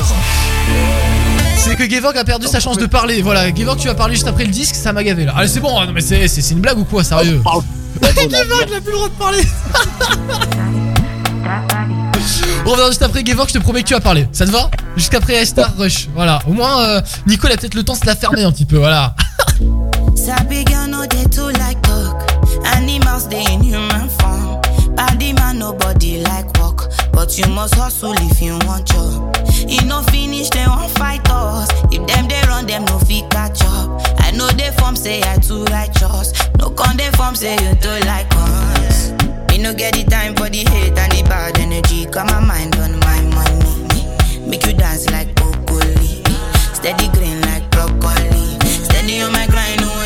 C'est 1.57 1.77
que 1.77 1.89
Gevorg 1.89 2.17
a 2.19 2.25
perdu 2.25 2.47
sa 2.47 2.61
chance 2.61 2.77
de 2.77 2.85
parler. 2.87 3.23
Voilà, 3.23 3.55
Gevorg, 3.55 3.79
tu 3.79 3.89
vas 3.89 3.95
parler 3.95 4.15
juste 4.15 4.29
après 4.29 4.45
le 4.45 4.51
disque, 4.51 4.75
ça 4.75 4.93
m'a 4.93 5.03
gavé 5.03 5.25
là. 5.25 5.33
Allez, 5.37 5.49
c'est 5.49 5.61
bon, 5.61 5.79
hein, 5.81 5.87
non 5.87 5.93
mais 5.93 6.01
c'est 6.03 6.29
c'est- 6.29 6.43
c'est 6.43 6.53
une 6.55 6.61
blague 6.61 6.79
ou 6.79 6.85
quoi, 6.85 7.03
sérieux 7.03 7.41
Gevorg, 8.43 8.67
il 8.69 8.75
a 8.75 8.81
plus 8.81 8.91
le 8.91 8.97
droit 8.97 9.09
de 9.09 9.15
parler. 9.15 9.43
On 12.67 12.71
revient 12.73 12.83
juste 12.89 13.03
après 13.03 13.25
Gevorg, 13.25 13.49
je 13.49 13.55
te 13.55 13.59
promets 13.59 13.83
que 13.83 13.89
tu 13.89 13.95
vas 13.95 14.01
parler. 14.01 14.29
Ça 14.33 14.45
te 14.45 14.51
va 14.51 14.71
Jusqu'après 14.97 15.47
Star 15.47 15.73
Rush. 15.79 16.09
Voilà, 16.15 16.41
au 16.47 16.53
moins, 16.53 16.83
euh, 16.83 17.01
Nico, 17.27 17.47
il 17.49 17.53
a 17.53 17.57
peut-être 17.57 17.75
le 17.75 17.85
temps 17.85 17.95
de 17.95 18.01
se 18.01 18.07
la 18.07 18.15
fermer 18.17 18.43
un 18.45 18.53
petit 18.53 18.67
peu, 18.67 18.77
voilà. 18.77 19.15
Animals. 22.75 23.23
Body 24.99 25.33
man 25.33 25.59
nobody 25.59 26.21
like 26.23 26.47
work, 26.59 26.91
but 27.13 27.39
you 27.39 27.47
must 27.53 27.75
hustle 27.75 28.13
if 28.17 28.41
you 28.43 28.59
want 28.67 28.87
job. 28.87 29.35
E 29.69 29.79
no 29.87 30.03
finish 30.03 30.51
dem 30.51 30.69
wan 30.71 30.89
fight 30.91 31.23
us. 31.31 31.69
If 31.93 32.07
them 32.07 32.27
dey 32.29 32.41
run 32.49 32.67
them 32.67 32.85
no 32.85 32.99
fit 32.99 33.29
catch 33.31 33.63
up. 33.63 34.03
I 34.19 34.31
know 34.33 34.49
dey 34.51 34.71
form 34.79 34.97
say 34.97 35.23
I 35.23 35.37
too 35.39 35.65
righteous. 35.67 36.33
No 36.59 36.71
con 36.71 36.97
dey 36.97 37.11
form 37.13 37.35
say 37.35 37.55
you 37.55 37.75
too 37.77 37.99
like 38.07 38.27
us. 38.35 39.11
Me 39.51 39.59
no 39.59 39.73
get 39.75 39.95
the 39.95 40.05
time 40.05 40.35
for 40.35 40.49
the 40.49 40.59
hate 40.71 40.97
and 40.99 41.13
the 41.13 41.23
bad 41.29 41.59
energy. 41.59 42.07
Got 42.07 42.27
my 42.27 42.41
mind 42.41 42.77
on 42.77 42.99
my 43.01 43.21
money. 43.35 44.49
Make 44.49 44.67
you 44.67 44.73
dance 44.75 45.09
like 45.11 45.35
broccoli. 45.37 46.23
Steady 46.75 47.09
green 47.15 47.41
like 47.43 47.69
broccoli. 47.71 48.59
Steady 48.87 49.21
on 49.23 49.33
my 49.33 49.47
grind, 49.47 49.81
oh 49.83 50.05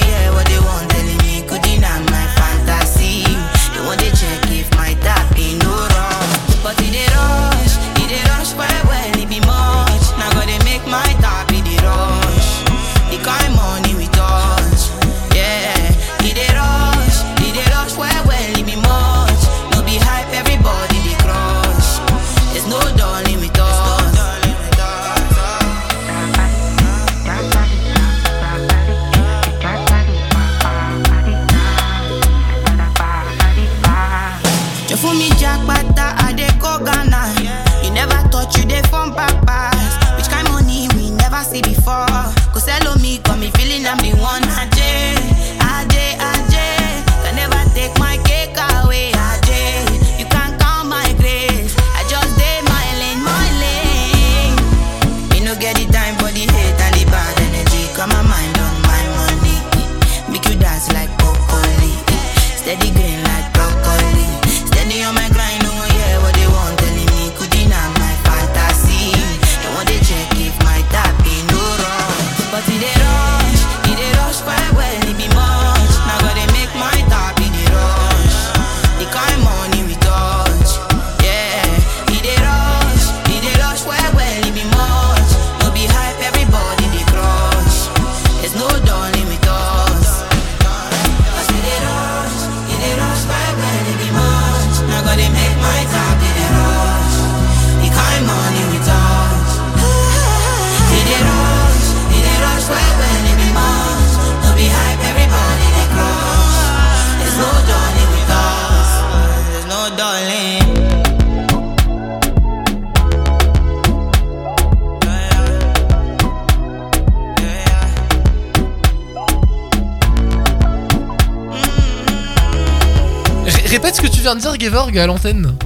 Gevorg, 124.92 124.98
à 124.98 125.06
l'antenne. 125.06 125.56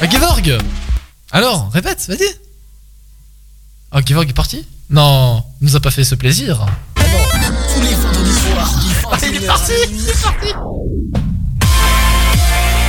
Ah, 0.00 0.08
Gevorg 0.08 0.58
Alors, 1.32 1.70
répète, 1.72 2.06
vas-y. 2.08 2.28
Ah, 3.90 4.00
Gevorg 4.06 4.28
est 4.28 4.32
parti 4.32 4.64
Non, 4.88 5.42
il 5.60 5.66
nous 5.66 5.76
a 5.76 5.80
pas 5.80 5.90
fait 5.90 6.04
ce 6.04 6.14
plaisir. 6.14 6.64
Tous 6.94 7.80
les 7.82 7.94
vendredis 7.94 8.32
soirs, 8.32 8.72
Ah, 9.10 9.16
il 9.22 9.36
est 9.36 9.46
parti 9.46 9.72
Il 9.90 10.08
est 10.08 10.22
parti 10.22 10.48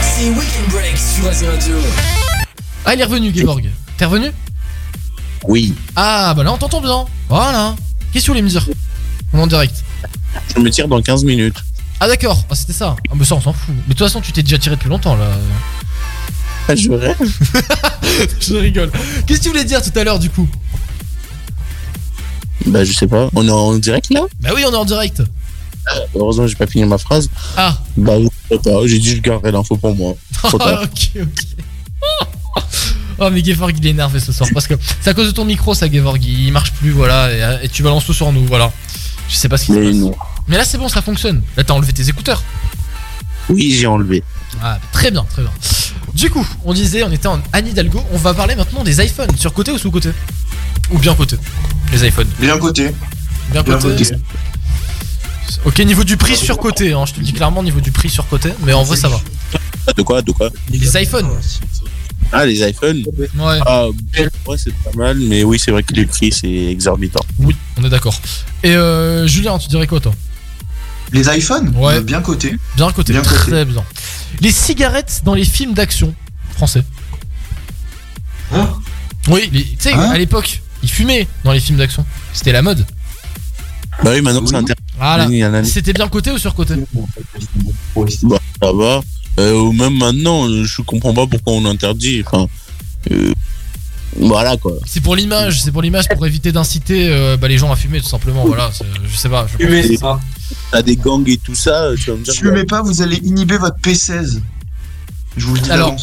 C'est 0.04 0.30
Weekend 0.30 0.70
Break 0.70 0.98
sur 0.98 1.28
Azure 1.28 1.52
Radio. 1.52 1.76
Ah, 2.86 2.94
il 2.94 3.02
est 3.02 3.06
revenu, 3.06 3.34
Gevorg. 3.34 3.68
T'es 3.98 4.06
revenu 4.06 4.32
Oui. 5.48 5.74
Ah, 5.96 6.34
bah 6.36 6.44
là, 6.44 6.54
on 6.54 6.58
t'entend 6.58 6.82
bien. 6.82 7.06
Voilà. 7.28 7.76
Qu'est-ce 8.12 8.26
que 8.26 8.26
tu 8.26 8.32
voulais 8.32 8.42
me 8.44 8.50
dire? 8.50 8.68
On 9.34 9.40
est 9.40 9.42
en 9.42 9.48
direct. 9.48 9.84
Je 10.56 10.62
me 10.62 10.70
tire 10.70 10.88
dans 10.88 11.02
15 11.02 11.24
minutes. 11.24 11.58
Ah, 12.00 12.08
d'accord. 12.08 12.44
Ah, 12.50 12.56
c'était 12.56 12.74
ça. 12.74 12.96
Ah, 13.10 13.14
mais 13.16 13.26
ça, 13.26 13.36
on 13.36 13.42
s'en 13.42 13.54
fout. 13.54 13.70
Mais 13.70 13.82
de 13.84 13.90
toute 13.90 14.00
façon, 14.00 14.22
tu 14.22 14.32
t'es 14.32 14.42
déjà 14.44 14.58
tiré 14.58 14.76
depuis 14.76 14.90
longtemps, 14.90 15.16
là. 15.16 15.28
Ah, 16.68 16.76
je 16.76 16.92
rêve. 16.92 17.18
Je 18.40 18.54
rigole. 18.56 18.92
Qu'est-ce 19.26 19.40
que 19.40 19.44
tu 19.44 19.50
voulais 19.50 19.64
dire 19.66 19.82
tout 19.82 19.98
à 19.98 20.04
l'heure, 20.04 20.20
du 20.20 20.30
coup? 20.30 20.48
Bah, 22.66 22.84
je 22.84 22.92
sais 22.94 23.08
pas. 23.08 23.30
On 23.34 23.48
est 23.48 23.52
en 23.52 23.76
direct 23.78 24.12
là? 24.12 24.22
Bah 24.42 24.50
oui, 24.56 24.64
on 24.68 24.72
est 24.72 24.76
en 24.76 24.86
direct. 24.86 25.24
Heureusement, 26.14 26.46
j'ai 26.48 26.56
pas 26.56 26.68
fini 26.68 26.86
ma 26.86 26.98
phrase. 26.98 27.30
Ah. 27.58 27.78
Bah. 27.98 28.18
J'ai 28.86 29.00
dit, 29.00 29.16
je 29.16 29.22
garderai 29.22 29.52
l'info 29.52 29.78
pour 29.78 29.96
moi. 29.96 30.14
Trop 30.44 30.58
tard. 30.60 30.84
ok, 30.84 31.22
ok. 31.24 31.46
Oh 33.22 33.30
mais 33.30 33.44
Gevorg 33.44 33.76
il 33.78 33.86
est 33.86 33.90
énervé 33.90 34.22
ce 34.22 34.32
soir 34.32 34.48
parce 34.54 34.66
que 34.66 34.76
c'est 35.02 35.10
à 35.10 35.14
cause 35.14 35.28
de 35.28 35.32
ton 35.34 35.44
micro 35.44 35.74
ça 35.74 35.92
Gevorg 35.92 36.24
il 36.24 36.54
marche 36.54 36.72
plus 36.72 36.92
voilà 36.92 37.60
et, 37.60 37.66
et 37.66 37.68
tu 37.68 37.84
balances 37.84 38.06
tout 38.06 38.14
sur 38.14 38.32
nous 38.32 38.46
voilà 38.46 38.72
je 39.28 39.36
sais 39.36 39.50
pas 39.50 39.58
ce 39.58 39.66
qui 39.66 39.74
se 39.74 39.78
passe 39.78 40.18
mais 40.50 40.58
là 40.58 40.66
c'est 40.66 40.78
bon 40.78 40.90
ça 40.90 41.02
fonctionne. 41.02 41.42
Là 41.56 41.64
t'as 41.64 41.74
enlevé 41.74 41.94
tes 41.94 42.10
écouteurs. 42.10 42.44
Oui, 43.50 43.72
j'ai 43.72 43.88
enlevé. 43.88 44.24
ah 44.62 44.76
bah, 44.76 44.80
très 44.92 45.10
bien 45.12 45.24
très 45.24 45.42
bien. 45.42 45.52
Du 46.14 46.30
coup 46.30 46.46
on 46.66 46.74
disait 46.74 47.04
on 47.04 47.12
était 47.12 47.28
en 47.28 47.40
Anne 47.54 47.68
Hidalgo. 47.68 48.04
On 48.12 48.18
va 48.18 48.34
parler 48.34 48.56
maintenant 48.56 48.84
des 48.84 49.04
iPhones. 49.04 49.36
Sur 49.38 49.54
côté 49.54 49.72
ou 49.72 49.78
sous 49.78 49.92
côté? 49.92 50.10
Ou 50.92 50.98
bien 51.00 51.16
côté 51.16 51.38
les 51.92 52.08
iPhones? 52.08 52.28
Bien 52.40 52.58
côté. 52.58 52.94
bien 53.52 53.64
Bien 53.64 53.78
côté, 53.80 54.04
côté. 54.04 54.16
ok 55.66 55.80
niveau 55.80 56.04
du 56.04 56.18
prix 56.18 56.36
sur 56.36 56.58
côté 56.58 56.94
hein, 56.94 57.06
je 57.06 57.14
te 57.14 57.20
le 57.20 57.26
dis 57.26 57.34
clairement 57.34 57.64
niveau 57.64 57.80
du 57.82 57.92
prix 57.92 58.10
sur 58.10 58.28
côté 58.28 58.52
mais 58.64 58.74
en 58.74 58.84
vrai 58.84 58.98
ça 58.98 59.10
va. 59.10 59.20
De 59.98 60.02
quoi 60.04 60.22
De 60.22 60.32
quoi? 60.32 60.50
Les 60.70 61.02
iPhones. 61.02 61.30
Ah, 62.32 62.46
les 62.46 62.62
iPhones? 62.70 63.04
Ouais. 63.18 63.60
Ah, 63.66 63.88
ouais, 63.88 64.58
c'est 64.58 64.74
pas 64.84 64.92
mal, 64.96 65.18
mais 65.18 65.44
oui, 65.44 65.58
c'est 65.58 65.72
vrai 65.72 65.82
que 65.82 65.94
les 65.96 66.06
prix, 66.06 66.32
c'est 66.32 66.48
exorbitant. 66.48 67.22
oui 67.40 67.56
on 67.78 67.84
est 67.84 67.90
d'accord. 67.90 68.14
Et 68.62 68.76
euh, 68.76 69.26
Julien 69.26 69.58
tu 69.58 69.68
dirais 69.68 69.88
quoi 69.88 70.00
toi? 70.00 70.14
Les 71.11 71.27
iPhones 71.38 71.73
Ouais. 71.76 71.95
euh, 71.95 72.02
Bien 72.02 72.22
côté. 72.22 72.56
Bien 72.76 72.91
côté, 72.91 73.14
Bien 73.14 73.22
très 73.22 73.38
côté. 73.52 73.65
bien. 73.65 73.84
Les 74.41 74.52
cigarettes 74.52 75.22
dans 75.26 75.34
les 75.34 75.45
films 75.45 75.73
d'action 75.73 76.14
français. 76.56 76.84
Oui, 79.27 79.49
les- 79.52 79.64
tu 79.64 79.76
sais, 79.80 79.94
Hein 79.94 80.10
à 80.11 80.18
l'époque, 80.18 80.61
ils 80.81 80.90
fumaient 80.90 81.27
dans 81.44 81.52
les 81.52 81.60
films 81.60 81.77
d'action. 81.77 82.06
C'était 82.34 82.52
la 82.52 82.61
mode. 82.61 82.86
Bah 84.03 84.11
oui, 84.14 84.22
maintenant 84.22 84.45
c'est 84.48 84.56
interdit. 84.56 84.81
Voilà. 84.98 85.64
C'était 85.65 85.94
bien 85.94 86.07
côté 86.07 86.31
ou 86.31 86.38
sur 86.38 86.56
côté 86.56 86.76
Bah, 88.23 88.38
ça 88.61 88.72
va. 88.73 89.02
Euh, 89.40 89.53
ou 89.53 89.72
même 89.72 89.98
maintenant, 89.98 90.48
je 90.64 90.81
comprends 90.81 91.14
pas 91.14 91.27
pourquoi 91.27 91.53
on 91.53 91.65
interdit. 91.65 92.23
Enfin, 92.26 92.48
euh, 93.11 93.34
voilà 94.18 94.57
quoi. 94.57 94.73
C'est 94.86 95.02
pour 95.02 95.15
l'image, 95.15 95.61
c'est 95.61 95.72
pour 95.72 95.81
l'image 95.81 96.07
pour 96.10 96.26
éviter 96.26 96.52
d'inciter 96.52 97.10
euh, 97.10 97.38
bah, 97.38 97.48
les 97.48 97.57
gens 97.57 97.72
à 97.72 97.76
fumer 97.76 98.02
tout 98.02 98.07
simplement. 98.07 98.45
Voilà, 98.45 98.72
je 99.03 99.15
sais 99.15 99.30
pas. 99.30 99.48
je 99.48 99.64
Fumer, 99.64 99.84
c'est 99.84 99.98
ça. 99.98 100.19
T'as 100.72 100.81
des 100.81 100.95
gangs 100.95 101.27
et 101.27 101.38
tout 101.38 101.56
ça, 101.56 101.91
tu 101.98 102.10
vas 102.10 102.18
me 102.18 102.23
dire. 102.23 102.34
Fumez 102.34 102.65
pas, 102.65 102.81
vous 102.81 103.02
allez 103.02 103.18
inhiber 103.18 103.57
votre 103.57 103.77
P16. 103.77 104.40
Je 105.38 105.45
vous 105.45 105.53
le 105.53 105.61
dis 105.61 105.72
Alors, 105.72 105.95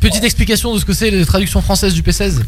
petite 0.00 0.24
explication 0.24 0.74
de 0.74 0.78
ce 0.78 0.84
que 0.84 0.92
c'est 0.92 1.10
les 1.10 1.24
traductions 1.24 1.62
françaises 1.62 1.94
du 1.94 2.02
P16. 2.02 2.40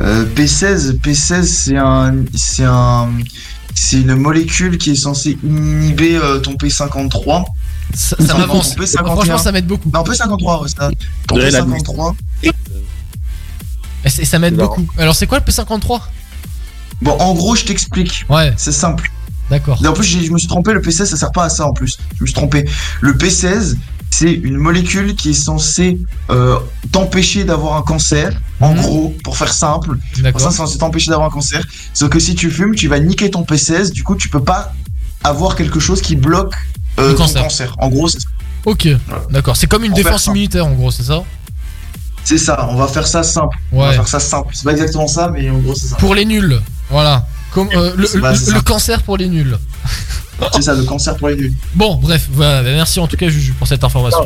Euh, 0.00 0.26
P16, 0.34 0.98
P16 0.98 1.42
c'est 1.42 1.76
un, 1.76 2.14
c'est 2.34 2.64
un, 2.64 3.10
c'est 3.74 4.00
une 4.00 4.14
molécule 4.14 4.78
qui 4.78 4.90
est 4.90 4.96
censée 4.96 5.38
inhiber 5.42 6.16
euh, 6.16 6.38
ton 6.38 6.54
P53. 6.54 7.44
Ça, 7.94 8.16
ça 8.18 8.38
m'avance. 8.38 8.76
P51. 8.76 9.04
Franchement, 9.04 9.38
ça 9.38 9.52
m'aide 9.52 9.66
beaucoup. 9.66 9.90
Non, 9.92 10.02
P53, 10.02 10.62
ouais, 10.62 10.68
ça. 10.68 10.90
Ton 11.26 11.36
Ouais, 11.36 11.50
la 11.50 11.62
P53. 11.62 12.14
Et 14.04 14.24
ça 14.24 14.38
m'aide 14.38 14.56
beaucoup. 14.56 14.86
Alors, 14.98 15.14
c'est 15.14 15.26
quoi 15.26 15.38
le 15.38 15.44
P53? 15.44 16.00
Bon, 17.02 17.12
en 17.18 17.34
gros, 17.34 17.56
je 17.56 17.64
t'explique. 17.64 18.24
Ouais. 18.28 18.52
C'est 18.56 18.72
simple. 18.72 19.10
D'accord. 19.50 19.78
Et 19.82 19.86
en 19.86 19.92
plus, 19.92 20.04
je 20.04 20.30
me 20.30 20.38
suis 20.38 20.48
trompé, 20.48 20.72
le 20.72 20.80
P16, 20.80 21.04
ça 21.06 21.16
sert 21.16 21.32
pas 21.32 21.44
à 21.44 21.48
ça 21.48 21.66
en 21.66 21.72
plus. 21.72 21.98
Je 22.16 22.22
me 22.22 22.26
suis 22.26 22.34
trompé. 22.34 22.64
Le 23.00 23.12
P16, 23.12 23.76
c'est 24.10 24.32
une 24.32 24.56
molécule 24.56 25.14
qui 25.14 25.30
est 25.30 25.34
censée 25.34 25.98
euh, 26.30 26.58
t'empêcher 26.90 27.44
d'avoir 27.44 27.76
un 27.76 27.82
cancer. 27.82 28.40
En 28.60 28.74
gros, 28.74 29.14
pour 29.24 29.36
faire 29.36 29.52
simple. 29.52 29.90
Mhm. 30.16 30.22
D'accord. 30.22 30.40
Ça, 30.40 30.50
c'est 30.50 30.56
censé 30.58 30.78
t'empêcher 30.78 31.10
d'avoir 31.10 31.28
un 31.28 31.32
cancer. 31.32 31.62
Sauf 31.92 32.08
que 32.08 32.18
si 32.20 32.34
tu 32.34 32.50
fumes, 32.50 32.74
tu 32.74 32.88
vas 32.88 33.00
niquer 33.00 33.30
ton 33.30 33.42
P16. 33.42 33.90
Du 33.90 34.04
coup, 34.04 34.14
tu 34.14 34.28
peux 34.28 34.42
pas 34.42 34.72
avoir 35.24 35.56
quelque 35.56 35.80
chose 35.80 36.00
qui 36.00 36.16
bloque 36.16 36.54
euh, 36.98 37.08
Le 37.08 37.14
ton 37.14 37.22
cancer. 37.24 37.42
cancer. 37.42 37.74
En 37.78 37.88
gros, 37.88 38.08
c'est 38.08 38.20
ça. 38.20 38.28
Ok, 38.64 38.88
d'accord. 39.30 39.56
C'est 39.56 39.66
comme 39.66 39.82
une 39.84 39.92
défense 39.92 40.26
immunitaire 40.26 40.66
en 40.66 40.72
gros, 40.72 40.90
c'est 40.92 41.02
ça? 41.02 41.24
C'est 42.24 42.38
ça, 42.38 42.68
on 42.70 42.76
va 42.76 42.86
faire 42.86 43.06
ça 43.06 43.22
simple. 43.22 43.56
On 43.72 43.80
va 43.80 43.92
faire 43.92 44.08
ça 44.08 44.20
simple. 44.20 44.54
C'est 44.54 44.64
pas 44.64 44.72
exactement 44.72 45.08
ça, 45.08 45.28
mais 45.28 45.50
en 45.50 45.58
gros, 45.58 45.74
c'est 45.74 45.88
ça. 45.88 45.96
Pour 45.96 46.14
les 46.14 46.24
nuls. 46.24 46.60
Voilà. 46.90 47.26
Comme, 47.52 47.68
euh, 47.74 47.94
le, 47.96 48.60
cancer 48.62 49.02
pour 49.02 49.16
les 49.16 49.28
nuls. 49.28 49.58
C'est 50.54 50.62
ça, 50.62 50.74
le 50.74 50.84
cancer 50.84 51.16
pour 51.16 51.28
les 51.28 51.36
nuls. 51.36 51.52
Bon, 51.74 51.96
bref, 51.96 52.26
voilà, 52.32 52.62
merci 52.62 52.98
en 52.98 53.06
tout 53.06 53.16
cas 53.16 53.28
Juju 53.28 53.52
pour 53.52 53.68
cette 53.68 53.84
information. 53.84 54.24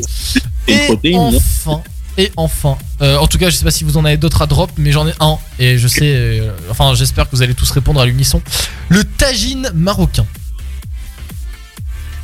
Et 0.69 1.13
non 1.13 1.33
enfin, 1.35 1.83
et 2.19 2.33
enfin, 2.37 2.79
euh, 3.03 3.19
en 3.19 3.27
tout 3.27 3.37
cas, 3.37 3.51
je 3.51 3.57
sais 3.57 3.65
pas 3.65 3.71
si 3.71 3.85
vous 3.85 3.97
en 3.97 4.05
avez 4.05 4.17
d'autres 4.17 4.43
à 4.43 4.47
drop, 4.47 4.71
mais 4.79 4.93
j'en 4.93 5.07
ai 5.07 5.13
un 5.21 5.37
et 5.59 5.77
je 5.77 5.89
sais, 5.89 6.15
euh, 6.15 6.53
enfin, 6.71 6.95
j'espère 6.95 7.29
que 7.29 7.37
vous 7.37 7.43
allez 7.43 7.55
tous 7.55 7.71
répondre 7.73 8.01
à 8.01 8.07
l'unisson. 8.07 8.41
Le 8.89 9.05
tagine 9.05 9.71
marocain. 9.75 10.25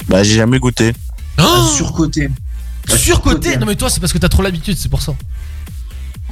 Bah, 0.09 0.23
j'ai 0.23 0.37
jamais 0.37 0.59
goûté. 0.59 0.93
Oh 1.41 1.71
surcoté. 1.77 2.31
Surcoté 2.97 3.57
Non 3.57 3.67
mais 3.67 3.77
toi, 3.77 3.91
c'est 3.91 4.01
parce 4.01 4.13
que 4.13 4.19
t'as 4.19 4.29
trop 4.29 4.43
l'habitude, 4.43 4.77
c'est 4.79 4.89
pour 4.89 5.03
ça. 5.03 5.15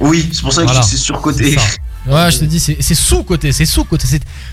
Oui, 0.01 0.29
c'est 0.33 0.41
pour 0.41 0.51
ça 0.53 0.63
que 0.63 0.67
je 0.69 0.73
dis 0.73 0.79
que 0.79 0.85
c'est 0.85 0.97
surcoté. 0.97 1.57
Ouais, 2.07 2.31
je 2.31 2.39
te 2.39 2.45
dis, 2.45 2.59
c'est 2.59 2.95
sous-côté, 2.95 3.51
c'est 3.51 3.65
sous-côté, 3.67 4.07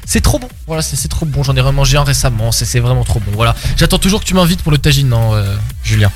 c'est- 0.04 0.20
trop 0.20 0.38
bon. 0.38 0.48
Voilà, 0.66 0.82
c'est 0.82 1.08
trop 1.08 1.24
bon. 1.24 1.42
J'en 1.42 1.56
ai 1.56 1.60
remangé 1.62 1.96
un 1.96 2.04
récemment, 2.04 2.52
c'est 2.52 2.78
vraiment 2.80 3.04
trop 3.04 3.20
bon. 3.20 3.32
Voilà, 3.34 3.54
j'attends 3.76 3.98
toujours 3.98 4.20
que 4.20 4.26
tu 4.26 4.34
m'invites 4.34 4.62
pour 4.62 4.70
le 4.72 4.78
tagine, 4.78 5.08
non, 5.08 5.34
euh, 5.34 5.56
Julien. 5.82 6.10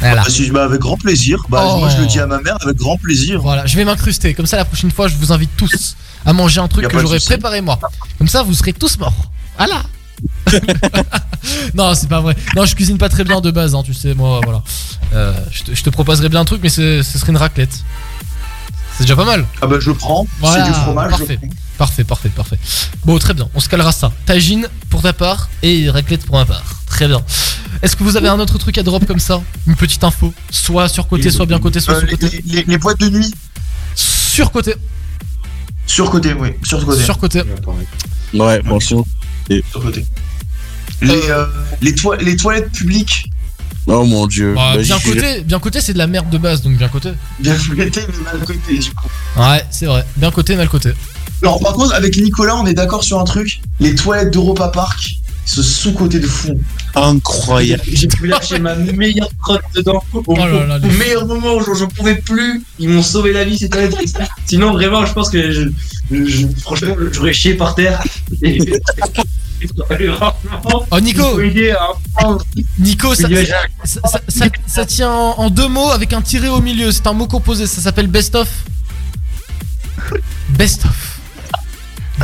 Voilà. 0.00 0.22
Bah, 0.22 0.30
si- 0.30 0.50
bah, 0.50 0.64
avec 0.64 0.80
grand 0.80 0.96
plaisir. 0.96 1.44
Bah, 1.48 1.64
Oh. 1.64 1.78
moi, 1.78 1.88
je 1.88 1.98
le 1.98 2.06
dis 2.06 2.18
à 2.20 2.26
ma 2.26 2.40
mère 2.40 2.56
avec 2.62 2.76
grand 2.76 2.96
plaisir. 2.96 3.40
Voilà, 3.40 3.66
je 3.66 3.76
vais 3.76 3.84
m'incruster. 3.84 4.34
Comme 4.34 4.46
ça, 4.46 4.56
la 4.56 4.64
prochaine 4.64 4.90
fois, 4.90 5.06
je 5.08 5.14
vous 5.16 5.32
invite 5.32 5.50
tous 5.56 5.96
à 6.26 6.32
manger 6.32 6.60
un 6.60 6.68
truc 6.68 6.86
que 6.88 6.98
j'aurais 7.00 7.18
préparé 7.20 7.60
moi. 7.60 7.78
Comme 8.18 8.28
ça, 8.28 8.42
vous 8.42 8.54
serez 8.54 8.72
tous 8.72 8.98
morts. 8.98 9.30
Voilà. 9.58 9.82
non, 11.74 11.94
c'est 11.94 12.08
pas 12.08 12.20
vrai. 12.20 12.36
Non, 12.56 12.64
je 12.66 12.74
cuisine 12.74 12.98
pas 12.98 13.08
très 13.08 13.24
bien 13.24 13.40
de 13.40 13.50
base, 13.50 13.74
hein, 13.74 13.82
tu 13.84 13.94
sais, 13.94 14.14
moi, 14.14 14.40
voilà. 14.44 14.62
Euh, 15.14 15.32
je, 15.50 15.62
te, 15.64 15.74
je 15.74 15.82
te 15.82 15.90
proposerais 15.90 16.28
bien 16.28 16.40
un 16.40 16.44
truc, 16.44 16.60
mais 16.62 16.68
ce 16.68 17.02
ce 17.02 17.18
serait 17.18 17.30
une 17.32 17.36
raclette. 17.38 17.82
C'est 18.96 19.04
déjà 19.04 19.16
pas 19.16 19.24
mal. 19.24 19.46
Ah 19.60 19.66
bah 19.66 19.76
je 19.80 19.90
prends. 19.90 20.26
Voilà, 20.40 20.64
c'est 20.66 20.72
du 20.72 20.78
fromage. 20.78 21.12
je 21.12 21.16
Parfait. 21.18 21.36
prends. 21.38 21.48
parfait, 21.78 22.04
parfait, 22.04 22.28
parfait. 22.28 22.58
Bon, 23.04 23.18
très 23.18 23.34
bien. 23.34 23.48
On 23.54 23.60
se 23.60 23.68
calera 23.68 23.90
ça. 23.92 24.12
Tagine 24.26 24.68
pour 24.90 25.02
ta 25.02 25.12
part 25.12 25.48
et 25.62 25.88
raclette 25.90 26.24
pour 26.26 26.36
ma 26.36 26.44
part. 26.44 26.62
Très 26.86 27.08
bien. 27.08 27.22
Est-ce 27.82 27.96
que 27.96 28.04
vous 28.04 28.16
avez 28.16 28.28
un 28.28 28.38
autre 28.38 28.58
truc 28.58 28.76
à 28.78 28.82
drop 28.82 29.06
comme 29.06 29.18
ça? 29.18 29.40
Une 29.66 29.74
petite 29.76 30.04
info 30.04 30.32
Soit 30.50 30.88
sur 30.88 31.08
côté, 31.08 31.30
soit 31.30 31.46
bien 31.46 31.58
côté, 31.58 31.80
soit 31.80 31.94
Euh, 31.94 31.98
sur 32.00 32.06
les, 32.08 32.16
côté. 32.16 32.44
les- 32.46 32.64
les 32.64 32.78
boîtes 32.78 33.00
de 33.00 33.08
nuit. 33.08 33.32
Sur 33.94 34.52
côté. 34.52 34.74
Sur 35.86 36.10
côté, 36.10 36.34
oui. 36.34 36.50
Sur 36.62 36.84
côté. 36.84 37.02
Sur 37.02 37.18
côté. 37.18 37.42
Ouais, 38.34 38.60
bon, 38.62 38.78
Sur 38.78 39.04
côté. 39.72 40.04
Les, 41.00 41.30
euh, 41.30 41.46
les, 41.80 41.94
toi- 41.94 42.16
les 42.18 42.36
toilettes 42.36 42.70
publiques. 42.70 43.28
Oh 43.86 44.04
mon 44.04 44.26
dieu. 44.26 44.54
Bah, 44.54 44.76
bien 44.78 44.98
côté, 44.98 45.40
bien 45.40 45.58
côté, 45.58 45.80
c'est 45.80 45.92
de 45.92 45.98
la 45.98 46.06
merde 46.06 46.30
de 46.30 46.38
base, 46.38 46.62
donc 46.62 46.76
bien 46.76 46.88
côté. 46.88 47.10
Bien 47.40 47.54
côté, 47.56 48.00
mais 48.08 48.24
mal 48.24 48.38
côté, 48.46 48.78
du 48.78 48.90
coup. 48.92 49.08
Ouais, 49.36 49.64
c'est 49.70 49.86
vrai. 49.86 50.04
Bien 50.16 50.30
côté, 50.30 50.54
mal 50.56 50.68
côté. 50.68 50.92
Alors, 51.42 51.58
par 51.60 51.72
contre, 51.72 51.92
avec 51.94 52.16
Nicolas, 52.16 52.56
on 52.56 52.66
est 52.66 52.74
d'accord 52.74 53.02
sur 53.02 53.18
un 53.18 53.24
truc. 53.24 53.60
Les 53.80 53.94
toilettes 53.96 54.32
d'Europa 54.32 54.68
Park, 54.68 55.16
ce 55.44 55.62
sous-côté 55.62 56.20
de 56.20 56.26
fou. 56.26 56.58
Incroyable. 56.94 57.82
J'ai 57.90 58.06
pu 58.06 58.28
lâcher 58.28 58.60
ma 58.60 58.76
meilleure 58.76 59.28
crotte 59.42 59.62
dedans 59.74 60.04
au, 60.12 60.22
Oh 60.26 60.36
là 60.36 60.66
là, 60.66 60.78
au 60.78 60.98
meilleur 60.98 61.26
moment 61.26 61.54
où 61.56 61.60
je, 61.76 61.84
pouvais 61.84 62.14
plus. 62.16 62.62
Ils 62.78 62.88
m'ont 62.88 63.02
sauvé 63.02 63.32
la 63.32 63.42
vie, 63.44 63.58
ces 63.58 63.68
toilettes. 63.68 63.96
Sinon, 64.46 64.72
vraiment, 64.72 65.04
je 65.04 65.12
pense 65.12 65.28
que 65.30 65.50
je, 65.50 65.62
je- 66.12 66.24
je- 66.26 66.46
franchement, 66.60 66.94
j'aurais 67.10 67.32
chié 67.32 67.54
par 67.54 67.74
terre. 67.74 68.00
Et- 68.42 68.58
Oh, 70.90 71.00
Nico 71.00 71.22
prendre- 72.14 72.44
Nico, 72.78 73.14
ça, 73.14 73.28
ça, 73.84 74.00
ça- 74.08 74.20
ça- 74.28 74.46
ça 74.66 74.86
tient 74.86 75.10
en, 75.10 75.38
en 75.38 75.50
deux 75.50 75.68
mots 75.68 75.90
avec 75.90 76.12
un 76.12 76.22
tiré 76.22 76.48
au 76.48 76.60
milieu. 76.60 76.92
C'est 76.92 77.06
un 77.06 77.12
mot 77.12 77.26
composé. 77.26 77.66
Ça 77.66 77.80
s'appelle 77.80 78.06
best 78.06 78.34
of. 78.34 78.48
Best 80.50 80.84
of. 80.84 81.18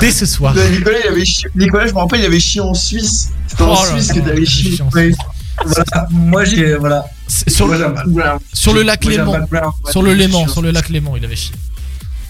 Dès 0.01 0.11
ce 0.13 0.27
soir. 0.27 0.55
Nicolas, 0.55 0.99
il 1.05 1.09
avait 1.09 1.25
chié- 1.25 1.49
Nicolas, 1.55 1.87
je 1.87 1.93
me 1.93 1.99
rappelle, 1.99 2.21
il 2.21 2.27
avait 2.27 2.41
chié 2.41 2.61
en 2.61 2.75
Suisse. 2.75 3.31
C'était 3.47 3.63
en 3.63 3.73
Oh 3.75 3.85
Suisse 3.87 4.13
que 4.13 4.21
t'avais 4.21 4.45
chié. 4.47 4.79
Ouais. 4.95 5.13
Voilà, 5.65 6.07
moi 6.11 6.45
j'ai. 6.45 6.75
Voilà. 6.77 7.05
Sur, 7.27 7.67
Moi, 7.67 7.77
le 7.77 8.83
lac 8.83 9.05
Léman. 9.05 9.47
Sur 9.91 10.03
le 10.03 10.15
Léman, 10.15 10.47
sur 10.49 10.63
le 10.63 10.71
lac 10.71 10.89
Léman, 10.89 11.17
il 11.17 11.25
avait 11.25 11.37
chié. 11.37 11.55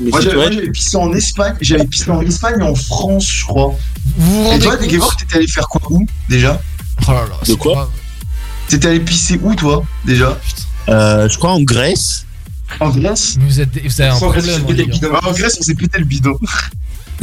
Moi 0.01 0.21
j'avais 0.21 0.37
moi, 0.37 0.51
j'avais 0.51 0.71
pissé 0.71 0.97
en 0.97 1.13
Espagne, 1.13 1.55
j'avais 1.61 1.85
pissé 1.85 2.09
en 2.11 2.21
Espagne 2.23 2.55
et 2.61 2.63
en 2.63 2.75
France, 2.75 3.29
je 3.29 3.45
crois. 3.45 3.75
Vous 4.19 4.35
vous 4.35 4.47
Et 4.47 4.51
rendez 4.51 4.65
toi, 4.65 4.77
compte 4.77 4.89
Gavor, 4.89 5.17
t'étais 5.17 5.37
allé 5.37 5.47
faire 5.47 5.69
quoi 5.69 5.81
où 5.91 6.07
déjà? 6.29 6.61
Oh 7.07 7.13
là 7.13 7.25
là, 7.29 7.37
De 7.47 7.55
quoi 7.55 7.91
T'étais 8.69 8.89
allé 8.89 9.01
pisser 9.01 9.39
où 9.43 9.55
toi 9.55 9.85
déjà? 10.05 10.39
Euh, 10.89 11.29
je 11.29 11.39
crois 11.39 11.53
en 11.53 11.61
Grèce. 11.63 12.27
En 12.81 12.91
Grèce? 12.91 13.37
Vous, 13.41 13.61
êtes, 13.61 13.71
vous 13.83 14.01
avez 14.01 14.11
un 14.11 14.17
Sans 14.17 14.31
Grèce, 14.31 14.45
problème. 14.45 14.65
on 14.65 14.69
s'est 14.69 14.73
hein, 14.83 14.87
les 14.93 14.99
gars. 15.01 15.09
Ah, 15.23 15.29
En 15.29 15.33
Grèce, 15.33 15.57
on 15.59 15.63
s'est 15.63 15.75
pété 15.75 15.99
le 15.99 16.05
bidon. 16.05 16.39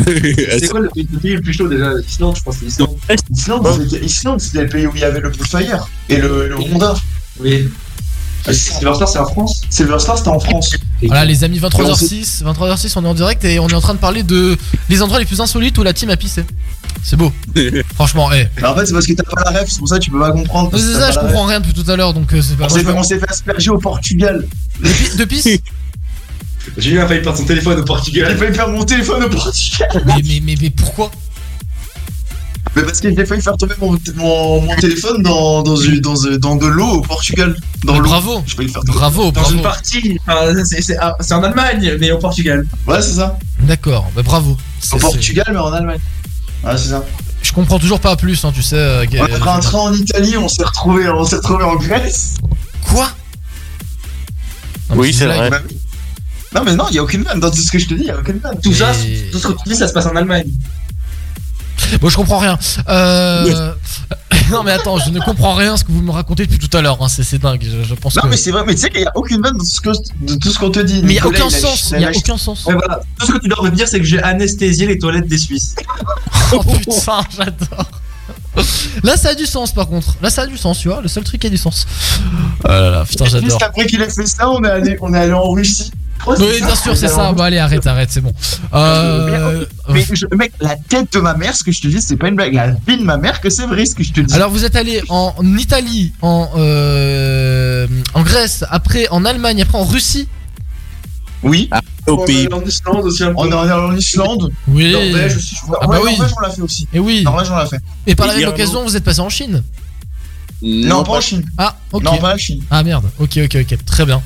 C'est 0.06 0.68
quoi 0.70 0.80
le 0.82 0.90
le 0.96 1.20
pays 1.20 1.34
le 1.36 1.42
plus 1.42 1.54
chaud 1.54 1.68
déjà? 1.70 1.92
Islande, 2.06 2.36
je 2.38 2.44
pense 2.44 2.56
que 2.58 2.62
c'est 2.62 2.68
Islande. 2.68 2.98
Islande, 3.32 3.68
c'était- 3.90 4.06
Islande, 4.06 4.42
c'était 4.42 4.62
le 4.64 4.70
pays 4.70 4.88
où 4.88 4.92
il 4.96 5.02
y 5.02 5.04
avait 5.06 5.22
le 5.22 5.30
Bullfire 5.30 5.88
et 6.10 6.18
le, 6.18 6.50
le 6.50 6.58
Honda. 6.60 6.96
Oui. 7.40 7.70
Silverstar, 8.52 9.08
c'est 9.08 9.20
en 9.20 9.26
France 9.26 9.62
Silverstar, 9.70 10.18
c'était 10.18 10.30
en 10.30 10.40
France. 10.40 10.76
Voilà 11.04 11.26
les 11.26 11.44
amis 11.44 11.60
23h06 11.60 12.44
23h06 12.44 12.94
on 12.96 13.06
est 13.06 13.08
en 13.08 13.14
direct 13.14 13.44
et 13.46 13.60
on 13.60 13.68
est 13.68 13.74
en 13.74 13.82
train 13.82 13.94
de 13.94 14.00
parler 14.00 14.24
de 14.24 14.58
les 14.90 15.02
endroits 15.02 15.20
les 15.20 15.26
plus 15.26 15.42
insolites 15.42 15.78
où 15.78 15.84
la 15.84 15.94
team 15.94 16.10
a 16.10 16.18
pissé 16.18 16.44
C'est 17.04 17.16
beau 17.16 17.32
Franchement 17.96 18.30
eh 18.34 18.48
Mais 18.58 18.68
en 18.68 18.76
fait, 18.76 18.86
c'est 18.86 18.94
parce 18.94 19.08
que 19.08 19.14
t'as 19.14 19.24
pas 19.24 19.52
la 19.52 19.60
ref, 19.60 19.70
c'est 19.70 19.80
pour 19.80 19.88
ça 19.88 19.98
que 20.00 20.04
tu 20.04 20.12
peux 20.12 20.20
pas 20.20 20.32
comprendre. 20.32 20.72
C'est 20.78 20.94
ça 20.94 21.00
pas 21.00 21.12
je 21.12 21.20
comprends 21.20 21.46
rien 21.46 21.60
depuis 21.60 21.74
tout 21.74 21.90
à 21.90 21.96
l'heure 21.96 22.14
donc 22.14 22.34
euh, 22.34 22.42
c'est 22.42 22.56
pas 22.56 22.66
On 22.66 22.70
s'est 22.70 22.84
fait, 22.84 22.92
on 22.92 23.04
s'est 23.04 23.20
fait 23.20 23.30
asperger 23.30 23.70
au 23.72 23.78
Portugal. 23.78 24.48
De 25.18 25.26
pisse 25.26 25.48
Julien 26.78 27.04
a 27.04 27.08
failli 27.08 27.22
perdre 27.22 27.38
son 27.38 27.46
téléphone 27.46 27.80
au 27.80 27.84
Portugal. 27.84 28.28
J'ai 28.32 28.38
failli 28.38 28.52
perdre 28.52 28.74
mon 28.74 28.84
téléphone 28.84 29.24
au 29.24 29.30
Portugal. 29.30 30.04
mais, 30.06 30.14
mais, 30.24 30.42
mais, 30.44 30.56
mais 30.60 30.70
pourquoi? 30.72 31.12
Mais 32.76 32.84
parce 32.84 33.00
que 33.00 33.10
j'ai 33.16 33.26
failli 33.26 33.42
faire 33.42 33.56
tomber 33.58 33.76
mon, 33.80 33.98
mon, 34.16 34.62
mon 34.62 34.76
téléphone 34.76 35.24
dans, 35.24 35.64
dans, 35.64 35.78
une- 35.78 36.00
dans, 36.02 36.16
dans 36.40 36.56
de 36.58 36.66
l'eau 36.66 36.88
au 36.96 37.02
Portugal. 37.02 37.56
Dans 37.86 38.00
bravo. 38.02 38.44
J'ai 38.46 38.56
failli 38.56 38.70
faire 38.70 38.82
tomber. 38.84 38.98
Bravo 39.00 39.24
Dans 39.32 39.42
bravo 39.42 39.56
une 39.56 39.62
partie, 39.62 40.18
enfin, 40.28 40.64
c'est- 40.66 40.82
c'est 40.82 40.98
ah, 40.98 41.16
c'est 41.22 41.34
en 41.34 41.44
Allemagne, 41.44 41.96
mais 42.00 42.12
au 42.12 42.18
Portugal. 42.18 42.66
Ouais, 42.86 43.02
c'est 43.02 43.14
ça. 43.14 43.38
D'accord 43.62 44.12
bah 44.16 44.24
bravo 44.24 44.58
C'est- 44.82 44.96
Au 44.96 45.00
Portugal, 45.00 45.46
mais 45.52 45.58
en 45.58 45.72
Allemagne. 45.72 46.00
Ouais, 46.66 46.78
c'est 46.78 46.90
ça. 46.90 47.06
Je 47.42 47.54
comprends 47.54 47.78
toujours 47.80 48.00
pas 48.00 48.16
plus 48.16 48.44
hein, 48.44 48.52
tu 48.54 48.62
sais 48.64 48.76
euh, 48.76 49.06
On 49.20 49.24
a 49.24 49.28
pris 49.28 49.50
un 49.50 49.60
train 49.60 49.80
en 49.80 49.94
Italie, 49.94 50.36
on 50.36 50.50
s'est 50.50 50.64
retrouvé, 50.64 51.08
on 51.08 51.24
s'est 51.24 51.36
retrouvé 51.38 51.64
en 51.64 51.76
Grèce. 51.76 52.34
Quoi? 52.90 53.10
Non, 54.90 54.96
Oui, 54.98 55.14
c'est 55.14 55.26
vrai. 55.28 55.50
Non, 56.54 56.64
mais 56.66 56.76
non, 56.76 56.86
il 56.90 56.96
y 56.96 57.00
a 57.00 57.04
aucune 57.04 57.22
vanne. 57.24 57.40
Dans 57.40 57.52
tout 57.52 57.62
ce 57.62 57.72
que 57.72 57.78
je 57.80 57.86
te 57.88 57.94
dis, 57.94 58.02
il 58.04 58.08
y 58.08 58.12
a 58.12 58.18
aucune 58.18 58.40
vanne. 58.40 58.58
Tout 58.64 58.74
ça, 58.74 58.92
tout 59.32 59.40
ce 59.40 59.48
que 59.48 59.54
tu 59.54 59.70
dis, 59.70 59.76
ça 59.76 59.88
se 59.88 59.94
passe 59.94 60.06
en 60.06 60.16
Allemagne. 60.16 60.46
Bon, 62.02 62.10
je 62.10 62.16
comprends 62.16 62.40
rien. 62.40 62.58
Euh... 62.90 63.74
non, 64.52 64.64
mais 64.64 64.72
attends, 64.72 64.98
je 64.98 65.10
ne 65.10 65.20
comprends 65.20 65.54
rien 65.56 65.78
ce 65.78 65.84
que 65.84 65.92
vous 65.92 66.02
me 66.02 66.12
racontez 66.12 66.46
depuis 66.46 66.60
tout 66.60 66.76
à 66.78 66.82
l'heure. 66.82 66.98
hein. 67.02 67.08
C'est 67.08 67.24
c'est 67.24 67.38
dingue. 67.40 67.64
Je, 67.64 67.84
je 67.88 67.94
pense 67.96 68.16
Non, 68.16 68.24
que. 68.24 68.28
mais 68.28 68.38
c'est 68.38 68.52
vrai, 68.52 68.64
mais 68.66 68.76
tu 68.76 68.82
sais 68.82 68.90
qu'il 68.90 69.02
y 69.02 69.06
a 69.06 69.12
aucune 69.16 69.42
vanne 69.42 69.58
de 69.58 70.36
tout 70.36 70.50
ce 70.50 70.60
qu'on 70.60 70.72
te 70.72 70.80
dit. 70.80 71.02
Mais 71.04 71.14
il 71.14 71.16
y 71.16 71.20
a 71.20 71.28
aucun 71.28 71.50
sens. 71.50 71.94
il 71.98 72.04
a 72.06 72.12
aucun 72.12 72.38
sens. 72.38 72.64
Voilà. 72.64 73.02
Tout 73.20 73.26
ce 73.28 73.32
que 73.34 73.40
tu 73.40 73.48
dois 73.48 73.64
me 73.64 73.76
dire, 73.76 73.88
c'est 73.88 74.00
que 74.00 74.06
j'ai 74.06 74.22
anesthésié 74.22 74.88
les 74.88 74.98
toilettes 74.98 75.28
des 75.28 75.38
Suisses. 75.38 75.76
Oh 76.54 76.62
putain, 76.64 77.22
j'adore. 77.36 77.90
Là, 79.04 79.18
ça 79.18 79.30
a 79.30 79.34
du 79.36 79.46
sens 79.46 79.74
par 79.74 79.88
contre. 79.88 80.16
Là, 80.22 80.30
ça 80.30 80.44
a 80.44 80.48
du 80.48 80.58
sens, 80.58 80.78
tu 80.80 80.88
vois. 80.90 81.02
Le 81.02 81.08
seul 81.08 81.24
truc 81.24 81.42
qui 81.42 81.48
a 81.48 81.50
du 81.50 81.58
sens. 81.58 81.88
Oh 82.64 82.68
là 82.68 82.90
là, 82.92 83.06
putain, 83.06 83.26
j'adore. 83.26 83.50
Juste 83.50 83.64
après 83.64 83.86
qu'il 83.88 84.02
ait 84.02 84.10
fait 84.10 84.28
ça, 84.28 84.50
on 84.50 84.64
est 84.64 84.70
allé, 84.70 84.98
on 85.02 85.14
est 85.14 85.18
allé 85.18 85.34
en 85.34 85.50
Russie. 85.50 85.92
Oh, 86.28 86.34
Oui, 86.40 86.60
ça 86.60 86.66
bien 86.66 86.76
sûr, 86.76 86.98
c'est 86.98 87.08
ça. 87.08 87.32
Bon, 87.34 87.44
allez, 87.44 87.60
arrête, 87.60 87.86
arrête, 87.86 88.10
c'est 88.12 88.22
bon. 88.22 88.34
Euh... 88.74 89.66
Mais 89.90 90.04
je- 90.12 90.26
mec, 90.36 90.54
la 90.60 90.76
tête 90.76 91.14
de 91.14 91.20
ma 91.20 91.36
mère, 91.36 91.56
ce 91.56 91.64
que 91.64 91.72
je 91.72 91.82
te 91.82 91.88
dis, 91.88 92.02
c'est 92.02 92.16
pas 92.18 92.30
une 92.30 92.36
blague. 92.36 92.54
La 92.54 92.72
vie 92.88 92.98
de 92.98 93.04
ma 93.04 93.18
mère, 93.18 93.42
que 93.42 93.50
c'est 93.50 93.68
vrai 93.68 93.86
ce 93.86 93.94
que 93.94 94.04
je 94.04 94.12
te 94.12 94.22
dis. 94.22 94.34
Alors, 94.34 94.50
vous 94.50 94.66
êtes 94.66 94.76
allé 94.76 95.04
en 95.10 95.34
Italie, 95.58 96.14
en, 96.22 96.50
euh... 96.58 97.86
en 98.16 98.24
Grèce, 98.24 98.64
après 98.72 99.08
en 99.10 99.24
Allemagne, 99.26 99.62
après 99.62 99.78
en 99.78 99.84
Russie. 99.84 100.28
oui. 101.44 101.70
Au 102.08 102.18
pays. 102.24 102.48
En 102.54 102.62
Islande 102.62 103.04
aussi 103.06 103.24
un 103.24 103.28
peu. 103.30 103.34
On 103.38 103.50
est 103.52 103.56
allé 103.56 103.72
en 103.72 103.96
Islande. 103.96 104.52
Oui. 104.68 104.92
Norvège 104.92 105.38
aussi. 105.38 105.56
Je 105.60 105.66
vois. 105.66 105.80
Ah 105.82 105.88
bah 105.88 105.96
ouais, 106.00 106.02
oui. 106.06 106.18
Norvège, 106.20 106.34
on 106.38 106.40
l'a 106.42 106.50
fait 106.52 106.62
aussi. 106.62 106.88
Et 106.94 107.00
oui. 107.00 107.24
Norvège, 107.24 107.50
on 107.50 107.56
l'a 107.56 107.66
fait. 107.66 107.80
Et 108.06 108.14
par 108.14 108.28
la 108.28 108.36
même 108.36 108.50
occasion, 108.50 108.84
vous 108.84 108.96
êtes 108.96 109.04
passé 109.04 109.22
en 109.22 109.30
Chine. 109.30 109.64
Non, 110.68 111.04
pas 111.04 111.12
en 111.18 111.22
Chine. 111.22 111.46
Ah, 111.60 111.76
ok. 111.92 112.04
Non, 112.04 112.18
pas 112.18 112.34
en 112.34 112.38
Chine. 112.38 112.62
Ah 112.72 112.82
merde, 112.84 113.06
ok, 113.20 113.40
ok, 113.46 113.58
ok, 113.62 113.86
très 113.86 114.06
bien. 114.06 114.20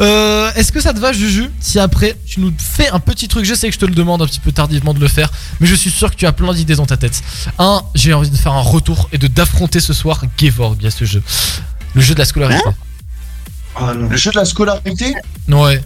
Euh, 0.00 0.50
Est-ce 0.54 0.72
que 0.72 0.80
ça 0.80 0.94
te 0.94 0.98
va, 0.98 1.12
Juju, 1.12 1.50
si 1.60 1.78
après 1.78 2.16
tu 2.24 2.40
nous 2.40 2.52
fais 2.56 2.88
un 2.88 3.00
petit 3.00 3.28
truc? 3.28 3.44
Je 3.44 3.52
sais 3.54 3.68
que 3.68 3.74
je 3.74 3.78
te 3.78 3.84
le 3.84 3.94
demande 3.94 4.22
un 4.22 4.26
petit 4.26 4.40
peu 4.40 4.50
tardivement 4.50 4.94
de 4.94 4.98
le 5.00 5.08
faire, 5.08 5.30
mais 5.60 5.66
je 5.66 5.74
suis 5.74 5.90
sûr 5.90 6.10
que 6.10 6.16
tu 6.16 6.24
as 6.26 6.32
plein 6.32 6.54
d'idées 6.54 6.76
dans 6.76 6.86
ta 6.86 6.96
tête. 6.96 7.22
Un, 7.58 7.82
j'ai 7.94 8.14
envie 8.14 8.30
de 8.30 8.36
faire 8.36 8.52
un 8.54 8.62
retour 8.62 9.10
et 9.12 9.18
de 9.18 9.26
d'affronter 9.26 9.80
ce 9.80 9.92
soir 9.92 10.22
Gevorg 10.38 10.86
à 10.86 10.90
ce 10.90 11.04
jeu. 11.04 11.22
Le 11.94 12.00
jeu 12.00 12.14
de 12.14 12.18
la 12.18 12.24
scolarité. 12.24 12.62
Ah 13.76 13.92
non. 13.94 14.08
Le 14.08 14.16
jeu 14.16 14.30
de 14.30 14.36
la 14.36 14.46
scolarité? 14.46 15.14
Ouais. 15.48 15.82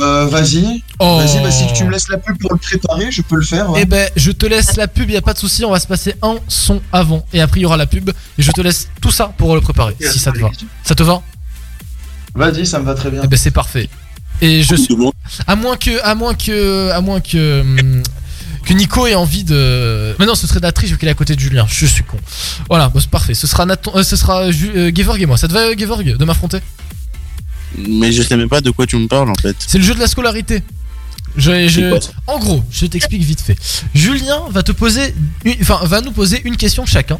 Euh, 0.00 0.26
Vas-y. 0.26 0.82
Oh. 0.98 1.18
Vas-y, 1.18 1.42
bah, 1.42 1.50
si 1.50 1.72
tu 1.72 1.84
me 1.84 1.90
laisses 1.90 2.08
la 2.08 2.18
pub 2.18 2.38
pour 2.38 2.52
le 2.52 2.58
préparer, 2.58 3.10
je 3.10 3.22
peux 3.22 3.36
le 3.36 3.42
faire. 3.44 3.70
ouais. 3.70 3.80
Eh 3.82 3.84
ben, 3.84 4.08
je 4.16 4.30
te 4.30 4.46
laisse 4.46 4.76
la 4.76 4.88
pub, 4.88 5.10
y 5.10 5.16
a 5.16 5.22
pas 5.22 5.32
de 5.34 5.38
souci, 5.38 5.64
on 5.64 5.70
va 5.70 5.80
se 5.80 5.86
passer 5.86 6.14
un 6.22 6.36
son 6.48 6.80
avant 6.92 7.24
et 7.32 7.40
après 7.40 7.60
il 7.60 7.62
y 7.64 7.66
aura 7.66 7.76
la 7.76 7.86
pub 7.86 8.10
et 8.10 8.42
je 8.42 8.50
te 8.52 8.60
laisse 8.60 8.88
tout 9.00 9.10
ça 9.10 9.32
pour 9.36 9.54
le 9.54 9.60
préparer 9.60 9.96
si 10.00 10.18
ça 10.18 10.32
te 10.32 10.38
va. 10.38 10.50
Ça 10.84 10.94
te 10.94 11.02
va? 11.02 11.22
Vas-y, 12.34 12.64
ça 12.66 12.78
me 12.78 12.84
va 12.84 12.94
très 12.94 13.10
bien. 13.10 13.22
Eh 13.24 13.26
ben 13.26 13.36
c'est 13.36 13.50
parfait. 13.50 13.88
Et 14.40 14.62
je 14.62 14.74
suis 14.74 14.86
C'est 14.86 14.94
bon. 14.96 15.12
à 15.46 15.56
moins 15.56 15.76
que 15.76 16.02
à 16.02 16.14
moins 16.14 16.34
que 16.34 16.90
à 16.90 17.00
moins 17.00 17.20
que 17.20 17.60
hum, 17.60 18.02
que 18.64 18.72
Nico 18.72 19.06
ait 19.06 19.14
envie 19.14 19.42
de 19.44 20.14
Mais 20.18 20.26
non, 20.26 20.34
ce 20.34 20.46
serait 20.46 20.60
triche 20.72 20.90
vu 20.90 20.98
qu'il 20.98 21.08
est 21.08 21.10
à 21.10 21.14
côté 21.14 21.34
de 21.34 21.40
Julien. 21.40 21.66
Je 21.68 21.86
suis 21.86 22.04
con. 22.04 22.16
Voilà, 22.68 22.88
bah, 22.88 23.00
c'est 23.00 23.10
parfait. 23.10 23.34
Ce 23.34 23.46
sera 23.46 23.66
Nathan 23.66 23.92
euh, 23.96 24.02
ce 24.02 24.16
sera 24.16 24.50
Ju- 24.50 24.70
euh, 24.76 24.92
Gevorg 24.94 25.20
et 25.20 25.26
moi. 25.26 25.36
Ça 25.36 25.48
te 25.48 25.52
va 25.52 25.60
euh, 25.60 25.74
Gevorg 25.76 26.04
de 26.16 26.24
m'affronter? 26.24 26.60
Mais 27.78 28.12
je 28.12 28.22
sais 28.22 28.36
même 28.36 28.48
pas 28.48 28.60
de 28.60 28.70
quoi 28.70 28.86
tu 28.86 28.96
me 28.96 29.06
parles 29.06 29.30
en 29.30 29.34
fait. 29.34 29.56
C'est 29.66 29.78
le 29.78 29.84
jeu 29.84 29.94
de 29.94 30.00
la 30.00 30.06
scolarité. 30.08 30.62
Je, 31.36 31.52
je- 31.68 31.80
en 32.26 32.38
gros, 32.40 32.62
je 32.72 32.86
t'explique 32.86 33.22
vite 33.22 33.40
fait. 33.40 33.56
Julien 33.94 34.40
va 34.50 34.62
te 34.64 34.72
poser, 34.72 35.14
une- 35.44 35.54
enfin, 35.62 35.78
va 35.84 36.00
nous 36.00 36.10
poser 36.10 36.40
une 36.44 36.56
question 36.56 36.84
chacun. 36.86 37.18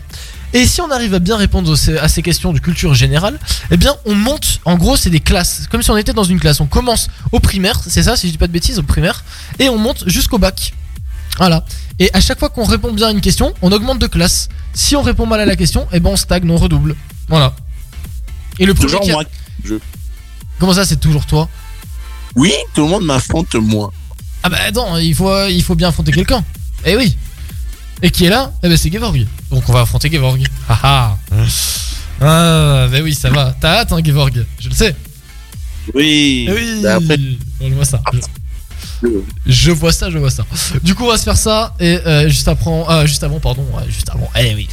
Et 0.52 0.66
si 0.66 0.80
on 0.80 0.90
arrive 0.90 1.14
à 1.14 1.20
bien 1.20 1.36
répondre 1.36 1.76
à 2.02 2.08
ces 2.08 2.22
questions 2.22 2.52
de 2.52 2.58
culture 2.58 2.92
générale, 2.94 3.38
eh 3.70 3.76
bien, 3.76 3.94
on 4.06 4.16
monte. 4.16 4.58
En 4.64 4.76
gros, 4.76 4.96
c'est 4.96 5.10
des 5.10 5.20
classes, 5.20 5.68
comme 5.70 5.80
si 5.80 5.90
on 5.92 5.96
était 5.96 6.12
dans 6.12 6.24
une 6.24 6.40
classe. 6.40 6.58
On 6.60 6.66
commence 6.66 7.06
au 7.30 7.38
primaire, 7.38 7.80
c'est 7.86 8.02
ça, 8.02 8.16
si 8.16 8.26
je 8.26 8.32
dis 8.32 8.38
pas 8.38 8.48
de 8.48 8.52
bêtises, 8.52 8.80
au 8.80 8.82
primaire, 8.82 9.22
et 9.60 9.68
on 9.68 9.78
monte 9.78 10.02
jusqu'au 10.08 10.38
bac. 10.38 10.72
Voilà. 11.38 11.64
Et 12.00 12.10
à 12.12 12.20
chaque 12.20 12.40
fois 12.40 12.48
qu'on 12.48 12.64
répond 12.64 12.92
bien 12.92 13.06
à 13.06 13.10
une 13.12 13.20
question, 13.20 13.54
on 13.62 13.70
augmente 13.70 14.00
de 14.00 14.08
classe. 14.08 14.48
Si 14.74 14.96
on 14.96 15.02
répond 15.02 15.24
mal 15.24 15.38
à 15.38 15.46
la 15.46 15.54
question, 15.54 15.86
eh 15.92 16.00
ben, 16.00 16.10
on 16.10 16.16
stagne, 16.16 16.50
on 16.50 16.56
redouble. 16.56 16.96
Voilà. 17.28 17.54
Et 18.58 18.66
le 18.66 18.74
premier 18.74 18.90
qui 19.04 19.12
a-. 19.12 19.14
Comment 20.60 20.74
ça, 20.74 20.84
c'est 20.84 21.00
toujours 21.00 21.24
toi? 21.24 21.48
Oui, 22.36 22.52
tout 22.74 22.82
le 22.84 22.88
monde 22.88 23.04
m'affronte 23.04 23.54
moi. 23.54 23.90
Ah 24.42 24.50
bah 24.50 24.58
attends, 24.66 24.98
il 24.98 25.14
faut, 25.14 25.46
il 25.46 25.62
faut 25.62 25.74
bien 25.74 25.88
affronter 25.88 26.12
quelqu'un. 26.12 26.44
Eh 26.84 26.96
oui. 26.96 27.16
Et 28.02 28.10
qui 28.10 28.26
est 28.26 28.28
là? 28.28 28.52
Eh 28.62 28.68
ben 28.68 28.76
c'est 28.76 28.92
Gevorg. 28.92 29.26
Donc 29.50 29.68
on 29.68 29.72
va 29.72 29.80
affronter 29.80 30.10
Gevorg. 30.10 30.46
Haha. 30.68 31.18
Ah 32.20 32.86
bah 32.90 32.98
oui, 33.02 33.14
ça 33.14 33.30
va. 33.30 33.54
T'as 33.58 33.80
hâte 33.80 33.92
hein 33.92 34.00
Gevorg, 34.04 34.44
je 34.58 34.68
le 34.68 34.74
sais. 34.74 34.94
Oui. 35.94 36.46
Eh 36.48 36.52
oui. 36.52 36.80
Bah, 36.82 36.96
après, 36.96 37.18
Je 37.60 37.74
vois 37.74 37.84
ça. 37.86 38.02
Je... 39.02 39.08
je 39.46 39.70
vois 39.70 39.92
ça, 39.92 40.10
je 40.10 40.18
vois 40.18 40.30
ça. 40.30 40.44
Du 40.82 40.94
coup, 40.94 41.04
on 41.04 41.08
va 41.08 41.16
se 41.16 41.24
faire 41.24 41.38
ça 41.38 41.74
et 41.80 41.98
euh, 42.06 42.28
juste 42.28 42.48
après, 42.48 42.70
euh, 42.70 43.06
juste 43.06 43.24
avant, 43.24 43.40
pardon, 43.40 43.64
ouais, 43.74 43.84
juste 43.88 44.10
avant. 44.10 44.30
Eh 44.38 44.54
oui. 44.54 44.68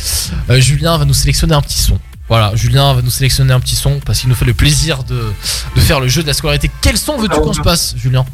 Euh, 0.49 0.59
Julien 0.59 0.97
va 0.97 1.05
nous 1.05 1.13
sélectionner 1.13 1.55
un 1.55 1.61
petit 1.61 1.79
son. 1.79 1.97
Voilà, 2.29 2.55
Julien 2.55 2.93
va 2.93 3.01
nous 3.01 3.09
sélectionner 3.09 3.53
un 3.53 3.59
petit 3.59 3.75
son 3.75 3.99
parce 4.05 4.19
qu'il 4.19 4.29
nous 4.29 4.35
fait 4.35 4.45
le 4.45 4.53
plaisir 4.53 5.03
de, 5.03 5.31
de 5.75 5.81
faire 5.81 5.99
le 6.01 6.07
jeu 6.09 6.21
de 6.23 6.27
la 6.27 6.33
scolarité. 6.33 6.69
Quel 6.81 6.97
son 6.97 7.17
veux-tu 7.17 7.39
qu'on 7.39 7.53
se 7.53 7.61
passe, 7.61 7.95
Julien 7.95 8.25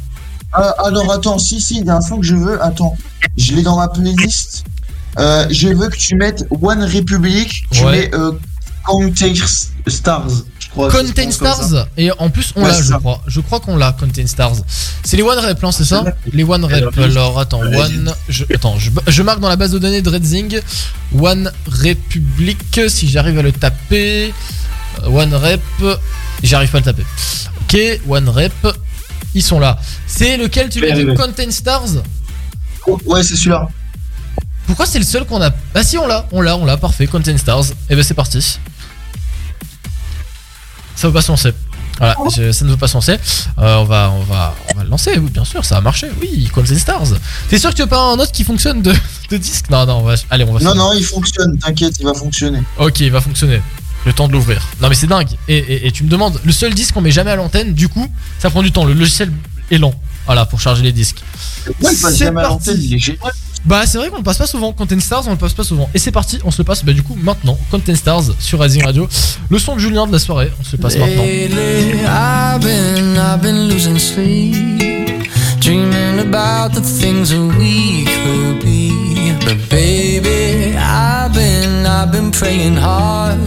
Ah, 0.52 0.74
alors 0.86 1.12
attends, 1.12 1.38
si, 1.38 1.62
si, 1.62 1.78
il 1.80 1.86
y 1.86 1.90
a 1.90 1.96
un 1.98 2.02
son 2.02 2.20
que 2.20 2.26
je 2.26 2.36
veux. 2.36 2.64
Attends, 2.64 2.98
je 3.38 3.54
l'ai 3.54 3.62
dans 3.62 3.78
ma 3.78 3.88
playlist. 3.88 4.64
Euh, 5.20 5.46
je 5.52 5.68
veux 5.70 5.90
que 5.90 5.96
tu 5.98 6.16
mettes 6.16 6.44
One 6.50 6.84
Republic. 6.84 7.66
Tu 7.72 7.84
Ouais. 7.84 7.92
mets 8.10 8.16
euh, 8.16 8.32
Stars. 9.88 10.28
Crois 10.74 10.90
Contain. 10.92 11.30
Stars. 11.30 11.88
et 11.98 12.10
en 12.18 12.30
plus 12.32 12.52
on 12.56 12.64
Ouais, 12.64 12.70
l'a 12.70 12.78
je 12.82 12.88
ça. 12.88 12.98
crois. 12.98 13.22
Je 13.28 13.40
crois 13.42 13.60
qu'on 13.60 13.78
l'a 13.78 13.92
Contain 13.92 14.26
Stars. 14.26 14.56
C'est 15.04 15.18
les 15.18 15.22
one 15.24 15.38
rep 15.38 15.64
hein, 15.64 15.72
c'est 15.72 15.86
ça 15.86 16.04
les 16.32 16.44
one 16.44 16.66
rep. 16.66 16.98
Alors 16.98 17.40
attends 17.40 17.62
one 17.62 18.14
je, 18.28 18.44
attends 18.54 18.80
je, 18.80 18.90
je 19.08 19.22
marque 19.22 19.40
dans 19.40 19.50
la 19.50 19.56
base 19.56 19.72
de 19.72 19.78
données 19.80 20.02
de 20.02 20.10
Redzing. 20.10 20.60
One 21.20 21.52
Republic 21.68 22.58
si 22.88 23.08
j'arrive 23.08 23.38
à 23.38 23.44
le 23.44 23.52
taper. 23.52 24.34
Euh, 25.04 25.08
one 25.10 25.34
rep 25.36 25.62
j'arrive 26.42 26.70
pas 26.72 26.80
à 26.80 26.82
le 26.82 26.86
taper. 26.86 27.06
Ok 27.62 27.78
one 28.08 28.30
rep 28.30 28.68
ils 29.36 29.44
sont 29.44 29.60
là. 29.60 29.80
C'est 30.08 30.38
lequel 30.38 30.70
tu 30.70 30.82
mets 30.82 30.92
arriver. 30.92 31.14
Contain 31.16 31.50
Stars? 31.52 31.90
Ouais, 33.06 33.24
c'est 33.24 33.36
celui-là. 33.36 33.68
pourquoi 34.68 34.86
c'est 34.86 35.00
le 35.00 35.06
seul 35.06 35.26
qu'on 35.26 35.42
a? 35.42 35.52
Ah 35.76 35.84
si 35.84 35.98
on 36.00 36.08
l'a 36.08 36.26
on 36.32 36.42
l'a 36.42 36.58
on 36.58 36.66
l'a 36.66 36.78
parfait 36.78 37.06
Contain 37.08 37.38
Stars. 37.38 37.66
Et 37.92 37.96
ben 37.96 38.04
c'est 38.04 38.14
parti 38.16 38.58
ça 40.96 41.08
veut 41.08 41.14
pas 41.14 41.22
se 41.22 41.30
lancer. 41.30 41.54
Voilà, 42.00 42.16
je- 42.36 42.52
ça 42.52 42.66
ne 42.66 42.72
veut 42.72 42.78
pas 42.78 42.88
se 42.88 42.96
lancer. 42.96 43.18
Euh, 43.60 43.76
on, 43.78 43.84
va, 43.84 44.12
on, 44.12 44.24
va, 44.24 44.56
on 44.74 44.78
va 44.78 44.84
le 44.84 44.90
lancer, 44.90 45.12
oui, 45.20 45.30
bien 45.30 45.46
sûr, 45.46 45.64
ça 45.64 45.78
a 45.78 45.82
marché. 45.82 46.08
Oui, 46.22 46.50
Contain 46.54 46.78
Stars. 46.78 47.04
T'es 47.50 47.60
sûr 47.60 47.70
que 47.70 47.76
tu 47.76 47.82
veux 47.84 47.88
pas 47.88 48.02
un 48.02 48.16
autre 48.20 48.32
qui 48.32 48.44
fonctionne 48.44 48.82
de, 48.82 48.94
de 49.30 49.38
disque? 49.38 49.70
Non, 49.70 49.86
non, 49.86 49.98
on 49.98 50.02
va, 50.04 50.16
allez, 50.32 50.44
on 50.44 50.54
va 50.54 50.60
Non, 50.60 50.66
faire- 50.74 50.76
non, 50.76 50.94
il 50.94 51.04
fonctionne, 51.06 51.58
t'inquiète, 51.60 51.94
il 52.00 52.06
va 52.06 52.14
fonctionner. 52.16 52.64
Ok, 52.80 53.00
il 53.02 53.12
va 53.12 53.22
fonctionner. 53.22 53.62
Le 54.06 54.12
temps 54.12 54.28
de 54.28 54.34
l'ouvrir. 54.34 54.62
Non 54.82 54.90
mais 54.90 54.96
c'est 54.96 55.08
dingue. 55.08 55.30
Et, 55.48 55.56
et- 55.58 55.88
et 55.88 55.92
tu 55.92 56.04
me 56.04 56.10
demandes, 56.10 56.38
le 56.44 56.52
seul 56.52 56.74
disque 56.74 56.94
qu'on 56.94 57.00
met 57.00 57.12
jamais 57.12 57.32
à 57.32 57.38
l'antenne, 57.38 57.74
du 57.74 57.88
coup, 57.88 58.06
ça 58.40 58.50
prend 58.50 58.62
du 58.62 58.72
temps. 58.74 58.84
Le 58.84 58.94
logiciel 58.94 59.32
est 59.72 59.78
lent. 59.78 59.94
Voilà, 60.26 60.46
pour 60.46 60.60
charger 60.60 60.82
les 60.84 60.92
disques. 60.92 61.22
Ouais, 61.68 61.74
il 61.80 62.02
passe 62.02 62.12
C'est 62.12 62.26
jamais 62.26 62.42
à 62.42 62.50
Bah 63.66 63.86
c'est 63.86 63.98
vrai 63.98 64.10
qu'on 64.10 64.18
le 64.18 64.24
passe 64.24 64.38
pas 64.38 64.48
souvent. 64.48 64.74
Content 64.74 65.00
Stars, 65.00 65.24
on 65.28 65.32
le 65.32 65.38
passe 65.38 65.54
pas 65.54 65.64
souvent. 65.64 65.90
Et 65.94 66.00
c'est 66.00 66.12
parti, 66.12 66.40
on 66.44 66.52
se 66.52 66.58
le 66.60 66.66
passe 66.66 66.84
bah, 66.84 66.92
du 66.92 67.02
coup 67.02 67.16
maintenant. 67.16 67.58
Content 67.72 67.96
Stars 67.96 68.24
sur 68.40 68.60
Rising 68.60 68.84
Radio. 68.84 69.08
Le 69.50 69.60
son 69.60 69.76
de 69.76 69.80
Julien 69.80 70.06
de 70.06 70.12
la 70.12 70.20
soirée, 70.20 70.52
on 70.60 70.64
se 70.64 70.76
le 70.76 70.82
passe 70.82 70.98
maintenant. 70.98 71.24
I've 71.24 72.62
been, 72.62 73.18
I've 73.18 73.42
been 73.42 73.70
losing 73.70 73.98
sleep, 73.98 75.30
dreaming 75.60 76.20
about 76.20 76.74
the 76.74 76.82
things 76.82 77.30
that 77.30 77.58
we 77.58 78.06
could 78.06 78.64
be. 78.64 78.92
But 79.46 79.70
baby, 79.70 80.76
I've 80.78 81.34
been, 81.34 81.86
I've 81.86 82.12
been 82.12 82.32
praying 82.32 82.76
hard. 82.76 83.40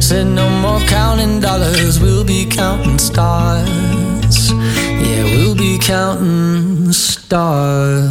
Said 0.00 0.26
no 0.26 0.48
more 0.48 0.80
counting 0.86 1.40
dollars, 1.40 2.00
we'll 2.00 2.24
be 2.24 2.46
counting 2.46 2.98
stars. 2.98 4.50
Yeah, 4.50 5.24
we'll 5.24 5.54
be 5.54 5.78
counting 5.78 6.92
stars. 6.92 8.10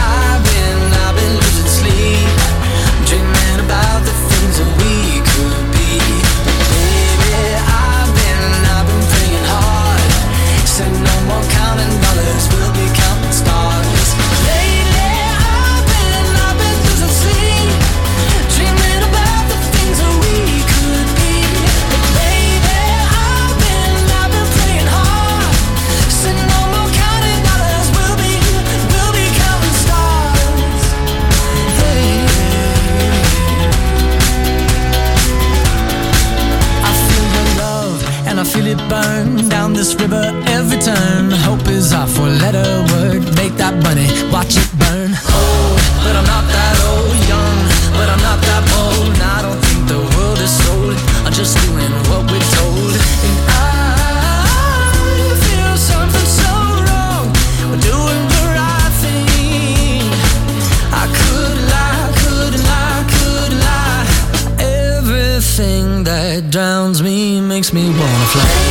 Makes 67.51 67.73
me 67.73 67.83
wanna 67.89 68.25
fly. 68.27 68.70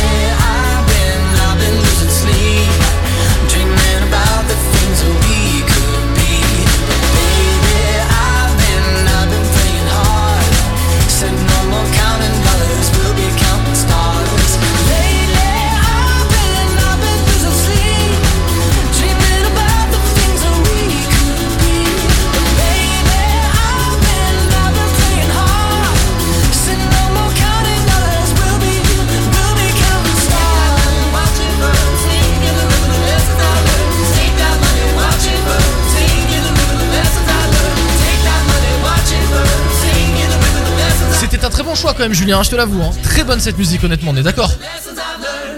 Choix 41.81 41.93
quand 41.93 42.03
même, 42.03 42.13
Julien, 42.13 42.39
hein, 42.39 42.43
je 42.43 42.49
te 42.51 42.55
l'avoue. 42.55 42.81
hein. 42.81 42.91
Très 43.03 43.23
bonne 43.23 43.39
cette 43.39 43.57
musique, 43.57 43.83
honnêtement, 43.83 44.11
on 44.11 44.15
est 44.17 44.23
d'accord 44.23 44.51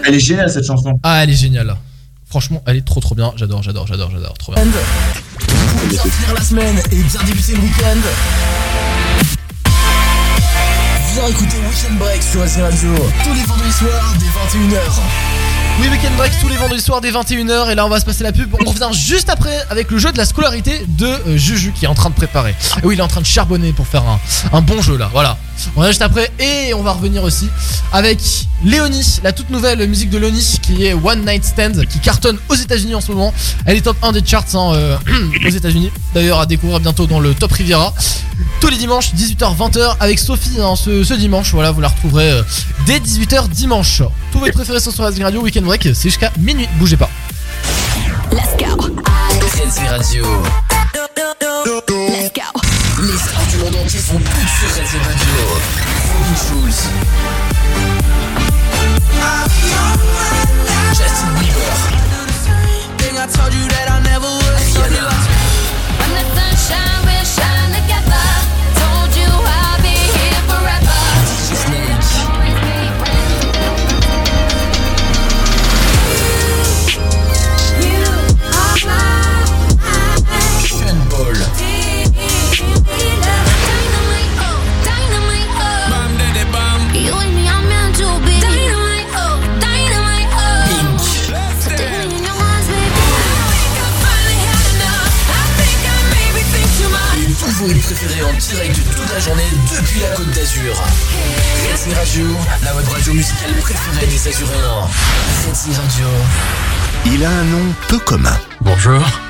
Elle 0.06 0.14
est 0.14 0.18
géniale 0.20 0.50
cette 0.50 0.64
chanson. 0.66 0.98
Ah, 1.02 1.22
elle 1.22 1.30
est 1.30 1.34
géniale. 1.34 1.76
Franchement, 2.28 2.62
elle 2.66 2.76
est 2.78 2.84
trop 2.84 3.00
trop 3.00 3.14
bien. 3.14 3.32
J'adore, 3.36 3.62
j'adore, 3.62 3.86
j'adore, 3.86 4.10
j'adore. 4.10 4.34
Trop 4.38 4.52
bien. 4.54 4.62
Pour 4.64 5.88
bien 5.88 6.02
finir 6.02 6.34
la 6.34 6.40
semaine 6.42 6.78
et 6.90 6.96
bien 6.96 7.22
débuter 7.26 7.52
le 7.52 7.60
week-end. 7.60 8.00
Viens 11.14 11.26
écouter 11.28 11.56
Weekend 11.68 11.98
Break 11.98 12.22
sur 12.22 12.40
Racing 12.40 12.62
Radio 12.62 12.88
tous 13.22 13.34
les 13.34 13.42
vendredis 13.44 13.72
soirs 13.72 14.14
dès 14.18 14.58
21h. 14.58 15.43
Oui, 15.80 15.88
Weekend 15.88 16.14
Break 16.16 16.32
tous 16.40 16.48
les 16.48 16.56
vendredis 16.56 16.80
soirs 16.82 17.00
dès 17.00 17.10
21h. 17.10 17.70
Et 17.70 17.74
là, 17.74 17.84
on 17.84 17.88
va 17.88 17.98
se 17.98 18.04
passer 18.04 18.22
la 18.22 18.32
pub. 18.32 18.54
On 18.64 18.70
revient 18.70 18.88
juste 18.96 19.28
après 19.28 19.58
avec 19.70 19.90
le 19.90 19.98
jeu 19.98 20.12
de 20.12 20.18
la 20.18 20.24
scolarité 20.24 20.84
de 20.86 21.06
euh, 21.06 21.36
Juju 21.36 21.72
qui 21.72 21.84
est 21.84 21.88
en 21.88 21.94
train 21.94 22.10
de 22.10 22.14
préparer. 22.14 22.54
Et 22.82 22.86
oui, 22.86 22.94
il 22.94 23.00
est 23.00 23.02
en 23.02 23.08
train 23.08 23.20
de 23.20 23.26
charbonner 23.26 23.72
pour 23.72 23.86
faire 23.86 24.04
un, 24.06 24.20
un 24.52 24.60
bon 24.60 24.80
jeu 24.80 24.96
là. 24.96 25.10
Voilà. 25.12 25.36
On 25.76 25.80
revient 25.80 25.90
juste 25.92 26.02
après 26.02 26.30
et 26.38 26.74
on 26.74 26.82
va 26.82 26.92
revenir 26.92 27.22
aussi 27.22 27.48
avec 27.92 28.18
Léonie, 28.64 29.20
la 29.22 29.32
toute 29.32 29.50
nouvelle 29.50 29.86
musique 29.88 30.10
de 30.10 30.18
Léonie 30.18 30.58
qui 30.62 30.84
est 30.84 30.94
One 30.94 31.24
Night 31.24 31.44
Stand 31.44 31.86
qui 31.86 32.00
cartonne 32.00 32.38
aux 32.48 32.54
États-Unis 32.54 32.94
en 32.94 33.00
ce 33.00 33.12
moment. 33.12 33.32
Elle 33.64 33.76
est 33.76 33.82
top 33.82 33.96
1 34.02 34.12
des 34.12 34.24
charts 34.24 34.44
hein, 34.54 34.72
euh, 34.74 34.96
aux 35.46 35.50
États-Unis. 35.50 35.90
D'ailleurs, 36.14 36.40
à 36.40 36.46
découvrir 36.46 36.80
bientôt 36.80 37.06
dans 37.06 37.20
le 37.20 37.34
Top 37.34 37.52
Riviera. 37.52 37.94
Tous 38.60 38.68
les 38.68 38.76
dimanches, 38.76 39.12
18h-20h 39.14 39.96
avec 40.00 40.18
Sophie 40.18 40.60
hein, 40.60 40.74
ce, 40.76 41.04
ce 41.04 41.14
dimanche. 41.14 41.52
Voilà, 41.52 41.70
vous 41.70 41.80
la 41.80 41.88
retrouverez 41.88 42.30
euh, 42.30 42.42
dès 42.86 42.98
18h 42.98 43.48
dimanche. 43.48 44.02
Tous 44.32 44.40
vos 44.40 44.50
préférés 44.50 44.80
sont 44.80 44.90
sur 44.90 45.04
Racing 45.04 45.22
Radio 45.22 45.40
Weekend 45.42 45.63
Break. 45.64 45.82
C'est 45.94 46.08
jusqu'à 46.10 46.30
minuit. 46.38 46.68
Bougez 46.78 46.96
pas. 46.96 47.10
Let's 48.30 48.56
go. 48.58 48.94
Racing 49.40 49.88
Radio. 49.88 50.24
Let's 51.66 52.32
go. 52.32 52.60
Les 53.02 53.18
stars 53.18 53.46
du 53.50 53.56
monde 53.58 53.76
entier 53.84 54.00
sont 54.00 54.18
toutes 54.18 54.48
sur 54.58 54.68
Racing 54.68 55.00
Radio. 55.00 56.23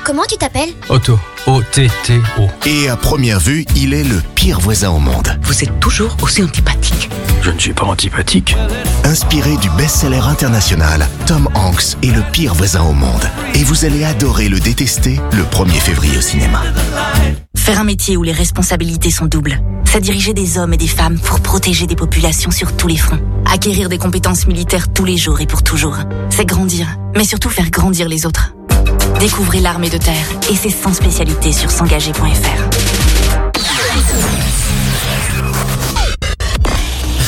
Comment 0.05 0.25
tu 0.29 0.37
t'appelles 0.37 0.69
Otto. 0.89 1.17
O-T-T-O. 1.47 2.47
Et 2.67 2.89
à 2.89 2.95
première 2.95 3.39
vue, 3.39 3.65
il 3.75 3.91
est 3.95 4.03
le 4.03 4.21
pire 4.35 4.59
voisin 4.59 4.91
au 4.91 4.99
monde. 4.99 5.35
Vous 5.41 5.63
êtes 5.63 5.79
toujours 5.79 6.15
aussi 6.21 6.43
antipathique. 6.43 7.09
Je 7.41 7.49
ne 7.49 7.57
suis 7.57 7.73
pas 7.73 7.85
antipathique. 7.85 8.55
Inspiré 9.03 9.57
du 9.57 9.69
best-seller 9.71 10.19
international, 10.19 11.07
Tom 11.25 11.49
Hanks 11.55 11.97
est 12.03 12.15
le 12.15 12.21
pire 12.31 12.53
voisin 12.53 12.83
au 12.83 12.93
monde. 12.93 13.27
Et 13.55 13.63
vous 13.63 13.83
allez 13.83 14.03
adorer 14.03 14.47
le 14.47 14.59
détester 14.59 15.19
le 15.31 15.41
1er 15.41 15.79
février 15.79 16.19
au 16.19 16.21
cinéma. 16.21 16.61
Faire 17.65 17.79
un 17.79 17.83
métier 17.83 18.15
où 18.15 18.21
les 18.21 18.31
responsabilités 18.31 19.09
sont 19.09 19.25
doubles. 19.25 19.59
C'est 19.85 19.99
diriger 19.99 20.35
des 20.35 20.59
hommes 20.59 20.75
et 20.75 20.77
des 20.77 20.87
femmes 20.87 21.17
pour 21.17 21.39
protéger 21.39 21.87
des 21.87 21.95
populations 21.95 22.51
sur 22.51 22.77
tous 22.77 22.87
les 22.87 22.95
fronts. 22.95 23.19
Acquérir 23.51 23.89
des 23.89 23.97
compétences 23.97 24.45
militaires 24.45 24.93
tous 24.93 25.03
les 25.03 25.17
jours 25.17 25.41
et 25.41 25.47
pour 25.47 25.63
toujours. 25.63 25.97
C'est 26.29 26.45
grandir, 26.45 26.85
mais 27.15 27.23
surtout 27.23 27.49
faire 27.49 27.71
grandir 27.71 28.07
les 28.07 28.27
autres. 28.27 28.53
Découvrez 29.19 29.61
l'armée 29.61 29.89
de 29.89 29.97
terre 29.97 30.27
et 30.47 30.55
ses 30.55 30.69
100 30.69 30.93
spécialités 30.93 31.51
sur 31.51 31.71
s'engager.fr. 31.71 32.19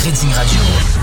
Racing 0.06 0.34
Radio. 0.34 0.97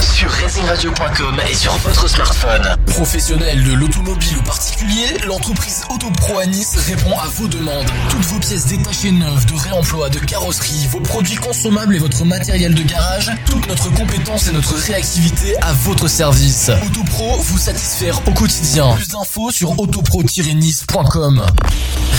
Sur 0.00 0.30
racingradio.com 0.30 1.40
et 1.48 1.54
sur 1.54 1.72
votre 1.78 2.08
smartphone. 2.08 2.76
Professionnel 2.86 3.62
de 3.64 3.72
l'automobile 3.72 4.36
ou 4.38 4.42
particulier, 4.42 5.18
l'entreprise 5.26 5.82
Autopro 5.90 6.38
à 6.38 6.46
Nice 6.46 6.76
répond 6.76 7.16
à 7.18 7.26
vos 7.26 7.46
demandes. 7.48 7.86
Toutes 8.10 8.24
vos 8.24 8.38
pièces 8.38 8.66
détachées 8.66 9.10
neuves, 9.12 9.46
de 9.46 9.54
réemploi, 9.54 10.08
de 10.10 10.18
carrosserie, 10.18 10.88
vos 10.90 11.00
produits 11.00 11.36
consommables 11.36 11.94
et 11.96 11.98
votre 11.98 12.24
matériel 12.24 12.74
de 12.74 12.82
garage, 12.82 13.30
toute 13.46 13.66
notre 13.68 13.90
compétence 13.94 14.48
et 14.48 14.52
notre 14.52 14.74
réactivité 14.74 15.56
à 15.60 15.72
votre 15.72 16.08
service. 16.08 16.70
Autopro 16.86 17.36
vous 17.38 17.58
satisfaire 17.58 18.20
au 18.26 18.32
quotidien. 18.32 18.94
Plus 18.94 19.08
d'infos 19.08 19.50
sur 19.50 19.78
autopro-nice.com. 19.78 21.46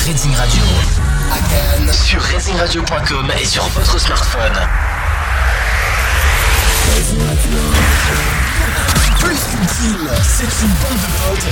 Racing 0.05 0.35
Radio. 0.35 0.63
À 1.31 1.37
Cannes, 1.37 1.93
sur 1.93 2.21
racingradio.com 2.21 3.31
et 3.41 3.45
sur 3.45 3.63
votre 3.69 3.99
smartphone. 3.99 4.59
Plus 9.19 9.39
qu'une 9.49 9.67
team, 9.67 9.97
c'est 10.21 10.51
une 10.63 10.73
bande 10.81 10.99
de 10.99 11.07
potes 11.23 11.47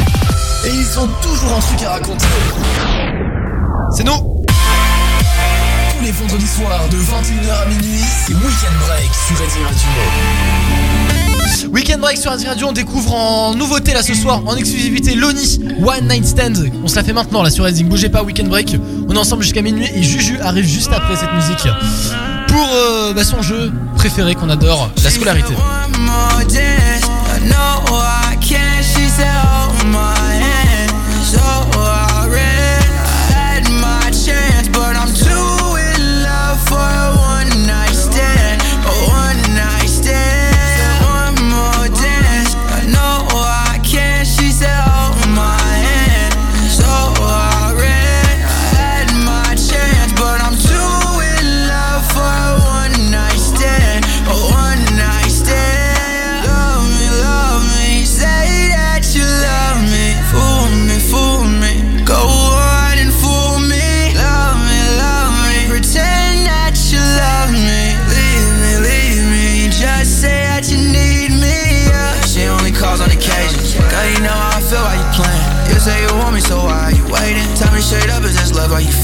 et 0.65 0.71
ils 0.73 0.99
ont 0.99 1.07
toujours 1.21 1.53
un 1.55 1.61
truc 1.61 1.81
à 1.83 1.91
raconter. 1.91 2.25
C'est 3.95 4.03
nous 4.03 4.11
Tous 4.13 6.03
les 6.03 6.11
vendredis 6.11 6.47
soirs 6.47 6.89
de 6.89 6.97
21h 6.97 7.61
à 7.61 7.65
minuit, 7.65 8.03
c'est 8.25 8.33
Weekend 8.33 8.77
Break 8.87 9.09
sur 9.25 9.37
Racing 9.39 9.63
Radio. 9.63 9.87
Weekend 11.71 12.01
Break 12.01 12.17
sur 12.17 12.31
Radio, 12.31 12.67
on 12.67 12.73
découvre 12.73 13.13
en 13.13 13.55
nouveauté 13.55 13.93
là 13.93 14.03
ce 14.03 14.13
soir, 14.13 14.41
en 14.45 14.57
exclusivité, 14.57 15.15
Loni, 15.15 15.61
One 15.81 16.09
Night 16.09 16.25
Stand. 16.25 16.71
On 16.83 16.89
se 16.89 16.95
la 16.97 17.03
fait 17.03 17.13
maintenant 17.13 17.41
là 17.41 17.49
sur 17.49 17.63
Racing, 17.63 17.87
bougez 17.87 18.09
pas, 18.09 18.21
Weekend 18.23 18.49
Break. 18.49 18.75
On 19.07 19.13
est 19.13 19.17
ensemble 19.17 19.43
jusqu'à 19.43 19.61
minuit 19.61 19.87
et 19.95 20.03
Juju 20.03 20.39
arrive 20.41 20.65
juste 20.65 20.91
après 20.91 21.15
cette 21.15 21.33
musique 21.33 21.67
pour 22.47 22.73
euh, 22.73 23.13
bah, 23.13 23.23
son 23.23 23.41
jeu 23.41 23.71
préféré 23.95 24.35
qu'on 24.35 24.49
adore, 24.49 24.89
la 25.03 25.09
scolarité. 25.09 25.53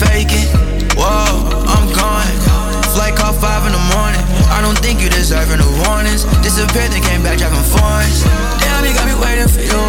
Faking? 0.07 0.48
Whoa, 0.98 1.48
I'm 1.67 1.85
gone. 1.93 2.27
Flight 2.93 3.15
call 3.15 3.33
five 3.33 3.65
in 3.65 3.73
the 3.73 3.83
morning. 3.95 4.22
I 4.53 4.61
don't 4.61 4.77
think 4.77 5.01
you 5.01 5.09
deserving 5.09 5.57
the 5.57 5.69
warnings. 5.85 6.23
Disappeared, 6.45 6.93
then 6.93 7.01
came 7.01 7.23
back 7.23 7.38
driving 7.41 7.65
foreigns. 7.73 8.22
Damn, 8.61 8.85
you 8.85 8.93
got 8.93 9.09
me 9.09 9.15
waiting 9.17 9.49
for 9.49 9.64
you. 9.65 9.82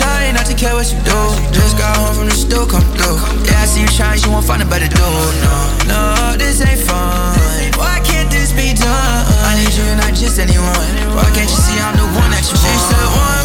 Trying 0.00 0.34
not 0.34 0.46
to 0.48 0.54
care 0.56 0.72
what 0.72 0.88
you 0.88 0.98
do. 1.04 1.20
Just 1.52 1.76
got 1.76 1.92
home 1.96 2.14
from 2.16 2.26
the 2.32 2.36
stool, 2.36 2.64
come 2.64 2.84
through. 2.96 3.20
Yeah, 3.44 3.60
I 3.60 3.66
see 3.68 3.82
you 3.84 3.90
trying, 3.92 4.22
you 4.24 4.30
won't 4.32 4.46
find 4.46 4.62
a 4.62 4.68
better 4.68 4.88
dude. 4.88 5.34
No, 5.44 5.56
no, 5.92 6.36
this 6.40 6.64
ain't 6.64 6.80
fun. 6.80 7.36
Why 7.76 8.00
can't 8.00 8.30
this 8.32 8.56
be 8.56 8.72
done? 8.72 9.20
I 9.44 9.60
need 9.60 9.72
you 9.76 9.84
not 10.00 10.16
just 10.16 10.40
anyone. 10.40 10.88
Why 11.12 11.28
can't 11.36 11.50
you 11.50 11.60
see 11.60 11.76
I'm 11.76 11.96
the 12.00 12.08
one 12.16 12.30
that 12.32 12.44
you 12.48 12.56
want? 12.56 12.64
She 12.64 12.80
said 12.88 13.04
one 13.12 13.39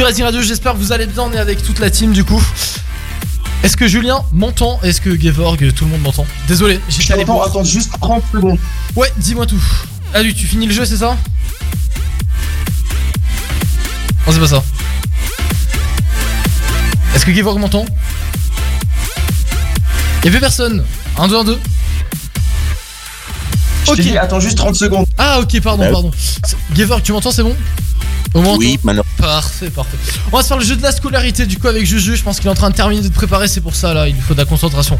Sur 0.00 0.24
Radio, 0.24 0.40
j'espère 0.40 0.72
que 0.72 0.78
vous 0.78 0.92
allez 0.92 1.04
bien. 1.04 1.24
On 1.24 1.32
est 1.32 1.38
avec 1.38 1.62
toute 1.62 1.78
la 1.78 1.90
team 1.90 2.12
du 2.12 2.24
coup. 2.24 2.42
Est-ce 3.62 3.76
que 3.76 3.86
Julien 3.86 4.24
m'entend? 4.32 4.80
Est-ce 4.82 4.98
que 4.98 5.14
Gevorg, 5.20 5.74
tout 5.74 5.84
le 5.84 5.90
monde 5.90 6.00
m'entend? 6.00 6.26
Désolé, 6.48 6.80
j'étais 6.88 7.12
allé 7.12 7.26
t'entends, 7.26 7.42
attends 7.42 7.64
juste 7.64 7.92
30 8.00 8.22
secondes. 8.32 8.58
Ouais, 8.96 9.12
dis-moi 9.18 9.44
tout. 9.44 9.62
Ah 10.14 10.20
oui, 10.22 10.34
tu 10.34 10.46
finis 10.46 10.66
le 10.66 10.72
jeu, 10.72 10.86
c'est 10.86 10.96
ça? 10.96 11.18
Non, 14.26 14.32
c'est 14.32 14.40
pas 14.40 14.48
ça. 14.48 14.64
Est-ce 17.14 17.26
que 17.26 17.34
Gevorg 17.34 17.58
m'entend? 17.58 17.84
Y'a 20.24 20.30
plus 20.30 20.40
personne. 20.40 20.82
1, 21.18 21.28
2, 21.28 21.36
1, 21.36 21.44
2. 21.44 21.58
Je 23.84 23.92
t'ai 23.92 24.02
dit, 24.02 24.16
attends 24.16 24.40
juste 24.40 24.56
30 24.56 24.74
secondes. 24.74 25.04
Ah, 25.18 25.40
ok, 25.40 25.60
pardon, 25.60 25.92
pardon. 25.92 26.10
Gevorg, 26.74 27.02
tu 27.02 27.12
m'entends, 27.12 27.32
c'est 27.32 27.42
bon? 27.42 27.54
Au 28.34 28.56
Oui, 28.56 28.78
maintenant. 28.84 29.04
Parfait, 29.16 29.70
parfait. 29.70 29.96
On 30.32 30.36
va 30.36 30.42
se 30.42 30.48
faire 30.48 30.56
le 30.58 30.64
jeu 30.64 30.76
de 30.76 30.82
la 30.82 30.92
scolarité 30.92 31.46
du 31.46 31.58
coup 31.58 31.66
avec 31.68 31.84
Juju. 31.84 32.16
Je 32.16 32.22
pense 32.22 32.38
qu'il 32.38 32.46
est 32.46 32.50
en 32.50 32.54
train 32.54 32.70
de 32.70 32.74
terminer 32.74 33.02
de 33.02 33.12
préparer, 33.12 33.48
c'est 33.48 33.60
pour 33.60 33.74
ça 33.74 33.92
là, 33.92 34.08
il 34.08 34.14
lui 34.14 34.20
faut 34.22 34.34
de 34.34 34.38
la 34.38 34.44
concentration. 34.44 34.98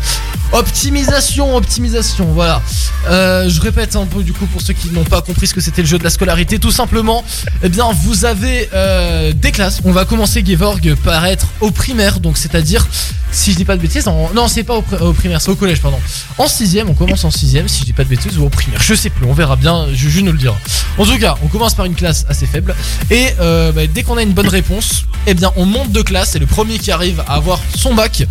Optimisation, 0.53 1.57
optimisation, 1.57 2.27
voilà. 2.33 2.61
Euh, 3.09 3.49
je 3.49 3.61
répète 3.61 3.97
un 3.97 4.05
peu 4.07 4.23
du 4.23 4.33
coup 4.33 4.47
pour 4.47 4.61
ceux 4.61 4.73
qui 4.75 4.91
n'ont 4.91 5.05
pas 5.05 5.23
compris 5.23 5.47
ce 5.47 5.55
que 5.55 5.61
c'était 5.61 5.81
le 5.83 5.89
jeu 5.89 5.99
de 5.99 6.05
la 6.05 6.11
scolarité. 6.11 6.59
Tout 6.59 6.71
simplement, 6.71 7.25
eh 7.63 7.69
bien, 7.69 7.87
vous 8.03 8.25
avez 8.25 8.69
euh, 8.75 9.33
des 9.33 9.53
classes. 9.53 9.81
On 9.85 9.93
va 9.93 10.05
commencer 10.05 10.45
Gevorg 10.45 10.95
par 11.05 11.25
être 11.27 11.47
au 11.61 11.71
primaire, 11.71 12.21
donc 12.21 12.37
c'est-à-dire, 12.37 12.87
si 13.33 13.53
je 13.53 13.57
dis 13.57 13.65
pas 13.65 13.77
de 13.77 13.83
bêtises, 13.83 14.07
en... 14.09 14.31
non, 14.35 14.49
c'est 14.49 14.65
pas 14.65 14.75
au, 14.75 14.83
pri- 14.83 15.01
au 15.01 15.13
primaire, 15.13 15.41
c'est 15.41 15.51
au 15.51 15.57
collège, 15.57 15.81
pardon. 15.81 15.99
En 16.37 16.47
sixième, 16.49 16.91
on 16.91 16.95
commence 16.95 17.25
en 17.25 17.31
sixième, 17.31 17.69
si 17.69 17.81
je 17.81 17.85
dis 17.87 17.93
pas 17.93 18.05
de 18.05 18.09
bêtises, 18.09 18.37
ou 18.39 18.45
au 18.45 18.51
primaire. 18.51 18.81
Je 18.83 18.95
sais 18.95 19.09
plus, 19.11 19.25
on 19.27 19.33
verra 19.33 19.57
bien. 19.57 19.87
Juju 19.95 20.23
nous 20.23 20.33
le 20.33 20.39
dira. 20.39 20.59
En 20.99 21.07
tout 21.07 21.19
cas, 21.19 21.37
on 21.43 21.47
commence 21.47 21.75
par 21.75 21.87
une 21.87 21.95
classe 21.95 22.27
assez 22.29 22.47
faible. 22.47 22.75
Et 23.11 23.29
euh, 23.41 23.73
bah, 23.73 23.87
dès 23.87 24.03
qu'on 24.03 24.17
a 24.17 24.23
une 24.23 24.33
bonne 24.33 24.49
réponse, 24.49 25.05
eh 25.27 25.35
bien 25.35 25.53
on 25.57 25.67
monte 25.67 25.91
de 25.93 26.03
classe 26.03 26.35
et 26.37 26.39
le 26.39 26.47
premier 26.47 26.79
qui 26.79 26.91
arrive 26.93 27.21
à 27.27 27.35
avoir 27.35 27.61
son 27.77 27.95
bac, 27.95 28.23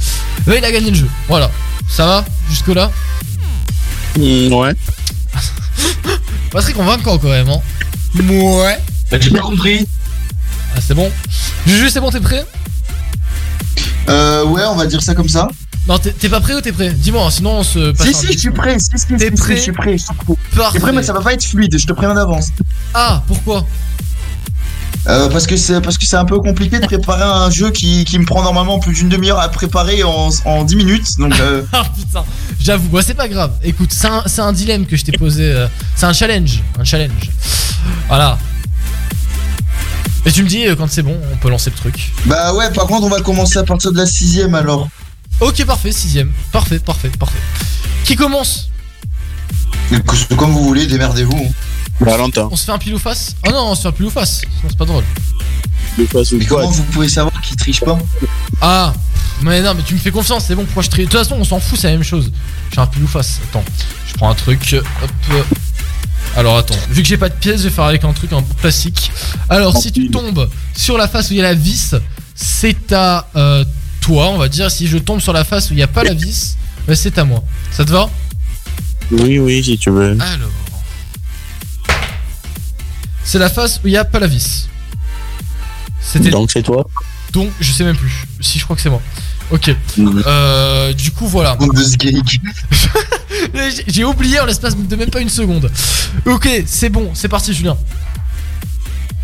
bah, 0.45 0.53
il 0.58 0.64
a 0.64 0.72
gagné 0.72 0.91
le 0.91 0.95
jeu. 0.98 1.09
Voilà. 1.27 1.51
Ça 1.88 2.06
va 2.06 2.25
jusque 2.49 2.67
là 2.69 2.91
Mm, 4.17 4.51
ouais. 4.53 4.74
Pas 6.51 6.61
très 6.61 6.74
convaincant 6.74 7.17
quand 7.19 7.30
même. 7.30 7.48
Hein. 7.49 7.61
Ouais. 8.27 8.80
Bah, 9.11 9.17
j'ai 9.19 9.30
pas 9.30 9.40
compris. 9.40 9.88
Ah 10.75 10.80
c'est 10.85 10.95
bon. 10.95 11.11
Juju 11.67 11.90
c'est 11.90 11.99
bon 11.99 12.09
t'es 12.09 12.19
prêt? 12.19 12.43
Euh, 14.09 14.43
ouais, 14.45 14.64
on 14.66 14.75
va 14.75 14.85
dire 14.88 15.01
ça 15.03 15.14
comme 15.14 15.30
ça. 15.30 15.48
Non 15.88 15.98
t'es 15.99 16.30
pas 16.30 16.40
prêt 16.41 16.56
ou 16.56 16.61
t'es 16.61 16.72
prêt? 16.72 16.91
Dis-moi 16.91 17.24
hein, 17.25 17.30
sinon 17.30 17.59
on 17.59 17.64
se 17.64 17.91
passe 17.91 18.08
Si, 18.08 18.14
si, 18.14 18.33
je 18.33 18.38
suis 18.40 18.51
prêt. 18.51 18.77
Si, 18.80 18.90
si, 18.95 18.98
si, 18.99 19.16
T'es 19.17 19.25
si, 19.30 19.32
prêt? 19.41 19.56
je 19.58 19.61
suis 19.61 19.72
prêt. 19.72 19.98
Je 19.98 20.03
suis 20.03 20.14
prêt. 20.14 20.33
Parfait. 20.56 20.74
T'es 20.74 20.80
prêt, 20.82 20.91
mais 20.91 21.03
ça 21.03 21.14
va 21.14 21.22
pas 21.22 21.33
être 21.33 21.43
fluide, 21.45 21.77
je 21.77 21.85
te 21.85 21.93
préviens 21.93 22.16
d'avance. 22.16 22.48
Ah 22.93 23.24
pourquoi? 23.27 23.66
Euh, 25.09 25.27
parce 25.29 25.47
que 25.47 25.57
c'est 25.57 25.81
parce 25.81 25.97
que 25.97 26.05
c'est 26.05 26.17
un 26.17 26.25
peu 26.25 26.38
compliqué 26.39 26.79
de 26.79 26.85
préparer 26.85 27.23
un 27.23 27.49
jeu 27.49 27.71
qui, 27.71 28.05
qui 28.05 28.19
me 28.19 28.25
prend 28.25 28.43
normalement 28.43 28.77
plus 28.79 28.93
d'une 28.93 29.09
demi-heure 29.09 29.39
à 29.39 29.49
préparer 29.49 30.03
en, 30.03 30.29
en 30.45 30.63
10 30.63 30.75
minutes. 30.75 31.17
Donc 31.17 31.33
euh, 31.39 31.63
Ah 31.73 31.83
putain, 31.97 32.23
j'avoue, 32.59 32.89
bah, 32.89 33.01
c'est 33.03 33.15
pas 33.15 33.27
grave. 33.27 33.53
Écoute, 33.63 33.91
c'est 33.91 34.07
un, 34.07 34.23
un 34.45 34.53
dilemme 34.53 34.85
que 34.85 34.95
je 34.95 35.03
t'ai 35.05 35.11
posé. 35.13 35.43
euh, 35.51 35.67
c'est 35.95 36.05
un 36.05 36.13
challenge. 36.13 36.61
Un 36.79 36.83
challenge. 36.83 37.29
Voilà. 38.07 38.38
Et 40.25 40.31
tu 40.31 40.43
me 40.43 40.47
dis 40.49 40.65
quand 40.77 40.89
c'est 40.91 41.01
bon, 41.01 41.17
on 41.33 41.38
peut 41.38 41.49
lancer 41.49 41.71
le 41.71 41.75
truc. 41.77 42.11
bah 42.25 42.53
ouais. 42.53 42.69
Par 42.71 42.85
contre, 42.85 43.05
on 43.05 43.09
va 43.09 43.21
commencer 43.21 43.57
à 43.57 43.63
partir 43.63 43.91
de 43.91 43.97
la 43.97 44.05
sixième 44.05 44.53
alors. 44.53 44.88
Ok, 45.39 45.65
parfait, 45.65 45.91
sixième. 45.91 46.31
Parfait, 46.51 46.77
parfait, 46.79 47.09
parfait. 47.17 47.39
Qui 48.03 48.15
commence? 48.15 48.69
Comme 50.38 50.51
vous 50.51 50.63
voulez, 50.65 50.85
démerdez-vous. 50.85 51.35
hein. 51.35 51.51
Valentin. 51.99 52.47
On 52.51 52.55
se 52.55 52.65
fait 52.65 52.71
un 52.71 52.77
pile 52.77 52.95
ou 52.95 52.99
face 52.99 53.35
Ah 53.45 53.51
non, 53.51 53.71
on 53.71 53.75
se 53.75 53.81
fait 53.81 53.87
un 53.87 53.91
pile 53.91 54.05
ou 54.05 54.09
face. 54.09 54.41
C'est 54.67 54.77
pas 54.77 54.85
drôle. 54.85 55.03
Le 55.97 56.05
passe 56.05 56.31
ou 56.31 56.37
Mais 56.37 56.45
comment 56.45 56.69
vous 56.69 56.83
pouvez 56.83 57.09
savoir 57.09 57.39
qu'il 57.41 57.55
triche 57.55 57.81
pas 57.81 57.97
Ah 58.61 58.93
Mais 59.41 59.61
non, 59.61 59.73
mais 59.73 59.83
tu 59.83 59.95
me 59.95 59.99
fais 59.99 60.11
confiance, 60.11 60.45
c'est 60.47 60.55
bon, 60.55 60.63
pourquoi 60.65 60.83
je 60.83 60.89
trie 60.89 61.05
De 61.05 61.09
toute 61.09 61.19
façon, 61.19 61.35
on 61.39 61.43
s'en 61.43 61.59
fout, 61.59 61.77
c'est 61.77 61.87
la 61.87 61.93
même 61.93 62.03
chose. 62.03 62.31
Je 62.69 62.75
fais 62.75 62.81
un 62.81 62.87
pile 62.87 63.03
ou 63.03 63.07
face. 63.07 63.39
Attends, 63.49 63.63
je 64.07 64.13
prends 64.13 64.29
un 64.29 64.35
truc. 64.35 64.75
Hop. 65.03 65.47
Alors 66.35 66.57
attends, 66.57 66.75
vu 66.91 67.01
que 67.01 67.07
j'ai 67.07 67.17
pas 67.17 67.29
de 67.29 67.33
pièces, 67.33 67.57
je 67.57 67.63
vais 67.63 67.69
faire 67.69 67.85
avec 67.85 68.03
un 68.03 68.13
truc 68.13 68.31
un 68.33 68.41
peu 68.41 68.53
classique. 68.61 69.11
Alors, 69.49 69.75
si 69.75 69.91
tu 69.91 70.09
tombes 70.09 70.47
sur 70.75 70.97
la 70.97 71.07
face 71.07 71.31
où 71.31 71.33
il 71.33 71.37
y 71.37 71.39
a 71.39 71.43
la 71.43 71.53
vis, 71.53 71.95
c'est 72.35 72.93
à 72.93 73.27
euh, 73.35 73.65
toi, 73.99 74.29
on 74.29 74.37
va 74.37 74.47
dire. 74.47 74.69
Si 74.69 74.87
je 74.87 74.97
tombe 74.97 75.19
sur 75.19 75.33
la 75.33 75.43
face 75.43 75.69
où 75.69 75.73
il 75.73 75.77
n'y 75.77 75.83
a 75.83 75.87
pas 75.87 76.03
la 76.03 76.13
vis, 76.13 76.55
bah, 76.87 76.95
c'est 76.95 77.17
à 77.17 77.25
moi. 77.25 77.43
Ça 77.71 77.83
te 77.83 77.91
va? 77.91 78.09
Oui, 79.11 79.39
oui, 79.39 79.63
si 79.63 79.77
tu 79.77 79.89
veux. 79.89 80.11
Alors. 80.11 80.49
C'est 83.30 83.38
la 83.38 83.48
face 83.49 83.80
où 83.83 83.88
il 83.88 83.91
n'y 83.91 83.98
a 83.98 84.06
pas 84.06 84.17
la 84.19 84.25
vis. 84.25 84.67
C'était 86.01 86.32
Donc 86.32 86.49
c'est 86.49 86.64
toi. 86.64 86.88
donc, 87.32 87.51
je 87.59 87.72
sais 87.72 87.83
même 87.83 87.95
plus. 87.95 88.25
Si, 88.41 88.58
je 88.58 88.64
crois 88.64 88.75
que 88.75 88.82
c'est 88.82 88.90
moi. 88.90 89.03
Ok. 89.51 89.69
Euh, 89.99 90.93
du 90.93 91.11
coup, 91.11 91.27
voilà. 91.27 91.56
J'ai- 92.01 92.16
J'ai 93.85 94.03
oublié 94.03 94.40
en 94.40 94.45
l'espace 94.48 94.75
de 94.75 94.95
même 94.95 95.11
pas 95.11 95.19
une 95.22 95.30
seconde. 95.30 95.69
Ok, 96.25 96.49
c'est 96.66 96.90
bon, 96.90 97.11
c'est 97.14 97.27
parti, 97.27 97.53
Julien. 97.53 97.77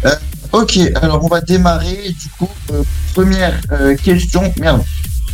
Euh, 0.06 0.16
ok, 0.52 0.78
alors 1.02 1.24
on 1.26 1.28
va 1.28 1.42
démarrer. 1.42 2.14
Du 2.22 2.30
coup, 2.38 2.50
euh, 2.74 2.84
première 3.16 3.60
euh, 3.72 3.96
question. 3.96 4.54
Merde. 4.60 4.84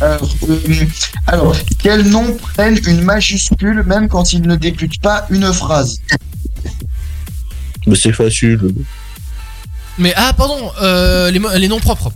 Alors, 0.00 0.34
euh, 0.48 0.86
alors, 1.26 1.56
quels 1.78 2.08
noms 2.08 2.38
prennent 2.54 2.80
une 2.86 3.02
majuscule 3.02 3.82
même 3.86 4.08
quand 4.08 4.32
ils 4.32 4.40
ne 4.40 4.56
débutent 4.56 5.00
pas 5.02 5.26
une 5.28 5.52
phrase? 5.52 6.00
Mais 7.86 7.96
c'est 7.96 8.12
facile. 8.12 8.60
Mais 9.98 10.12
ah, 10.16 10.32
pardon, 10.36 10.70
euh, 10.80 11.30
les, 11.30 11.68
noms 11.68 11.80
propres. 11.80 12.12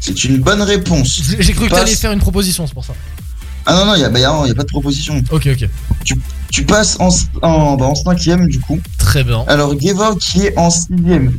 C'est 0.00 0.24
une 0.24 0.38
bonne 0.38 0.62
réponse. 0.62 1.20
J'ai 1.38 1.52
cru 1.52 1.68
que 1.68 1.74
t'allais 1.74 1.94
faire 1.94 2.12
une 2.12 2.20
proposition, 2.20 2.66
c'est 2.66 2.74
pour 2.74 2.84
ça. 2.84 2.94
Ah 3.66 3.74
non, 3.74 3.86
non, 3.86 3.94
il 3.96 3.98
n'y 3.98 4.04
a, 4.04 4.08
bah, 4.08 4.18
y 4.18 4.24
a- 4.24 4.46
y 4.46 4.50
a 4.50 4.54
pas 4.54 4.62
de 4.62 4.68
proposition. 4.68 5.20
Ok, 5.30 5.48
ok. 5.52 5.68
Tu, 6.04 6.14
tu 6.50 6.64
passes 6.64 6.96
en, 7.00 7.10
en, 7.42 7.76
bah, 7.76 7.86
en 7.86 7.94
cinquième, 7.94 8.48
du 8.48 8.60
coup. 8.60 8.80
Très 8.96 9.24
bien. 9.24 9.44
Alors, 9.46 9.78
Gevorg 9.78 10.18
qui 10.18 10.46
est 10.46 10.56
en 10.56 10.70
sixième. 10.70 11.38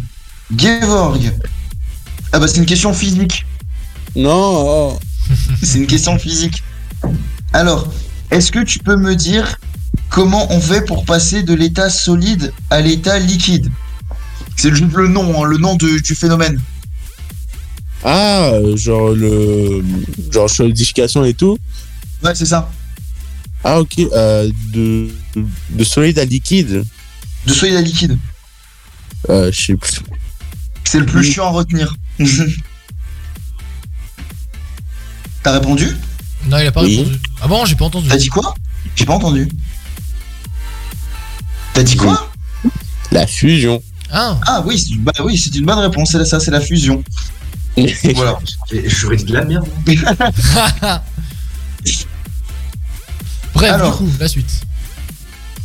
Gevorg. 0.55 1.31
Ah 2.31 2.39
bah, 2.39 2.47
c'est 2.47 2.57
une 2.57 2.67
question 2.67 2.93
physique. 2.93 3.45
Non. 4.15 4.99
c'est 5.63 5.79
une 5.79 5.87
question 5.87 6.19
physique. 6.19 6.61
Alors, 7.53 7.91
est-ce 8.29 8.51
que 8.51 8.63
tu 8.63 8.79
peux 8.79 8.95
me 8.95 9.15
dire 9.15 9.57
comment 10.09 10.51
on 10.51 10.59
fait 10.59 10.81
pour 10.85 11.05
passer 11.05 11.43
de 11.43 11.53
l'état 11.53 11.89
solide 11.89 12.53
à 12.69 12.81
l'état 12.81 13.19
liquide 13.19 13.71
C'est 14.55 14.73
juste 14.75 14.93
le 14.93 15.07
nom, 15.07 15.43
hein, 15.43 15.47
le 15.47 15.57
nom 15.57 15.75
de- 15.75 15.99
du 15.99 16.15
phénomène. 16.15 16.59
Ah, 18.03 18.51
genre 18.75 19.09
le. 19.09 19.83
Genre 20.31 20.49
solidification 20.49 21.23
et 21.25 21.33
tout. 21.33 21.57
Ouais, 22.23 22.33
c'est 22.35 22.45
ça. 22.45 22.71
Ah, 23.63 23.79
ok. 23.81 23.99
Euh, 23.99 24.49
de, 24.73 25.09
de 25.71 25.83
solide 25.83 26.17
à 26.19 26.25
liquide. 26.25 26.85
De 27.45 27.53
solide 27.53 27.75
à 27.75 27.81
liquide. 27.81 28.17
Euh, 29.29 29.51
je 29.51 29.65
sais 29.65 29.75
plus. 29.75 29.99
C'est 30.85 30.99
le 30.99 31.05
plus 31.05 31.23
chiant 31.23 31.47
à 31.47 31.49
retenir. 31.49 31.93
T'as 35.43 35.51
répondu? 35.53 35.88
Non, 36.47 36.57
il 36.57 36.67
a 36.67 36.71
pas 36.71 36.83
Oui. 36.83 36.97
répondu. 36.99 37.19
Ah 37.41 37.47
bon, 37.47 37.65
j'ai 37.65 37.75
pas 37.75 37.85
entendu. 37.85 38.07
T'as 38.09 38.17
dit 38.17 38.27
quoi? 38.29 38.53
J'ai 38.95 39.05
pas 39.05 39.13
entendu. 39.15 39.47
T'as 41.80 41.83
dit 41.83 41.95
quoi 41.95 42.30
La 43.09 43.25
fusion. 43.25 43.82
Ah. 44.11 44.38
Ah 44.45 44.61
oui, 44.66 44.77
c'est- 44.77 44.98
bah 44.98 45.14
oui, 45.24 45.38
c'est 45.38 45.56
une 45.56 45.64
bonne 45.66 45.80
réponse. 45.80 46.11
C'est 46.11 46.25
ça, 46.25 46.38
c'est 46.41 46.51
la 46.51 46.59
fusion. 46.59 47.01
voilà. 48.16 48.38
J'aurais 48.85 49.16
dit 49.16 49.24
de 49.24 49.32
la 49.33 49.45
merde. 49.45 49.66
Bref, 53.53 53.72
Alors. 53.72 53.98
du 53.98 53.98
coup, 54.09 54.11
la 54.19 54.27
suite. 54.27 54.51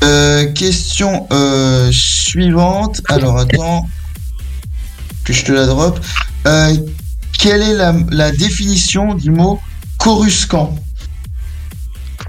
Euh, 0.04 0.52
question 0.52 1.26
euh, 1.32 1.90
suivante. 1.90 3.00
Alors 3.08 3.36
attends 3.36 3.88
que 5.24 5.32
je 5.32 5.44
te 5.44 5.50
la 5.50 5.66
drop. 5.66 5.98
Euh, 6.46 6.76
quelle 7.36 7.60
est 7.60 7.74
la, 7.74 7.92
la 8.12 8.30
définition 8.30 9.14
du 9.14 9.32
mot 9.32 9.60
coruscant? 9.98 10.76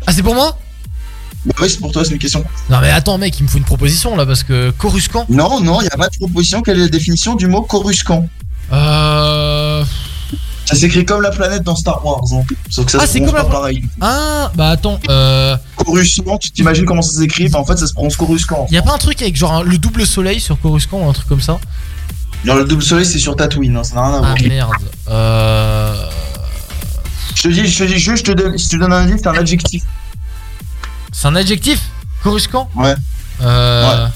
Ah, 0.08 0.12
c'est 0.12 0.24
pour 0.24 0.34
moi? 0.34 0.58
Bah 1.46 1.54
oui, 1.62 1.70
c'est 1.70 1.80
pour 1.80 1.92
toi, 1.92 2.04
c'est 2.04 2.12
une 2.12 2.18
question. 2.20 2.44
Non, 2.70 2.80
mais 2.82 2.90
attends, 2.90 3.18
mec, 3.18 3.40
il 3.40 3.44
me 3.44 3.48
faut 3.48 3.58
une 3.60 3.64
proposition 3.64 4.16
là 4.16 4.26
parce 4.26 4.44
que 4.44 4.72
Coruscant. 4.72 5.26
Non, 5.30 5.60
non, 5.62 5.80
il 5.82 5.84
n'y 5.84 5.90
a 5.90 5.98
pas 5.98 6.10
de 6.10 6.16
proposition. 6.18 6.62
Quelle 6.62 6.78
est 6.80 6.84
la 6.84 6.88
définition 6.90 7.36
du 7.36 7.48
mot 7.48 7.62
coruscant? 7.62 8.28
Euh. 8.74 9.84
Ça 10.66 10.76
s'écrit 10.76 11.06
comme 11.06 11.22
la 11.22 11.30
planète 11.30 11.62
dans 11.62 11.76
Star 11.76 12.04
Wars. 12.04 12.24
hein. 12.34 12.42
Sauf 12.72 12.86
que 12.86 12.92
ça 12.92 12.98
Ah, 13.02 13.06
se 13.06 13.14
c'est 13.14 13.20
prononce 13.20 13.34
pas 13.40 13.44
la- 13.44 13.50
pareil. 13.54 13.84
Ah, 14.02 14.52
bah 14.56 14.70
attends, 14.72 15.00
euh. 15.10 15.56
Coruscant, 15.76 16.40
tu 16.40 16.50
t'imagines 16.50 16.86
comment 16.86 17.04
ça 17.04 17.20
s'écrit? 17.20 17.50
Bah 17.50 17.60
en 17.60 17.66
fait, 17.66 17.78
ça 17.78 17.86
se 17.86 17.94
prononce 17.94 18.18
coruscant. 18.18 18.66
Y 18.72 18.78
a 18.78 18.82
pas 18.82 18.94
un 18.96 18.98
truc 18.98 19.22
avec 19.22 19.36
genre 19.36 19.54
un- 19.54 19.64
le 19.64 19.78
double 19.78 20.08
soleil 20.08 20.40
sur 20.40 20.60
Coruscant 20.60 21.02
ou 21.06 21.08
un 21.10 21.14
truc 21.14 21.28
comme 21.28 21.42
ça? 21.42 21.60
Non, 22.46 22.56
le 22.56 22.66
double 22.66 22.82
soleil, 22.82 23.06
c'est 23.06 23.20
sur 23.20 23.36
Tatooine. 23.36 23.78
hein, 23.78 23.84
ça 23.84 23.94
n'a 23.96 24.02
rien 24.08 24.14
à 24.16 24.20
voir. 24.22 24.36
Ah 24.40 24.48
merde. 24.48 24.72
Euh. 25.10 25.96
Je 27.36 27.42
te 27.44 27.48
dis, 27.50 27.68
je 27.68 27.78
te 27.78 27.84
dis 27.84 28.00
juste, 28.00 28.26
je 28.26 28.32
te 28.32 28.36
donne, 28.36 28.58
si 28.58 28.70
tu 28.70 28.80
donnes 28.80 28.94
un 28.94 29.04
indice, 29.04 29.18
c'est 29.22 29.28
un 29.28 29.34
adjectif. 29.36 29.84
C'est 31.18 31.28
un 31.30 31.36
adjectif 31.38 31.80
Coruscant 32.22 32.70
Ouais. 32.76 32.94
Euh, 33.42 34.08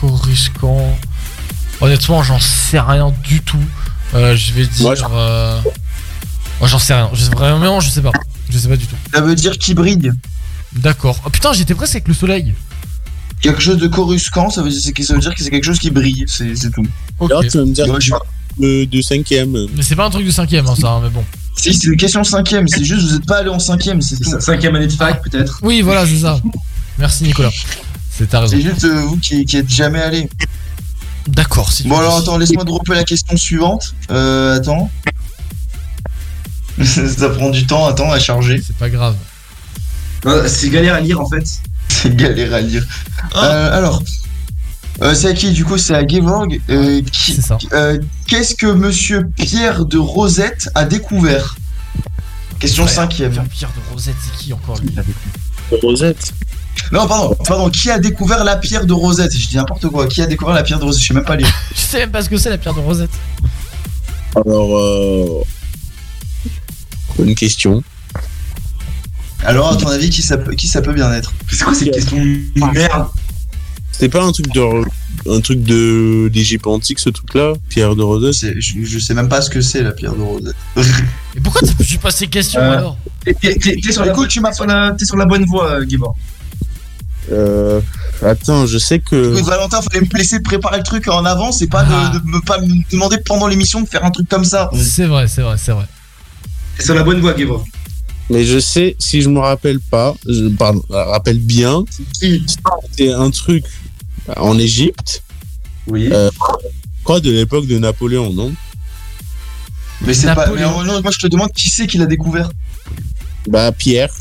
Coruscant. 0.00 0.96
Honnêtement, 1.80 2.22
j'en 2.22 2.38
sais 2.38 2.78
rien 2.80 3.12
du 3.24 3.40
tout. 3.40 3.58
Euh, 4.14 4.36
je 4.36 4.52
vais 4.52 4.66
dire. 4.66 5.08
euh, 5.12 5.60
moi, 6.60 6.68
j'en 6.68 6.78
sais 6.78 6.94
rien. 6.94 7.10
Je 7.12 7.24
sais 7.24 7.30
vraiment, 7.30 7.80
je 7.80 7.90
sais 7.90 8.00
pas. 8.02 8.12
Je 8.50 8.56
sais 8.58 8.68
pas 8.68 8.76
du 8.76 8.86
tout. 8.86 8.94
Ça 9.12 9.20
veut 9.20 9.34
dire 9.34 9.58
qui 9.58 9.74
brille. 9.74 10.12
D'accord. 10.74 11.20
Oh 11.26 11.30
putain, 11.30 11.52
j'étais 11.52 11.74
presque 11.74 11.96
avec 11.96 12.06
le 12.08 12.14
soleil. 12.14 12.54
Quelque 13.40 13.60
chose 13.60 13.78
de 13.78 13.88
coruscant, 13.88 14.48
ça 14.50 14.62
veut 14.62 14.70
dire, 14.70 14.80
c'est- 14.80 15.02
ça 15.02 15.14
veut 15.14 15.20
dire 15.20 15.34
que 15.34 15.42
c'est 15.42 15.50
quelque 15.50 15.64
chose 15.64 15.78
qui 15.78 15.90
brille, 15.90 16.24
c'est 16.28 16.54
tout. 16.70 16.86
Ok. 17.18 17.30
Alors, 17.30 17.42
tu 17.42 17.58
vas 17.58 17.64
me 17.64 17.72
dire 17.72 17.86
Ouais, 17.88 18.00
je- 18.00 18.12
de, 18.58 18.84
de 18.84 19.02
cinquième. 19.02 19.66
Mais 19.76 19.82
c'est 19.82 19.96
pas 19.96 20.06
un 20.06 20.10
truc 20.10 20.26
de 20.26 20.30
cinquième, 20.30 20.66
hein, 20.66 20.74
ça, 20.80 20.92
hein, 20.92 21.00
mais 21.02 21.10
bon. 21.10 21.24
Si, 21.56 21.74
c'est 21.74 21.88
une 21.88 21.96
question 21.96 22.22
cinquième, 22.22 22.68
c'est 22.68 22.84
juste 22.84 23.02
vous 23.02 23.14
êtes 23.16 23.26
pas 23.26 23.38
allé 23.38 23.48
en 23.50 23.58
cinquième, 23.58 24.00
c'est 24.00 24.16
tout. 24.16 24.40
Cinquième 24.40 24.76
année 24.76 24.86
de 24.86 24.92
fac, 24.92 25.22
peut-être. 25.22 25.58
Oui, 25.62 25.80
voilà, 25.80 26.06
c'est 26.06 26.18
ça. 26.18 26.40
Merci 26.98 27.24
Nicolas. 27.24 27.50
C'est 28.10 28.28
ta 28.28 28.40
raison. 28.40 28.56
C'est 28.56 28.62
juste 28.62 28.84
euh, 28.84 29.02
vous 29.02 29.16
qui, 29.16 29.44
qui 29.44 29.56
êtes 29.56 29.68
jamais 29.68 30.00
allé. 30.00 30.28
D'accord. 31.26 31.72
si 31.72 31.82
tu 31.82 31.88
Bon 31.88 31.98
alors 31.98 32.16
attends, 32.16 32.38
laisse-moi 32.38 32.64
dropper 32.64 32.94
la 32.94 33.04
question 33.04 33.36
suivante. 33.36 33.94
Euh, 34.10 34.56
attends. 34.56 34.90
ça 36.84 37.28
prend 37.30 37.50
du 37.50 37.66
temps, 37.66 37.86
attends, 37.86 38.10
à 38.10 38.18
charger. 38.18 38.62
C'est 38.64 38.76
pas 38.76 38.88
grave. 38.88 39.16
C'est 40.46 40.70
galère 40.70 40.94
à 40.94 41.00
lire 41.00 41.20
en 41.20 41.28
fait. 41.28 41.44
C'est 41.88 42.14
galère 42.14 42.54
à 42.54 42.60
lire. 42.60 42.84
Euh, 43.36 43.76
alors, 43.76 44.02
euh, 45.02 45.14
c'est 45.14 45.28
à 45.28 45.34
qui 45.34 45.52
du 45.52 45.64
coup 45.64 45.78
C'est 45.78 45.94
à 45.94 46.06
Gevorg. 46.06 46.60
Euh, 46.70 47.00
euh, 47.72 47.98
Qu'est-ce 48.26 48.54
que 48.54 48.66
Monsieur 48.66 49.28
Pierre 49.36 49.84
de 49.84 49.98
Rosette 49.98 50.68
a 50.74 50.84
découvert 50.84 51.56
Question 52.58 52.84
Frère, 52.86 53.02
cinquième. 53.02 53.32
Pierre 53.48 53.70
de 53.70 53.92
Rosette, 53.92 54.16
c'est 54.20 54.44
qui 54.44 54.52
encore 54.52 54.78
lui 54.80 54.90
Rosette. 55.80 56.32
Non, 56.90 57.06
pardon, 57.06 57.36
pardon. 57.46 57.70
Qui 57.70 57.90
a 57.90 57.98
découvert 57.98 58.42
la 58.42 58.56
pierre 58.56 58.86
de 58.86 58.92
Rosette 58.92 59.36
Je 59.36 59.48
dis 59.48 59.56
n'importe 59.56 59.86
quoi. 59.88 60.06
Qui 60.06 60.22
a 60.22 60.26
découvert 60.26 60.54
la 60.54 60.62
pierre 60.62 60.78
de 60.78 60.84
Rosette 60.84 61.02
Je 61.02 61.08
sais 61.08 61.14
même 61.14 61.24
pas 61.24 61.36
lire. 61.36 61.52
Je 61.74 61.80
sais 61.80 61.98
même 61.98 62.10
pas 62.10 62.22
ce 62.22 62.28
que 62.28 62.36
c'est 62.36 62.50
la 62.50 62.58
pierre 62.58 62.74
de 62.74 62.80
Rosette. 62.80 63.10
Alors, 64.34 64.76
euh... 64.76 65.42
bonne 67.16 67.34
question. 67.34 67.82
Alors, 69.44 69.72
à 69.72 69.76
ton 69.76 69.88
avis, 69.88 70.10
qui 70.10 70.22
ça 70.22 70.36
peut, 70.38 70.54
qui 70.54 70.66
ça 70.66 70.82
peut 70.82 70.92
bien 70.92 71.12
être 71.12 71.32
C'est 71.48 71.64
quoi 71.64 71.74
cette 71.74 71.92
question 71.92 72.16
de 72.16 72.72
merde 72.72 73.06
C'était 73.98 74.16
pas 74.16 74.22
un 74.24 74.30
truc 74.30 74.52
de 74.54 74.62
un 75.28 75.40
truc 75.40 75.62
de 75.64 76.28
d'Égypte 76.32 76.68
antique 76.68 77.00
ce 77.00 77.10
truc-là, 77.10 77.54
Pierre 77.68 77.96
de 77.96 78.02
Rosette. 78.02 78.32
C'est- 78.34 78.60
je, 78.60 78.84
je 78.84 78.98
sais 79.00 79.12
même 79.12 79.28
pas 79.28 79.42
ce 79.42 79.50
que 79.50 79.60
c'est 79.60 79.82
la 79.82 79.90
pierre 79.90 80.14
de 80.14 80.22
Rosette. 80.22 80.54
Et 81.36 81.40
pourquoi 81.40 81.62
tu 81.66 81.74
je 81.84 81.98
pas 81.98 82.12
ces 82.12 82.28
questions 82.28 82.60
Euh, 82.60 82.78
alors 82.78 82.96
T'es 83.24 83.34
sur, 83.90 84.04
la- 84.04 84.12
Écoute, 84.12 84.28
tu 84.28 84.40
m'as 84.40 84.50
t'es 84.50 84.54
sur 84.56 84.66
la, 84.66 84.92
t'es 84.92 85.04
sur 85.04 85.16
la 85.16 85.26
bonne 85.26 85.44
voie, 85.44 85.72
euh, 85.72 85.84
Guébor. 85.84 86.16
Euh... 87.32 87.80
Attends, 88.22 88.66
je 88.66 88.78
sais 88.78 89.00
que. 89.00 89.32
Écoute, 89.34 89.44
Valentin, 89.48 89.80
fallait 89.82 90.00
me 90.06 90.16
laisser 90.18 90.40
préparer 90.40 90.78
le 90.78 90.82
truc 90.84 91.08
en 91.08 91.24
avance 91.24 91.60
et 91.62 91.66
pas 91.66 91.84
Ah. 91.88 92.12
de, 92.14 92.18
de 92.20 92.24
me 92.24 92.40
pas 92.40 92.60
me 92.60 92.90
demander 92.90 93.16
pendant 93.26 93.46
l'émission 93.48 93.80
de 93.82 93.88
faire 93.88 94.04
un 94.04 94.10
truc 94.10 94.28
comme 94.28 94.44
ça. 94.44 94.70
C'est 94.74 95.06
vrai, 95.06 95.26
c'est 95.28 95.42
vrai, 95.42 95.56
c'est 95.58 95.72
vrai. 95.72 95.86
T'es 96.78 96.84
sur 96.84 96.94
la 96.94 97.02
bonne 97.02 97.20
voie, 97.20 97.34
Guébor. 97.34 97.64
Mais 98.30 98.44
je 98.44 98.58
sais, 98.58 98.94
si 98.98 99.22
je 99.22 99.28
me 99.28 99.40
rappelle 99.40 99.80
pas, 99.80 100.14
je 100.28 100.48
pardon, 100.48 100.82
euh, 100.90 101.02
rappelle 101.04 101.38
bien, 101.40 101.84
c'était 102.92 103.12
un 103.12 103.30
truc 103.30 103.64
en 104.36 104.58
Égypte. 104.58 105.22
Oui. 105.86 106.08
Euh, 106.12 106.30
quoi 107.04 107.20
de 107.20 107.30
l'époque 107.30 107.66
de 107.66 107.78
Napoléon, 107.78 108.32
non 108.32 108.52
Mais 110.02 110.14
c'est 110.14 110.32
pas. 110.34 110.50
Mais 110.50 110.62
euh, 110.62 110.84
non, 110.84 111.00
moi, 111.02 111.10
je 111.10 111.18
te 111.18 111.26
demande 111.26 111.52
qui 111.52 111.70
c'est 111.70 111.86
qui 111.86 111.98
l'a 111.98 112.06
découvert. 112.06 112.50
Bah 113.48 113.72
Pierre. 113.72 114.12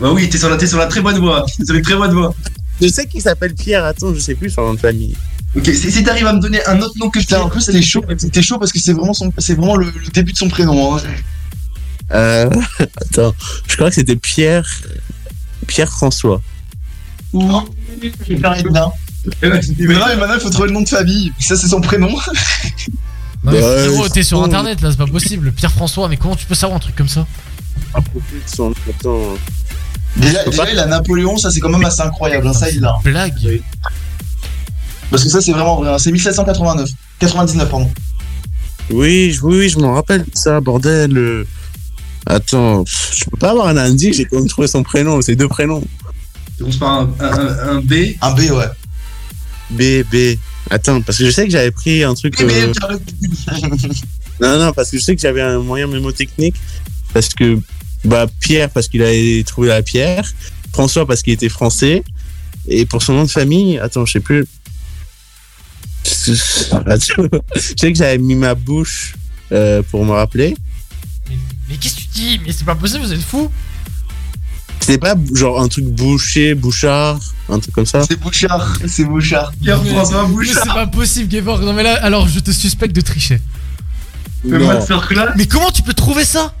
Bah 0.00 0.10
oui, 0.12 0.28
t'es 0.28 0.38
sur, 0.38 0.48
la- 0.50 0.56
t'es 0.56 0.66
sur 0.66 0.78
la 0.78 0.86
très 0.86 1.00
bonne 1.00 1.18
voie. 1.18 1.46
T'es 1.56 1.64
sur 1.64 1.74
une 1.74 1.82
très 1.82 1.96
bonne 1.96 2.12
voie. 2.12 2.34
Je 2.82 2.88
sais 2.88 3.06
qu'il 3.06 3.22
s'appelle 3.22 3.54
Pierre. 3.54 3.84
Attends, 3.84 4.12
je 4.12 4.18
sais 4.18 4.34
plus 4.34 4.50
son 4.50 4.62
nom 4.62 4.74
de 4.74 4.80
famille. 4.80 5.16
Ok, 5.56 5.70
si, 5.72 6.02
t'arrives 6.04 6.26
à 6.26 6.34
me 6.34 6.40
donner 6.40 6.62
un 6.66 6.78
autre 6.82 6.92
nom 6.98 7.08
que 7.08 7.18
je 7.20 7.24
Putain, 7.24 7.40
en 7.40 7.48
plus, 7.48 7.62
c'était 7.62 7.80
chaud. 7.80 8.04
C'était 8.18 8.42
chaud 8.42 8.58
parce 8.58 8.72
que 8.72 8.78
c'est 8.78 8.92
vraiment, 8.92 9.14
son, 9.14 9.32
c'est 9.38 9.54
vraiment 9.54 9.76
le, 9.76 9.86
le 9.86 10.08
début 10.12 10.32
de 10.32 10.36
son 10.36 10.48
prénom. 10.48 10.96
hein. 10.96 11.00
Euh, 12.12 12.50
attends, 12.96 13.34
je 13.66 13.76
crois 13.76 13.88
que 13.88 13.94
c'était 13.94 14.16
Pierre. 14.16 14.68
Pierre 15.66 15.90
François. 15.90 16.42
Ou. 17.32 17.50
Il 18.28 18.40
paraît 18.40 18.62
bien. 18.62 18.90
Mais 19.42 19.48
non, 19.50 19.60
mais 20.08 20.16
maintenant, 20.16 20.34
il 20.34 20.40
faut 20.40 20.50
trouver 20.50 20.68
le 20.68 20.74
nom 20.74 20.82
de 20.82 20.88
famille. 20.88 21.32
Ça, 21.40 21.56
c'est 21.56 21.66
son 21.68 21.80
prénom. 21.80 22.10
Non, 23.44 23.52
mais 23.52 23.62
Ouais, 23.62 23.88
frérot, 23.88 24.08
t'es 24.08 24.22
sur 24.22 24.42
internet 24.42 24.80
là, 24.82 24.90
c'est 24.90 24.96
pas 24.98 25.06
possible. 25.06 25.52
Pierre 25.52 25.72
François, 25.72 26.08
mais 26.08 26.16
comment 26.16 26.36
tu 26.36 26.46
peux 26.46 26.54
savoir 26.54 26.76
un 26.76 26.80
truc 26.80 26.96
comme 26.96 27.08
ça 27.08 27.26
Son- 28.46 28.72
Attends. 28.88 29.34
Déjà, 30.16 30.44
déjà 30.44 30.70
il 30.72 30.78
a 30.78 30.86
Napoléon, 30.86 31.36
ça, 31.36 31.50
c'est 31.50 31.60
quand 31.60 31.68
même 31.68 31.84
assez 31.84 32.00
incroyable. 32.02 32.46
hein, 32.46 32.52
ça, 32.52 32.70
il 32.70 32.80
l'a. 32.80 32.96
Blague. 33.04 33.60
Parce 35.10 35.22
que 35.24 35.28
ça, 35.28 35.40
c'est 35.40 35.52
vraiment 35.52 35.76
vrai. 35.76 35.90
hein, 35.92 35.98
C'est 35.98 36.10
1789. 36.10 36.88
99, 37.18 37.68
pardon. 37.70 37.90
Oui, 38.90 39.32
je- 39.32 39.42
oui, 39.42 39.58
oui, 39.58 39.68
je 39.68 39.78
m'en 39.78 39.94
rappelle 39.94 40.22
de 40.22 40.30
ça, 40.34 40.60
bordel. 40.60 41.16
euh. 41.16 41.46
Attends, 42.26 42.82
pff, 42.84 43.12
je 43.16 43.24
peux 43.30 43.36
pas 43.36 43.50
avoir 43.50 43.68
un 43.68 43.76
indice, 43.76 44.16
j'ai 44.16 44.24
quand 44.24 44.38
même 44.38 44.48
trouvé 44.48 44.66
son 44.66 44.82
prénom, 44.82 45.20
c'est 45.22 45.36
deux 45.36 45.48
prénoms. 45.48 45.84
Tu 46.56 46.62
commences 46.62 46.76
par 46.78 47.00
un, 47.00 47.08
un- 47.20 47.80
B. 47.80 47.92
Un 48.22 48.32
B, 48.34 48.40
ouais. 48.50 48.66
B, 49.70 50.04
B. 50.10 50.38
Attends, 50.70 51.00
parce 51.02 51.18
que 51.18 51.26
je 51.26 51.30
sais 51.30 51.44
que 51.44 51.50
j'avais 51.50 51.70
pris 51.70 52.02
un 52.02 52.14
truc. 52.14 52.34
Mais, 52.40 52.62
euh, 52.62 52.72
Non, 54.40 54.58
non, 54.58 54.72
parce 54.72 54.90
que 54.90 54.98
je 54.98 55.02
sais 55.04 55.14
que 55.14 55.20
j'avais 55.22 55.42
un 55.42 55.58
moyen 55.60 55.86
mémotechnique. 55.86 56.56
Parce 57.12 57.28
que, 57.30 57.58
bah, 58.04 58.26
Pierre, 58.40 58.70
parce 58.70 58.88
qu'il 58.88 59.02
avait 59.02 59.42
trouvé 59.46 59.68
la 59.68 59.82
pierre. 59.82 60.24
François, 60.72 61.06
parce 61.06 61.22
qu'il 61.22 61.32
était 61.32 61.48
français. 61.48 62.02
Et 62.68 62.84
pour 62.84 63.02
son 63.02 63.14
nom 63.14 63.24
de 63.24 63.30
famille, 63.30 63.78
attends, 63.78 64.04
je 64.04 64.12
sais 64.12 64.20
plus. 64.20 64.44
Je 66.26 66.34
sais 67.78 67.92
que 67.92 67.98
j'avais 67.98 68.18
mis 68.18 68.34
ma 68.36 68.54
bouche 68.54 69.14
euh, 69.52 69.82
pour 69.90 70.04
me 70.04 70.12
rappeler. 70.12 70.56
Mais, 71.28 71.36
mais 71.68 71.76
qu'est-ce 71.76 71.94
que 71.96 72.00
tu 72.00 72.06
dis? 72.14 72.40
Mais 72.44 72.52
c'est 72.52 72.64
pas 72.64 72.74
possible, 72.74 73.04
vous 73.04 73.12
êtes 73.12 73.20
fous 73.22 73.50
C'était 74.80 74.98
pas 74.98 75.14
genre 75.34 75.60
un 75.60 75.68
truc 75.68 75.84
boucher, 75.86 76.54
bouchard, 76.54 77.18
un 77.48 77.58
truc 77.58 77.74
comme 77.74 77.86
ça. 77.86 78.02
C'est 78.08 78.20
Bouchard. 78.20 78.76
C'est 78.86 79.04
Bouchard. 79.04 79.52
Pierre-François 79.60 80.28
Mais 80.28 80.46
c'est 80.46 80.64
pas 80.66 80.86
possible, 80.86 81.30
Gevorg. 81.30 81.62
Non, 81.64 81.72
mais 81.72 81.82
là, 81.82 81.94
alors 82.04 82.28
je 82.28 82.38
te 82.40 82.50
suspecte 82.52 82.94
de 82.94 83.00
tricher. 83.00 83.40
Mais 84.44 85.46
comment 85.46 85.70
tu 85.70 85.82
peux 85.82 85.94
trouver 85.94 86.24
ça? 86.24 86.54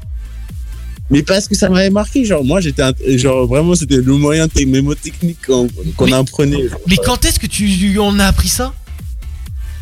Mais 1.08 1.22
parce 1.22 1.46
que 1.46 1.54
ça 1.54 1.68
m'avait 1.68 1.90
marqué, 1.90 2.24
genre 2.24 2.42
moi 2.44 2.60
j'étais 2.60 2.82
un- 2.82 2.92
genre 3.16 3.46
vraiment 3.46 3.76
c'était 3.76 3.98
le 3.98 4.12
moyen 4.14 4.48
mémotechnique 4.66 5.38
qu'on 5.46 6.12
apprenait. 6.12 6.68
genre. 6.68 6.80
Mais 6.88 6.96
quand 6.96 7.24
est-ce 7.24 7.38
que 7.38 7.46
tu 7.46 7.96
en 8.00 8.18
as 8.18 8.26
appris 8.26 8.48
ça? 8.48 8.74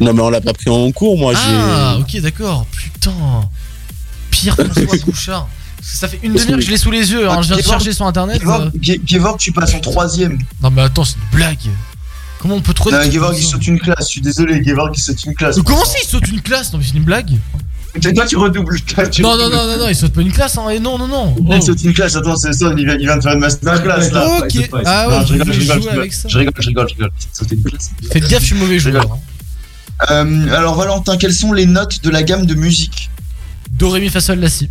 Non 0.01 0.13
mais 0.13 0.21
on 0.21 0.29
l'a 0.29 0.43
pas 0.43 0.53
pris 0.53 0.69
en 0.69 0.93
cours, 0.93 1.17
moi 1.17 1.33
Ah, 1.35 1.97
j'ai. 1.97 2.19
ok, 2.19 2.23
d'accord. 2.23 2.67
Putain. 2.67 3.49
Pierre 4.31 4.55
François 4.57 4.99
Bouchard. 5.07 5.49
Ça 5.87 6.09
fait 6.09 6.19
une 6.23 6.33
demi-heure 6.33 6.57
que 6.59 6.65
je 6.65 6.71
l'ai 6.71 6.77
sous 6.79 6.91
les 6.91 7.11
yeux. 7.13 7.29
hein. 7.29 7.43
Je 7.43 7.49
viens 7.49 7.57
de 7.59 7.63
chercher 7.63 7.93
sur 7.93 8.07
internet. 8.07 8.37
euh. 8.37 8.41
Gevorg, 8.41 8.71
Ge- 8.81 9.01
Gevorg, 9.07 9.39
tu 9.39 9.53
passes 9.53 9.75
en 9.75 9.81
troisième. 9.81 10.39
Non, 10.63 10.71
mais 10.71 10.83
attends, 10.83 11.05
c'est 11.05 11.17
une 11.17 11.37
blague. 11.39 11.59
Comment 12.39 12.57
on 12.57 12.61
peut 12.61 12.75
trouver 12.75 12.97
Non, 12.97 13.11
Gevorg, 13.11 13.35
il 13.39 13.43
saute 13.45 13.67
une 13.67 13.79
classe. 13.81 14.01
Je 14.07 14.11
suis 14.13 14.21
désolé, 14.21 14.63
Gevorg, 14.65 14.93
il 14.97 15.01
saute 15.01 15.23
une 15.25 15.35
classe. 15.35 15.57
Mais 15.57 15.63
Comment 15.63 15.85
ça, 15.85 15.97
il 16.03 16.09
saute 16.09 16.27
une 16.29 16.41
classe 16.41 16.73
Non, 16.73 16.79
mais 16.79 16.85
c'est 16.85 16.97
une 16.97 17.05
blague. 17.05 17.31
Toi, 18.03 18.27
tu 18.27 18.37
redoubles. 18.37 18.81
Toi, 18.81 19.07
tu 19.07 19.23
Non, 19.23 19.37
non, 19.37 19.45
redoubles. 19.45 19.55
non, 19.57 19.67
non, 19.67 19.79
non, 19.85 19.89
il 19.89 19.95
saute 19.95 20.13
pas 20.13 20.21
une 20.23 20.33
classe. 20.33 20.59
Hein. 20.59 20.69
Et 20.71 20.81
non, 20.81 20.99
non, 20.99 21.07
non. 21.07 21.37
Il 21.39 21.59
Oh. 21.59 21.61
saute 21.61 21.83
une 21.85 21.93
classe. 21.95 22.17
Attends, 22.17 22.37
c'est 22.37 22.53
ça, 22.53 22.73
il 22.77 22.85
vient, 22.85 22.95
il 22.99 23.07
vient 23.07 23.17
de 23.17 23.23
faire 23.23 23.33
une 23.35 23.39
masterclass 23.41 24.11
là. 24.11 24.39
Ok. 24.41 24.69
Ah 24.85 25.07
Non, 25.09 25.19
ouais, 25.21 25.27
je 25.27 25.33
rigole, 25.35 25.53
je 25.53 25.53
je 25.53 25.61
rigole, 25.61 25.83
jouer 25.83 25.91
je 25.93 25.99
avec 26.01 26.13
ça. 26.13 26.29
Je 26.29 26.39
rigole, 26.39 26.55
je 26.59 26.67
rigole, 26.69 26.89
je 26.89 26.95
rigole. 26.95 27.11
Sauter 27.33 27.55
une 27.55 27.63
classe. 27.63 27.91
Faites 28.11 28.29
gaffe, 28.29 28.41
je 28.43 28.47
suis 28.47 28.57
mauvais 28.57 28.79
joueur. 28.81 29.13
hein. 29.13 29.19
Euh, 30.11 30.57
alors, 30.57 30.75
Valentin, 30.75 31.17
quelles 31.17 31.33
sont 31.33 31.53
les 31.53 31.67
notes 31.67 32.03
de 32.03 32.11
la 32.11 32.23
gamme 32.25 32.47
de 32.47 32.55
musique? 32.55 33.11
Do, 33.71 33.91
ré, 33.91 34.01
mi, 34.01 34.09
fa, 34.11 34.21
sol, 34.21 34.41
la, 34.41 34.49
si. 34.51 34.69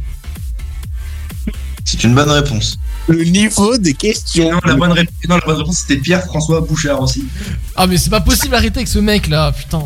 C'est 1.86 2.04
une 2.04 2.16
bonne 2.16 2.30
réponse. 2.30 2.78
Le 3.08 3.24
niveau 3.26 3.78
des 3.78 3.94
questions. 3.94 4.52
Non, 4.52 4.60
la 4.66 4.76
bonne, 4.76 4.92
rép- 4.94 5.10
non, 5.28 5.36
la 5.38 5.46
bonne 5.46 5.58
réponse 5.58 5.80
c'était 5.80 5.98
Pierre-François 6.00 6.62
Bouchard 6.62 7.02
aussi. 7.02 7.26
Ah, 7.76 7.88
mais 7.88 7.98
c'est 7.98 8.10
pas 8.10 8.22
possible, 8.22 8.56
arrêtez 8.56 8.78
avec 8.80 8.88
ce 8.88 9.00
mec 9.00 9.28
là, 9.28 9.52
putain. 9.52 9.82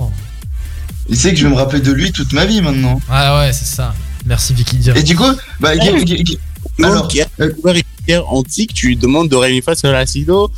Il 1.10 1.18
sait 1.18 1.32
que 1.32 1.38
je 1.38 1.46
vais 1.46 1.50
me 1.52 1.56
rappeler 1.58 1.80
de 1.82 1.92
lui 1.92 2.12
toute 2.12 2.34
ma 2.34 2.46
vie 2.46 2.62
maintenant. 2.62 3.02
Ah 3.10 3.40
ouais, 3.40 3.54
c'est 3.54 3.66
ça. 3.66 3.96
Merci 4.26 4.54
Vicky 4.54 4.78
Dia. 4.78 4.96
Et 4.96 5.04
du 5.04 5.16
coup, 5.16 5.24
bah, 5.60 5.74
Ge- 5.76 6.38
Alors, 6.80 6.92
alors, 6.92 7.08
qui 7.08 7.22
a 7.22 7.28
découvert 7.40 7.76
une 7.76 7.82
pierre 8.06 8.30
antique, 8.32 8.74
tu 8.74 8.88
lui 8.90 8.98
demandes 8.98 9.30
de 9.30 9.36
réunir 9.36 9.64
face 9.64 9.84
à 9.86 9.92
l'acido. 9.92 10.52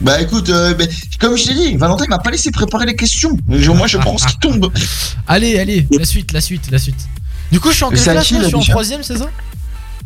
bah 0.00 0.20
écoute, 0.20 0.48
euh, 0.50 0.74
bah, 0.74 0.84
comme 1.18 1.36
je 1.36 1.44
t'ai 1.44 1.54
dit, 1.54 1.76
Valentin 1.76 2.04
il 2.04 2.10
m'a 2.10 2.18
pas 2.18 2.30
laissé 2.30 2.50
préparer 2.50 2.86
les 2.86 2.94
questions. 2.96 3.36
Moi, 3.48 3.86
je 3.86 3.98
prends 3.98 4.18
ce 4.18 4.26
qui 4.28 4.38
tombe. 4.38 4.70
Allez, 5.26 5.58
allez, 5.58 5.86
la 5.90 6.04
suite, 6.04 6.32
la 6.32 6.40
suite, 6.40 6.70
la 6.70 6.78
suite. 6.78 7.08
Du 7.50 7.58
coup, 7.60 7.70
je 7.70 7.76
suis 7.76 7.84
en 7.84 7.90
quelle 7.90 8.02
classe 8.02 8.30
là? 8.30 8.38
Je 8.42 8.46
suis 8.46 8.54
en 8.56 8.60
troisième, 8.60 9.02
c'est 9.02 9.18
ça? 9.18 9.30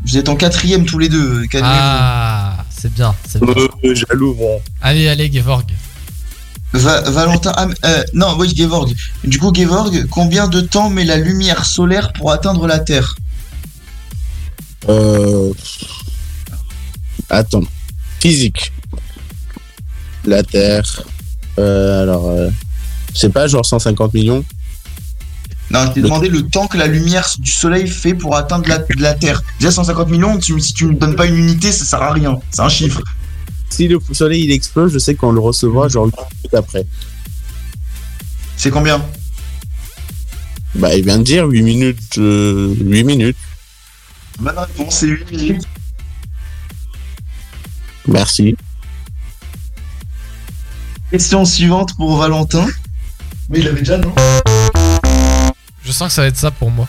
Vous 0.06 0.16
êtes 0.16 0.28
en 0.28 0.36
quatrième 0.36 0.86
tous 0.86 0.98
les 0.98 1.08
deux. 1.08 1.44
Ah, 1.62 2.64
c'est 2.70 2.92
bien, 2.92 3.14
c'est 3.28 3.42
bien. 3.42 3.54
Euh, 3.84 3.94
jaloux, 3.94 4.34
bon. 4.34 4.60
Allez, 4.80 5.08
allez, 5.08 5.30
Gevorg. 5.32 5.64
Va- 6.72 7.00
Valentin, 7.10 7.52
ah, 7.56 7.66
euh, 7.84 8.04
non, 8.14 8.36
oui, 8.38 8.54
Gevorg. 8.54 8.94
Du 9.24 9.38
coup, 9.38 9.52
Gevorg, 9.54 10.06
combien 10.10 10.46
de 10.46 10.60
temps 10.60 10.90
met 10.90 11.04
la 11.04 11.16
lumière 11.16 11.64
solaire 11.64 12.12
pour 12.12 12.30
atteindre 12.30 12.66
la 12.66 12.78
Terre? 12.78 13.16
Euh... 14.88 15.52
Attends. 17.28 17.62
Physique. 18.20 18.72
La 20.24 20.42
Terre. 20.44 21.02
Euh, 21.58 22.02
alors, 22.02 22.28
euh, 22.28 22.48
c'est 23.14 23.32
pas 23.32 23.48
genre 23.48 23.66
150 23.66 24.14
millions? 24.14 24.44
Non, 25.70 25.84
je 25.86 25.92
t'ai 25.92 26.02
demandé 26.02 26.28
le 26.28 26.42
temps 26.42 26.68
que 26.68 26.76
la 26.78 26.86
lumière 26.86 27.28
du 27.38 27.50
soleil 27.50 27.88
fait 27.88 28.14
pour 28.14 28.36
atteindre 28.36 28.68
la, 28.68 28.78
la 28.98 29.14
Terre. 29.14 29.42
Déjà 29.58 29.72
150 29.72 30.08
millions, 30.10 30.38
tu- 30.38 30.60
si 30.60 30.72
tu 30.74 30.86
me 30.86 30.94
donnes 30.94 31.16
pas 31.16 31.26
une 31.26 31.36
unité, 31.36 31.72
ça 31.72 31.84
sert 31.84 32.02
à 32.02 32.12
rien. 32.12 32.38
C'est 32.52 32.62
un 32.62 32.68
chiffre. 32.68 33.00
Si 33.70 33.88
le 33.88 33.98
soleil 34.12 34.44
il 34.44 34.52
explose, 34.52 34.92
je 34.92 34.98
sais 35.00 35.16
qu'on 35.16 35.32
le 35.32 35.40
recevra 35.40 35.88
genre 35.88 36.06
8 36.06 36.12
minutes 36.36 36.54
après. 36.54 36.86
C'est 38.56 38.70
combien? 38.70 39.04
Bah, 40.76 40.94
il 40.94 41.04
vient 41.04 41.18
de 41.18 41.24
dire 41.24 41.46
8 41.46 41.62
minutes. 41.62 42.18
euh, 42.18 42.74
8 42.80 43.02
minutes. 43.04 43.36
Bonne 44.38 44.56
réponse, 44.58 44.98
c'est 44.98 45.06
8 45.08 45.30
minutes. 45.32 45.62
Merci. 48.06 48.54
Question 51.10 51.44
suivante 51.44 51.96
pour 51.96 52.16
Valentin. 52.18 52.66
Mais 53.48 53.58
il 53.60 53.68
avait 53.68 53.80
déjà, 53.80 53.98
non? 53.98 54.14
Je 55.86 55.92
sens 55.92 56.08
que 56.08 56.14
ça 56.14 56.22
va 56.22 56.28
être 56.28 56.36
ça 56.36 56.50
pour 56.50 56.70
moi. 56.70 56.88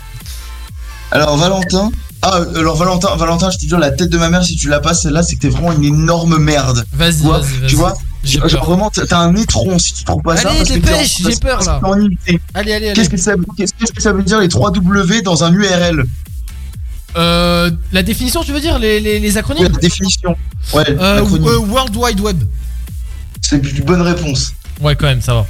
Alors 1.11 1.37
Valentin. 1.37 1.91
Ah, 2.23 2.39
alors 2.55 2.75
Valentin, 2.75 3.15
Valentin, 3.15 3.51
je 3.51 3.57
te 3.59 3.65
jure, 3.67 3.77
la 3.77 3.91
tête 3.91 4.09
de 4.09 4.17
ma 4.17 4.29
mère, 4.29 4.43
si 4.43 4.55
tu 4.55 4.67
la 4.69 4.79
passes 4.79 5.03
celle-là, 5.03 5.21
c'est 5.21 5.35
que 5.35 5.41
t'es 5.41 5.49
vraiment 5.49 5.71
une 5.71 5.83
énorme 5.83 6.37
merde. 6.39 6.83
Vas-y, 6.91 7.17
Tu 7.17 7.21
vois, 7.21 7.39
vas-y. 7.39 7.67
Tu 7.67 7.75
vois 7.75 7.93
J'ai 8.23 8.39
Genre 8.39 8.49
peur. 8.49 8.65
vraiment, 8.65 8.89
t'as 8.89 9.19
un 9.19 9.35
étron 9.35 9.77
si 9.77 9.93
tu 9.93 10.03
trouves 10.03 10.23
pas 10.23 10.35
ça. 10.35 10.49
Allez, 10.49 10.63
dépêche, 10.63 11.21
j'ai 11.21 11.35
peur, 11.37 11.63
là. 11.63 11.79
Allez, 11.85 12.73
allez, 12.73 12.73
allez. 12.73 12.93
Qu'est-ce 12.93 13.09
que 13.09 13.17
ça, 13.17 13.33
que 13.35 14.17
veut 14.17 14.23
dire 14.23 14.39
les 14.39 14.49
3 14.49 14.71
W 14.71 15.21
dans 15.21 15.43
un 15.43 15.53
URL 15.53 16.05
Euh, 17.15 17.71
la 17.91 18.03
définition, 18.03 18.43
tu 18.43 18.51
veux 18.51 18.59
dire 18.59 18.79
les, 18.79 18.99
les, 18.99 19.19
les 19.19 19.37
acronymes? 19.37 19.63
Ouais, 19.65 19.69
la 19.71 19.79
définition. 19.79 20.35
Ouais, 20.73 20.83
Euh, 20.89 21.23
euh, 21.23 21.57
World 21.59 21.95
Wide 21.95 22.19
Web. 22.19 22.43
C'est 23.41 23.57
une 23.57 23.85
bonne 23.85 24.01
réponse. 24.01 24.53
Ouais, 24.81 24.95
quand 24.95 25.05
même, 25.05 25.21
ça 25.21 25.35
va. 25.35 25.45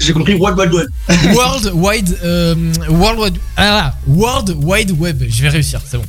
J'ai 0.00 0.12
compris 0.12 0.34
World 0.34 0.58
Wide 0.58 0.72
Web. 0.72 0.88
World 1.34 1.70
Wide, 1.74 2.18
euh, 2.24 2.54
World 2.88 3.20
Wide, 3.20 3.38
ah 3.56 3.94
World 4.06 4.56
Wide 4.60 4.90
Web. 4.98 5.24
Je 5.28 5.42
vais 5.42 5.48
réussir, 5.48 5.80
c'est 5.86 5.98
bon. 5.98 6.04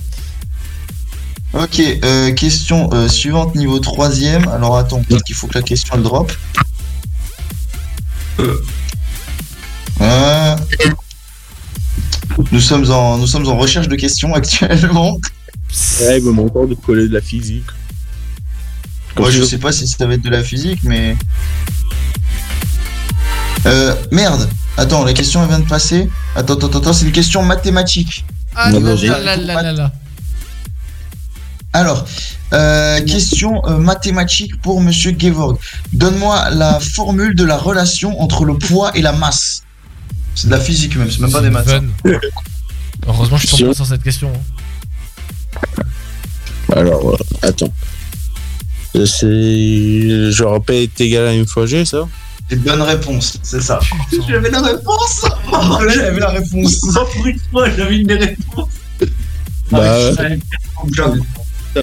Ok, 1.53 1.81
euh, 2.03 2.31
question 2.33 2.89
euh, 2.93 3.07
suivante 3.07 3.55
niveau 3.55 3.79
3 3.79 4.11
Alors 4.51 4.77
attends, 4.77 5.01
peut-être 5.01 5.23
qu'il 5.23 5.35
faut 5.35 5.47
que 5.47 5.55
la 5.55 5.63
question 5.63 5.95
elle 5.95 6.03
drop. 6.03 6.31
Euh, 10.01 10.55
Nous 12.51 12.59
sommes 12.61 12.89
en 12.91 13.17
nous 13.17 13.27
sommes 13.27 13.47
en 13.47 13.57
recherche 13.57 13.87
de 13.87 13.95
questions 13.95 14.33
actuellement. 14.33 15.19
Ouais, 16.01 16.19
il 16.19 16.25
me 16.25 16.31
manque 16.31 16.49
encore 16.49 16.67
de 16.67 16.75
coller 16.75 17.07
de 17.07 17.13
la 17.13 17.21
physique. 17.21 17.65
Moi 19.17 19.31
je 19.31 19.43
sais 19.43 19.57
pas 19.57 19.71
si 19.71 19.87
ça 19.87 20.05
va 20.05 20.13
être 20.13 20.21
de 20.21 20.29
la 20.29 20.43
physique 20.43 20.79
mais. 20.83 21.17
Euh, 23.65 23.95
merde. 24.11 24.47
Attends, 24.77 25.03
la 25.03 25.13
question 25.13 25.41
elle 25.43 25.49
vient 25.49 25.59
de 25.59 25.67
passer. 25.67 26.09
Attends, 26.35 26.55
attends, 26.55 26.77
attends, 26.79 26.93
c'est 26.93 27.05
une 27.05 27.11
question 27.11 27.43
mathématique. 27.43 28.25
Ah 28.55 28.71
Non, 28.71 28.79
là 28.79 28.89
non, 28.91 28.95
j'ai- 28.97 29.07
là 29.07 29.19
là 29.19 29.35
là 29.37 29.61
là 29.61 29.71
là. 29.73 29.91
Alors, 31.73 32.05
euh, 32.53 32.99
question 33.01 33.61
euh, 33.67 33.77
mathématique 33.77 34.59
pour 34.61 34.81
Monsieur 34.81 35.13
Gevorg. 35.17 35.57
Donne-moi 35.93 36.49
la 36.51 36.79
formule 36.79 37.35
de 37.35 37.43
la 37.43 37.57
relation 37.57 38.19
entre 38.21 38.43
le 38.45 38.57
poids 38.57 38.91
et 38.97 39.01
la 39.01 39.11
masse. 39.11 39.61
C'est 40.35 40.47
de 40.47 40.51
la 40.51 40.59
physique 40.59 40.95
même, 40.95 41.11
c'est 41.11 41.19
même 41.19 41.31
pas 41.31 41.41
des 41.41 41.49
maths. 41.51 41.67
hein. 41.69 41.83
Heureusement, 43.07 43.37
je 43.37 43.47
suis 43.47 43.57
tombé 43.57 43.73
sur 43.75 43.85
cette 43.85 44.01
question. 44.03 44.31
hein. 44.33 45.83
Alors, 46.75 47.09
euh, 47.13 47.17
attends. 47.47 47.73
Euh, 48.95 49.05
C'est 49.05 50.31
genre 50.31 50.63
P 50.63 50.83
est 50.83 51.01
égal 51.01 51.27
à 51.27 51.33
une 51.33 51.45
fois 51.45 51.65
G, 51.67 51.85
ça? 51.85 52.07
C'est 52.49 52.63
bonne 52.63 52.81
réponse, 52.81 53.37
c'est 53.43 53.61
ça. 53.61 53.79
J'avais 54.27 54.49
la 54.49 54.61
réponse 54.61 55.25
J'avais 55.93 56.19
la 56.19 56.29
réponse 56.29 56.79
Pour 56.79 57.25
une 57.27 57.39
fois, 57.51 57.69
j'avais 57.69 57.99
une 57.99 58.07
des 58.07 58.15
réponses. 58.15 58.69
Bah, 59.71 59.81
Ah, 59.83 60.23
ouais. 60.23 60.39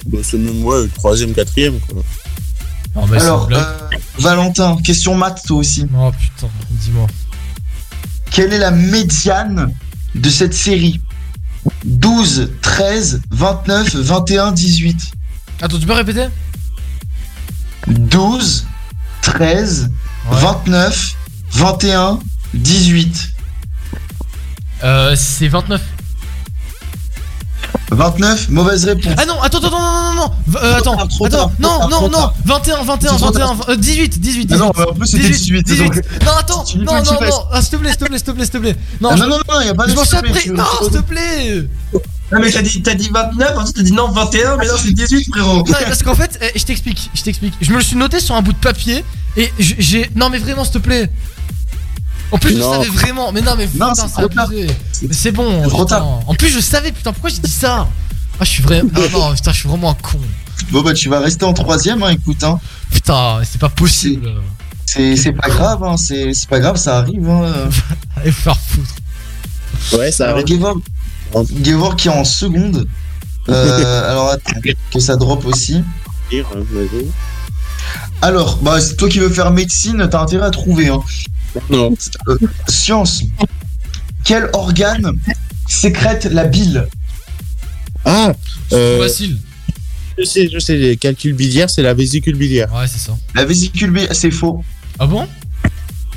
Bah, 0.05 0.17
c'est 0.21 0.37
même 0.37 0.63
le 0.63 0.89
troisième, 0.89 1.33
quatrième, 1.33 1.79
quoi. 1.79 2.03
Alors, 3.15 3.47
euh, 3.51 3.73
Valentin, 4.19 4.77
question 4.83 5.15
maths 5.15 5.43
toi 5.45 5.57
aussi. 5.57 5.85
Oh 5.95 6.11
putain, 6.19 6.49
dis-moi. 6.71 7.07
Quelle 8.31 8.51
est 8.53 8.57
la 8.57 8.71
médiane 8.71 9.71
de 10.15 10.29
cette 10.29 10.53
série? 10.53 10.99
12, 11.85 12.51
13, 12.61 13.21
29, 13.31 13.95
21, 13.95 14.51
18. 14.51 15.11
Attends, 15.61 15.79
tu 15.79 15.85
peux 15.85 15.93
répéter? 15.93 16.27
12, 17.87 18.65
13, 19.21 19.89
29, 20.29 21.15
21, 21.51 22.19
18. 22.53 23.29
Euh, 24.83 25.15
c'est 25.15 25.47
29. 25.47 25.81
29, 27.89 28.49
mauvaise 28.49 28.83
réponse. 28.85 29.13
Ah 29.17 29.25
non, 29.25 29.41
attends, 29.41 29.59
attends, 29.59 29.71
non, 29.71 29.79
non, 29.79 30.03
non, 30.03 30.15
non, 30.15 30.31
V- 30.45 30.57
euh, 30.61 30.75
attends, 30.75 30.97
attends, 30.99 31.29
tard, 31.29 31.49
non, 31.57 31.87
non, 31.89 32.01
non, 32.01 32.09
tard. 32.09 32.33
21, 32.43 32.83
21, 32.83 33.11
C'est 33.11 33.17
trop 33.17 33.25
21, 33.27 33.45
tard. 33.47 33.69
euh, 33.69 33.75
18, 33.77 34.19
18, 34.19 34.45
18. 34.45 34.51
Ah 34.51 34.57
non, 34.57 34.67
en 34.91 34.93
plus, 34.93 35.07
c'était 35.07 35.29
18, 35.29 35.63
18. 35.65 35.83
donc- 35.85 35.95
Non, 36.25 36.31
attends, 36.37 36.65
non, 36.75 36.83
non, 36.83 37.01
non, 37.03 37.43
ah, 37.53 37.61
s'il 37.61 37.69
te 37.71 37.75
plaît, 37.77 37.89
s'il 37.91 37.97
te 37.99 38.05
plaît, 38.05 38.17
s'il 38.17 38.25
te 38.25 38.31
plaît, 38.31 38.43
s'il 38.43 38.51
te 38.53 38.57
plaît. 38.57 38.75
Non, 38.99 39.09
Ah 39.11 39.15
je- 39.15 39.23
non, 39.23 39.29
non, 39.29 39.37
non, 39.49 39.61
y 39.61 39.69
a 39.69 39.73
pas 39.73 39.85
de 39.85 39.91
Je 39.91 39.95
m'en 39.95 40.01
après. 40.01 40.49
Non, 40.49 40.63
s'il 40.81 40.91
te 40.91 40.97
plaît. 41.01 41.67
Non, 42.31 42.39
mais 42.41 42.51
t'as 42.51 42.61
dit, 42.61 42.81
t'as 42.81 42.93
dit 42.93 43.09
29, 43.13 43.57
ensuite 43.57 43.75
t'as 43.77 43.83
dit 43.83 43.91
non, 43.93 44.11
21, 44.11 44.57
mais 44.57 44.67
non, 44.67 44.73
c'est 44.77 44.91
18, 44.91 45.29
frérot. 45.31 45.57
Non, 45.57 45.63
mais 45.79 45.85
parce 45.85 46.03
qu'en 46.03 46.15
fait, 46.15 46.37
eh, 46.41 46.59
je 46.59 46.63
t'explique, 46.65 47.09
je 47.13 47.21
t'explique. 47.21 47.53
Je 47.61 47.71
me 47.71 47.77
le 47.77 47.83
suis 47.83 47.95
noté 47.95 48.19
sur 48.19 48.35
un 48.35 48.41
bout 48.41 48.51
de 48.51 48.57
papier 48.57 49.05
et 49.37 49.51
j- 49.59 49.75
j'ai. 49.79 50.09
Non, 50.15 50.29
mais 50.29 50.37
vraiment, 50.37 50.63
s'il 50.65 50.73
te 50.73 50.77
plaît. 50.79 51.09
En 52.31 52.37
plus, 52.37 52.55
Non. 52.55 52.73
je 52.73 52.77
savais 52.79 52.89
vraiment. 52.89 53.31
Mais 53.31 53.39
non, 53.41 53.53
mais 53.57 53.65
Non, 53.75 53.91
putain, 53.91 53.95
c'est 53.95 54.01
c'est 54.07 54.21
trop 54.21 54.27
tard. 54.27 54.45
abusé. 54.47 54.67
Mais 55.03 55.13
c'est 55.13 55.31
bon. 55.31 55.63
C'est 55.63 55.69
trop 55.69 55.85
putain. 55.85 55.95
tard. 55.99 56.19
En 56.27 56.33
plus, 56.35 56.49
je 56.49 56.59
savais, 56.59 56.91
putain, 56.91 57.13
pourquoi 57.13 57.29
j'ai 57.29 57.39
dit 57.39 57.49
ça? 57.49 57.87
Ah, 58.39 58.43
je 58.43 58.49
suis 58.49 58.63
vraiment. 58.63 58.89
Ah 58.95 58.99
non, 59.13 59.33
putain, 59.33 59.51
je 59.53 59.57
suis 59.59 59.69
vraiment 59.69 59.91
un 59.91 59.93
con. 59.93 60.19
Bon, 60.71 60.81
bah, 60.81 60.93
tu 60.93 61.07
vas 61.07 61.19
rester 61.21 61.45
en 61.45 61.53
troisième, 61.53 62.03
hein, 62.03 62.09
écoute, 62.09 62.43
hein. 62.43 62.59
Putain, 62.91 63.39
c'est 63.49 63.59
pas 63.61 63.69
possible. 63.69 64.29
C'est 64.85 65.15
c'est 65.15 65.31
pas 65.33 65.47
grave, 65.49 65.83
hein, 65.83 65.95
c'est 65.97 66.33
c'est 66.33 66.47
pas 66.49 66.59
grave, 66.59 66.75
ça 66.77 66.97
arrive, 66.97 67.29
hein. 67.29 67.69
Allez 68.17 68.31
vous 68.31 68.35
faire 68.37 68.57
foutre. 68.59 69.97
Ouais, 69.97 70.11
ça 70.11 70.31
arrive. 70.31 70.65
Gevorg 71.63 71.95
qui 71.95 72.07
est 72.07 72.11
en 72.11 72.23
seconde. 72.23 72.87
Euh, 73.49 74.11
alors, 74.11 74.29
attends, 74.29 74.59
que 74.91 74.99
ça 74.99 75.15
drop 75.15 75.45
aussi. 75.45 75.81
Alors, 78.21 78.57
bah, 78.57 78.81
c'est 78.81 78.97
toi 78.97 79.07
qui 79.07 79.19
veux 79.19 79.29
faire 79.29 79.51
médecine, 79.51 80.05
t'as 80.11 80.19
intérêt 80.19 80.47
à 80.47 80.49
trouver. 80.49 80.89
Hein. 80.89 81.01
Non. 81.69 81.93
Euh, 82.27 82.37
science. 82.67 83.23
Quel 84.25 84.49
organe 84.51 85.13
sécrète 85.65 86.25
la 86.25 86.43
bile? 86.43 86.89
Ah 88.03 88.33
euh, 88.73 88.99
Facile. 89.01 89.37
Je 90.17 90.25
sais, 90.25 90.49
je 90.51 90.59
sais, 90.59 90.75
les 90.75 90.97
calculs 90.97 91.33
biliaires, 91.33 91.69
c'est 91.69 91.83
la 91.83 91.93
vésicule 91.93 92.35
biliaire. 92.35 92.73
Ouais, 92.73 92.87
c'est 92.87 92.99
ça. 92.99 93.17
La 93.35 93.45
vésicule 93.45 93.91
biliaire, 93.91 94.13
c'est 94.13 94.31
faux. 94.31 94.63
Ah 94.99 95.05
bon? 95.05 95.27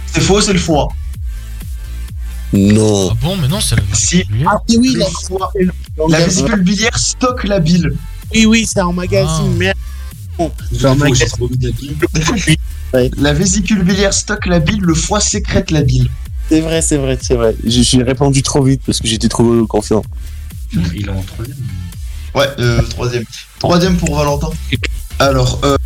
C'est 0.06 0.20
faux, 0.20 0.40
c'est 0.40 0.52
le 0.52 0.58
foie. 0.58 0.88
Non. 2.52 3.10
Ah 3.12 3.16
bon, 3.20 3.36
mais 3.36 3.48
non, 3.48 3.60
c'est 3.60 3.76
la 3.76 3.82
Si. 3.92 4.24
Ah 4.46 4.60
oui, 4.76 4.96
la, 4.96 5.06
foie. 5.06 5.52
La 6.08 6.20
vésicule 6.24 6.62
biliaire 6.62 6.98
stocke 6.98 7.44
la 7.44 7.60
bile. 7.60 7.92
oui, 8.34 8.46
oui, 8.46 8.66
c'est 8.66 8.80
en 8.80 8.92
magazine, 8.92 9.52
Ah. 9.52 9.58
merde. 9.58 9.78
Magazine. 10.98 12.56
La 13.18 13.32
vésicule 13.32 13.84
biliaire 13.84 14.14
stocke 14.14 14.46
la 14.46 14.58
bile, 14.58 14.80
le 14.80 14.94
foie 14.94 15.20
sécrète 15.20 15.70
la 15.70 15.82
bile. 15.82 16.08
C'est 16.48 16.60
vrai, 16.60 16.82
c'est 16.82 16.96
vrai, 16.96 17.18
c'est 17.20 17.34
vrai. 17.34 17.54
J'ai 17.64 17.84
j'ai 17.84 18.02
répondu 18.02 18.42
trop 18.42 18.62
vite 18.62 18.82
parce 18.84 18.98
que 19.00 19.06
j'étais 19.06 19.28
trop 19.28 19.64
confiant. 19.66 20.02
Il 20.72 21.06
est 21.06 21.10
en 21.10 21.22
troisième. 21.22 21.56
Ouais, 22.34 22.48
euh, 22.58 22.82
troisième. 22.82 23.24
Troisième 23.58 23.96
pour 23.96 24.16
Valentin. 24.16 24.50
Alors, 25.18 25.60
euh... 25.64 25.76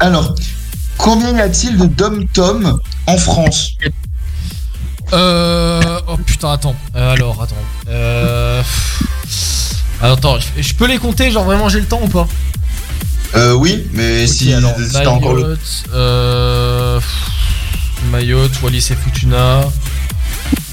Alors, 0.00 0.34
combien 0.98 1.36
y 1.36 1.40
a-t-il 1.40 1.78
de 1.78 1.86
dom-tom 1.86 2.78
en 3.06 3.16
France 3.16 3.72
Euh. 5.12 6.00
Oh 6.06 6.16
putain, 6.18 6.52
attends. 6.52 6.76
Euh, 6.94 7.12
alors, 7.14 7.40
attends. 7.42 7.54
Euh. 7.88 8.62
Attends, 10.00 10.38
je, 10.38 10.62
je 10.62 10.74
peux 10.74 10.86
les 10.86 10.98
compter, 10.98 11.30
genre 11.30 11.44
vraiment 11.44 11.68
j'ai 11.68 11.80
le 11.80 11.86
temps 11.86 12.00
ou 12.02 12.08
pas 12.08 12.28
Euh, 13.34 13.52
oui, 13.54 13.84
mais 13.94 14.24
Ok, 14.24 14.28
si, 14.28 14.52
alors, 14.52 14.74
si 14.76 14.92
t'as 14.92 15.06
encore 15.08 15.34
le. 15.34 15.42
Mayotte, 15.42 15.84
euh. 15.94 17.00
Mayotte, 18.12 18.62
Wallis 18.62 18.86
et 18.90 18.94
Futuna. 18.94 19.62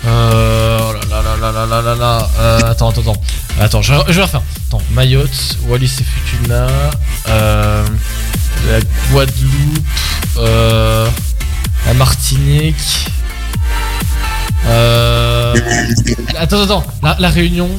Euh. 0.06 0.80
Oh 0.80 0.94
là 0.94 1.00
là 1.10 1.22
là 1.24 1.52
là 1.52 1.52
là 1.52 1.66
là 1.66 1.82
là 1.82 1.96
là. 1.96 2.30
Euh, 2.40 2.60
attends, 2.72 2.90
attends, 2.90 3.02
attends. 3.02 3.22
Attends, 3.60 3.82
je, 3.82 3.94
je 4.08 4.14
vais 4.14 4.22
refaire. 4.24 4.44
Attends, 4.68 4.82
Mayotte, 4.92 5.58
Wallis 5.68 5.92
et 6.00 6.04
Futuna. 6.04 6.68
Euh. 7.30 7.84
La 8.68 8.80
Guadeloupe. 9.12 9.86
Euh. 10.38 11.08
La 11.86 11.94
Martinique. 11.94 13.10
Euh. 14.68 15.54
Attends, 16.38 16.64
attends, 16.64 16.84
la, 17.20 17.30
Réunion. 17.30 17.70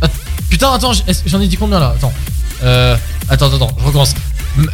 Putain, 0.50 0.72
attends, 0.72 0.92
j'en 1.26 1.40
ai 1.40 1.48
dit 1.48 1.56
combien 1.56 1.80
là? 1.80 1.94
Attends. 1.96 2.12
Euh. 2.62 2.96
Attends, 3.28 3.52
attends, 3.54 3.76
je 3.78 3.84
recommence. 3.84 4.14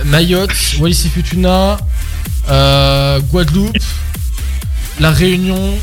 Mayotte, 0.04 0.76
Wallis 0.78 1.02
et 1.04 1.08
Futuna, 1.08 1.76
euh, 2.48 3.20
Guadeloupe, 3.20 3.76
La 5.00 5.10
Réunion, 5.10 5.74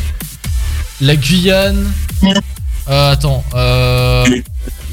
la 1.02 1.16
Guyane. 1.16 1.92
Euh, 2.90 3.12
attends, 3.12 3.44
euh, 3.54 4.26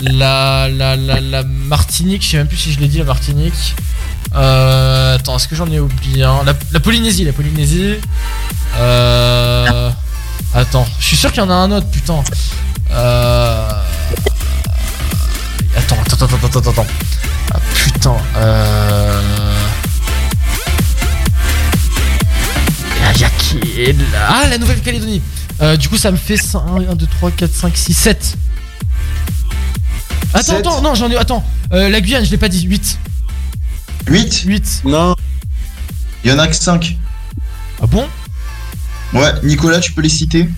la, 0.03 0.69
la, 0.69 0.97
la, 0.97 1.21
la 1.21 1.43
Martinique, 1.43 2.23
je 2.23 2.29
sais 2.29 2.37
même 2.37 2.47
plus 2.47 2.57
si 2.57 2.73
je 2.73 2.81
l'ai 2.81 2.89
dit, 2.89 2.99
la 2.99 3.05
Martinique. 3.05 3.75
Euh, 4.35 5.17
attends, 5.17 5.37
est-ce 5.37 5.49
que 5.49 5.57
j'en 5.57 5.67
ai 5.71 5.81
oublié 5.81 6.23
un 6.23 6.45
la, 6.45 6.55
la 6.73 6.81
Polynésie, 6.81 7.25
la 7.25 7.33
Polynésie. 7.33 7.97
Euh, 8.79 9.91
attends, 10.55 10.87
je 10.99 11.05
suis 11.05 11.17
sûr 11.17 11.33
qu'il 11.33 11.43
y 11.43 11.47
en 11.47 11.51
a 11.51 11.55
un 11.55 11.73
autre, 11.73 11.89
putain. 11.89 12.23
Euh, 12.93 13.69
attends, 15.77 15.97
attends, 16.07 16.27
attends, 16.27 16.37
attends, 16.47 16.59
attends, 16.61 16.71
attends. 16.71 16.87
Ah, 17.53 17.59
putain, 17.75 18.17
euh. 18.37 19.21
Y'a 23.19 23.29
qui 23.31 23.59
est 23.83 23.93
là? 24.13 24.29
Ah, 24.29 24.47
la 24.49 24.57
Nouvelle-Calédonie. 24.57 25.21
Euh, 25.61 25.77
du 25.77 25.89
coup, 25.91 25.99
ça 25.99 26.11
me 26.11 26.17
fait 26.17 26.37
1, 26.55 26.95
2, 26.95 27.07
3, 27.07 27.31
4, 27.33 27.53
5, 27.53 27.77
6, 27.77 27.93
7. 27.95 28.37
Attends, 30.33 30.43
Sept. 30.43 30.57
attends, 30.59 30.81
non, 30.81 30.95
j'en 30.95 31.11
ai. 31.11 31.17
Attends, 31.17 31.45
euh, 31.73 31.91
la 31.91 32.01
Guyane, 32.01 32.25
je 32.25 32.31
l'ai 32.31 32.39
pas 32.39 32.49
dit. 32.49 32.63
8. 32.63 32.99
8 34.07 34.43
8. 34.47 34.83
Non. 34.85 35.15
Il 36.25 36.31
y 36.31 36.33
en 36.35 36.39
a 36.39 36.47
que 36.49 36.55
5. 36.57 36.97
Ah 37.83 37.87
bon? 37.87 38.07
Ouais, 39.13 39.33
Nicolas, 39.43 39.81
tu 39.81 39.93
peux 39.93 40.03
les 40.03 40.09
citer? 40.09 40.49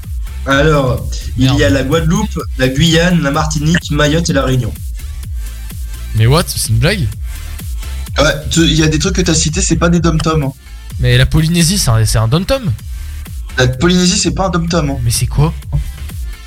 Alors, 0.46 1.08
il 1.38 1.54
y 1.54 1.62
a 1.64 1.70
la 1.70 1.84
Guadeloupe, 1.84 2.38
la 2.58 2.68
Guyane, 2.68 3.22
la 3.22 3.30
Martinique, 3.30 3.90
Mayotte 3.92 4.28
et 4.28 4.32
la 4.32 4.42
Réunion. 4.42 4.72
Mais 6.16 6.26
what? 6.26 6.44
C'est 6.48 6.68
une 6.70 6.78
blague? 6.78 7.06
Ouais, 8.18 8.34
tu- 8.50 8.62
il 8.66 8.74
y 8.74 8.82
a 8.82 8.88
des 8.88 8.98
trucs 8.98 9.14
que 9.14 9.22
t'as 9.22 9.34
cités, 9.34 9.62
c'est 9.62 9.76
pas 9.76 9.88
des 9.88 10.00
dom-tom. 10.00 10.42
hein. 10.42 10.52
Mais 10.98 11.16
la 11.16 11.26
Polynésie, 11.26 11.78
c'est 11.78 11.90
un, 11.90 12.04
c'est 12.04 12.18
un 12.18 12.28
dom-tom? 12.28 12.72
La 13.56 13.68
Polynésie, 13.68 14.18
c'est 14.18 14.32
pas 14.32 14.46
un 14.46 14.50
dom-tom. 14.50 14.90
hein. 14.90 14.96
Mais 15.04 15.10
c'est 15.10 15.26
quoi? 15.26 15.54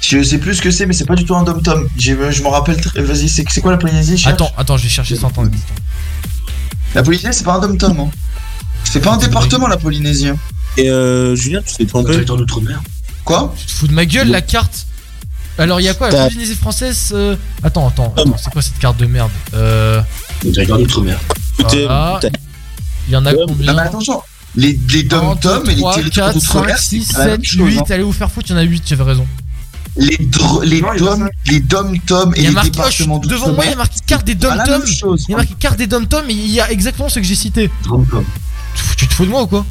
Je 0.01 0.21
sais 0.21 0.37
plus 0.37 0.55
ce 0.55 0.61
que 0.61 0.69
c'est, 0.69 0.85
mais 0.85 0.93
c'est 0.93 1.05
pas 1.05 1.15
du 1.15 1.25
tout 1.25 1.35
un 1.35 1.43
dom-tom. 1.43 1.87
J'ai- 1.97 2.17
Je 2.31 2.43
m'en 2.43 2.51
rappelle 2.51 2.79
très. 2.79 3.01
Vas-y, 3.01 3.29
c'est 3.29 3.45
c'est 3.49 3.61
quoi 3.61 3.71
la 3.71 3.77
Polynésie 3.77 4.17
cherche? 4.17 4.33
Attends, 4.33 4.51
attends, 4.57 4.77
je 4.77 4.83
vais 4.83 4.89
chercher 4.89 5.15
sans 5.15 5.27
entendre. 5.27 5.49
La 6.95 7.03
Polynésie, 7.03 7.27
c'est 7.37 7.43
pas 7.43 7.55
un 7.55 7.59
dom-tom. 7.59 7.99
hein. 7.99 8.09
C'est 8.83 9.01
pas 9.01 9.13
un 9.13 9.17
département, 9.17 9.67
la 9.67 9.77
Polynésie. 9.77 10.29
hein. 10.29 10.37
Et 10.77 10.89
euh, 10.89 11.35
Julien, 11.35 11.61
tu 11.65 11.75
t'es 11.75 11.85
trompé. 11.85 12.11
Territoire 12.11 12.37
d'outre-mer. 12.37 12.81
Quoi? 13.23 13.53
Tu 13.57 13.65
te 13.65 13.71
fous 13.71 13.87
de 13.87 13.93
ma 13.93 14.05
gueule, 14.05 14.29
la 14.29 14.41
carte? 14.41 14.85
Alors, 15.57 15.79
il 15.79 15.83
y 15.83 15.89
a 15.89 15.93
quoi? 15.93 16.07
La 16.09 16.13
T'as- 16.17 16.23
Polynésie 16.27 16.55
française 16.55 17.11
euh, 17.13 17.35
Attends, 17.63 17.87
attends, 17.87 18.13
attends, 18.17 18.35
c'est 18.37 18.49
quoi 18.51 18.61
cette 18.61 18.77
carte 18.79 18.97
de 18.97 19.05
merde? 19.05 19.31
Euh. 19.53 20.01
Le 20.43 20.51
territoire 20.51 20.79
d'outre-mer. 20.79 21.17
Écoutez, 21.59 21.83
voilà. 21.85 22.19
Il 23.07 23.13
y 23.13 23.15
en 23.15 23.25
a 23.25 23.31
Non, 23.33 23.45
combien? 23.47 23.73
Mais 23.73 23.81
attention, 23.81 24.21
les, 24.55 24.77
les 24.89 25.03
dom-tom 25.03 25.69
et 25.69 25.75
les 25.75 25.81
3, 25.81 25.95
territoires 25.95 26.33
4, 26.33 26.39
5, 26.41 26.53
d'outre-mer, 26.53 26.77
6, 26.79 27.03
c'est 27.05 27.13
pas 27.13 27.19
la 27.19 27.25
même 27.31 27.35
7, 27.43 27.45
chose, 27.45 27.67
8. 27.73 27.79
hein. 27.79 27.83
Allez 27.89 28.03
vous 28.03 28.11
faire 28.11 28.31
foutre, 28.31 28.47
il 28.49 28.53
y 28.53 28.55
en 28.55 28.57
a 28.59 28.63
8, 28.63 28.83
j'avais 28.87 29.03
raison. 29.03 29.27
Les, 29.97 30.17
dr- 30.17 30.63
les 30.63 30.81
dom, 30.99 31.29
les 31.47 31.59
dom-tom 31.61 32.33
et 32.35 32.39
Il 32.39 32.43
y 32.43 32.45
a 32.47 32.49
les 32.49 32.55
marqué, 32.55 32.69
départements 32.71 33.19
devant 33.19 33.53
moi, 33.53 33.63
il 33.65 33.69
y 33.71 33.73
a 33.73 33.77
marqué 33.77 33.99
carte 34.05 34.25
des 34.25 34.35
même 34.35 34.85
chose, 34.85 35.25
Il 35.27 35.31
y 35.31 35.33
a 35.35 35.37
marqué 35.37 35.53
carte 35.57 35.77
des 35.77 35.87
dom-tom 35.87 36.29
et 36.29 36.33
il 36.33 36.51
y 36.51 36.59
a 36.59 36.69
exactement 36.69 37.07
ce 37.07 37.19
que 37.19 37.25
j'ai 37.25 37.35
cité. 37.35 37.71
Dom-tom. 37.85 38.25
Tu, 38.97 39.07
te 39.07 39.13
fous 39.13 39.25
de 39.25 39.29
moi 39.31 39.43
ou 39.43 39.47
quoi? 39.47 39.65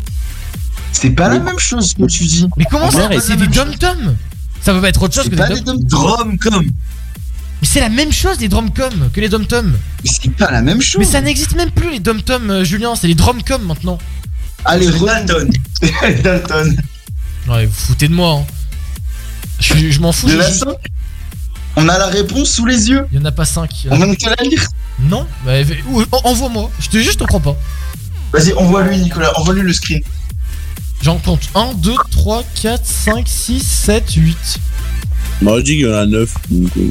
C'est 0.93 1.11
pas 1.11 1.29
la 1.29 1.41
même 1.41 1.59
chose 1.59 1.93
que 1.93 2.07
tu 2.07 2.25
dis. 2.25 2.49
Mais 2.57 2.65
comment 2.71 2.91
ça 2.91 3.11
C'est 3.21 3.37
des 3.37 3.49
dom-tom 3.49 4.17
Ça 4.63 4.73
peut 4.73 4.81
pas 4.81 4.89
être 4.89 5.03
autre 5.03 5.15
chose 5.15 5.25
C'est 5.25 5.31
que 5.31 5.37
pas 5.37 5.49
des 5.49 5.61
dom 5.61 5.79
dom-tom. 5.79 6.65
Mais 7.61 7.69
c'est 7.69 7.81
la 7.81 7.89
même 7.91 8.13
chose 8.13 8.41
les 8.41 8.49
drumcom 8.49 9.11
que 9.13 9.21
les 9.21 9.29
dom-tom. 9.29 9.73
Mais 10.05 10.11
c'est 10.11 10.31
pas 10.33 10.51
la 10.51 10.63
même 10.63 10.81
chose. 10.81 11.01
Mais 11.01 11.07
ça 11.07 11.21
n'existe 11.21 11.55
même 11.55 11.71
plus 11.71 11.91
les 11.91 12.01
dom-tom, 12.01 12.51
euh, 12.51 12.65
Julien, 12.65 12.95
c'est 12.95 13.09
les 13.09 13.15
drumcom 13.15 13.63
maintenant. 13.63 13.99
Allez, 14.65 14.89
Dalton. 14.89 15.51
Dalton. 16.23 16.77
Ouais, 17.49 17.67
vous 17.67 17.73
foutez 17.73 18.09
de 18.09 18.15
moi. 18.15 18.41
Hein. 18.41 18.47
Je, 19.61 20.01
m'en 20.01 20.13
fous. 20.13 20.29
Il 20.29 20.35
y 20.35 20.37
en 20.37 20.41
a 20.41 20.47
juste- 20.47 20.65
cinq 20.65 20.77
On 21.77 21.89
a 21.89 21.99
la 21.99 22.07
réponse 22.07 22.51
sous 22.51 22.67
les 22.67 22.89
yeux. 22.89 23.07
Il 23.13 23.19
y 23.19 23.23
en 23.23 23.25
a 23.25 23.33
pas 23.33 23.45
5. 23.45 23.87
On 23.91 23.97
vient 23.97 24.07
de 24.07 24.15
te 24.15 24.29
la 24.29 24.37
lire. 24.49 24.67
Non 25.01 25.27
bah, 25.45 25.53
Envoie-moi. 26.25 26.71
Je 26.81 26.89
te 26.89 26.99
jure, 26.99 27.13
je 27.13 27.19
te 27.19 27.25
crois 27.25 27.41
pas. 27.41 27.57
Vas-y, 28.33 28.53
envoie-lui, 28.53 28.99
Nicolas. 28.99 29.33
Envoie-lui 29.39 29.63
le 29.63 29.73
screen. 29.73 30.01
J'en 31.03 31.19
compte 31.19 31.49
1, 31.55 31.75
2, 31.75 31.95
3, 32.11 32.45
4, 32.63 32.85
5, 32.85 33.29
6, 33.29 33.61
7, 33.61 34.13
8. 34.15 34.37
Moi, 35.43 35.59
je 35.59 35.65
dis 35.65 35.73
qu'il 35.73 35.87
y 35.87 35.89
en 35.89 35.95
a 35.95 36.07
9. 36.07 36.35
Donc, 36.51 36.71
euh, 36.77 36.91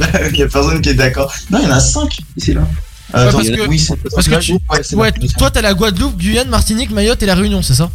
Il 0.32 0.36
y 0.36 0.42
a 0.42 0.48
personne 0.48 0.80
qui 0.80 0.90
est 0.90 0.94
d'accord. 0.94 1.32
Non, 1.50 1.58
il 1.60 1.64
y 1.64 1.66
en 1.66 1.72
a 1.76 1.80
5 1.80 2.18
ici 2.36 2.54
là. 2.54 2.60
Ouais, 2.60 3.20
Attends, 3.20 3.38
parce 3.38 3.50
que, 3.50 3.66
oui, 3.66 3.78
c'est 3.78 3.96
parce 4.14 4.28
que 4.28 4.38
tu, 4.38 4.52
Ouais, 4.52 4.94
ouais, 4.94 5.12
toi 5.36 5.50
t'as 5.50 5.62
la 5.62 5.74
Guadeloupe, 5.74 6.16
Guyane, 6.16 6.48
Martinique, 6.48 6.90
Mayotte 6.90 7.22
et 7.22 7.26
la 7.26 7.34
Réunion, 7.34 7.60
c'est 7.60 7.74
ça? 7.74 7.90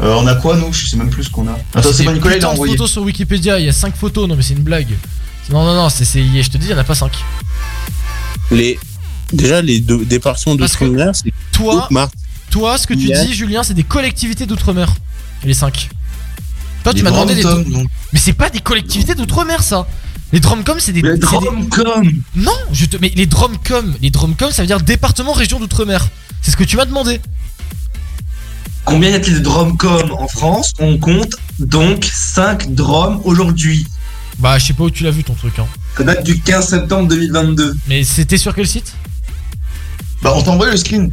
Euh, 0.00 0.14
on 0.16 0.26
a 0.26 0.34
quoi 0.36 0.56
nous? 0.56 0.72
Je 0.72 0.86
sais 0.86 0.96
même 0.96 1.10
plus 1.10 1.24
ce 1.24 1.30
qu'on 1.30 1.48
a. 1.48 1.58
Attends, 1.74 1.92
c'est 1.92 2.04
pas 2.04 2.12
Nicolas, 2.12 2.36
il 2.36 2.44
a 2.44 2.50
envoyé. 2.50 2.72
photos 2.74 2.90
sur 2.92 3.02
Wikipédia, 3.02 3.58
il 3.58 3.66
y 3.66 3.68
a 3.68 3.72
5 3.72 3.96
photos, 3.96 4.28
non 4.28 4.36
mais 4.36 4.42
c'est 4.42 4.54
une 4.54 4.62
blague. 4.62 4.88
Non, 5.50 5.64
non, 5.64 5.74
non, 5.74 5.88
c'est, 5.88 6.04
c'est- 6.04 6.22
je 6.42 6.50
te 6.50 6.58
dis, 6.58 6.66
il 6.66 6.70
y 6.70 6.74
en 6.74 6.78
a 6.78 6.84
pas 6.84 6.94
5. 6.94 7.10
les... 8.50 8.78
Déjà, 9.32 9.60
les 9.60 9.80
deux 9.80 10.04
départements 10.06 10.54
d'outre-mer, 10.86 11.14
c'est 11.14 11.32
Toi, 11.52 11.86
toi, 12.50 12.78
ce 12.78 12.86
que 12.86 12.94
tu 12.94 13.08
dis, 13.26 13.34
Julien, 13.34 13.62
c'est 13.62 13.74
des 13.74 13.82
collectivités 13.82 14.46
d'outre-mer. 14.46 14.94
Les 15.44 15.52
5. 15.52 15.90
Toi, 16.82 16.94
tu 16.94 17.02
m'as 17.02 17.10
demandé 17.10 17.34
des. 17.34 17.42
Mais 18.12 18.18
c'est 18.18 18.32
pas 18.32 18.48
des 18.48 18.60
collectivités 18.60 19.14
d'outre-mer, 19.14 19.62
ça. 19.62 19.86
Les 20.32 20.40
drumcom, 20.40 20.78
c'est 20.80 20.92
des. 20.92 21.02
Les 21.02 21.12
des- 21.14 21.18
Dromcom. 21.18 22.10
Non, 22.36 22.52
je 22.72 22.86
te. 22.86 22.96
Mais 22.98 23.12
les 23.16 23.26
drumcom, 23.26 23.94
les 24.00 24.08
drumcom, 24.10 24.50
ça 24.50 24.62
veut 24.62 24.66
dire 24.66 24.80
département, 24.80 25.32
région 25.32 25.58
d'outre-mer. 25.60 26.08
C'est 26.40 26.50
ce 26.52 26.56
que 26.56 26.64
tu 26.64 26.76
m'as 26.76 26.86
demandé. 26.86 27.20
Combien 28.88 29.10
y 29.10 29.14
a-t-il 29.14 29.34
de 29.34 29.40
Dromcom 29.40 30.12
en 30.18 30.28
France? 30.28 30.72
On 30.78 30.96
compte 30.98 31.34
donc 31.58 32.04
5 32.04 32.74
Drom 32.74 33.20
aujourd'hui. 33.24 33.86
Bah, 34.38 34.58
je 34.58 34.66
sais 34.66 34.72
pas 34.72 34.84
où 34.84 34.90
tu 34.90 35.04
l'as 35.04 35.10
vu 35.10 35.24
ton 35.24 35.34
truc, 35.34 35.58
hein. 35.58 35.66
Ça 35.96 36.04
date 36.04 36.24
du 36.24 36.40
15 36.40 36.68
septembre 36.68 37.08
2022. 37.08 37.76
Mais 37.88 38.04
c'était 38.04 38.38
sur 38.38 38.54
quel 38.54 38.66
site? 38.66 38.94
Bah, 40.22 40.32
on 40.34 40.42
t'a 40.42 40.52
envoyé 40.52 40.72
le 40.72 40.78
screen. 40.78 41.12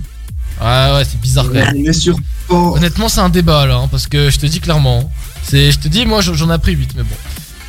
Ouais, 0.62 0.66
ouais, 0.94 1.04
c'est 1.10 1.20
bizarre 1.20 1.46
quand 1.48 1.54
même. 1.54 1.74
On 1.76 1.84
est 1.90 1.94
sur. 1.94 2.16
Oh. 2.50 2.74
Honnêtement, 2.78 3.10
c'est 3.10 3.20
un 3.22 3.30
débat 3.30 3.66
là, 3.66 3.76
hein, 3.78 3.88
parce 3.90 4.08
que 4.08 4.30
je 4.30 4.38
te 4.40 4.46
dis 4.46 4.60
clairement. 4.62 5.00
hein. 5.00 5.10
C'est, 5.44 5.72
je 5.72 5.80
te 5.80 5.88
dis, 5.88 6.06
moi 6.06 6.22
j'en 6.22 6.54
ai 6.54 6.58
pris 6.60 6.74
8, 6.74 6.92
mais 6.96 7.04
bon. 7.04 7.16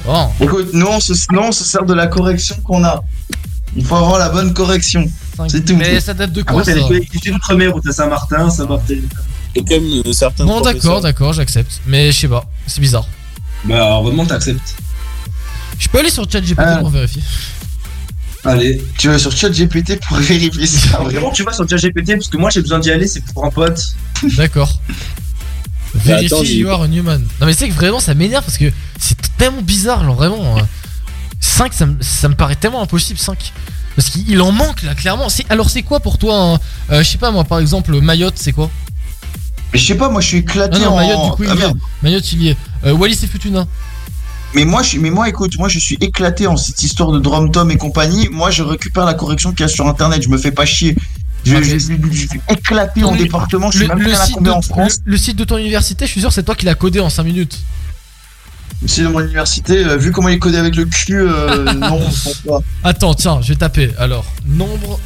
Oh. 0.08 0.28
Écoute, 0.44 0.68
nous 0.72 0.86
on, 0.86 1.00
se, 1.00 1.12
nous, 1.32 1.40
on 1.40 1.52
se 1.52 1.64
sert 1.64 1.84
de 1.84 1.94
la 1.94 2.06
correction 2.06 2.54
qu'on 2.62 2.84
a. 2.84 3.02
Il 3.74 3.84
faut 3.84 3.96
avoir 3.96 4.18
la 4.18 4.28
bonne 4.28 4.54
correction. 4.54 5.04
Cinq. 5.36 5.50
C'est 5.50 5.64
tout. 5.64 5.76
Mais 5.76 6.00
ça 6.00 6.14
date 6.14 6.32
de 6.32 6.42
quoi 6.42 6.60
Après, 6.60 6.72
t'as 6.72 6.78
ça? 6.78 6.82
les 6.82 6.86
collectivités 6.88 7.30
d'outre-mer 7.30 7.74
où 7.74 7.80
t'as 7.80 7.92
Saint-Martin, 7.92 8.48
Saint-Martin. 8.50 8.94
Et 9.56 9.64
comme 9.64 9.84
euh, 10.06 10.12
certains. 10.12 10.44
Bon, 10.44 10.60
d'accord, 10.60 11.00
d'accord, 11.00 11.32
j'accepte. 11.32 11.80
Mais 11.86 12.12
je 12.12 12.18
sais 12.20 12.28
pas, 12.28 12.44
c'est 12.66 12.80
bizarre. 12.80 13.06
Bah, 13.64 13.88
heureusement, 13.98 14.24
t'acceptes. 14.26 14.74
Je 15.78 15.88
peux 15.88 15.98
aller 15.98 16.10
sur 16.10 16.30
ChatGPT 16.30 16.58
Ah. 16.64 16.76
pour 16.78 16.90
vérifier. 16.90 17.22
Allez. 18.44 18.82
Tu 18.98 19.08
vas 19.08 19.18
sur 19.18 19.32
ChatGPT 19.32 19.98
pour 20.06 20.18
vérifier 20.18 20.66
ça. 20.66 20.98
Vraiment, 21.02 21.30
tu 21.32 21.42
vas 21.42 21.52
sur 21.52 21.68
ChatGPT 21.68 22.12
parce 22.12 22.28
que 22.28 22.36
moi 22.36 22.50
j'ai 22.50 22.60
besoin 22.62 22.78
d'y 22.78 22.90
aller, 22.90 23.06
c'est 23.08 23.24
pour 23.24 23.44
un 23.44 23.50
pote. 23.50 23.82
D'accord. 24.36 24.80
Mais 26.04 26.12
attends, 26.12 26.36
Vérifie, 26.40 26.58
you 26.58 26.68
are 26.68 26.82
a 26.82 26.86
human. 26.86 27.26
Non, 27.40 27.46
mais 27.46 27.54
c'est 27.54 27.68
que 27.68 27.74
vraiment 27.74 28.00
ça 28.00 28.14
m'énerve 28.14 28.44
parce 28.44 28.58
que 28.58 28.70
c'est 29.00 29.16
tellement 29.38 29.62
bizarre, 29.62 30.04
genre 30.04 30.14
vraiment. 30.14 30.58
5, 31.40 31.72
ça, 31.72 31.86
me- 31.86 31.96
ça 32.02 32.28
me 32.28 32.34
paraît 32.34 32.56
tellement 32.56 32.82
impossible, 32.82 33.18
5. 33.18 33.52
Parce 33.96 34.10
qu'il 34.10 34.28
il 34.30 34.40
en 34.42 34.52
manque 34.52 34.82
là, 34.82 34.94
clairement. 34.94 35.28
C'est- 35.28 35.46
Alors, 35.48 35.70
c'est 35.70 35.82
quoi 35.82 36.00
pour 36.00 36.18
toi 36.18 36.36
un- 36.36 36.54
euh, 36.94 37.02
Je 37.02 37.08
sais 37.10 37.18
pas, 37.18 37.30
moi 37.30 37.44
par 37.44 37.58
exemple, 37.60 37.98
Mayotte, 38.00 38.34
c'est 38.36 38.52
quoi? 38.52 38.70
Mais 39.72 39.78
je 39.78 39.86
sais 39.86 39.94
pas, 39.96 40.08
moi 40.08 40.20
je 40.20 40.28
suis 40.28 40.38
éclaté 40.38 40.78
Ah 40.80 40.84
non, 40.84 40.92
en. 40.92 40.96
Mayotte, 40.96 41.24
du 41.24 41.30
coup, 41.32 41.42
il 41.44 41.50
Ah, 41.50 41.54
y 41.54 41.56
est. 41.56 41.60
merde. 41.60 41.78
Mayotte, 42.02 42.32
il 42.32 42.42
y 42.42 42.48
est. 42.50 42.56
Euh, 42.84 42.92
Wallis 42.92 43.18
et 43.22 43.26
Futuna. 43.26 43.66
Mais 44.54 44.64
moi, 44.64 44.82
je, 44.82 44.98
mais 44.98 45.10
moi, 45.10 45.28
écoute, 45.28 45.58
moi 45.58 45.68
je 45.68 45.78
suis 45.78 45.96
éclaté 46.00 46.46
en 46.46 46.56
cette 46.56 46.82
histoire 46.82 47.10
de 47.12 47.18
Drum 47.18 47.50
Tom 47.50 47.70
et 47.70 47.76
compagnie. 47.76 48.28
Moi, 48.30 48.50
je 48.50 48.62
récupère 48.62 49.04
la 49.04 49.14
correction 49.14 49.50
qu'il 49.50 49.60
y 49.60 49.64
a 49.64 49.68
sur 49.68 49.86
internet. 49.86 50.22
Je 50.22 50.28
me 50.28 50.38
fais 50.38 50.52
pas 50.52 50.64
chier. 50.64 50.96
Je, 51.44 51.56
Ok. 51.56 51.62
je- 51.64 51.78
je- 51.78 51.92
je 52.12 52.26
suis 52.28 52.40
éclaté 52.48 53.04
en 53.04 53.14
département. 53.14 53.70
Je 53.70 53.78
suis 53.78 53.86
le, 53.86 53.94
même 53.94 54.04
le 54.04 54.12
pas 54.12 54.20
à 54.22 54.26
site 54.26 54.42
de, 54.42 54.50
en 54.50 54.62
France. 54.62 54.98
le- 55.04 55.12
le 55.12 55.16
site 55.18 55.36
de 55.36 55.44
ton 55.44 55.58
université, 55.58 56.06
je 56.06 56.10
suis 56.12 56.20
sûr, 56.20 56.32
c'est 56.32 56.42
toi 56.42 56.54
qui 56.54 56.64
l'as 56.64 56.74
codé 56.74 56.98
en 57.00 57.10
5 57.10 57.24
minutes. 57.24 57.58
C'est 58.86 59.02
de 59.02 59.08
mon 59.08 59.20
université. 59.20 59.84
euh, 59.84 59.96
vu 59.96 60.10
comment 60.12 60.28
il 60.28 60.34
est 60.34 60.38
codé 60.38 60.58
avec 60.58 60.74
le 60.76 60.84
cul, 60.86 61.20
euh, 61.20 61.72
non, 61.74 61.98
je 62.00 62.24
pense 62.24 62.34
pas. 62.46 62.60
Attends, 62.84 63.14
tiens, 63.14 63.40
je 63.42 63.48
vais 63.48 63.56
taper. 63.56 63.90
Alors, 63.98 64.24
nombre. 64.46 64.98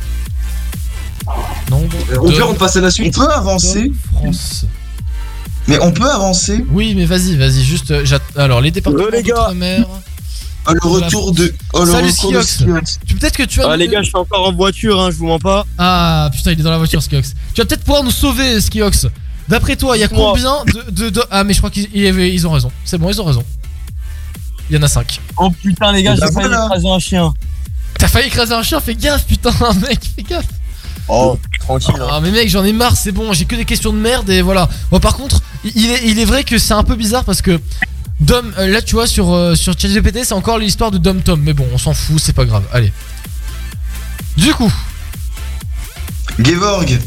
Nombre. 1.70 1.96
De- 2.08 2.42
on 2.42 2.54
passe 2.54 2.76
à 2.76 2.80
la 2.80 2.88
On 2.88 2.90
suite. 2.90 3.14
peut 3.14 3.28
avancer, 3.30 3.92
France. 4.12 4.64
mais 5.66 5.78
on 5.80 5.92
peut 5.92 6.10
avancer. 6.10 6.64
Oui, 6.70 6.94
mais 6.96 7.04
vas-y, 7.06 7.36
vas-y, 7.36 7.62
juste. 7.62 7.92
Alors, 8.36 8.60
les 8.60 8.70
départements 8.70 9.04
les 9.12 9.22
gars. 9.22 9.50
Oh, 10.68 10.72
le 10.74 10.80
retour 10.88 11.32
de. 11.32 11.54
Oh, 11.72 11.84
le 11.84 11.90
Salut, 11.90 12.10
retour 12.10 12.32
de 12.32 12.42
Skiox. 12.42 12.98
Tu 13.06 13.14
peut-être 13.16 13.36
que 13.36 13.42
tu 13.44 13.62
as. 13.62 13.70
Ah 13.70 13.76
les 13.76 13.88
gars, 13.88 14.02
je 14.02 14.08
suis 14.08 14.16
encore 14.16 14.46
en 14.46 14.52
voiture, 14.52 15.00
hein, 15.00 15.10
je 15.10 15.16
vous 15.16 15.26
mens 15.26 15.38
pas. 15.38 15.64
Ah 15.78 16.30
putain, 16.34 16.52
il 16.52 16.60
est 16.60 16.62
dans 16.62 16.70
la 16.70 16.78
voiture, 16.78 17.02
Skiox. 17.02 17.34
Tu 17.54 17.60
vas 17.62 17.66
peut-être 17.66 17.82
pouvoir 17.84 18.02
nous 18.04 18.10
sauver, 18.10 18.60
Skiox. 18.60 19.06
D'après 19.48 19.76
toi, 19.76 19.96
il 19.96 20.00
y 20.00 20.04
a 20.04 20.08
combien 20.08 20.62
de, 20.66 20.90
de, 20.90 21.08
de- 21.10 21.24
Ah, 21.30 21.44
mais 21.44 21.54
je 21.54 21.58
crois 21.58 21.70
qu'ils 21.70 21.88
ils 21.94 22.46
ont 22.46 22.52
raison. 22.52 22.70
C'est 22.84 22.98
bon, 22.98 23.08
ils 23.10 23.20
ont 23.20 23.24
raison. 23.24 23.42
Il 24.68 24.76
y 24.76 24.78
en 24.78 24.82
a 24.82 24.88
5. 24.88 25.18
Oh 25.38 25.50
putain 25.50 25.90
les 25.92 26.02
gars, 26.04 26.14
j'ai 26.14 26.20
failli 26.20 26.32
voilà. 26.34 26.66
écraser 26.66 26.88
un 26.88 26.98
chien. 27.00 27.32
T'as 27.98 28.06
failli 28.08 28.28
écraser 28.28 28.54
un 28.54 28.62
chien, 28.62 28.78
fais 28.80 28.94
gaffe, 28.94 29.26
putain, 29.26 29.50
mec, 29.88 29.98
fais 30.14 30.22
gaffe. 30.22 30.46
Oh, 31.12 31.38
tranquille. 31.58 31.94
hein. 32.00 32.06
Ah 32.10 32.20
mais 32.20 32.30
mec 32.30 32.48
j'en 32.48 32.64
ai 32.64 32.72
marre 32.72 32.96
c'est 32.96 33.12
bon 33.12 33.32
j'ai 33.32 33.44
que 33.44 33.56
des 33.56 33.64
questions 33.64 33.92
de 33.92 33.98
merde 33.98 34.30
et 34.30 34.42
voilà 34.42 34.68
Bon 34.90 35.00
par 35.00 35.16
contre 35.16 35.40
il 35.64 35.90
est, 35.90 36.02
il 36.08 36.18
est 36.18 36.24
vrai 36.24 36.44
que 36.44 36.56
c'est 36.58 36.74
un 36.74 36.84
peu 36.84 36.94
bizarre 36.96 37.24
parce 37.24 37.42
que 37.42 37.60
Dom 38.20 38.52
euh, 38.58 38.68
là 38.68 38.80
tu 38.82 38.94
vois 38.94 39.06
sur, 39.06 39.32
euh, 39.32 39.54
sur 39.54 39.78
ChatGPT 39.78 40.24
c'est 40.24 40.34
encore 40.34 40.58
l'histoire 40.58 40.90
de 40.90 40.98
Dom 40.98 41.20
Tom 41.22 41.40
Mais 41.42 41.52
bon 41.52 41.66
on 41.72 41.78
s'en 41.78 41.94
fout 41.94 42.20
c'est 42.20 42.32
pas 42.34 42.44
grave 42.44 42.62
allez 42.72 42.92
Du 44.36 44.52
coup 44.54 44.72
Gevorg. 46.38 46.98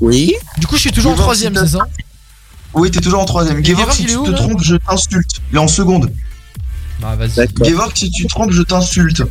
Oui. 0.00 0.34
Du 0.58 0.66
coup 0.66 0.76
je 0.76 0.80
suis 0.80 0.92
toujours 0.92 1.12
en 1.12 1.16
troisième 1.16 1.54
si 1.54 1.60
c'est 1.60 1.78
ça 1.78 1.86
Oui, 2.74 2.90
t'es 2.90 3.00
toujours 3.00 3.20
en 3.20 3.24
troisième. 3.24 3.64
Gevorg, 3.64 3.80
Gevorg, 3.92 3.96
si 3.96 4.06
tu 4.06 4.16
où, 4.16 4.26
te 4.26 4.30
trompes, 4.32 4.62
je 4.62 4.76
t'insulte. 4.76 5.30
Il 5.52 5.56
est 5.56 5.60
en 5.60 5.68
seconde. 5.68 6.12
Bah 7.00 7.16
vas-y. 7.16 7.46
Gevorg, 7.64 7.92
si 7.94 8.10
tu 8.10 8.24
te 8.24 8.28
trompes, 8.28 8.50
je 8.52 8.62
t'insulte. 8.62 9.22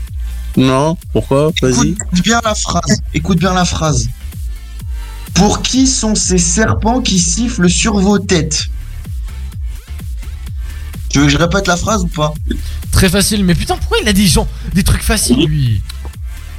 Non, 0.56 0.98
pourquoi? 1.12 1.52
Vas-y. 1.62 1.90
Écoute 1.90 2.24
bien 2.24 2.42
la 2.44 2.56
phrase. 2.56 3.02
Écoute 3.14 3.40
bien 3.40 3.54
la 3.54 3.66
phrase. 3.66 4.08
Pour 5.34 5.62
qui 5.62 5.88
sont 5.88 6.16
ces 6.16 6.38
serpents 6.38 7.02
qui 7.02 7.20
sifflent 7.20 7.70
sur 7.70 8.00
vos 8.00 8.20
têtes? 8.20 8.66
Tu 11.10 11.20
veux 11.20 11.26
que 11.26 11.32
je 11.32 11.38
répète 11.38 11.68
la 11.68 11.78
phrase 11.78 12.04
ou 12.04 12.08
pas? 12.08 12.34
Très 12.92 13.10
facile 13.10 13.44
mais 13.44 13.56
putain 13.56 13.78
pourquoi 13.78 13.98
il 14.02 14.08
a 14.08 14.14
des 14.14 14.28
gens 14.28 14.48
Des 14.74 14.84
trucs 14.84 15.02
faciles 15.02 15.46
lui? 15.46 15.82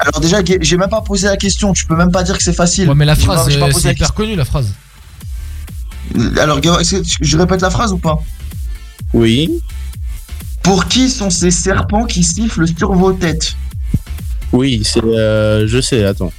Alors 0.00 0.20
déjà, 0.20 0.38
j'ai 0.60 0.76
même 0.76 0.88
pas 0.88 1.00
posé 1.00 1.28
la 1.28 1.36
question. 1.36 1.72
Tu 1.72 1.86
peux 1.86 1.96
même 1.96 2.10
pas 2.10 2.24
dire 2.24 2.36
que 2.36 2.42
c'est 2.42 2.52
facile. 2.52 2.88
Ouais 2.88 2.94
mais 2.94 3.04
la 3.04 3.14
phrase 3.14 3.48
j'ai 3.48 3.58
pas 3.58 3.66
euh, 3.66 3.68
posé 3.68 3.82
c'est 3.82 3.88
la 3.88 3.94
hyper 3.94 4.14
connu 4.14 4.34
la 4.34 4.44
phrase 4.44 4.72
question. 6.12 6.40
Alors, 6.40 6.62
Gevorg, 6.62 6.80
est-ce 6.80 6.96
que 6.96 7.24
je 7.24 7.38
répète 7.38 7.62
la 7.62 7.70
phrase 7.70 7.92
ou 7.92 7.98
pas? 7.98 8.18
Oui. 9.12 9.50
Pour 10.62 10.86
qui 10.86 11.08
sont 11.10 11.30
ces 11.30 11.50
serpents 11.50 12.04
qui 12.04 12.22
sifflent 12.22 12.66
sur 12.66 12.92
vos 12.92 13.12
têtes? 13.12 13.56
Oui, 14.54 14.82
c'est. 14.84 15.02
euh, 15.04 15.66
je 15.66 15.80
sais, 15.80 16.04
attends. 16.04 16.32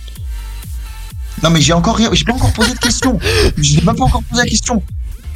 Non 1.44 1.50
mais 1.50 1.60
j'ai 1.62 1.74
encore 1.74 1.98
rien, 1.98 2.10
j'ai 2.14 2.24
pas 2.24 2.34
encore 2.34 2.54
posé 2.54 2.74
de 2.74 2.80
question. 2.80 3.20
J'ai 3.58 3.82
même 3.82 3.96
pas 3.96 4.06
encore 4.06 4.24
posé 4.24 4.42
la 4.42 4.48
question. 4.50 4.82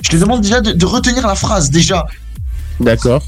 Je 0.01 0.09
te 0.09 0.15
demande 0.15 0.41
déjà 0.41 0.61
de, 0.61 0.71
de 0.71 0.85
retenir 0.85 1.27
la 1.27 1.35
phrase 1.35 1.69
déjà. 1.69 2.05
D'accord. 2.79 3.21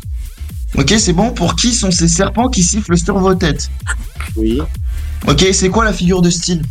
Ok, 0.78 0.94
c'est 0.98 1.12
bon. 1.12 1.32
Pour 1.32 1.58
qui 1.58 1.74
sont 1.74 1.92
ces 1.92 2.08
serpents 2.08 2.48
qui 2.50 2.64
sifflent 2.64 2.98
sur 2.98 3.18
vos 3.20 3.36
têtes? 3.36 3.70
Oui. 4.38 4.62
Ok, 5.28 5.46
c'est 5.52 5.70
quoi 5.70 5.84
la 5.84 5.92
figure 5.92 6.22
de 6.22 6.30
style? 6.30 6.64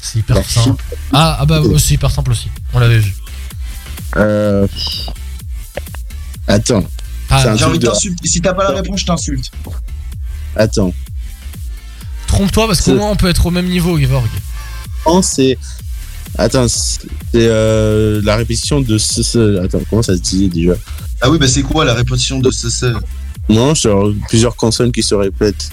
C'est 0.00 0.20
hyper 0.20 0.36
simple 0.48 0.82
Ah, 1.12 1.38
ah 1.40 1.46
bah 1.46 1.60
c'est 1.78 1.94
hyper 1.94 2.12
simple 2.12 2.30
aussi 2.30 2.48
On 2.72 2.78
l'avait 2.78 3.00
vu 3.00 3.12
Euh. 4.14 4.68
Attends. 6.46 6.84
Ah, 7.28 7.56
J'ai 7.56 7.64
envie 7.64 7.78
de 7.80 7.86
de- 7.86 7.90
t'insulter. 7.90 8.28
Si 8.28 8.40
t'as 8.40 8.54
pas 8.54 8.70
la 8.70 8.76
réponse, 8.80 9.00
je 9.00 9.06
t'insulte. 9.06 9.50
Attends. 10.54 10.94
Trompe-toi 12.26 12.66
parce 12.66 12.80
qu'au 12.80 12.92
C'est- 12.92 12.94
moins 12.96 13.10
on 13.10 13.16
peut 13.16 13.28
être 13.28 13.46
au 13.46 13.50
même 13.50 13.66
niveau 13.68 13.98
Gevorg 13.98 14.26
Non, 15.06 15.22
c'est. 15.22 15.58
Attends, 16.38 16.66
c'est 16.68 17.00
euh, 17.34 18.20
la 18.24 18.36
répétition 18.36 18.80
de 18.80 18.98
ce, 18.98 19.22
ce- 19.22 19.62
Attends, 19.64 19.80
comment 19.88 20.02
ça 20.02 20.14
se 20.16 20.20
dit 20.20 20.48
déjà? 20.48 20.72
Ah 21.22 21.30
oui, 21.30 21.38
bah 21.38 21.48
c'est 21.48 21.62
quoi 21.62 21.84
la 21.84 21.94
répétition 21.94 22.38
de 22.40 22.50
ce 22.50 22.68
ce? 22.68 22.94
Non, 23.48 23.74
sur 23.74 24.12
plusieurs 24.28 24.54
consonnes 24.56 24.92
qui 24.92 25.02
se 25.02 25.14
répètent. 25.14 25.70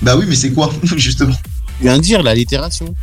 Bah 0.00 0.16
oui, 0.16 0.24
mais 0.28 0.36
c'est 0.36 0.52
quoi 0.52 0.72
justement? 0.96 1.34
Je 1.80 1.84
viens 1.84 1.96
de 1.98 2.02
dire 2.02 2.22
l'allitération. 2.22 2.94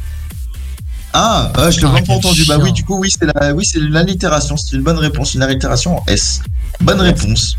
Ah, 1.14 1.52
ah, 1.56 1.70
je 1.72 1.78
l'ai 1.78 1.82
vraiment 1.88 1.98
pas 2.00 2.06
quel 2.06 2.16
entendu. 2.18 2.46
Bah 2.48 2.56
chien. 2.56 2.64
oui, 2.64 2.72
du 2.72 2.84
coup, 2.84 2.98
oui, 3.00 3.10
c'est 3.12 3.26
la, 3.26 3.54
oui, 3.54 3.66
c'est 3.66 3.80
l'allitération. 3.80 4.56
C'est 4.58 4.76
une 4.76 4.84
bonne 4.84 4.98
réponse, 5.00 5.34
une 5.34 5.42
allitération 5.44 5.98
en 5.98 6.04
S. 6.08 6.42
Bonne 6.82 7.02
réponse. 7.02 7.58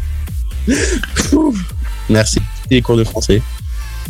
Merci. 2.11 2.41
Les 2.71 2.83
cours 2.83 2.97
de 2.97 3.05
français. 3.05 3.41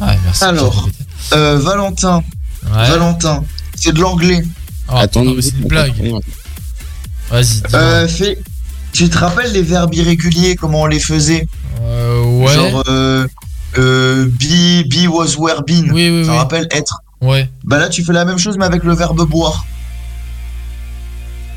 Ouais 0.01 0.19
merci 0.25 0.45
Alors, 0.45 0.89
euh, 1.35 1.59
Valentin, 1.59 2.23
Ouais 2.65 2.89
Valentin, 2.89 3.45
c'est 3.75 3.93
de 3.93 4.01
l'anglais. 4.01 4.43
Ah, 4.89 5.01
Attends, 5.01 5.25
c'est 5.41 5.51
une 5.57 5.69
blague 5.69 5.95
Vas-y. 7.31 7.62
Euh, 7.75 8.09
fais. 8.09 8.39
Tu 8.93 9.09
te 9.09 9.17
rappelles 9.19 9.53
les 9.53 9.62
verbes 9.62 9.95
irréguliers, 9.95 10.57
comment 10.57 10.83
on 10.83 10.87
les 10.87 10.99
faisait 10.99 11.47
Euh, 11.81 12.25
ouais 12.43 12.53
Genre, 12.55 12.83
euh, 12.89 13.27
euh, 13.79 14.27
be, 14.27 14.83
be 14.89 15.07
was 15.09 15.37
were 15.39 15.62
been. 15.65 15.93
Oui 15.93 16.11
oui 16.11 16.25
Ça 16.25 16.33
oui 16.33 16.39
rappelle 16.39 16.67
être. 16.73 17.03
Ouais 17.20 17.49
Bah 17.65 17.79
là, 17.79 17.89
tu 17.89 18.03
fais 18.05 18.12
la 18.12 18.25
même 18.25 18.39
chose, 18.39 18.57
mais 18.59 18.65
avec 18.65 18.83
le 18.83 18.95
verbe 18.95 19.23
boire. 19.29 19.65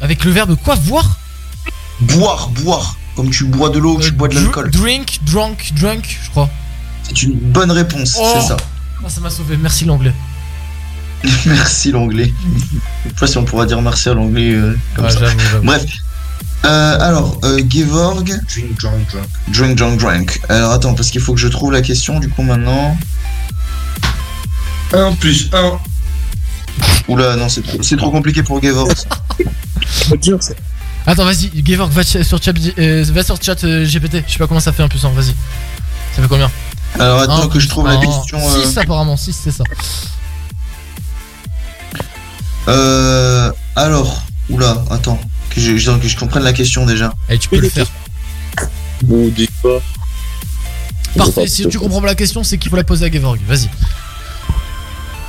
Avec 0.02 0.24
le 0.26 0.32
verbe 0.32 0.56
quoi 0.64 0.76
Voir? 0.76 1.18
Boire, 2.02 2.50
boire. 2.50 2.98
Comme 3.16 3.30
tu 3.30 3.46
bois 3.46 3.70
de 3.70 3.80
l'eau, 3.80 4.00
tu 4.00 4.12
bois 4.12 4.28
de 4.28 4.36
l'alcool. 4.36 4.72
Drink, 4.72 5.20
drunk, 5.24 5.72
drunk 5.80 6.20
je 6.24 6.30
crois 6.32 6.50
C'est 7.04 7.24
une 7.24 7.36
bonne 7.36 7.72
réponse, 7.72 8.18
Oh. 8.20 8.32
c'est 8.36 8.48
ça. 8.48 8.58
Ah 9.06 9.10
ça 9.10 9.20
m'a 9.22 9.30
sauvé 9.30 9.58
merci 9.58 9.86
l'anglais 9.86 10.14
merci 11.46 11.92
l'anglais. 11.92 12.34
Je 13.06 13.10
sais 13.10 13.16
pas 13.20 13.28
si 13.28 13.38
on 13.38 13.46
pourra 13.46 13.66
dire 13.66 13.82
merci 13.82 14.10
à 14.10 14.14
l'anglais 14.14 14.52
euh, 14.52 14.78
comme 14.96 15.06
Ouais 15.06 15.12
ça. 15.12 15.20
Bref. 15.64 15.86
Euh, 16.66 16.98
alors, 17.00 17.40
euh, 17.46 17.62
Gevorg. 17.70 18.26
Drink, 18.26 18.80
drunk, 18.80 19.10
drunk. 19.12 19.28
Drink, 19.50 19.78
drunk, 19.78 20.00
drunk. 20.00 20.42
Alors 20.50 20.72
attends, 20.72 20.94
parce 20.94 21.12
qu'il 21.12 21.22
faut 21.22 21.34
que 21.34 21.40
je 21.40 21.48
trouve 21.48 21.72
la 21.72 21.82
question 21.82 22.20
du 22.20 22.30
coup 22.30 22.42
maintenant. 22.44 22.98
1 24.94 25.14
plus 25.14 25.50
1. 25.54 25.80
Oula, 27.08 27.36
non, 27.36 27.50
c'est 27.50 27.62
trop, 27.62 27.82
c'est 27.82 27.98
trop 27.98 28.12
compliqué 28.12 28.44
pour 28.44 28.62
Gevorg. 28.62 28.92
Trop 30.02 30.18
dur, 30.18 30.42
ça. 30.42 30.54
Attends 31.06 31.26
vas-y 31.26 31.52
Gevorg 31.66 31.92
va 31.92 32.04
ch- 32.04 32.26
sur 32.26 32.42
chat 32.42 32.54
euh, 32.80 33.04
va 33.12 33.24
sur 33.24 33.42
chat 33.42 33.62
euh, 33.66 33.86
GPT 33.86 34.24
Je 34.28 34.34
sais 34.34 34.38
pas 34.40 34.48
comment 34.48 34.60
ça 34.62 34.72
fait 34.72 34.84
en 34.84 34.88
plus 34.90 35.04
hein, 35.06 35.12
vas-y 35.16 35.34
Ça 36.16 36.22
fait 36.22 36.28
combien 36.30 36.50
Alors 37.00 37.20
attends 37.22 37.48
que 37.50 37.60
je 37.60 37.68
trouve 37.68 37.88
la 37.88 37.98
question. 37.98 38.38
euh, 38.40 38.64
6 38.66 38.78
apparemment 38.78 39.18
6 39.18 39.38
c'est 39.44 39.52
ça 39.52 39.64
Euh, 42.70 43.52
alors, 43.76 44.22
oula, 44.50 44.84
attends, 44.90 45.20
que 45.50 45.60
je, 45.60 45.76
je- 45.78 45.92
que 45.92 46.08
je 46.08 46.16
comprenne 46.18 46.44
la 46.44 46.54
question 46.54 46.86
déjà. 46.86 47.14
Et 47.30 47.38
tu 47.38 47.50
peux 47.50 47.60
le 47.60 47.68
faire 47.70 47.88
Bon, 49.04 49.28
dis 49.28 49.50
pas. 49.62 49.80
Parfait 51.18 51.46
si 51.48 51.68
tu 51.68 51.78
comprends 51.78 52.00
pas 52.02 52.08
la 52.08 52.16
question 52.16 52.44
c'est 52.44 52.58
qu'il 52.58 52.72
faut 52.72 52.78
la 52.78 52.84
poser 52.86 53.06
à 53.06 53.12
Gevorg 53.12 53.38
Vas-y 53.48 53.70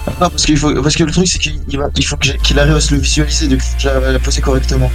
Ah, 0.06 0.30
parce, 0.30 0.46
qu'il 0.46 0.56
faut, 0.56 0.72
parce 0.80 0.94
que 0.94 1.02
le 1.04 1.10
truc 1.12 1.26
c'est 1.26 1.38
qu'il 1.40 1.60
il 1.68 1.76
va- 1.78 1.88
il 1.96 2.06
faut 2.06 2.16
qu'il 2.16 2.58
arrive 2.60 2.76
à 2.76 2.80
se 2.80 2.94
le 2.94 3.00
visualiser, 3.00 3.48
donc 3.48 3.60
faut 3.60 3.88
la 3.88 4.18
poser 4.20 4.40
correctement. 4.40 4.90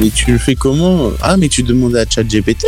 Mais 0.00 0.10
tu 0.10 0.30
le 0.30 0.38
fais 0.38 0.54
comment 0.54 1.10
Ah, 1.20 1.36
mais 1.36 1.48
tu 1.48 1.62
demandes 1.62 1.96
à 1.96 2.04
ChatGPT 2.08 2.64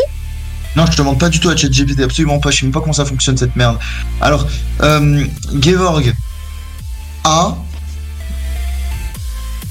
Non, 0.77 0.87
je 0.91 0.97
demande 0.97 1.19
pas 1.19 1.29
du 1.29 1.41
tout 1.41 1.49
à 1.49 1.57
ChatGPT, 1.57 2.01
absolument 2.01 2.39
pas, 2.39 2.51
je 2.51 2.61
sais 2.61 2.67
même 2.67 2.73
pas 2.73 2.81
comment 2.81 2.93
ça 2.93 3.05
fonctionne 3.05 3.37
cette 3.37 3.57
merde. 3.57 3.79
Alors, 4.21 4.47
euh, 4.83 5.25
Gevorg, 5.61 6.13
A, 7.25 7.57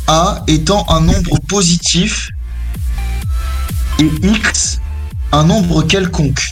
A 0.08 0.44
étant 0.48 0.86
un 0.90 1.02
nombre 1.02 1.40
positif 1.48 2.30
et 4.00 4.10
X 4.24 4.80
un 5.34 5.46
nombre 5.46 5.84
quelconque. 5.84 6.52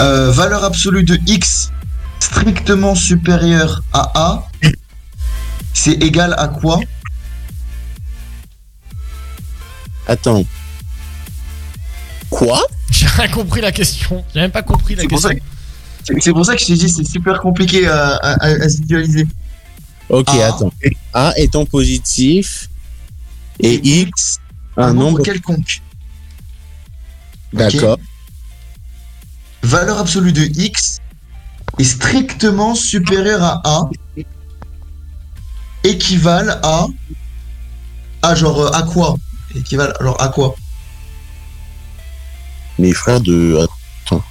Euh, 0.00 0.30
valeur 0.30 0.64
absolue 0.64 1.02
de 1.02 1.18
X 1.26 1.72
strictement 2.20 2.94
supérieure 2.94 3.82
à 3.92 4.12
A, 4.14 4.48
c'est 5.74 6.02
égal 6.02 6.34
à 6.38 6.48
quoi 6.48 6.78
Attends. 10.10 10.44
Quoi? 12.30 12.60
J'ai 12.90 13.06
rien 13.06 13.28
compris 13.28 13.60
la 13.60 13.70
question 13.70 14.24
J'ai 14.34 14.40
même 14.40 14.50
pas 14.50 14.62
compris 14.62 14.96
la 14.96 15.02
C'est 15.02 15.08
pour, 15.08 15.18
question 15.22 15.30
ça 15.30 16.14
que- 16.14 16.20
c'est- 16.20 16.32
pour 16.32 16.44
ça 16.44 16.54
que 16.56 16.60
je 16.60 16.66
t'ai 16.66 16.74
dit 16.74 16.88
c'est 16.90 17.04
super 17.06 17.40
compliqué 17.40 17.86
à, 17.86 18.16
à, 18.16 18.32
à- 18.44 18.46
à 18.64 18.68
se 18.68 18.80
visualiser. 18.82 19.26
Ok, 20.08 20.28
A. 20.30 20.46
attends. 20.48 20.72
A 21.14 21.32
étant 21.36 21.64
positif 21.64 22.68
et 23.60 23.74
X 24.00 24.38
un, 24.76 24.92
nombre. 24.94 25.22
quelconque. 25.22 25.80
D'accord. 27.52 27.98
Valeur 29.62 29.98
absolue 29.98 30.32
de 30.32 30.42
X 30.42 30.98
est 31.78 31.84
strictement 31.84 32.74
supérieure 32.74 33.42
à 33.44 33.60
A, 33.64 33.90
équivalent 35.84 36.56
à. 36.64 36.86
À 38.22 38.34
genre 38.34 38.60
euh, 38.60 38.70
à 38.72 38.82
quoi? 38.82 39.16
Équivalent 39.54 39.92
alors 40.00 40.20
à 40.22 40.28
quoi? 40.28 40.54
Mes 42.78 42.92
frères 42.92 43.20
de. 43.20 43.58
Attends. 44.06 44.22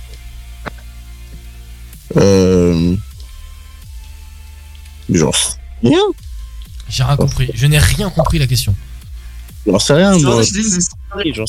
Euh. 2.18 2.96
J'en 5.12 5.32
sais 5.32 5.56
rien. 5.84 5.98
J'ai 6.88 7.04
rien 7.04 7.16
compris 7.18 7.50
Je 7.54 7.66
n'ai 7.68 7.78
rien 7.78 8.10
compris 8.10 8.40
la 8.40 8.48
question 8.48 8.76
J'en 9.68 9.78
sais 9.80 9.94
rien, 9.94 10.14
C'est 10.14 10.24
moi. 10.24 10.44
c'est- 10.44 10.54
super 10.54 11.24
dur. 11.34 11.46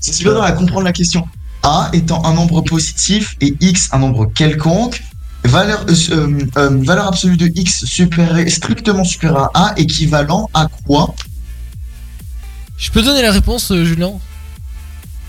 C'est 0.00 0.12
super 0.12 0.32
dur 0.32 0.42
à 0.42 0.52
comprendre 0.52 0.82
la 0.84 0.92
question. 0.92 1.26
A 1.62 1.90
étant 1.92 2.24
un 2.24 2.32
nombre 2.34 2.62
positif 2.62 3.36
et 3.40 3.54
X 3.60 3.88
un 3.92 3.98
nombre 3.98 4.26
quelconque. 4.26 5.02
Valeur, 5.44 5.84
euh, 5.88 5.94
euh, 6.12 6.38
euh, 6.56 6.82
valeur 6.84 7.08
absolue 7.08 7.36
de 7.36 7.46
X 7.54 7.84
supérieure- 7.84 8.48
strictement 8.50 9.04
supérieure 9.04 9.50
à 9.54 9.70
A 9.70 9.78
équivalent 9.78 10.48
à 10.54 10.68
quoi? 10.86 11.14
Je 12.78 12.90
peux 12.90 13.02
donner 13.02 13.22
la 13.22 13.32
réponse 13.32 13.70
euh, 13.72 13.84
Julien 13.84 14.12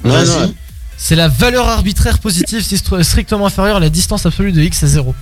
Ouais, 0.06 0.12
Vas-y. 0.12 0.28
non. 0.48 0.54
C'est 0.98 1.16
la 1.16 1.28
valeur 1.28 1.68
arbitraire 1.68 2.20
positive 2.20 2.62
si 2.62 2.76
str- 2.76 3.04
strictement 3.04 3.46
inférieure 3.46 3.78
à 3.78 3.80
la 3.80 3.90
distance 3.90 4.26
absolue 4.26 4.52
de 4.52 4.62
x 4.62 4.84
à 4.84 4.88
0. 4.88 5.16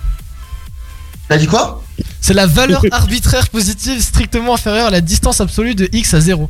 T'as 1.30 1.38
dit 1.38 1.48
quoi? 1.48 1.84
C'est 2.22 2.34
la 2.34 2.48
valeur 2.48 2.82
arbitraire 2.92 3.48
positive 3.50 4.02
strictement 4.02 4.54
inférieure 4.56 4.88
à 4.88 4.92
la 4.92 5.02
distance 5.02 5.40
absolue 5.42 5.76
de 5.76 5.88
x 5.92 6.14
à 6.14 6.20
0. 6.20 6.50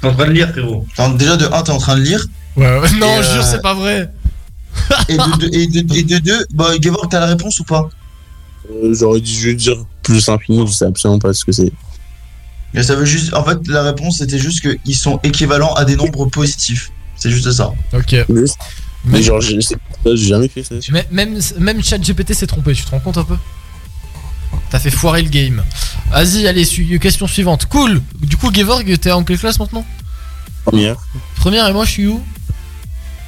T'es 0.00 0.08
en 0.08 0.14
train 0.14 0.26
de 0.26 0.32
lire, 0.32 0.50
frérot. 0.50 0.86
Déjà 1.18 1.36
de 1.36 1.46
1, 1.46 1.62
t'es 1.62 1.70
en 1.72 1.78
train 1.78 1.96
de 1.96 2.02
lire. 2.02 2.24
Ouais, 2.56 2.78
ouais. 2.78 2.90
Non, 2.98 3.20
Et, 3.20 3.22
jure, 3.22 3.42
euh, 3.42 3.50
c'est 3.50 3.62
pas 3.62 3.74
vrai. 3.74 4.10
Et 5.08 5.16
de 5.16 5.38
2, 5.38 5.48
et 5.52 5.66
de, 5.68 5.94
et 5.96 6.02
de 6.02 6.18
deux, 6.18 6.46
bah, 6.52 6.70
Gevorg, 6.82 7.08
t'as 7.10 7.20
la 7.20 7.26
réponse 7.26 7.60
ou 7.60 7.64
pas? 7.64 7.88
Euh, 8.70 8.92
J'aurais 8.94 9.20
dû 9.20 9.54
dire 9.54 9.76
plus 10.02 10.28
infini, 10.28 10.66
je 10.66 10.72
sais 10.72 10.84
absolument 10.86 11.18
pas 11.20 11.32
ce 11.32 11.44
que 11.44 11.52
c'est. 11.52 11.72
Mais 12.74 12.82
ça 12.82 12.94
veut 12.96 13.04
juste. 13.04 13.32
En 13.34 13.44
fait, 13.44 13.58
la 13.68 13.82
réponse 13.82 14.18
c'était 14.18 14.38
juste 14.38 14.60
qu'ils 14.60 14.96
sont 14.96 15.18
équivalents 15.22 15.72
à 15.74 15.84
des 15.84 15.96
nombres 15.96 16.26
positifs. 16.26 16.90
C'est 17.16 17.30
juste 17.30 17.50
ça. 17.52 17.72
Ok. 17.92 18.14
Mais, 18.28 18.42
mais 19.04 19.22
genre, 19.22 19.40
je 19.40 19.60
sais 19.60 19.76
pas, 19.76 20.10
j'ai 20.14 20.26
jamais 20.28 20.48
fait 20.48 20.62
ça. 20.64 20.74
Mais- 20.90 21.06
Même, 21.10 21.38
même 21.58 21.82
ChatGPT 21.82 22.34
s'est 22.34 22.46
trompé, 22.46 22.74
tu 22.74 22.84
te 22.84 22.90
rends 22.90 23.00
compte 23.00 23.18
un 23.18 23.24
peu? 23.24 23.36
T'as 24.70 24.78
fait 24.80 24.90
foirer 24.90 25.22
le 25.22 25.28
game. 25.30 25.62
Vas-y, 26.10 26.46
allez, 26.48 26.64
su- 26.64 26.98
question 26.98 27.26
suivante. 27.26 27.66
Cool 27.66 28.02
Du 28.20 28.36
coup, 28.36 28.52
Gevorg, 28.52 28.98
t'es 28.98 29.12
en 29.12 29.22
quelle 29.24 29.38
classe 29.38 29.58
maintenant? 29.58 29.84
Première, 30.64 30.96
Première 31.36 31.68
et 31.68 31.72
moi, 31.72 31.84
je 31.84 31.90
suis 31.90 32.06
où? 32.06 32.22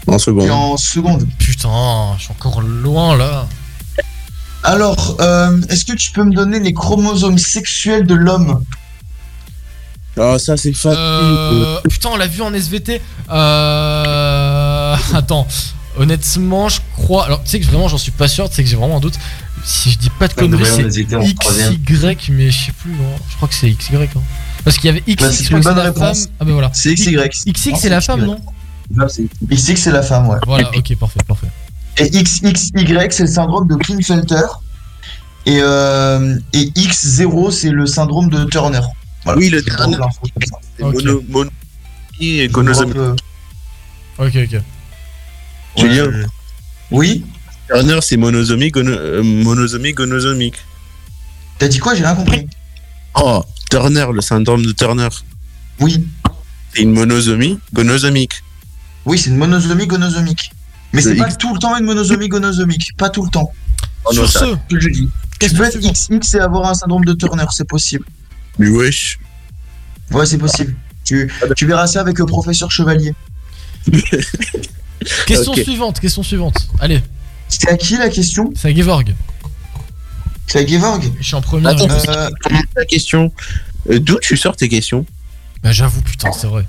En 0.09 0.19
seconde. 0.19 0.47
Et 0.47 0.51
en 0.51 0.77
seconde. 0.77 1.27
Putain, 1.39 2.15
je 2.19 2.23
suis 2.25 2.33
encore 2.33 2.63
loin 2.63 3.17
là. 3.17 3.47
Alors, 4.63 5.17
euh, 5.21 5.61
est-ce 5.69 5.85
que 5.85 5.93
tu 5.93 6.11
peux 6.13 6.25
me 6.25 6.33
donner 6.35 6.59
les 6.61 6.73
chromosomes 6.73 7.39
sexuels 7.39 8.07
de 8.07 8.15
l'homme? 8.15 8.63
Ah, 10.19 10.39
ça 10.39 10.57
c'est 10.57 10.73
facile. 10.73 10.99
Euh, 10.99 11.79
putain, 11.89 12.09
on 12.13 12.17
l'a 12.17 12.27
vu 12.27 12.41
en 12.43 12.53
SVT. 12.55 13.01
Euh... 13.31 14.97
Attends. 15.15 15.47
Honnêtement, 15.99 16.69
je 16.69 16.81
crois. 16.95 17.25
Alors, 17.25 17.43
tu 17.43 17.51
sais 17.51 17.61
que 17.61 17.67
vraiment, 17.67 17.89
j'en 17.89 17.97
suis 17.99 18.13
pas 18.13 18.29
sûr. 18.29 18.49
Tu 18.51 18.57
sais 18.57 18.63
que 18.65 18.69
j'ai 18.69 18.77
vraiment 18.77 18.99
un 18.99 19.01
doute. 19.01 19.19
Si 19.65 19.91
je 19.91 19.99
dis 19.99 20.11
pas 20.11 20.29
de 20.29 20.35
conneries, 20.35 20.65
c'est. 20.67 20.87
XY, 20.89 22.17
mais 22.33 22.51
je 22.51 22.67
sais 22.67 22.73
plus. 22.73 22.93
hein. 22.93 23.19
Je 23.31 23.37
crois 23.37 23.49
que 23.49 23.55
c'est 23.55 23.71
XY. 23.71 23.97
hein. 23.97 24.09
Parce 24.65 24.77
qu'il 24.79 24.87
y 24.87 24.91
avait 24.91 25.01
XX, 25.07 25.17
Bah, 25.23 25.31
c'est 25.33 25.39
une 25.51 25.63
c'est 25.63 25.69
bonne 25.69 25.77
la 25.77 25.83
réponse. 25.85 26.23
femme. 26.25 26.33
Ah, 26.41 26.45
bah 26.45 26.53
voilà. 26.53 26.71
C'est 26.75 26.95
XY. 26.95 27.17
XX, 27.17 27.47
Non, 27.71 27.77
c'est 27.77 27.89
la 27.89 27.99
XY. 28.01 28.07
femme, 28.07 28.25
non? 28.27 28.39
XX, 29.51 29.75
c'est 29.81 29.91
la 29.91 30.03
femme, 30.03 30.29
ouais. 30.29 30.37
Voilà, 30.47 30.71
ok, 30.77 30.97
parfait, 30.97 31.21
parfait. 31.27 31.47
Et 31.99 32.11
XXY, 32.11 32.63
c'est 33.11 33.23
le 33.23 33.27
syndrome 33.27 33.67
de 33.69 33.75
Klinefelter. 33.77 34.43
Et, 35.47 35.59
euh, 35.63 36.37
et 36.53 36.65
X0, 36.77 37.51
c'est 37.53 37.71
le 37.71 37.87
syndrome 37.87 38.29
de 38.29 38.45
Turner. 38.45 38.81
Voilà. 39.27 39.41
Oui, 39.41 39.51
le 39.51 39.59
Ok. 39.59 40.95
mono, 40.95 41.23
mono, 41.29 41.51
et 42.21 42.45
un 42.47 42.49
peu- 42.53 43.17
Ok, 44.19 44.37
ok. 44.37 44.61
Julien, 45.77 46.07
Ouais. 46.07 46.27
Oui 46.93 47.25
Turner 47.67 47.99
c'est 48.01 48.17
monosomique, 48.17 48.75
gono, 48.75 48.93
euh, 48.93 49.23
monosomique, 49.25 49.97
gonosomique. 49.97 50.55
T'as 51.59 51.67
dit 51.67 51.81
quoi? 51.81 51.97
J'ai 51.97 52.05
rien 52.05 52.15
compris. 52.15 52.47
Oh, 53.17 53.45
Turner, 53.69 54.07
le 54.13 54.21
syndrome 54.21 54.65
de 54.65 54.71
Turner. 54.71 55.09
Oui. 55.81 56.07
C'est 56.73 56.83
une 56.83 56.93
monosomie, 56.93 57.59
gonosomique. 57.75 58.45
Oui, 59.05 59.19
c'est 59.19 59.31
une 59.31 59.37
monosomie 59.39 59.89
gonosomique. 59.89 60.53
Mais 60.93 61.03
c'est 61.03 61.17
pas 61.17 61.27
X. 61.27 61.37
tout 61.39 61.53
le 61.53 61.59
temps 61.59 61.77
une 61.77 61.85
monosomie 61.85 62.29
gonosomique. 62.29 62.97
Pas 62.97 63.11
tout 63.11 63.25
le 63.25 63.31
temps. 63.31 63.51
Oh 64.05 64.11
non, 64.15 64.27
Sur 64.27 64.31
ce, 64.31 64.55
que 64.71 64.79
je 64.81 64.89
dis. 64.89 65.09
Tu 65.41 65.51
peux 65.51 65.65
être 65.65 65.79
XX 65.81 66.35
et 66.35 66.39
avoir 66.39 66.71
un 66.71 66.75
syndrome 66.75 67.05
de 67.05 67.13
Turner, 67.13 67.45
c'est 67.51 67.67
possible. 67.69 68.05
Mais 68.59 68.69
wesh. 68.69 69.19
Ouais, 70.13 70.27
c'est 70.27 70.39
possible. 70.39 70.75
Tu, 71.05 71.31
tu 71.57 71.67
verras 71.67 71.87
ça 71.87 72.01
avec 72.01 72.19
le 72.19 72.27
professeur 72.27 72.71
Chevalier. 72.71 73.15
question 75.27 75.55
suivante, 75.55 76.01
question 76.01 76.23
suivante. 76.23 76.69
Allez, 76.81 77.01
C'est 77.49 77.69
à 77.69 77.77
qui 77.77 77.97
la 77.97 78.09
question? 78.09 78.53
C'est 78.57 78.69
à 78.71 78.75
Gevorg. 78.75 79.15
C'est 80.47 80.61
à 80.61 80.67
Gevorg 80.67 81.05
Je 81.19 81.25
suis 81.25 81.35
en 81.35 81.41
première. 81.43 81.71
Attends, 81.71 81.89
Euh, 82.09 82.31
la 82.77 82.85
question? 82.85 83.33
Euh, 83.91 84.01
D'où 84.01 84.19
tu 84.21 84.37
sors 84.37 84.57
tes 84.57 84.69
questions? 84.69 85.07
Bah, 85.63 85.73
j'avoue, 85.73 86.01
putain, 86.03 86.33
c'est 86.33 86.47
vrai. 86.47 86.65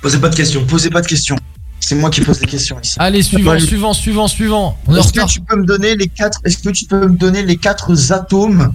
Posez 0.00 0.18
pas 0.18 0.28
de 0.28 0.36
questions. 0.36 0.64
Posez 0.64 0.90
pas 0.90 1.00
de 1.00 1.06
questions. 1.06 1.36
C'est 1.80 1.94
moi 1.94 2.10
qui 2.10 2.20
pose 2.20 2.40
les 2.40 2.46
questions 2.46 2.78
ici. 2.82 2.96
Allez, 2.98 3.22
suivant, 3.22 3.58
suivant, 3.58 3.94
suivant, 3.94 4.28
suivant. 4.28 4.78
Est-ce 4.96 5.12
que 5.12 5.26
tu 5.26 5.40
peux 5.40 5.56
me 5.56 5.64
donner 5.64 5.96
les 5.96 6.08
quatre 6.08 6.40
Est-ce 6.44 6.58
que 6.58 6.70
tu 6.70 6.84
peux 6.86 7.06
me 7.08 7.16
donner 7.16 7.42
les 7.42 7.56
quatre 7.56 8.12
atomes? 8.12 8.72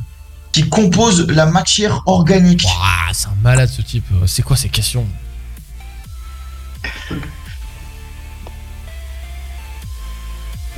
Qui 0.53 0.69
composent 0.69 1.27
la 1.27 1.45
matière 1.47 2.03
organique 2.05 2.63
Ouah, 2.63 3.11
c'est 3.11 3.27
un 3.27 3.35
malade 3.41 3.69
ce 3.69 3.81
type. 3.81 4.05
C'est 4.27 4.43
quoi 4.43 4.55
ces 4.55 4.69
questions? 4.69 5.05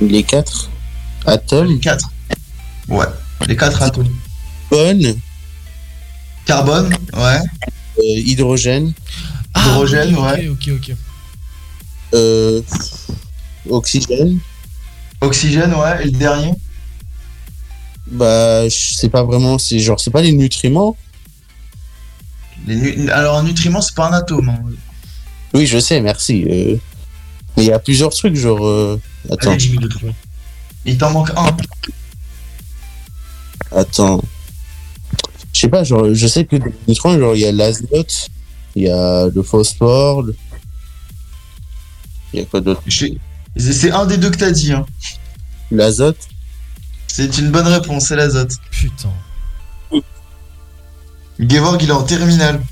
Les 0.00 0.22
quatre 0.22 0.70
atomes. 1.26 1.68
Les 1.68 1.78
quatre. 1.78 2.08
Ouais. 2.88 3.06
Les 3.46 3.56
quatre 3.56 3.82
atomes. 3.82 4.08
Carbone, 4.70 5.20
Carbone, 6.44 6.92
ouais. 7.14 7.40
euh, 7.98 8.02
hydrogène, 8.02 8.92
Hydrogène, 9.56 10.14
oui, 10.16 10.22
ouais. 10.22 10.48
Ok, 10.48 10.68
ok, 10.72 10.90
ok. 10.90 10.96
euh, 12.14 12.60
oxygène. 13.70 14.38
Oxygène, 15.20 15.72
ouais. 15.74 16.02
Et 16.02 16.04
le 16.06 16.10
dernier? 16.18 16.52
Bah, 18.08 18.68
je 18.68 18.94
sais 18.94 19.08
pas 19.08 19.22
vraiment. 19.24 19.58
C'est 19.58 19.78
genre, 19.78 19.98
c'est 20.00 20.10
pas 20.10 20.22
les 20.22 20.32
nutriments. 20.32 20.96
Les 22.66 22.76
nu- 22.76 23.10
Alors, 23.10 23.36
un 23.38 23.42
nutriment, 23.42 23.80
c'est 23.80 23.94
pas 23.94 24.08
un 24.08 24.12
atome. 24.12 24.48
hein. 24.48 24.60
Oui, 25.54 25.66
je 25.66 25.78
sais, 25.78 26.00
merci. 26.00 26.44
euh. 26.48 26.76
Mais 27.56 27.64
il 27.64 27.68
y 27.68 27.72
a 27.72 27.78
plusieurs 27.78 28.10
trucs, 28.10 28.36
genre. 28.36 28.64
euh, 28.66 29.00
Attends, 29.30 29.50
Allez, 29.50 29.58
Jimmy. 29.60 29.78
Il 30.84 30.98
t'en 30.98 31.10
manque 31.10 31.30
un. 31.36 31.56
attends. 33.74 34.22
Je 35.52 35.60
sais 35.60 35.68
pas, 35.68 35.84
genre, 35.84 36.12
je 36.12 36.26
sais 36.26 36.44
que 36.44 36.56
les 36.56 36.62
nutriments, 36.86 37.18
genre, 37.18 37.34
il 37.34 37.40
y 37.40 37.46
a 37.46 37.52
l'azote, 37.52 38.28
il 38.74 38.82
y 38.82 38.88
a 38.90 39.26
le 39.34 39.42
phosphore, 39.42 40.22
le- 40.22 40.36
il 42.32 42.40
y 42.40 42.42
a 42.42 42.46
quoi 42.46 42.60
d'autre? 42.60 42.82
C'est 43.56 43.90
un 43.90 44.04
des 44.06 44.18
deux 44.18 44.30
que 44.30 44.36
t'as 44.36 44.50
dit. 44.50 44.72
hein. 44.72 44.84
L'azote. 45.70 46.18
C'est 47.16 47.38
une 47.38 47.50
bonne 47.50 47.66
réponse, 47.66 48.08
c'est 48.08 48.16
l'azote. 48.16 48.52
Putain. 48.70 49.08
Gevorg, 51.38 51.82
il 51.82 51.88
est 51.88 51.92
en 51.92 52.02
terminale. 52.02 52.62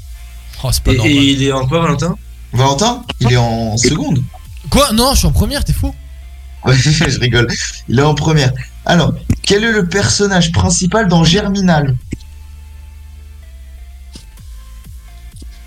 Oh, 0.62 0.68
c'est 0.70 0.82
pas 0.82 0.92
Et, 0.92 0.96
normal. 0.98 1.12
et 1.14 1.24
il 1.32 1.42
est 1.44 1.52
en 1.52 1.66
quoi, 1.66 1.80
Valentin? 1.80 2.14
Valentin, 2.52 3.04
il 3.20 3.32
est 3.32 3.38
en 3.38 3.78
seconde. 3.78 4.22
Quoi? 4.68 4.92
Non, 4.92 5.14
je 5.14 5.20
suis 5.20 5.26
en 5.26 5.32
première, 5.32 5.64
t'es 5.64 5.72
fou 5.72 5.94
Ouais, 6.66 6.76
je 6.76 7.20
rigole. 7.20 7.46
Il 7.88 7.98
est 7.98 8.02
en 8.02 8.14
première. 8.14 8.52
Alors, 8.84 9.14
quel 9.40 9.64
est 9.64 9.72
le 9.72 9.88
personnage 9.88 10.52
principal 10.52 11.08
dans 11.08 11.24
Germinal? 11.24 11.96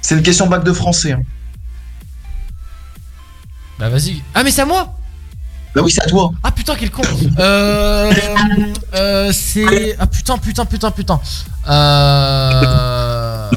C'est 0.03 0.13
une 0.15 0.21
question 0.21 0.45
bac 0.45 0.63
de 0.63 0.71
français. 0.71 1.13
hein. 1.13 1.21
Bah 3.79 3.89
vas-y. 3.89 4.21
Ah 4.35 4.43
mais 4.43 4.51
c'est 4.51 4.61
à 4.61 4.65
moi? 4.65 4.96
Bah 5.77 5.83
oui, 5.85 5.91
c'est 5.91 6.01
à 6.01 6.07
toi. 6.07 6.31
Ah 6.41 6.49
putain 6.51 6.73
quel 6.75 6.89
con 6.89 7.03
Euh... 7.37 8.11
euh 8.95 9.31
c'est... 9.31 9.95
Ah 9.99 10.07
putain 10.07 10.39
putain 10.39 10.65
putain 10.65 10.89
putain 10.89 11.21
Euh... 11.69 13.51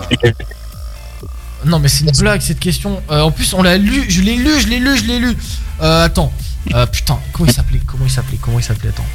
Non 1.64 1.78
mais 1.78 1.88
c'est 1.88 2.04
une 2.04 2.10
blague 2.10 2.42
cette 2.42 2.60
question. 2.60 3.02
Euh, 3.10 3.22
en 3.22 3.30
plus 3.30 3.54
on 3.54 3.62
l'a 3.62 3.78
lu, 3.78 4.04
je 4.10 4.20
l'ai 4.20 4.36
lu, 4.36 4.60
je 4.60 4.68
l'ai 4.68 4.80
lu, 4.80 4.98
je 4.98 5.04
l'ai 5.04 5.18
lu. 5.18 5.34
Euh, 5.80 6.04
attends. 6.04 6.30
Euh, 6.74 6.84
putain, 6.84 7.18
comment 7.32 7.48
il 7.48 7.54
s'appelait 7.54 7.80
Comment 7.86 8.04
il 8.04 8.10
s'appelait 8.10 8.38
Comment 8.38 8.58
il 8.58 8.64
s'appelait 8.64 8.90
Attends. 8.90 9.06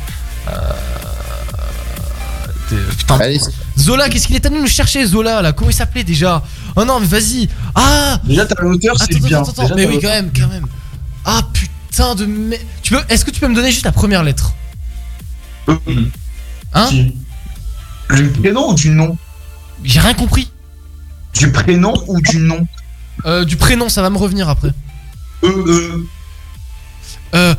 Euh... 0.49 0.73
Putain. 2.97 3.19
Allez, 3.19 3.39
Zola, 3.77 4.09
qu'est-ce 4.09 4.25
qu'il 4.25 4.35
est 4.35 4.45
allé 4.47 4.59
nous 4.59 4.65
chercher 4.65 5.05
Zola 5.05 5.43
là? 5.43 5.53
Comment 5.53 5.69
il 5.69 5.75
s'appelait 5.75 6.03
déjà? 6.03 6.41
Oh 6.75 6.83
non 6.83 6.99
mais 6.99 7.05
vas-y 7.05 7.49
Ah 7.75 8.19
Déjà, 8.23 8.47
t'as 8.47 8.59
l'auteur, 8.63 8.95
c'est 8.97 9.15
Attends, 9.15 9.27
bien. 9.27 9.41
attends, 9.43 9.51
attends, 9.51 9.61
Déjà, 9.61 9.75
mais 9.75 9.85
oui, 9.85 9.99
quand 10.01 10.09
même, 10.09 10.31
quand 10.35 10.47
même. 10.47 10.65
Ah 11.23 11.41
putain 11.53 11.74
de 12.15 12.25
merde. 12.25 12.61
Tu 12.81 12.93
peux, 12.93 13.01
est-ce 13.09 13.23
que 13.25 13.31
tu 13.31 13.39
peux 13.39 13.47
me 13.47 13.55
donner 13.55 13.71
juste 13.71 13.85
la 13.85 13.91
première 13.91 14.23
lettre? 14.23 14.53
Hein? 16.73 16.87
Qui 16.89 17.15
Du 18.15 18.29
prénom 18.31 18.69
ou 18.71 18.73
du 18.75 18.89
nom? 18.89 19.17
J'ai 19.83 19.99
rien 19.99 20.13
compris. 20.13 20.51
Du 21.33 21.51
prénom 21.51 21.93
ou 22.07 22.21
du 22.21 22.37
nom? 22.37 22.67
Euh, 23.25 23.45
du 23.45 23.55
prénom, 23.57 23.89
ça 23.89 24.01
va 24.01 24.09
me 24.09 24.17
revenir 24.17 24.49
après. 24.49 24.71
E, 25.43 25.47
E. 25.47 26.05
Euh. 27.33 27.55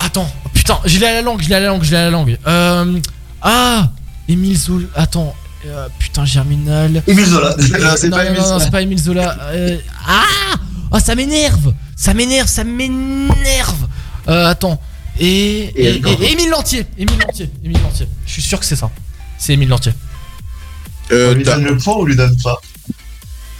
Attends, 0.00 0.30
putain, 0.54 0.78
je 0.84 0.98
l'ai 0.98 1.06
à 1.06 1.14
la 1.14 1.22
langue, 1.22 1.42
à 1.52 1.60
la 1.60 1.66
langue, 1.66 1.84
à 1.86 2.04
la 2.04 2.10
langue. 2.10 2.38
Euh. 2.46 2.98
Ah 3.42 3.90
Émile 4.28 4.56
Zola. 4.56 4.86
Attends. 4.94 5.34
euh, 5.66 5.88
putain, 5.98 6.24
Germinal. 6.24 7.02
Émile 7.06 7.26
Zola. 7.26 7.50
Non, 7.56 7.56
c'est 7.96 8.08
non, 8.08 8.16
pas 8.16 8.24
non, 8.24 8.30
Émile 8.30 8.40
non, 8.40 8.46
Zola. 8.48 8.64
c'est 8.64 8.70
pas 8.70 8.82
Émile 8.82 8.98
Zola. 8.98 9.36
Euh, 9.52 9.78
ah 10.06 10.54
Ah, 10.90 11.00
ça 11.00 11.14
m'énerve 11.14 11.74
Ça 11.96 12.14
m'énerve, 12.14 12.48
ça 12.48 12.64
m'énerve 12.64 13.86
Euh, 14.28 14.46
attends. 14.46 14.80
Et. 15.20 15.26
Et 15.26 15.84
Et, 15.96 15.96
et- 15.96 16.32
Émile 16.32 16.50
Lantier 16.50 16.86
Émile 16.96 17.18
Lantier 17.18 17.50
Émile 17.64 17.80
Lantier. 17.82 18.08
Je 18.26 18.32
suis 18.32 18.42
sûr 18.42 18.58
que 18.60 18.66
c'est 18.66 18.76
ça. 18.76 18.90
C'est 19.38 19.52
Émile 19.54 19.68
Lantier. 19.68 19.92
On 21.10 21.14
euh, 21.14 21.34
lui 21.34 21.42
t'as- 21.42 21.54
donne 21.56 21.64
le 21.64 21.76
point 21.78 21.94
ou 21.94 22.00
on 22.02 22.04
lui 22.04 22.16
donne 22.16 22.36
pas 22.42 22.60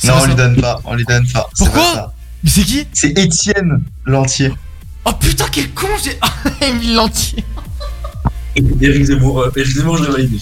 Non, 0.05 0.15
on 0.20 0.26
lui 0.26 0.34
donne 0.34 0.60
pas. 0.60 0.81
On 0.84 0.94
lui 0.94 1.05
donne 1.05 1.26
pas. 1.28 1.48
Pourquoi 1.57 1.82
pas 1.82 1.94
ça. 1.94 2.15
Mais 2.44 2.50
c'est 2.50 2.62
qui 2.62 2.86
C'est 2.92 3.18
Étienne 3.18 3.82
Lantier. 4.05 4.52
Oh 5.05 5.12
putain, 5.12 5.47
quel 5.50 5.70
con 5.73 5.89
j'ai. 6.05 6.16
Ah, 6.20 6.32
Émile 6.66 6.94
Lantier 6.94 7.44
Eric 8.81 9.05
Zemmour, 9.05 9.40
euh, 9.40 9.52
Eric 9.57 9.73
Zemmour, 9.76 9.97
j'aurais 9.98 10.12
validé. 10.23 10.39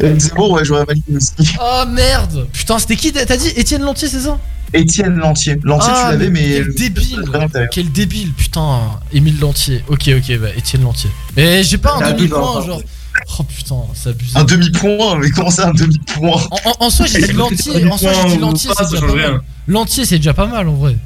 Eric 0.00 0.20
Zemmour, 0.20 0.50
ouais, 0.52 0.64
j'aurais 0.64 0.84
validé 0.84 1.16
aussi. 1.16 1.32
Oh 1.60 1.82
merde 1.88 2.48
Putain, 2.52 2.78
c'était 2.78 2.96
qui 2.96 3.12
T'as 3.12 3.36
dit 3.36 3.48
Étienne 3.56 3.82
Lantier, 3.82 4.08
c'est 4.08 4.20
ça 4.20 4.38
Étienne 4.72 5.16
Lantier. 5.16 5.58
Lantier, 5.62 5.90
Ah, 5.92 6.04
tu 6.06 6.10
l'avais, 6.18 6.30
mais. 6.30 6.62
Quel 6.62 6.74
débile 6.74 7.24
Quel 7.72 7.92
débile, 7.92 8.32
putain 8.32 8.80
Émile 9.12 9.38
Lantier. 9.40 9.82
Ok, 9.88 10.08
ok, 10.16 10.38
bah 10.38 10.48
Étienne 10.56 10.82
Lantier. 10.82 11.10
Mais 11.36 11.62
j'ai 11.64 11.78
pas 11.78 11.96
un 11.96 12.00
Ah, 12.02 12.12
demi-point, 12.12 12.64
genre. 12.66 12.82
Oh 13.38 13.42
putain, 13.42 13.76
c'est 13.94 14.10
abusé. 14.10 14.38
Un 14.38 14.44
demi-point, 14.44 15.16
mais 15.18 15.30
comment 15.30 15.50
ça, 15.50 15.68
un 15.68 15.72
demi-point 15.74 16.40
En, 16.50 16.56
en- 16.70 16.86
en 16.86 16.90
soi, 16.90 17.06
j'ai 17.06 17.22
dit 17.22 17.32
Lantier. 17.32 17.84
En 17.90 17.98
soi, 17.98 18.12
j'ai 18.22 18.28
dit 18.34 18.38
Lantier, 18.38 18.70
c'est 18.76 18.84
déjà 18.90 19.06
pas 19.06 19.14
mal. 19.14 19.40
Lantier, 19.66 20.04
c'est 20.04 20.16
déjà 20.18 20.34
pas 20.34 20.46
mal 20.46 20.68
en 20.68 20.74
vrai. 20.74 20.96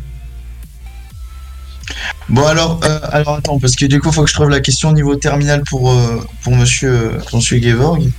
Bon, 2.28 2.46
alors, 2.46 2.80
euh, 2.84 2.98
alors 3.12 3.36
attends, 3.36 3.58
parce 3.58 3.76
que 3.76 3.84
du 3.86 4.00
coup, 4.00 4.10
faut 4.10 4.22
que 4.24 4.28
je 4.30 4.34
trouve 4.34 4.48
la 4.48 4.60
question 4.60 4.90
au 4.90 4.92
niveau 4.92 5.16
terminal 5.16 5.62
pour, 5.68 5.90
euh, 5.90 6.24
pour 6.42 6.54
monsieur, 6.56 7.18
pour 7.28 7.38
monsieur 7.38 7.60
Gevorg. 7.60 8.10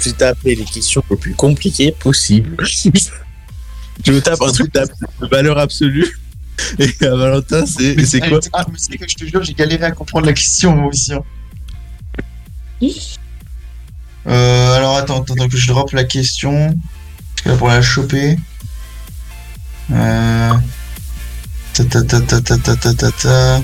Je 0.00 0.10
tapé 0.10 0.54
les 0.54 0.64
questions 0.64 1.02
les 1.10 1.16
plus 1.16 1.34
compliquées 1.34 1.92
possibles. 1.92 2.56
Je 4.04 4.12
me 4.12 4.20
tape 4.20 4.40
un 4.42 4.52
truc 4.52 4.72
de 4.72 4.86
valeur 5.30 5.58
absolue. 5.58 6.06
Et 6.78 6.92
à 7.06 7.14
Valentin, 7.14 7.64
c'est 7.66 8.04
c'est 8.04 8.20
quoi 8.20 8.40
Ah, 8.52 8.66
mais 8.70 8.78
c'est 8.78 8.96
que 8.98 9.08
je 9.08 9.14
te 9.14 9.24
jure, 9.24 9.42
j'ai 9.44 9.54
galéré 9.54 9.84
à 9.84 9.90
comprendre 9.92 10.26
la 10.26 10.32
question, 10.32 10.74
moi 10.74 10.88
aussi. 10.88 11.14
hein. 11.14 11.22
Euh, 14.26 14.74
alors, 14.76 14.96
attends, 14.96 15.22
attends, 15.22 15.34
attends, 15.34 15.48
que 15.48 15.56
je 15.56 15.68
drop 15.68 15.92
la 15.92 16.04
question. 16.04 16.76
Là, 17.44 17.54
pour 17.56 17.68
la 17.68 17.80
choper. 17.80 18.38
Euh. 19.92 20.52
Ta 21.74 21.84
ta 21.84 22.02
ta 22.02 22.20
ta 22.20 22.40
ta 22.40 22.58
ta 22.58 22.76
ta 22.76 22.94
ta 22.94 23.10
ta. 23.12 23.62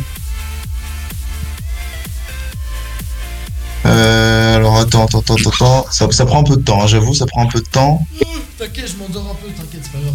Euh, 3.86 4.56
alors 4.56 4.78
attends, 4.78 5.04
attends, 5.06 5.20
attends, 5.20 5.34
attends, 5.50 5.86
ça, 5.90 6.10
ça 6.10 6.24
prend 6.24 6.40
un 6.40 6.44
peu 6.44 6.56
de 6.56 6.62
temps, 6.62 6.82
hein, 6.82 6.86
j'avoue, 6.86 7.14
ça 7.14 7.26
prend 7.26 7.42
un 7.44 7.48
peu 7.48 7.60
de 7.60 7.66
temps. 7.66 8.06
T'inquiète, 8.58 8.90
je 8.92 8.96
m'endors 8.96 9.30
un 9.30 9.34
peu, 9.34 9.48
t'inquiète, 9.52 9.80
c'est 9.82 9.92
pas 9.92 9.98
grave. 9.98 10.14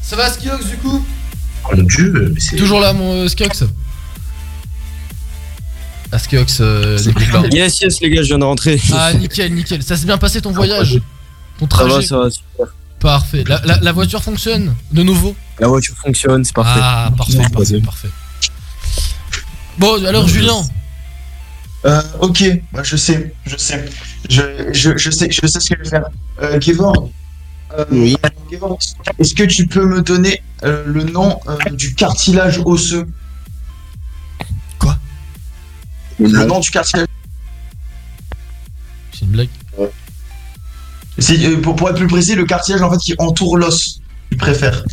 Ça 0.00 0.16
va, 0.16 0.30
Skiox, 0.30 0.66
du 0.66 0.76
coup? 0.78 1.04
Oh 1.64 1.76
mon 1.76 1.82
dieu, 1.82 2.30
mais 2.34 2.40
c'est. 2.40 2.56
Toujours 2.56 2.80
là, 2.80 2.92
mon 2.92 3.12
euh, 3.12 3.28
Skiox? 3.28 3.64
Ah, 6.10 6.18
Skiox, 6.18 6.58
euh, 6.60 6.98
n'écoute 7.04 7.30
pas. 7.30 7.42
Yes, 7.48 7.80
yes, 7.80 8.00
les 8.00 8.10
gars, 8.10 8.22
je 8.22 8.28
viens 8.28 8.38
de 8.38 8.44
rentrer. 8.44 8.80
Ah, 8.92 9.12
nickel, 9.14 9.54
nickel. 9.54 9.82
Ça 9.82 9.96
s'est 9.96 10.06
bien 10.06 10.18
passé 10.18 10.40
ton 10.42 10.52
voyage 10.52 11.00
Ton 11.58 11.64
Ça 11.66 11.68
trajet 11.68 11.94
va, 11.96 12.02
ça 12.02 12.18
va, 12.18 12.30
super. 12.30 12.66
Parfait. 13.00 13.44
La, 13.46 13.60
la- 13.64 13.78
la 13.80 13.92
voiture 13.92 14.22
fonctionne 14.22 14.74
de 14.92 15.02
nouveau? 15.02 15.34
La 15.58 15.68
voiture 15.68 15.94
fonctionne, 15.96 16.44
c'est 16.44 16.54
parfait. 16.54 16.80
Ah, 16.82 17.10
parfait, 17.16 17.38
parfait, 17.52 17.80
parfait. 17.80 18.08
Bon, 19.78 20.04
alors, 20.06 20.28
Julien 20.28 20.62
Euh, 21.84 22.00
ok, 22.20 22.44
je 22.84 22.96
sais, 22.96 23.34
je 23.44 23.56
sais, 23.56 23.84
je, 24.30 24.42
je, 24.72 24.96
je 24.96 25.10
sais, 25.10 25.28
je 25.30 25.46
sais 25.46 25.58
ce 25.60 25.70
que 25.70 25.76
je 25.78 25.82
vais 25.82 25.90
faire. 25.90 26.08
Euh, 26.40 26.60
Gevorg, 26.60 27.10
euh, 27.76 27.84
Oui. 27.90 28.16
Est-ce 29.18 29.34
que 29.34 29.42
tu 29.42 29.66
peux 29.66 29.84
me 29.84 30.00
donner 30.00 30.42
euh, 30.62 30.84
le 30.86 31.02
nom 31.02 31.40
euh, 31.48 31.56
du 31.72 31.94
cartilage 31.94 32.60
osseux? 32.64 33.08
Quoi? 34.78 34.96
Le 36.20 36.46
nom 36.46 36.60
du 36.60 36.70
cartilage. 36.70 37.08
C'est 39.12 39.22
une 39.22 39.32
blague 39.32 39.48
C'est, 41.18 41.44
euh, 41.44 41.60
pour, 41.60 41.74
pour 41.74 41.90
être 41.90 41.96
plus 41.96 42.06
précis, 42.06 42.36
le 42.36 42.44
cartilage 42.44 42.82
en 42.82 42.92
fait 42.92 42.98
qui 42.98 43.14
entoure 43.18 43.56
l'os. 43.56 44.00
Tu 44.30 44.36
préfères? 44.36 44.84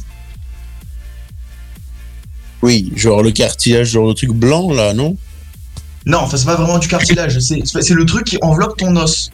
Oui, 2.63 2.91
genre 2.95 3.21
le 3.21 3.31
cartilage, 3.31 3.89
genre 3.91 4.07
le 4.07 4.13
truc 4.15 4.31
blanc 4.31 4.73
là, 4.73 4.93
non? 4.93 5.17
Non, 6.05 6.19
enfin 6.19 6.37
c'est 6.37 6.45
pas 6.45 6.55
vraiment 6.55 6.79
du 6.79 6.87
cartilage, 6.87 7.39
c'est, 7.39 7.89
le 7.89 8.05
truc 8.05 8.25
qui 8.25 8.37
enveloppe 8.41 8.77
ton 8.77 8.95
os. 8.95 9.29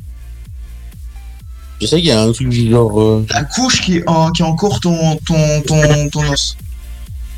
Je 1.81 1.87
sais 1.87 1.97
qu'il 1.97 2.07
y 2.07 2.11
a 2.11 2.21
un 2.21 2.31
truc 2.31 2.51
genre. 2.51 2.99
euh, 3.01 3.25
La 3.29 3.43
couche 3.43 3.81
qui, 3.81 4.01
en, 4.07 4.31
qui 4.31 4.43
encourt 4.43 4.79
ton, 4.79 5.17
ton, 5.17 5.61
ton, 5.61 6.09
ton 6.09 6.31
os. 6.31 6.57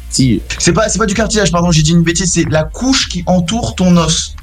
Si. 0.10 0.42
C'est 0.60 0.74
pas, 0.74 0.88
c'est 0.90 1.00
pas 1.00 1.06
du 1.06 1.14
cartilage, 1.14 1.52
pardon, 1.52 1.72
j'ai 1.72 1.82
dit 1.84 1.92
une 1.92 2.04
bêtise, 2.04 2.32
c'est 2.34 2.50
la 2.50 2.64
couche 2.64 3.10
qui 3.10 3.24
entoure 3.26 3.76
ton 3.76 3.98
os. 3.98 4.36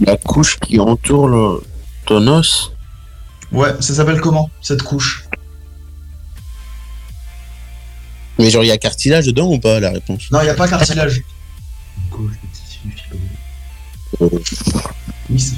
La 0.00 0.16
couche 0.16 0.58
qui 0.58 0.80
entoure 0.80 1.28
le... 1.28 1.62
ton 2.06 2.26
os? 2.26 2.72
Ouais, 3.52 3.74
ça 3.80 3.94
s'appelle 3.94 4.20
comment, 4.20 4.50
cette 4.62 4.82
couche? 4.82 5.24
Mais 8.38 8.48
genre, 8.50 8.64
il 8.64 8.68
y 8.68 8.72
a 8.72 8.78
cartilage 8.78 9.26
dedans 9.26 9.46
ou 9.52 9.58
pas 9.58 9.78
la 9.78 9.90
réponse? 9.90 10.30
Non, 10.30 10.40
il 10.42 10.48
a 10.48 10.54
pas 10.54 10.66
cartilage. 10.66 11.22
Euh, 14.20 14.28
Oui, 15.30 15.52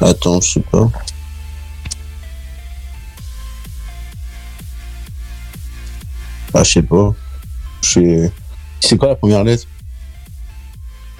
Attends, 0.00 0.40
je 0.40 0.48
sais 0.52 0.60
pas. 0.60 0.90
Ah, 6.54 6.62
je 6.64 6.70
sais 6.72 6.82
pas. 6.82 7.14
C'est 7.82 8.96
quoi 8.98 9.08
la 9.08 9.14
première 9.14 9.44
lettre? 9.44 9.64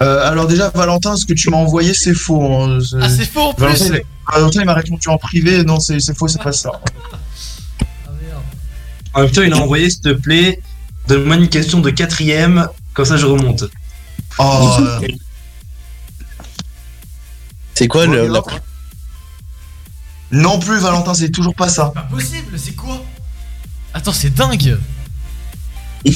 Euh, 0.01 0.27
alors 0.27 0.47
déjà, 0.47 0.69
Valentin, 0.69 1.15
ce 1.15 1.25
que 1.25 1.33
tu 1.33 1.49
m'as 1.49 1.57
envoyé, 1.57 1.93
c'est 1.93 2.13
faux. 2.15 2.41
hein. 2.43 2.79
Ah, 2.99 3.07
c'est 3.09 3.25
faux 3.25 3.41
en 3.41 3.53
plus 3.53 3.65
Valentin, 3.65 3.85
il, 3.95 4.01
Valentin, 4.33 4.61
il 4.61 4.65
m'a 4.65 4.73
répondu 4.73 5.07
en 5.09 5.17
privé. 5.17 5.63
Non, 5.63 5.79
c'est 5.79 5.99
c'est 5.99 6.17
faux, 6.17 6.27
c'est 6.27 6.41
pas 6.41 6.51
ça. 6.51 6.71
En 9.13 9.21
même 9.21 9.31
temps, 9.31 9.41
il 9.43 9.53
a 9.53 9.57
envoyé, 9.57 9.89
s'il 9.89 10.01
te 10.01 10.13
plaît, 10.13 10.59
donne-moi 11.07 11.35
une 11.35 11.49
question 11.49 11.81
de 11.81 11.89
quatrième, 11.91 12.67
comme 12.93 13.05
ça 13.05 13.17
je 13.17 13.25
remonte. 13.25 13.63
Oh, 14.39 14.77
C'est 17.73 17.87
quoi 17.87 18.05
le, 18.05 18.27
la... 18.27 18.41
Non 20.31 20.59
plus, 20.59 20.79
Valentin, 20.79 21.13
c'est 21.13 21.29
toujours 21.31 21.55
pas 21.55 21.67
ça. 21.69 21.91
Pas 21.93 22.03
possible, 22.03 22.57
c'est 22.57 22.75
quoi? 22.75 23.03
Attends, 23.93 24.13
c'est 24.13 24.29
dingue 24.33 24.77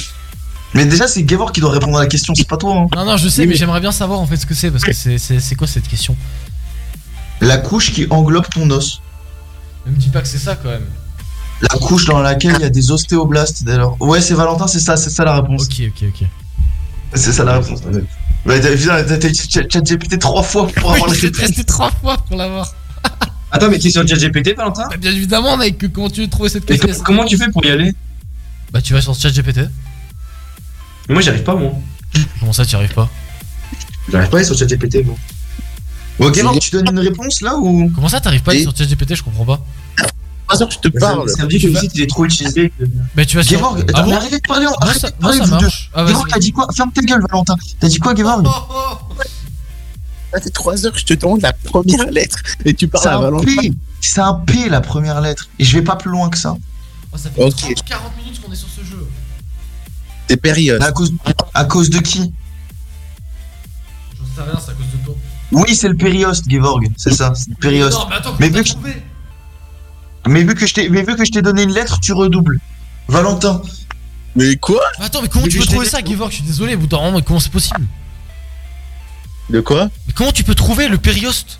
Mais 0.74 0.84
déjà, 0.86 1.08
c'est 1.08 1.22
Gavor 1.22 1.52
qui 1.52 1.60
doit 1.60 1.72
répondre 1.72 1.96
à 1.98 2.02
la 2.02 2.06
question, 2.06 2.34
c'est 2.34 2.46
pas 2.48 2.56
toi. 2.56 2.76
hein. 2.76 2.86
Non, 2.94 3.04
non, 3.04 3.16
je 3.16 3.28
sais, 3.28 3.46
mais 3.46 3.54
j'aimerais 3.56 3.80
bien 3.80 3.92
savoir 3.92 4.20
en 4.20 4.26
fait 4.26 4.36
ce 4.36 4.46
que 4.46 4.54
c'est 4.54 4.70
parce 4.70 4.84
que 4.84 4.92
c'est 4.92 5.54
quoi 5.56 5.66
cette 5.66 5.88
question? 5.88 6.16
La 7.40 7.58
couche 7.58 7.92
qui 7.92 8.06
englobe 8.10 8.48
ton 8.48 8.68
os. 8.70 9.00
Ne 9.86 9.92
me 9.92 9.96
dis 9.96 10.08
pas 10.08 10.20
que 10.22 10.28
c'est 10.28 10.38
ça 10.38 10.56
quand 10.56 10.68
même. 10.70 10.86
La 11.62 11.68
couche 11.78 12.04
dans 12.06 12.20
laquelle 12.20 12.54
il 12.58 12.62
y 12.62 12.64
a 12.64 12.70
des 12.70 12.90
ostéoblastes. 12.90 13.64
d'ailleurs. 13.64 14.00
Ouais, 14.00 14.20
c'est 14.20 14.34
Valentin, 14.34 14.66
c'est 14.66 14.80
ça, 14.80 14.96
c'est 14.96 15.10
ça 15.10 15.24
la 15.24 15.34
réponse. 15.40 15.64
Ok, 15.64 15.82
ok, 15.88 16.04
ok. 16.08 16.26
C'est 17.16 17.32
ça 17.32 17.44
la 17.44 17.58
réponse. 17.58 17.80
T'as 17.82 17.90
putain, 18.60 19.02
t'as 19.04 19.28
utilisé 19.28 19.66
ChatGPT 19.70 20.18
trois 20.18 20.42
fois 20.42 20.66
pour 20.68 20.92
avoir 20.92 21.08
la 21.10 21.14
J'ai 21.14 21.32
testé 21.32 21.64
trois 21.64 21.90
fois 21.90 22.16
pour 22.18 22.36
l'avoir. 22.36 22.72
Attends, 23.50 23.70
mais 23.70 23.78
tu 23.78 23.88
es 23.88 23.90
sur 23.90 24.06
ChatGPT, 24.06 24.54
Valentin? 24.56 24.86
Bah, 24.88 24.96
bien 24.96 25.10
évidemment, 25.12 25.56
mec, 25.56 25.78
que- 25.78 25.86
comment 25.86 26.10
tu 26.10 26.20
veux 26.20 26.28
trouver 26.28 26.48
cette 26.48 26.70
Et 26.70 26.78
question? 26.78 26.98
co- 26.98 27.02
comment 27.04 27.24
tu 27.24 27.36
fais 27.36 27.48
pour 27.50 27.64
y 27.64 27.70
aller? 27.70 27.92
Bah, 28.72 28.80
tu 28.82 28.92
vas 28.92 29.00
sur 29.00 29.14
ChatGPT. 29.14 29.60
Moi, 31.08 31.22
j'y 31.22 31.28
arrive 31.30 31.42
pas, 31.44 31.54
moi. 31.54 31.72
Comment 32.40 32.52
ça, 32.52 32.64
tu 32.64 32.72
y 32.72 32.76
arrives 32.76 32.92
pas? 32.94 33.08
J'arrive 34.10 34.28
pas 34.28 34.36
à 34.36 34.40
aller 34.40 34.46
sur 34.46 34.56
ChatGPT, 34.58 35.04
moi. 35.04 35.16
Ok, 36.18 36.34
Gavor, 36.36 36.58
tu 36.58 36.70
donnes 36.70 36.88
une 36.90 36.98
réponse 37.00 37.40
là 37.42 37.56
ou? 37.56 37.90
Comment 37.94 38.08
ça, 38.08 38.20
t'arrives 38.20 38.42
pas 38.42 38.52
à 38.52 38.54
aller 38.54 38.60
Et- 38.60 38.64
sur 38.64 38.76
ChatGPT 38.76 39.14
Je 39.16 39.22
comprends 39.22 39.44
pas. 39.44 39.60
Ah, 40.48 40.56
ça, 40.56 40.68
je 40.70 40.78
te 40.78 40.88
parle. 40.88 41.28
Ça 41.28 41.42
veut 41.42 41.48
dire 41.48 41.60
que 41.60 41.66
le 41.66 41.76
site 41.80 41.90
il 41.94 42.02
est 42.02 42.06
trop 42.06 42.24
utilisé. 42.24 42.70
que- 42.70 42.84
Bah, 43.14 43.24
tu 43.24 43.36
vas 43.36 43.42
sur. 43.42 43.56
Gavor, 43.58 43.76
Ah 43.94 44.02
bon 44.02 44.10
mais 44.10 44.16
arrêtez 44.16 44.36
de 44.38 44.46
parler, 44.46 44.66
arrêtez 44.80 45.08
de 45.08 45.12
parler, 45.14 45.38
vous 45.40 45.56
deux. 45.58 45.68
Ah, 45.92 46.04
vas-y. 46.04 46.14
t'as 46.30 46.38
dit 46.38 46.52
quoi? 46.52 46.68
Ferme 46.74 46.92
ta 46.92 47.02
gueule, 47.02 47.20
Valentin. 47.28 47.56
T'as 47.80 47.88
dit 47.88 47.98
quoi, 47.98 48.14
Gavor 48.14 48.42
Ça 50.32 50.40
fait 50.40 50.50
3 50.50 50.86
heures 50.86 50.92
que 50.92 50.98
je 50.98 51.04
te 51.04 51.14
demande 51.14 51.40
la 51.42 51.52
première 51.52 52.10
lettre 52.10 52.38
et 52.64 52.74
tu 52.74 52.88
parles 52.88 53.02
C'est 53.04 53.08
à 53.10 53.16
un 53.16 53.20
Valentin. 53.22 53.46
P. 53.60 53.72
C'est 54.00 54.20
un 54.20 54.34
P 54.34 54.68
la 54.68 54.80
première 54.80 55.20
lettre. 55.20 55.48
Et 55.58 55.64
je 55.64 55.76
vais 55.78 55.82
pas 55.84 55.96
plus 55.96 56.10
loin 56.10 56.28
que 56.30 56.38
ça. 56.38 56.54
Oh, 57.12 57.16
ça 57.16 57.30
fait 57.30 57.42
Ok. 57.42 57.56
30, 57.56 57.84
40 57.84 58.16
minutes 58.18 58.40
qu'on 58.42 58.52
est 58.52 58.56
sur 58.56 58.68
ce 58.68 58.84
jeu. 58.84 59.06
C'est 60.28 60.36
période. 60.36 60.82
À 60.82 60.92
cause, 60.92 61.12
à 61.54 61.64
cause 61.64 61.88
de 61.90 61.98
qui? 62.00 62.32
J'en 64.18 64.24
sais 64.44 64.50
rien, 64.50 64.60
c'est 64.64 64.70
à 64.72 64.74
cause 64.74 64.86
de 64.92 65.04
toi. 65.04 65.14
Oui, 65.52 65.74
c'est 65.74 65.88
le 65.88 65.96
périoste, 65.96 66.44
Gevorg. 66.50 66.88
C'est 66.96 67.12
ça, 67.14 67.32
c'est 67.34 67.48
le 67.50 67.54
périoste. 67.56 67.96
Non, 67.98 68.06
mais 68.10 68.16
attends, 68.16 68.34
Mais 68.38 68.48
vu 68.48 68.62
que- 68.62 68.68
trouvé? 68.68 69.02
Mais 70.28 70.42
vu 70.42 70.54
que 70.54 70.66
je 70.66 70.74
t'ai, 70.74 70.88
mais 70.88 71.02
vu 71.02 71.16
que 71.16 71.24
je 71.24 71.30
t'ai 71.30 71.42
donné 71.42 71.62
une 71.62 71.72
lettre, 71.72 72.00
tu 72.00 72.12
redoubles. 72.12 72.60
Valentin. 73.08 73.62
Mais 74.34 74.56
quoi? 74.56 74.80
Mais 74.98 75.06
attends, 75.06 75.22
mais 75.22 75.28
comment 75.28 75.44
Mais 75.44 75.50
tu 75.50 75.58
peux 75.58 75.64
trouver 75.64 75.86
ça, 75.86 76.02
Givorg 76.04 76.30
Je 76.30 76.36
suis 76.36 76.44
désolé, 76.44 76.74
au 76.74 76.78
bout 76.78 76.86
d'un 76.86 76.98
moment, 76.98 77.12
mais 77.18 77.22
comment 77.22 77.40
c'est 77.40 77.52
possible? 77.52 77.86
De 79.50 79.60
quoi? 79.60 79.88
Mais 80.06 80.12
comment 80.14 80.32
tu 80.32 80.44
peux 80.44 80.54
trouver 80.54 80.88
le 80.88 80.98
périoste? 80.98 81.58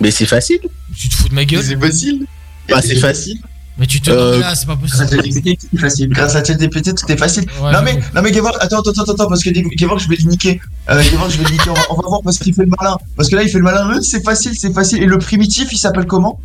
Mais 0.00 0.10
c'est 0.10 0.26
facile. 0.26 0.60
Tu 0.94 1.08
te 1.08 1.14
fous 1.14 1.28
de 1.28 1.34
ma 1.34 1.44
gueule 1.44 1.64
C'est 1.64 1.78
facile. 1.80 2.26
Bah, 2.68 2.80
c'est 2.82 2.96
facile. 2.96 3.38
Mais 3.78 3.86
tu 3.86 4.00
te. 4.00 4.10
Euh, 4.10 4.40
Ah, 4.44 4.54
c'est 4.54 4.66
pas 4.66 4.76
Grâce 4.76 5.00
à 5.00 5.06
possible. 5.06 5.22
ChatGPT, 5.32 5.58
c'est 5.72 5.80
facile. 5.80 6.08
Grâce 6.10 6.34
à 6.34 6.44
ChatGPT, 6.44 6.94
tout 6.94 7.10
est 7.12 7.16
facile. 7.16 7.46
Ouais, 7.60 7.72
non 7.72 7.80
mais, 7.82 7.92
j'avoue. 7.94 8.04
non 8.14 8.22
mais 8.22 8.32
Gevorg, 8.34 8.56
attends, 8.60 8.80
attends, 8.80 8.90
attends, 8.90 9.12
attends, 9.12 9.28
parce 9.28 9.42
que 9.42 9.50
Gevorg, 9.76 10.00
je 10.00 10.08
vais 10.08 10.16
le 10.16 10.28
niquer. 10.28 10.60
Euh, 10.90 11.00
Gevorg, 11.02 11.30
je 11.30 11.38
vais 11.38 11.44
le 11.44 11.50
niquer. 11.52 11.70
On 11.70 11.74
va, 11.74 11.80
on 11.90 11.94
va 11.94 12.08
voir 12.08 12.20
parce 12.24 12.38
qu'il 12.38 12.52
fait 12.54 12.64
le 12.64 12.72
malin. 12.78 12.96
Parce 13.16 13.28
que 13.28 13.36
là, 13.36 13.42
il 13.44 13.48
fait 13.48 13.58
le 13.58 13.64
malin. 13.64 13.88
Euh, 13.96 14.00
C'est 14.02 14.22
facile, 14.24 14.52
c'est 14.58 14.72
facile. 14.74 15.02
Et 15.02 15.06
le 15.06 15.18
primitif, 15.18 15.68
il 15.72 15.78
s'appelle 15.78 16.06
comment? 16.06 16.40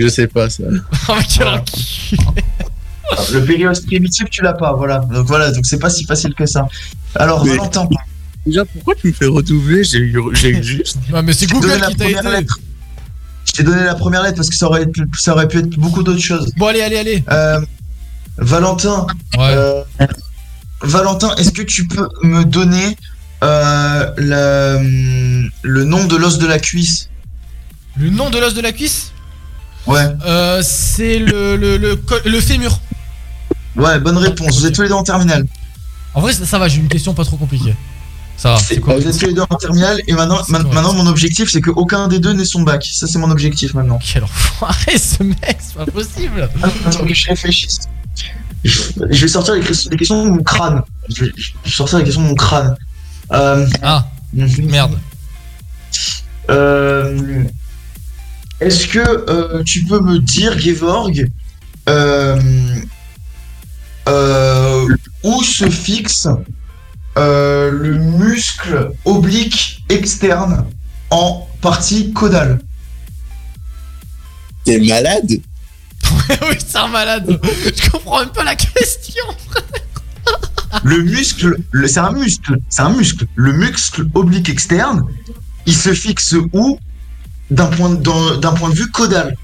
Je 0.00 0.08
sais 0.08 0.26
pas 0.26 0.48
ça. 0.50 0.64
Oh. 3.08 3.22
Le 3.32 3.44
périoste 3.44 3.86
primitif, 3.86 4.28
tu 4.30 4.42
l'as 4.42 4.52
pas. 4.54 4.72
Voilà. 4.72 4.98
Donc 4.98 5.26
voilà. 5.26 5.52
Donc 5.52 5.64
c'est 5.64 5.78
pas 5.78 5.90
si 5.90 6.04
facile 6.04 6.34
que 6.34 6.44
ça. 6.44 6.66
Alors 7.14 7.44
Mais- 7.44 7.50
Valentin. 7.52 7.88
Déjà, 8.44 8.64
pourquoi 8.64 8.94
tu 8.96 9.06
me 9.08 9.12
fais 9.12 9.26
redoubler? 9.26 9.84
J'ai 9.84 9.98
eu, 9.98 10.14
juste. 10.62 10.98
Ouais, 11.12 11.22
mais 11.22 11.32
c'est 11.32 11.48
Je 11.48 11.54
t'ai 11.54 11.60
donné 11.60 11.74
Google 11.74 11.80
la 11.82 11.88
qui 11.88 11.96
t'a 11.96 12.04
première 12.04 12.26
aidé. 12.26 12.36
lettre. 12.38 12.58
Je 13.44 13.52
t'ai 13.52 13.62
donné 13.62 13.84
la 13.84 13.94
première 13.94 14.22
lettre 14.24 14.36
parce 14.36 14.50
que 14.50 14.56
ça 14.56 14.66
aurait, 14.66 14.86
pu- 14.86 15.06
ça 15.16 15.32
aurait 15.34 15.46
pu 15.48 15.58
être 15.58 15.70
beaucoup 15.78 16.02
d'autres 16.02 16.20
choses. 16.22 16.52
Bon, 16.56 16.66
allez, 16.66 16.80
allez, 16.80 16.96
allez. 16.98 17.24
Euh, 17.30 17.60
Valentin. 18.38 19.06
euh, 19.38 19.82
Valentin, 20.82 21.34
est-ce 21.36 21.50
que 21.52 21.62
tu 21.62 21.86
peux 21.86 22.08
me 22.22 22.44
donner 22.44 22.96
euh, 23.44 24.10
la- 24.16 24.80
le 25.62 25.84
nom 25.84 26.04
de 26.06 26.16
l'os 26.16 26.38
de 26.38 26.46
la 26.46 26.58
cuisse? 26.58 27.08
Le 27.96 28.10
nom 28.10 28.30
de 28.30 28.38
l'os 28.38 28.54
de 28.54 28.60
la 28.60 28.72
cuisse? 28.72 29.12
Ouais. 29.86 30.06
Euh, 30.26 30.60
c'est 30.64 31.18
le, 31.18 31.56
le, 31.56 31.76
le, 31.76 32.00
le 32.24 32.40
fémur. 32.40 32.80
Ouais, 33.76 33.98
bonne 34.00 34.16
réponse. 34.18 34.58
Vous 34.58 34.66
êtes 34.66 34.74
tous 34.74 34.82
les 34.82 34.88
deux 34.88 34.94
en 34.94 35.02
terminale. 35.02 35.46
En 36.14 36.20
vrai, 36.20 36.32
ça, 36.32 36.46
ça 36.46 36.58
va, 36.58 36.66
j'ai 36.68 36.78
une 36.80 36.88
question 36.88 37.14
pas 37.14 37.24
trop 37.24 37.36
compliquée. 37.36 37.74
Ça 38.38 38.52
va, 38.52 38.58
c'est 38.58 38.80
quoi 38.80 38.96
Vous 38.96 39.06
êtes 39.06 39.18
tous 39.18 39.26
les 39.26 39.32
deux 39.34 39.44
en 39.48 39.56
terminale 39.56 40.00
et 40.06 40.12
maintenant, 40.12 40.40
ma- 40.48 40.58
maintenant 40.58 40.92
mon 40.92 41.06
objectif 41.06 41.50
c'est 41.50 41.62
qu'aucun 41.62 42.06
des 42.08 42.18
deux 42.18 42.32
n'ait 42.34 42.44
son 42.44 42.62
bac. 42.62 42.84
Ça 42.84 43.06
c'est 43.06 43.18
mon 43.18 43.30
objectif 43.30 43.72
maintenant. 43.74 43.98
Quel 44.02 44.24
enfoiré 44.24 44.98
ce 44.98 45.22
mec, 45.22 45.56
c'est 45.60 45.74
pas 45.74 45.86
possible. 45.86 46.48
Attends 46.62 47.04
que 47.06 47.14
je 47.14 47.28
réfléchisse. 47.28 47.80
Je, 48.64 48.82
je 49.10 49.20
vais 49.22 49.28
sortir 49.28 49.54
les, 49.54 49.60
ques- 49.62 49.88
les 49.90 49.96
questions 49.96 50.24
de 50.26 50.30
mon 50.30 50.42
crâne. 50.42 50.82
Je 51.14 51.24
vais, 51.24 51.32
je 51.36 51.52
vais 51.64 51.70
sortir 51.70 51.98
les 51.98 52.04
questions 52.04 52.22
de 52.22 52.28
mon 52.28 52.34
crâne. 52.34 52.76
Euh, 53.32 53.66
ah, 53.82 54.06
merde. 54.34 54.98
Euh, 56.50 57.44
Est-ce 58.60 58.86
que 58.86 58.98
euh, 59.30 59.62
tu 59.64 59.84
peux 59.84 60.00
me 60.00 60.18
dire, 60.18 60.58
Gevorg, 60.58 61.28
euh, 61.88 62.40
euh, 64.08 64.86
où 65.22 65.42
se 65.42 65.68
fixe 65.68 66.26
euh, 67.18 67.70
le 67.70 67.98
muscle 67.98 68.90
oblique 69.04 69.84
externe 69.88 70.66
en 71.10 71.46
partie 71.60 72.12
caudale? 72.12 72.60
T'es 74.64 74.78
malade? 74.80 75.30
Oui, 76.28 76.56
c'est 76.64 76.78
un 76.78 76.86
malade. 76.88 77.40
Je 77.64 77.90
comprends 77.90 78.20
même 78.20 78.28
pas 78.30 78.44
la 78.44 78.54
question. 78.54 79.24
Le 80.84 81.02
muscle, 81.02 81.56
le- 81.72 81.88
c'est 81.88 81.98
un 82.00 82.12
muscle, 82.12 82.58
c'est 82.68 82.82
un 82.82 82.90
muscle. 82.90 83.26
Le 83.34 83.52
muscle 83.52 84.04
oblique 84.14 84.48
externe, 84.48 85.06
il 85.66 85.74
se 85.74 85.92
fixe 85.94 86.34
où? 86.52 86.78
D'un 87.50 87.66
point, 87.66 87.90
d'un 87.90 88.52
point 88.52 88.70
de 88.70 88.74
vue 88.74 88.90
caudal. 88.90 89.36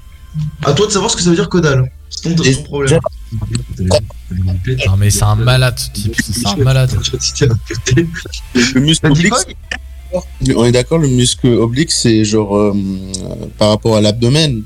À 0.63 0.73
toi 0.73 0.87
de 0.87 0.91
savoir 0.91 1.11
ce 1.11 1.17
que 1.17 1.21
ça 1.23 1.29
veut 1.29 1.35
dire 1.35 1.49
caudal. 1.49 1.91
C'est 2.09 2.35
ton, 2.35 2.43
ton 2.43 2.63
problème. 2.63 2.99
Non, 4.87 4.97
mais 4.97 5.09
c'est 5.09 5.23
un 5.23 5.35
malade 5.35 5.77
ce 5.77 5.89
type, 5.91 6.15
c'est 6.21 6.47
un 6.47 6.55
malade. 6.57 6.91
Le 8.55 8.81
muscle 8.81 9.07
oblique. 9.07 9.33
On 10.55 10.65
est 10.65 10.71
d'accord, 10.71 10.99
le 10.99 11.07
muscle 11.07 11.47
oblique, 11.47 11.91
c'est 11.91 12.23
genre 12.23 12.55
euh, 12.55 12.73
par 13.57 13.69
rapport 13.69 13.95
à 13.97 14.01
l'abdomen. 14.01 14.63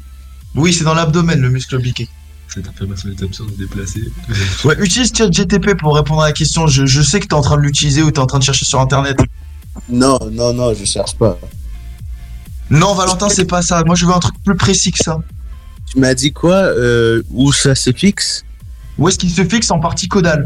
Oui, 0.55 0.73
c'est 0.73 0.83
dans 0.83 0.93
l'abdomen 0.93 1.39
le 1.39 1.49
muscle 1.49 1.75
oblique. 1.75 2.09
Cette 2.53 2.67
affirmation 2.67 3.09
est 3.09 3.23
absurde 3.23 3.51
déplacée. 3.57 4.03
Ouais, 4.65 4.75
utilise 4.79 5.13
ChatGTP 5.15 5.75
pour 5.77 5.95
répondre 5.95 6.21
à 6.21 6.27
la 6.27 6.31
question. 6.33 6.67
Je, 6.67 6.85
je 6.85 7.01
sais 7.01 7.19
que 7.19 7.27
t'es 7.27 7.33
en 7.33 7.41
train 7.41 7.57
de 7.57 7.61
l'utiliser 7.61 8.03
ou 8.03 8.11
t'es 8.11 8.19
en 8.19 8.25
train 8.25 8.39
de 8.39 8.43
chercher 8.43 8.65
sur 8.65 8.79
internet. 8.79 9.17
Non, 9.89 10.19
non, 10.31 10.53
non, 10.53 10.73
je 10.73 10.83
cherche 10.85 11.15
pas. 11.15 11.37
Non, 12.69 12.93
Valentin, 12.95 13.29
c'est 13.29 13.45
pas 13.45 13.61
ça. 13.61 13.83
Moi, 13.85 13.95
je 13.95 14.05
veux 14.05 14.13
un 14.13 14.19
truc 14.19 14.35
plus 14.43 14.55
précis 14.55 14.91
que 14.91 15.03
ça. 15.03 15.19
Tu 15.89 15.99
m'as 15.99 16.13
dit 16.13 16.33
quoi 16.33 16.55
euh, 16.55 17.21
Où 17.31 17.51
ça 17.53 17.75
se 17.75 17.91
fixe? 17.93 18.43
Où 18.97 19.07
est-ce 19.07 19.17
qu'il 19.17 19.31
se 19.31 19.43
fixe 19.45 19.71
en 19.71 19.79
partie 19.79 20.07
caudale? 20.07 20.45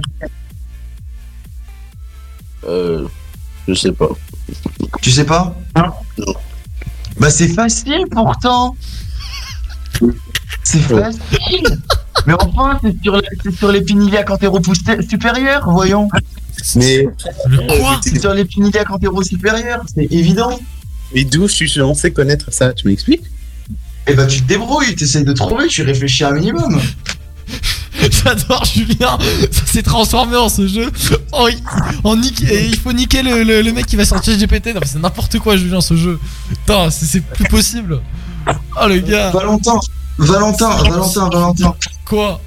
Euh. 2.67 3.07
Je 3.67 3.73
sais 3.73 3.91
pas. 3.91 4.09
Tu 5.01 5.11
sais 5.11 5.23
pas? 5.25 5.55
Non. 5.75 5.91
Bah, 7.19 7.29
c'est 7.29 7.47
facile 7.47 8.05
pourtant. 8.11 8.75
C'est 10.63 10.79
facile. 10.79 11.79
Mais 12.27 12.33
enfin, 12.39 12.79
c'est 12.83 13.01
sur, 13.01 13.15
la- 13.15 13.21
c'est 13.43 13.51
sur 13.55 13.71
supérieur, 15.09 15.69
voyons. 15.71 16.07
Mais. 16.75 17.07
quoi? 17.79 17.99
C'est 18.03 18.19
sur 18.19 18.33
l'épinilia 18.33 18.83
antéro-supérieur, 18.89 19.81
c'est 19.93 20.07
évident. 20.11 20.59
Mais 21.13 21.23
d'où 21.25 21.47
je 21.47 21.53
suis 21.53 21.69
censé 21.69 22.11
connaître 22.11 22.51
ça? 22.53 22.73
Tu 22.73 22.87
m'expliques? 22.87 23.23
Eh 24.07 24.13
bah, 24.13 24.25
tu 24.25 24.41
te 24.41 24.47
débrouilles, 24.47 24.95
t'essayes 24.95 25.23
de 25.23 25.33
trouver, 25.33 25.67
tu 25.67 25.83
réfléchis 25.83 26.23
un 26.23 26.31
minimum. 26.31 26.79
J'adore 28.23 28.65
Julien, 28.65 29.17
ça 29.51 29.65
s'est 29.65 29.83
transformé 29.83 30.35
en 30.35 30.49
ce 30.49 30.67
jeu. 30.67 30.89
Oh, 31.33 31.47
il, 31.49 31.59
en 32.03 32.15
nique- 32.15 32.43
et 32.49 32.65
il 32.65 32.77
faut 32.77 32.93
niquer 32.93 33.21
le, 33.21 33.43
le- 33.43 33.61
le 33.61 33.73
mec 33.73 33.85
qui 33.85 33.95
va 33.95 34.05
sortir 34.05 34.35
GPT. 34.37 34.67
Non, 34.73 34.79
mais 34.81 34.87
c'est 34.87 34.99
n'importe 34.99 35.37
quoi, 35.39 35.55
Julien, 35.55 35.81
ce 35.81 35.95
jeu. 35.95 36.19
Putain, 36.49 36.89
c'est 36.89 37.05
c'est 37.05 37.19
plus 37.21 37.45
possible. 37.45 38.01
Oh 38.47 38.87
le 38.87 38.99
gars. 38.99 39.29
Valentin, 39.31 39.79
Valentin, 40.17 40.69
Valentin, 40.77 41.29
Valentin. 41.29 41.75
Quoi? 42.05 42.41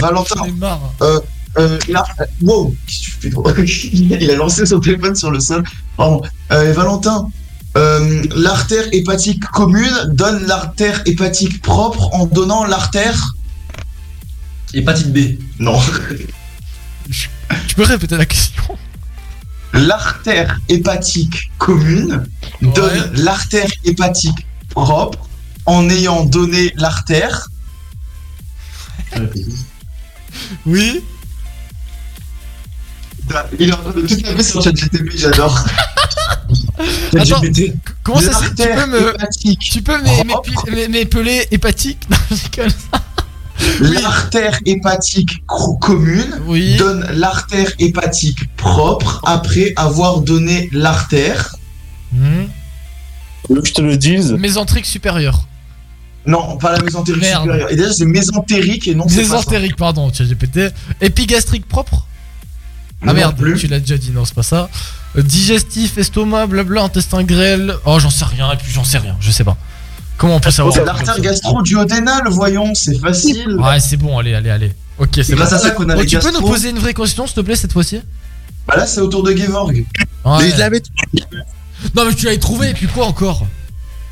Valentin. 0.00 0.34
J'en 0.38 0.44
ai 0.44 0.52
marre. 0.52 0.92
Euh, 1.02 1.20
euh, 1.58 1.78
là, 1.88 2.04
wow, 2.42 2.72
qu'est-ce 2.86 2.98
que 3.00 3.04
tu 3.04 3.10
fais 3.20 3.30
toi 3.30 3.52
Il 4.20 4.30
a 4.30 4.36
lancé 4.36 4.64
son 4.66 4.78
téléphone 4.78 5.16
sur 5.16 5.30
le 5.32 5.40
sol. 5.40 5.64
Pardon. 5.96 6.22
Euh, 6.52 6.72
Valentin, 6.74 7.26
euh, 7.76 8.22
l'artère 8.34 8.84
hépatique 8.92 9.44
commune 9.46 9.94
donne 10.08 10.46
l'artère 10.46 11.02
hépatique 11.06 11.62
propre 11.62 12.12
en 12.14 12.26
donnant 12.26 12.64
l'artère. 12.64 13.34
Hépatite 14.74 15.12
B. 15.12 15.38
Non. 15.58 15.80
Tu 17.08 17.74
peux 17.74 17.84
répéter 17.84 18.16
la 18.16 18.26
question 18.26 18.62
L'artère 19.72 20.60
hépatique 20.68 21.50
commune 21.58 22.26
donne 22.60 23.12
l'artère 23.14 23.68
hépatique 23.84 24.46
propre 24.68 25.28
en 25.64 25.88
ayant 25.88 26.24
donné 26.24 26.72
l'artère. 26.76 27.48
Oui. 30.66 31.02
Il 33.58 33.70
est 33.70 33.72
en 33.72 33.76
train 33.76 33.92
de 33.92 34.02
tout 34.02 34.20
taper 34.20 34.42
sur 34.42 34.62
ChatGTP, 34.62 35.10
j'adore. 35.16 35.64
Attends, 37.18 37.42
comment 38.02 38.20
ça 38.20 38.32
c'est 38.42 38.54
Tu 38.54 38.68
peux 38.74 38.86
me. 38.86 39.10
hépatique 39.14 39.58
Tu 39.60 39.82
peux 39.82 39.98
m'é- 40.70 40.88
m'épeler 40.88 41.46
hépatique 41.50 41.98
Non, 42.10 42.16
je 42.30 42.42
déconne. 42.44 42.72
L'artère 43.80 44.58
hépatique 44.66 45.44
cro- 45.46 45.78
commune 45.78 46.40
Oui. 46.46 46.76
donne 46.76 47.06
l'artère 47.12 47.70
hépatique 47.78 48.54
propre 48.56 49.20
après 49.24 49.72
avoir 49.76 50.20
donné 50.20 50.68
l'artère. 50.72 51.54
Que 52.12 53.64
je 53.64 53.72
te 53.72 53.80
le 53.82 53.96
dise? 53.96 54.32
Mésentrique 54.32 54.86
supérieure. 54.86 55.46
Non, 56.26 56.56
pas 56.56 56.72
la 56.72 56.80
mésentérique 56.80 57.22
Merde. 57.22 57.42
supérieure. 57.42 57.70
Et 57.72 57.76
déjà, 57.76 57.92
c'est 57.92 58.04
mésentérique 58.04 58.86
et 58.88 58.94
non. 58.94 59.06
Mésentérique, 59.06 59.76
pardon, 59.76 60.10
tu 60.10 60.22
as 60.22 60.26
GPT. 60.26 60.72
Épigastrique 61.00 61.66
propre? 61.66 62.06
Ah 63.02 63.06
Non 63.06 63.12
merde, 63.14 63.36
plus. 63.36 63.58
tu 63.58 63.66
l'as 63.66 63.80
déjà 63.80 63.98
dit, 63.98 64.10
non, 64.12 64.24
c'est 64.24 64.34
pas 64.34 64.44
ça. 64.44 64.70
Digestif, 65.16 65.98
estomac, 65.98 66.46
blabla, 66.46 66.82
intestin 66.82 67.22
grêle. 67.22 67.74
Oh, 67.84 67.98
j'en 67.98 68.10
sais 68.10 68.24
rien, 68.24 68.50
et 68.52 68.56
puis 68.56 68.72
j'en 68.72 68.84
sais 68.84 68.98
rien, 68.98 69.16
je 69.20 69.30
sais 69.30 69.44
pas. 69.44 69.56
Comment 70.16 70.36
on 70.36 70.40
peut 70.40 70.50
savoir 70.50 70.74
C'est 70.74 70.84
l'artère 70.84 71.20
gastro-duodénale, 71.20 72.28
voyons, 72.28 72.74
c'est 72.74 72.98
facile. 72.98 73.56
Ouais, 73.58 73.80
c'est 73.80 73.96
bon, 73.96 74.18
allez, 74.18 74.34
allez, 74.34 74.50
allez. 74.50 74.72
Ok, 74.98 75.08
c'est 75.16 75.30
bon. 75.32 75.36
grâce 75.38 75.52
à 75.52 75.58
ça 75.58 75.70
qu'on 75.70 75.88
a 75.88 75.96
Oh, 75.96 76.04
Tu 76.04 76.18
peux 76.18 76.30
nous 76.32 76.40
poser 76.40 76.70
une 76.70 76.78
vraie 76.78 76.94
question, 76.94 77.26
s'il 77.26 77.34
te 77.36 77.40
plaît, 77.40 77.56
cette 77.56 77.72
fois-ci? 77.72 78.00
Bah 78.66 78.76
là, 78.76 78.86
c'est 78.86 79.00
au 79.00 79.08
tour 79.08 79.22
de 79.24 79.34
Gevorg. 79.36 79.74
Ouais. 79.74 79.84
Mais 80.40 80.50
je 80.50 80.58
l'avais 80.58 80.80
Non, 81.96 82.04
mais 82.06 82.14
tu 82.14 82.24
l'avais 82.26 82.38
trouvé, 82.38 82.70
et 82.70 82.74
puis 82.74 82.86
quoi 82.86 83.06
encore? 83.06 83.44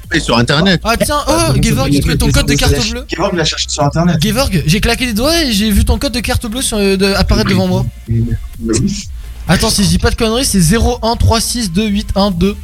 Trouvé 0.09 0.21
sur 0.25 0.37
internet. 0.37 0.81
Ah 0.85 0.97
tiens, 0.97 1.21
oh, 1.29 1.63
Gevorg, 1.63 1.91
j'ai 1.93 2.01
trouvé 2.01 2.19
ton 2.19 2.31
code 2.33 2.47
de 2.47 2.55
carte 2.55 2.91
bleue. 2.91 3.05
Gevorg 3.09 3.35
l'a 3.37 3.45
cherché 3.45 3.67
sur 3.69 3.85
internet. 3.85 4.21
Gevorg, 4.21 4.63
j'ai 4.67 4.81
claqué 4.81 5.07
les 5.07 5.13
doigts 5.15 5.41
et 5.45 5.53
j'ai 5.53 5.71
vu 5.71 5.85
ton 5.85 5.99
code 5.99 6.13
de 6.13 6.21
carte 6.21 6.47
bleue 6.47 6.63
sur, 6.63 6.79
euh, 6.79 6.97
de- 6.97 7.15
apparaître 7.15 7.49
devant 7.49 7.69
moi. 7.69 7.87
Attends, 9.51 9.69
si 9.69 9.83
je 9.83 9.89
dis 9.89 9.99
pas 9.99 10.11
de 10.11 10.15
conneries, 10.15 10.45
c'est 10.45 10.61
01362812. 10.61 12.55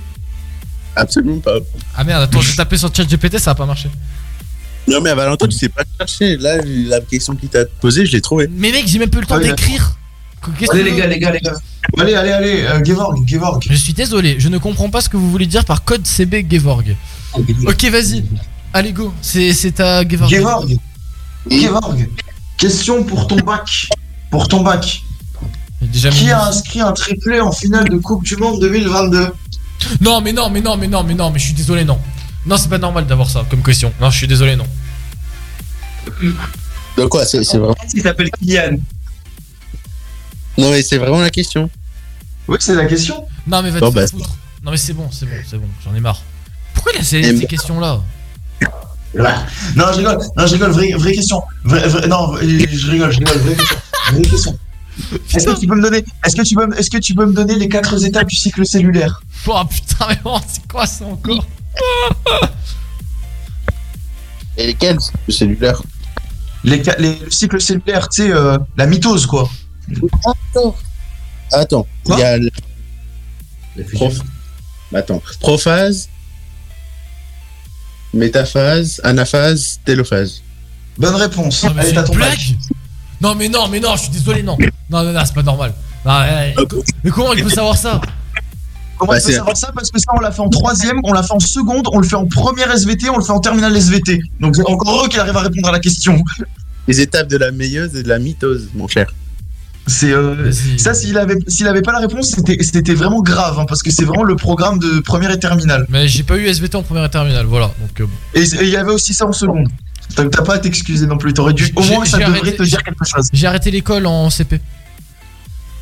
Absolument 0.95 1.41
pas. 1.41 1.57
Ah 1.97 2.05
merde, 2.05 2.23
attends, 2.23 2.41
j'ai 2.41 2.55
tapé 2.55 2.77
sur 2.77 2.95
ChatGPT, 2.95 3.39
ça 3.39 3.51
a 3.51 3.55
pas 3.57 3.67
marché. 3.67 3.91
Non, 4.87 5.01
mais 5.01 5.11
à 5.11 5.17
Valentin, 5.17 5.49
tu 5.49 5.57
sais 5.57 5.69
pas 5.69 5.83
chercher. 5.99 6.37
Là, 6.37 6.59
la 6.65 7.01
question 7.01 7.35
qu'il 7.35 7.49
t'a 7.49 7.65
posée, 7.81 8.07
je 8.07 8.13
l'ai 8.13 8.21
trouvée. 8.21 8.49
Mais 8.49 8.71
mec, 8.71 8.87
j'ai 8.87 9.01
même 9.01 9.11
plus 9.11 9.21
le 9.21 9.27
temps 9.27 9.41
d'écrire. 9.41 9.99
Allez, 10.71 10.85
les 10.85 10.95
gars, 10.95 11.09
les 11.09 11.19
gars, 11.19 11.33
les 11.33 11.41
gars. 11.41 11.57
Allez, 11.99 12.15
allez, 12.15 12.31
allez, 12.31 12.63
euh, 12.63 12.85
Gevorg, 12.85 13.27
Gevorg. 13.27 13.65
Je 13.69 13.75
suis 13.75 13.93
désolé, 13.93 14.37
je 14.39 14.49
ne 14.49 14.59
comprends 14.59 14.89
pas 14.89 15.01
ce 15.01 15.09
que 15.09 15.17
vous 15.17 15.29
voulez 15.29 15.47
dire 15.47 15.65
par 15.65 15.83
code 15.83 16.07
CB 16.07 16.47
Gevorg. 16.49 16.95
Ok, 17.35 17.85
vas-y. 17.91 18.25
Allez, 18.73 18.93
go. 18.93 19.13
C'est 19.23 19.53
c'est 19.53 19.73
ta 19.73 20.09
Gevorg. 20.09 20.31
Gevorg. 20.31 20.77
Gevorg. 21.51 22.09
Question 22.57 23.03
pour 23.03 23.27
ton 23.27 23.37
bac. 23.39 23.89
Pour 24.31 24.47
ton 24.47 24.63
bac. 24.63 25.03
Qui 26.11 26.31
a 26.31 26.47
inscrit 26.47 26.81
un 26.81 26.93
triplé 26.93 27.41
en 27.41 27.53
finale 27.53 27.89
de 27.89 27.99
Coupe 27.99 28.25
du 28.25 28.37
Monde 28.37 28.61
2022 28.61 29.29
Non, 30.01 30.21
mais 30.21 30.33
non, 30.33 30.49
mais 30.51 30.61
non, 30.61 30.77
mais 30.77 30.89
non, 30.89 31.03
mais 31.05 31.15
non, 31.15 31.31
mais 31.31 31.39
je 31.39 31.45
suis 31.47 31.55
désolé, 31.55 31.85
non. 31.85 31.99
Non, 32.47 32.57
c'est 32.57 32.69
pas 32.69 32.79
normal 32.79 33.07
d'avoir 33.07 33.29
ça 33.29 33.45
comme 33.51 33.63
question. 33.63 33.93
Non, 34.01 34.11
je 34.11 34.17
suis 34.19 34.27
désolé, 34.29 34.57
non. 34.57 34.67
De 36.97 37.05
quoi 37.07 37.27
C'est 37.27 37.43
c'est 37.45 37.59
vraiment. 37.59 37.75
Il 37.93 38.03
s'appelle 38.03 38.31
Kylian. 38.31 38.79
Non, 40.59 40.71
mais 40.71 40.83
c'est 40.83 40.97
vraiment 40.99 41.21
la 41.21 41.31
question. 41.31 41.69
Oui, 42.49 42.57
c'est 42.61 42.75
la 42.75 42.87
question. 42.87 43.27
Non, 43.47 43.63
mais 43.63 43.71
va 43.71 43.81
Bon, 43.81 43.91
te 43.91 43.95
bah, 43.97 44.07
foutre. 44.07 44.31
Non, 44.65 44.71
mais 44.71 44.77
c'est 44.77 44.95
bon, 44.95 45.09
c'est 45.13 45.27
bon, 45.27 45.37
c'est 45.49 45.59
bon, 45.59 45.69
j'en 45.85 45.95
ai 45.95 46.01
marre. 46.01 46.23
Pourquoi 46.75 46.93
il 46.93 46.99
y 46.99 47.01
a 47.01 47.05
ces, 47.05 47.37
ces 47.37 47.47
questions-là 47.47 48.01
Non, 49.15 49.93
je 49.93 49.97
rigole. 49.99 50.19
Non, 50.37 50.47
je 50.47 50.53
rigole. 50.55 50.71
Vraie, 50.71 50.93
vraie 50.93 51.13
question. 51.13 51.43
Vraie- 51.65 51.87
vraie- 51.89 52.09
non, 52.09 52.35
je 52.37 52.91
rigole. 52.91 53.13
Je 53.13 53.19
rigole. 53.19 53.39
Vraie 53.39 53.55
question. 53.57 53.77
Vraie 54.13 54.23
question. 54.23 54.59
Est-ce 55.35 55.47
que 55.47 55.61
tu 55.61 55.67
peux 55.67 55.75
me 55.77 55.83
donner, 55.83 56.05
est-ce 56.25 56.37
que 56.37 56.43
tu 56.43 56.55
peux, 56.55 56.69
est-ce 56.79 56.91
que 56.91 56.97
tu 56.99 57.15
peux 57.15 57.27
me 57.27 57.33
donner 57.33 57.55
les 57.57 57.69
quatre 57.69 58.03
étapes 58.05 58.29
du 58.29 58.37
cycle 58.37 58.65
cellulaire? 58.65 59.21
Oh 59.47 59.63
putain, 59.69 60.07
mais 60.09 60.19
bon, 60.25 60.41
c'est 60.49 60.67
quoi 60.67 60.87
ça 60.87 61.05
encore? 61.05 61.47
Et 64.57 64.67
lesquels 64.69 64.99
Le 65.27 65.33
cellulaire? 65.33 65.83
les, 66.65 66.83
le 66.99 67.31
cycle 67.31 67.61
cellulaire, 67.61 68.09
tu 68.09 68.23
sais, 68.23 68.31
euh, 68.33 68.59
la 68.77 68.87
mitose, 68.87 69.27
quoi. 69.27 69.49
Attends, 71.53 71.87
il 72.07 72.19
y 72.19 72.23
a. 72.23 72.39
le- 72.39 72.51
Prof- 73.93 74.21
Attends, 74.95 75.23
prophase, 75.41 76.09
métaphase, 78.15 79.01
anaphase, 79.05 79.79
télophase. 79.85 80.43
Bonne 80.97 81.15
réponse. 81.17 81.65
Mais 81.75 81.83
Allez, 81.83 81.93
t'as 81.93 82.03
ton 82.05 82.15
blague 82.15 82.39
Non, 83.21 83.35
mais 83.35 83.49
non, 83.49 83.69
mais 83.69 83.81
non, 83.81 83.97
je 83.97 84.03
suis 84.03 84.11
désolé, 84.11 84.43
non. 84.43 84.57
Non, 84.91 85.03
non, 85.03 85.13
non, 85.13 85.21
c'est 85.25 85.35
pas 85.35 85.43
normal. 85.43 85.73
Non, 86.05 86.13
ouais, 86.21 86.55
mais 87.03 87.11
comment 87.11 87.33
il 87.33 87.43
peut 87.43 87.51
savoir 87.51 87.77
ça? 87.77 88.01
Comment 88.99 89.13
Bah, 89.13 89.19
peux 89.19 89.25
c'est- 89.31 89.37
savoir 89.37 89.57
ça? 89.57 89.71
Parce 89.75 89.91
que 89.91 89.99
ça, 89.99 90.07
on 90.17 90.21
l'a 90.21 90.31
fait 90.31 90.41
en 90.41 90.49
troisième, 90.49 91.01
on 91.05 91.13
l'a 91.13 91.23
fait 91.23 91.33
en 91.35 91.41
seconde, 91.41 91.87
on 91.93 91.99
le 91.99 92.07
fait 92.07 92.15
en 92.17 92.27
première 92.27 92.71
SVT, 92.71 93.11
on 93.11 93.19
le 93.19 93.25
fait 93.25 93.33
en 93.33 93.41
terminale 93.41 93.77
SVT. 93.77 94.21
Donc 94.41 94.57
c'est 94.57 94.67
encore 94.67 94.91
heureux 95.01 95.09
qu'il 95.09 95.21
arrive 95.21 95.37
à 95.37 95.41
répondre 95.41 95.69
à 95.69 95.73
la 95.73 95.81
question. 95.81 96.23
Les 96.89 97.01
étapes 97.01 97.29
de 97.29 97.37
la 97.37 97.51
meilleuse 97.51 97.95
et 97.97 98.03
de 98.03 98.09
la 98.09 98.19
mitose, 98.19 98.69
mon 98.75 98.87
cher. 98.89 99.13
C'est 99.89 100.11
euh, 100.13 100.51
ça, 100.79 100.95
s'il 100.95 101.17
avait, 101.17 101.37
s'il 101.47 101.69
avait 101.69 101.83
pas 101.83 101.93
la 101.93 101.99
réponse, 102.01 102.31
c'était, 102.35 102.57
c'était 102.63 102.95
vraiment 102.95 103.23
grave, 103.23 103.59
hein, 103.59 103.67
parce 103.69 103.83
que 103.83 103.91
c'est 103.91 104.05
vraiment 104.05 104.25
le 104.25 104.35
programme 104.35 104.79
de 104.81 104.99
première 105.01 105.31
et 105.31 105.39
terminale. 105.39 105.87
Mais 105.89 106.09
j'ai 106.09 106.23
pas 106.25 106.37
eu 106.39 106.47
SVT 106.47 106.77
en 106.77 106.83
première 106.83 107.05
et 107.05 107.11
terminale, 107.11 107.47
voilà. 107.47 107.67
Donc, 107.81 108.01
euh, 108.01 108.05
bon. 108.07 108.13
Et 108.35 108.43
il 108.43 108.69
y 108.69 108.77
avait 108.77 108.91
aussi 108.93 109.15
ça 109.15 109.27
en 109.27 109.33
seconde. 109.33 109.69
Donc 110.17 110.31
t'as 110.31 110.43
pas 110.43 110.55
à 110.55 110.59
t'excuser 110.59 111.07
non 111.07 111.19
plus. 111.19 111.33
T'aurais 111.35 111.53
dû, 111.53 111.73
au 111.77 111.83
moins 111.83 112.05
ça 112.05 112.19
j'ai 112.19 112.25
devrait 112.25 112.41
arrêté- 112.41 112.57
te 112.57 112.63
dire 112.63 112.83
quelque 112.83 113.05
chose. 113.05 113.29
J'ai 113.33 113.47
arrêté 113.47 113.71
l'école 113.71 114.07
en 114.07 114.31
CP. 114.31 114.61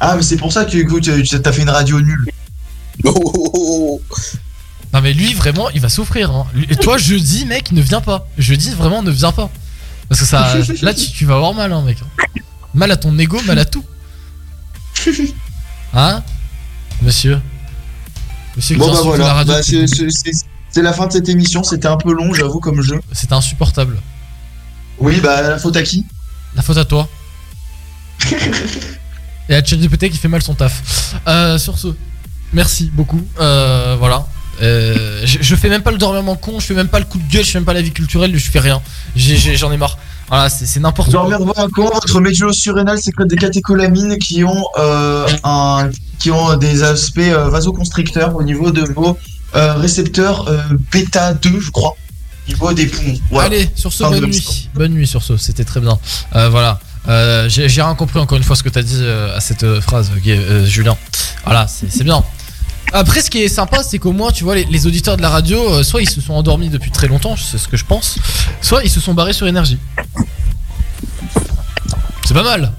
Ah, 0.00 0.16
mais 0.16 0.22
c'est 0.22 0.36
pour 0.36 0.52
ça 0.52 0.64
que 0.64 0.70
tu 0.70 1.40
t'as 1.40 1.52
fait 1.52 1.62
une 1.62 1.70
radio 1.70 2.00
nulle. 2.00 2.26
Non, 4.92 5.00
mais 5.02 5.12
lui, 5.12 5.34
vraiment, 5.34 5.70
il 5.70 5.80
va 5.80 5.88
souffrir. 5.88 6.30
Hein. 6.30 6.46
Et 6.70 6.76
toi, 6.76 6.96
jeudi, 6.98 7.46
mec, 7.46 7.72
ne 7.72 7.82
viens 7.82 8.00
pas. 8.00 8.28
Jeudi, 8.38 8.70
vraiment, 8.70 9.02
ne 9.02 9.10
viens 9.10 9.32
pas. 9.32 9.50
Parce 10.08 10.20
que 10.20 10.26
ça. 10.26 10.56
Là, 10.82 10.94
tu, 10.94 11.10
tu 11.10 11.26
vas 11.26 11.34
avoir 11.34 11.52
mal, 11.52 11.72
hein, 11.72 11.82
mec. 11.82 11.98
Mal 12.74 12.92
à 12.92 12.96
ton 12.96 13.18
ego, 13.18 13.40
mal 13.44 13.58
à 13.58 13.64
tout. 13.64 13.84
Hein 15.96 16.22
Monsieur? 17.02 17.40
Monsieur 18.56 18.74
qui 18.74 18.80
Bon 18.80 18.92
bah 18.92 19.00
voilà, 19.04 19.32
radio 19.32 19.54
Bah, 19.54 19.62
c'est 19.62 20.82
la 20.82 20.92
fin 20.92 21.06
de 21.06 21.12
cette 21.12 21.28
émission. 21.28 21.62
C'était 21.62 21.86
un 21.86 21.96
peu 21.96 22.12
long, 22.12 22.32
j'avoue, 22.34 22.58
comme 22.60 22.80
jeu. 22.80 23.00
C'était 23.12 23.34
insupportable. 23.34 23.98
Oui, 24.98 25.20
bah 25.20 25.42
la 25.42 25.58
faute 25.58 25.76
à 25.76 25.82
qui? 25.82 26.04
La 26.54 26.62
faute 26.62 26.76
à 26.76 26.84
toi. 26.84 27.08
Et 29.48 29.54
à 29.54 29.62
ChatGPT 29.62 30.10
qui 30.10 30.16
fait 30.16 30.28
mal 30.28 30.42
son 30.42 30.54
taf. 30.54 31.14
Euh, 31.28 31.58
sur 31.58 31.78
ce, 31.78 31.88
merci 32.52 32.90
beaucoup. 32.92 33.20
Euh, 33.40 33.96
voilà. 33.98 34.26
Euh, 34.62 35.20
je, 35.24 35.38
je 35.40 35.56
fais 35.56 35.68
même 35.68 35.82
pas 35.82 35.90
le 35.90 35.98
dormement 35.98 36.36
con, 36.36 36.60
je 36.60 36.66
fais 36.66 36.74
même 36.74 36.88
pas 36.88 37.00
le 37.00 37.04
coup 37.04 37.18
de 37.18 37.30
gueule, 37.30 37.44
je 37.44 37.50
fais 37.50 37.58
même 37.58 37.66
pas 37.66 37.74
la 37.74 37.82
vie 37.82 37.90
culturelle, 37.90 38.36
je 38.36 38.50
fais 38.50 38.60
rien. 38.60 38.80
J'en 39.16 39.72
ai, 39.72 39.76
marre. 39.76 39.98
Voilà, 40.28 40.48
c'est 40.48 40.64
c'est 40.64 40.80
n'importe 40.80 41.10
quoi. 41.10 41.20
Dormir 41.20 41.40
devant 41.40 41.52
un 41.56 41.68
con, 41.68 41.90
votre 41.92 42.20
médulo 42.20 42.52
surrénal 42.52 42.98
sécrète 42.98 43.28
des 43.28 43.36
catécholamines 43.36 44.18
qui 44.18 44.44
ont, 44.44 44.64
euh, 44.78 45.26
un, 45.42 45.90
qui 46.18 46.30
ont 46.30 46.56
des 46.56 46.82
aspects 46.82 47.18
euh, 47.18 47.50
vasoconstricteurs 47.50 48.34
au 48.34 48.42
niveau 48.42 48.70
de 48.70 48.82
vos 48.82 49.18
euh, 49.54 49.74
récepteurs 49.74 50.48
euh, 50.48 50.62
bêta 50.90 51.34
2, 51.34 51.60
je 51.60 51.70
crois. 51.70 51.96
Au 52.46 52.50
niveau 52.50 52.72
des 52.72 52.86
poumons. 52.86 53.18
Voilà. 53.30 53.46
Allez, 53.46 53.70
sur 53.74 53.92
ce, 53.92 54.04
bonne 54.04 54.26
nuit. 54.26 54.68
Bonne 54.74 54.92
nuit 54.92 55.06
sur 55.06 55.22
ce, 55.22 55.36
c'était 55.36 55.64
très 55.64 55.80
bien. 55.80 55.98
Euh, 56.36 56.48
voilà. 56.48 56.78
Euh, 57.08 57.48
J'ai 57.48 57.66
rien 57.66 57.94
compris 57.94 58.18
encore 58.18 58.36
une 58.38 58.44
fois 58.44 58.56
ce 58.56 58.62
que 58.62 58.68
t'as 58.68 58.82
dit 58.82 58.98
euh, 59.00 59.36
à 59.36 59.40
cette 59.40 59.80
phrase, 59.80 60.10
Julien. 60.64 60.96
Voilà, 61.44 61.66
c'est 61.68 62.04
bien. 62.04 62.22
Après, 62.92 63.22
ce 63.22 63.30
qui 63.30 63.42
est 63.42 63.48
sympa, 63.48 63.82
c'est 63.82 63.98
qu'au 63.98 64.12
moins, 64.12 64.30
tu 64.30 64.44
vois, 64.44 64.54
les, 64.54 64.64
les 64.64 64.86
auditeurs 64.86 65.16
de 65.16 65.22
la 65.22 65.30
radio, 65.30 65.82
soit 65.82 66.02
ils 66.02 66.08
se 66.08 66.20
sont 66.20 66.34
endormis 66.34 66.68
depuis 66.68 66.90
très 66.90 67.08
longtemps, 67.08 67.34
c'est 67.36 67.58
ce 67.58 67.66
que 67.66 67.76
je 67.76 67.84
pense, 67.84 68.18
soit 68.60 68.84
ils 68.84 68.90
se 68.90 69.00
sont 69.00 69.14
barrés 69.14 69.32
sur 69.32 69.46
énergie. 69.46 69.78
C'est 72.24 72.34
pas 72.34 72.42
mal. 72.42 72.72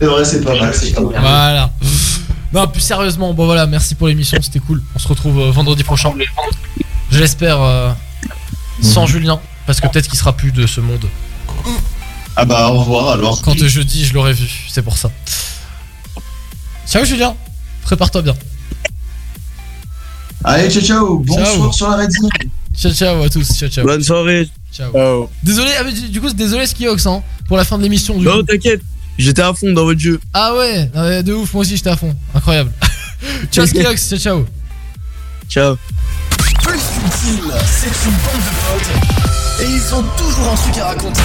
C'est 0.00 0.06
vrai, 0.06 0.24
c'est 0.24 0.40
pas 0.42 0.54
mal, 0.54 0.74
c'est 0.74 0.92
pas 0.92 1.00
mal. 1.00 1.20
Voilà. 1.20 1.70
Non, 2.52 2.68
plus 2.68 2.80
sérieusement, 2.82 3.32
bon 3.32 3.46
voilà, 3.46 3.66
merci 3.66 3.94
pour 3.94 4.08
l'émission, 4.08 4.38
c'était 4.42 4.58
cool. 4.60 4.82
On 4.94 4.98
se 4.98 5.08
retrouve 5.08 5.40
vendredi 5.50 5.82
prochain. 5.82 6.12
Je 7.12 7.18
l'espère 7.18 7.60
euh, 7.60 7.92
sans 8.80 9.06
Julien, 9.06 9.38
parce 9.66 9.80
que 9.82 9.86
peut-être 9.86 10.08
qu'il 10.08 10.18
sera 10.18 10.32
plus 10.34 10.50
de 10.50 10.66
ce 10.66 10.80
monde. 10.80 11.06
Ah 12.36 12.46
bah 12.46 12.70
au 12.70 12.78
revoir 12.80 13.10
alors. 13.10 13.42
Quand 13.42 13.54
jeudi, 13.54 14.06
je 14.06 14.14
l'aurais 14.14 14.32
vu, 14.32 14.48
c'est 14.70 14.80
pour 14.80 14.96
ça. 14.96 15.10
Ciao 16.86 17.04
Julien, 17.04 17.36
prépare-toi 17.82 18.22
bien. 18.22 18.34
Allez, 20.42 20.70
ciao 20.70 20.82
ciao, 20.82 21.18
bonsoir 21.18 21.46
Ciao. 21.46 21.72
sur 21.72 21.88
la 21.90 21.96
radio. 21.96 22.28
Ciao 22.74 22.92
ciao 22.92 23.22
à 23.22 23.28
tous, 23.28 23.46
ciao 23.58 23.68
ciao. 23.68 23.84
Bonne 23.84 24.02
soirée. 24.02 24.48
Ciao. 24.72 25.28
Désolé, 25.42 25.70
ah, 25.78 25.84
mais 25.84 25.92
du 25.92 26.08
du 26.08 26.18
coup, 26.18 26.28
c'est 26.28 26.36
désolé 26.36 26.66
Skiox 26.66 27.06
hein, 27.06 27.22
pour 27.46 27.58
la 27.58 27.64
fin 27.64 27.76
de 27.76 27.82
l'émission. 27.82 28.16
du 28.16 28.24
Non, 28.24 28.42
t'inquiète. 28.42 28.80
J'étais 29.18 29.42
à 29.42 29.52
fond 29.52 29.70
dans 29.74 29.84
votre 29.84 30.00
jeu. 30.00 30.18
Ah 30.32 30.54
ouais, 30.56 31.22
de 31.22 31.34
ouf, 31.34 31.52
moi 31.52 31.60
aussi 31.60 31.76
j'étais 31.76 31.90
à 31.90 31.96
fond. 31.96 32.16
Incroyable. 32.34 32.72
ciao 33.52 33.66
Skiox, 33.66 34.08
ciao 34.08 34.18
ciao. 34.18 34.46
Ciao. 35.50 35.76
Plus 36.62 36.80
team, 37.20 37.52
c'est 37.66 38.06
une 38.06 38.16
bande 38.24 38.40
de 38.40 38.52
potes. 38.66 39.60
Et 39.60 39.66
ils 39.66 39.94
ont 39.94 40.04
toujours 40.16 40.52
un 40.52 40.54
truc 40.56 40.78
à 40.78 40.86
raconter. 40.86 41.20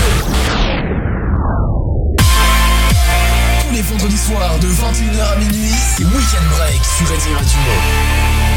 Tous 3.62 3.74
les 3.74 3.82
vendredis 3.82 4.18
soirs 4.18 4.60
de 4.60 4.68
21h 4.68 5.34
à 5.34 5.36
minuit, 5.38 5.72
c'est 5.96 6.04
Weekend 6.04 6.48
Break 6.58 6.82
sur 6.84 7.08
Radio 7.08 7.34
Radio. 7.36 8.57